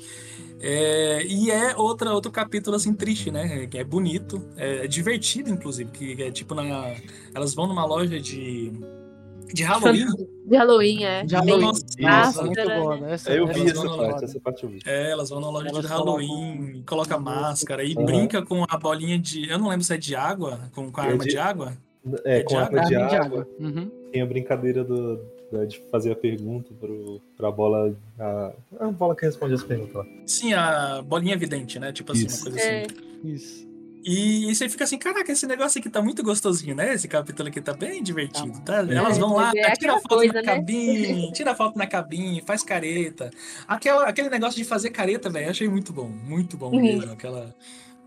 É, 0.61 1.27
e 1.27 1.51
é 1.51 1.77
outra, 1.77 2.13
outro 2.15 2.31
capítulo 2.31 2.75
assim 2.77 2.95
triste, 2.95 3.31
né? 3.31 3.67
Que 3.67 3.79
é 3.79 3.85
bonito, 3.85 4.43
é, 4.57 4.87
divertido, 4.87 5.51
inclusive. 5.51 5.91
Que 5.91 6.23
é 6.23 6.31
tipo 6.31 6.55
na. 6.55 6.95
Elas 7.35 7.53
vão 7.55 7.64
numa 7.67 7.85
loja 7.85 8.19
de. 8.21 8.73
De 9.53 9.63
Halloween. 9.63 10.07
De 10.47 10.57
Halloween, 10.57 11.05
é. 11.05 11.25
De 11.25 11.35
Halloween. 11.37 11.61
Nossa, 11.67 11.85
áspera, 12.09 12.47
muito 12.47 12.65
né? 12.69 12.81
bom. 12.81 13.07
Essa, 13.07 13.31
Eu 13.33 13.47
vi 13.47 13.61
Elas 13.61 13.71
essa 13.73 13.83
vão 13.87 13.97
parte, 13.99 14.25
essa 14.25 14.41
parte 14.41 14.65
eu 14.65 14.71
vi. 14.71 14.79
É, 14.85 15.11
elas 15.11 15.31
vão 15.31 15.41
na 15.41 15.51
loja 15.51 15.69
Elas 15.69 15.83
de 15.83 15.89
colocam- 15.89 16.15
Halloween, 16.27 16.83
coloca 16.87 17.19
máscara 17.19 17.85
e 17.85 17.95
Uhum. 17.95 18.05
brinca 18.05 18.43
com 18.43 18.65
a 18.69 18.77
bolinha 18.79 19.19
de. 19.19 19.49
Eu 19.49 19.59
não 19.59 19.69
lembro 19.69 19.85
se 19.85 19.95
é 19.95 19.97
de 19.99 20.15
água, 20.17 20.61
com, 20.75 20.91
com 20.91 21.01
a 21.01 21.05
É 21.05 21.09
arma 21.11 21.25
de- 21.25 21.31
de 21.31 21.39
água. 21.39 21.73
É, 22.25 22.39
É 22.39 22.43
com 22.43 22.49
de 22.49 22.57
água 22.57 22.69
de 22.69 22.91
Carne 22.95 23.09
de 23.09 23.17
água. 23.17 23.25
água. 23.43 23.49
Uhum. 23.61 23.91
Tem 24.13 24.23
a 24.23 24.27
brincadeira 24.27 24.83
do, 24.85 25.21
de 25.69 25.81
fazer 25.91 26.13
a 26.13 26.17
pergunta 26.17 26.73
pro, 26.81 27.21
pra 27.37 27.51
bola. 27.53 27.95
A, 28.19 28.53
a 28.81 28.87
bola 28.91 29.15
que 29.15 29.25
responde 29.25 29.55
as 29.55 29.63
perguntas 29.63 29.95
lá. 29.95 30.05
Sim, 30.27 30.53
a 30.55 31.01
bolinha 31.03 31.37
vidente, 31.37 31.79
né? 31.79 31.93
Tipo 31.93 32.13
assim, 32.13 32.27
Isso. 32.27 32.43
uma 32.49 32.51
coisa 32.51 32.61
É. 32.67 32.83
assim. 32.87 32.95
Isso. 33.25 33.74
E, 34.07 34.51
e 34.51 34.55
você 34.55 34.69
fica 34.69 34.85
assim, 34.85 34.99
caraca, 34.99 35.33
esse 35.33 35.47
negócio 35.47 35.79
aqui 35.81 35.89
tá 35.89 36.03
muito 36.03 36.23
gostosinho, 36.23 36.75
né? 36.75 36.93
Esse 36.93 37.09
capítulo 37.09 37.49
aqui 37.49 37.61
tá 37.61 37.73
bem 37.73 38.03
divertido, 38.03 38.61
tá? 38.61 38.81
Elas 38.81 39.17
vão 39.17 39.35
lá, 39.35 39.51
é 39.57 39.71
tira 39.73 39.95
foto 39.95 40.09
coisa, 40.09 40.33
na 40.35 40.43
né? 40.43 40.47
cabine, 40.47 41.33
tira 41.33 41.55
foto 41.55 41.79
na 41.79 41.87
cabine, 41.87 42.43
faz 42.43 42.63
careta. 42.63 43.31
Aquela, 43.67 44.07
aquele 44.07 44.29
negócio 44.29 44.57
de 44.57 44.65
fazer 44.65 44.91
careta, 44.91 45.31
velho, 45.31 45.49
achei 45.49 45.69
muito 45.69 45.91
bom, 45.93 46.07
muito 46.09 46.57
bom 46.57 46.71
Uhum. 46.71 46.83
mesmo. 46.83 47.13
Aquela. 47.13 47.55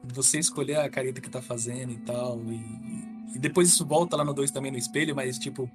Você 0.04 0.38
escolher 0.38 0.76
a 0.78 0.88
careta 0.90 1.20
que 1.20 1.30
tá 1.30 1.42
fazendo 1.42 1.92
e 1.92 1.98
tal. 1.98 2.40
E, 2.48 3.36
e 3.36 3.40
depois 3.40 3.68
isso 3.68 3.84
volta 3.86 4.16
lá 4.16 4.24
no 4.24 4.34
2 4.36 4.52
também 4.52 4.72
no 4.72 4.78
espelho, 4.78 5.16
mas 5.16 5.40
tipo. 5.40 5.68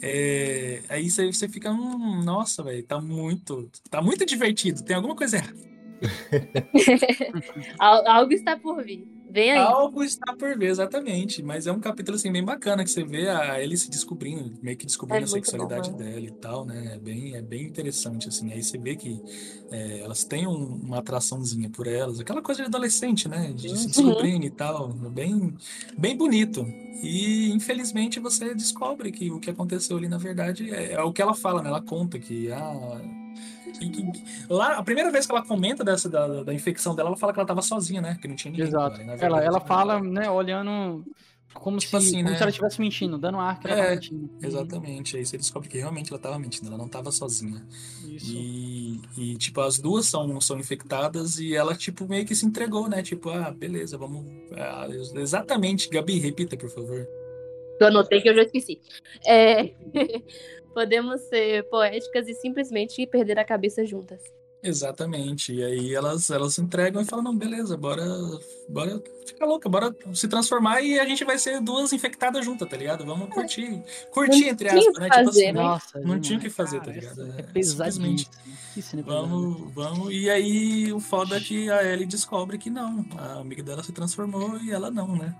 é, 0.00 0.82
aí 0.88 1.10
você, 1.10 1.26
você 1.32 1.48
fica, 1.48 1.72
hum, 1.72 2.22
nossa, 2.24 2.62
velho, 2.62 2.82
tá 2.84 3.00
muito. 3.00 3.68
Tá 3.90 4.00
muito 4.00 4.24
divertido. 4.24 4.82
Tem 4.84 4.94
alguma 4.94 5.16
coisa 5.16 5.38
errada. 5.38 5.68
Al- 7.78 8.06
Algo 8.08 8.32
está 8.32 8.56
por 8.56 8.82
vir. 8.84 9.04
Vem 9.28 9.50
aí. 9.52 9.58
Algo 9.60 10.02
está 10.04 10.34
por 10.36 10.56
ver, 10.58 10.68
exatamente. 10.70 11.42
Mas 11.42 11.66
é 11.66 11.72
um 11.72 11.80
capítulo 11.80 12.16
assim 12.16 12.30
bem 12.32 12.44
bacana 12.44 12.84
que 12.84 12.90
você 12.90 13.04
vê 13.04 13.28
a 13.28 13.60
Ellie 13.62 13.76
se 13.78 13.90
descobrindo, 13.90 14.56
meio 14.62 14.76
que 14.76 14.86
descobrindo 14.86 15.22
É 15.22 15.24
a 15.24 15.26
sexualidade 15.26 15.90
bom, 15.90 15.96
dela 15.96 16.26
e 16.26 16.30
tal, 16.32 16.64
né? 16.66 16.94
É 16.94 16.98
bem, 16.98 17.34
é 17.34 17.42
bem 17.42 17.66
interessante, 17.66 18.28
assim. 18.28 18.52
Aí 18.52 18.62
você 18.62 18.78
vê 18.78 18.96
que 18.96 19.22
é, 19.70 20.00
elas 20.00 20.24
têm 20.24 20.46
um- 20.46 20.76
uma 20.76 20.98
atraçãozinha 20.98 21.70
por 21.70 21.86
elas, 21.86 22.20
aquela 22.20 22.42
coisa 22.42 22.62
de 22.62 22.66
adolescente, 22.68 23.28
né? 23.28 23.52
De 23.52 23.76
se 23.76 23.86
Uhum. 23.86 23.88
descobrindo 23.88 24.46
e 24.46 24.50
tal. 24.50 24.92
Bem, 25.10 25.54
bem 25.96 26.16
bonito. 26.16 26.74
E 27.00 27.50
infelizmente 27.52 28.20
você 28.20 28.54
descobre 28.54 29.12
que 29.12 29.30
o 29.30 29.38
que 29.40 29.50
aconteceu 29.50 29.96
ali, 29.96 30.08
na 30.08 30.18
verdade, 30.18 30.70
é, 30.72 30.92
é 30.94 31.02
o 31.02 31.12
que 31.12 31.22
ela 31.22 31.34
fala, 31.34 31.62
né? 31.62 31.68
Ela 31.68 31.82
conta 31.82 32.18
que 32.18 32.50
ah, 32.52 33.00
que- 33.78 33.90
que- 33.90 34.24
lá, 34.48 34.76
a 34.78 34.82
primeira 34.82 35.10
vez 35.10 35.26
que 35.26 35.32
ela 35.32 35.44
comenta 35.44 35.84
dessa, 35.84 36.08
da, 36.08 36.42
da 36.44 36.54
infecção 36.54 36.94
dela, 36.94 37.08
ela 37.10 37.16
fala 37.16 37.32
que 37.32 37.38
ela 37.38 37.46
tava 37.48 37.62
sozinha, 37.62 38.00
né? 38.00 38.18
Que 38.20 38.28
não 38.28 38.36
tinha 38.36 38.50
ninguém. 38.50 38.66
Exato. 38.66 38.96
com 38.98 39.10
ela, 39.10 39.16
Ela, 39.24 39.44
ela 39.44 39.60
fala, 39.60 40.00
né, 40.00 40.28
olhando 40.30 41.04
como, 41.54 41.78
Tipo 41.78 41.98
se, 42.00 42.08
assim, 42.08 42.16
como 42.18 42.30
né? 42.30 42.36
se 42.36 42.42
ela 42.42 42.50
estivesse 42.50 42.80
mentindo, 42.80 43.18
dando 43.18 43.38
ar 43.38 43.58
que 43.58 43.66
ela 43.66 43.76
tava 43.76 43.88
É, 43.88 43.94
mentindo. 43.94 44.30
exatamente. 44.42 45.16
Aí 45.16 45.24
você 45.26 45.36
descobre 45.38 45.68
que 45.68 45.78
realmente 45.78 46.12
ela 46.12 46.20
tava 46.20 46.38
mentindo, 46.38 46.68
ela 46.68 46.76
não 46.78 46.86
tava 46.88 47.10
sozinha. 47.10 47.66
Isso. 48.06 48.32
E, 48.36 49.00
e, 49.16 49.36
tipo, 49.36 49.60
as 49.62 49.78
duas 49.78 50.06
são, 50.06 50.40
são 50.40 50.58
infectadas 50.58 51.38
e 51.38 51.54
ela, 51.56 51.74
tipo, 51.74 52.06
meio 52.06 52.24
que 52.26 52.34
se 52.34 52.44
entregou, 52.46 52.88
né? 52.88 53.02
Tipo, 53.02 53.30
ah, 53.30 53.50
beleza, 53.50 53.96
vamos. 53.98 54.24
ah, 54.56 54.86
exatamente, 55.16 55.88
Gabi, 55.88 56.18
repita, 56.20 56.56
por 56.56 56.68
favor. 56.70 57.06
Eu 57.80 57.86
anotei 57.86 58.20
que 58.20 58.28
eu 58.28 58.34
já 58.34 58.42
esqueci. 58.42 58.80
É... 59.26 59.72
Podemos 60.78 61.22
ser 61.22 61.68
poéticas 61.68 62.28
e 62.28 62.34
simplesmente 62.34 63.04
perder 63.04 63.36
a 63.36 63.44
cabeça 63.44 63.84
juntas. 63.84 64.22
Exatamente. 64.62 65.52
E 65.52 65.64
aí 65.64 65.92
elas, 65.92 66.30
elas 66.30 66.54
se 66.54 66.60
entregam 66.60 67.02
e 67.02 67.04
falam, 67.04 67.24
não, 67.24 67.36
beleza, 67.36 67.76
bora, 67.76 68.06
bora 68.68 69.02
ficar 69.26 69.44
louca, 69.44 69.68
bora 69.68 69.92
se 70.14 70.28
transformar 70.28 70.80
e 70.80 71.00
a 71.00 71.04
gente 71.04 71.24
vai 71.24 71.36
ser 71.36 71.60
duas 71.60 71.92
infectadas 71.92 72.44
juntas, 72.44 72.68
tá 72.68 72.76
ligado? 72.76 73.04
Vamos 73.04 73.28
curtir. 73.28 73.82
Curtir, 74.12 74.40
Não 74.40 74.48
entre 74.50 74.68
tinha 74.68 74.78
aspas, 74.78 74.86
o 74.86 74.92
que 74.92 75.00
né? 75.00 75.10
Tipo 75.10 75.24
fazer, 75.24 75.44
assim, 75.46 75.52
né? 75.52 75.62
Nossa, 75.62 75.98
não 75.98 76.20
tinha 76.20 76.38
o 76.38 76.42
que 76.42 76.50
fazer, 76.50 76.78
tá 76.78 76.84
Cara, 76.84 77.00
ligado? 77.00 77.22
É 77.22 77.24
É, 77.26 77.32
cena 77.32 77.42
pesada. 77.52 77.90
Vamos, 79.04 79.74
vamos. 79.74 80.14
E 80.14 80.30
aí 80.30 80.92
o 80.92 81.00
foda 81.00 81.38
é 81.38 81.40
que 81.40 81.68
a 81.68 81.82
Ellie 81.82 82.06
descobre 82.06 82.56
que 82.56 82.70
não. 82.70 83.04
A 83.18 83.40
amiga 83.40 83.64
dela 83.64 83.82
se 83.82 83.90
transformou 83.90 84.56
e 84.60 84.70
ela 84.70 84.92
não, 84.92 85.16
né? 85.16 85.34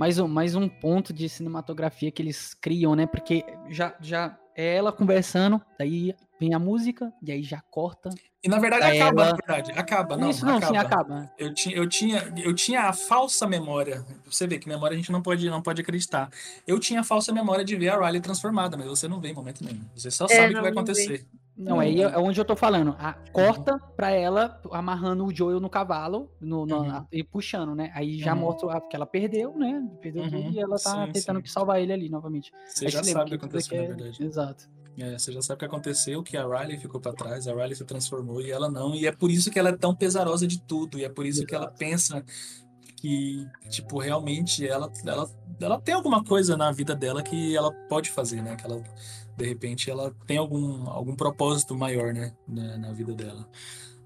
mais 0.00 0.18
um, 0.18 0.26
mais 0.26 0.54
um 0.54 0.66
ponto 0.66 1.12
de 1.12 1.28
cinematografia 1.28 2.10
que 2.10 2.22
eles 2.22 2.54
criam, 2.54 2.96
né? 2.96 3.06
Porque 3.06 3.44
já, 3.68 3.94
já 4.00 4.34
é 4.60 4.76
ela 4.76 4.92
conversando, 4.92 5.60
daí 5.78 6.14
vem 6.38 6.54
a 6.54 6.58
música, 6.58 7.12
e 7.22 7.32
aí 7.32 7.42
já 7.42 7.60
corta. 7.70 8.10
E 8.42 8.48
na 8.48 8.58
verdade 8.58 8.84
acaba, 8.98 9.22
ela. 9.22 9.30
na 9.30 9.36
verdade. 9.36 9.72
Acaba, 9.78 10.16
não. 10.16 10.30
Isso, 10.30 10.44
não, 10.46 10.56
acaba. 10.56 10.72
sim, 10.72 10.78
acaba. 10.78 11.32
Eu 11.38 11.52
tinha, 11.52 11.76
eu, 11.76 11.88
tinha, 11.88 12.32
eu 12.38 12.54
tinha 12.54 12.82
a 12.82 12.92
falsa 12.92 13.46
memória. 13.46 14.04
Você 14.24 14.46
vê 14.46 14.58
que 14.58 14.66
memória 14.68 14.94
a 14.94 14.96
gente 14.96 15.12
não 15.12 15.20
pode, 15.20 15.48
não 15.50 15.60
pode 15.60 15.82
acreditar. 15.82 16.30
Eu 16.66 16.78
tinha 16.80 17.00
a 17.00 17.04
falsa 17.04 17.32
memória 17.32 17.64
de 17.64 17.76
ver 17.76 17.90
a 17.90 18.06
Riley 18.06 18.20
transformada, 18.20 18.76
mas 18.76 18.86
você 18.86 19.06
não 19.06 19.20
vê 19.20 19.28
em 19.28 19.34
momento 19.34 19.62
nenhum. 19.62 19.84
Você 19.94 20.10
só 20.10 20.24
É, 20.24 20.28
sabe 20.28 20.44
o 20.54 20.56
que 20.56 20.60
vai 20.62 20.72
não 20.72 20.84
vê. 20.84 21.24
Não, 21.60 21.78
aí 21.78 22.00
é 22.00 22.18
onde 22.18 22.40
eu 22.40 22.44
tô 22.44 22.56
falando. 22.56 22.96
A, 22.98 23.12
corta 23.32 23.78
pra 23.96 24.10
ela 24.10 24.60
amarrando 24.72 25.24
o 25.26 25.34
Joel 25.34 25.60
no 25.60 25.68
cavalo 25.68 26.30
no, 26.40 26.64
no- 26.64 26.80
Uhum. 26.80 27.04
e 27.12 27.22
puxando, 27.22 27.74
né? 27.74 27.90
Aí 27.94 28.18
já 28.18 28.32
Uhum. 28.34 28.40
mostra 28.40 28.80
que 28.80 28.96
ela 28.96 29.06
perdeu, 29.06 29.56
né? 29.56 29.86
Perdeu 30.00 30.22
Uhum. 30.22 30.30
tudo 30.30 30.50
e 30.52 30.58
ela 30.58 30.76
tá 30.78 31.06
Sim, 31.06 31.12
tentando 31.12 31.40
sim. 31.40 31.46
salvar 31.52 31.80
ele 31.80 31.92
ali 31.92 32.08
novamente. 32.08 32.50
Você 32.66 32.86
Aí 32.86 32.90
já 32.90 33.02
sabe 33.04 33.22
o 33.26 33.26
que 33.26 33.34
aconteceu, 33.34 33.76
é- 33.78 33.88
na 33.88 33.94
verdade. 33.94 34.24
Exato. 34.24 34.68
É, 34.98 35.18
você 35.18 35.32
já 35.32 35.40
sabe 35.40 35.56
o 35.56 35.58
que 35.60 35.64
aconteceu, 35.64 36.22
que 36.22 36.36
a 36.36 36.46
Riley 36.46 36.78
ficou 36.78 37.00
pra 37.00 37.12
trás, 37.12 37.46
a 37.46 37.52
Riley 37.52 37.74
se 37.74 37.84
transformou 37.84 38.40
e 38.42 38.50
ela 38.50 38.70
não. 38.70 38.94
E 38.94 39.06
é 39.06 39.12
por 39.12 39.30
isso 39.30 39.50
que 39.50 39.58
ela 39.58 39.68
é 39.70 39.76
tão 39.76 39.94
pesarosa 39.94 40.46
de 40.46 40.60
tudo. 40.60 40.98
E 40.98 41.04
é 41.04 41.08
por 41.08 41.24
isso 41.24 41.46
que 41.46 41.54
ela 41.54 41.68
pensa 41.70 42.22
que, 42.96 43.46
tipo, 43.70 43.98
realmente 43.98 44.66
ela, 44.66 44.92
ela, 45.06 45.30
ela 45.60 45.80
tem 45.80 45.94
alguma 45.94 46.22
coisa 46.22 46.56
na 46.56 46.70
vida 46.70 46.94
dela 46.94 47.22
que 47.22 47.56
ela 47.56 47.72
pode 47.88 48.10
fazer, 48.10 48.42
né? 48.42 48.56
Que 48.56 48.66
ela, 48.66 48.82
de 49.36 49.44
repente, 49.46 49.90
ela 49.90 50.14
tem 50.26 50.36
algum, 50.36 50.88
algum 50.88 51.14
propósito 51.16 51.74
maior, 51.76 52.12
né? 52.12 52.32
Na, 52.46 52.76
na 52.78 52.92
vida 52.92 53.14
dela. 53.14 53.46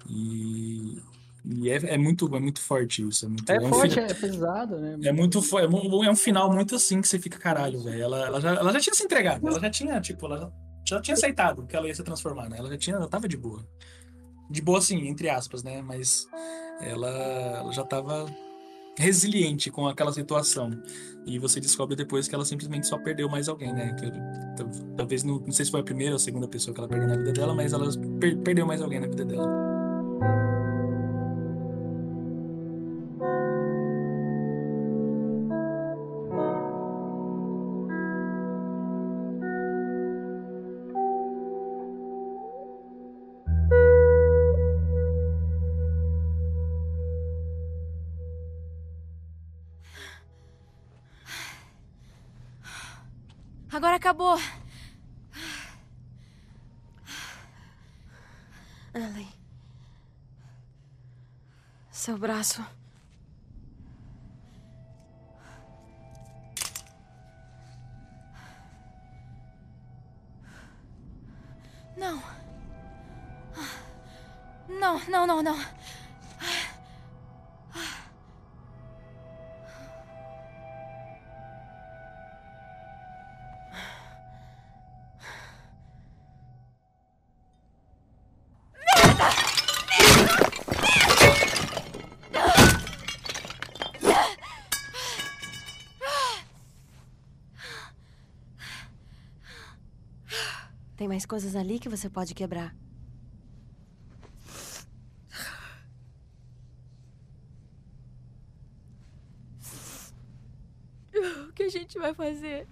E, 0.09 0.99
e 1.45 1.71
é, 1.71 1.95
é, 1.95 1.99
muito, 1.99 2.35
é 2.35 2.41
muito 2.41 2.61
forte 2.61 3.07
isso. 3.07 3.25
É, 3.25 3.29
muito, 3.29 3.51
É 3.51 3.59
um 3.61 3.69
forte, 3.69 3.95
fina- 3.95 4.07
é 4.07 4.15
pesado, 4.15 4.79
né? 4.79 4.99
é 5.03 5.13
muito 5.13 5.39
é, 5.59 5.65
é 6.07 6.11
um 6.11 6.17
final 6.17 6.53
muito 6.53 6.75
assim 6.77 7.01
que 7.01 7.09
você 7.09 7.19
fica 7.19 7.39
caralho, 7.39 7.83
velho. 7.83 8.03
Ela, 8.03 8.27
ela, 8.27 8.41
já, 8.41 8.51
ela 8.55 8.73
já 8.73 8.81
tinha 8.81 8.95
se 8.95 9.05
entregado, 9.05 9.47
ela 9.47 9.61
já 9.61 9.71
tinha, 9.71 10.01
tipo, 10.01 10.27
ela 10.27 10.39
já, 10.39 10.51
já 10.97 11.01
tinha 11.03 11.15
aceitado 11.15 11.67
que 11.67 11.75
ela 11.77 11.87
ia 11.89 11.95
se 11.95 12.03
transformar, 12.03 12.49
né? 12.49 12.59
Ela 12.59 12.69
já 12.71 12.79
tinha, 12.79 12.97
ela 12.97 13.09
tava 13.09 13.29
de 13.29 13.37
boa. 13.37 13.67
De 14.51 14.61
boa, 14.61 14.79
assim, 14.79 15.09
entre 15.09 15.29
aspas, 15.31 15.63
né? 15.63 15.81
Mas 15.83 16.27
ela, 16.81 17.09
ela 17.09 17.73
já 17.73 17.83
tava 17.85 18.27
resiliente 18.99 19.71
com 19.71 19.87
aquela 19.87 20.12
situação. 20.12 20.71
E 21.27 21.39
você 21.39 21.59
descobre 21.61 21.97
depois 21.97 22.29
que 22.29 22.35
ela 22.35 22.45
simplesmente 22.45 22.87
só 22.87 22.99
perdeu 22.99 23.29
mais 23.29 23.49
alguém, 23.49 23.73
né? 23.73 23.95
Que, 23.95 24.11
tal- 24.57 24.71
talvez, 24.97 25.23
não, 25.25 25.39
não 25.41 25.53
sei 25.53 25.65
se 25.65 25.71
foi 25.71 25.81
a 25.81 25.85
primeira 25.85 26.12
ou 26.12 26.16
a 26.16 26.21
segunda 26.21 26.47
pessoa 26.47 26.75
que 26.75 26.81
ela 26.81 26.89
perdeu 26.89 27.09
na 27.09 27.16
vida 27.16 27.33
dela, 27.33 27.55
mas 27.55 27.73
ela 27.73 27.89
per- 28.21 28.39
perdeu 28.39 28.66
mais 28.66 28.83
alguém 28.83 29.01
na 29.01 29.07
vida 29.07 29.25
dela. 29.25 29.49
Seu 62.05 62.18
braço. 62.18 62.62
Não. 71.97 72.22
Não, 74.68 75.01
não, 75.09 75.26
não, 75.26 75.43
não. 75.43 75.56
Mais 101.15 101.24
coisas 101.24 101.55
ali 101.55 101.78
que 101.78 101.89
você 101.89 102.11
pode 102.11 102.35
quebrar. 102.35 102.74
O 111.49 111.53
que 111.55 111.62
a 111.62 111.69
gente 111.69 111.97
vai 112.01 112.12
fazer? 112.12 112.66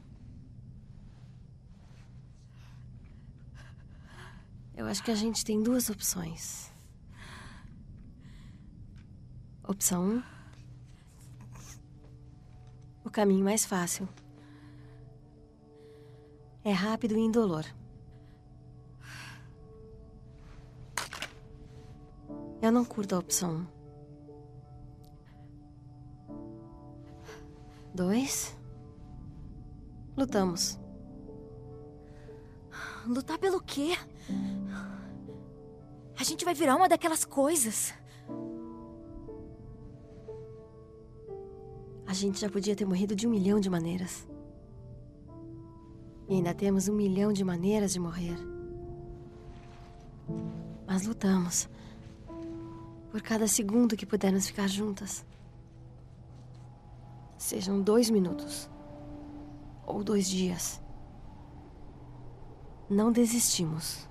Eu 4.74 4.86
acho 4.86 5.04
que 5.04 5.12
a 5.12 5.14
gente 5.14 5.44
tem 5.44 5.62
duas 5.62 5.88
opções. 5.88 6.72
Opção 9.62 10.02
1. 10.02 10.16
Um, 10.16 10.22
o 13.04 13.10
caminho 13.10 13.44
mais 13.44 13.64
fácil. 13.64 14.08
É 16.64 16.72
rápido 16.72 17.16
e 17.16 17.20
indolor. 17.20 17.64
Eu 22.62 22.70
não 22.70 22.84
curto 22.84 23.16
a 23.16 23.18
opção 23.18 23.66
1. 26.30 26.36
Dois. 27.92 28.56
Lutamos. 30.16 30.78
Lutar 33.04 33.36
pelo 33.36 33.60
quê? 33.60 33.98
A 36.16 36.22
gente 36.22 36.44
vai 36.44 36.54
virar 36.54 36.76
uma 36.76 36.88
daquelas 36.88 37.24
coisas. 37.24 37.92
A 42.06 42.14
gente 42.14 42.40
já 42.40 42.48
podia 42.48 42.76
ter 42.76 42.84
morrido 42.84 43.16
de 43.16 43.26
um 43.26 43.30
milhão 43.30 43.58
de 43.58 43.68
maneiras. 43.68 44.24
E 46.28 46.34
ainda 46.34 46.54
temos 46.54 46.86
um 46.86 46.94
milhão 46.94 47.32
de 47.32 47.42
maneiras 47.42 47.92
de 47.92 47.98
morrer. 47.98 48.38
Mas 50.86 51.04
lutamos. 51.04 51.68
Por 53.12 53.20
cada 53.20 53.46
segundo 53.46 53.96
que 53.96 54.06
pudermos 54.06 54.46
ficar 54.46 54.66
juntas. 54.66 55.24
Sejam 57.36 57.80
dois 57.80 58.08
minutos. 58.08 58.70
Ou 59.86 60.02
dois 60.02 60.28
dias. 60.28 60.80
Não 62.88 63.12
desistimos. 63.12 64.08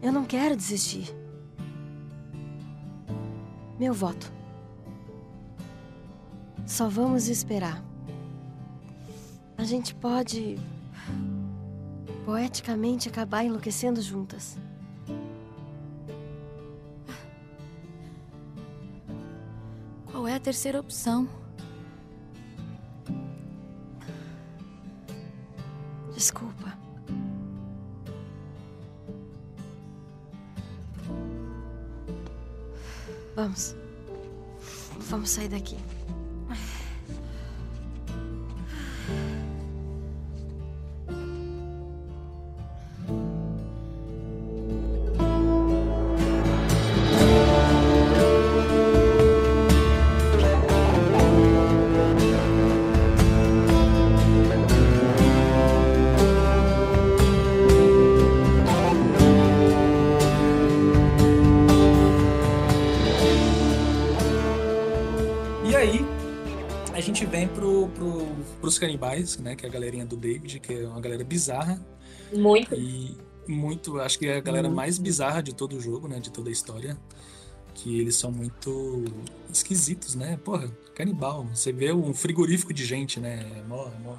Eu 0.00 0.10
não 0.10 0.24
quero 0.24 0.56
desistir. 0.56 1.14
Meu 3.78 3.92
voto. 3.92 4.32
Só 6.66 6.88
vamos 6.88 7.28
esperar. 7.28 7.84
A 9.58 9.64
gente 9.64 9.94
pode 9.94 10.58
Poeticamente 12.24 13.08
acabar 13.08 13.44
enlouquecendo 13.44 14.00
juntas. 14.00 14.56
Qual 20.22 20.30
é 20.30 20.36
a 20.36 20.38
terceira 20.38 20.78
opção? 20.78 21.28
Desculpa. 26.14 26.78
Vamos. 33.34 33.74
Vamos 35.10 35.28
sair 35.28 35.48
daqui. 35.48 35.76
Canibais, 68.82 69.38
né? 69.38 69.54
Que 69.54 69.64
é 69.64 69.68
a 69.68 69.72
galerinha 69.72 70.04
do 70.04 70.16
David, 70.16 70.58
que 70.58 70.74
é 70.74 70.88
uma 70.88 71.00
galera 71.00 71.22
bizarra. 71.22 71.80
Muito. 72.34 72.74
E 72.74 73.16
muito, 73.46 74.00
acho 74.00 74.18
que 74.18 74.26
é 74.26 74.38
a 74.38 74.40
galera 74.40 74.68
Muito. 74.68 74.76
mais 74.76 74.98
bizarra 74.98 75.40
de 75.40 75.54
todo 75.54 75.76
o 75.76 75.80
jogo, 75.80 76.08
né? 76.08 76.18
De 76.18 76.30
toda 76.30 76.48
a 76.48 76.52
história. 76.52 76.96
Que 77.74 78.00
eles 78.00 78.16
são 78.16 78.32
muito 78.32 79.04
esquisitos, 79.52 80.16
né? 80.16 80.36
Porra, 80.44 80.68
canibal. 80.94 81.46
Você 81.54 81.72
vê 81.72 81.92
um 81.92 82.12
frigorífico 82.12 82.74
de 82.74 82.84
gente, 82.84 83.20
né? 83.20 83.46
É 83.56 83.62
mó, 83.62 83.86
é 83.86 83.98
mó, 84.02 84.16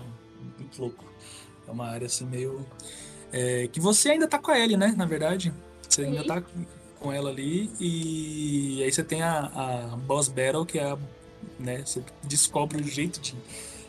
muito 0.57 0.81
louco. 0.81 1.03
É 1.67 1.71
uma 1.71 1.87
área 1.87 2.05
assim 2.05 2.25
meio. 2.25 2.65
é, 3.31 3.67
que 3.67 3.79
você 3.81 4.11
ainda 4.11 4.27
tá 4.27 4.39
com 4.39 4.51
a 4.51 4.59
Ellie, 4.59 4.77
né? 4.77 4.93
Na 4.95 5.05
verdade. 5.05 5.53
Você 5.87 6.03
ainda 6.03 6.21
Sim. 6.21 6.27
tá 6.27 6.43
com 6.99 7.11
ela 7.11 7.29
ali. 7.29 7.69
E 7.79 8.81
aí 8.81 8.91
você 8.91 9.03
tem 9.03 9.21
a, 9.21 9.91
a 9.93 9.97
Boss 9.97 10.29
Battle, 10.29 10.65
que 10.65 10.79
é 10.79 10.91
a. 10.91 10.97
Né? 11.59 11.83
Você 11.85 12.01
descobre 12.23 12.81
o 12.81 12.87
jeito 12.87 13.19
de. 13.19 13.35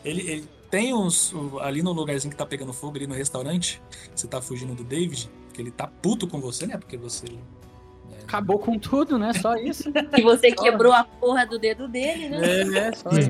Ele, 0.03 0.21
ele 0.29 0.54
tem 0.69 0.93
uns. 0.93 1.33
Ali 1.61 1.81
no 1.81 1.91
lugarzinho 1.91 2.31
que 2.31 2.37
tá 2.37 2.45
pegando 2.45 2.73
fogo, 2.73 2.97
ali 2.97 3.07
no 3.07 3.13
restaurante, 3.13 3.81
você 4.13 4.27
tá 4.27 4.41
fugindo 4.41 4.75
do 4.75 4.83
David, 4.83 5.29
que 5.53 5.61
ele 5.61 5.71
tá 5.71 5.87
puto 5.87 6.27
com 6.27 6.39
você, 6.39 6.65
né? 6.65 6.77
Porque 6.77 6.97
você. 6.97 7.27
Acabou 8.23 8.57
com 8.57 8.77
tudo, 8.79 9.19
né? 9.19 9.33
Só 9.33 9.55
isso. 9.55 9.91
E 10.17 10.21
você 10.21 10.51
quebrou 10.51 10.91
a 10.91 11.03
porra 11.03 11.45
do 11.45 11.59
dedo 11.59 11.87
dele, 11.87 12.29
né? 12.29 12.39
É, 12.41 12.91
só 12.93 13.09
isso. 13.11 13.29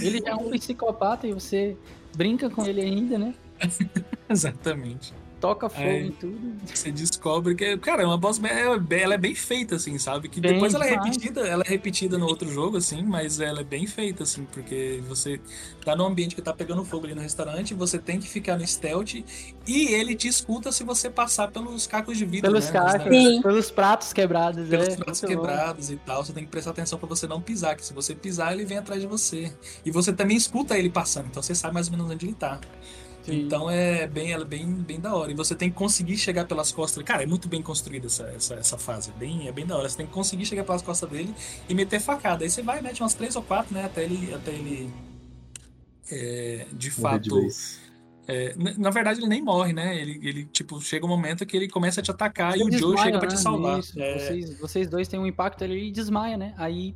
Ele 0.00 0.22
é 0.24 0.34
um 0.34 0.50
psicopata 0.50 1.26
e 1.26 1.32
você 1.32 1.76
brinca 2.14 2.48
com 2.48 2.64
ele 2.64 2.80
ainda, 2.80 3.18
né? 3.18 3.34
Exatamente. 4.28 5.12
Toca 5.44 5.68
fogo 5.68 5.86
Aí, 5.86 6.06
em 6.06 6.10
tudo. 6.12 6.54
Você 6.74 6.90
descobre 6.90 7.54
que, 7.54 7.76
cara, 7.76 8.02
é 8.02 8.06
uma 8.06 8.16
boss 8.16 8.38
battle, 8.38 8.82
ela 8.98 9.12
é 9.12 9.18
bem 9.18 9.34
feita, 9.34 9.74
assim, 9.76 9.98
sabe? 9.98 10.26
Que 10.30 10.40
Bem 10.40 10.54
depois 10.54 10.72
ela 10.72 10.86
é 10.86 10.90
repetida, 10.90 11.40
ela 11.46 11.62
é 11.66 11.68
repetida 11.68 12.16
no 12.16 12.24
outro 12.26 12.50
jogo, 12.50 12.78
assim, 12.78 13.02
mas 13.02 13.40
ela 13.40 13.60
é 13.60 13.64
bem 13.64 13.86
feita, 13.86 14.22
assim, 14.22 14.46
porque 14.46 15.02
você 15.06 15.38
tá 15.84 15.94
num 15.94 16.06
ambiente 16.06 16.34
que 16.34 16.40
tá 16.40 16.54
pegando 16.54 16.82
fogo 16.82 17.04
ali 17.04 17.14
no 17.14 17.20
restaurante, 17.20 17.74
você 17.74 17.98
tem 17.98 18.18
que 18.18 18.26
ficar 18.26 18.56
no 18.56 18.66
stealth 18.66 19.16
e 19.66 19.86
ele 19.92 20.14
te 20.14 20.28
escuta 20.28 20.72
se 20.72 20.82
você 20.82 21.10
passar 21.10 21.48
pelos 21.48 21.86
cacos 21.86 22.16
de 22.16 22.24
vidro, 22.24 22.50
Pelos 22.50 22.64
né? 22.64 22.72
cacos, 22.72 23.04
Nos- 23.10 23.42
pelos 23.42 23.70
pratos 23.70 24.12
quebrados. 24.14 24.66
pelos 24.66 24.88
é, 24.88 24.96
pratos 24.96 25.20
muito 25.22 25.36
bom. 25.36 25.42
quebrados 25.46 25.90
e 25.90 25.96
tal, 25.96 26.24
você 26.24 26.32
tem 26.32 26.44
que 26.44 26.50
prestar 26.50 26.70
atenção 26.70 26.98
pra 26.98 27.06
você 27.08 27.26
não 27.26 27.42
pisar, 27.42 27.76
que 27.76 27.84
se 27.84 27.92
você 27.92 28.14
pisar, 28.14 28.54
ele 28.54 28.64
vem 28.64 28.78
atrás 28.78 28.98
de 29.02 29.06
você. 29.06 29.52
E 29.84 29.90
você 29.90 30.10
também 30.10 30.38
escuta 30.38 30.78
ele 30.78 30.88
passando, 30.88 31.26
então 31.26 31.42
você 31.42 31.54
sabe 31.54 31.74
mais 31.74 31.88
ou 31.88 31.92
menos 31.92 32.10
onde 32.10 32.24
ele 32.24 32.34
tá. 32.34 32.58
Então 33.26 33.70
é 33.70 34.06
bem, 34.06 34.32
ela 34.32 34.42
é 34.44 34.46
bem, 34.46 34.66
bem 34.66 35.00
da 35.00 35.14
hora. 35.14 35.30
E 35.30 35.34
você 35.34 35.54
tem 35.54 35.70
que 35.70 35.76
conseguir 35.76 36.16
chegar 36.18 36.44
pelas 36.46 36.70
costas. 36.72 37.02
Cara, 37.04 37.22
é 37.22 37.26
muito 37.26 37.48
bem 37.48 37.62
construída 37.62 38.06
essa, 38.06 38.24
essa, 38.28 38.54
essa 38.54 38.76
fase. 38.78 39.10
É 39.10 39.18
bem, 39.18 39.48
é 39.48 39.52
bem 39.52 39.64
da 39.66 39.76
hora. 39.76 39.88
Você 39.88 39.96
tem 39.96 40.06
que 40.06 40.12
conseguir 40.12 40.44
chegar 40.44 40.64
pelas 40.64 40.82
costas 40.82 41.08
dele 41.08 41.34
e 41.68 41.74
meter 41.74 42.00
facada. 42.00 42.44
Aí 42.44 42.50
você 42.50 42.62
vai, 42.62 42.82
mete 42.82 43.00
umas 43.02 43.14
três 43.14 43.34
ou 43.36 43.42
quatro, 43.42 43.74
né? 43.74 43.84
Até 43.84 44.04
ele. 44.04 44.32
Até 44.34 44.50
ele 44.52 44.90
é, 46.10 46.66
de 46.72 46.90
Morrer 47.00 47.18
fato. 47.20 47.48
é, 48.28 48.54
na- 48.56 48.74
na 48.76 48.90
verdade, 48.90 49.20
ele 49.20 49.28
nem 49.28 49.42
morre, 49.42 49.72
né? 49.72 49.96
Ele, 49.98 50.20
ele, 50.22 50.44
tipo, 50.46 50.80
chega 50.80 51.06
um 51.06 51.08
momento 51.08 51.46
que 51.46 51.56
ele 51.56 51.68
começa 51.68 52.00
a 52.00 52.02
te 52.02 52.10
atacar 52.10 52.56
e 52.56 52.60
Ele 52.60 52.76
o 52.76 52.78
Joe 52.78 52.98
chega 52.98 53.18
pra 53.18 53.28
te 53.28 53.36
né? 53.36 53.40
salvar. 53.40 53.78
Isso, 53.80 53.98
É, 54.00 54.18
vocês, 54.18 54.58
vocês 54.58 54.88
dois 54.88 55.08
têm 55.08 55.18
um 55.18 55.26
impacto 55.26 55.64
ali 55.64 55.88
e 55.88 55.90
desmaia, 55.90 56.36
né? 56.36 56.54
Aí 56.58 56.94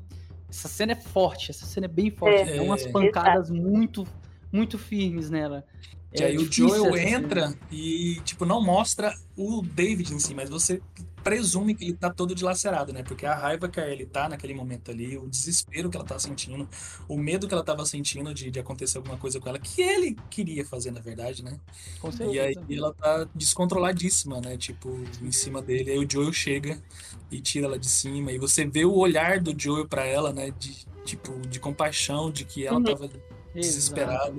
essa 0.48 0.68
cena 0.68 0.92
é 0.92 0.96
forte, 0.96 1.50
essa 1.50 1.64
cena 1.64 1.86
é 1.86 1.88
bem 1.88 2.10
forte. 2.10 2.50
É. 2.50 2.60
Umas 2.60 2.84
É. 2.84 2.90
pancadas 2.90 3.48
muito, 3.50 4.06
muito 4.52 4.78
firmes 4.78 5.30
nela. 5.30 5.64
E 6.12 6.22
É 6.22 6.24
aí 6.24 6.38
o 6.38 6.50
Joel 6.50 6.96
entra 6.96 7.48
cena. 7.48 7.58
e, 7.70 8.20
tipo, 8.24 8.46
não 8.46 8.62
mostra 8.64 9.14
o 9.36 9.62
David 9.62 10.14
em 10.14 10.18
si, 10.18 10.34
mas 10.34 10.48
você 10.48 10.82
presume 11.22 11.74
que 11.74 11.84
ele 11.84 11.96
tá 11.96 12.10
todo 12.10 12.34
dilacerado, 12.34 12.92
né? 12.92 13.02
Porque 13.02 13.26
a 13.26 13.34
raiva 13.34 13.68
que 13.68 13.78
a 13.78 13.88
Ellie 13.88 14.06
tá 14.06 14.28
naquele 14.28 14.54
momento 14.54 14.90
ali, 14.90 15.18
o 15.18 15.28
desespero 15.28 15.90
que 15.90 15.96
ela 15.96 16.06
tá 16.06 16.18
sentindo, 16.18 16.68
o 17.06 17.18
medo 17.18 17.46
que 17.46 17.52
ela 17.54 17.64
tava 17.64 17.84
sentindo 17.84 18.32
de, 18.32 18.50
de 18.50 18.58
acontecer 18.58 18.96
alguma 18.98 19.18
coisa 19.18 19.38
com 19.38 19.48
ela, 19.48 19.58
que 19.58 19.82
ele 19.82 20.16
queria 20.30 20.64
fazer, 20.64 20.90
na 20.92 21.00
verdade, 21.00 21.42
né? 21.44 21.60
Com 21.98 22.10
E 22.20 22.38
aí 22.38 22.54
certeza. 22.54 22.66
ela 22.70 22.94
tá 22.94 23.24
descontroladíssima, 23.34 24.40
né? 24.40 24.56
Tipo, 24.56 25.10
em 25.20 25.32
cima 25.32 25.62
dele. 25.62 25.90
Aí 25.92 25.98
o 25.98 26.10
Joel 26.10 26.32
chega 26.32 26.82
e 27.30 27.40
tira 27.40 27.66
ela 27.66 27.78
de 27.78 27.88
cima. 27.88 28.32
E 28.32 28.38
você 28.38 28.66
vê 28.66 28.84
o 28.84 28.94
olhar 28.94 29.40
do 29.40 29.54
Joel 29.58 29.88
pra 29.88 30.04
ela, 30.06 30.32
né? 30.32 30.50
De, 30.50 30.86
tipo, 31.04 31.46
de 31.46 31.60
compaixão, 31.60 32.30
de 32.30 32.44
que 32.44 32.66
ela 32.66 32.78
Uhum. 32.78 32.82
tava 32.82 33.08
desesperada. 33.60 34.32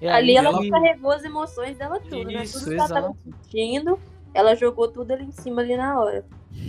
É, 0.00 0.10
Ali 0.10 0.32
E 0.32 0.36
ela, 0.36 0.48
ela- 0.48 0.68
carregou 0.70 1.10
as 1.10 1.24
emoções 1.24 1.76
dela 1.76 2.00
tudo, 2.00 2.24
né? 2.24 2.42
Isso, 2.44 2.58
Tudo 2.60 2.68
que 2.70 2.74
ela 2.78 2.88
tava 2.88 3.00
exato. 3.08 3.16
sentindo, 3.24 3.98
ela 4.34 4.54
jogou 4.54 4.88
tudo 4.88 5.12
ali 5.12 5.24
em 5.24 5.32
cima 5.32 5.62
ali 5.62 5.76
na 5.76 5.98
hora. 6.00 6.24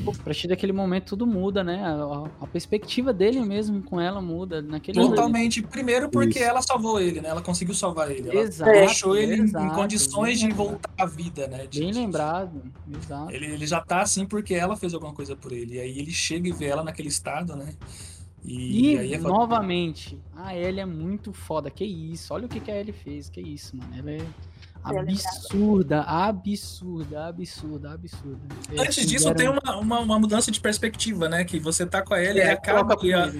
A 0.07 0.23
partir 0.23 0.47
daquele 0.47 0.71
momento 0.71 1.07
tudo 1.09 1.27
muda, 1.27 1.61
né? 1.61 1.83
A, 1.83 1.89
a- 1.91 2.29
a 2.41 2.47
perspectiva 2.47 3.11
dele 3.11 3.41
mesmo 3.41 3.83
com 3.83 3.99
ela 3.99 4.21
muda 4.21 4.61
naquele 4.61 4.97
Totalmente. 4.97 5.61
Primeiro 5.61 6.09
porque 6.09 6.39
Isso. 6.39 6.47
ela 6.47 6.61
salvou 6.61 7.01
ele, 7.01 7.19
né? 7.19 7.27
Ela 7.29 7.41
conseguiu 7.41 7.75
salvar 7.75 8.09
ele. 8.09 8.29
Ela 8.29 8.39
Exato, 8.41 8.71
deixou 8.71 9.17
ele 9.17 9.35
em- 9.35 9.39
em 9.39 9.43
exato, 9.43 9.75
condições 9.75 10.39
de 10.39 10.49
voltar 10.51 10.89
à 10.97 11.05
vida, 11.05 11.47
né? 11.47 11.67
De- 11.69 11.81
Bem 11.81 11.91
lembrado, 11.91 12.61
exato. 12.97 13.29
Ele, 13.31 13.45
ele 13.47 13.67
já 13.67 13.81
tá 13.81 14.01
assim 14.01 14.25
porque 14.25 14.53
ela 14.55 14.77
fez 14.77 14.93
alguma 14.93 15.13
coisa 15.13 15.35
por 15.35 15.51
ele. 15.51 15.75
E 15.75 15.79
aí 15.81 15.99
ele 15.99 16.11
chega 16.11 16.47
e 16.47 16.53
vê 16.53 16.65
ela 16.67 16.83
naquele 16.83 17.09
estado, 17.09 17.53
né? 17.55 17.73
E, 18.45 18.95
E, 18.95 19.13
é 19.13 19.17
novamente, 19.17 20.19
a 20.35 20.55
Ellie 20.55 20.81
é 20.81 20.85
muito 20.85 21.31
foda. 21.31 21.69
Que 21.71 21.85
isso? 21.85 22.33
Olha 22.33 22.45
o 22.45 22.49
que, 22.49 22.59
que 22.59 22.71
a 22.71 22.79
Ellie 22.79 22.93
fez. 22.93 23.29
Que 23.29 23.41
isso, 23.41 23.75
mano. 23.77 23.93
Ela 23.97 24.11
é 24.11 24.27
absurda, 24.83 26.01
absurda, 26.01 27.27
absurda, 27.27 27.93
absurda. 27.93 28.39
É, 28.75 28.81
Antes 28.81 29.05
disso, 29.05 29.25
tem 29.33 29.47
fizeram- 29.47 29.59
uma, 29.63 29.77
uma, 29.77 29.99
uma 29.99 30.19
mudança 30.19 30.51
de 30.51 30.59
perspectiva, 30.59 31.29
né? 31.29 31.43
Que 31.43 31.59
você 31.59 31.85
tá 31.85 32.01
com 32.01 32.13
a 32.13 32.21
Ellie 32.21 32.41
É, 32.41 32.47
e 32.47 32.49
acaba 32.49 32.95
e, 33.03 33.13
a- 33.13 33.31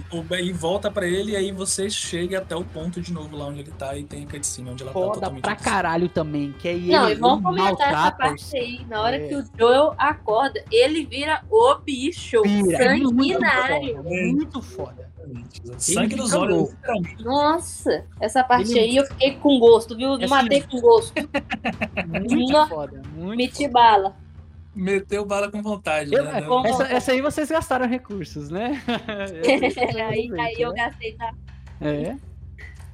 e 0.41 0.51
volta 0.53 0.89
pra 0.91 1.07
ele, 1.07 1.33
e 1.33 1.35
aí 1.35 1.51
você 1.51 1.89
chega 1.89 2.39
até 2.39 2.55
o 2.55 2.63
ponto 2.63 3.01
de 3.01 3.11
novo 3.13 3.35
lá 3.35 3.45
onde 3.45 3.59
ele 3.61 3.71
tá 3.71 3.95
e 3.97 4.03
tem 4.03 4.23
a 4.23 4.27
cutscene 4.27 4.69
onde 4.69 4.83
ela 4.83 4.91
tá 4.91 4.99
Foda 4.99 5.13
totalmente. 5.15 5.41
pra 5.43 5.55
caralho 5.55 6.09
também. 6.09 6.51
Que 6.53 6.67
aí 6.67 6.87
Não, 6.89 7.05
ele, 7.09 7.15
e 7.17 7.19
vamos 7.19 7.43
comentar 7.43 7.87
essa 7.93 8.11
parte 8.11 8.57
aí. 8.57 8.85
Na 8.87 9.01
hora 9.01 9.17
É. 9.17 9.27
que 9.27 9.35
o 9.35 9.43
Joel 9.57 9.93
acorda, 9.97 10.63
ele 10.71 11.05
vira 11.05 11.41
o 11.49 11.75
bicho 11.75 12.41
Pira, 12.41 12.83
é 12.85 12.95
muito 12.97 13.09
sanguinário. 13.09 13.95
foda, 13.97 14.09
muito 14.09 14.61
foda. 14.61 15.12
Sangue 15.77 16.15
nos 16.15 16.33
olhos, 16.33 16.69
literalmente. 16.71 17.23
Nossa, 17.23 18.05
essa 18.19 18.43
parte 18.43 18.71
Ele- 18.71 18.79
aí 18.79 18.95
eu 18.97 19.05
fiquei 19.05 19.35
com 19.35 19.59
gosto, 19.59 19.95
viu? 19.95 20.13
Assim, 20.13 20.27
Matei 20.27 20.61
com 20.61 20.79
gosto. 20.81 21.13
Muito 22.07 22.67
foda, 22.67 23.01
muito 23.15 23.37
Meti 23.37 23.67
bala. 23.67 24.15
Meteu 24.75 25.23
bala 25.23 25.51
com 25.51 25.61
vontade, 25.61 26.11
Eu- 26.13 26.23
né? 26.23 26.43
essa, 26.65 26.83
essa 26.85 27.11
aí 27.11 27.21
vocês 27.21 27.47
gastaram 27.49 27.87
recursos, 27.87 28.49
né? 28.49 28.81
aí, 30.09 30.31
aí 30.39 30.55
eu 30.59 30.73
gastei, 30.73 31.13
tá? 31.13 31.31
É. 31.79 32.15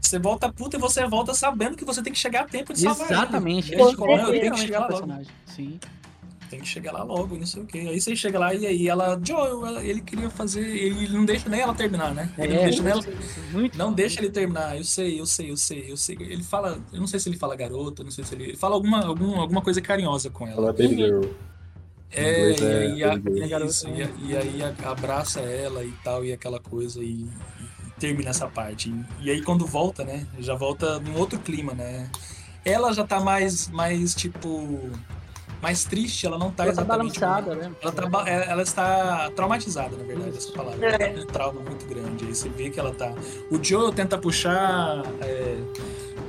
Você 0.02 0.18
volta 0.20 0.52
puta 0.52 0.76
e 0.76 0.80
você 0.80 1.06
volta 1.08 1.34
sabendo 1.34 1.78
que 1.78 1.86
você 1.86 2.02
tem 2.02 2.12
que 2.12 2.20
chegar 2.20 2.42
a 2.42 2.46
tempo 2.46 2.74
de 2.74 2.82
salvar 2.82 3.12
Exatamente. 3.12 3.72
ele. 3.74 3.82
Ele 3.82 3.90
Ele 3.90 3.98
falou, 3.98 4.18
"Não, 4.18 4.34
eu 4.34 4.40
tenho 4.42 4.54
que 4.54 4.60
chegar 4.60 4.80
lá 4.80 4.86
logo. 4.88 4.98
personagem. 4.98 5.32
Sim. 5.46 5.80
Tem 6.50 6.60
que 6.60 6.68
chegar 6.68 6.92
lá 6.92 7.04
logo, 7.04 7.38
não 7.38 7.46
sei 7.46 7.62
o 7.62 7.66
quê. 7.66 7.78
Aí 7.80 8.02
você 8.02 8.16
chega 8.16 8.40
lá 8.40 8.54
e 8.54 8.66
aí 8.66 8.88
ela, 8.88 9.20
Joel, 9.24 9.66
ela- 9.68 9.84
ele 9.86 10.02
queria 10.02 10.30
fazer. 10.32 10.66
Ele 10.68 11.08
não 11.10 11.24
deixa 11.24 11.48
nem 11.48 11.60
ela 11.62 11.76
terminar, 11.76 12.14
né? 12.16 12.28
Ele 12.38 12.54
não 12.56 12.62
É, 12.62 12.64
deixa 12.64 12.82
nem 12.82 12.92
ela. 12.92 13.04
muito 13.52 13.78
Não 13.78 13.94
deixa 13.94 14.20
ele 14.20 14.32
terminar. 14.32 14.76
Eu 14.76 14.84
sei, 14.84 15.20
eu 15.20 15.26
sei, 15.28 15.52
eu 15.52 15.58
sei, 15.58 15.92
eu 15.92 15.96
sei. 15.98 16.18
Ele 16.20 16.44
fala. 16.44 16.80
Eu 16.92 17.00
não 17.00 17.06
sei 17.08 17.20
se 17.20 17.30
ele 17.30 17.38
fala 17.38 17.56
garota, 17.56 18.04
não 18.04 18.10
sei 18.10 18.24
se 18.24 18.34
ele. 18.34 18.44
Ele 18.46 18.58
fala 18.58 18.74
alguma, 18.76 19.06
algum, 19.06 19.40
alguma 19.40 19.62
coisa 19.62 19.80
carinhosa 19.80 20.30
com 20.32 20.48
ela. 20.48 20.58
Ela 20.58 20.70
é 20.70 20.74
baby 20.74 20.96
girl. 20.96 21.22
É, 22.12 22.52
e 22.52 22.64
é 22.64 22.78
aí, 22.80 23.04
a- 23.04 23.14
girl. 23.16 23.66
isso, 23.66 23.88
e, 23.90 24.02
a- 24.02 24.10
e 24.24 24.36
aí 24.38 24.64
a- 24.64 24.90
abraça 24.90 25.42
ela 25.42 25.84
e 25.84 25.92
tal, 26.04 26.26
e 26.26 26.34
aquela 26.34 26.60
coisa, 26.60 27.04
e, 27.04 27.22
e 27.22 27.30
termina 28.00 28.32
essa 28.32 28.48
parte. 28.48 28.90
E, 28.90 29.28
e 29.28 29.30
aí 29.30 29.44
quando 29.44 29.68
volta, 29.68 30.04
né? 30.04 30.26
Já 30.40 30.56
volta 30.56 31.00
num 31.00 31.16
outro 31.16 31.38
clima, 31.40 31.74
né? 31.74 32.10
ela 32.66 32.92
já 32.94 33.06
tá 33.06 33.20
mais, 33.22 33.68
mais 33.70 34.14
tipo. 34.14 34.90
Mais 35.62 35.84
triste, 35.84 36.26
ela 36.26 36.38
não 36.38 36.52
tá 36.52 36.64
Ela 36.64 36.74
tá 36.74 36.82
exatamente. 36.84 37.20
balançada, 37.20 37.56
né? 37.56 37.72
Ela, 37.82 37.92
tá, 37.92 38.24
é, 38.30 38.50
ela 38.50 38.62
está 38.62 39.30
traumatizada, 39.36 39.98
na 39.98 40.04
verdade, 40.04 40.38
essa 40.38 40.52
palavra. 40.54 40.86
É. 40.86 40.90
Ela 40.90 40.98
tem 41.14 41.24
um 41.24 41.28
trauma 41.28 41.62
muito 41.62 41.86
grande. 41.86 42.26
Aí 42.26 42.34
você 42.36 42.48
vê 42.50 42.70
que 42.70 42.80
ela 42.80 42.94
tá. 42.94 43.14
O 43.52 43.62
Joe 43.64 43.94
tenta 43.94 44.18
puxar. 44.18 45.04
É, 45.22 45.58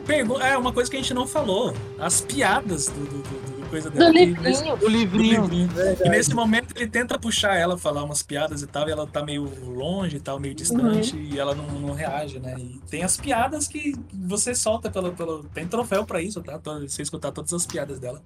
pergu- 0.07 0.40
é 0.40 0.57
uma 0.59 0.73
coisa 0.73 0.90
que 0.90 0.97
a 0.97 1.01
gente 1.01 1.15
não 1.15 1.27
falou. 1.27 1.73
As 1.98 2.20
piadas 2.20 2.89
do, 2.89 3.01
do, 3.05 3.23
do- 3.23 3.61
do 3.61 3.66
coisa 3.70 3.89
Do 3.89 3.98
dela. 3.98 4.12
que 4.12 4.19
livrinho. 4.24 4.43
nesse- 4.43 4.77
Do 4.77 4.89
livrinho. 4.89 5.48
E 6.05 6.09
nesse 6.09 6.35
momento 6.35 6.74
ele 6.77 6.89
tenta 6.89 7.16
puxar 7.16 7.55
ela, 7.57 7.78
falar 7.78 8.02
umas 8.02 8.20
piadas 8.24 8.62
e 8.62 8.66
tal, 8.66 8.89
e 8.89 8.90
ela 8.90 9.07
tá 9.07 9.23
meio 9.24 9.44
longe 9.65 10.16
e 10.16 10.20
tal, 10.20 10.40
meio 10.40 10.55
distante, 10.57 11.15
Uhum. 11.15 11.23
e 11.23 11.39
ela 11.39 11.55
não, 11.55 11.66
não 11.78 11.94
reage, 11.94 12.40
né? 12.40 12.57
E 12.59 12.81
tem 12.90 13.05
as 13.05 13.16
piadas 13.16 13.69
que 13.69 13.94
você 14.12 14.57
solta 14.57 14.90
pelo. 14.90 15.12
pelo 15.12 15.44
tem 15.55 15.69
troféu 15.69 16.05
pra 16.05 16.20
isso, 16.20 16.43
tá? 16.43 16.59
Você 16.81 17.01
escutar 17.02 17.31
todas 17.31 17.52
as 17.52 17.65
piadas 17.65 18.01
dela. 18.01 18.20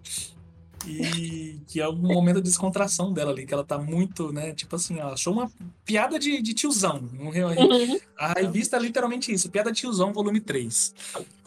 E 0.86 1.60
que 1.66 1.80
é 1.80 1.88
um 1.88 1.96
momento 1.96 2.36
de 2.36 2.42
descontração 2.42 3.12
dela 3.12 3.30
ali, 3.32 3.46
que 3.46 3.54
ela 3.54 3.64
tá 3.64 3.78
muito, 3.78 4.32
né? 4.32 4.52
Tipo 4.54 4.76
assim, 4.76 4.98
ela 4.98 5.14
achou 5.14 5.32
uma 5.32 5.50
piada 5.84 6.18
de, 6.18 6.40
de 6.42 6.54
tiozão. 6.54 7.08
Um 7.18 7.28
Uhum. 7.28 7.98
A 8.18 8.32
revista 8.34 8.76
é 8.76 8.80
literalmente 8.80 9.32
isso, 9.32 9.50
piada 9.50 9.72
de 9.72 9.80
tiozão, 9.80 10.12
volume 10.12 10.40
3. 10.40 10.94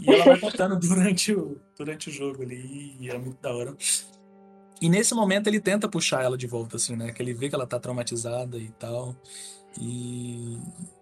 E 0.02 0.10
ela 0.12 0.26
vai 0.26 0.40
contando 0.40 0.76
durante 0.80 1.34
o, 1.34 1.58
durante 1.78 2.10
o 2.10 2.12
jogo 2.12 2.42
ali, 2.44 2.96
e 3.00 3.10
é 3.10 3.18
muito 3.18 3.42
da 3.42 3.54
hora. 3.54 3.76
E 4.82 4.90
nesse 4.90 5.14
momento 5.16 5.48
ele 5.48 5.60
tenta 5.60 5.88
puxar 5.90 6.24
ela 6.24 6.38
de 6.38 6.46
volta, 6.46 6.76
assim, 6.78 6.96
né? 6.96 7.12
Que 7.12 7.22
ele 7.22 7.34
vê 7.34 7.50
que 7.50 7.56
ela 7.56 7.66
tá 7.66 7.80
traumatizada 7.80 8.58
e 8.58 8.70
tal. 8.80 9.16
E 9.80 10.58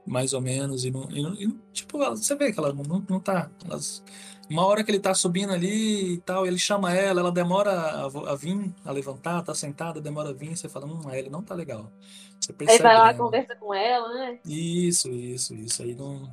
mais 0.06 0.34
ou 0.34 0.42
menos, 0.42 0.84
e, 0.86 0.92
não, 0.92 1.10
e 1.10 1.46
e 1.46 1.56
tipo, 1.74 2.02
ela- 2.02 2.16
você 2.16 2.36
vê 2.36 2.52
que 2.52 2.60
ela 2.60 2.74
não, 2.74 3.04
não 3.10 3.20
tá. 3.20 3.50
elas- 3.66 4.04
uma 4.50 4.66
hora 4.66 4.84
que 4.84 4.92
ele 4.92 5.00
tá 5.00 5.14
subindo 5.14 5.52
ali 5.54 6.14
e 6.14 6.18
tal, 6.20 6.46
ele 6.46 6.58
chama 6.58 6.94
ela, 6.94 7.20
ela 7.20 7.32
demora 7.32 7.72
a, 7.72 8.06
a 8.06 8.36
vir, 8.36 8.72
a 8.84 8.92
levantar, 8.92 9.42
tá 9.44 9.54
sentada, 9.56 10.00
demora 10.00 10.30
a 10.30 10.34
vir, 10.34 10.56
você 10.56 10.70
fala, 10.70 10.86
hum, 10.86 11.02
a 11.08 11.18
ele 11.18 11.30
não 11.30 11.42
tá 11.42 11.56
legal. 11.56 11.92
Você 12.40 12.52
Aí 12.52 12.58
percebe, 12.58 12.84
vai 12.84 12.96
lá, 12.98 13.08
né? 13.12 13.18
conversa 13.18 13.56
com 13.56 13.74
ela, 13.74 14.14
né? 14.14 14.40
Isso, 14.46 15.10
isso, 15.10 15.54
isso. 15.56 15.82
Aí 15.82 15.96
não. 15.96 16.30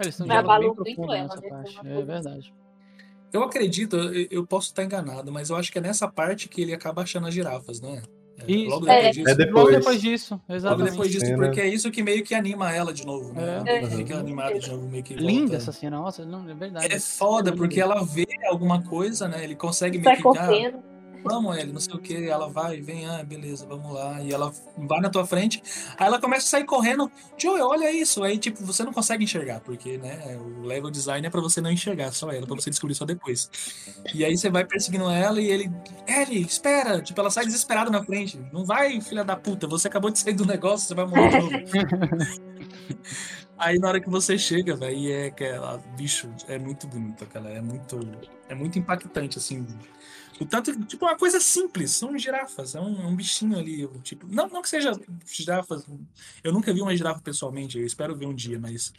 Eles 0.00 0.18
estão 0.18 0.26
bem 0.26 0.74
profundo 0.74 1.12
ela, 1.12 1.36
né? 1.36 1.48
parte. 1.48 1.80
Uma 1.80 1.88
É 1.90 1.94
coisa- 1.94 2.06
verdade. 2.12 2.54
Eu 3.32 3.42
acredito, 3.42 3.96
eu, 3.96 4.26
eu 4.30 4.46
posso 4.46 4.68
estar 4.68 4.84
enganado, 4.84 5.30
mas 5.30 5.50
eu 5.50 5.56
acho 5.56 5.70
que 5.70 5.78
é 5.78 5.80
nessa 5.80 6.08
parte 6.08 6.48
que 6.48 6.62
ele 6.62 6.72
acaba 6.72 7.02
achando 7.02 7.26
as 7.26 7.34
girafas, 7.34 7.80
não 7.80 7.90
é? 7.94 8.02
É, 8.38 8.52
Isso. 8.52 8.70
Logo 8.70 8.86
depois 8.86 9.04
É. 9.06 9.10
disso. 9.10 9.28
É 9.30 9.34
depois. 9.34 9.54
Logo 9.64 9.70
depois 9.78 10.00
disso, 10.00 10.34
Logo 10.34 10.56
exatamente. 10.56 10.90
depois 10.90 11.10
disso, 11.10 11.26
Cena. 11.26 11.38
porque 11.44 11.60
é 11.60 11.68
isso 11.68 11.90
que 11.90 12.02
meio 12.02 12.22
que 12.24 12.34
anima 12.34 12.72
ela 12.74 12.92
de 12.92 13.06
novo, 13.06 13.32
né? 13.32 13.62
É. 13.66 13.78
Ela 13.78 13.90
Fica 13.90 14.18
animada 14.18 14.58
de 14.58 14.70
novo, 14.70 14.88
meio 14.88 15.02
que 15.02 15.14
Linda 15.14 15.40
volta. 15.40 15.56
essa 15.56 15.72
cena, 15.72 15.96
nossa, 15.98 16.24
não, 16.24 16.48
é 16.48 16.54
verdade. 16.54 16.92
É 16.92 17.00
foda, 17.00 17.50
linda. 17.50 17.56
porque 17.62 17.80
ela 17.80 18.04
vê 18.04 18.26
alguma 18.48 18.82
coisa, 18.82 19.26
né? 19.28 19.42
Ele 19.42 19.54
consegue 19.54 19.98
meio 19.98 20.16
que. 20.16 20.20
ah, 20.28 20.46
correndo. 20.46 20.78
Vamos, 21.22 21.56
ele, 21.56 21.72
não 21.72 21.80
sei 21.80 21.94
o 21.94 21.98
que. 21.98 22.28
Ela 22.28 22.48
vai, 22.48 22.80
vem, 22.80 23.06
ah, 23.06 23.22
beleza, 23.22 23.66
vamos 23.66 23.92
lá. 23.92 24.20
E 24.22 24.32
ela 24.32 24.52
vai 24.76 25.00
na 25.00 25.10
tua 25.10 25.26
frente. 25.26 25.62
Aí 25.96 26.06
ela 26.06 26.20
começa 26.20 26.46
a 26.46 26.50
sair 26.50 26.64
correndo. 26.64 27.10
Joey, 27.36 27.62
olha 27.62 27.90
isso. 27.90 28.22
Aí, 28.22 28.38
tipo, 28.38 28.64
você 28.64 28.84
não 28.84 28.92
consegue 28.92 29.24
enxergar, 29.24 29.60
porque, 29.60 29.98
né? 29.98 30.36
O 30.36 30.62
level 30.66 30.90
design 30.90 31.26
é 31.26 31.30
pra 31.30 31.40
você 31.40 31.60
não 31.60 31.70
enxergar 31.70 32.12
só 32.12 32.30
ela, 32.30 32.46
pra 32.46 32.56
você 32.56 32.70
descobrir 32.70 32.94
só 32.94 33.04
depois. 33.04 33.50
E 34.14 34.24
aí 34.24 34.36
você 34.36 34.50
vai 34.50 34.64
perseguindo 34.64 35.08
ela 35.10 35.40
e 35.40 35.48
ele. 35.48 35.70
Ellie, 36.06 36.42
espera! 36.42 37.00
Tipo, 37.00 37.20
ela 37.20 37.30
sai 37.30 37.44
desesperada 37.44 37.90
na 37.90 38.02
frente. 38.04 38.40
Não 38.52 38.64
vai, 38.64 39.00
filha 39.00 39.24
da 39.24 39.36
puta, 39.36 39.66
você 39.66 39.88
acabou 39.88 40.10
de 40.10 40.18
sair 40.18 40.34
do 40.34 40.46
negócio, 40.46 40.86
você 40.88 40.94
vai 40.94 41.06
morrer 41.06 41.28
de 41.28 41.36
novo. 41.38 41.50
Aí 43.58 43.78
na 43.78 43.88
hora 43.88 44.00
que 44.00 44.10
você 44.10 44.36
chega, 44.36 44.76
velho, 44.76 45.10
é 45.10 45.26
aquela. 45.26 45.78
Bicho, 45.96 46.28
é 46.46 46.58
muito 46.58 46.86
bonita, 46.86 47.24
cara. 47.26 47.48
É 47.50 47.60
muito. 47.60 47.98
É 48.48 48.54
muito 48.54 48.78
impactante, 48.78 49.38
assim. 49.38 49.66
O 50.38 50.44
tanto, 50.44 50.78
tipo, 50.84 51.04
uma 51.06 51.16
coisa 51.16 51.40
simples, 51.40 51.92
são 51.92 52.16
girafas, 52.18 52.74
é 52.74 52.80
um, 52.80 53.00
é 53.02 53.06
um 53.06 53.16
bichinho 53.16 53.58
ali, 53.58 53.88
tipo, 54.02 54.26
não, 54.30 54.46
não 54.48 54.60
que 54.60 54.68
seja 54.68 54.92
girafas, 55.26 55.82
eu 56.44 56.52
nunca 56.52 56.74
vi 56.74 56.82
uma 56.82 56.94
girafa 56.94 57.20
pessoalmente, 57.22 57.78
eu 57.78 57.86
espero 57.86 58.14
ver 58.14 58.26
um 58.26 58.34
dia, 58.34 58.58
mas 58.58 58.92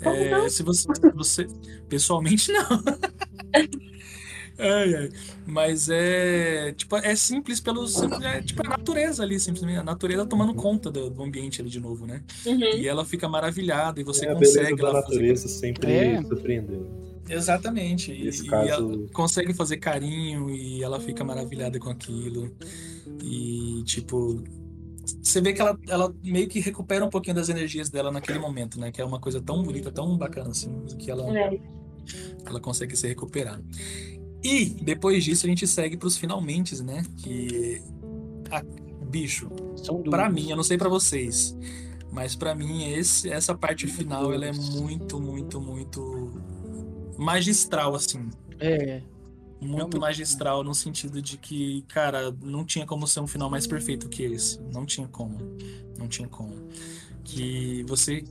é, 0.00 0.48
se 0.48 0.62
você, 0.64 0.88
você, 1.14 1.46
pessoalmente 1.88 2.50
não, 2.50 2.66
ai, 4.58 4.94
ai. 4.94 5.10
mas 5.46 5.88
é, 5.88 6.72
tipo, 6.72 6.96
é 6.96 7.14
simples 7.14 7.60
pelos, 7.60 8.02
é, 8.20 8.42
tipo, 8.42 8.60
a 8.66 8.70
natureza 8.70 9.22
ali, 9.22 9.38
simplesmente, 9.38 9.78
a 9.78 9.84
natureza 9.84 10.26
tomando 10.26 10.54
conta 10.54 10.90
do, 10.90 11.08
do 11.08 11.22
ambiente 11.22 11.60
ali 11.60 11.70
de 11.70 11.78
novo, 11.80 12.04
né, 12.06 12.22
Uhum. 12.44 12.58
e 12.58 12.88
ela 12.88 13.04
fica 13.04 13.28
maravilhada, 13.28 14.00
e 14.00 14.04
você 14.04 14.26
É 14.26 14.30
a 14.30 14.34
beleza 14.34 14.58
consegue 14.60 14.82
da 14.82 14.88
lá 14.92 15.02
fazer 15.02 15.14
natureza 15.14 15.48
sempre 15.48 15.92
É. 15.92 16.22
surpreendendo. 16.24 17.09
Exatamente. 17.32 18.12
E, 18.12 18.24
Nesse 18.24 18.44
e 18.44 18.48
caso- 18.48 18.68
ela 18.70 19.08
consegue 19.12 19.54
fazer 19.54 19.76
carinho 19.78 20.50
e 20.50 20.82
ela 20.82 20.98
fica 21.00 21.22
maravilhada 21.24 21.78
com 21.78 21.88
aquilo. 21.90 22.52
E, 23.22 23.82
tipo, 23.84 24.42
você 25.22 25.40
vê 25.40 25.52
que 25.52 25.60
ela, 25.60 25.78
ela 25.88 26.14
meio 26.22 26.48
que 26.48 26.60
recupera 26.60 27.04
um 27.04 27.10
pouquinho 27.10 27.36
das 27.36 27.48
energias 27.48 27.88
dela 27.88 28.10
naquele 28.10 28.38
momento, 28.38 28.78
né? 28.78 28.90
Que 28.92 29.00
é 29.00 29.04
uma 29.04 29.18
coisa 29.20 29.40
tão 29.40 29.62
bonita, 29.62 29.90
tão 29.90 30.16
bacana 30.16 30.50
assim, 30.50 30.70
que 30.98 31.10
ela, 31.10 31.24
É. 31.38 31.58
ela 32.44 32.60
consegue 32.60 32.96
se 32.96 33.06
recuperar. 33.08 33.60
E 34.42 34.64
depois 34.64 35.22
disso 35.24 35.46
a 35.46 35.48
gente 35.48 35.66
segue 35.66 35.96
pros 35.96 36.16
finalmente, 36.16 36.82
né? 36.82 37.04
Que. 37.18 37.80
a- 38.50 38.64
bicho, 39.10 39.48
São 39.76 40.02
Pra 40.02 40.28
duas. 40.28 40.34
mim, 40.44 40.50
eu 40.50 40.56
não 40.56 40.62
sei 40.64 40.76
pra 40.78 40.88
vocês, 40.88 41.56
mas 42.12 42.34
pra 42.36 42.54
mim 42.54 42.84
esse, 42.92 43.28
essa 43.30 43.54
parte 43.54 43.86
final 43.86 44.32
ela 44.32 44.46
é 44.46 44.52
muito, 44.52 45.20
muito, 45.20 45.60
muito 45.60 46.32
magistral 47.20 47.94
assim, 47.94 48.30
É, 48.58 49.00
muito 49.60 49.76
Realmente. 49.76 49.98
magistral 49.98 50.64
no 50.64 50.74
sentido 50.74 51.20
de 51.20 51.36
que, 51.36 51.82
cara, 51.88 52.34
não 52.42 52.64
tinha 52.64 52.86
como 52.86 53.06
ser 53.06 53.20
um 53.20 53.26
final 53.26 53.50
mais 53.50 53.66
perfeito 53.66 54.08
que 54.08 54.22
esse, 54.22 54.58
não 54.72 54.86
tinha 54.86 55.06
como, 55.06 55.38
não 55.98 56.08
tinha 56.08 56.26
como. 56.28 56.68
Que 57.22 57.84
você 57.86 58.24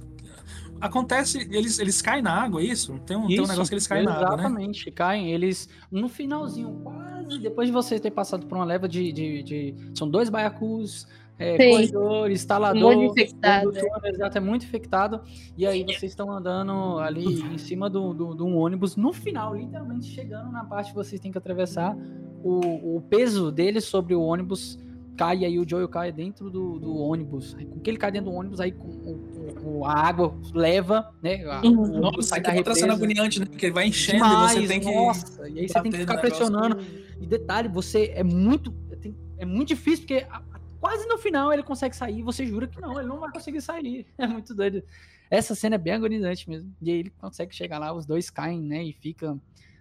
acontece, 0.81 1.47
eles 1.51 1.77
eles 1.79 2.01
caem 2.01 2.21
na 2.23 2.31
água, 2.33 2.61
é 2.61 2.65
isso? 2.65 2.97
Tem 3.05 3.15
um, 3.17 3.27
tem 3.27 3.39
um 3.39 3.43
Isso, 3.43 3.51
negócio 3.51 3.69
que 3.69 3.75
eles 3.75 3.87
caem 3.87 4.05
na 4.05 4.13
água, 4.15 4.37
né? 4.37 4.43
Exatamente, 4.43 4.91
caem. 4.91 5.31
Eles, 5.31 5.69
no 5.91 6.09
finalzinho, 6.09 6.81
quase 6.83 7.39
depois 7.39 7.67
de 7.67 7.73
você 7.73 7.99
ter 7.99 8.11
passado 8.11 8.45
por 8.47 8.55
uma 8.57 8.65
leva 8.65 8.87
de. 8.87 9.11
de, 9.11 9.43
de- 9.43 9.75
são 9.93 10.09
dois 10.09 10.29
baiacus, 10.29 11.07
é, 11.39 11.55
Sim. 11.57 11.69
corredor, 11.71 12.29
instalador. 12.31 12.95
Monte 12.95 13.11
infectado, 13.11 13.67
condutor, 13.71 14.01
exato, 14.05 14.37
é 14.37 14.41
muito 14.41 14.65
infectado. 14.65 15.21
E 15.57 15.65
aí 15.65 15.83
vocês 15.85 16.11
estão 16.11 16.29
andando 16.29 16.99
ali 16.99 17.41
em 17.41 17.57
cima 17.57 17.89
do, 17.89 18.13
do, 18.13 18.35
de 18.35 18.43
um 18.43 18.57
ônibus. 18.57 18.95
No 18.97 19.13
final, 19.13 19.55
literalmente 19.55 20.05
chegando 20.07 20.51
na 20.51 20.65
parte 20.65 20.89
que 20.91 20.95
vocês 20.95 21.19
têm 21.19 21.31
que 21.31 21.37
atravessar, 21.37 21.95
o, 22.43 22.97
o 22.97 23.01
peso 23.01 23.51
dele 23.51 23.79
sobre 23.81 24.13
o 24.13 24.21
ônibus 24.21 24.77
cai, 25.17 25.43
aí 25.43 25.59
o 25.59 25.67
Joel 25.67 25.87
cai 25.89 26.11
dentro 26.13 26.49
do, 26.49 26.79
do 26.79 26.95
ônibus. 26.97 27.53
Aí, 27.57 27.65
com 27.65 27.79
que 27.79 27.89
ele 27.89 27.97
cai 27.97 28.09
dentro 28.11 28.31
do 28.31 28.35
ônibus, 28.37 28.59
aí 28.61 28.71
com, 28.71 28.87
o- 28.87 29.79
o- 29.79 29.85
a 29.85 29.91
água 29.93 30.33
leva, 30.53 31.09
né? 31.21 31.43
a- 31.45 31.61
Uhum. 31.65 31.71
o 31.77 31.81
ônibus 31.81 31.99
Nossa, 31.99 32.21
sai 32.29 32.41
que 32.41 32.49
da 32.51 32.55
outra 32.57 32.73
cena 32.75 32.93
represa. 32.93 33.11
agoniante, 33.13 33.39
né? 33.41 33.45
Porque 33.45 33.69
vai 33.71 33.87
enchendo 33.87 34.23
Demais, 34.23 34.51
e 34.57 34.61
você 34.61 34.67
tem 34.67 34.79
que 34.79 34.93
nossa, 34.95 35.49
e 35.49 35.59
aí 35.59 35.67
você 35.67 35.81
tem 35.81 35.91
que 35.91 35.97
ficar 35.97 36.17
pressionando. 36.19 36.77
E 37.19 37.25
detalhe, 37.27 37.67
você 37.67 38.11
é 38.15 38.23
muito. 38.23 38.71
tem- 39.01 39.13
É 39.37 39.45
muito 39.45 39.69
difícil, 39.69 39.99
porque 40.05 40.25
a- 40.29 40.41
quase 40.79 41.05
no 41.07 41.17
final 41.17 41.51
ele 41.53 41.63
consegue 41.63 41.95
sair, 41.95 42.21
você 42.23 42.45
jura 42.45 42.67
que 42.67 42.79
não, 42.81 42.97
ele 42.99 43.07
não 43.07 43.19
vai 43.19 43.31
conseguir 43.31 43.61
sair. 43.61 44.05
É 44.17 44.27
muito 44.27 44.53
doido. 44.55 44.83
Essa 45.31 45.53
cena 45.53 45.75
é 45.75 45.77
bem 45.77 45.93
agonizante 45.93 46.49
mesmo. 46.49 46.73
E 46.81 46.91
aí 46.91 46.99
ele 46.99 47.13
consegue 47.19 47.53
chegar 47.55 47.77
lá, 47.79 47.93
os 47.93 48.05
dois 48.05 48.29
caem, 48.29 48.61
né? 48.61 48.83
E 48.83 48.93
fica. 48.93 49.37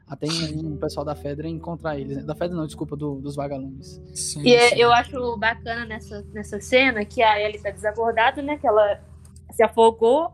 Até 0.06 0.26
um, 0.26 0.72
um 0.72 0.76
pessoal 0.78 1.04
da 1.04 1.14
Fedra 1.14 1.46
encontrar 1.48 1.98
eles. 1.98 2.16
né? 2.16 2.22
Da 2.22 2.34
Fedra 2.34 2.56
não, 2.56 2.64
desculpa, 2.66 2.96
do- 2.96 3.20
dos 3.20 3.36
vagalumes. 3.36 4.00
Sim, 4.14 4.42
E 4.42 4.54
é- 4.54 4.70
sim. 4.70 4.76
eu 4.80 4.90
acho 4.92 5.36
bacana 5.36 5.84
nessa, 5.84 6.22
nessa 6.32 6.58
cena 6.60 7.04
que 7.04 7.22
a 7.22 7.38
Ellie 7.40 7.60
tá 7.60 7.70
desacordada, 7.70 8.40
né? 8.40 8.56
Que 8.56 8.66
ela 8.66 9.02
se 9.52 9.62
afogou 9.62 10.32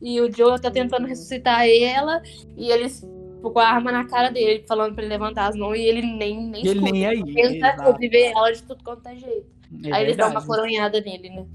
e 0.00 0.20
o 0.20 0.30
Joe 0.32 0.60
tá 0.60 0.70
tentando 0.70 1.06
ressuscitar 1.08 1.66
ela 1.66 2.22
e 2.56 2.70
eles 2.70 3.00
tipo, 3.00 3.50
com 3.50 3.58
a 3.58 3.66
arma 3.68 3.90
na 3.90 4.04
cara 4.06 4.30
dele, 4.30 4.64
falando 4.68 4.94
pra 4.94 5.02
ele 5.04 5.12
levantar 5.12 5.48
as 5.48 5.56
mãos 5.56 5.74
e 5.76 5.80
ele 5.82 6.02
nem, 6.02 6.46
nem 6.48 6.64
E 6.64 6.68
ele 6.68 6.78
escuta. 6.78 6.92
nem 6.92 7.06
aí, 7.06 7.24
Tenta 7.34 7.56
exato. 7.56 7.92
reviver 7.92 8.30
ela 8.30 8.52
de 8.52 8.62
tudo 8.62 8.84
quanto 8.84 9.08
é 9.08 9.16
jeito. 9.16 9.55
É 9.84 9.92
Aí 9.92 10.04
eles 10.04 10.16
dão 10.16 10.30
uma 10.30 10.44
coronhada 10.44 11.00
nele, 11.00 11.30
né? 11.30 11.46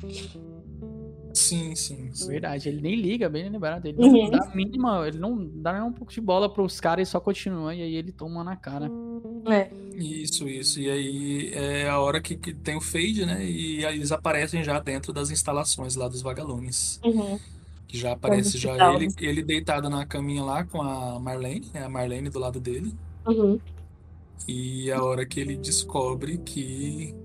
Sim, 1.33 1.75
sim, 1.75 2.09
sim. 2.13 2.27
Verdade, 2.27 2.67
ele 2.67 2.81
nem 2.81 2.95
liga, 2.95 3.29
bem 3.29 3.47
lembrado 3.47 3.83
dele. 3.83 3.97
Uhum. 3.99 4.23
Não 4.23 4.29
dá 4.29 4.45
a 4.45 4.55
mínima, 4.55 5.07
ele 5.07 5.17
não 5.17 5.49
dá 5.55 5.73
nem 5.73 5.81
um 5.81 5.93
pouco 5.93 6.11
de 6.11 6.19
bola 6.19 6.51
pros 6.51 6.79
caras 6.79 7.07
e 7.07 7.11
só 7.11 7.19
continua. 7.19 7.73
E 7.73 7.81
aí 7.81 7.95
ele 7.95 8.11
toma 8.11 8.43
na 8.43 8.55
cara. 8.55 8.89
É. 9.49 9.69
Isso, 9.95 10.47
isso. 10.47 10.79
E 10.79 10.89
aí 10.89 11.51
é 11.53 11.89
a 11.89 11.99
hora 11.99 12.21
que, 12.21 12.35
que 12.35 12.53
tem 12.53 12.75
o 12.75 12.81
fade, 12.81 13.25
né? 13.25 13.43
E 13.45 13.85
aí 13.85 13.95
eles 13.95 14.11
aparecem 14.11 14.63
já 14.63 14.79
dentro 14.79 15.13
das 15.13 15.31
instalações 15.31 15.95
lá 15.95 16.07
dos 16.07 16.21
vagalumes. 16.21 16.99
Uhum. 17.03 17.39
Que 17.87 17.97
já 17.97 18.13
aparece 18.13 18.57
já 18.57 18.71
hospital, 18.71 18.95
ele, 18.95 19.07
ele 19.19 19.43
deitado 19.43 19.89
na 19.89 20.05
caminha 20.05 20.43
lá 20.43 20.63
com 20.63 20.81
a 20.81 21.19
Marlene, 21.19 21.69
né? 21.73 21.83
A 21.83 21.89
Marlene 21.89 22.29
do 22.29 22.39
lado 22.39 22.59
dele. 22.59 22.93
Uhum. 23.25 23.59
E 24.47 24.91
a 24.91 25.03
hora 25.03 25.25
que 25.25 25.39
ele 25.39 25.55
descobre 25.55 26.37
que 26.39 27.15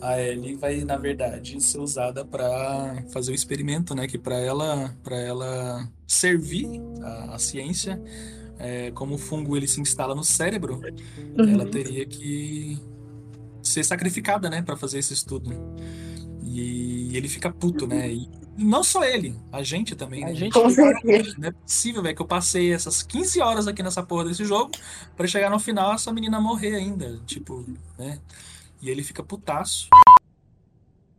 a 0.00 0.20
Ellie 0.20 0.54
vai, 0.56 0.84
na 0.84 0.96
verdade, 0.96 1.60
ser 1.62 1.78
usada 1.78 2.24
para 2.24 3.02
fazer 3.10 3.32
o 3.32 3.34
experimento, 3.34 3.94
né? 3.94 4.06
Que 4.06 4.18
para 4.18 4.36
ela, 4.36 4.94
para 5.02 5.16
ela 5.16 5.88
servir 6.06 6.66
a, 7.02 7.34
a 7.34 7.38
ciência, 7.38 8.00
é, 8.58 8.90
como 8.92 9.14
o 9.14 9.18
fungo 9.18 9.56
ele 9.56 9.66
se 9.66 9.80
instala 9.80 10.14
no 10.14 10.24
cérebro, 10.24 10.80
Uhum. 11.38 11.48
ela 11.48 11.66
teria 11.66 12.04
que 12.06 12.78
ser 13.62 13.84
sacrificada, 13.84 14.48
né, 14.48 14.62
para 14.62 14.76
fazer 14.76 14.98
esse 14.98 15.12
estudo. 15.12 15.50
E 16.42 17.16
ele 17.16 17.28
fica 17.28 17.50
puto, 17.50 17.86
né? 17.86 18.12
E 18.12 18.28
não 18.56 18.82
só 18.84 19.04
ele, 19.04 19.34
a 19.52 19.62
gente 19.62 19.94
também. 19.96 20.24
A 20.24 20.28
né? 20.28 20.34
gente 20.34 20.52
Com 20.52 20.70
certeza. 20.70 21.34
Não 21.36 21.48
é 21.48 21.52
possível, 21.52 22.02
velho, 22.02 22.14
que 22.16 22.22
eu 22.22 22.26
passei 22.26 22.72
essas 22.72 23.02
15 23.02 23.40
horas 23.40 23.66
aqui 23.66 23.82
nessa 23.82 24.02
porra 24.02 24.24
desse 24.26 24.44
jogo 24.44 24.70
pra 25.16 25.26
chegar 25.26 25.50
no 25.50 25.58
final 25.58 25.92
essa 25.92 26.12
menina 26.12 26.40
morrer 26.40 26.76
ainda, 26.76 27.18
tipo, 27.26 27.64
né? 27.98 28.18
E 28.80 28.90
ele 28.90 29.02
fica 29.02 29.22
putaço. 29.22 29.88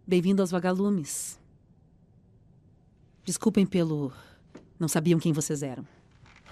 Bem-vindo 0.06 0.42
aos 0.42 0.52
vagalumes. 0.52 1.40
Desculpem 3.26 3.66
pelo. 3.66 4.14
Não 4.80 4.88
sabiam 4.88 5.19
quem 5.19 5.34
vocês 5.34 5.64
eram. 5.64 5.86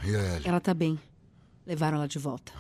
E 0.04 0.16
a 0.16 0.36
Ellie? 0.36 0.48
Ela 0.48 0.60
tá 0.60 0.74
bem. 0.74 1.00
Levaram 1.66 1.98
ela 1.98 2.08
de 2.08 2.20
volta. 2.20 2.52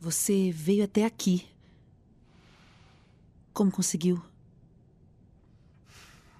Você 0.00 0.50
veio 0.52 0.84
até 0.84 1.04
aqui. 1.04 1.48
Como 3.52 3.70
conseguiu? 3.70 4.22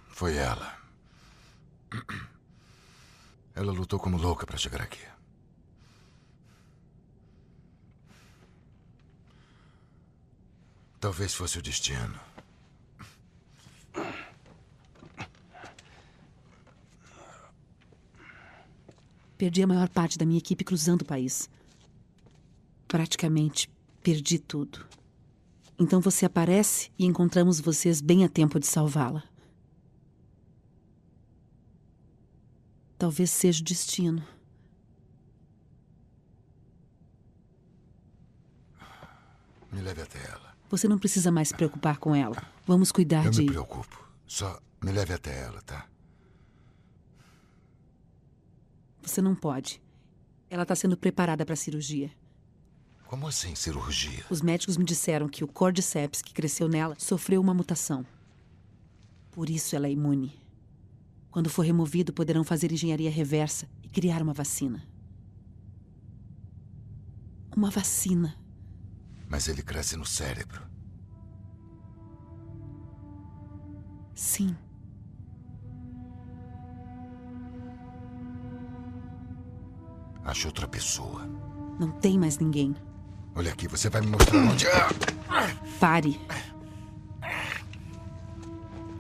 Foi 0.09 0.37
ela. 0.37 0.77
Ela 3.55 3.73
lutou 3.73 3.99
como 3.99 4.17
louca 4.17 4.47
para 4.47 4.57
chegar 4.57 4.81
aqui. 4.81 5.01
Talvez 11.07 11.33
fosse 11.33 11.57
o 11.57 11.63
destino. 11.63 12.19
Perdi 19.39 19.63
a 19.63 19.69
maior 19.69 19.89
parte 19.89 20.19
da 20.19 20.27
minha 20.27 20.39
equipe 20.39 20.65
cruzando 20.65 21.03
o 21.03 21.05
país. 21.05 21.49
Praticamente 22.89 23.71
perdi 24.03 24.41
tudo. 24.41 24.85
Então 25.79 26.01
você 26.01 26.27
aparece 26.27 26.91
e 26.99 27.07
encontramos 27.07 27.61
vocês 27.61 28.01
bem 28.01 28.25
a 28.25 28.29
tempo 28.29 28.59
de 28.59 28.67
salvá-la. 28.67 29.23
Talvez 32.99 33.31
seja 33.31 33.61
o 33.61 33.65
destino. 33.65 34.27
Me 39.71 39.81
leve 39.81 40.03
até 40.03 40.19
ela. 40.33 40.46
Você 40.77 40.87
não 40.87 40.99
precisa 40.99 41.33
mais 41.33 41.49
se 41.49 41.55
preocupar 41.55 41.97
com 41.97 42.15
ela. 42.15 42.37
Vamos 42.67 42.93
cuidar 42.93 43.25
Eu 43.25 43.31
de. 43.31 43.41
me 43.41 43.47
preocupo. 43.47 44.07
Só 44.27 44.61
me 44.85 44.93
leve 44.93 45.15
até 45.15 45.45
ela, 45.45 45.63
tá? 45.63 45.87
Você 49.01 49.23
não 49.23 49.35
pode. 49.35 49.81
Ela 50.51 50.65
está 50.65 50.77
sendo 50.77 50.95
preparada 50.95 51.47
para 51.47 51.55
a 51.55 51.57
cirurgia. 51.57 52.11
Como 53.07 53.27
assim, 53.27 53.55
cirurgia? 53.55 54.23
Os 54.29 54.43
médicos 54.43 54.77
me 54.77 54.85
disseram 54.85 55.31
que 55.31 55.43
o 55.43 55.49
cordyceps 55.49 56.21
que 56.21 56.35
cresceu 56.35 56.69
nela 56.69 56.95
sofreu 56.99 57.41
uma 57.41 57.55
mutação. 57.55 58.05
Por 59.31 59.49
isso 59.49 59.75
ela 59.75 59.87
é 59.87 59.93
imune. 59.93 60.39
Quando 61.31 61.49
for 61.49 61.65
removido, 61.65 62.13
poderão 62.13 62.45
fazer 62.45 62.71
engenharia 62.71 63.11
reversa 63.11 63.67
e 63.83 63.89
criar 63.89 64.21
uma 64.21 64.35
vacina. 64.35 64.87
Uma 67.57 67.71
vacina. 67.71 68.37
Mas 69.29 69.49
ele 69.49 69.63
cresce 69.63 69.97
no 69.97 70.05
cérebro. 70.05 70.63
Sim. 74.15 74.57
Acho 80.25 80.49
outra 80.49 80.67
pessoa. 80.67 81.23
Não 81.79 81.91
tem 81.91 82.19
mais 82.19 82.39
ninguém. 82.39 82.75
Olha 83.35 83.53
aqui, 83.53 83.69
você 83.69 83.91
vai 83.91 84.01
me 84.01 84.07
mostrar 84.09 84.39
onde. 84.39 84.65
Pare. 85.79 86.21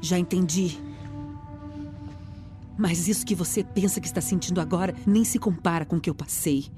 Já 0.00 0.18
entendi. 0.18 0.78
Mas 2.76 3.08
isso 3.08 3.24
que 3.24 3.34
você 3.34 3.64
pensa 3.64 4.00
que 4.00 4.06
está 4.06 4.20
sentindo 4.20 4.60
agora 4.60 4.94
nem 5.06 5.24
se 5.24 5.38
compara 5.38 5.86
com 5.86 5.96
o 5.96 6.00
que 6.00 6.10
eu 6.10 6.14
passei. 6.14 6.70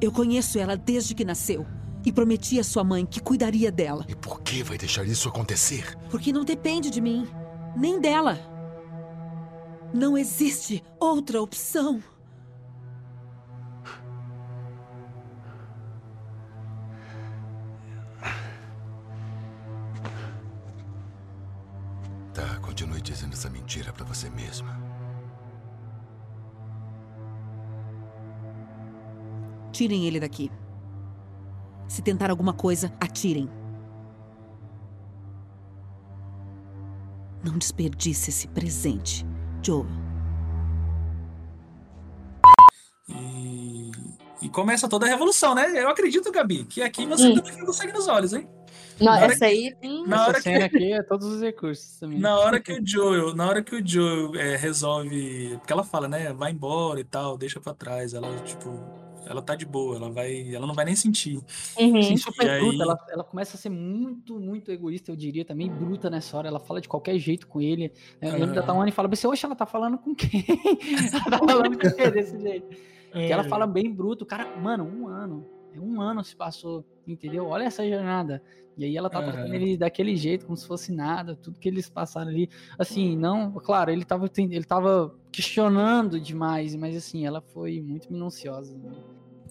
Eu 0.00 0.12
conheço 0.12 0.58
ela 0.58 0.76
desde 0.76 1.14
que 1.14 1.24
nasceu 1.24 1.66
e 2.04 2.12
prometi 2.12 2.58
à 2.58 2.64
sua 2.64 2.84
mãe 2.84 3.04
que 3.04 3.20
cuidaria 3.20 3.70
dela. 3.70 4.04
E 4.08 4.14
por 4.14 4.40
que 4.42 4.62
vai 4.62 4.78
deixar 4.78 5.06
isso 5.06 5.28
acontecer? 5.28 5.96
Porque 6.10 6.32
não 6.32 6.44
depende 6.44 6.90
de 6.90 7.00
mim, 7.00 7.26
nem 7.76 8.00
dela. 8.00 8.38
Não 9.92 10.16
existe 10.16 10.82
outra 10.98 11.42
opção. 11.42 12.02
Tá, 22.32 22.58
continue 22.62 23.02
dizendo 23.02 23.32
essa 23.32 23.50
mentira 23.50 23.92
pra 23.92 24.04
você 24.04 24.30
mesma. 24.30 24.78
Tirem 29.72 30.06
ele 30.06 30.20
daqui. 30.20 30.50
Se 31.90 32.02
tentar 32.02 32.30
alguma 32.30 32.52
coisa, 32.52 32.92
atirem. 33.00 33.50
Não 37.44 37.58
desperdice 37.58 38.30
esse 38.30 38.46
presente, 38.46 39.26
Joel. 39.60 39.86
E, 43.08 43.90
e 44.42 44.48
começa 44.50 44.88
toda 44.88 45.04
a 45.04 45.08
revolução, 45.08 45.52
né? 45.52 45.66
Eu 45.82 45.88
acredito, 45.88 46.30
Gabi, 46.30 46.64
que 46.64 46.80
aqui 46.80 47.06
você 47.06 47.26
Hum. 47.26 47.40
também 47.40 47.64
com 47.66 47.72
sangue 47.72 47.92
nos 47.92 48.06
olhos, 48.06 48.32
hein? 48.34 48.48
Não, 49.00 49.06
Na 49.06 49.14
hora 49.18 49.26
essa 49.32 49.38
que- 49.38 49.44
aí. 49.46 49.74
hum, 49.82 50.04
Na 50.06 50.16
Essa 50.16 50.28
hora 50.28 50.40
cena 50.42 50.68
que, 50.68 50.76
aqui 50.76 50.92
é 50.92 51.02
todos 51.02 51.26
os 51.26 51.40
recursos 51.40 51.98
também. 51.98 52.20
na 52.20 52.38
hora 52.38 52.60
que 52.60 52.72
o 52.72 52.86
Joel, 52.86 53.34
na 53.34 53.48
hora 53.48 53.64
que 53.64 53.74
o 53.74 53.84
Joel 53.84 54.36
é, 54.36 54.54
resolve, 54.56 55.56
porque 55.58 55.72
ela 55.72 55.82
fala, 55.82 56.06
né, 56.06 56.32
vai 56.32 56.52
embora 56.52 57.00
e 57.00 57.04
tal, 57.04 57.36
deixa 57.36 57.58
pra 57.58 57.74
trás, 57.74 58.14
ela 58.14 58.28
tipo, 58.44 58.68
ela 59.30 59.40
tá 59.42 59.54
de 59.54 59.64
boa, 59.64 59.96
ela 59.96 60.10
vai, 60.10 60.54
ela 60.54 60.66
não 60.66 60.74
vai 60.74 60.84
nem 60.84 60.96
sentir. 60.96 61.36
Uhum. 61.78 62.02
Sim, 62.02 62.16
super 62.16 62.46
E 62.46 62.50
aí- 62.50 62.60
bruta. 62.60 62.82
Ela, 62.82 63.06
ela 63.10 63.24
começa 63.24 63.56
a 63.56 63.60
ser 63.60 63.68
muito, 63.70 64.38
muito 64.38 64.70
egoísta, 64.70 65.10
eu 65.10 65.16
diria, 65.16 65.44
também 65.44 65.70
bruta 65.70 66.10
nessa 66.10 66.36
hora. 66.36 66.48
Ela 66.48 66.60
fala 66.60 66.80
de 66.80 66.88
qualquer 66.88 67.18
jeito 67.18 67.46
com 67.46 67.60
ele. 67.60 67.92
Eu 68.20 68.32
lembro 68.32 68.54
da 68.54 68.60
Aham. 68.60 68.66
Tawane 68.66 68.90
e 68.90 68.92
fala 68.94 69.08
assim, 69.12 69.26
oxe, 69.26 69.44
ela 69.46 69.54
tá 69.56 69.66
falando 69.66 69.96
com 69.98 70.14
quem? 70.14 70.44
ela 71.14 71.30
tá 71.30 71.38
falando 71.38 71.78
com 71.78 71.90
quem 71.96 72.10
desse 72.10 72.38
jeito? 72.40 72.68
Que 73.12 73.32
ela 73.32 73.44
É. 73.44 73.48
fala 73.48 73.66
bem 73.66 73.92
bruto. 73.92 74.24
Cara, 74.26 74.56
mano, 74.56 74.84
um 74.84 75.08
ano. 75.08 75.46
É 75.74 75.78
Um 75.80 76.00
ano 76.00 76.22
se 76.24 76.34
passou, 76.34 76.84
entendeu? 77.06 77.46
Olha 77.46 77.62
essa 77.64 77.88
jornada. 77.88 78.42
E 78.76 78.84
aí 78.84 78.96
ela 78.96 79.10
tá 79.10 79.22
tratando 79.22 79.46
Aham. 79.46 79.54
ele 79.54 79.76
daquele 79.76 80.16
jeito, 80.16 80.46
como 80.46 80.56
se 80.56 80.66
fosse 80.66 80.90
nada, 80.90 81.36
tudo 81.36 81.60
que 81.60 81.68
eles 81.68 81.88
passaram 81.88 82.28
ali. 82.30 82.48
Assim, 82.78 83.16
não, 83.16 83.52
claro, 83.52 83.90
ele 83.90 84.04
tava, 84.04 84.28
ele 84.36 84.64
tava 84.64 85.14
questionando 85.30 86.18
demais, 86.18 86.74
mas 86.74 86.96
assim, 86.96 87.26
ela 87.26 87.40
foi 87.40 87.80
muito 87.80 88.10
minuciosa. 88.12 88.76
Né? 88.78 88.90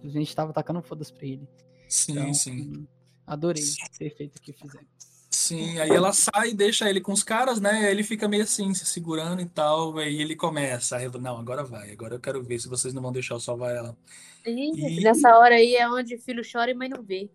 A 0.03 0.07
gente 0.07 0.35
tava 0.35 0.53
tacando 0.53 0.81
foda-se 0.81 1.13
pra 1.13 1.25
ele. 1.25 1.47
Sim, 1.87 2.11
Então, 2.13 2.33
sim. 2.33 2.87
Adorei 3.25 3.63
ter 3.97 4.09
feito 4.15 4.37
o 4.37 4.41
que 4.41 4.53
fizeram. 4.53 4.85
Sim, 5.29 5.79
aí 5.79 5.91
ela 5.91 6.11
sai 6.11 6.49
e 6.49 6.53
deixa 6.53 6.89
ele 6.89 6.99
com 6.99 7.11
os 7.11 7.23
caras, 7.23 7.61
né? 7.61 7.69
Aí 7.69 7.91
ele 7.91 8.03
fica 8.03 8.27
meio 8.27 8.43
assim, 8.43 8.73
se 8.73 8.85
segurando 8.85 9.41
e 9.41 9.45
tal. 9.45 9.97
Aí 9.97 10.21
ele 10.21 10.35
começa 10.35 10.97
a 10.97 11.19
Não, 11.19 11.37
agora 11.37 11.63
vai. 11.63 11.91
Agora 11.91 12.15
eu 12.15 12.19
quero 12.19 12.43
ver 12.43 12.59
se 12.59 12.67
vocês 12.67 12.93
não 12.93 13.01
vão 13.01 13.11
deixar 13.11 13.35
eu 13.35 13.39
salvar 13.39 13.75
ela. 13.75 13.97
Ih, 14.45 15.03
Nessa 15.03 15.37
hora 15.37 15.55
aí 15.55 15.75
é 15.75 15.87
onde 15.89 16.17
filho 16.17 16.41
chora 16.49 16.71
e 16.71 16.73
mãe 16.73 16.89
não 16.89 17.03
vê. 17.03 17.29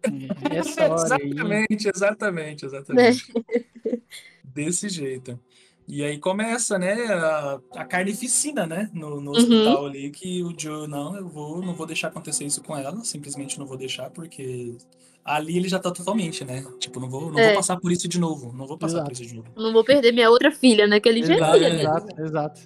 Essa 0.50 0.92
hora 0.92 1.16
aí. 1.16 1.30
Exatamente, 1.30 1.88
exatamente, 1.88 2.66
exatamente. 2.66 3.32
Desse 4.44 4.88
jeito. 4.88 5.38
E 5.86 6.02
aí 6.02 6.18
começa, 6.18 6.78
né, 6.78 6.94
a, 7.12 7.60
a 7.76 7.84
carnificina, 7.84 8.66
né, 8.66 8.90
no, 8.94 9.20
no 9.20 9.32
Uhum. 9.32 9.36
hospital 9.36 9.86
ali, 9.86 10.10
que 10.10 10.42
o 10.42 10.54
Joe, 10.58 10.88
não, 10.88 11.14
eu 11.16 11.28
vou, 11.28 11.60
não 11.60 11.74
vou 11.74 11.86
deixar 11.86 12.08
acontecer 12.08 12.44
isso 12.44 12.62
com 12.62 12.76
ela, 12.76 13.04
simplesmente 13.04 13.58
não 13.58 13.66
vou 13.66 13.76
deixar, 13.76 14.08
porque 14.10 14.76
ali 15.22 15.56
ele 15.58 15.68
já 15.68 15.78
tá 15.78 15.90
totalmente, 15.90 16.42
né, 16.44 16.64
tipo, 16.78 16.98
não 16.98 17.08
vou, 17.10 17.30
não 17.30 17.38
É. 17.38 17.46
vou 17.48 17.54
passar 17.56 17.76
por 17.78 17.92
isso 17.92 18.08
de 18.08 18.18
novo, 18.18 18.50
não 18.56 18.66
vou 18.66 18.78
passar 18.78 19.02
por 19.02 19.12
Exato. 19.12 19.12
isso 19.12 19.26
de 19.26 19.34
novo. 19.36 19.48
Não 19.56 19.72
vou 19.74 19.84
perder 19.84 20.12
minha 20.12 20.30
outra 20.30 20.50
filha, 20.50 20.86
né? 20.86 20.98
Que 21.00 21.08
ele 21.08 21.22
já 21.22 21.34
é 21.34 21.36
Exato, 21.36 21.52
filha. 21.58 21.68
Exato, 21.68 22.20
exato. 22.22 22.60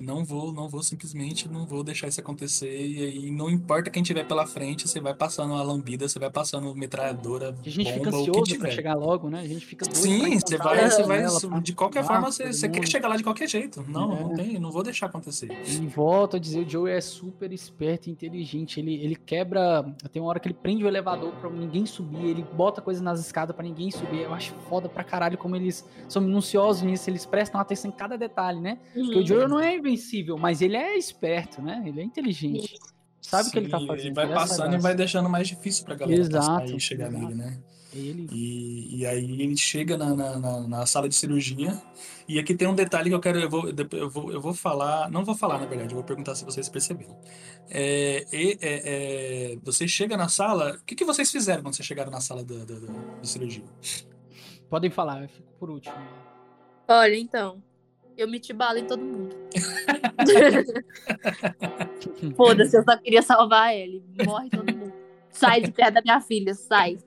Não 0.00 0.24
vou, 0.24 0.52
não 0.52 0.68
vou 0.68 0.82
simplesmente, 0.82 1.48
não 1.48 1.66
vou 1.66 1.82
deixar 1.84 2.08
isso 2.08 2.20
acontecer. 2.20 2.70
E 2.70 3.02
aí, 3.04 3.30
não 3.30 3.50
importa 3.50 3.90
quem 3.90 4.02
tiver 4.02 4.24
pela 4.26 4.46
frente, 4.46 4.88
você 4.88 5.00
vai 5.00 5.14
passando 5.14 5.52
uma 5.52 5.62
lambida, 5.62 6.08
você 6.08 6.18
vai 6.18 6.30
passando 6.30 6.74
metralhadora, 6.74 7.54
A 7.64 7.68
gente 7.68 7.92
fica 7.92 8.10
bomba, 8.10 8.18
o 8.18 8.24
que 8.24 8.30
ansioso 8.30 8.40
pra 8.40 8.42
tiver. 8.68 8.70
chegar 8.70 8.94
logo, 8.94 9.28
né? 9.30 9.40
A 9.40 9.46
gente 9.48 9.64
fica 9.66 9.84
Sim, 9.92 10.38
você 10.38 10.56
vai, 10.56 10.78
ela, 10.80 10.90
você 10.90 11.02
vai, 11.48 11.60
de 11.60 11.72
qualquer 11.74 12.04
forma, 12.04 12.30
você, 12.30 12.52
você 12.52 12.68
quer 12.68 12.86
chegar 12.86 13.08
lá 13.08 13.16
de 13.16 13.22
qualquer 13.22 13.48
jeito. 13.48 13.84
Não, 13.88 14.12
É. 14.16 14.22
não 14.22 14.34
tem, 14.34 14.58
não 14.58 14.70
vou 14.70 14.82
deixar 14.82 15.06
acontecer. 15.06 15.48
E 15.66 15.86
volto 15.86 16.36
a 16.36 16.38
dizer, 16.38 16.60
o 16.66 16.68
Joe 16.68 16.90
é 16.90 17.00
super 17.00 17.52
esperto 17.52 18.08
e 18.08 18.12
inteligente. 18.12 18.80
Ele, 18.80 18.94
ele 18.94 19.16
quebra. 19.16 19.82
Tem 20.12 20.20
uma 20.22 20.28
hora 20.30 20.40
que 20.40 20.48
ele 20.48 20.54
prende 20.54 20.84
o 20.84 20.88
elevador 20.88 21.32
pra 21.40 21.50
ninguém 21.50 21.86
subir, 21.86 22.24
ele 22.26 22.44
bota 22.54 22.80
coisa 22.80 23.02
nas 23.02 23.20
escadas 23.20 23.54
pra 23.54 23.64
ninguém 23.64 23.90
subir. 23.90 24.22
Eu 24.22 24.32
acho 24.34 24.54
foda 24.68 24.88
pra 24.88 25.04
caralho 25.04 25.36
como 25.38 25.56
eles 25.56 25.86
são 26.08 26.22
minuciosos 26.22 26.82
nisso, 26.82 27.08
eles 27.10 27.26
prestam 27.26 27.60
atenção 27.60 27.90
em 27.90 27.94
cada 27.94 28.16
detalhe, 28.16 28.60
né? 28.60 28.78
Porque 28.94 29.14
o 29.14 29.18
Uhum. 29.20 29.26
Joe 29.26 29.48
não 29.48 29.60
é 29.60 29.74
incompreensível, 29.92 30.38
mas 30.38 30.60
ele 30.62 30.76
é 30.76 30.96
esperto, 30.96 31.60
né? 31.62 31.82
Ele 31.86 32.00
é 32.00 32.04
inteligente. 32.04 32.78
Sabe 33.20 33.48
o 33.48 33.52
que 33.52 33.58
ele 33.58 33.68
tá 33.68 33.78
fazendo. 33.80 34.06
Ele 34.06 34.14
vai 34.14 34.24
ele 34.24 34.32
é 34.32 34.34
passando 34.34 34.74
e 34.74 34.78
vai 34.78 34.94
deixando 34.94 35.28
mais 35.28 35.46
difícil 35.48 35.84
pra 35.84 35.94
galera 35.94 36.20
Exato, 36.20 36.62
passar 36.64 36.78
chegar 36.80 37.08
exato. 37.08 37.22
nele, 37.24 37.34
né? 37.34 37.58
Ele... 37.92 38.28
E, 38.32 38.98
e 39.00 39.06
aí 39.06 39.24
ele 39.42 39.56
chega 39.56 39.96
na, 39.96 40.14
na, 40.14 40.38
na- 40.38 40.68
na 40.68 40.86
sala 40.86 41.08
de 41.08 41.14
cirurgia. 41.14 41.80
E 42.28 42.38
aqui 42.38 42.54
tem 42.54 42.68
um 42.68 42.74
detalhe 42.74 43.10
que 43.10 43.14
eu 43.14 43.20
quero. 43.20 43.38
Eu 43.40 43.50
vou, 43.50 43.68
eu 43.68 44.08
vou, 44.08 44.32
eu 44.32 44.40
vou 44.40 44.54
falar. 44.54 45.10
Não 45.10 45.24
vou 45.24 45.34
falar, 45.34 45.58
na 45.58 45.66
verdade, 45.66 45.90
eu 45.92 45.96
vou 45.96 46.04
perguntar 46.04 46.34
se 46.36 46.44
vocês 46.44 46.68
perceberam. 46.68 47.16
É, 47.68 48.24
e- 48.32 48.58
é, 48.60 49.52
é, 49.54 49.58
você 49.62 49.86
chega 49.88 50.16
na 50.16 50.28
sala. 50.28 50.76
O 50.80 50.84
que, 50.84 50.94
que 50.94 51.04
vocês 51.04 51.30
fizeram 51.30 51.62
quando 51.62 51.74
vocês 51.74 51.86
chegaram 51.86 52.10
na 52.12 52.20
sala 52.20 52.44
da, 52.44 52.64
da- 52.64 52.78
da- 52.78 53.20
de 53.20 53.28
cirurgia? 53.28 53.64
Podem 54.68 54.90
falar, 54.90 55.22
eu 55.24 55.28
fico 55.28 55.52
por 55.58 55.68
último. 55.68 55.96
Olha, 56.88 57.16
então. 57.16 57.60
Eu 58.20 58.28
meti 58.28 58.52
bala 58.52 58.78
em 58.78 58.84
todo 58.84 59.02
mundo. 59.02 59.34
Foda-se, 62.36 62.76
eu 62.76 62.84
só 62.84 62.94
queria 62.98 63.22
salvar 63.22 63.74
ele. 63.74 64.04
Morre 64.26 64.50
todo 64.50 64.76
mundo. 64.76 64.92
Sai 65.30 65.62
de 65.62 65.72
perto 65.72 65.94
da 65.94 66.02
minha 66.02 66.20
filha, 66.20 66.52
sai. 66.52 66.98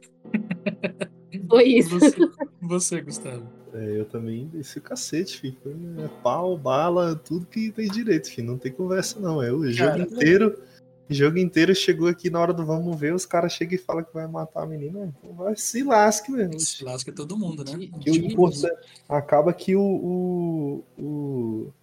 Foi 1.48 1.66
isso. 1.66 2.00
Você, 2.00 2.18
você 2.60 3.02
Gustavo. 3.02 3.48
É, 3.76 4.00
eu 4.00 4.06
também 4.06 4.48
desci 4.48 4.80
o 4.80 4.82
cacete, 4.82 5.40
filho. 5.40 5.56
É, 6.00 6.08
pau, 6.24 6.58
bala, 6.58 7.16
tudo 7.16 7.46
que 7.46 7.72
tem 7.72 7.88
direito, 7.88 8.32
filho. 8.32 8.48
Não 8.48 8.58
tem 8.58 8.72
conversa, 8.72 9.20
não. 9.20 9.40
É 9.40 9.52
o 9.52 9.72
jogo 9.72 9.92
Cara, 9.92 10.02
inteiro. 10.02 10.48
O 10.48 10.73
jogo 11.10 11.38
inteiro 11.38 11.76
chegou 11.76 12.08
aqui 12.08 12.30
na 12.30 12.40
hora 12.40 12.54
do 12.54 12.66
vamos 12.66 12.98
ver, 13.00 13.14
os 13.14 13.26
caras 13.26 13.54
chegam 13.54 13.76
e 13.76 13.78
falam 13.78 14.04
que 14.04 14.14
vai 14.14 14.28
matar 14.28 14.64
a 14.64 14.66
menina. 14.66 15.14
Então 15.20 15.34
vai 15.36 15.56
se 15.56 15.84
lasque 15.84 16.32
mesmo. 16.32 16.60
Se 16.60 16.84
lasca 16.84 17.12
todo 17.12 17.38
mundo, 17.38 17.64
né? 17.64 17.88
Que 18.00 18.12
o 18.12 18.16
importante- 18.16 18.74
acaba 19.08 19.54
que 19.54 19.76
o, 19.76 19.82
o, 19.82 20.84
o, 20.98 21.74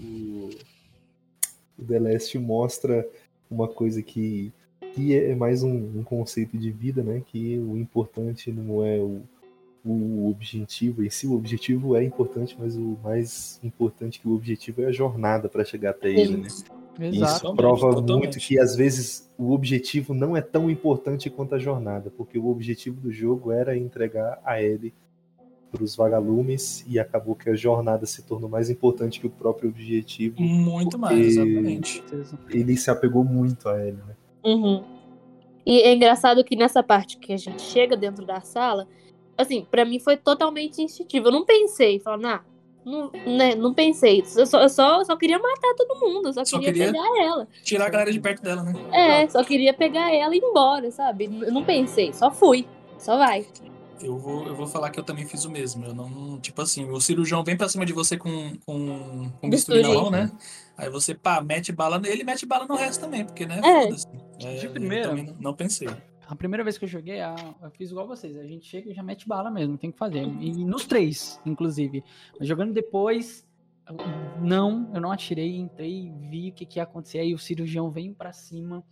o, 0.00 0.50
o 1.78 1.84
The 1.84 1.98
Last 1.98 2.38
mostra 2.38 3.06
uma 3.50 3.66
coisa 3.66 4.02
que, 4.02 4.52
que 4.94 5.14
é 5.14 5.34
mais 5.34 5.62
um, 5.62 5.98
um 5.98 6.04
conceito 6.04 6.56
de 6.56 6.70
vida, 6.70 7.02
né? 7.02 7.22
Que 7.26 7.58
o 7.58 7.76
importante 7.76 8.52
não 8.52 8.84
é 8.84 8.98
o, 8.98 9.22
o 9.84 10.28
objetivo 10.30 11.02
em 11.02 11.10
si, 11.10 11.26
o 11.26 11.34
objetivo 11.34 11.96
é 11.96 12.04
importante, 12.04 12.56
mas 12.58 12.76
o 12.76 12.98
mais 13.02 13.58
importante 13.64 14.20
que 14.20 14.28
o 14.28 14.34
objetivo 14.34 14.82
é 14.82 14.86
a 14.86 14.92
jornada 14.92 15.48
para 15.48 15.64
chegar 15.64 15.90
até 15.90 16.10
ele, 16.10 16.36
né? 16.36 16.48
E 16.98 17.08
Isso 17.08 17.24
Exato. 17.24 17.54
prova 17.54 17.94
Totalmente. 17.94 18.18
muito 18.18 18.38
que 18.38 18.58
às 18.58 18.74
vezes 18.74 19.30
o 19.38 19.52
objetivo 19.52 20.12
não 20.14 20.36
é 20.36 20.40
tão 20.40 20.68
importante 20.70 21.30
quanto 21.30 21.54
a 21.54 21.58
jornada, 21.58 22.12
porque 22.16 22.38
o 22.38 22.48
objetivo 22.48 23.00
do 23.00 23.12
jogo 23.12 23.52
era 23.52 23.76
entregar 23.76 24.40
a 24.44 24.60
Ellie 24.60 24.92
para 25.70 25.84
os 25.84 25.94
vagalumes 25.94 26.84
e 26.88 26.98
acabou 26.98 27.34
que 27.34 27.50
a 27.50 27.54
jornada 27.54 28.06
se 28.06 28.22
tornou 28.22 28.48
mais 28.48 28.70
importante 28.70 29.20
que 29.20 29.26
o 29.26 29.30
próprio 29.30 29.68
objetivo. 29.68 30.40
Muito 30.40 30.98
mais, 30.98 31.36
exatamente. 31.36 32.02
Ele 32.50 32.76
se 32.76 32.90
apegou 32.90 33.22
muito 33.22 33.68
a 33.68 33.78
Ellie, 33.78 34.02
né? 34.06 34.16
Uhum. 34.44 34.82
E 35.66 35.82
é 35.82 35.94
engraçado 35.94 36.42
que 36.42 36.56
nessa 36.56 36.82
parte 36.82 37.18
que 37.18 37.32
a 37.32 37.36
gente 37.36 37.60
chega 37.60 37.96
dentro 37.96 38.24
da 38.24 38.40
sala, 38.40 38.88
assim, 39.36 39.66
pra 39.70 39.84
mim 39.84 40.00
foi 40.00 40.16
totalmente 40.16 40.80
instintivo. 40.80 41.28
Eu 41.28 41.32
não 41.32 41.44
pensei, 41.44 42.00
falando, 42.00 42.26
ah, 42.26 42.44
não, 42.88 43.36
né, 43.36 43.54
não 43.54 43.74
pensei. 43.74 44.24
Eu 44.36 44.46
só, 44.46 44.62
eu 44.62 44.68
só, 44.68 45.04
só 45.04 45.16
queria 45.16 45.38
matar 45.38 45.74
todo 45.76 46.00
mundo, 46.00 46.28
eu 46.28 46.32
só, 46.32 46.44
Só 46.44 46.58
queria, 46.58 46.72
queria 46.72 46.92
pegar 46.92 47.24
ela. 47.24 47.48
Tirar 47.62 47.86
a 47.86 47.90
galera 47.90 48.12
de 48.12 48.20
perto 48.20 48.42
dela, 48.42 48.62
né? 48.62 48.74
É, 48.92 49.28
só 49.28 49.44
queria 49.44 49.74
pegar 49.74 50.12
ela 50.14 50.34
e 50.34 50.38
ir 50.38 50.42
embora, 50.42 50.90
sabe? 50.90 51.26
Eu 51.26 51.52
não 51.52 51.64
pensei, 51.64 52.12
só 52.12 52.30
fui. 52.30 52.66
Só 52.98 53.16
vai. 53.16 53.46
Eu 54.00 54.16
vou, 54.16 54.46
eu 54.46 54.54
vou 54.54 54.66
falar 54.66 54.90
que 54.90 54.98
eu 54.98 55.04
também 55.04 55.26
fiz 55.26 55.44
o 55.44 55.50
mesmo. 55.50 55.84
Eu 55.84 55.94
não, 55.94 56.38
tipo 56.40 56.62
assim, 56.62 56.88
o 56.88 57.00
cirurgião 57.00 57.42
vem 57.42 57.56
pra 57.56 57.68
cima 57.68 57.84
de 57.84 57.92
você 57.92 58.16
com, 58.16 58.56
com, 58.64 59.30
com 59.40 59.50
bisturi 59.50 59.82
na 59.82 59.88
mão, 59.88 60.10
né? 60.10 60.30
Aí 60.76 60.88
você, 60.88 61.14
pá, 61.14 61.40
mete 61.40 61.72
bala 61.72 61.98
nele, 61.98 62.22
mete 62.22 62.46
bala 62.46 62.66
no 62.66 62.76
resto 62.76 63.00
também, 63.00 63.24
porque, 63.24 63.44
né? 63.44 63.60
É. 63.64 63.82
Foda-se. 63.84 64.06
É, 64.44 64.54
De 64.54 64.66
eu 64.66 64.72
primeira. 64.72 65.12
não 65.40 65.52
pensei. 65.52 65.88
A 66.28 66.36
primeira 66.36 66.62
vez 66.62 66.76
que 66.76 66.84
eu 66.84 66.88
joguei, 66.88 67.20
a- 67.20 67.34
eu 67.62 67.70
fiz 67.70 67.90
igual 67.90 68.06
vocês. 68.06 68.36
A 68.36 68.44
gente 68.44 68.66
chega 68.66 68.90
e 68.90 68.94
já 68.94 69.02
mete 69.02 69.26
bala 69.26 69.50
mesmo, 69.50 69.78
tem 69.78 69.90
que 69.90 69.96
fazer. 69.98 70.22
E 70.24 70.64
nos 70.64 70.84
três, 70.84 71.40
inclusive. 71.46 72.04
Mas 72.38 72.46
jogando 72.46 72.72
depois, 72.74 73.48
não, 74.40 74.90
eu 74.94 75.00
não 75.00 75.10
atirei, 75.10 75.56
entrei, 75.56 76.12
vi 76.28 76.50
o 76.50 76.52
que, 76.52 76.66
que 76.66 76.78
ia 76.78 76.82
acontecer. 76.82 77.18
Aí 77.20 77.32
o 77.32 77.38
cirurgião 77.38 77.90
vem 77.90 78.12
pra 78.12 78.32
cima. 78.32 78.84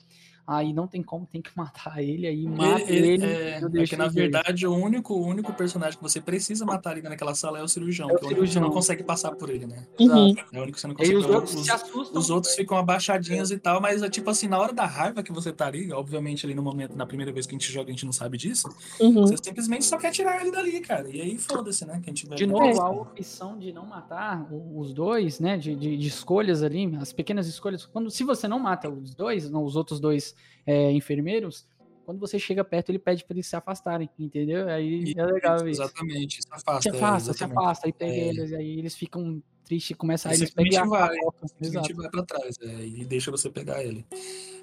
Aí 0.46 0.72
não 0.72 0.86
tem 0.86 1.02
como, 1.02 1.26
tem 1.26 1.42
que 1.42 1.50
matar 1.56 2.02
ele. 2.02 2.26
Aí 2.26 2.46
mata 2.46 2.82
Ele- 2.90 3.08
ele. 3.08 3.24
é, 3.24 3.58
eu 3.60 3.82
é 3.82 3.86
que, 3.86 3.96
na 3.96 4.04
ele 4.04 4.14
verdade, 4.14 4.66
o 4.66 4.72
único, 4.74 5.14
o 5.14 5.26
único 5.26 5.52
personagem 5.52 5.96
que 5.96 6.02
você 6.02 6.20
precisa 6.20 6.64
matar 6.64 6.90
ali 6.92 7.02
naquela 7.02 7.34
sala 7.34 7.58
é 7.58 7.62
o 7.62 7.68
cirurgião, 7.68 8.08
É 8.10 8.12
o 8.12 8.16
que 8.16 8.24
é 8.24 8.28
você 8.28 8.34
cirurgião. 8.34 8.62
não 8.64 8.70
consegue 8.70 9.02
passar 9.02 9.32
por 9.34 9.50
ele, 9.50 9.66
né? 9.66 9.84
Uhum. 9.98 10.34
É 10.52 10.58
o 10.58 10.62
único 10.62 10.72
que 10.76 10.80
você 10.80 10.86
não 10.86 10.94
E 10.94 10.98
consegue. 10.98 11.16
os 11.16 11.26
outros 11.26 11.54
os, 11.54 11.64
se 11.64 11.72
assustam. 11.72 12.20
os 12.20 12.30
outros 12.30 12.54
ficam 12.54 12.76
abaixadinhos 12.78 13.50
e 13.50 13.58
tal, 13.58 13.80
mas 13.80 14.02
é 14.02 14.08
tipo 14.08 14.30
assim, 14.30 14.46
na 14.46 14.58
hora 14.58 14.72
da 14.72 14.86
raiva 14.86 15.22
que 15.22 15.32
você 15.32 15.52
tá 15.52 15.66
ali, 15.66 15.92
obviamente 15.92 16.46
ali 16.46 16.54
no 16.54 16.62
momento, 16.62 16.96
na 16.96 17.06
primeira 17.06 17.32
vez 17.32 17.44
que 17.46 17.54
a 17.54 17.58
gente 17.58 17.72
joga, 17.72 17.88
a 17.88 17.92
gente 17.92 18.04
não 18.04 18.12
sabe 18.12 18.38
disso, 18.38 18.68
Uhum. 19.00 19.26
você 19.26 19.36
simplesmente 19.42 19.84
só 19.84 19.98
quer 19.98 20.12
tirar 20.12 20.40
ele 20.40 20.52
dali, 20.52 20.80
cara. 20.80 21.08
E 21.10 21.20
aí 21.20 21.38
foda-se, 21.38 21.84
né? 21.84 22.00
Quem 22.04 22.14
tiver 22.14 22.36
De 22.36 22.46
vai 22.46 22.68
novo, 22.72 22.80
a 22.82 22.90
opção 22.90 23.58
de 23.58 23.72
não 23.72 23.84
matar 23.84 24.46
os 24.52 24.92
dois, 24.94 25.40
né? 25.40 25.56
De, 25.56 25.74
de, 25.74 25.96
de 25.96 26.06
escolhas 26.06 26.62
ali, 26.62 26.94
as 27.00 27.12
pequenas 27.12 27.48
escolhas. 27.48 27.84
Quando, 27.84 28.10
se 28.10 28.22
você 28.22 28.46
não 28.46 28.60
mata 28.60 28.88
os 28.88 29.12
dois, 29.14 29.50
não, 29.50 29.64
os 29.64 29.74
outros 29.74 29.98
dois 29.98 30.35
é, 30.66 30.90
enfermeiros, 30.92 31.66
quando 32.04 32.20
você 32.20 32.38
chega 32.38 32.64
perto, 32.64 32.90
ele 32.90 32.98
pede 33.00 33.24
para 33.24 33.34
eles 33.34 33.46
se 33.48 33.56
afastarem, 33.56 34.08
entendeu? 34.18 34.68
Aí 34.68 35.12
é 35.16 35.24
legal 35.26 35.56
isso. 35.68 35.82
Exatamente, 35.82 36.40
se 36.40 36.48
afasta. 36.50 36.82
Se 36.82 36.88
é, 36.88 36.92
afasta, 36.92 37.32
se 37.32 37.38
exatamente. 37.38 37.58
afasta, 37.58 37.86
aí 37.86 37.92
pega 37.92 38.12
É. 38.12 38.28
eles, 38.28 38.52
aí 38.52 38.78
eles 38.78 38.94
ficam 38.94 39.42
tristes, 39.64 39.96
começam 39.96 40.30
a 40.30 40.34
eles 40.34 40.52
a 40.76 40.84
vai, 40.84 41.14
simplesmente 41.48 41.90
Exato. 41.90 41.96
vai 41.96 42.10
pra 42.10 42.22
trás, 42.22 42.56
é, 42.62 42.86
e 42.86 43.04
deixa 43.04 43.32
você 43.32 43.50
pegar 43.50 43.82
ele. 43.82 44.06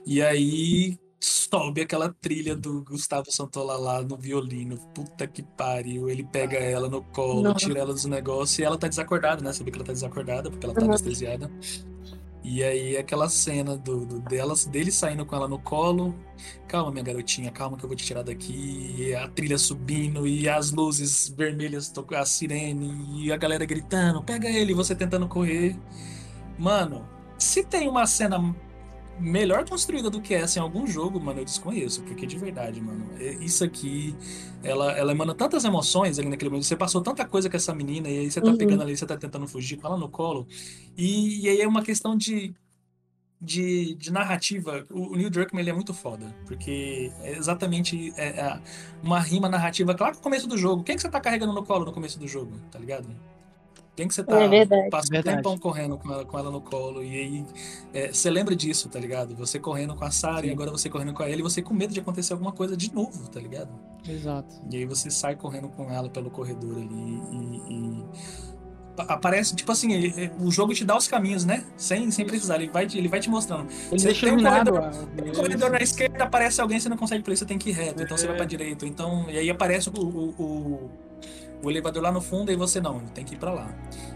E 0.05 0.21
aí 0.21 0.97
sobe 1.19 1.81
aquela 1.81 2.13
trilha 2.13 2.55
do 2.55 2.83
Gustavo 2.83 3.31
Santola 3.31 3.77
lá 3.77 4.01
no 4.01 4.17
violino. 4.17 4.77
Puta 4.93 5.25
que 5.27 5.41
pariu. 5.41 6.09
Ele 6.09 6.23
pega 6.23 6.57
ela 6.57 6.89
no 6.89 7.01
colo, 7.01 7.41
Nossa. 7.41 7.65
tira 7.65 7.79
ela 7.79 7.93
dos 7.93 8.05
negócios 8.05 8.59
e 8.59 8.63
ela 8.63 8.77
tá 8.77 8.87
desacordada, 8.87 9.43
né? 9.43 9.53
Você 9.53 9.63
vê 9.63 9.71
que 9.71 9.77
ela 9.77 9.85
tá 9.85 9.93
desacordada 9.93 10.49
porque 10.49 10.65
ela 10.65 10.73
tá 10.73 10.83
anestesiada. 10.83 11.49
E 12.43 12.61
aí 12.61 12.97
aquela 12.97 13.29
cena 13.29 13.77
do, 13.77 14.05
do 14.05 14.19
delas, 14.19 14.65
dele 14.65 14.91
saindo 14.91 15.25
com 15.25 15.35
ela 15.35 15.47
no 15.47 15.57
colo. 15.57 16.13
Calma, 16.67 16.91
minha 16.91 17.03
garotinha, 17.03 17.49
calma 17.51 17.77
que 17.77 17.85
eu 17.85 17.87
vou 17.87 17.95
te 17.95 18.03
tirar 18.03 18.21
daqui. 18.21 18.95
E 18.97 19.15
a 19.15 19.27
trilha 19.29 19.57
subindo 19.57 20.27
e 20.27 20.49
as 20.49 20.71
luzes 20.71 21.29
vermelhas, 21.29 21.89
tocando 21.89 22.19
a 22.19 22.25
sirene 22.25 23.23
e 23.25 23.31
a 23.31 23.37
galera 23.37 23.65
gritando, 23.65 24.21
pega 24.21 24.49
ele, 24.49 24.73
você 24.73 24.93
tentando 24.93 25.27
correr. 25.27 25.77
Mano, 26.59 27.07
se 27.37 27.63
tem 27.63 27.87
uma 27.87 28.05
cena 28.05 28.53
melhor 29.23 29.67
construída 29.67 30.09
do 30.09 30.19
que 30.21 30.33
essa 30.33 30.59
em 30.59 30.61
algum 30.61 30.85
jogo, 30.85 31.19
mano, 31.19 31.39
eu 31.39 31.45
desconheço, 31.45 32.03
porque 32.03 32.25
de 32.27 32.37
verdade, 32.37 32.81
mano, 32.81 33.09
é- 33.19 33.33
isso 33.35 33.63
aqui, 33.63 34.15
ela, 34.61 34.91
ela 34.91 35.11
emana 35.11 35.33
tantas 35.33 35.63
emoções 35.63 36.19
ali 36.19 36.27
naquele 36.29 36.49
momento, 36.49 36.65
você 36.65 36.75
passou 36.75 37.01
tanta 37.01 37.25
coisa 37.25 37.49
com 37.49 37.55
essa 37.55 37.73
menina, 37.73 38.09
e 38.09 38.19
aí 38.19 38.31
você 38.31 38.41
tá 38.41 38.51
Uhum. 38.51 38.57
pegando 38.57 38.83
ali, 38.83 38.95
você 38.97 39.05
tá 39.05 39.15
tentando 39.17 39.47
fugir 39.47 39.77
com 39.77 39.87
ela 39.87 39.97
no 39.97 40.09
colo, 40.09 40.45
e, 40.97 41.41
e 41.45 41.49
aí 41.49 41.61
é 41.61 41.67
uma 41.67 41.81
questão 41.81 42.15
de, 42.17 42.53
de, 43.41 43.95
de 43.95 44.11
narrativa, 44.11 44.85
o, 44.89 45.13
o 45.13 45.15
Neil 45.15 45.29
Druckmann, 45.29 45.61
ele 45.61 45.69
é 45.69 45.73
muito 45.73 45.93
foda, 45.93 46.33
porque 46.45 47.11
é 47.21 47.31
exatamente 47.37 48.13
é, 48.17 48.27
é 48.39 48.59
uma 49.01 49.19
rima 49.19 49.49
narrativa, 49.49 49.93
claro 49.95 50.13
que 50.13 50.19
no 50.19 50.23
começo 50.23 50.47
do 50.47 50.57
jogo, 50.57 50.83
quem 50.83 50.95
que 50.95 51.01
você 51.01 51.09
tá 51.09 51.19
carregando 51.19 51.53
no 51.53 51.63
colo 51.65 51.85
no 51.85 51.91
começo 51.93 52.19
do 52.19 52.27
jogo, 52.27 52.59
tá 52.71 52.79
ligado? 52.79 53.07
Quem 53.95 54.07
que 54.07 54.13
você 54.15 54.23
tá 54.23 54.41
É 54.41 54.47
verdade. 54.47 54.89
passando 54.89 55.11
Verdade. 55.11 55.37
tempão 55.37 55.57
correndo 55.57 55.97
com 55.99 56.11
ela, 56.11 56.25
com 56.25 56.39
ela 56.39 56.49
no 56.49 56.59
colo, 56.61 57.03
e 57.03 57.09
aí 57.15 57.45
é, 57.93 58.11
você 58.11 58.29
lembra 58.29 58.55
disso, 58.55 58.89
tá 58.89 58.99
ligado? 58.99 59.35
Você 59.35 59.59
correndo 59.59 59.95
com 59.95 60.03
a 60.03 60.09
Sarah 60.09 60.47
e 60.47 60.51
agora 60.51 60.71
você 60.71 60.89
correndo 60.89 61.13
com 61.13 61.21
ela 61.21 61.35
e 61.35 61.41
você 61.43 61.61
com 61.61 61.75
medo 61.75 61.93
de 61.93 61.99
acontecer 61.99 62.33
alguma 62.33 62.51
coisa 62.51 62.75
de 62.75 62.91
novo, 62.93 63.29
tá 63.29 63.39
ligado? 63.39 63.69
Exato. 64.09 64.55
E 64.71 64.77
aí 64.77 64.85
você 64.85 65.11
sai 65.11 65.35
correndo 65.35 65.69
com 65.69 65.91
ela 65.91 66.09
pelo 66.09 66.31
corredor 66.31 66.75
ali 66.77 67.21
e. 67.31 67.73
e- 67.73 68.03
pa- 68.95 69.03
Aparece, 69.09 69.55
tipo 69.55 69.71
assim, 69.71 69.91
ele- 69.93 70.13
ele- 70.17 70.31
o 70.39 70.49
jogo 70.51 70.73
te 70.73 70.83
dá 70.83 70.97
os 70.97 71.07
caminhos, 71.07 71.45
né? 71.45 71.63
Sem, 71.77 72.09
sem 72.09 72.25
precisar, 72.25 72.55
ele 72.55 72.69
vai, 72.71 72.87
te- 72.87 72.97
ele 72.97 73.07
vai 73.07 73.19
te 73.19 73.29
mostrando. 73.29 73.67
Ele 73.91 73.99
Você 73.99 74.05
deixa 74.07 74.25
tem 74.25 74.35
um 74.37 74.43
corredor- 74.43 74.77
a- 74.79 74.89
tem 74.89 75.29
um 75.29 75.33
corredor 75.33 75.69
na 75.71 75.77
esquerda, 75.83 76.23
aparece 76.23 76.59
alguém, 76.61 76.79
você 76.79 76.89
não 76.89 76.97
consegue 76.97 77.23
por 77.23 77.31
isso, 77.31 77.41
você 77.41 77.45
tem 77.47 77.57
que 77.59 77.69
ir 77.69 77.73
reto. 77.73 78.01
Então 78.03 78.17
você 78.17 78.25
vai 78.25 78.35
É. 78.35 78.37
pra 78.37 78.45
direita. 78.47 78.85
Então, 78.87 79.29
e 79.29 79.37
aí 79.37 79.49
aparece 79.51 79.89
o, 79.89 79.93
o, 79.93 80.29
o, 80.43 80.89
o 81.63 81.69
elevador 81.71 82.03
lá 82.03 82.11
no 82.11 82.19
fundo, 82.21 82.51
e 82.51 82.55
você 82.55 82.81
não, 82.81 82.99
tem 82.99 83.23
que 83.23 83.35
ir 83.35 83.37
pra 83.37 83.51
lá. 83.53 83.69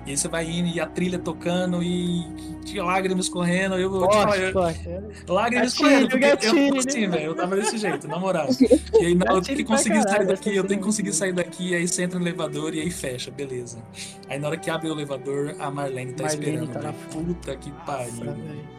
E 0.05 0.11
aí 0.11 0.17
você 0.17 0.27
vai 0.27 0.45
indo 0.49 0.67
e 0.67 0.79
a 0.79 0.85
trilha 0.85 1.17
tocando 1.17 1.81
e, 1.81 2.25
e 2.65 2.79
lágrimas 2.81 3.27
correndo. 3.29 3.75
Eu 3.77 3.89
falar, 4.01 4.37
eu- 4.37 4.53
Lágrimas 5.27 5.73
Gatilho, 5.73 5.89
correndo, 5.89 6.11
eu 6.13 6.19
gatilho, 6.19 6.67
tava 6.75 6.79
assim, 6.79 7.01
né? 7.01 7.07
velho. 7.07 7.25
Eu 7.25 7.35
tava 7.35 7.55
desse 7.55 7.77
jeito, 7.77 8.07
na 8.07 8.19
moral. 8.19 8.47
E 8.99 9.05
aí, 9.05 9.15
na 9.15 9.31
hora 9.31 9.41
que 9.41 9.49
Gatilho 9.49 9.65
pra 9.67 9.75
conseguir 9.77 9.95
sair 10.01 10.05
caralho, 10.05 10.27
daqui, 10.27 10.55
eu 10.55 10.63
tenho 10.65 10.79
que 10.79 10.85
conseguir 10.85 11.13
cena. 11.13 11.19
sair 11.19 11.33
daqui, 11.33 11.75
aí 11.75 11.87
você 11.87 12.03
entra 12.03 12.19
no 12.19 12.25
elevador 12.25 12.73
e 12.73 12.81
aí 12.81 12.89
fecha, 12.91 13.29
beleza. 13.31 13.77
Aí 14.29 14.39
na 14.39 14.47
hora 14.47 14.57
que 14.57 14.69
abre 14.69 14.89
o 14.89 14.93
elevador, 14.93 15.55
a 15.59 15.69
Marlene 15.71 16.13
tá 16.13 16.23
Marlene 16.23 16.45
esperando. 16.65 16.73
tá 16.73 16.79
velho. 16.91 16.95
Puta 17.25 17.55
que 17.55 17.71
pariu. 17.85 18.23
Nossa. 18.25 18.77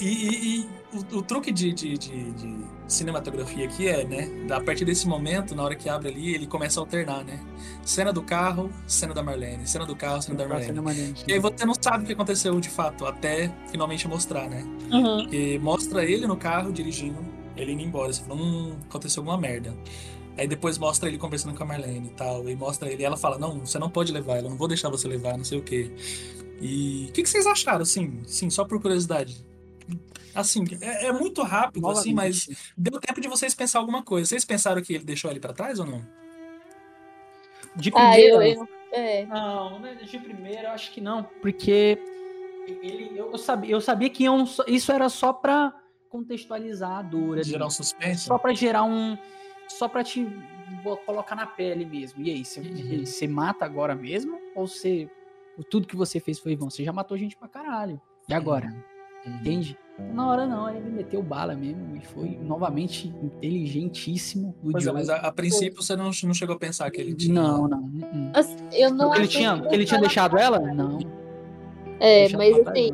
E, 0.00 0.06
e- 0.06 0.60
e 0.60 0.68
o, 1.14 1.18
o 1.18 1.22
truque 1.22 1.52
de, 1.52 1.72
de, 1.72 1.98
de, 1.98 2.30
de- 2.32 2.77
cinematografia 2.88 3.66
aqui 3.66 3.86
é, 3.86 4.04
né? 4.04 4.28
A 4.50 4.60
partir 4.60 4.84
desse 4.84 5.06
momento, 5.06 5.54
na 5.54 5.62
hora 5.62 5.76
que 5.76 5.88
abre 5.88 6.08
ali, 6.08 6.34
ele 6.34 6.46
começa 6.46 6.80
a 6.80 6.82
alternar, 6.82 7.22
né? 7.24 7.38
Cena 7.84 8.12
do 8.12 8.22
carro, 8.22 8.72
cena 8.86 9.12
da 9.14 9.22
Marlene. 9.22 9.66
Cena 9.66 9.84
do 9.84 9.94
carro, 9.94 10.22
cena 10.22 10.38
da 10.38 10.48
Marlene. 10.48 11.14
E 11.26 11.32
aí 11.32 11.38
você 11.38 11.64
não 11.64 11.74
sabe 11.80 12.04
o 12.04 12.06
que 12.06 12.12
aconteceu 12.14 12.58
de 12.58 12.70
fato, 12.70 13.04
até 13.04 13.52
finalmente 13.70 14.08
mostrar, 14.08 14.48
né? 14.48 14.64
Uhum. 14.90 15.22
Porque 15.22 15.58
mostra 15.58 16.04
ele 16.04 16.26
no 16.26 16.36
carro 16.36 16.72
dirigindo, 16.72 17.24
ele 17.56 17.72
indo 17.72 17.82
embora. 17.82 18.12
Você 18.12 18.22
fala, 18.22 18.40
hum, 18.40 18.76
aconteceu 18.88 19.20
alguma 19.20 19.38
merda. 19.38 19.74
Aí 20.38 20.46
depois 20.46 20.78
mostra 20.78 21.08
ele 21.08 21.18
conversando 21.18 21.56
com 21.56 21.62
a 21.64 21.66
Marlene 21.66 22.06
e 22.06 22.10
tal. 22.10 22.48
E 22.48 22.54
mostra 22.54 22.90
ele. 22.90 23.02
E 23.02 23.04
ela 23.04 23.16
fala: 23.16 23.36
Não, 23.38 23.58
você 23.58 23.78
não 23.78 23.90
pode 23.90 24.12
levar, 24.12 24.38
ela 24.38 24.48
não 24.48 24.56
vou 24.56 24.68
deixar 24.68 24.88
você 24.88 25.08
levar, 25.08 25.36
não 25.36 25.44
sei 25.44 25.58
o 25.58 25.62
quê. 25.62 25.90
E 26.60 27.06
o 27.08 27.12
que, 27.12 27.22
que 27.22 27.28
vocês 27.28 27.44
acharam, 27.44 27.82
assim? 27.82 28.20
Sim, 28.24 28.48
só 28.48 28.64
por 28.64 28.80
curiosidade. 28.80 29.44
Assim, 30.40 30.64
é, 30.80 31.06
é 31.06 31.12
muito 31.12 31.42
rápido, 31.42 31.88
assim, 31.88 32.14
mas 32.14 32.48
deu 32.76 33.00
tempo 33.00 33.20
de 33.20 33.28
vocês 33.28 33.54
pensar 33.54 33.78
alguma 33.80 34.02
coisa. 34.02 34.28
Vocês 34.28 34.44
pensaram 34.44 34.80
que 34.82 34.94
ele 34.94 35.04
deixou 35.04 35.30
ele 35.30 35.40
pra 35.40 35.52
trás 35.52 35.78
ou 35.80 35.86
não? 35.86 36.04
De 37.76 37.90
Ah, 37.94 38.12
primeira. 38.12 38.48
eu, 38.48 38.54
eu, 38.62 38.68
é. 38.92 39.26
Não, 39.26 39.78
né, 39.80 39.94
de 39.96 40.18
primeira 40.18 40.68
eu 40.68 40.70
acho 40.72 40.92
que 40.92 41.00
não, 41.00 41.22
porque 41.42 41.98
ele, 42.66 43.12
eu, 43.16 43.36
sabia, 43.38 43.70
eu 43.70 43.80
sabia 43.80 44.08
que 44.10 44.24
iam 44.24 44.44
isso 44.66 44.92
era 44.92 45.08
só 45.08 45.32
pra 45.32 45.72
contextualizar 46.08 46.90
a 46.98 47.02
dor. 47.02 47.34
ali. 47.38 47.44
Gerar 47.44 47.66
um 47.66 47.70
suspense? 47.70 48.24
Só 48.24 48.38
pra 48.38 48.54
gerar 48.54 48.84
um. 48.84 49.16
Só 49.68 49.86
pra 49.88 50.02
te 50.02 50.26
colocar 51.04 51.34
na 51.36 51.46
pele 51.46 51.84
mesmo. 51.84 52.22
E 52.22 52.30
aí, 52.30 52.44
você, 52.44 52.60
Uhum. 52.60 53.04
você 53.04 53.26
mata 53.28 53.64
agora 53.64 53.94
mesmo? 53.94 54.38
Ou 54.54 54.66
você. 54.66 55.08
Tudo 55.70 55.86
que 55.88 55.96
você 55.96 56.20
fez 56.20 56.38
foi 56.38 56.54
vão? 56.56 56.70
Você 56.70 56.84
já 56.84 56.92
matou 56.92 57.18
gente 57.18 57.36
pra 57.36 57.48
caralho. 57.48 58.00
E 58.28 58.32
agora? 58.34 58.72
Uhum. 59.26 59.34
Entende? 59.36 59.76
Na 60.12 60.28
hora 60.28 60.46
não, 60.46 60.68
ele 60.70 60.88
meteu 60.90 61.22
bala 61.22 61.54
mesmo 61.54 61.96
e 61.96 62.00
foi 62.00 62.38
novamente 62.40 63.08
inteligentíssimo 63.22 64.54
do 64.62 64.72
Pois 64.72 64.86
é, 64.86 64.92
mas 64.92 65.08
a, 65.08 65.16
a 65.16 65.32
princípio 65.32 65.82
você 65.82 65.96
não, 65.96 66.10
não 66.24 66.34
chegou 66.34 66.54
a 66.54 66.58
pensar 66.58 66.90
que 66.90 67.00
ele 67.00 67.14
tinha. 67.14 67.34
Não, 67.34 67.68
não. 67.68 67.78
uh-uh. 67.78 68.30
Assim, 68.34 68.56
Eu 68.72 68.94
não 68.94 69.14
ele 69.14 69.26
tinha, 69.26 69.60
que 69.60 69.74
ele 69.74 69.84
tinha 69.84 70.00
deixado 70.00 70.38
ela? 70.38 70.58
Não. 70.58 70.98
É, 72.00 72.20
Deixa 72.20 72.36
mas 72.38 72.54
assim, 72.54 72.62
trás, 72.62 72.90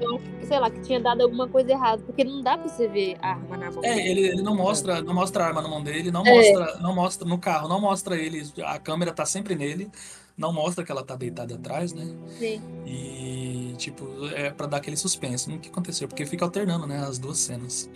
eu 0.00 0.16
acho 0.16 0.24
que, 0.24 0.46
sei 0.46 0.58
lá, 0.58 0.70
que 0.70 0.80
tinha 0.80 1.00
dado 1.00 1.22
alguma 1.22 1.48
coisa 1.48 1.70
errada, 1.70 2.02
porque 2.02 2.24
não 2.24 2.42
dá 2.42 2.58
pra 2.58 2.68
você 2.68 2.86
ver 2.88 3.16
a 3.22 3.30
arma 3.30 3.56
na 3.56 3.70
mão. 3.70 3.80
É, 3.82 3.94
dele. 3.94 4.08
ele, 4.10 4.20
ele 4.28 4.42
não 4.42 4.54
mostra, 4.54 5.00
não 5.00 5.14
mostra 5.14 5.44
a 5.44 5.46
arma 5.46 5.62
na 5.62 5.68
mão 5.68 5.82
dele, 5.82 6.10
não 6.10 6.26
É. 6.26 6.34
mostra, 6.34 6.78
não 6.80 6.94
mostra 6.94 7.28
no 7.28 7.38
carro, 7.38 7.68
não 7.68 7.80
mostra 7.80 8.16
ele, 8.16 8.42
a 8.64 8.78
câmera 8.78 9.12
tá 9.12 9.24
sempre 9.24 9.54
nele, 9.54 9.90
não 10.36 10.52
mostra 10.52 10.84
que 10.84 10.90
ela 10.92 11.04
tá 11.04 11.14
deitada 11.16 11.54
atrás, 11.54 11.92
né? 11.92 12.04
Sim. 12.38 12.60
E 12.86 13.74
tipo, 13.76 14.06
é 14.34 14.50
pra 14.50 14.66
dar 14.66 14.76
aquele 14.78 14.96
suspense. 14.96 15.50
O 15.52 15.58
que 15.58 15.68
aconteceu? 15.68 16.06
Porque 16.08 16.24
fica 16.26 16.44
alternando, 16.44 16.86
né, 16.86 16.98
as 16.98 17.18
duas 17.18 17.38
cenas. 17.38 17.90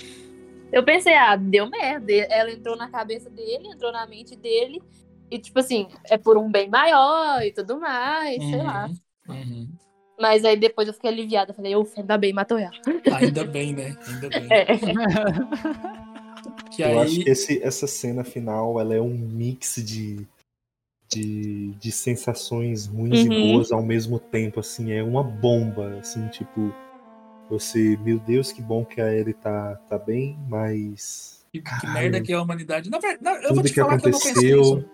Eu 0.73 0.85
pensei, 0.85 1.15
ah, 1.15 1.35
deu 1.37 1.69
merda. 1.71 2.13
Ela 2.13 2.51
entrou 2.53 2.77
na 2.77 2.89
cabeça 2.91 3.31
dele, 3.31 3.69
entrou 3.69 3.91
na 3.93 4.07
mente 4.07 4.37
dele. 4.37 4.83
E, 5.31 5.39
tipo 5.39 5.59
assim, 5.59 5.89
é 6.05 6.17
por 6.19 6.37
um 6.37 6.51
bem 6.51 6.69
maior 6.69 7.43
e 7.43 7.53
tudo 7.53 7.79
mais, 7.81 8.37
sei 8.43 8.57
lá. 8.63 8.91
Uhum. 9.29 9.69
Mas 10.21 10.45
aí 10.45 10.57
depois 10.59 10.89
eu 10.89 10.95
fiquei 10.95 11.11
aliviada. 11.11 11.55
Falei, 11.55 11.77
ufa, 11.77 12.01
ainda 12.01 12.19
bem, 12.19 12.33
matou 12.33 12.59
ela. 12.59 12.73
Ainda 13.19 13.45
bem, 13.45 13.73
né? 13.73 13.97
Ainda 14.07 14.29
bem. 14.29 14.49
É. 14.51 14.67
Que 16.71 16.83
eu 16.83 16.89
aí- 16.89 16.99
acho 16.99 17.21
que 17.25 17.31
esse- 17.31 17.63
essa 17.63 17.87
cena 17.87 18.23
final 18.25 18.79
ela 18.81 18.95
é 18.95 19.01
um 19.01 19.09
mix 19.15 19.77
de, 19.85 20.27
de, 21.09 21.71
de 21.81 21.91
sensações 21.91 22.87
ruins 22.87 23.25
Uhum. 23.25 23.33
e 23.33 23.41
boas 23.41 23.73
ao 23.73 23.83
mesmo 23.83 24.19
tempo, 24.19 24.61
assim, 24.61 24.93
é 24.93 25.03
uma 25.03 25.23
bomba, 25.23 25.99
assim, 25.99 26.27
tipo, 26.29 26.73
você, 27.49 27.97
meu 28.05 28.19
Deus, 28.19 28.53
que 28.53 28.61
bom 28.61 28.85
que 28.85 29.01
a 29.01 29.13
Ellie 29.15 29.33
tá, 29.35 29.77
tá 29.89 29.99
bem, 29.99 30.39
mas 30.49 31.45
Que, 31.53 31.61
que 31.63 31.87
merda 31.87 32.21
que 32.21 32.33
é 32.33 32.37
a 32.37 32.43
humanidade. 32.43 32.91
Na 32.91 32.99
verdade, 32.99 33.45
eu 33.45 33.55
vou 33.55 33.57
tudo 33.57 33.67
te 33.69 33.75
que 33.75 33.81
falar 33.81 33.99
que 34.01 34.09
eu 34.09 34.63
não 34.81 34.85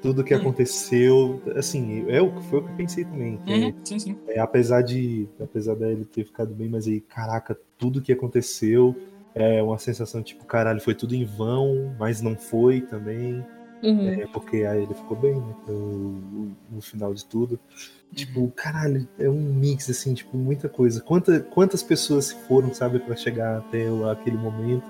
tudo 0.00 0.24
que 0.24 0.34
Hum. 0.34 0.38
aconteceu, 0.38 1.40
assim, 1.54 2.04
é 2.08 2.20
o 2.20 2.32
que 2.34 2.42
foi 2.48 2.58
o 2.58 2.62
que 2.64 2.72
eu 2.72 2.76
pensei 2.76 3.04
também, 3.04 3.36
que 3.38 3.52
é- 3.52 3.74
sim, 3.84 3.98
sim. 4.00 4.18
é, 4.26 4.40
apesar 4.40 4.82
de 4.82 5.28
apesar 5.40 5.76
da 5.76 5.88
Ellie 5.88 6.04
ter 6.04 6.24
ficado 6.24 6.52
bem, 6.52 6.68
mas 6.68 6.88
aí, 6.88 7.00
caraca, 7.00 7.56
tudo 7.78 8.02
que 8.02 8.12
aconteceu 8.12 8.96
é 9.34 9.62
uma 9.62 9.78
sensação 9.78 10.20
tipo, 10.22 10.44
caralho, 10.44 10.80
foi 10.80 10.94
tudo 10.94 11.14
em 11.14 11.24
vão, 11.24 11.94
mas 11.98 12.20
não 12.20 12.36
foi 12.36 12.80
também. 12.80 13.44
Uhum. 13.82 14.08
É, 14.08 14.26
porque 14.28 14.58
a 14.58 14.76
Ellie 14.76 14.94
ficou 14.94 15.16
bem, 15.16 15.34
né? 15.34 15.54
No, 15.66 16.52
no 16.70 16.80
final 16.80 17.12
de 17.12 17.24
tudo. 17.24 17.58
Tipo, 18.14 18.40
Uhum. 18.40 18.50
caralho, 18.50 19.08
é 19.18 19.28
um 19.28 19.40
mix, 19.54 19.88
assim, 19.90 20.14
tipo, 20.14 20.36
muita 20.36 20.68
coisa. 20.68 21.00
Quanta, 21.00 21.40
quantas 21.40 21.82
pessoas 21.82 22.26
se 22.26 22.34
foram, 22.46 22.72
sabe, 22.74 22.98
pra 23.00 23.16
chegar 23.16 23.58
até 23.58 23.90
o- 23.90 24.08
aquele 24.08 24.36
momento. 24.36 24.84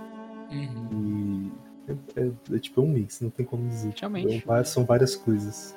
Uhum. 0.50 1.50
E 1.86 1.90
é, 2.16 2.22
é- 2.22 2.56
é, 2.56 2.58
tipo, 2.58 2.80
é 2.80 2.84
um 2.84 2.88
mix, 2.88 3.20
não 3.20 3.30
tem 3.30 3.46
como 3.46 3.66
dizer. 3.68 3.92
Tipo, 3.92 4.00
Realmente. 4.12 4.44
é 4.46 4.52
um- 4.60 4.64
são 4.64 4.84
várias 4.84 5.16
coisas. 5.16 5.74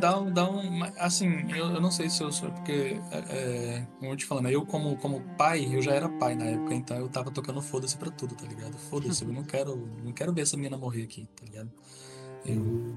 Dá 0.00 0.18
um, 0.18 0.32
dá 0.32 0.50
um, 0.50 0.84
assim, 0.98 1.28
eu, 1.50 1.66
eu 1.74 1.80
não 1.82 1.90
sei 1.90 2.08
se 2.08 2.22
eu 2.22 2.32
sou, 2.32 2.50
porque, 2.50 2.98
é, 3.10 3.18
é, 3.28 3.86
como 3.98 4.10
eu 4.12 4.16
te 4.16 4.24
falando, 4.24 4.48
eu 4.48 4.64
como, 4.64 4.96
como 4.96 5.20
pai, 5.36 5.68
eu 5.70 5.82
já 5.82 5.92
era 5.92 6.08
pai 6.08 6.34
na 6.34 6.44
época, 6.46 6.72
então 6.74 6.96
eu 6.96 7.08
tava 7.10 7.30
tocando 7.30 7.60
foda-se 7.60 7.94
pra 7.94 8.10
tudo, 8.10 8.34
tá 8.34 8.46
ligado? 8.46 8.72
Foda-se, 8.88 9.22
eu 9.28 9.32
não 9.34 9.44
quero, 9.44 9.86
não 10.02 10.12
quero 10.12 10.32
ver 10.32 10.42
essa 10.42 10.56
menina 10.56 10.78
morrer 10.78 11.02
aqui, 11.02 11.28
tá 11.36 11.44
ligado? 11.44 11.68
Eu, 12.46 12.94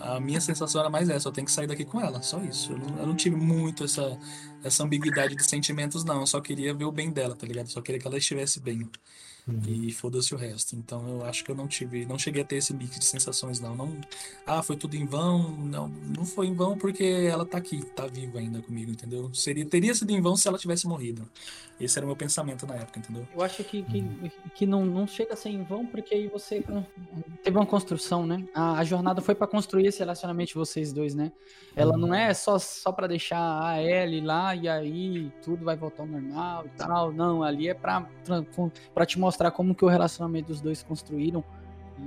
a 0.00 0.20
minha 0.20 0.40
sensação 0.40 0.80
era 0.80 0.90
mais 0.90 1.08
essa, 1.08 1.28
eu 1.28 1.32
tenho 1.32 1.46
que 1.46 1.52
sair 1.52 1.66
daqui 1.66 1.84
com 1.84 2.00
ela, 2.00 2.22
só 2.22 2.40
isso. 2.42 2.72
Eu 2.72 2.78
não, 2.78 2.98
eu 2.98 3.06
não 3.06 3.16
tive 3.16 3.36
muito 3.36 3.84
essa, 3.84 4.18
essa 4.62 4.84
ambiguidade 4.84 5.34
de 5.34 5.44
sentimentos, 5.44 6.04
não, 6.04 6.20
eu 6.20 6.26
só 6.26 6.40
queria 6.40 6.74
ver 6.74 6.84
o 6.84 6.92
bem 6.92 7.10
dela, 7.10 7.34
tá 7.36 7.46
ligado? 7.46 7.66
Eu 7.66 7.72
só 7.72 7.80
queria 7.82 8.00
que 8.00 8.06
ela 8.06 8.18
estivesse 8.18 8.60
bem. 8.60 8.88
E 9.48 9.92
foda-se 9.92 10.34
o 10.34 10.36
resto. 10.36 10.74
Então 10.74 11.08
eu 11.08 11.24
acho 11.24 11.44
que 11.44 11.50
eu 11.50 11.54
não 11.54 11.68
tive, 11.68 12.04
não 12.04 12.18
cheguei 12.18 12.42
a 12.42 12.44
ter 12.44 12.56
esse 12.56 12.74
mix 12.74 12.98
de 12.98 13.04
sensações, 13.04 13.60
não. 13.60 13.76
não 13.76 13.96
ah, 14.44 14.60
foi 14.60 14.76
tudo 14.76 14.96
em 14.96 15.06
vão. 15.06 15.52
Não, 15.52 15.86
não 15.88 16.24
foi 16.24 16.48
em 16.48 16.54
vão 16.54 16.76
porque 16.76 17.04
ela 17.04 17.46
tá 17.46 17.58
aqui, 17.58 17.84
tá 17.94 18.06
viva 18.08 18.40
ainda 18.40 18.60
comigo, 18.60 18.90
entendeu? 18.90 19.32
Seria, 19.32 19.64
teria 19.64 19.94
sido 19.94 20.10
em 20.10 20.20
vão 20.20 20.36
se 20.36 20.48
ela 20.48 20.58
tivesse 20.58 20.88
morrido. 20.88 21.28
Esse 21.78 21.98
era 21.98 22.06
o 22.06 22.08
meu 22.08 22.16
pensamento 22.16 22.66
na 22.66 22.74
época, 22.74 22.98
entendeu? 22.98 23.28
Eu 23.34 23.42
acho 23.42 23.62
que, 23.62 23.82
que, 23.82 24.32
que 24.54 24.66
não, 24.66 24.84
não 24.86 25.06
chega 25.06 25.34
a 25.34 25.36
ser 25.36 25.50
em 25.50 25.62
vão, 25.62 25.86
porque 25.86 26.14
aí 26.14 26.26
você 26.26 26.62
con- 26.62 26.86
teve 27.44 27.56
uma 27.56 27.66
construção, 27.66 28.26
né? 28.26 28.48
A, 28.54 28.78
a 28.78 28.84
jornada 28.84 29.20
foi 29.20 29.34
pra 29.34 29.46
construir 29.46 29.86
esse 29.86 29.98
relacionamento 29.98 30.48
de 30.48 30.54
vocês 30.54 30.90
dois, 30.90 31.14
né? 31.14 31.30
Ela 31.76 31.96
não 31.98 32.14
é 32.14 32.32
só, 32.32 32.58
só 32.58 32.90
para 32.90 33.06
deixar 33.06 33.62
a 33.62 33.82
Ellie 33.82 34.22
lá 34.22 34.56
e 34.56 34.66
aí 34.66 35.30
tudo 35.42 35.66
vai 35.66 35.76
voltar 35.76 36.02
ao 36.04 36.08
normal 36.08 36.64
e 36.64 36.70
tal. 36.70 37.12
Não, 37.12 37.42
ali 37.42 37.68
é 37.68 37.74
pra, 37.74 38.08
pra, 38.24 38.42
pra 38.94 39.04
te 39.04 39.18
mostrar 39.18 39.35
como 39.50 39.74
que 39.74 39.84
o 39.84 39.88
relacionamento 39.88 40.48
dos 40.48 40.60
dois 40.60 40.82
construíram. 40.82 41.44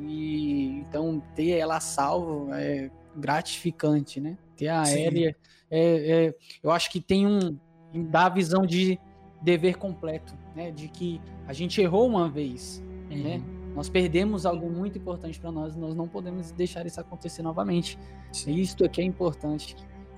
E 0.01 0.79
então 0.81 1.21
ter 1.35 1.51
ela 1.51 1.79
salvo 1.79 2.53
é 2.53 2.89
gratificante, 3.15 4.19
né? 4.19 4.37
Ter 4.55 4.67
a 4.67 4.85
Sim. 4.85 4.99
Ellie 4.99 5.27
é, 5.27 5.35
é- 5.71 6.35
eu 6.61 6.71
acho 6.71 6.91
que 6.91 6.99
tem 6.99 7.25
um 7.25 7.57
dá 7.93 8.27
a 8.27 8.29
visão 8.29 8.65
de 8.65 8.99
dever 9.41 9.77
completo, 9.77 10.33
né? 10.55 10.71
De 10.71 10.87
que 10.87 11.19
a 11.47 11.53
gente 11.53 11.81
errou 11.81 12.07
uma 12.07 12.29
vez, 12.29 12.83
né? 13.09 13.41
Nós 13.75 13.89
perdemos 13.89 14.45
algo 14.45 14.69
muito 14.69 14.97
importante 14.97 15.39
para 15.39 15.51
nós, 15.51 15.75
nós 15.75 15.95
não 15.95 16.07
podemos 16.07 16.51
deixar 16.51 16.85
isso 16.85 16.99
acontecer 16.99 17.41
novamente. 17.41 17.97
Isto 18.45 18.85
aqui 18.85 19.01
é 19.01 19.05
importante. 19.05 19.75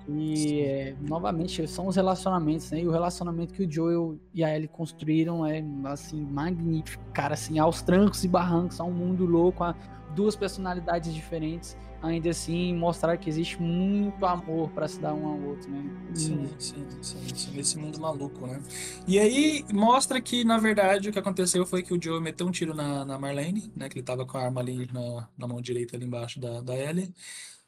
E 0.07 0.61
é, 0.61 0.95
novamente 1.01 1.67
são 1.67 1.87
os 1.87 1.95
relacionamentos, 1.95 2.71
né? 2.71 2.81
E 2.81 2.87
o 2.87 2.91
relacionamento 2.91 3.53
que 3.53 3.63
o 3.63 3.71
Joel 3.71 4.19
e 4.33 4.43
a 4.43 4.55
Ellie 4.55 4.67
construíram 4.67 5.45
é 5.45 5.63
assim 5.85 6.21
magnífico, 6.21 7.03
cara, 7.13 7.33
assim 7.35 7.59
aos 7.59 7.81
trancos 7.81 8.23
e 8.23 8.27
barrancos, 8.27 8.79
a 8.79 8.83
um 8.83 8.91
mundo 8.91 9.25
louco, 9.25 9.63
a 9.63 9.75
duas 10.15 10.35
personalidades 10.35 11.13
diferentes, 11.13 11.77
ainda 12.01 12.29
assim 12.29 12.75
mostrar 12.75 13.17
que 13.17 13.29
existe 13.29 13.61
muito 13.61 14.25
amor 14.25 14.69
para 14.71 14.87
se 14.87 14.99
dar 14.99 15.13
um 15.13 15.25
ao 15.25 15.39
outro, 15.41 15.71
né? 15.71 15.83
Sim, 16.13 16.49
sim, 16.57 16.85
sim, 17.01 17.35
sim, 17.35 17.51
nesse 17.55 17.77
mundo 17.77 17.99
maluco, 17.99 18.45
né? 18.45 18.61
E 19.07 19.19
aí 19.19 19.63
mostra 19.71 20.19
que, 20.19 20.43
na 20.43 20.57
verdade, 20.57 21.09
o 21.09 21.13
que 21.13 21.19
aconteceu 21.19 21.65
foi 21.65 21.83
que 21.83 21.93
o 21.93 22.01
Joe 22.01 22.19
meteu 22.19 22.47
um 22.47 22.51
tiro 22.51 22.73
na, 22.73 23.05
na 23.05 23.17
Marlene, 23.19 23.71
né? 23.75 23.87
Que 23.87 23.99
ele 23.99 24.05
tava 24.05 24.25
com 24.25 24.37
a 24.37 24.43
arma 24.43 24.61
ali 24.61 24.89
na, 24.91 25.27
na 25.37 25.47
mão 25.47 25.61
direita 25.61 25.95
ali 25.95 26.05
embaixo 26.05 26.39
da, 26.39 26.61
da 26.61 26.75
Ellie. 26.75 27.13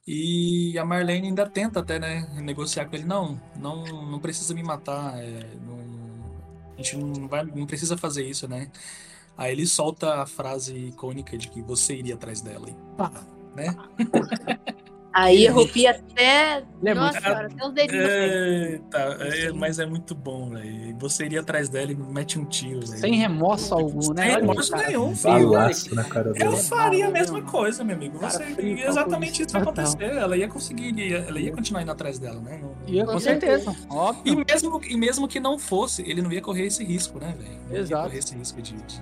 E 0.06 0.78
a 0.78 0.86
Marlene 0.86 1.28
ainda 1.28 1.50
tenta 1.50 1.80
até, 1.80 1.98
né, 1.98 2.28
negociar 2.42 2.86
com 2.86 2.96
ele. 2.96 3.06
Não, 3.06 3.40
não, 3.56 3.84
não 3.84 4.20
precisa 4.20 4.54
me 4.54 4.64
matar. 4.64 5.18
é, 5.24 5.56
não, 5.66 5.80
a 6.78 6.82
gente 6.82 6.98
não, 6.98 7.28
vai, 7.28 7.44
não 7.46 7.66
precisa 7.66 7.98
fazer 7.98 8.28
isso, 8.28 8.48
né? 8.48 8.70
Aí 9.38 9.52
ele 9.52 9.66
solta 9.66 10.22
a 10.22 10.26
frase 10.26 10.76
icônica 10.76 11.38
de 11.38 11.50
que 11.50 11.62
você 11.62 11.96
iria 11.96 12.16
atrás 12.16 12.42
dela. 12.42 12.70
E 12.70 12.76
pá, 12.98 13.12
né? 13.56 13.76
Aí 15.14 15.46
eu 15.46 15.54
rompi 15.54 15.86
até. 15.86 16.64
É 16.84 16.94
Nossa 16.94 17.12
muito- 17.14 17.24
senhora, 17.24 17.46
até 17.48 17.68
os 17.68 17.74
dedinhos. 17.74 18.10
Eita, 18.10 18.98
é, 18.98 19.52
mas 19.54 19.78
é 19.80 19.86
muito 19.86 20.16
bom, 20.16 20.50
velho. 20.50 20.98
Você 21.00 21.26
iria 21.26 21.42
atrás 21.42 21.70
dela 21.70 21.92
e 21.92 21.96
mete 21.96 22.40
um 22.40 22.46
tiro, 22.46 22.80
velho. 22.86 23.00
Sem 23.00 23.14
remorso 23.16 23.74
algum, 23.76 24.14
né? 24.14 24.24
Sem 24.24 24.32
remorso 24.40 24.72
cara, 24.72 24.88
nenhum, 24.88 25.16
filho. 25.16 25.52
Na 25.96 26.04
cara 26.04 26.30
Eu 26.30 26.34
dela. 26.34 26.58
faria 26.58 27.08
a 27.08 27.12
mesma 27.12 27.42
coisa, 27.44 27.84
meu 27.84 27.96
amigo. 27.96 28.18
Cara 28.20 28.32
Você, 28.32 28.44
frio, 28.56 28.80
exatamente 28.88 29.44
isso 29.44 29.52
vai 29.54 29.62
acontecer. 29.62 30.04
Ela 30.04 30.36
ia 30.36 30.48
conseguir, 30.48 30.98
ia- 31.00 31.20
ela 31.28 31.40
ia 31.40 31.52
continuar 31.52 31.84
indo 31.84 31.92
atrás 31.92 32.18
dela, 32.18 32.40
né? 32.42 32.60
Não- 32.62 32.74
Ia, 32.88 33.06
com 33.06 33.20
certeza, 33.20 33.74
óbvio. 33.90 34.34
E 34.42 34.52
mesmo, 34.52 34.82
e 34.90 34.98
mesmo 34.98 35.28
que 35.28 35.40
não 35.40 35.58
fosse, 35.60 36.02
ele 36.02 36.22
não 36.22 36.32
ia 36.32 36.42
correr 36.42 36.66
esse 36.66 36.84
risco, 36.84 37.20
né, 37.20 37.34
velho? 37.38 37.60
Não 37.70 37.76
ia 37.76 37.80
Exato. 37.82 38.04
correr 38.04 38.18
esse 38.18 38.36
risco 38.36 38.62
de, 38.62 38.74
de, 38.74 39.02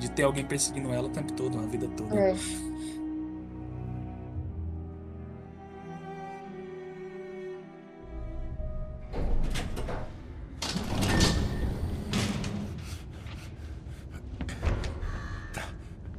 de 0.00 0.10
ter 0.10 0.22
alguém 0.24 0.44
perseguindo 0.44 0.90
ela 0.92 1.06
o 1.06 1.10
tempo 1.10 1.32
todo, 1.34 1.58
a 1.58 1.62
vida 1.66 1.86
toda. 1.96 2.18
É. 2.18 2.34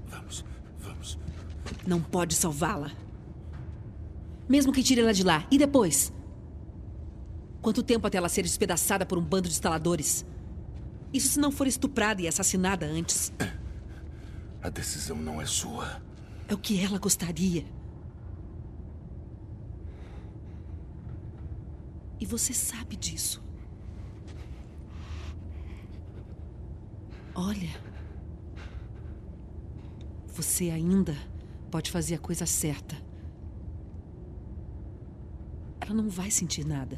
Vamos, 0.07 0.45
vamos. 0.79 1.19
Não 1.85 2.01
pode 2.01 2.35
salvá-la. 2.35 2.91
Mesmo 4.47 4.71
que 4.71 4.83
tire 4.83 5.01
ela 5.01 5.13
de 5.13 5.23
lá. 5.23 5.45
E 5.49 5.57
depois? 5.57 6.13
Quanto 7.61 7.81
tempo 7.81 8.05
até 8.05 8.17
ela 8.17 8.29
ser 8.29 8.43
despedaçada 8.43 9.05
por 9.05 9.17
um 9.17 9.23
bando 9.23 9.47
de 9.47 9.53
instaladores? 9.53 10.25
Isso 11.13 11.29
se 11.29 11.39
não 11.39 11.51
for 11.51 11.67
estuprada 11.67 12.21
e 12.21 12.27
assassinada 12.27 12.85
antes. 12.85 13.31
A 14.61 14.69
decisão 14.69 15.17
não 15.17 15.41
é 15.41 15.45
sua. 15.45 16.01
É 16.47 16.53
o 16.53 16.57
que 16.57 16.83
ela 16.83 16.97
gostaria. 16.97 17.65
E 22.23 22.25
você 22.25 22.53
sabe 22.53 22.95
disso. 22.95 23.43
Olha. 27.35 27.69
Você 30.27 30.69
ainda 30.69 31.17
pode 31.69 31.91
fazer 31.91 32.15
a 32.15 32.19
coisa 32.19 32.45
certa. 32.45 32.95
Ela 35.81 35.93
não 35.93 36.07
vai 36.07 36.31
sentir 36.31 36.65
nada. 36.65 36.97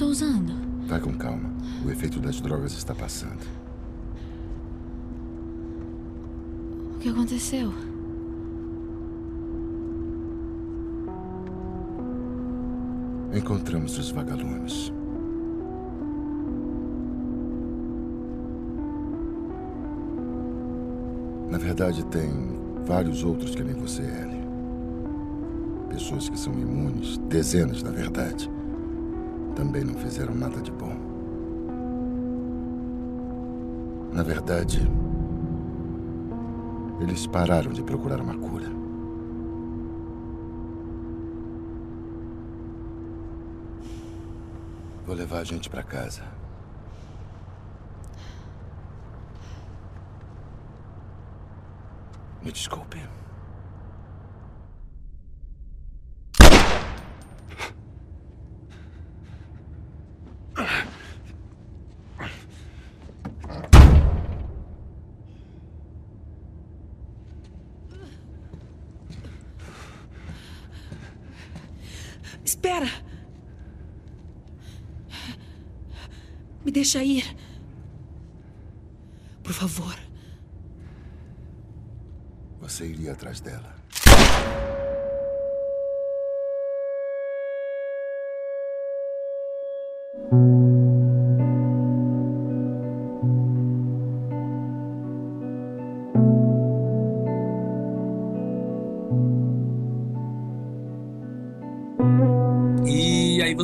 Tô 0.00 0.06
usando? 0.06 0.54
Vai 0.86 0.98
com 0.98 1.12
calma. 1.12 1.50
O 1.84 1.90
efeito 1.90 2.18
das 2.20 2.40
drogas 2.40 2.72
está 2.72 2.94
passando. 2.94 3.46
O 6.94 6.98
que 6.98 7.10
aconteceu? 7.10 7.70
Encontramos 13.34 13.98
os 13.98 14.10
vagalumes. 14.10 14.90
Na 21.50 21.58
verdade, 21.58 22.06
tem 22.06 22.30
vários 22.86 23.22
outros 23.22 23.54
que 23.54 23.62
nem 23.62 23.74
você, 23.74 24.00
Ellie. 24.00 24.40
Pessoas 25.90 26.30
que 26.30 26.38
são 26.38 26.54
imunes, 26.54 27.18
dezenas, 27.28 27.82
na 27.82 27.90
verdade. 27.90 28.49
Também 29.60 29.84
não 29.84 29.92
fizeram 29.92 30.34
nada 30.34 30.58
de 30.62 30.72
bom. 30.72 30.96
Na 34.10 34.22
verdade, 34.22 34.80
eles 36.98 37.26
pararam 37.26 37.70
de 37.70 37.82
procurar 37.82 38.22
uma 38.22 38.38
cura. 38.38 38.70
Vou 45.04 45.14
levar 45.14 45.40
a 45.40 45.44
gente 45.44 45.68
pra 45.68 45.82
casa. 45.82 46.22
Me 52.42 52.50
desculpe. 52.50 52.98
Espera! 72.44 72.86
Me 76.64 76.70
deixa 76.90 77.04
ir. 77.04 77.36
Por 79.44 79.52
favor. 79.52 79.96
Você 82.60 82.86
iria 82.86 83.12
atrás 83.12 83.40
dela. 83.40 83.79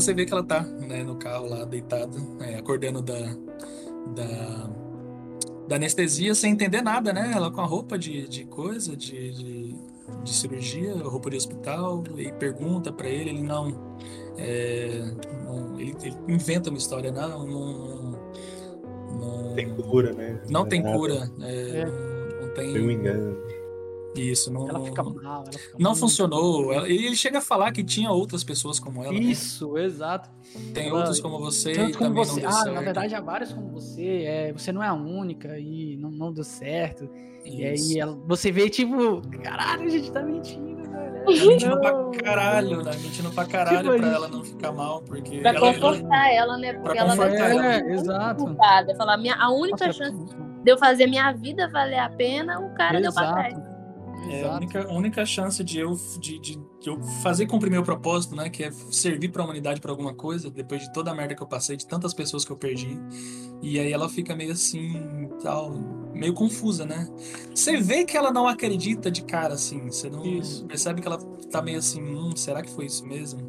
Você 0.00 0.14
vê 0.14 0.24
que 0.26 0.32
ela 0.32 0.42
tá 0.44 0.60
né, 0.62 1.02
no 1.02 1.16
carro 1.16 1.48
lá, 1.48 1.64
deitada, 1.64 2.16
é, 2.40 2.56
acordando 2.56 3.02
da, 3.02 3.18
da, 4.14 4.70
da 5.68 5.76
anestesia 5.76 6.34
sem 6.34 6.52
entender 6.52 6.82
nada, 6.82 7.12
né? 7.12 7.32
Ela 7.34 7.50
com 7.50 7.60
a 7.60 7.66
roupa 7.66 7.98
de, 7.98 8.28
de 8.28 8.44
coisa, 8.44 8.96
de, 8.96 9.32
de, 9.32 9.76
de 10.24 10.34
cirurgia, 10.34 10.94
roupa 10.96 11.30
de 11.30 11.36
hospital, 11.36 12.02
e 12.16 12.32
pergunta 12.32 12.92
pra 12.92 13.08
ele, 13.08 13.30
ele 13.30 13.42
não. 13.42 13.96
é, 14.38 15.02
não- 15.44 15.78
ele, 15.80 15.94
ele 16.02 16.16
inventa 16.28 16.70
uma 16.70 16.78
história, 16.78 17.10
não, 17.12 17.46
não, 17.46 18.10
não, 19.20 19.54
Tem 19.54 19.74
cura, 19.74 20.12
né? 20.12 20.40
não 20.48 20.62
é 20.64 20.68
tem 20.68 20.82
nada. 20.82 20.96
cura, 20.96 21.30
é, 21.42 21.84
não, 21.84 22.46
não 22.46 22.54
tem. 22.54 22.70
Foi 22.72 22.82
um 22.82 22.90
engano. 22.90 23.36
Isso, 24.20 24.52
não. 24.52 24.68
Ela 24.68 24.80
fica 24.80 25.02
mal, 25.02 25.42
ela 25.42 25.52
fica 25.52 25.76
Não 25.78 25.94
funcionou. 25.94 26.72
E 26.86 27.06
ele 27.06 27.16
chega 27.16 27.38
a 27.38 27.40
falar 27.40 27.72
que 27.72 27.82
tinha 27.84 28.10
outras 28.10 28.42
pessoas 28.44 28.78
como 28.80 29.02
ela. 29.02 29.12
né? 29.12 29.18
Isso, 29.18 29.76
exato. 29.78 30.28
Tem 30.72 30.88
Ela- 30.88 30.98
outros 30.98 31.20
como 31.20 31.38
você 31.38 31.72
Tanto 31.72 31.90
e 31.90 31.92
como 31.94 32.08
também 32.10 32.24
você. 32.24 32.40
não 32.40 32.40
deu 32.40 32.48
ah, 32.48 32.52
certo. 32.62 32.74
na 32.74 32.80
verdade 32.80 33.14
há 33.14 33.20
vários 33.20 33.52
como 33.52 33.68
você. 33.70 34.22
É, 34.24 34.52
você 34.52 34.72
não 34.72 34.82
é 34.82 34.88
a 34.88 34.94
única 34.94 35.58
e 35.58 35.96
não, 35.98 36.10
não 36.10 36.32
deu 36.32 36.44
certo. 36.44 37.08
E 37.44 37.64
Isso. 37.72 37.92
aí 37.92 38.00
ela- 38.00 38.18
você 38.26 38.50
vê, 38.50 38.68
tipo, 38.68 39.22
caralho, 39.42 39.84
a 39.84 39.88
gente 39.88 40.10
tá 40.10 40.20
mentindo, 40.22 40.82
velho. 40.82 41.24
Tá 41.24 41.46
mentindo 41.46 41.74
Não. 41.76 41.80
pra 41.80 42.20
caralho, 42.22 42.82
né? 42.82 42.90
Mentindo 43.02 43.30
pra 43.30 43.44
caralho 43.44 43.78
Tipo, 43.90 43.98
pra 43.98 44.08
a 44.10 44.14
ela 44.14 44.28
não 44.28 44.44
ficar 44.44 44.72
mal, 44.72 45.02
porque. 45.02 45.38
Pra 45.40 45.50
ela, 45.50 45.60
confortar 45.72 46.32
ela, 46.34 46.56
né? 46.58 46.72
Porque 46.72 46.98
ela 46.98 47.14
vai 47.14 47.36
ela. 47.36 47.74
É, 47.76 47.92
exato. 47.92 48.44
culpada. 48.44 48.94
Falar, 48.96 49.16
minha, 49.18 49.36
a 49.36 49.50
única 49.52 49.86
Nossa, 49.86 50.02
é 50.02 50.06
chance 50.10 50.34
de 50.64 50.72
eu 50.72 50.76
fazer 50.78 51.06
minha 51.06 51.30
vida 51.32 51.68
valer 51.68 51.98
a 52.00 52.08
pena, 52.10 52.58
o 52.58 52.74
cara 52.74 53.00
deu 53.00 53.12
pra 53.12 53.22
Exato. 53.22 53.34
trás. 53.34 53.65
É 54.28 54.44
a 54.44 54.56
única, 54.56 54.84
a 54.84 54.92
única 54.92 55.26
chance 55.26 55.62
de 55.62 55.78
eu, 55.78 55.94
de, 56.18 56.38
de, 56.38 56.56
de 56.80 56.88
eu 56.88 57.00
fazer 57.22 57.46
cumprir 57.46 57.70
meu 57.70 57.82
propósito, 57.82 58.34
né? 58.34 58.48
Que 58.50 58.64
é 58.64 58.70
servir 58.90 59.30
pra 59.30 59.44
humanidade 59.44 59.80
pra 59.80 59.90
alguma 59.90 60.14
coisa, 60.14 60.50
depois 60.50 60.82
de 60.82 60.92
toda 60.92 61.10
a 61.10 61.14
merda 61.14 61.34
que 61.34 61.42
eu 61.42 61.46
passei, 61.46 61.76
de 61.76 61.86
tantas 61.86 62.12
pessoas 62.12 62.44
que 62.44 62.50
eu 62.50 62.56
perdi. 62.56 62.98
E 63.62 63.78
aí 63.78 63.92
ela 63.92 64.08
fica 64.08 64.34
meio 64.34 64.52
assim, 64.52 65.28
tal, 65.42 65.72
meio 66.12 66.34
confusa, 66.34 66.84
né? 66.84 67.08
Você 67.54 67.76
vê 67.76 68.04
que 68.04 68.16
ela 68.16 68.32
não 68.32 68.48
acredita 68.48 69.10
de 69.10 69.22
cara, 69.22 69.54
assim. 69.54 69.86
Você 69.86 70.10
não 70.10 70.22
percebe 70.66 71.00
que 71.00 71.06
ela 71.06 71.18
tá 71.50 71.62
meio 71.62 71.78
assim, 71.78 72.02
hum, 72.02 72.34
será 72.34 72.62
que 72.62 72.70
foi 72.70 72.86
isso 72.86 73.06
mesmo? 73.06 73.48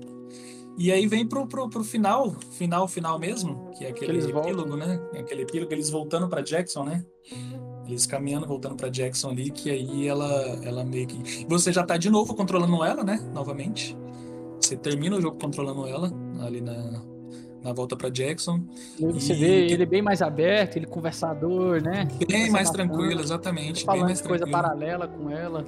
E 0.78 0.92
aí 0.92 1.08
vem 1.08 1.28
pro, 1.28 1.48
pro, 1.48 1.68
pro 1.68 1.84
final, 1.84 2.36
final, 2.52 2.88
final 2.88 3.18
mesmo, 3.18 3.72
que 3.72 3.84
é 3.84 3.90
aquele 3.90 4.12
eles 4.12 4.26
voltam. 4.26 4.52
epílogo, 4.52 4.76
né? 4.76 5.02
Aquele 5.18 5.42
epílogo, 5.42 5.74
eles 5.74 5.90
voltando 5.90 6.30
pra 6.30 6.42
Jackson, 6.42 6.84
né? 6.84 7.04
Eles 7.88 8.06
caminhando, 8.06 8.46
voltando 8.46 8.76
pra 8.76 8.90
Jackson 8.90 9.30
ali, 9.30 9.50
que 9.50 9.70
aí 9.70 10.08
ela, 10.08 10.30
ela 10.64 10.84
meio 10.84 11.08
que. 11.08 11.46
Você 11.48 11.72
já 11.72 11.84
tá 11.84 11.98
de 11.98 12.10
novo 12.10 12.36
controlando 12.36 12.84
ela, 12.84 13.04
né? 13.04 13.20
Novamente. 13.34 13.98
Você 14.60 14.76
termina 14.76 15.16
o 15.16 15.22
jogo 15.22 15.38
controlando 15.40 15.88
ela 15.88 16.12
ali 16.42 16.60
na, 16.60 17.02
na 17.64 17.72
volta 17.74 17.96
pra 17.96 18.10
Jackson. 18.10 18.62
E 19.00 19.06
você 19.06 19.34
E- 19.34 19.36
vê 19.38 19.68
ele 19.72 19.86
bem 19.86 20.02
mais 20.02 20.22
aberto, 20.22 20.76
ele 20.76 20.86
conversador, 20.88 21.82
né? 21.82 22.08
Bem 22.28 22.50
mais 22.52 22.70
tranquilo, 22.70 23.22
exatamente. 23.22 23.78
Bem 23.78 23.86
Falando 23.86 24.04
mais 24.06 24.22
de 24.22 24.28
coisa 24.28 24.46
tranquilo. 24.46 24.64
paralela 24.70 25.08
com 25.08 25.30
ela. 25.32 25.64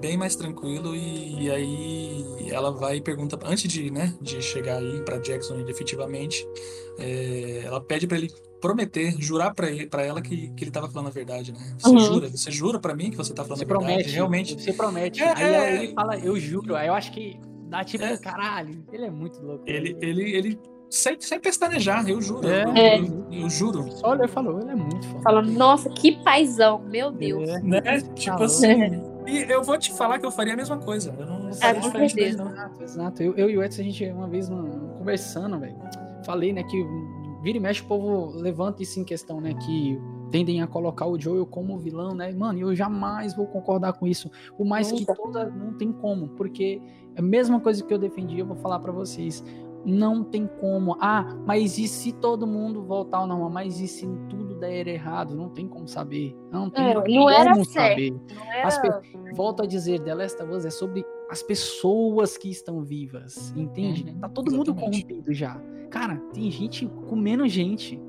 bem 0.00 0.16
mais 0.16 0.36
tranquilo 0.36 0.94
e, 0.94 1.44
e 1.44 1.50
aí 1.50 2.24
ela 2.50 2.70
vai 2.70 2.96
e 2.98 3.00
pergunta 3.00 3.38
antes 3.44 3.70
de 3.70 3.90
né 3.90 4.14
de 4.20 4.40
chegar 4.40 4.78
aí 4.78 5.00
para 5.02 5.18
Jackson 5.18 5.58
efetivamente 5.68 6.46
é, 6.98 7.62
ela 7.64 7.80
pede 7.80 8.06
para 8.06 8.16
ele 8.18 8.30
prometer, 8.60 9.14
jurar 9.18 9.54
pra, 9.54 9.70
ele, 9.70 9.86
pra 9.86 10.02
ela 10.04 10.20
que, 10.20 10.48
que 10.50 10.64
ele 10.64 10.70
tava 10.70 10.88
falando 10.88 11.08
a 11.08 11.10
verdade, 11.10 11.52
né? 11.52 11.58
Você 11.78 11.88
Uhum. 11.90 11.98
jura? 11.98 12.28
Você 12.28 12.50
jura 12.50 12.78
pra 12.78 12.94
mim 12.94 13.10
que 13.10 13.16
você 13.16 13.32
tá 13.32 13.42
falando 13.42 13.58
Você 13.58 13.64
a 13.64 13.66
verdade? 13.66 13.86
promete, 13.86 14.10
Realmente. 14.10 14.60
Você 14.62 14.72
promete. 14.72 15.22
É, 15.22 15.32
Aí 15.34 15.44
é. 15.44 15.82
ele 15.84 15.94
fala, 15.94 16.18
eu 16.18 16.38
juro. 16.38 16.76
Aí 16.76 16.88
eu 16.88 16.94
acho 16.94 17.12
que 17.12 17.38
dá 17.68 17.84
tipo, 17.84 18.04
caralho, 18.20 18.84
ele 18.92 19.04
é 19.06 19.10
muito 19.10 19.40
louco. 19.40 19.64
Ele, 19.66 19.96
ele, 20.00 20.36
ele 20.36 20.58
sem, 20.88 21.16
sem 21.20 21.38
pestanejar, 21.38 22.08
eu 22.08 22.20
juro. 22.20 22.48
É. 22.48 22.64
Eu, 22.98 23.04
eu, 23.04 23.26
eu 23.42 23.48
juro. 23.50 23.90
Só 23.92 24.10
olhou 24.10 24.24
e 24.24 24.28
falou, 24.28 24.60
ele 24.60 24.70
é 24.70 24.74
muito 24.74 25.06
foda. 25.06 25.22
Fala, 25.22 25.42
nossa, 25.42 25.88
que 25.90 26.12
paizão, 26.22 26.80
meu 26.80 27.10
Deus. 27.12 27.48
Né? 27.62 27.80
Tipo 28.14 28.42
assim. 28.42 29.00
E 29.26 29.42
eu 29.48 29.62
vou 29.62 29.78
te 29.78 29.92
falar 29.92 30.18
que 30.18 30.26
eu 30.26 30.30
faria 30.32 30.54
a 30.54 30.56
mesma 30.56 30.78
coisa. 30.78 31.14
Eu 31.16 31.26
não 31.26 31.52
faria 31.54 31.80
com 31.80 31.86
diferente 32.00 32.36
não. 32.36 32.50
Exato, 32.50 32.82
exato. 32.82 33.22
Eu, 33.22 33.34
eu 33.36 33.50
e 33.50 33.56
o 33.56 33.62
Edson, 33.62 33.82
a 33.82 33.84
gente, 33.84 34.04
uma 34.06 34.26
vez 34.26 34.48
conversando, 34.98 35.58
velho, 35.60 35.76
falei, 36.24 36.52
né, 36.52 36.64
que 36.64 36.76
vira 37.42 37.58
e 37.58 37.60
mexe 37.60 37.82
o 37.82 37.86
povo 37.86 38.32
levanta 38.36 38.82
isso 38.82 38.98
em 39.00 39.04
questão, 39.04 39.40
né, 39.40 39.54
que 39.54 39.98
tendem 40.30 40.62
a 40.62 40.66
colocar 40.66 41.06
o 41.06 41.18
Joel 41.18 41.44
como 41.46 41.78
vilão, 41.78 42.14
né, 42.14 42.32
mano, 42.32 42.58
eu 42.60 42.74
jamais 42.74 43.34
vou 43.34 43.46
concordar 43.46 43.94
com 43.94 44.06
isso, 44.06 44.30
por 44.56 44.64
mais 44.66 44.92
que 44.92 45.04
toda, 45.06 45.46
não 45.50 45.72
tem 45.74 45.90
como, 45.92 46.28
porque 46.30 46.80
é 47.16 47.20
a 47.20 47.22
mesma 47.22 47.58
coisa 47.60 47.84
que 47.84 47.92
eu 47.92 47.98
defendi, 47.98 48.38
eu 48.38 48.46
vou 48.46 48.56
falar 48.56 48.78
pra 48.78 48.92
vocês, 48.92 49.42
não 49.84 50.22
tem 50.22 50.46
como, 50.60 50.96
ah, 51.00 51.24
mas 51.46 51.78
e 51.78 51.88
se 51.88 52.12
todo 52.12 52.46
mundo 52.46 52.82
voltar 52.82 53.18
ao 53.18 53.26
normal, 53.26 53.48
mas 53.50 53.80
e 53.80 53.88
se 53.88 54.06
tudo 54.28 54.54
der 54.56 54.86
errado, 54.86 55.34
não 55.34 55.48
tem 55.48 55.66
como 55.66 55.88
saber, 55.88 56.36
não 56.52 56.68
tem 56.68 56.84
É, 56.90 56.94
como 56.94 57.08
não 57.08 57.30
era 57.30 57.54
certo, 57.54 57.70
saber. 57.72 58.10
não 58.34 58.52
era- 58.52 58.68
As 58.68 58.78
pe- 58.78 58.90
Volto 59.34 59.62
a 59.62 59.66
dizer, 59.66 60.00
The 60.00 60.14
Last 60.14 60.42
of 60.42 60.52
Us 60.52 60.64
é 60.66 60.70
sobre 60.70 61.02
as 61.30 61.42
pessoas 61.44 62.36
que 62.36 62.50
estão 62.50 62.82
vivas, 62.82 63.54
entende? 63.56 64.04
Uhum, 64.10 64.18
tá 64.18 64.28
todo 64.28 64.50
mundo 64.50 64.74
corrompido 64.74 65.32
já. 65.32 65.60
Cara, 65.88 66.16
tem 66.32 66.50
gente 66.50 66.86
comendo 67.06 67.46
gente. 67.48 68.00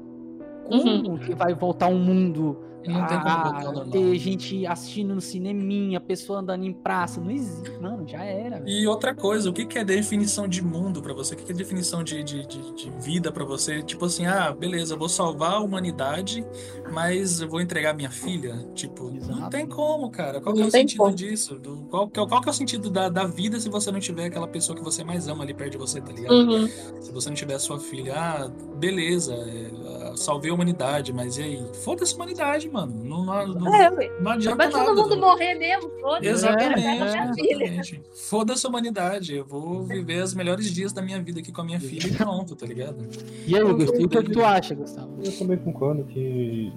Como 0.66 1.20
que 1.20 1.36
vai 1.36 1.54
voltar 1.54 1.88
um 1.88 2.00
mundo? 2.00 2.60
Não 2.86 3.06
tem 3.08 3.20
como 3.20 3.44
voltar 3.44 3.66
ao 3.66 3.74
normal. 3.74 3.92
ter 3.92 4.16
gente 4.18 4.66
assistindo 4.66 5.14
no 5.16 5.22
cineminha, 5.22 6.00
pessoa 6.00 6.40
andando 6.40 6.64
em 6.66 6.74
praça. 6.74 7.22
Não 7.22 7.30
existe, 7.32 7.72
mano, 7.80 8.08
já 8.08 8.24
era. 8.24 8.62
E 8.66 8.88
outra 8.88 9.14
coisa, 9.14 9.50
o 9.50 9.54
que 9.54 9.66
que 9.66 9.78
é 9.80 9.84
definição 9.84 10.48
de 10.48 10.64
mundo 10.64 11.02
pra 11.02 11.14
você? 11.14 11.34
O 11.34 11.38
que 11.38 11.44
que 11.46 11.52
é 11.52 11.56
definição 11.56 12.04
de, 12.04 12.24
de, 12.24 12.46
de, 12.46 12.74
de 12.76 12.90
vida 13.00 13.32
pra 13.32 13.44
você? 13.46 13.82
Tipo 13.84 14.06
assim, 14.06 14.26
ah, 14.26 14.52
beleza, 14.52 14.94
eu 14.94 14.98
vou 15.00 15.10
salvar 15.10 15.54
a 15.54 15.60
humanidade, 15.60 16.46
mas 16.92 17.42
eu 17.42 17.48
vou 17.50 17.62
entregar 17.62 17.94
minha 17.94 18.10
filha? 18.10 18.56
Tipo, 18.74 19.12
não 19.12 19.50
tem 19.50 19.66
como, 19.68 20.10
cara. 20.10 20.42
Qual 20.42 20.56
que 20.56 20.62
é 20.62 20.66
o 20.66 20.72
tem 20.72 20.82
sentido 20.82 20.98
como. 21.00 21.14
disso? 21.16 21.56
Do- 21.60 21.86
qual, 21.90 22.08
que 22.10 22.20
é- 22.20 22.28
qual 22.28 22.42
que 22.42 22.48
é 22.50 22.52
o 22.52 22.54
sentido 22.56 22.90
da, 22.90 23.10
da 23.10 23.26
vida 23.26 23.60
se 23.60 23.70
você 23.70 23.92
não 23.92 24.00
tiver 24.00 24.26
aquela 24.26 24.48
pessoa 24.48 24.78
que 24.78 24.84
você 24.84 25.04
mais 25.04 25.28
ama 25.28 25.44
ali 25.44 25.54
perto 25.54 25.72
de 25.74 25.78
você, 25.78 26.02
tá 26.02 26.12
ligado? 26.12 26.34
Uhum. 26.34 26.68
Se 27.02 27.12
você 27.12 27.30
não 27.30 27.36
tiver 27.36 27.56
a 27.56 27.60
sua 27.60 27.80
filha, 27.80 28.14
ah, 28.16 28.52
beleza, 28.78 29.34
é, 29.34 29.72
ah, 30.12 30.14
salvei 30.16 30.52
a 30.52 30.54
humanidade, 30.54 31.14
mas 31.14 31.38
e 31.38 31.44
aí? 31.44 31.64
Foda-se 31.84 32.14
a 32.14 32.16
humanidade, 32.16 32.70
mano. 32.72 33.04
Não, 33.04 33.26
não, 33.26 33.48
não, 33.48 33.76
É, 33.76 33.90
não 34.22 34.32
adianta 34.32 34.56
Vai 34.58 34.70
todo 34.70 34.80
nada. 34.80 34.94
mundo 35.02 35.18
morrer 35.18 35.56
mesmo, 35.56 35.90
foda-se. 36.00 36.28
Exatamente, 36.28 36.82
filha. 36.82 37.06
exatamente. 37.06 38.02
Foda-se 38.14 38.66
a 38.66 38.70
humanidade. 38.70 39.36
Eu 39.36 39.46
vou 39.46 39.84
viver 39.84 40.24
os 40.24 40.34
melhores 40.34 40.72
dias 40.72 40.92
da 40.94 41.02
minha 41.02 41.22
vida 41.22 41.40
aqui 41.40 41.52
com 41.52 41.62
a 41.62 41.66
minha 41.66 41.80
filha 41.80 42.08
e 42.08 42.12
pronto, 42.16 42.56
tá 42.56 42.66
ligado? 42.66 43.06
E 43.46 43.56
aí, 43.56 43.64
Gustavo, 43.64 44.02
e 44.02 44.06
o 44.06 44.10
que, 44.10 44.24
que 44.24 44.32
tu 44.32 44.44
acha, 44.44 44.74
Gustavo? 44.76 45.10
Eu 45.24 45.38
também 45.38 45.58
concordo 45.58 46.04
que, 46.06 46.72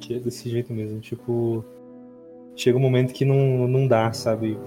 que 0.00 0.14
é 0.14 0.18
desse 0.18 0.48
jeito 0.48 0.72
mesmo. 0.72 0.98
Tipo, 1.00 1.64
chega 2.56 2.76
um 2.78 2.80
momento 2.80 3.12
que 3.12 3.24
não, 3.24 3.68
não 3.68 3.86
dá, 3.86 4.12
sabe? 4.12 4.58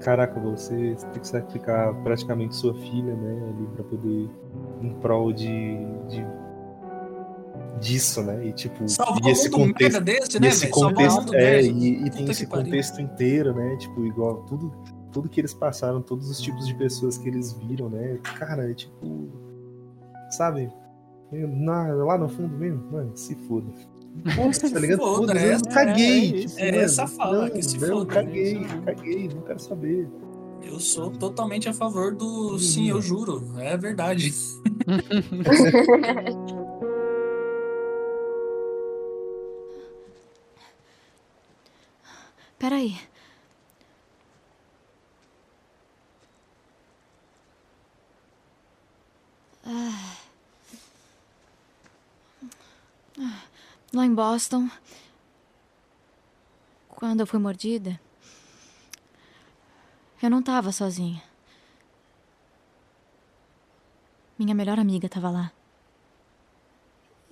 Caraca, 0.00 0.38
você 0.38 0.94
tem 1.12 1.20
que 1.20 1.26
sacrificar 1.26 1.94
praticamente 2.02 2.54
sua 2.54 2.74
filha, 2.74 3.14
né? 3.14 3.48
Ali 3.48 3.66
pra 3.74 3.84
poder. 3.84 4.28
em 4.82 4.90
prol 5.00 5.32
de. 5.32 5.78
de 6.08 6.24
disso, 7.80 8.22
né? 8.22 8.46
E 8.46 8.52
tipo, 8.52 8.88
Salvar 8.88 9.22
e 9.22 9.26
o 9.26 9.30
esse 9.30 9.48
um 9.48 9.50
contexto, 9.52 9.80
merda 9.80 10.00
desse, 10.00 10.36
e 10.36 10.40
né, 10.40 10.48
esse 10.48 10.60
velho? 10.60 10.74
Salvar 10.74 10.90
o 10.92 10.94
contexto 11.16 11.34
é, 11.34 11.56
desse. 11.56 11.70
e, 11.70 12.06
e 12.06 12.10
tem 12.10 12.28
esse 12.30 12.44
que 12.44 12.50
pariu. 12.50 12.64
contexto 12.66 13.00
inteiro, 13.00 13.54
né? 13.54 13.76
Tipo, 13.76 14.04
igual 14.06 14.36
tudo, 14.44 14.72
tudo 15.12 15.28
que 15.28 15.40
eles 15.40 15.54
passaram, 15.54 16.00
todos 16.02 16.28
os 16.30 16.40
tipos 16.40 16.66
de 16.66 16.74
pessoas 16.74 17.16
que 17.18 17.28
eles 17.28 17.52
viram, 17.52 17.88
né? 17.88 18.18
Cara, 18.38 18.70
é 18.70 18.74
tipo, 18.74 19.28
sabe? 20.30 20.70
Eu- 21.32 21.48
na- 21.48 21.92
lá 21.94 22.16
no 22.18 22.28
fundo 22.28 22.56
mesmo, 22.56 22.90
mano, 22.92 23.10
se 23.16 23.34
foda. 23.34 23.66
tá 24.72 24.78
ligado? 24.78 24.98
Foda, 24.98 25.26
Foda, 25.34 25.38
é 25.38 25.58
caguei. 25.72 26.28
é 26.28 26.46
tipo. 26.46 26.58
É 26.60 26.70
mano, 26.72 26.82
essa 26.84 27.06
fala, 27.06 27.42
não, 27.44 27.50
que 27.50 27.62
se 27.62 27.78
não, 27.78 27.88
foda, 27.88 28.04
né? 28.14 28.14
caguei, 28.26 28.66
caguei, 28.84 29.28
não 29.28 29.42
quero 29.42 29.58
saber. 29.60 30.08
Eu 30.62 30.80
sou 30.80 31.10
totalmente 31.10 31.68
a 31.68 31.72
favor 31.72 32.14
do 32.14 32.58
sim, 32.58 32.88
eu 32.88 33.00
juro. 33.02 33.44
É 33.58 33.76
verdade. 33.76 34.32
Peraí. 42.58 42.98
Ah. 49.64 50.16
Lá 53.92 54.04
em 54.04 54.14
Boston, 54.14 54.68
quando 56.88 57.20
eu 57.20 57.26
fui 57.26 57.38
mordida, 57.38 58.00
eu 60.22 60.28
não 60.28 60.42
tava 60.42 60.72
sozinha. 60.72 61.22
Minha 64.38 64.54
melhor 64.54 64.78
amiga 64.78 65.08
tava 65.08 65.30
lá. 65.30 65.52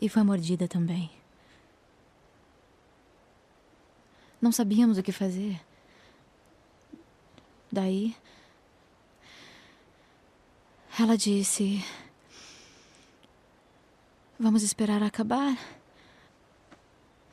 E 0.01 0.09
foi 0.09 0.23
mordida 0.23 0.67
também. 0.67 1.11
Não 4.45 4.53
sabíamos 4.53 4.99
o 4.99 5.03
que 5.03 5.11
fazer. 5.11 5.59
Daí. 7.73 8.15
Ela 11.01 11.17
disse. 11.17 11.83
Vamos 14.39 14.63
esperar 14.63 15.03
acabar. 15.03 15.57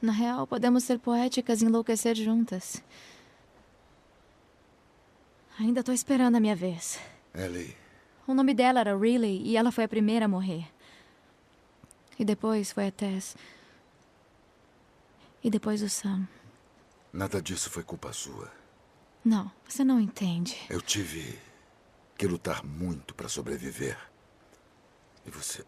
Na 0.01 0.13
real, 0.13 0.47
podemos 0.47 0.85
ser 0.85 0.99
poéticas 0.99 1.61
e 1.61 1.65
enlouquecer 1.65 2.15
juntas. 2.15 2.81
Ainda 5.59 5.83
tô 5.83 5.91
esperando 5.91 6.37
a 6.37 6.39
minha 6.39 6.55
vez. 6.55 6.97
Ellie, 7.35 7.75
O 8.25 8.33
nome 8.33 8.53
dela 8.53 8.79
era 8.79 8.97
Riley 8.97 9.41
e 9.45 9.57
ela 9.57 9.69
foi 9.69 9.83
a 9.83 9.89
primeira 9.89 10.27
a 10.27 10.29
morrer. 10.29 10.65
E 12.17 12.23
depois 12.23 12.71
foi 12.71 12.87
a 12.87 12.91
Tess. 12.91 13.35
E 15.43 15.49
depois 15.49 15.81
o 15.81 15.89
Sam. 15.89 16.25
Nada 17.11 17.41
disso 17.41 17.69
foi 17.69 17.83
culpa 17.83 18.13
sua. 18.13 18.51
Não, 19.23 19.51
você 19.67 19.83
não 19.83 19.99
entende. 19.99 20.57
Eu 20.69 20.81
tive 20.81 21.37
que 22.17 22.25
lutar 22.27 22.63
muito 22.63 23.13
para 23.13 23.29
sobreviver. 23.29 23.97
E 25.25 25.29
você. 25.29 25.63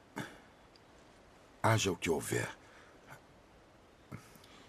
Haja 1.61 1.91
o 1.91 1.95
que 1.95 2.09
houver. 2.09 2.49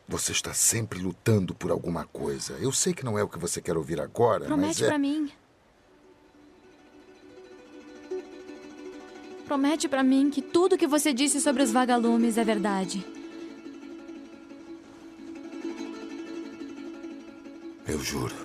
Você 0.07 0.33
está 0.33 0.53
sempre 0.53 0.99
lutando 0.99 1.55
por 1.55 1.70
alguma 1.70 2.05
coisa. 2.07 2.53
Eu 2.55 2.70
sei 2.73 2.93
que 2.93 3.05
não 3.05 3.19
é 3.19 3.23
o 3.23 3.28
que 3.28 3.39
você 3.39 3.61
quer 3.61 3.77
ouvir 3.77 4.01
agora, 4.01 4.41
mas 4.41 4.49
Promete 4.49 4.85
é. 4.85 4.86
pra 4.86 4.99
mim. 4.99 5.33
Promete 9.47 9.89
pra 9.89 10.03
mim 10.03 10.31
que 10.31 10.43
tudo 10.43 10.77
que 10.77 10.86
você 10.86 11.12
disse 11.12 11.41
sobre 11.41 11.62
os 11.62 11.70
vagalumes 11.70 12.36
é 12.39 12.44
verdade. 12.44 13.05
Eu 17.95 18.01
juro. 18.03 18.44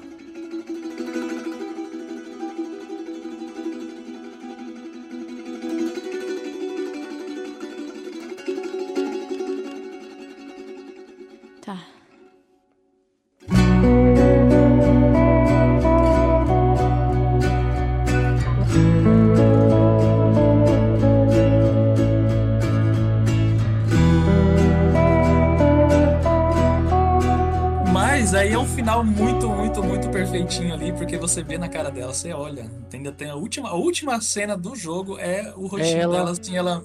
Final 29.04 29.04
muito, 29.06 29.48
muito, 29.50 29.84
muito 29.84 30.10
perfeitinho 30.10 30.74
ali, 30.74 30.92
porque 30.94 31.18
você 31.18 31.44
vê 31.44 31.58
na 31.58 31.70
cara 31.70 31.90
dela, 31.90 32.14
você 32.14 32.34
olha, 32.34 32.62
entendeu? 32.64 33.12
Tem 33.12 33.30
a 33.30 33.36
última, 33.36 33.70
a 33.70 33.76
última 33.76 34.20
cena 34.22 34.58
do 34.58 34.76
jogo 34.76 35.18
é 35.20 35.54
o 35.56 35.68
rostinho 35.68 36.02
Ela- 36.02 36.18
dela, 36.18 36.32
assim, 36.32 36.58
ela. 36.58 36.84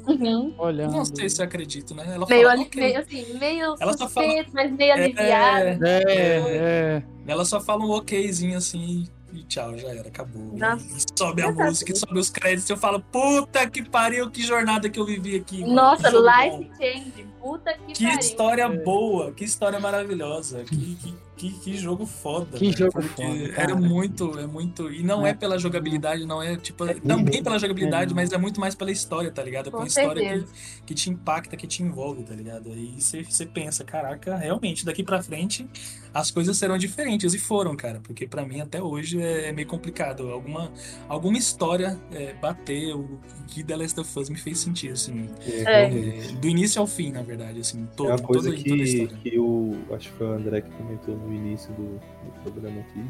Olhando. 0.59 0.93
Não 0.93 1.05
sei 1.05 1.29
se 1.29 1.41
eu 1.41 1.45
acredito, 1.47 1.95
né? 1.95 2.05
Ela 2.15 2.27
Meio, 2.29 2.43
fala, 2.43 2.53
ali- 2.53 2.63
"Ok." 2.63 2.81
meio 2.83 2.99
assim, 3.01 3.39
meio 3.39 3.75
Ela 3.81 3.93
só 3.97 4.09
fala- 4.09 4.27
suspeito, 4.27 4.51
mas 4.55 4.73
meio 4.73 4.93
aliviado. 4.93 5.85
É, 5.85 6.03
é. 6.09 7.03
Ela 7.27 7.45
só 7.45 7.61
fala 7.61 7.85
um 7.85 7.91
okzinho 7.91 8.57
assim 8.59 9.07
e 9.33 9.43
tchau, 9.45 9.77
já 9.77 9.89
era, 9.89 10.09
acabou. 10.09 10.57
Nossa. 10.57 10.85
E 10.97 11.19
sobe 11.19 11.43
a 11.43 11.47
Exato. 11.49 11.65
música, 11.65 11.93
e 11.93 11.97
sobe 11.97 12.19
os 12.19 12.31
créditos, 12.31 12.71
eu 12.71 12.77
falo, 12.77 13.01
puta 13.01 13.69
que 13.69 13.83
pariu, 13.89 14.31
que 14.31 14.43
jornada 14.43 14.89
que 14.89 15.01
eu 15.01 15.05
vivi 15.05 15.37
aqui. 15.37 15.61
mano. 15.63 15.75
Nossa, 15.75 16.05
Que 16.05 16.11
jogo 16.11 16.29
bom. 16.29 16.59
life 16.61 16.71
changing. 16.79 17.35
Puta 17.41 17.73
que, 17.75 17.93
Que 17.95 18.05
pariu. 18.05 18.19
história 18.21 18.69
boa, 18.69 19.33
que 19.33 19.45
história 19.45 19.79
maravilhosa, 19.81 20.63
que, 20.65 20.77
que, 20.97 21.15
que, 21.37 21.51
que 21.51 21.77
jogo 21.77 22.07
foda. 22.07 22.59
Que 22.59 22.67
velho, 22.67 22.77
jogo 22.77 22.93
porque 22.93 23.23
foda, 23.23 23.45
Era 23.45 23.55
cara. 23.55 23.77
muito, 23.77 24.39
é 24.39 24.47
muito. 24.47 24.91
E 24.93 25.03
não 25.03 25.27
é, 25.27 25.35
pela 25.35 25.59
jogabilidade, 25.59 26.25
não 26.25 26.43
é 26.43 26.57
tipo. 26.57 26.87
também 27.01 27.43
pela 27.43 27.59
jogabilidade, 27.59 28.15
mas 28.15 28.33
é 28.33 28.39
muito 28.39 28.61
mais 28.61 28.75
pela 28.75 28.91
história, 28.91 29.31
tá 29.31 29.43
ligado? 29.43 29.69
É 29.69 29.71
Com 29.71 29.79
uma 29.79 29.87
história 29.87 30.23
certeza. 30.23 30.47
que, 30.47 30.83
que 30.87 30.95
te 30.95 31.11
impacta, 31.11 31.57
que 31.57 31.67
te 31.67 31.83
envolve, 31.83 32.23
tá 32.23 32.35
ligado? 32.35 32.71
Aí 32.71 32.95
você, 32.99 33.25
você 33.25 33.47
pensa, 33.47 33.85
caraca, 33.85 34.37
realmente, 34.37 34.85
daqui 34.85 35.03
pra 35.03 35.23
frente 35.23 35.69
as 36.15 36.31
coisas 36.31 36.57
serão 36.57 36.79
diferentes. 36.79 37.35
E 37.35 37.39
foram, 37.39 37.75
cara, 37.77 38.01
porque 38.03 38.27
pra 38.27 38.47
mim 38.47 38.61
até 38.61 38.81
hoje 38.81 39.21
é 39.21 39.53
meio 39.53 39.67
complicado. 39.67 40.31
Alguma, 40.31 40.73
alguma 41.09 41.37
história 41.37 41.99
é, 42.13 42.33
bateu, 42.35 43.01
o 43.01 43.21
que 43.49 43.65
The 43.65 43.77
Last 43.77 43.99
of 44.01 44.19
Us 44.19 44.29
me 44.31 44.39
fez 44.39 44.59
sentir, 44.61 44.93
assim. 44.93 45.29
É, 45.47 45.85
É, 45.85 46.33
do 46.41 46.49
início 46.49 46.81
ao 46.81 46.87
fim, 46.87 47.11
na 47.11 47.23
verdade, 47.23 47.61
assim, 47.61 47.87
todo, 47.97 48.11
É 48.11 48.13
uma 48.13 48.19
coisa 48.23 48.51
toda, 48.51 48.63
toda 48.63 48.75
a 48.75 48.77
que, 48.77 48.83
história. 48.85 49.17
que 49.23 49.35
eu 49.35 49.77
acho 49.93 50.11
que 50.13 50.19
foi 50.19 50.27
o 50.29 50.33
André 50.33 50.61
que 50.61 50.71
comentou 50.71 51.17
no 51.17 51.35
início 51.35 51.73
do, 51.75 51.99
do 51.99 52.43
programa 52.43 52.81
aqui. 52.81 53.05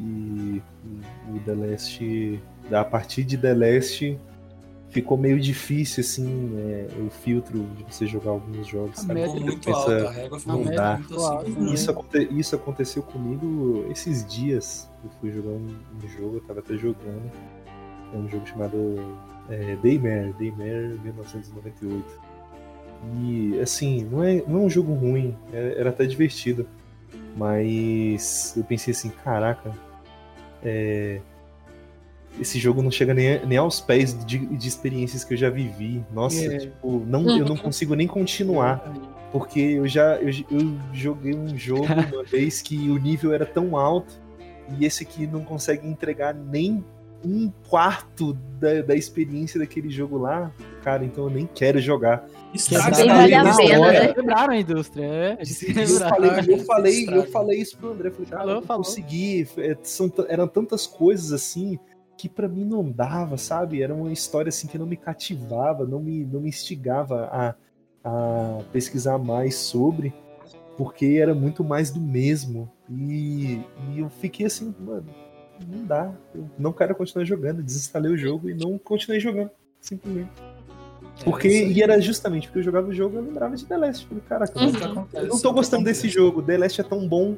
E 0.00 0.62
o 1.28 1.38
The 1.40 1.54
Last, 1.54 2.40
a 2.72 2.84
partir 2.84 3.24
de 3.24 3.36
The 3.36 3.52
Last, 3.54 4.18
ficou 4.92 5.16
meio 5.18 5.40
difícil, 5.40 6.02
assim, 6.02 6.52
é, 6.58 6.86
o 7.04 7.10
filtro 7.10 7.64
de 7.76 7.82
você 7.84 8.06
jogar 8.06 8.30
alguns 8.30 8.66
jogos. 8.66 8.98
A 8.98 9.02
sabe? 9.02 9.14
média 9.14 9.32
Você 9.32 9.40
muito 9.40 9.64
pensa, 9.64 9.78
alta, 9.78 10.08
a 10.08 10.10
régua 10.12 10.38
ficou 10.38 10.54
muito 10.58 10.80
alta, 10.80 11.14
assim. 11.48 11.70
E 11.70 11.74
Isso, 11.74 11.90
aconte- 11.90 12.28
isso 12.30 12.54
aconteceu 12.56 13.02
comigo 13.02 13.86
esses 13.90 14.24
dias. 14.26 14.88
Eu 15.02 15.10
fui 15.20 15.32
jogar 15.32 15.48
um, 15.50 15.66
um 15.66 16.08
jogo, 16.08 16.36
eu 16.36 16.40
tava 16.42 16.60
até 16.60 16.74
jogando. 16.76 17.30
É 18.14 18.16
um 18.16 18.28
jogo 18.28 18.46
chamado 18.46 18.98
é, 19.48 19.76
Daymare, 19.82 20.34
Daymare 20.38 20.98
1998. 21.02 22.04
E 23.18 23.58
assim, 23.60 24.04
não 24.04 24.22
é, 24.22 24.42
não 24.46 24.60
é 24.60 24.62
um 24.64 24.70
jogo 24.70 24.92
ruim, 24.94 25.34
é- 25.52 25.74
era 25.78 25.90
até 25.90 26.04
divertido. 26.06 26.66
Mas 27.36 28.54
eu 28.56 28.62
pensei 28.64 28.92
assim, 28.92 29.08
caraca, 29.24 29.72
é, 30.62 31.20
esse 32.40 32.58
jogo 32.58 32.82
não 32.82 32.90
chega 32.90 33.12
nem, 33.14 33.44
nem 33.46 33.58
aos 33.58 33.80
pés 33.80 34.16
de, 34.24 34.38
de 34.38 34.68
experiências 34.68 35.24
que 35.24 35.34
eu 35.34 35.38
já 35.38 35.50
vivi. 35.50 36.04
Nossa, 36.12 36.44
É. 36.44 36.58
tipo, 36.58 37.02
não, 37.06 37.38
eu 37.38 37.44
não 37.44 37.56
consigo 37.56 37.94
nem 37.94 38.06
continuar. 38.06 38.82
Porque 39.30 39.60
eu 39.60 39.88
já 39.88 40.16
eu, 40.16 40.28
eu 40.50 40.74
joguei 40.92 41.34
um 41.34 41.56
jogo 41.56 41.86
uma 42.12 42.22
vez 42.24 42.60
que 42.60 42.90
o 42.90 42.98
nível 42.98 43.32
era 43.32 43.46
tão 43.46 43.76
alto 43.76 44.20
e 44.78 44.84
esse 44.84 45.02
aqui 45.02 45.26
não 45.26 45.42
consegue 45.42 45.86
entregar 45.86 46.34
nem 46.34 46.84
um 47.24 47.50
quarto 47.68 48.32
da, 48.58 48.82
da 48.82 48.94
experiência 48.96 49.58
daquele 49.60 49.88
jogo 49.90 50.18
lá. 50.18 50.50
Cara, 50.82 51.04
então 51.04 51.24
eu 51.24 51.30
nem 51.30 51.46
quero 51.46 51.80
jogar. 51.80 52.26
Estraga 52.52 52.96
vale 53.06 53.34
a 53.34 53.54
pena, 53.56 53.92
né? 53.92 54.12
Quebraram 54.12 54.52
a 54.52 54.56
indústria, 54.58 55.04
é. 55.04 55.38
Eu 55.40 55.98
falei, 55.98 56.30
eu 56.48 56.58
falei, 56.64 56.96
eu 56.96 57.00
Estraga. 57.00 57.26
falei 57.30 57.60
isso 57.60 57.78
pro 57.78 57.92
André, 57.92 58.10
falei, 58.10 58.26
cara, 58.26 58.42
Falou, 58.42 58.56
eu 58.56 58.62
consegui, 58.66 59.46
é, 59.56 59.76
são, 59.82 60.12
eram 60.28 60.48
tantas 60.48 60.86
coisas 60.86 61.32
assim 61.32 61.78
que 62.16 62.28
pra 62.28 62.48
mim 62.48 62.64
não 62.64 62.90
dava, 62.90 63.36
sabe? 63.36 63.82
Era 63.82 63.94
uma 63.94 64.12
história 64.12 64.48
assim 64.48 64.66
que 64.66 64.78
não 64.78 64.86
me 64.86 64.96
cativava, 64.96 65.86
não 65.86 66.00
me, 66.00 66.24
não 66.24 66.40
me 66.40 66.48
instigava 66.48 67.24
a, 67.32 67.54
a 68.04 68.58
pesquisar 68.72 69.18
mais 69.18 69.56
sobre, 69.56 70.12
porque 70.76 71.18
era 71.20 71.34
muito 71.34 71.64
mais 71.64 71.90
do 71.90 72.00
mesmo. 72.00 72.70
E, 72.90 73.60
e 73.90 73.98
eu 73.98 74.08
fiquei 74.08 74.46
assim, 74.46 74.74
mano, 74.78 75.06
não 75.66 75.84
dá, 75.84 76.12
eu 76.34 76.48
não 76.58 76.72
quero 76.72 76.94
continuar 76.94 77.24
jogando, 77.24 77.62
desinstalei 77.62 78.12
o 78.12 78.16
jogo 78.16 78.48
e 78.50 78.54
não 78.54 78.78
continuei 78.78 79.20
jogando, 79.20 79.50
simplesmente. 79.80 80.30
Porque, 81.24 81.48
É 81.48 81.50
isso 81.50 81.64
aí. 81.66 81.72
e 81.72 81.82
era 81.82 82.00
justamente 82.00 82.48
porque 82.48 82.60
eu 82.60 82.62
jogava 82.62 82.88
o 82.88 82.92
jogo 82.92 83.16
e 83.16 83.18
eu 83.18 83.22
lembrava 83.24 83.54
de 83.54 83.66
The 83.66 83.76
Last. 83.76 84.06
Falei, 84.06 84.22
caraca, 84.28 84.58
É 84.58 84.64
acontece, 84.64 85.24
eu 85.24 85.28
não 85.28 85.36
é 85.38 85.40
tô 85.42 85.52
gostando 85.52 85.84
desse 85.84 86.08
jogo. 86.08 86.42
The 86.42 86.56
Last 86.56 86.80
é 86.80 86.84
tão 86.84 87.06
bom. 87.06 87.36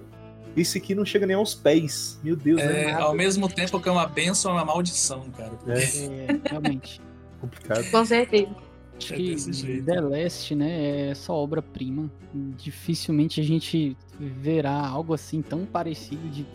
Esse 0.57 0.79
aqui 0.79 0.95
não 0.95 1.05
chega 1.05 1.27
nem 1.27 1.37
aos 1.37 1.55
pés. 1.55 2.19
Meu 2.23 2.37
Deus, 2.37 2.61
é, 2.61 2.83
É, 2.85 2.93
nada. 2.93 3.05
ao 3.05 3.15
mesmo 3.15 3.49
tempo 3.49 3.81
que 3.81 3.89
é 3.89 3.93
uma 3.93 4.07
benção, 4.07 4.53
é 4.53 4.55
uma 4.55 4.65
maldição, 4.65 5.25
cara. 5.37 5.53
É 5.67 5.73
É, 5.83 6.41
realmente. 6.51 7.01
complicado. 7.41 7.91
Com 7.91 8.05
certeza. 8.05 8.49
Acho 8.97 9.15
É 9.15 9.17
que 9.17 9.37
jeito. 9.37 9.85
The 9.87 10.01
Last, 10.01 10.55
né, 10.55 11.11
é 11.11 11.15
só 11.15 11.35
obra-prima. 11.35 12.09
Dificilmente 12.57 13.41
a 13.41 13.45
gente 13.45 13.97
verá 14.19 14.87
algo 14.87 15.13
assim 15.13 15.43
tão 15.43 15.67
parecido, 15.67 16.29
de 16.29 16.47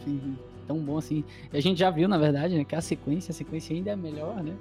tão 0.65 0.77
bom 0.79 0.97
assim. 0.97 1.23
A 1.51 1.59
gente 1.59 1.77
já 1.79 1.91
viu, 1.91 2.07
na 2.07 2.17
verdade, 2.17 2.57
né, 2.57 2.63
que 2.63 2.75
a 2.75 2.81
sequência, 2.81 3.31
a 3.31 3.35
sequência 3.35 3.75
ainda 3.75 3.91
é 3.91 3.95
melhor, 3.95 4.41
né? 4.41 4.53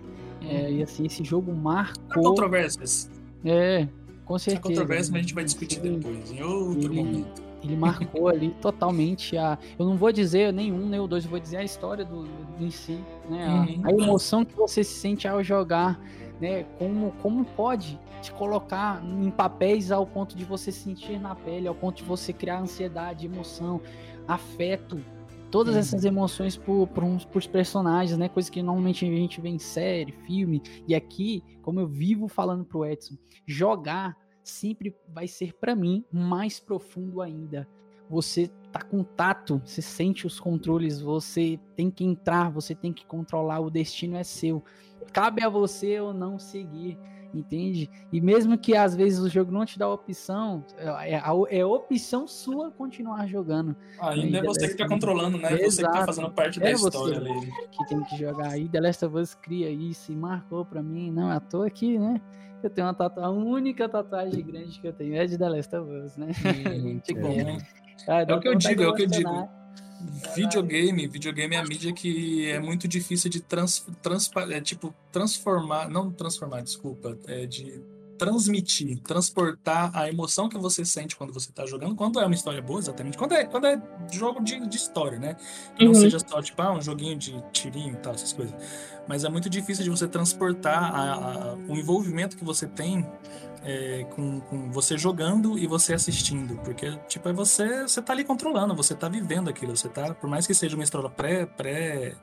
É, 0.43 0.73
e 0.73 0.83
assim, 0.83 1.07
esse 1.07 1.23
jogo 1.23 1.53
Há 1.53 1.55
marcou. 1.55 2.23
controvérsias. 2.25 3.09
É, 3.45 3.87
com 4.25 4.35
Há 4.35 4.39
certeza. 4.41 4.63
controvérsias, 4.63 5.11
mas 5.11 5.19
a 5.21 5.23
gente 5.23 5.35
vai 5.35 5.45
discutir 5.45 5.77
Sim. 5.81 5.99
depois, 5.99 6.33
em 6.33 6.43
outro 6.43 6.93
momento. 6.93 7.43
Ele 7.63 7.77
marcou 7.77 8.29
ali 8.29 8.51
totalmente 8.61 9.37
a. 9.37 9.59
Eu 9.79 9.87
não 9.87 9.97
vou 9.97 10.13
dizer 10.13 10.53
nenhum, 10.53 10.87
nem 10.89 11.01
o 11.01 11.07
dois, 11.09 11.25
eu 11.25 11.31
vou 11.31 11.41
dizer 11.41 11.57
a 11.57 11.65
história 11.65 12.05
do, 12.05 12.23
do- 12.23 12.65
em 12.65 12.71
si, 12.71 12.99
né? 13.29 13.47
A- 13.47 13.53
Uhum. 13.53 13.81
A, 13.85 13.93
emoção 13.93 14.45
que 14.45 14.55
você 14.55 14.85
se 14.85 14.95
sente 14.95 15.27
ao 15.27 15.43
jogar, 15.43 16.01
né? 16.41 16.63
Como, 16.79 17.13
como 17.21 17.45
pode 17.45 17.99
te 18.23 18.33
colocar 18.33 19.03
em 19.05 19.31
papéis 19.31 19.91
ao 19.93 20.07
ponto 20.07 20.37
de 20.37 20.45
você 20.45 20.71
sentir 20.73 21.19
na 21.21 21.35
pele, 21.35 21.67
ao 21.69 21.75
ponto 21.75 21.97
de 21.99 22.05
você 22.05 22.33
criar 22.33 22.61
ansiedade, 22.61 23.27
emoção, 23.27 23.81
afeto. 24.27 25.01
Todas 25.51 25.75
Uhum. 25.75 25.81
essas 25.81 26.05
emoções 26.05 26.57
por, 26.57 26.87
por 26.89 27.03
uns, 27.03 27.25
por 27.25 27.43
personagens, 27.47 28.19
né? 28.19 28.29
Coisa 28.29 28.51
que 28.53 28.63
normalmente 28.63 29.05
a 29.05 29.09
gente 29.09 29.41
vê 29.41 29.49
em 29.49 29.59
série, 29.59 30.13
filme. 30.27 30.63
E 30.87 30.95
aqui, 30.95 31.43
como 31.63 31.81
eu 31.81 31.87
vivo 31.89 32.29
falando 32.29 32.65
pro 32.65 32.85
Edson, 32.85 33.15
jogar 33.47 34.15
sempre 34.51 34.97
vai 35.09 35.27
ser 35.27 35.55
pra 35.55 35.75
mim 35.75 36.05
mais 36.13 36.59
profundo 36.59 37.21
ainda. 37.21 37.69
Você 38.11 38.51
tá 38.73 38.81
com 38.81 39.05
tato, 39.05 39.61
você 39.65 39.83
sente 39.83 40.27
os 40.27 40.41
controles, 40.41 41.01
você 41.01 41.61
tem 41.77 41.91
que 41.91 42.05
entrar, 42.05 42.51
você 42.51 42.75
tem 42.75 42.93
que 42.93 43.05
controlar, 43.05 43.61
o 43.61 43.71
destino 43.71 44.17
é 44.17 44.25
seu. 44.25 44.63
Cabe 45.13 45.43
a 45.43 45.49
você 45.49 46.01
ou 46.01 46.15
não 46.15 46.39
seguir, 46.39 46.99
entende? 47.35 47.91
E 48.13 48.21
mesmo 48.21 48.57
que 48.57 48.75
às 48.75 48.97
vezes 48.97 49.21
o 49.21 49.29
jogo 49.29 49.53
não 49.53 49.65
te 49.65 49.79
dá 49.79 49.87
a 49.87 49.93
opção, 49.93 50.65
é, 50.77 51.15
é, 51.15 51.59
é 51.59 51.65
opção 51.65 52.27
sua 52.27 52.71
continuar 52.71 53.27
jogando. 53.27 53.77
Ainda 54.01 54.39
é 54.39 54.43
você 54.43 54.69
que 54.69 54.77
tá 54.77 54.89
controlando, 54.89 55.39
né? 55.39 55.53
É 55.53 55.65
você 55.65 55.83
que 55.83 55.89
tá 55.89 55.97
Exato. 55.99 56.07
fazendo 56.07 56.31
parte 56.31 56.61
da 56.61 56.69
É 56.71 56.75
você 56.75 56.89
história 56.89 57.19
ali. 57.19 57.53
Que 57.71 57.87
tem 57.87 58.03
que 58.05 58.17
jogar 58.17 58.53
aí. 58.53 58.69
The 58.69 58.81
Last 58.81 59.05
of 59.05 59.17
Us 59.17 59.35
cria 59.35 59.71
isso 59.71 60.13
e 60.13 60.17
marcou 60.17 60.65
pra 60.65 60.83
mim. 60.83 61.11
Não, 61.11 61.31
à 61.31 61.41
toa 61.41 61.67
aqui, 61.67 61.99
né? 61.99 62.21
Eu 62.63 62.71
tenho 62.71 62.87
uma 62.87 62.95
tatuagem, 62.95 63.25
a 63.25 63.31
única 63.45 63.89
tatuagem 63.89 64.45
grande 64.45 64.81
que 64.81 64.87
eu 64.89 64.93
tenho 64.93 65.15
é 65.17 65.27
de 65.27 65.39
The 65.39 65.49
Last 65.49 65.77
of 65.77 65.91
Us, 65.91 66.17
né? 66.17 66.29
Muito 66.81 67.15
bom. 67.17 67.31
É. 67.41 67.59
Ah, 68.09 68.23
É 68.27 68.35
o 68.35 68.41
que 68.41 68.49
eu 68.49 68.55
digo, 68.57 68.83
é 68.83 68.89
o 68.89 68.95
que 68.95 69.03
eu 69.03 69.07
digo. 69.07 69.49
Videogame, 70.37 71.07
videogame 71.09 71.55
é 71.57 71.59
a 71.59 71.65
mídia 71.65 71.93
que 71.93 72.49
é 72.49 72.59
muito 72.61 72.87
difícil 72.87 73.29
de 73.31 73.41
trans, 73.41 73.85
transpa- 74.01 74.51
é, 74.53 74.61
tipo, 74.61 74.95
transformar, 75.11 75.89
não 75.89 76.11
transformar, 76.13 76.61
desculpa, 76.63 77.19
é 77.27 77.47
de 77.47 77.81
transmitir, 78.19 78.99
transportar 79.01 79.91
a 79.97 80.09
emoção 80.09 80.49
que 80.49 80.59
você 80.59 80.85
sente 80.85 81.17
quando 81.17 81.33
você 81.33 81.51
tá 81.53 81.65
jogando, 81.65 81.95
quando 81.95 82.21
é 82.21 82.27
uma 82.27 82.35
história 82.35 82.61
boa, 82.61 82.81
exatamente, 82.81 83.17
quando 83.17 83.33
é, 83.33 83.45
quando 83.45 83.67
é 83.67 83.81
jogo 84.13 84.43
de, 84.43 84.67
de 84.67 84.77
história, 84.77 85.19
né? 85.19 85.37
Que 85.77 85.85
não 85.85 85.93
Uhum. 85.93 86.01
seja 86.01 86.19
só, 86.19 86.43
tipo, 86.43 86.61
ah, 86.61 86.73
um 86.73 86.81
joguinho 86.83 87.17
de 87.17 87.41
tirinho 87.53 87.95
e 87.95 87.97
tal, 87.97 88.15
essas 88.15 88.33
coisas. 88.33 88.55
Mas 89.07 89.25
é 89.25 89.29
muito 89.29 89.49
difícil 89.49 89.85
de 89.85 89.91
você 89.91 90.07
transportar 90.09 90.95
a- 90.95 91.15
a- 91.15 91.55
o 91.69 91.77
envolvimento 91.77 92.37
que 92.37 92.45
você 92.45 92.67
tem 92.67 93.07
é, 93.65 94.05
com, 94.15 94.41
com 94.41 94.71
você 94.71 94.97
jogando 94.97 95.59
e 95.59 95.67
você 95.67 95.93
assistindo, 95.93 96.55
porque 96.63 96.97
tipo 97.09 97.29
é 97.29 97.33
você 97.33 97.83
você 97.83 98.01
tá 98.01 98.13
ali 98.13 98.23
controlando, 98.23 98.75
você 98.75 98.95
tá 98.95 99.09
vivendo 99.09 99.51
aquilo, 99.51 99.77
você 99.77 99.89
tá, 99.89 100.15
por 100.15 100.31
mais 100.31 100.47
que 100.47 100.55
seja 100.55 100.77
uma 100.77 100.85
história 100.85 101.11
pré 101.11 101.45
pré 101.45 102.15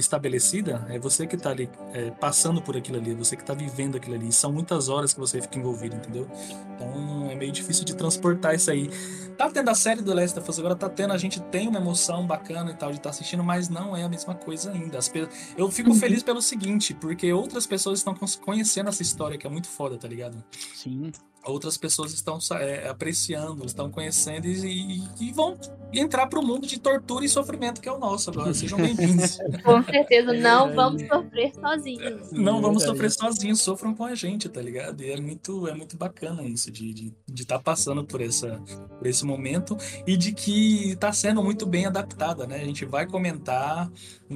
estabelecida, 0.00 0.86
é 0.88 0.98
você 0.98 1.26
que 1.26 1.36
tá 1.36 1.50
ali 1.50 1.68
é, 1.92 2.10
passando 2.10 2.60
por 2.62 2.76
aquilo 2.76 2.98
ali, 2.98 3.12
é 3.12 3.14
você 3.14 3.36
que 3.36 3.44
tá 3.44 3.54
vivendo 3.54 3.96
aquilo 3.96 4.14
ali. 4.14 4.32
São 4.32 4.52
muitas 4.52 4.88
horas 4.88 5.12
que 5.14 5.20
você 5.20 5.40
fica 5.40 5.58
envolvido, 5.58 5.96
entendeu? 5.96 6.28
Então 6.74 7.30
é 7.30 7.34
meio 7.34 7.52
difícil 7.52 7.84
de 7.84 7.94
transportar 7.94 8.54
isso 8.54 8.70
aí. 8.70 8.88
Tá 9.36 9.48
tendo 9.50 9.68
a 9.70 9.74
série 9.74 10.02
do 10.02 10.12
Last 10.12 10.38
of 10.38 10.50
Us 10.50 10.58
agora, 10.58 10.74
tá 10.74 10.88
tendo, 10.88 11.12
a 11.12 11.18
gente 11.18 11.40
tem 11.42 11.68
uma 11.68 11.78
emoção 11.78 12.26
bacana 12.26 12.70
e 12.70 12.74
tal 12.74 12.90
de 12.90 12.96
estar 12.96 13.10
assistindo, 13.10 13.44
mas 13.44 13.68
não 13.68 13.96
é 13.96 14.02
a 14.02 14.08
mesma 14.08 14.34
coisa 14.34 14.72
ainda. 14.72 14.98
As 14.98 15.08
pe- 15.08 15.28
Eu 15.56 15.70
fico 15.70 15.94
feliz 15.94 16.22
pelo 16.22 16.42
seguinte, 16.42 16.92
porque 16.94 17.32
outras 17.32 17.66
pessoas 17.66 18.00
estão 18.00 18.14
conhecendo 18.44 18.88
essa 18.88 19.02
história 19.02 19.38
que 19.38 19.46
é 19.46 19.50
muito 19.50 19.68
foda, 19.68 19.96
tá 19.96 20.08
ligado? 20.08 20.42
Sim. 20.74 21.12
Outras 21.50 21.76
pessoas 21.76 22.12
estão 22.12 22.38
é, 22.52 22.88
apreciando, 22.88 23.64
estão 23.64 23.90
conhecendo 23.90 24.46
e, 24.46 24.98
e, 24.98 25.28
e 25.28 25.32
vão 25.32 25.56
entrar 25.92 26.26
para 26.26 26.38
o 26.38 26.46
mundo 26.46 26.66
de 26.66 26.78
tortura 26.78 27.24
e 27.24 27.28
sofrimento 27.28 27.80
que 27.80 27.88
é 27.88 27.92
o 27.92 27.98
nosso 27.98 28.30
agora. 28.30 28.52
Sejam 28.52 28.78
bem-vindos. 28.78 29.38
Com 29.64 29.82
certeza, 29.82 30.32
não 30.32 30.74
vamos 30.74 31.02
sofrer 31.06 31.52
sozinhos. 31.54 32.32
Não 32.32 32.60
vamos 32.60 32.82
sofrer 32.82 33.10
sozinhos, 33.10 33.60
sofram 33.60 33.94
com 33.94 34.04
a 34.04 34.14
gente, 34.14 34.48
tá 34.48 34.60
ligado? 34.60 35.02
E 35.02 35.10
é 35.10 35.20
muito, 35.20 35.66
é 35.66 35.74
muito 35.74 35.96
bacana 35.96 36.42
isso, 36.42 36.70
de 36.70 36.90
estar 36.90 37.02
de, 37.26 37.34
de 37.34 37.46
tá 37.46 37.58
passando 37.58 38.04
por, 38.04 38.20
essa, 38.20 38.60
por 38.98 39.06
esse 39.06 39.24
momento 39.24 39.76
e 40.06 40.16
de 40.16 40.32
que 40.32 40.92
está 40.92 41.12
sendo 41.12 41.42
muito 41.42 41.64
bem 41.66 41.86
adaptada, 41.86 42.46
né? 42.46 42.56
A 42.56 42.64
gente 42.64 42.84
vai 42.84 43.06
comentar 43.06 43.90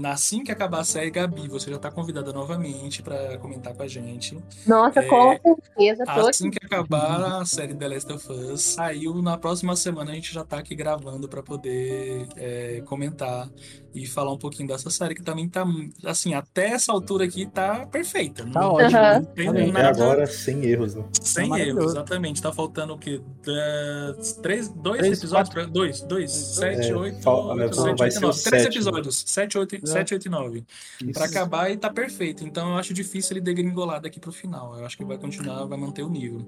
assim 0.05 0.43
que 0.43 0.51
acabar 0.51 0.81
a 0.81 0.85
série, 0.85 1.11
Gabi, 1.11 1.49
você 1.49 1.71
já 1.71 1.77
está 1.77 1.91
convidada 1.91 2.33
novamente 2.33 3.03
para 3.03 3.37
comentar 3.39 3.75
com 3.75 3.83
a 3.83 3.89
gente. 3.89 4.39
Nossa, 4.67 5.01
é, 5.01 5.09
com 5.09 5.39
certeza. 5.43 6.05
Assim 6.07 6.51
que 6.51 6.65
acabar 6.65 7.41
a 7.41 7.45
série 7.45 7.75
The 7.75 7.89
Last 7.89 8.12
of 8.12 8.33
Us, 8.33 8.62
saiu 8.62 9.21
na 9.21 9.37
próxima 9.37 9.77
semana, 9.77 10.12
a 10.12 10.15
gente 10.15 10.33
já 10.33 10.43
está 10.43 10.59
aqui 10.59 10.75
gravando 10.75 11.29
para 11.29 11.43
poder 11.43 12.27
é, 12.37 12.83
comentar 12.87 13.49
e 13.95 14.07
falar 14.07 14.33
um 14.33 14.39
pouquinho 14.39 14.69
dessa 14.69 14.89
série 14.91 15.15
que 15.15 15.23
também 15.23 15.49
tá, 15.49 15.65
assim, 16.05 16.35
até 16.35 16.69
essa 16.69 16.93
altura 16.93 17.25
aqui 17.25 17.47
tá 17.47 17.87
perfeita. 17.87 18.45
Tá 18.45 18.61
não, 18.61 18.73
ótimo. 18.73 19.01
Não 19.01 19.25
tem 19.25 19.49
uhum. 19.49 19.73
nada... 19.73 19.89
agora 19.89 20.27
sem 20.27 20.65
erros, 20.65 20.95
né? 20.95 21.05
Sem 21.21 21.51
tá 21.51 21.61
erros, 21.61 21.93
exatamente. 21.93 22.41
Tá 22.41 22.53
faltando 22.53 22.95
o 22.95 22.99
quê? 22.99 23.21
três, 24.43 24.69
dois 24.69 24.99
três, 24.99 25.19
episódios? 25.19 25.53
Pra, 25.53 25.65
dois, 25.65 26.01
dois, 26.03 26.31
sete, 26.31 26.91
é, 26.91 26.97
oito, 26.97 27.29
oito, 27.29 27.75
sete, 27.75 28.03
oito, 28.03 28.21
nove. 28.21 28.43
Três 28.43 28.67
episódios, 28.67 29.25
sete, 29.27 29.59
oito, 29.59 29.82
sete, 29.86 30.15
oito 30.15 30.27
e 30.27 30.31
nove. 30.31 30.65
Isso. 31.01 31.12
Pra 31.12 31.27
acabar 31.27 31.70
e 31.70 31.77
tá 31.77 31.91
perfeito. 31.91 32.44
Então 32.44 32.70
eu 32.70 32.77
acho 32.77 32.93
difícil 32.94 33.35
ele 33.35 33.41
degringolar 33.41 34.01
daqui 34.01 34.20
pro 34.20 34.33
final. 34.33 34.78
Eu 34.78 34.86
acho 34.86 34.97
que 34.97 35.05
vai 35.05 35.19
continuar, 35.19 35.65
vai 35.65 35.78
manter 35.78 36.02
o 36.02 36.09
nível. 36.09 36.47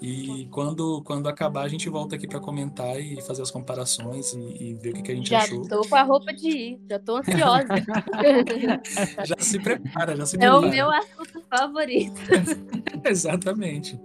E 0.00 0.48
quando, 0.50 1.02
quando 1.02 1.28
acabar, 1.28 1.62
a 1.62 1.68
gente 1.68 1.88
volta 1.90 2.16
aqui 2.16 2.26
para 2.26 2.40
comentar 2.40 2.98
e 2.98 3.20
fazer 3.20 3.42
as 3.42 3.50
comparações 3.50 4.32
e, 4.32 4.70
e, 4.70 4.74
ver 4.74 4.90
o 4.90 4.94
que, 4.94 5.02
que 5.02 5.12
a 5.12 5.14
gente 5.14 5.28
já 5.28 5.40
achou. 5.40 5.62
Já 5.62 5.70
tô 5.70 5.82
com 5.86 5.94
a 5.94 6.02
roupa 6.02 6.32
de 6.32 6.48
ir, 6.48 6.80
já 6.88 6.98
tô 6.98 7.16
ansiosa. 7.18 7.68
já 9.26 9.36
se 9.38 9.58
prepara, 9.58 10.16
já 10.16 10.24
se 10.24 10.38
prepara. 10.38 10.66
É 10.66 10.68
o 10.68 10.70
meu 10.70 10.90
assunto 10.90 11.42
favorito. 11.50 12.20
Exatamente. 13.04 14.00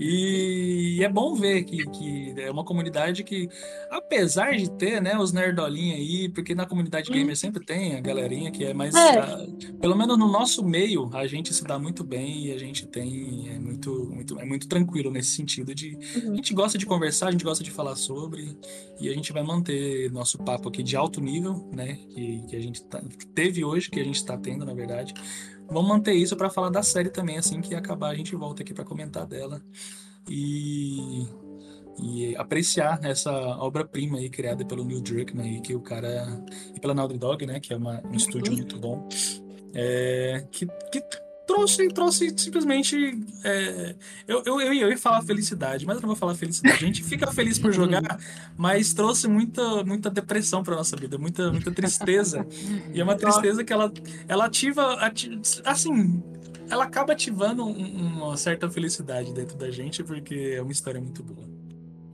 E 0.00 1.00
é 1.02 1.08
bom 1.08 1.34
ver 1.34 1.62
que, 1.64 1.84
que 1.90 2.34
é 2.38 2.50
uma 2.50 2.64
comunidade 2.64 3.22
que, 3.22 3.48
apesar 3.90 4.56
de 4.56 4.70
ter 4.70 5.00
né, 5.00 5.16
os 5.16 5.32
nerdolinhos 5.32 5.98
aí, 5.98 6.28
porque 6.28 6.54
na 6.54 6.66
comunidade 6.66 7.10
gamer 7.10 7.32
hum. 7.32 7.36
sempre 7.36 7.64
tem 7.64 7.96
a 7.96 8.00
galerinha 8.00 8.50
que 8.50 8.64
é 8.64 8.74
mais. 8.74 8.94
É. 8.94 9.18
A, 9.18 9.46
pelo 9.80 9.96
menos 9.96 10.18
no 10.18 10.26
nosso 10.26 10.64
meio, 10.64 11.08
a 11.12 11.26
gente 11.26 11.54
se 11.54 11.62
dá 11.64 11.78
muito 11.78 12.02
bem 12.02 12.46
e 12.46 12.52
a 12.52 12.58
gente 12.58 12.86
tem. 12.86 13.48
É 13.54 13.58
muito, 13.58 14.10
muito, 14.12 14.40
é 14.40 14.44
muito 14.44 14.68
tranquilo 14.68 15.10
nesse 15.10 15.35
sentido 15.36 15.74
de 15.74 15.96
uhum. 15.96 16.32
a 16.32 16.36
gente 16.36 16.54
gosta 16.54 16.78
de 16.78 16.86
conversar, 16.86 17.28
a 17.28 17.30
gente 17.30 17.44
gosta 17.44 17.62
de 17.62 17.70
falar 17.70 17.96
sobre 17.96 18.58
e 19.00 19.08
a 19.08 19.12
gente 19.12 19.32
vai 19.32 19.42
manter 19.42 20.10
nosso 20.10 20.38
papo 20.38 20.68
aqui 20.68 20.82
de 20.82 20.96
alto 20.96 21.20
nível, 21.20 21.68
né? 21.72 21.94
Que, 22.10 22.46
que 22.48 22.56
a 22.56 22.60
gente 22.60 22.82
tá, 22.84 23.02
teve 23.34 23.64
hoje, 23.64 23.90
que 23.90 24.00
a 24.00 24.04
gente 24.04 24.16
está 24.16 24.36
tendo, 24.36 24.64
na 24.64 24.74
verdade. 24.74 25.14
Vamos 25.68 25.88
manter 25.88 26.14
isso 26.14 26.36
para 26.36 26.48
falar 26.48 26.70
da 26.70 26.82
série 26.82 27.10
também, 27.10 27.38
assim 27.38 27.60
que 27.60 27.74
acabar 27.74 28.10
a 28.10 28.14
gente 28.14 28.34
volta 28.34 28.62
aqui 28.62 28.72
para 28.72 28.84
comentar 28.84 29.26
dela 29.26 29.62
e 30.28 31.26
e 31.98 32.36
apreciar 32.36 33.00
essa 33.02 33.32
obra-prima 33.32 34.18
aí 34.18 34.28
criada 34.28 34.64
pelo 34.64 34.84
Neil 34.84 35.00
Druckmann 35.00 35.48
aí, 35.48 35.60
que 35.60 35.74
o 35.74 35.80
cara 35.80 36.26
e 36.74 36.80
pela 36.80 36.94
Naughty 36.94 37.18
Dog, 37.18 37.46
né, 37.46 37.58
que 37.58 37.72
é 37.72 37.76
uma, 37.76 38.02
um 38.04 38.14
estúdio 38.14 38.52
uhum. 38.52 38.58
muito 38.58 38.78
bom, 38.78 39.08
é, 39.74 40.46
que, 40.50 40.66
que 40.92 41.00
trouxe, 41.46 41.88
trouxe 41.88 42.34
simplesmente. 42.36 43.18
É, 43.44 43.94
eu, 44.26 44.42
eu, 44.44 44.60
eu, 44.60 44.90
ia 44.90 44.98
falar 44.98 45.22
felicidade, 45.22 45.86
mas 45.86 45.96
eu 45.96 46.02
não 46.02 46.08
vou 46.08 46.16
falar 46.16 46.34
felicidade. 46.34 46.76
A 46.76 46.86
gente 46.86 47.02
fica 47.04 47.30
feliz 47.32 47.58
por 47.58 47.72
jogar, 47.72 48.18
mas 48.56 48.92
trouxe 48.92 49.28
muita, 49.28 49.84
muita 49.84 50.10
depressão 50.10 50.62
para 50.62 50.76
nossa 50.76 50.96
vida, 50.96 51.16
muita, 51.16 51.50
muita 51.52 51.70
tristeza. 51.70 52.46
E 52.92 53.00
é 53.00 53.04
uma 53.04 53.16
tristeza 53.16 53.64
que 53.64 53.72
ela, 53.72 53.92
ela 54.28 54.46
ativa, 54.46 54.94
ativa 54.94 55.40
assim, 55.64 56.22
ela 56.68 56.84
acaba 56.84 57.12
ativando 57.12 57.64
um, 57.64 58.16
uma 58.16 58.36
certa 58.36 58.68
felicidade 58.68 59.32
dentro 59.32 59.56
da 59.56 59.70
gente, 59.70 60.02
porque 60.02 60.54
é 60.56 60.62
uma 60.62 60.72
história 60.72 61.00
muito 61.00 61.22
boa. 61.22 61.46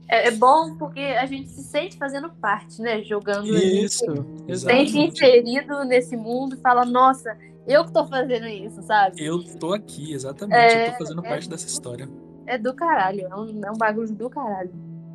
É, 0.07 0.27
é 0.27 0.31
bom 0.31 0.75
porque 0.77 0.99
a 0.99 1.25
gente 1.25 1.49
se 1.49 1.63
sente 1.63 1.97
fazendo 1.97 2.29
parte, 2.29 2.81
né? 2.81 3.01
Jogando 3.01 3.47
Isso, 3.47 4.05
ali, 4.11 4.57
se 4.57 4.65
sente 4.65 4.99
inserido 4.99 5.83
nesse 5.85 6.15
mundo 6.15 6.55
e 6.55 6.59
fala, 6.59 6.85
nossa, 6.85 7.35
eu 7.67 7.85
que 7.85 7.91
tô 7.91 8.05
fazendo 8.05 8.47
isso, 8.47 8.81
sabe? 8.83 9.23
Eu 9.23 9.43
tô 9.57 9.73
aqui, 9.73 10.13
exatamente. 10.13 10.57
É, 10.57 10.87
eu 10.87 10.91
tô 10.91 10.97
fazendo 10.99 11.25
é, 11.25 11.29
parte 11.29 11.49
dessa 11.49 11.67
história. 11.67 12.09
É 12.45 12.57
do 12.57 12.73
caralho, 12.73 13.21
é 13.21 13.35
um, 13.35 13.61
é 13.63 13.71
um 13.71 13.77
bagulho 13.77 14.13
do 14.13 14.29
caralho. 14.29 14.71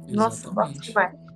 Exatamente. 0.07 0.17
Nossa, 0.17 0.51
gosto 0.51 0.81
demais. 0.81 1.28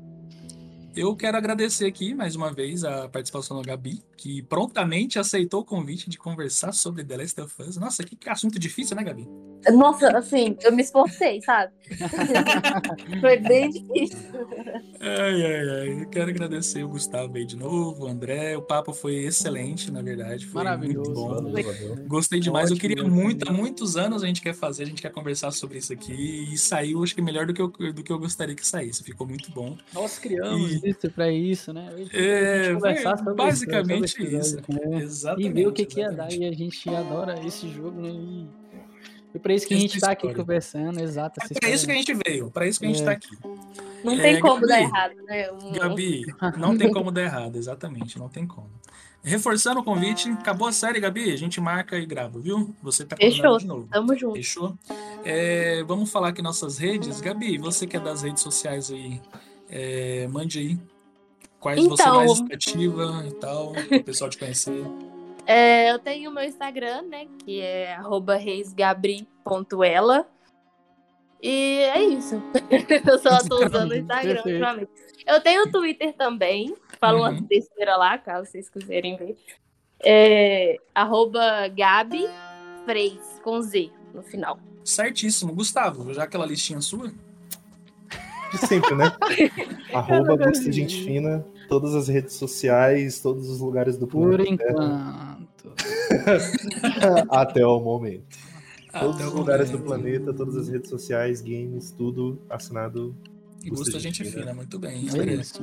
Eu 0.94 1.16
quero 1.16 1.38
agradecer 1.38 1.86
aqui 1.86 2.14
mais 2.14 2.36
uma 2.36 2.52
vez 2.52 2.84
a 2.84 3.08
participação 3.08 3.56
da 3.56 3.62
Gabi, 3.62 4.02
que 4.14 4.42
prontamente 4.42 5.18
aceitou 5.18 5.62
o 5.62 5.64
convite 5.64 6.10
de 6.10 6.18
conversar 6.18 6.72
sobre 6.72 7.02
The 7.02 7.16
Last 7.16 7.40
of 7.40 7.62
Us. 7.62 7.76
Nossa, 7.78 8.04
que 8.04 8.16
assunto 8.28 8.58
difícil, 8.58 8.94
né, 8.94 9.02
Gabi? 9.02 9.26
Nossa, 9.70 10.18
assim, 10.18 10.56
eu 10.62 10.72
me 10.72 10.82
esforcei, 10.82 11.40
sabe? 11.40 11.72
Foi 13.20 13.38
bem 13.38 13.70
difícil. 13.70 14.18
Ai, 15.00 15.46
ai, 15.46 15.70
ai. 15.70 16.02
Eu 16.02 16.08
quero 16.08 16.30
agradecer 16.30 16.84
o 16.84 16.88
Gustavo 16.88 17.36
aí 17.36 17.46
de 17.46 17.56
novo, 17.56 18.04
o 18.04 18.08
André. 18.08 18.56
O 18.56 18.62
papo 18.62 18.92
foi 18.92 19.24
excelente, 19.24 19.90
na 19.90 20.02
verdade. 20.02 20.46
Foi 20.46 20.62
Maravilhoso. 20.62 21.10
Muito 21.10 21.20
bom. 21.20 21.52
Valeu, 21.52 21.96
Gostei 22.06 22.40
demais. 22.40 22.70
Ótimo, 22.70 22.76
eu 22.76 22.80
queria 22.80 23.08
muito, 23.08 23.48
há 23.48 23.52
muitos 23.52 23.96
anos 23.96 24.22
a 24.22 24.26
gente 24.26 24.42
quer 24.42 24.54
fazer, 24.54 24.82
a 24.82 24.86
gente 24.86 25.00
quer 25.00 25.10
conversar 25.10 25.52
sobre 25.52 25.78
isso 25.78 25.92
aqui. 25.92 26.52
E 26.52 26.58
saiu, 26.58 27.02
acho 27.02 27.14
que 27.14 27.22
melhor 27.22 27.46
do 27.46 27.54
que 27.54 27.62
eu, 27.62 27.68
do 27.92 28.02
que 28.02 28.12
eu 28.12 28.18
gostaria 28.18 28.54
que 28.54 28.66
saísse. 28.66 29.02
Ficou 29.02 29.26
muito 29.26 29.50
bom. 29.52 29.76
Nós 29.92 30.18
criamos 30.18 30.72
e... 30.72 30.81
isso 30.82 31.10
pra 31.10 31.30
isso, 31.30 31.72
né? 31.72 31.88
É, 32.12 32.72
basicamente 33.34 34.22
isso. 34.22 34.56
isso. 34.56 34.58
É. 34.70 34.96
Exatamente. 34.98 35.48
E 35.48 35.52
ver 35.52 35.66
o 35.68 35.72
que, 35.72 35.84
que 35.84 36.00
ia 36.00 36.10
dar. 36.10 36.32
E 36.32 36.44
a 36.44 36.52
gente 36.52 36.88
adora 36.88 37.34
esse 37.46 37.68
jogo, 37.68 38.00
né? 38.00 38.10
E 38.10 38.62
e 39.34 39.38
para 39.38 39.54
isso 39.54 39.66
que 39.66 39.74
a 39.74 39.78
gente 39.78 39.96
está 39.96 40.12
aqui 40.12 40.32
conversando, 40.34 41.00
exato. 41.00 41.40
É 41.42 41.58
para 41.58 41.70
isso 41.70 41.86
que 41.86 41.92
a 41.92 41.94
gente 41.94 42.14
veio, 42.26 42.50
para 42.50 42.66
isso 42.66 42.78
que 42.78 42.84
a 42.84 42.88
gente 42.88 42.98
está 42.98 43.12
é. 43.12 43.14
aqui. 43.14 43.38
Não 44.04 44.16
tem 44.16 44.36
é, 44.36 44.40
como 44.40 44.60
Gabi, 44.60 44.68
dar 44.68 44.80
errado, 44.80 45.14
né? 45.24 45.52
Um... 45.52 45.72
Gabi, 45.72 46.26
não 46.58 46.76
tem 46.76 46.92
como 46.92 47.10
dar 47.10 47.22
errado, 47.22 47.56
exatamente, 47.56 48.18
não 48.18 48.28
tem 48.28 48.46
como. 48.46 48.70
Reforçando 49.24 49.80
o 49.80 49.84
convite, 49.84 50.28
acabou 50.30 50.66
a 50.66 50.72
série, 50.72 51.00
Gabi, 51.00 51.32
a 51.32 51.36
gente 51.36 51.60
marca 51.60 51.96
e 51.96 52.04
grava, 52.04 52.40
viu? 52.40 52.74
Você 52.82 53.04
tá 53.04 53.16
Fechou, 53.16 53.56
de 53.56 53.66
novo. 53.66 53.88
tamo 53.90 54.14
junto. 54.18 54.34
Fechou? 54.34 54.76
É, 55.24 55.82
vamos 55.84 56.10
falar 56.10 56.28
aqui 56.28 56.42
nossas 56.42 56.76
redes. 56.76 57.20
Gabi, 57.20 57.56
você 57.56 57.86
que 57.86 57.96
é 57.96 58.00
das 58.00 58.22
redes 58.22 58.42
sociais 58.42 58.90
aí, 58.90 59.20
é, 59.72 60.28
mande 60.28 60.58
aí 60.58 60.78
quais 61.58 61.78
então, 61.78 61.96
você 61.96 62.04
mais 62.04 62.40
ativa 62.52 63.24
e 63.26 63.32
tal, 63.34 63.72
o 63.72 64.04
pessoal 64.04 64.28
te 64.30 64.38
conhecer. 64.38 64.84
É, 65.44 65.90
eu 65.90 65.98
tenho 65.98 66.30
o 66.30 66.32
meu 66.32 66.44
Instagram, 66.44 67.02
né? 67.02 67.26
Que 67.44 67.60
é 67.60 67.98
reisgabri.ela. 68.38 70.24
E 71.42 71.78
é 71.80 72.00
isso. 72.00 72.40
eu 73.10 73.18
só 73.18 73.38
tô 73.38 73.66
usando 73.66 73.90
o 73.90 73.96
Instagram 73.96 74.36
ultimamente. 74.36 74.92
Eu 75.26 75.40
tenho 75.40 75.64
o 75.64 75.72
Twitter 75.72 76.14
também. 76.14 76.76
Falo 77.00 77.18
uhum. 77.18 77.28
uma 77.28 77.40
besteira 77.42 77.96
lá, 77.96 78.16
caso 78.18 78.48
vocês 78.48 78.70
quiserem 78.70 79.16
ver. 79.16 79.36
É, 79.98 80.76
arroba 80.94 81.66
Gabi 81.66 82.24
Freis, 82.84 83.40
com 83.42 83.60
Z 83.60 83.90
no 84.14 84.22
final. 84.22 84.60
Certíssimo. 84.84 85.52
Gustavo, 85.52 86.14
já 86.14 86.22
aquela 86.22 86.46
listinha 86.46 86.80
sua? 86.80 87.12
De 88.52 88.58
sempre, 88.58 88.94
né? 88.94 89.12
arroba 89.92 90.36
Gusta 90.36 90.70
Gente 90.70 91.04
Fina 91.04 91.44
todas 91.72 91.94
as 91.94 92.06
redes 92.06 92.34
sociais, 92.34 93.20
todos 93.20 93.48
os 93.48 93.60
lugares 93.60 93.96
do 93.96 94.06
Por 94.06 94.38
enquanto. 94.40 95.72
Até 97.30 97.66
o 97.66 97.80
momento. 97.80 98.36
Até 98.92 99.00
todos 99.00 99.26
os 99.26 99.32
lugares 99.32 99.70
momento. 99.70 99.82
do 99.82 99.86
planeta, 99.86 100.34
todas 100.34 100.56
as 100.56 100.68
redes 100.68 100.90
sociais, 100.90 101.40
games, 101.40 101.90
tudo 101.90 102.38
assinado. 102.50 103.16
E 103.64 103.70
Gusta 103.70 103.98
Gente 103.98 104.22
Fina, 104.22 104.42
fina. 104.42 104.54
muito 104.54 104.78
bem. 104.78 105.08
É 105.18 105.34
isso. 105.34 105.62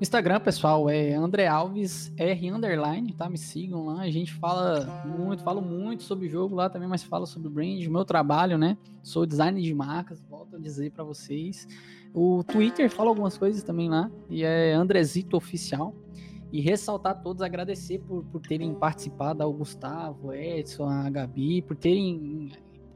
Instagram, 0.00 0.40
pessoal, 0.40 0.90
é 0.90 1.14
André 1.14 1.46
Alves 1.46 2.10
R 2.16 2.50
underline, 2.50 3.12
tá? 3.12 3.28
Me 3.28 3.38
sigam 3.38 3.86
lá. 3.86 4.00
A 4.00 4.10
gente 4.10 4.32
fala 4.32 5.04
muito, 5.04 5.44
falo 5.44 5.60
muito 5.60 6.02
sobre 6.02 6.28
jogo 6.28 6.56
lá 6.56 6.68
também, 6.68 6.88
mas 6.88 7.04
fala 7.04 7.26
sobre 7.26 7.50
brand, 7.50 7.86
o 7.86 7.90
meu 7.90 8.04
trabalho, 8.04 8.58
né? 8.58 8.76
Sou 9.02 9.26
designer 9.26 9.62
de 9.62 9.74
marcas, 9.74 10.20
volto 10.28 10.56
a 10.56 10.58
dizer 10.58 10.90
para 10.90 11.04
vocês. 11.04 11.68
O 12.12 12.42
Twitter 12.44 12.90
fala 12.90 13.08
algumas 13.08 13.38
coisas 13.38 13.62
também 13.62 13.88
lá, 13.88 14.10
e 14.28 14.42
é 14.42 14.72
Andrezito 14.72 15.36
Oficial. 15.36 15.94
E 16.52 16.60
ressaltar 16.60 17.22
todos, 17.22 17.42
agradecer 17.42 18.00
por, 18.00 18.24
por 18.24 18.40
terem 18.40 18.74
participado, 18.74 19.42
ao 19.42 19.52
Gustavo, 19.52 20.32
Edson, 20.32 20.88
a 20.88 21.08
Gabi, 21.08 21.62
por 21.62 21.76
terem 21.76 22.50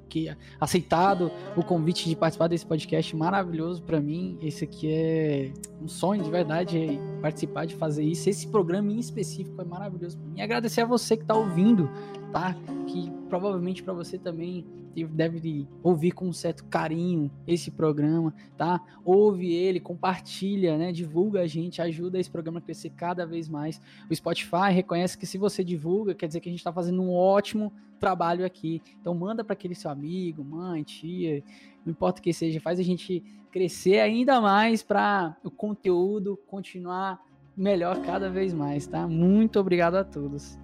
que 0.08 0.28
aceitado 0.60 1.30
o 1.56 1.62
convite 1.62 2.08
de 2.08 2.16
participar 2.16 2.48
desse 2.48 2.66
podcast 2.66 3.14
maravilhoso 3.16 3.82
para 3.82 4.00
mim. 4.00 4.36
Esse 4.42 4.64
aqui 4.64 4.88
é 4.92 5.52
um 5.80 5.88
sonho 5.88 6.22
de 6.22 6.30
verdade 6.30 7.00
participar 7.22 7.64
de 7.64 7.76
fazer 7.76 8.04
isso. 8.04 8.28
Esse 8.28 8.48
programa 8.48 8.90
em 8.90 8.98
específico 8.98 9.60
é 9.60 9.64
maravilhoso 9.64 10.18
mim. 10.18 10.34
E 10.36 10.42
agradecer 10.42 10.82
a 10.82 10.84
você 10.84 11.16
que 11.16 11.22
está 11.22 11.34
ouvindo 11.34 11.88
tá? 12.34 12.56
Que 12.88 13.12
provavelmente 13.28 13.82
para 13.84 13.94
você 13.94 14.18
também 14.18 14.66
deve 14.94 15.66
ouvir 15.82 16.12
com 16.12 16.28
um 16.28 16.32
certo 16.32 16.64
carinho 16.64 17.30
esse 17.46 17.70
programa, 17.70 18.32
tá? 18.56 18.80
Ouve 19.04 19.52
ele, 19.52 19.80
compartilha, 19.80 20.78
né? 20.78 20.92
Divulga 20.92 21.40
a 21.40 21.46
gente, 21.46 21.82
ajuda 21.82 22.18
esse 22.18 22.30
programa 22.30 22.58
a 22.58 22.62
crescer 22.62 22.90
cada 22.90 23.26
vez 23.26 23.48
mais. 23.48 23.80
O 24.08 24.14
Spotify 24.14 24.70
reconhece 24.70 25.18
que 25.18 25.26
se 25.26 25.38
você 25.38 25.64
divulga, 25.64 26.14
quer 26.14 26.26
dizer 26.26 26.40
que 26.40 26.48
a 26.48 26.52
gente 26.52 26.60
está 26.60 26.72
fazendo 26.72 27.02
um 27.02 27.12
ótimo 27.12 27.72
trabalho 27.98 28.44
aqui. 28.44 28.82
Então 29.00 29.14
manda 29.14 29.42
para 29.42 29.54
aquele 29.54 29.74
seu 29.74 29.90
amigo, 29.90 30.44
mãe, 30.44 30.82
tia, 30.82 31.42
não 31.84 31.92
importa 31.92 32.20
o 32.20 32.22
que 32.22 32.32
seja, 32.32 32.60
faz 32.60 32.78
a 32.78 32.82
gente 32.82 33.22
crescer 33.50 34.00
ainda 34.00 34.40
mais 34.40 34.82
para 34.82 35.36
o 35.44 35.50
conteúdo 35.50 36.38
continuar 36.46 37.20
melhor 37.56 38.00
cada 38.02 38.28
vez 38.28 38.52
mais, 38.52 38.86
tá? 38.86 39.06
Muito 39.06 39.60
obrigado 39.60 39.94
a 39.94 40.04
todos. 40.04 40.58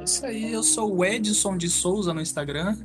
É 0.00 0.04
isso 0.04 0.24
aí, 0.24 0.52
eu 0.52 0.62
sou 0.62 0.96
o 0.96 1.04
Edson 1.04 1.56
de 1.56 1.68
Souza 1.68 2.14
no 2.14 2.20
Instagram 2.20 2.76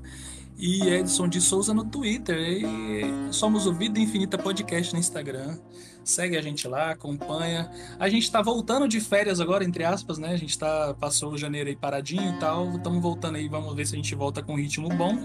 e 0.58 0.88
Edson 0.88 1.28
de 1.28 1.42
Souza 1.42 1.74
no 1.74 1.86
Twitter. 1.86 2.38
E 2.38 3.34
somos 3.34 3.66
o 3.68 3.74
Vida 3.74 4.00
Infinita 4.00 4.38
Podcast 4.38 4.94
no 4.94 5.00
Instagram. 5.00 5.58
Segue 6.04 6.38
a 6.38 6.42
gente 6.42 6.68
lá, 6.68 6.92
acompanha. 6.92 7.70
A 8.00 8.08
gente 8.08 8.32
tá 8.32 8.42
voltando 8.42 8.88
de 8.88 9.00
férias 9.00 9.42
agora, 9.42 9.64
entre 9.64 9.84
aspas, 9.84 10.18
né? 10.18 10.30
A 10.30 10.38
gente 10.38 10.58
tá, 10.58 10.96
passou 11.00 11.34
o 11.34 11.38
janeiro 11.38 11.70
aí 11.70 11.76
paradinho 11.76 12.36
e 12.36 12.40
tal. 12.40 12.76
Estamos 12.76 13.02
voltando 13.02 13.38
aí, 13.38 13.48
vamos 13.48 13.74
ver 13.76 13.88
se 13.88 13.96
a 13.96 13.98
gente 13.98 14.14
volta 14.14 14.44
com 14.44 14.56
ritmo 14.56 14.88
bom. 14.90 15.18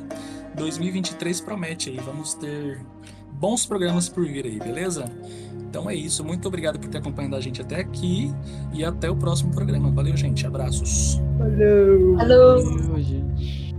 2023 0.57 1.41
promete 1.43 1.91
aí, 1.91 1.99
vamos 1.99 2.35
ter 2.35 2.81
bons 3.33 3.67
programas 3.67 4.09
por 4.09 4.25
vir 4.25 4.47
aí, 4.47 4.59
beleza? 4.59 5.05
Então 5.71 5.89
é 5.89 5.95
isso, 5.95 6.25
muito 6.25 6.49
obrigado 6.49 6.81
por 6.81 6.89
ter 6.89 6.99
acompanhado 6.99 7.37
a 7.37 7.41
gente 7.41 7.61
até 7.61 7.77
aqui 7.77 8.35
e 8.73 8.85
até 8.85 9.09
o 9.09 9.15
próximo 9.15 9.53
programa. 9.53 9.91
Valeu, 9.91 10.17
gente, 10.17 10.47
abraços. 10.47 11.21
Valeu. 11.39 12.19
Alô. 12.19 12.63
Valeu, 12.65 13.03
gente. 13.03 13.70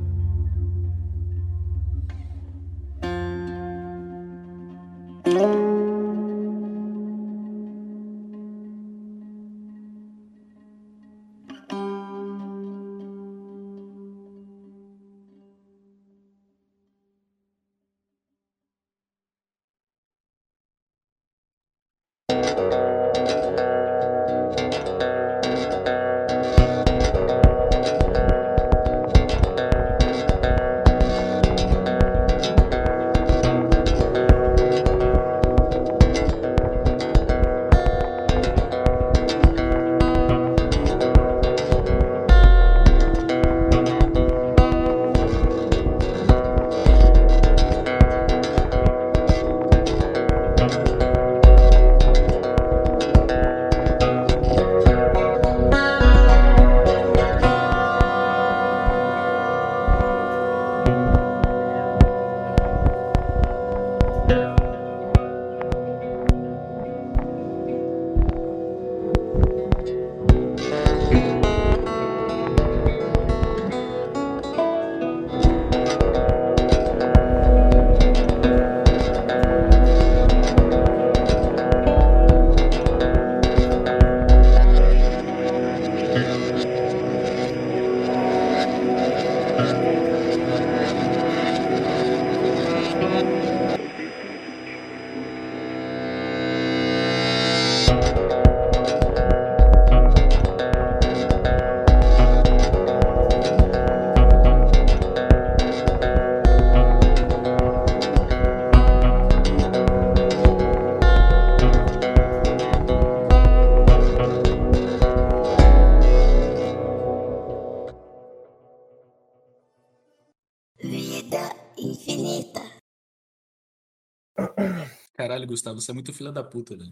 Gustavo, 125.51 125.80
você 125.80 125.91
é 125.91 125.93
muito 125.93 126.11
filha 126.13 126.31
da 126.31 126.43
puta, 126.43 126.75
velho. 126.75 126.91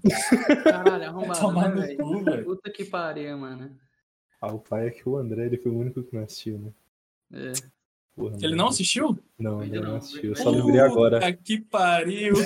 Caralho, 0.64 1.04
arrombado, 1.10 1.40
Tomar 1.40 1.76
né, 1.76 1.88
no 1.88 1.98
cu, 1.98 2.24
velho? 2.24 2.46
Puta 2.46 2.70
que 2.70 2.86
pariu, 2.86 3.36
mano. 3.38 3.76
Ah, 4.42 4.54
o 4.54 4.60
pai 4.60 4.88
é 4.88 4.92
que 4.92 5.08
o 5.08 5.18
André 5.18 5.46
ele 5.48 5.58
foi 5.58 5.72
o 5.72 5.78
único 5.78 6.04
que 6.04 6.16
não 6.16 6.24
assistiu, 6.24 6.60
né? 6.60 6.72
É. 7.34 7.54
Porra, 8.16 8.38
Ele 8.42 8.56
não 8.56 8.68
assistiu? 8.68 9.18
Não, 9.38 9.64
ele 9.64 9.80
não 9.80 9.92
não, 9.92 9.98
assistiu. 9.98 10.32
Eu 10.32 10.36
só 10.36 10.50
lembrei 10.50 10.80
agora. 10.82 11.20
Puta 11.20 11.34
que 11.34 11.60
pariu. 11.60 12.34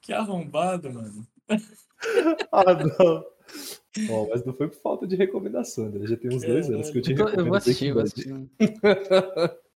que 0.00 0.12
arrombado, 0.12 0.92
mano. 0.92 1.26
Ah, 2.52 2.74
não. 2.74 3.24
Ó, 4.10 4.28
mas 4.30 4.44
não 4.44 4.54
foi 4.54 4.68
por 4.68 4.80
falta 4.80 5.04
de 5.06 5.16
recomendação, 5.16 5.86
André. 5.86 6.06
Já 6.06 6.16
tem 6.16 6.32
uns 6.32 6.42
dois 6.42 6.70
É, 6.70 6.74
anos 6.74 6.90
que 6.90 6.98
eu 6.98 7.02
te 7.02 7.12
eu 7.12 7.44
vou 7.44 7.56
assistir, 7.56 7.86
eu 7.86 7.94
vou 7.94 8.04
assistir. 8.04 8.32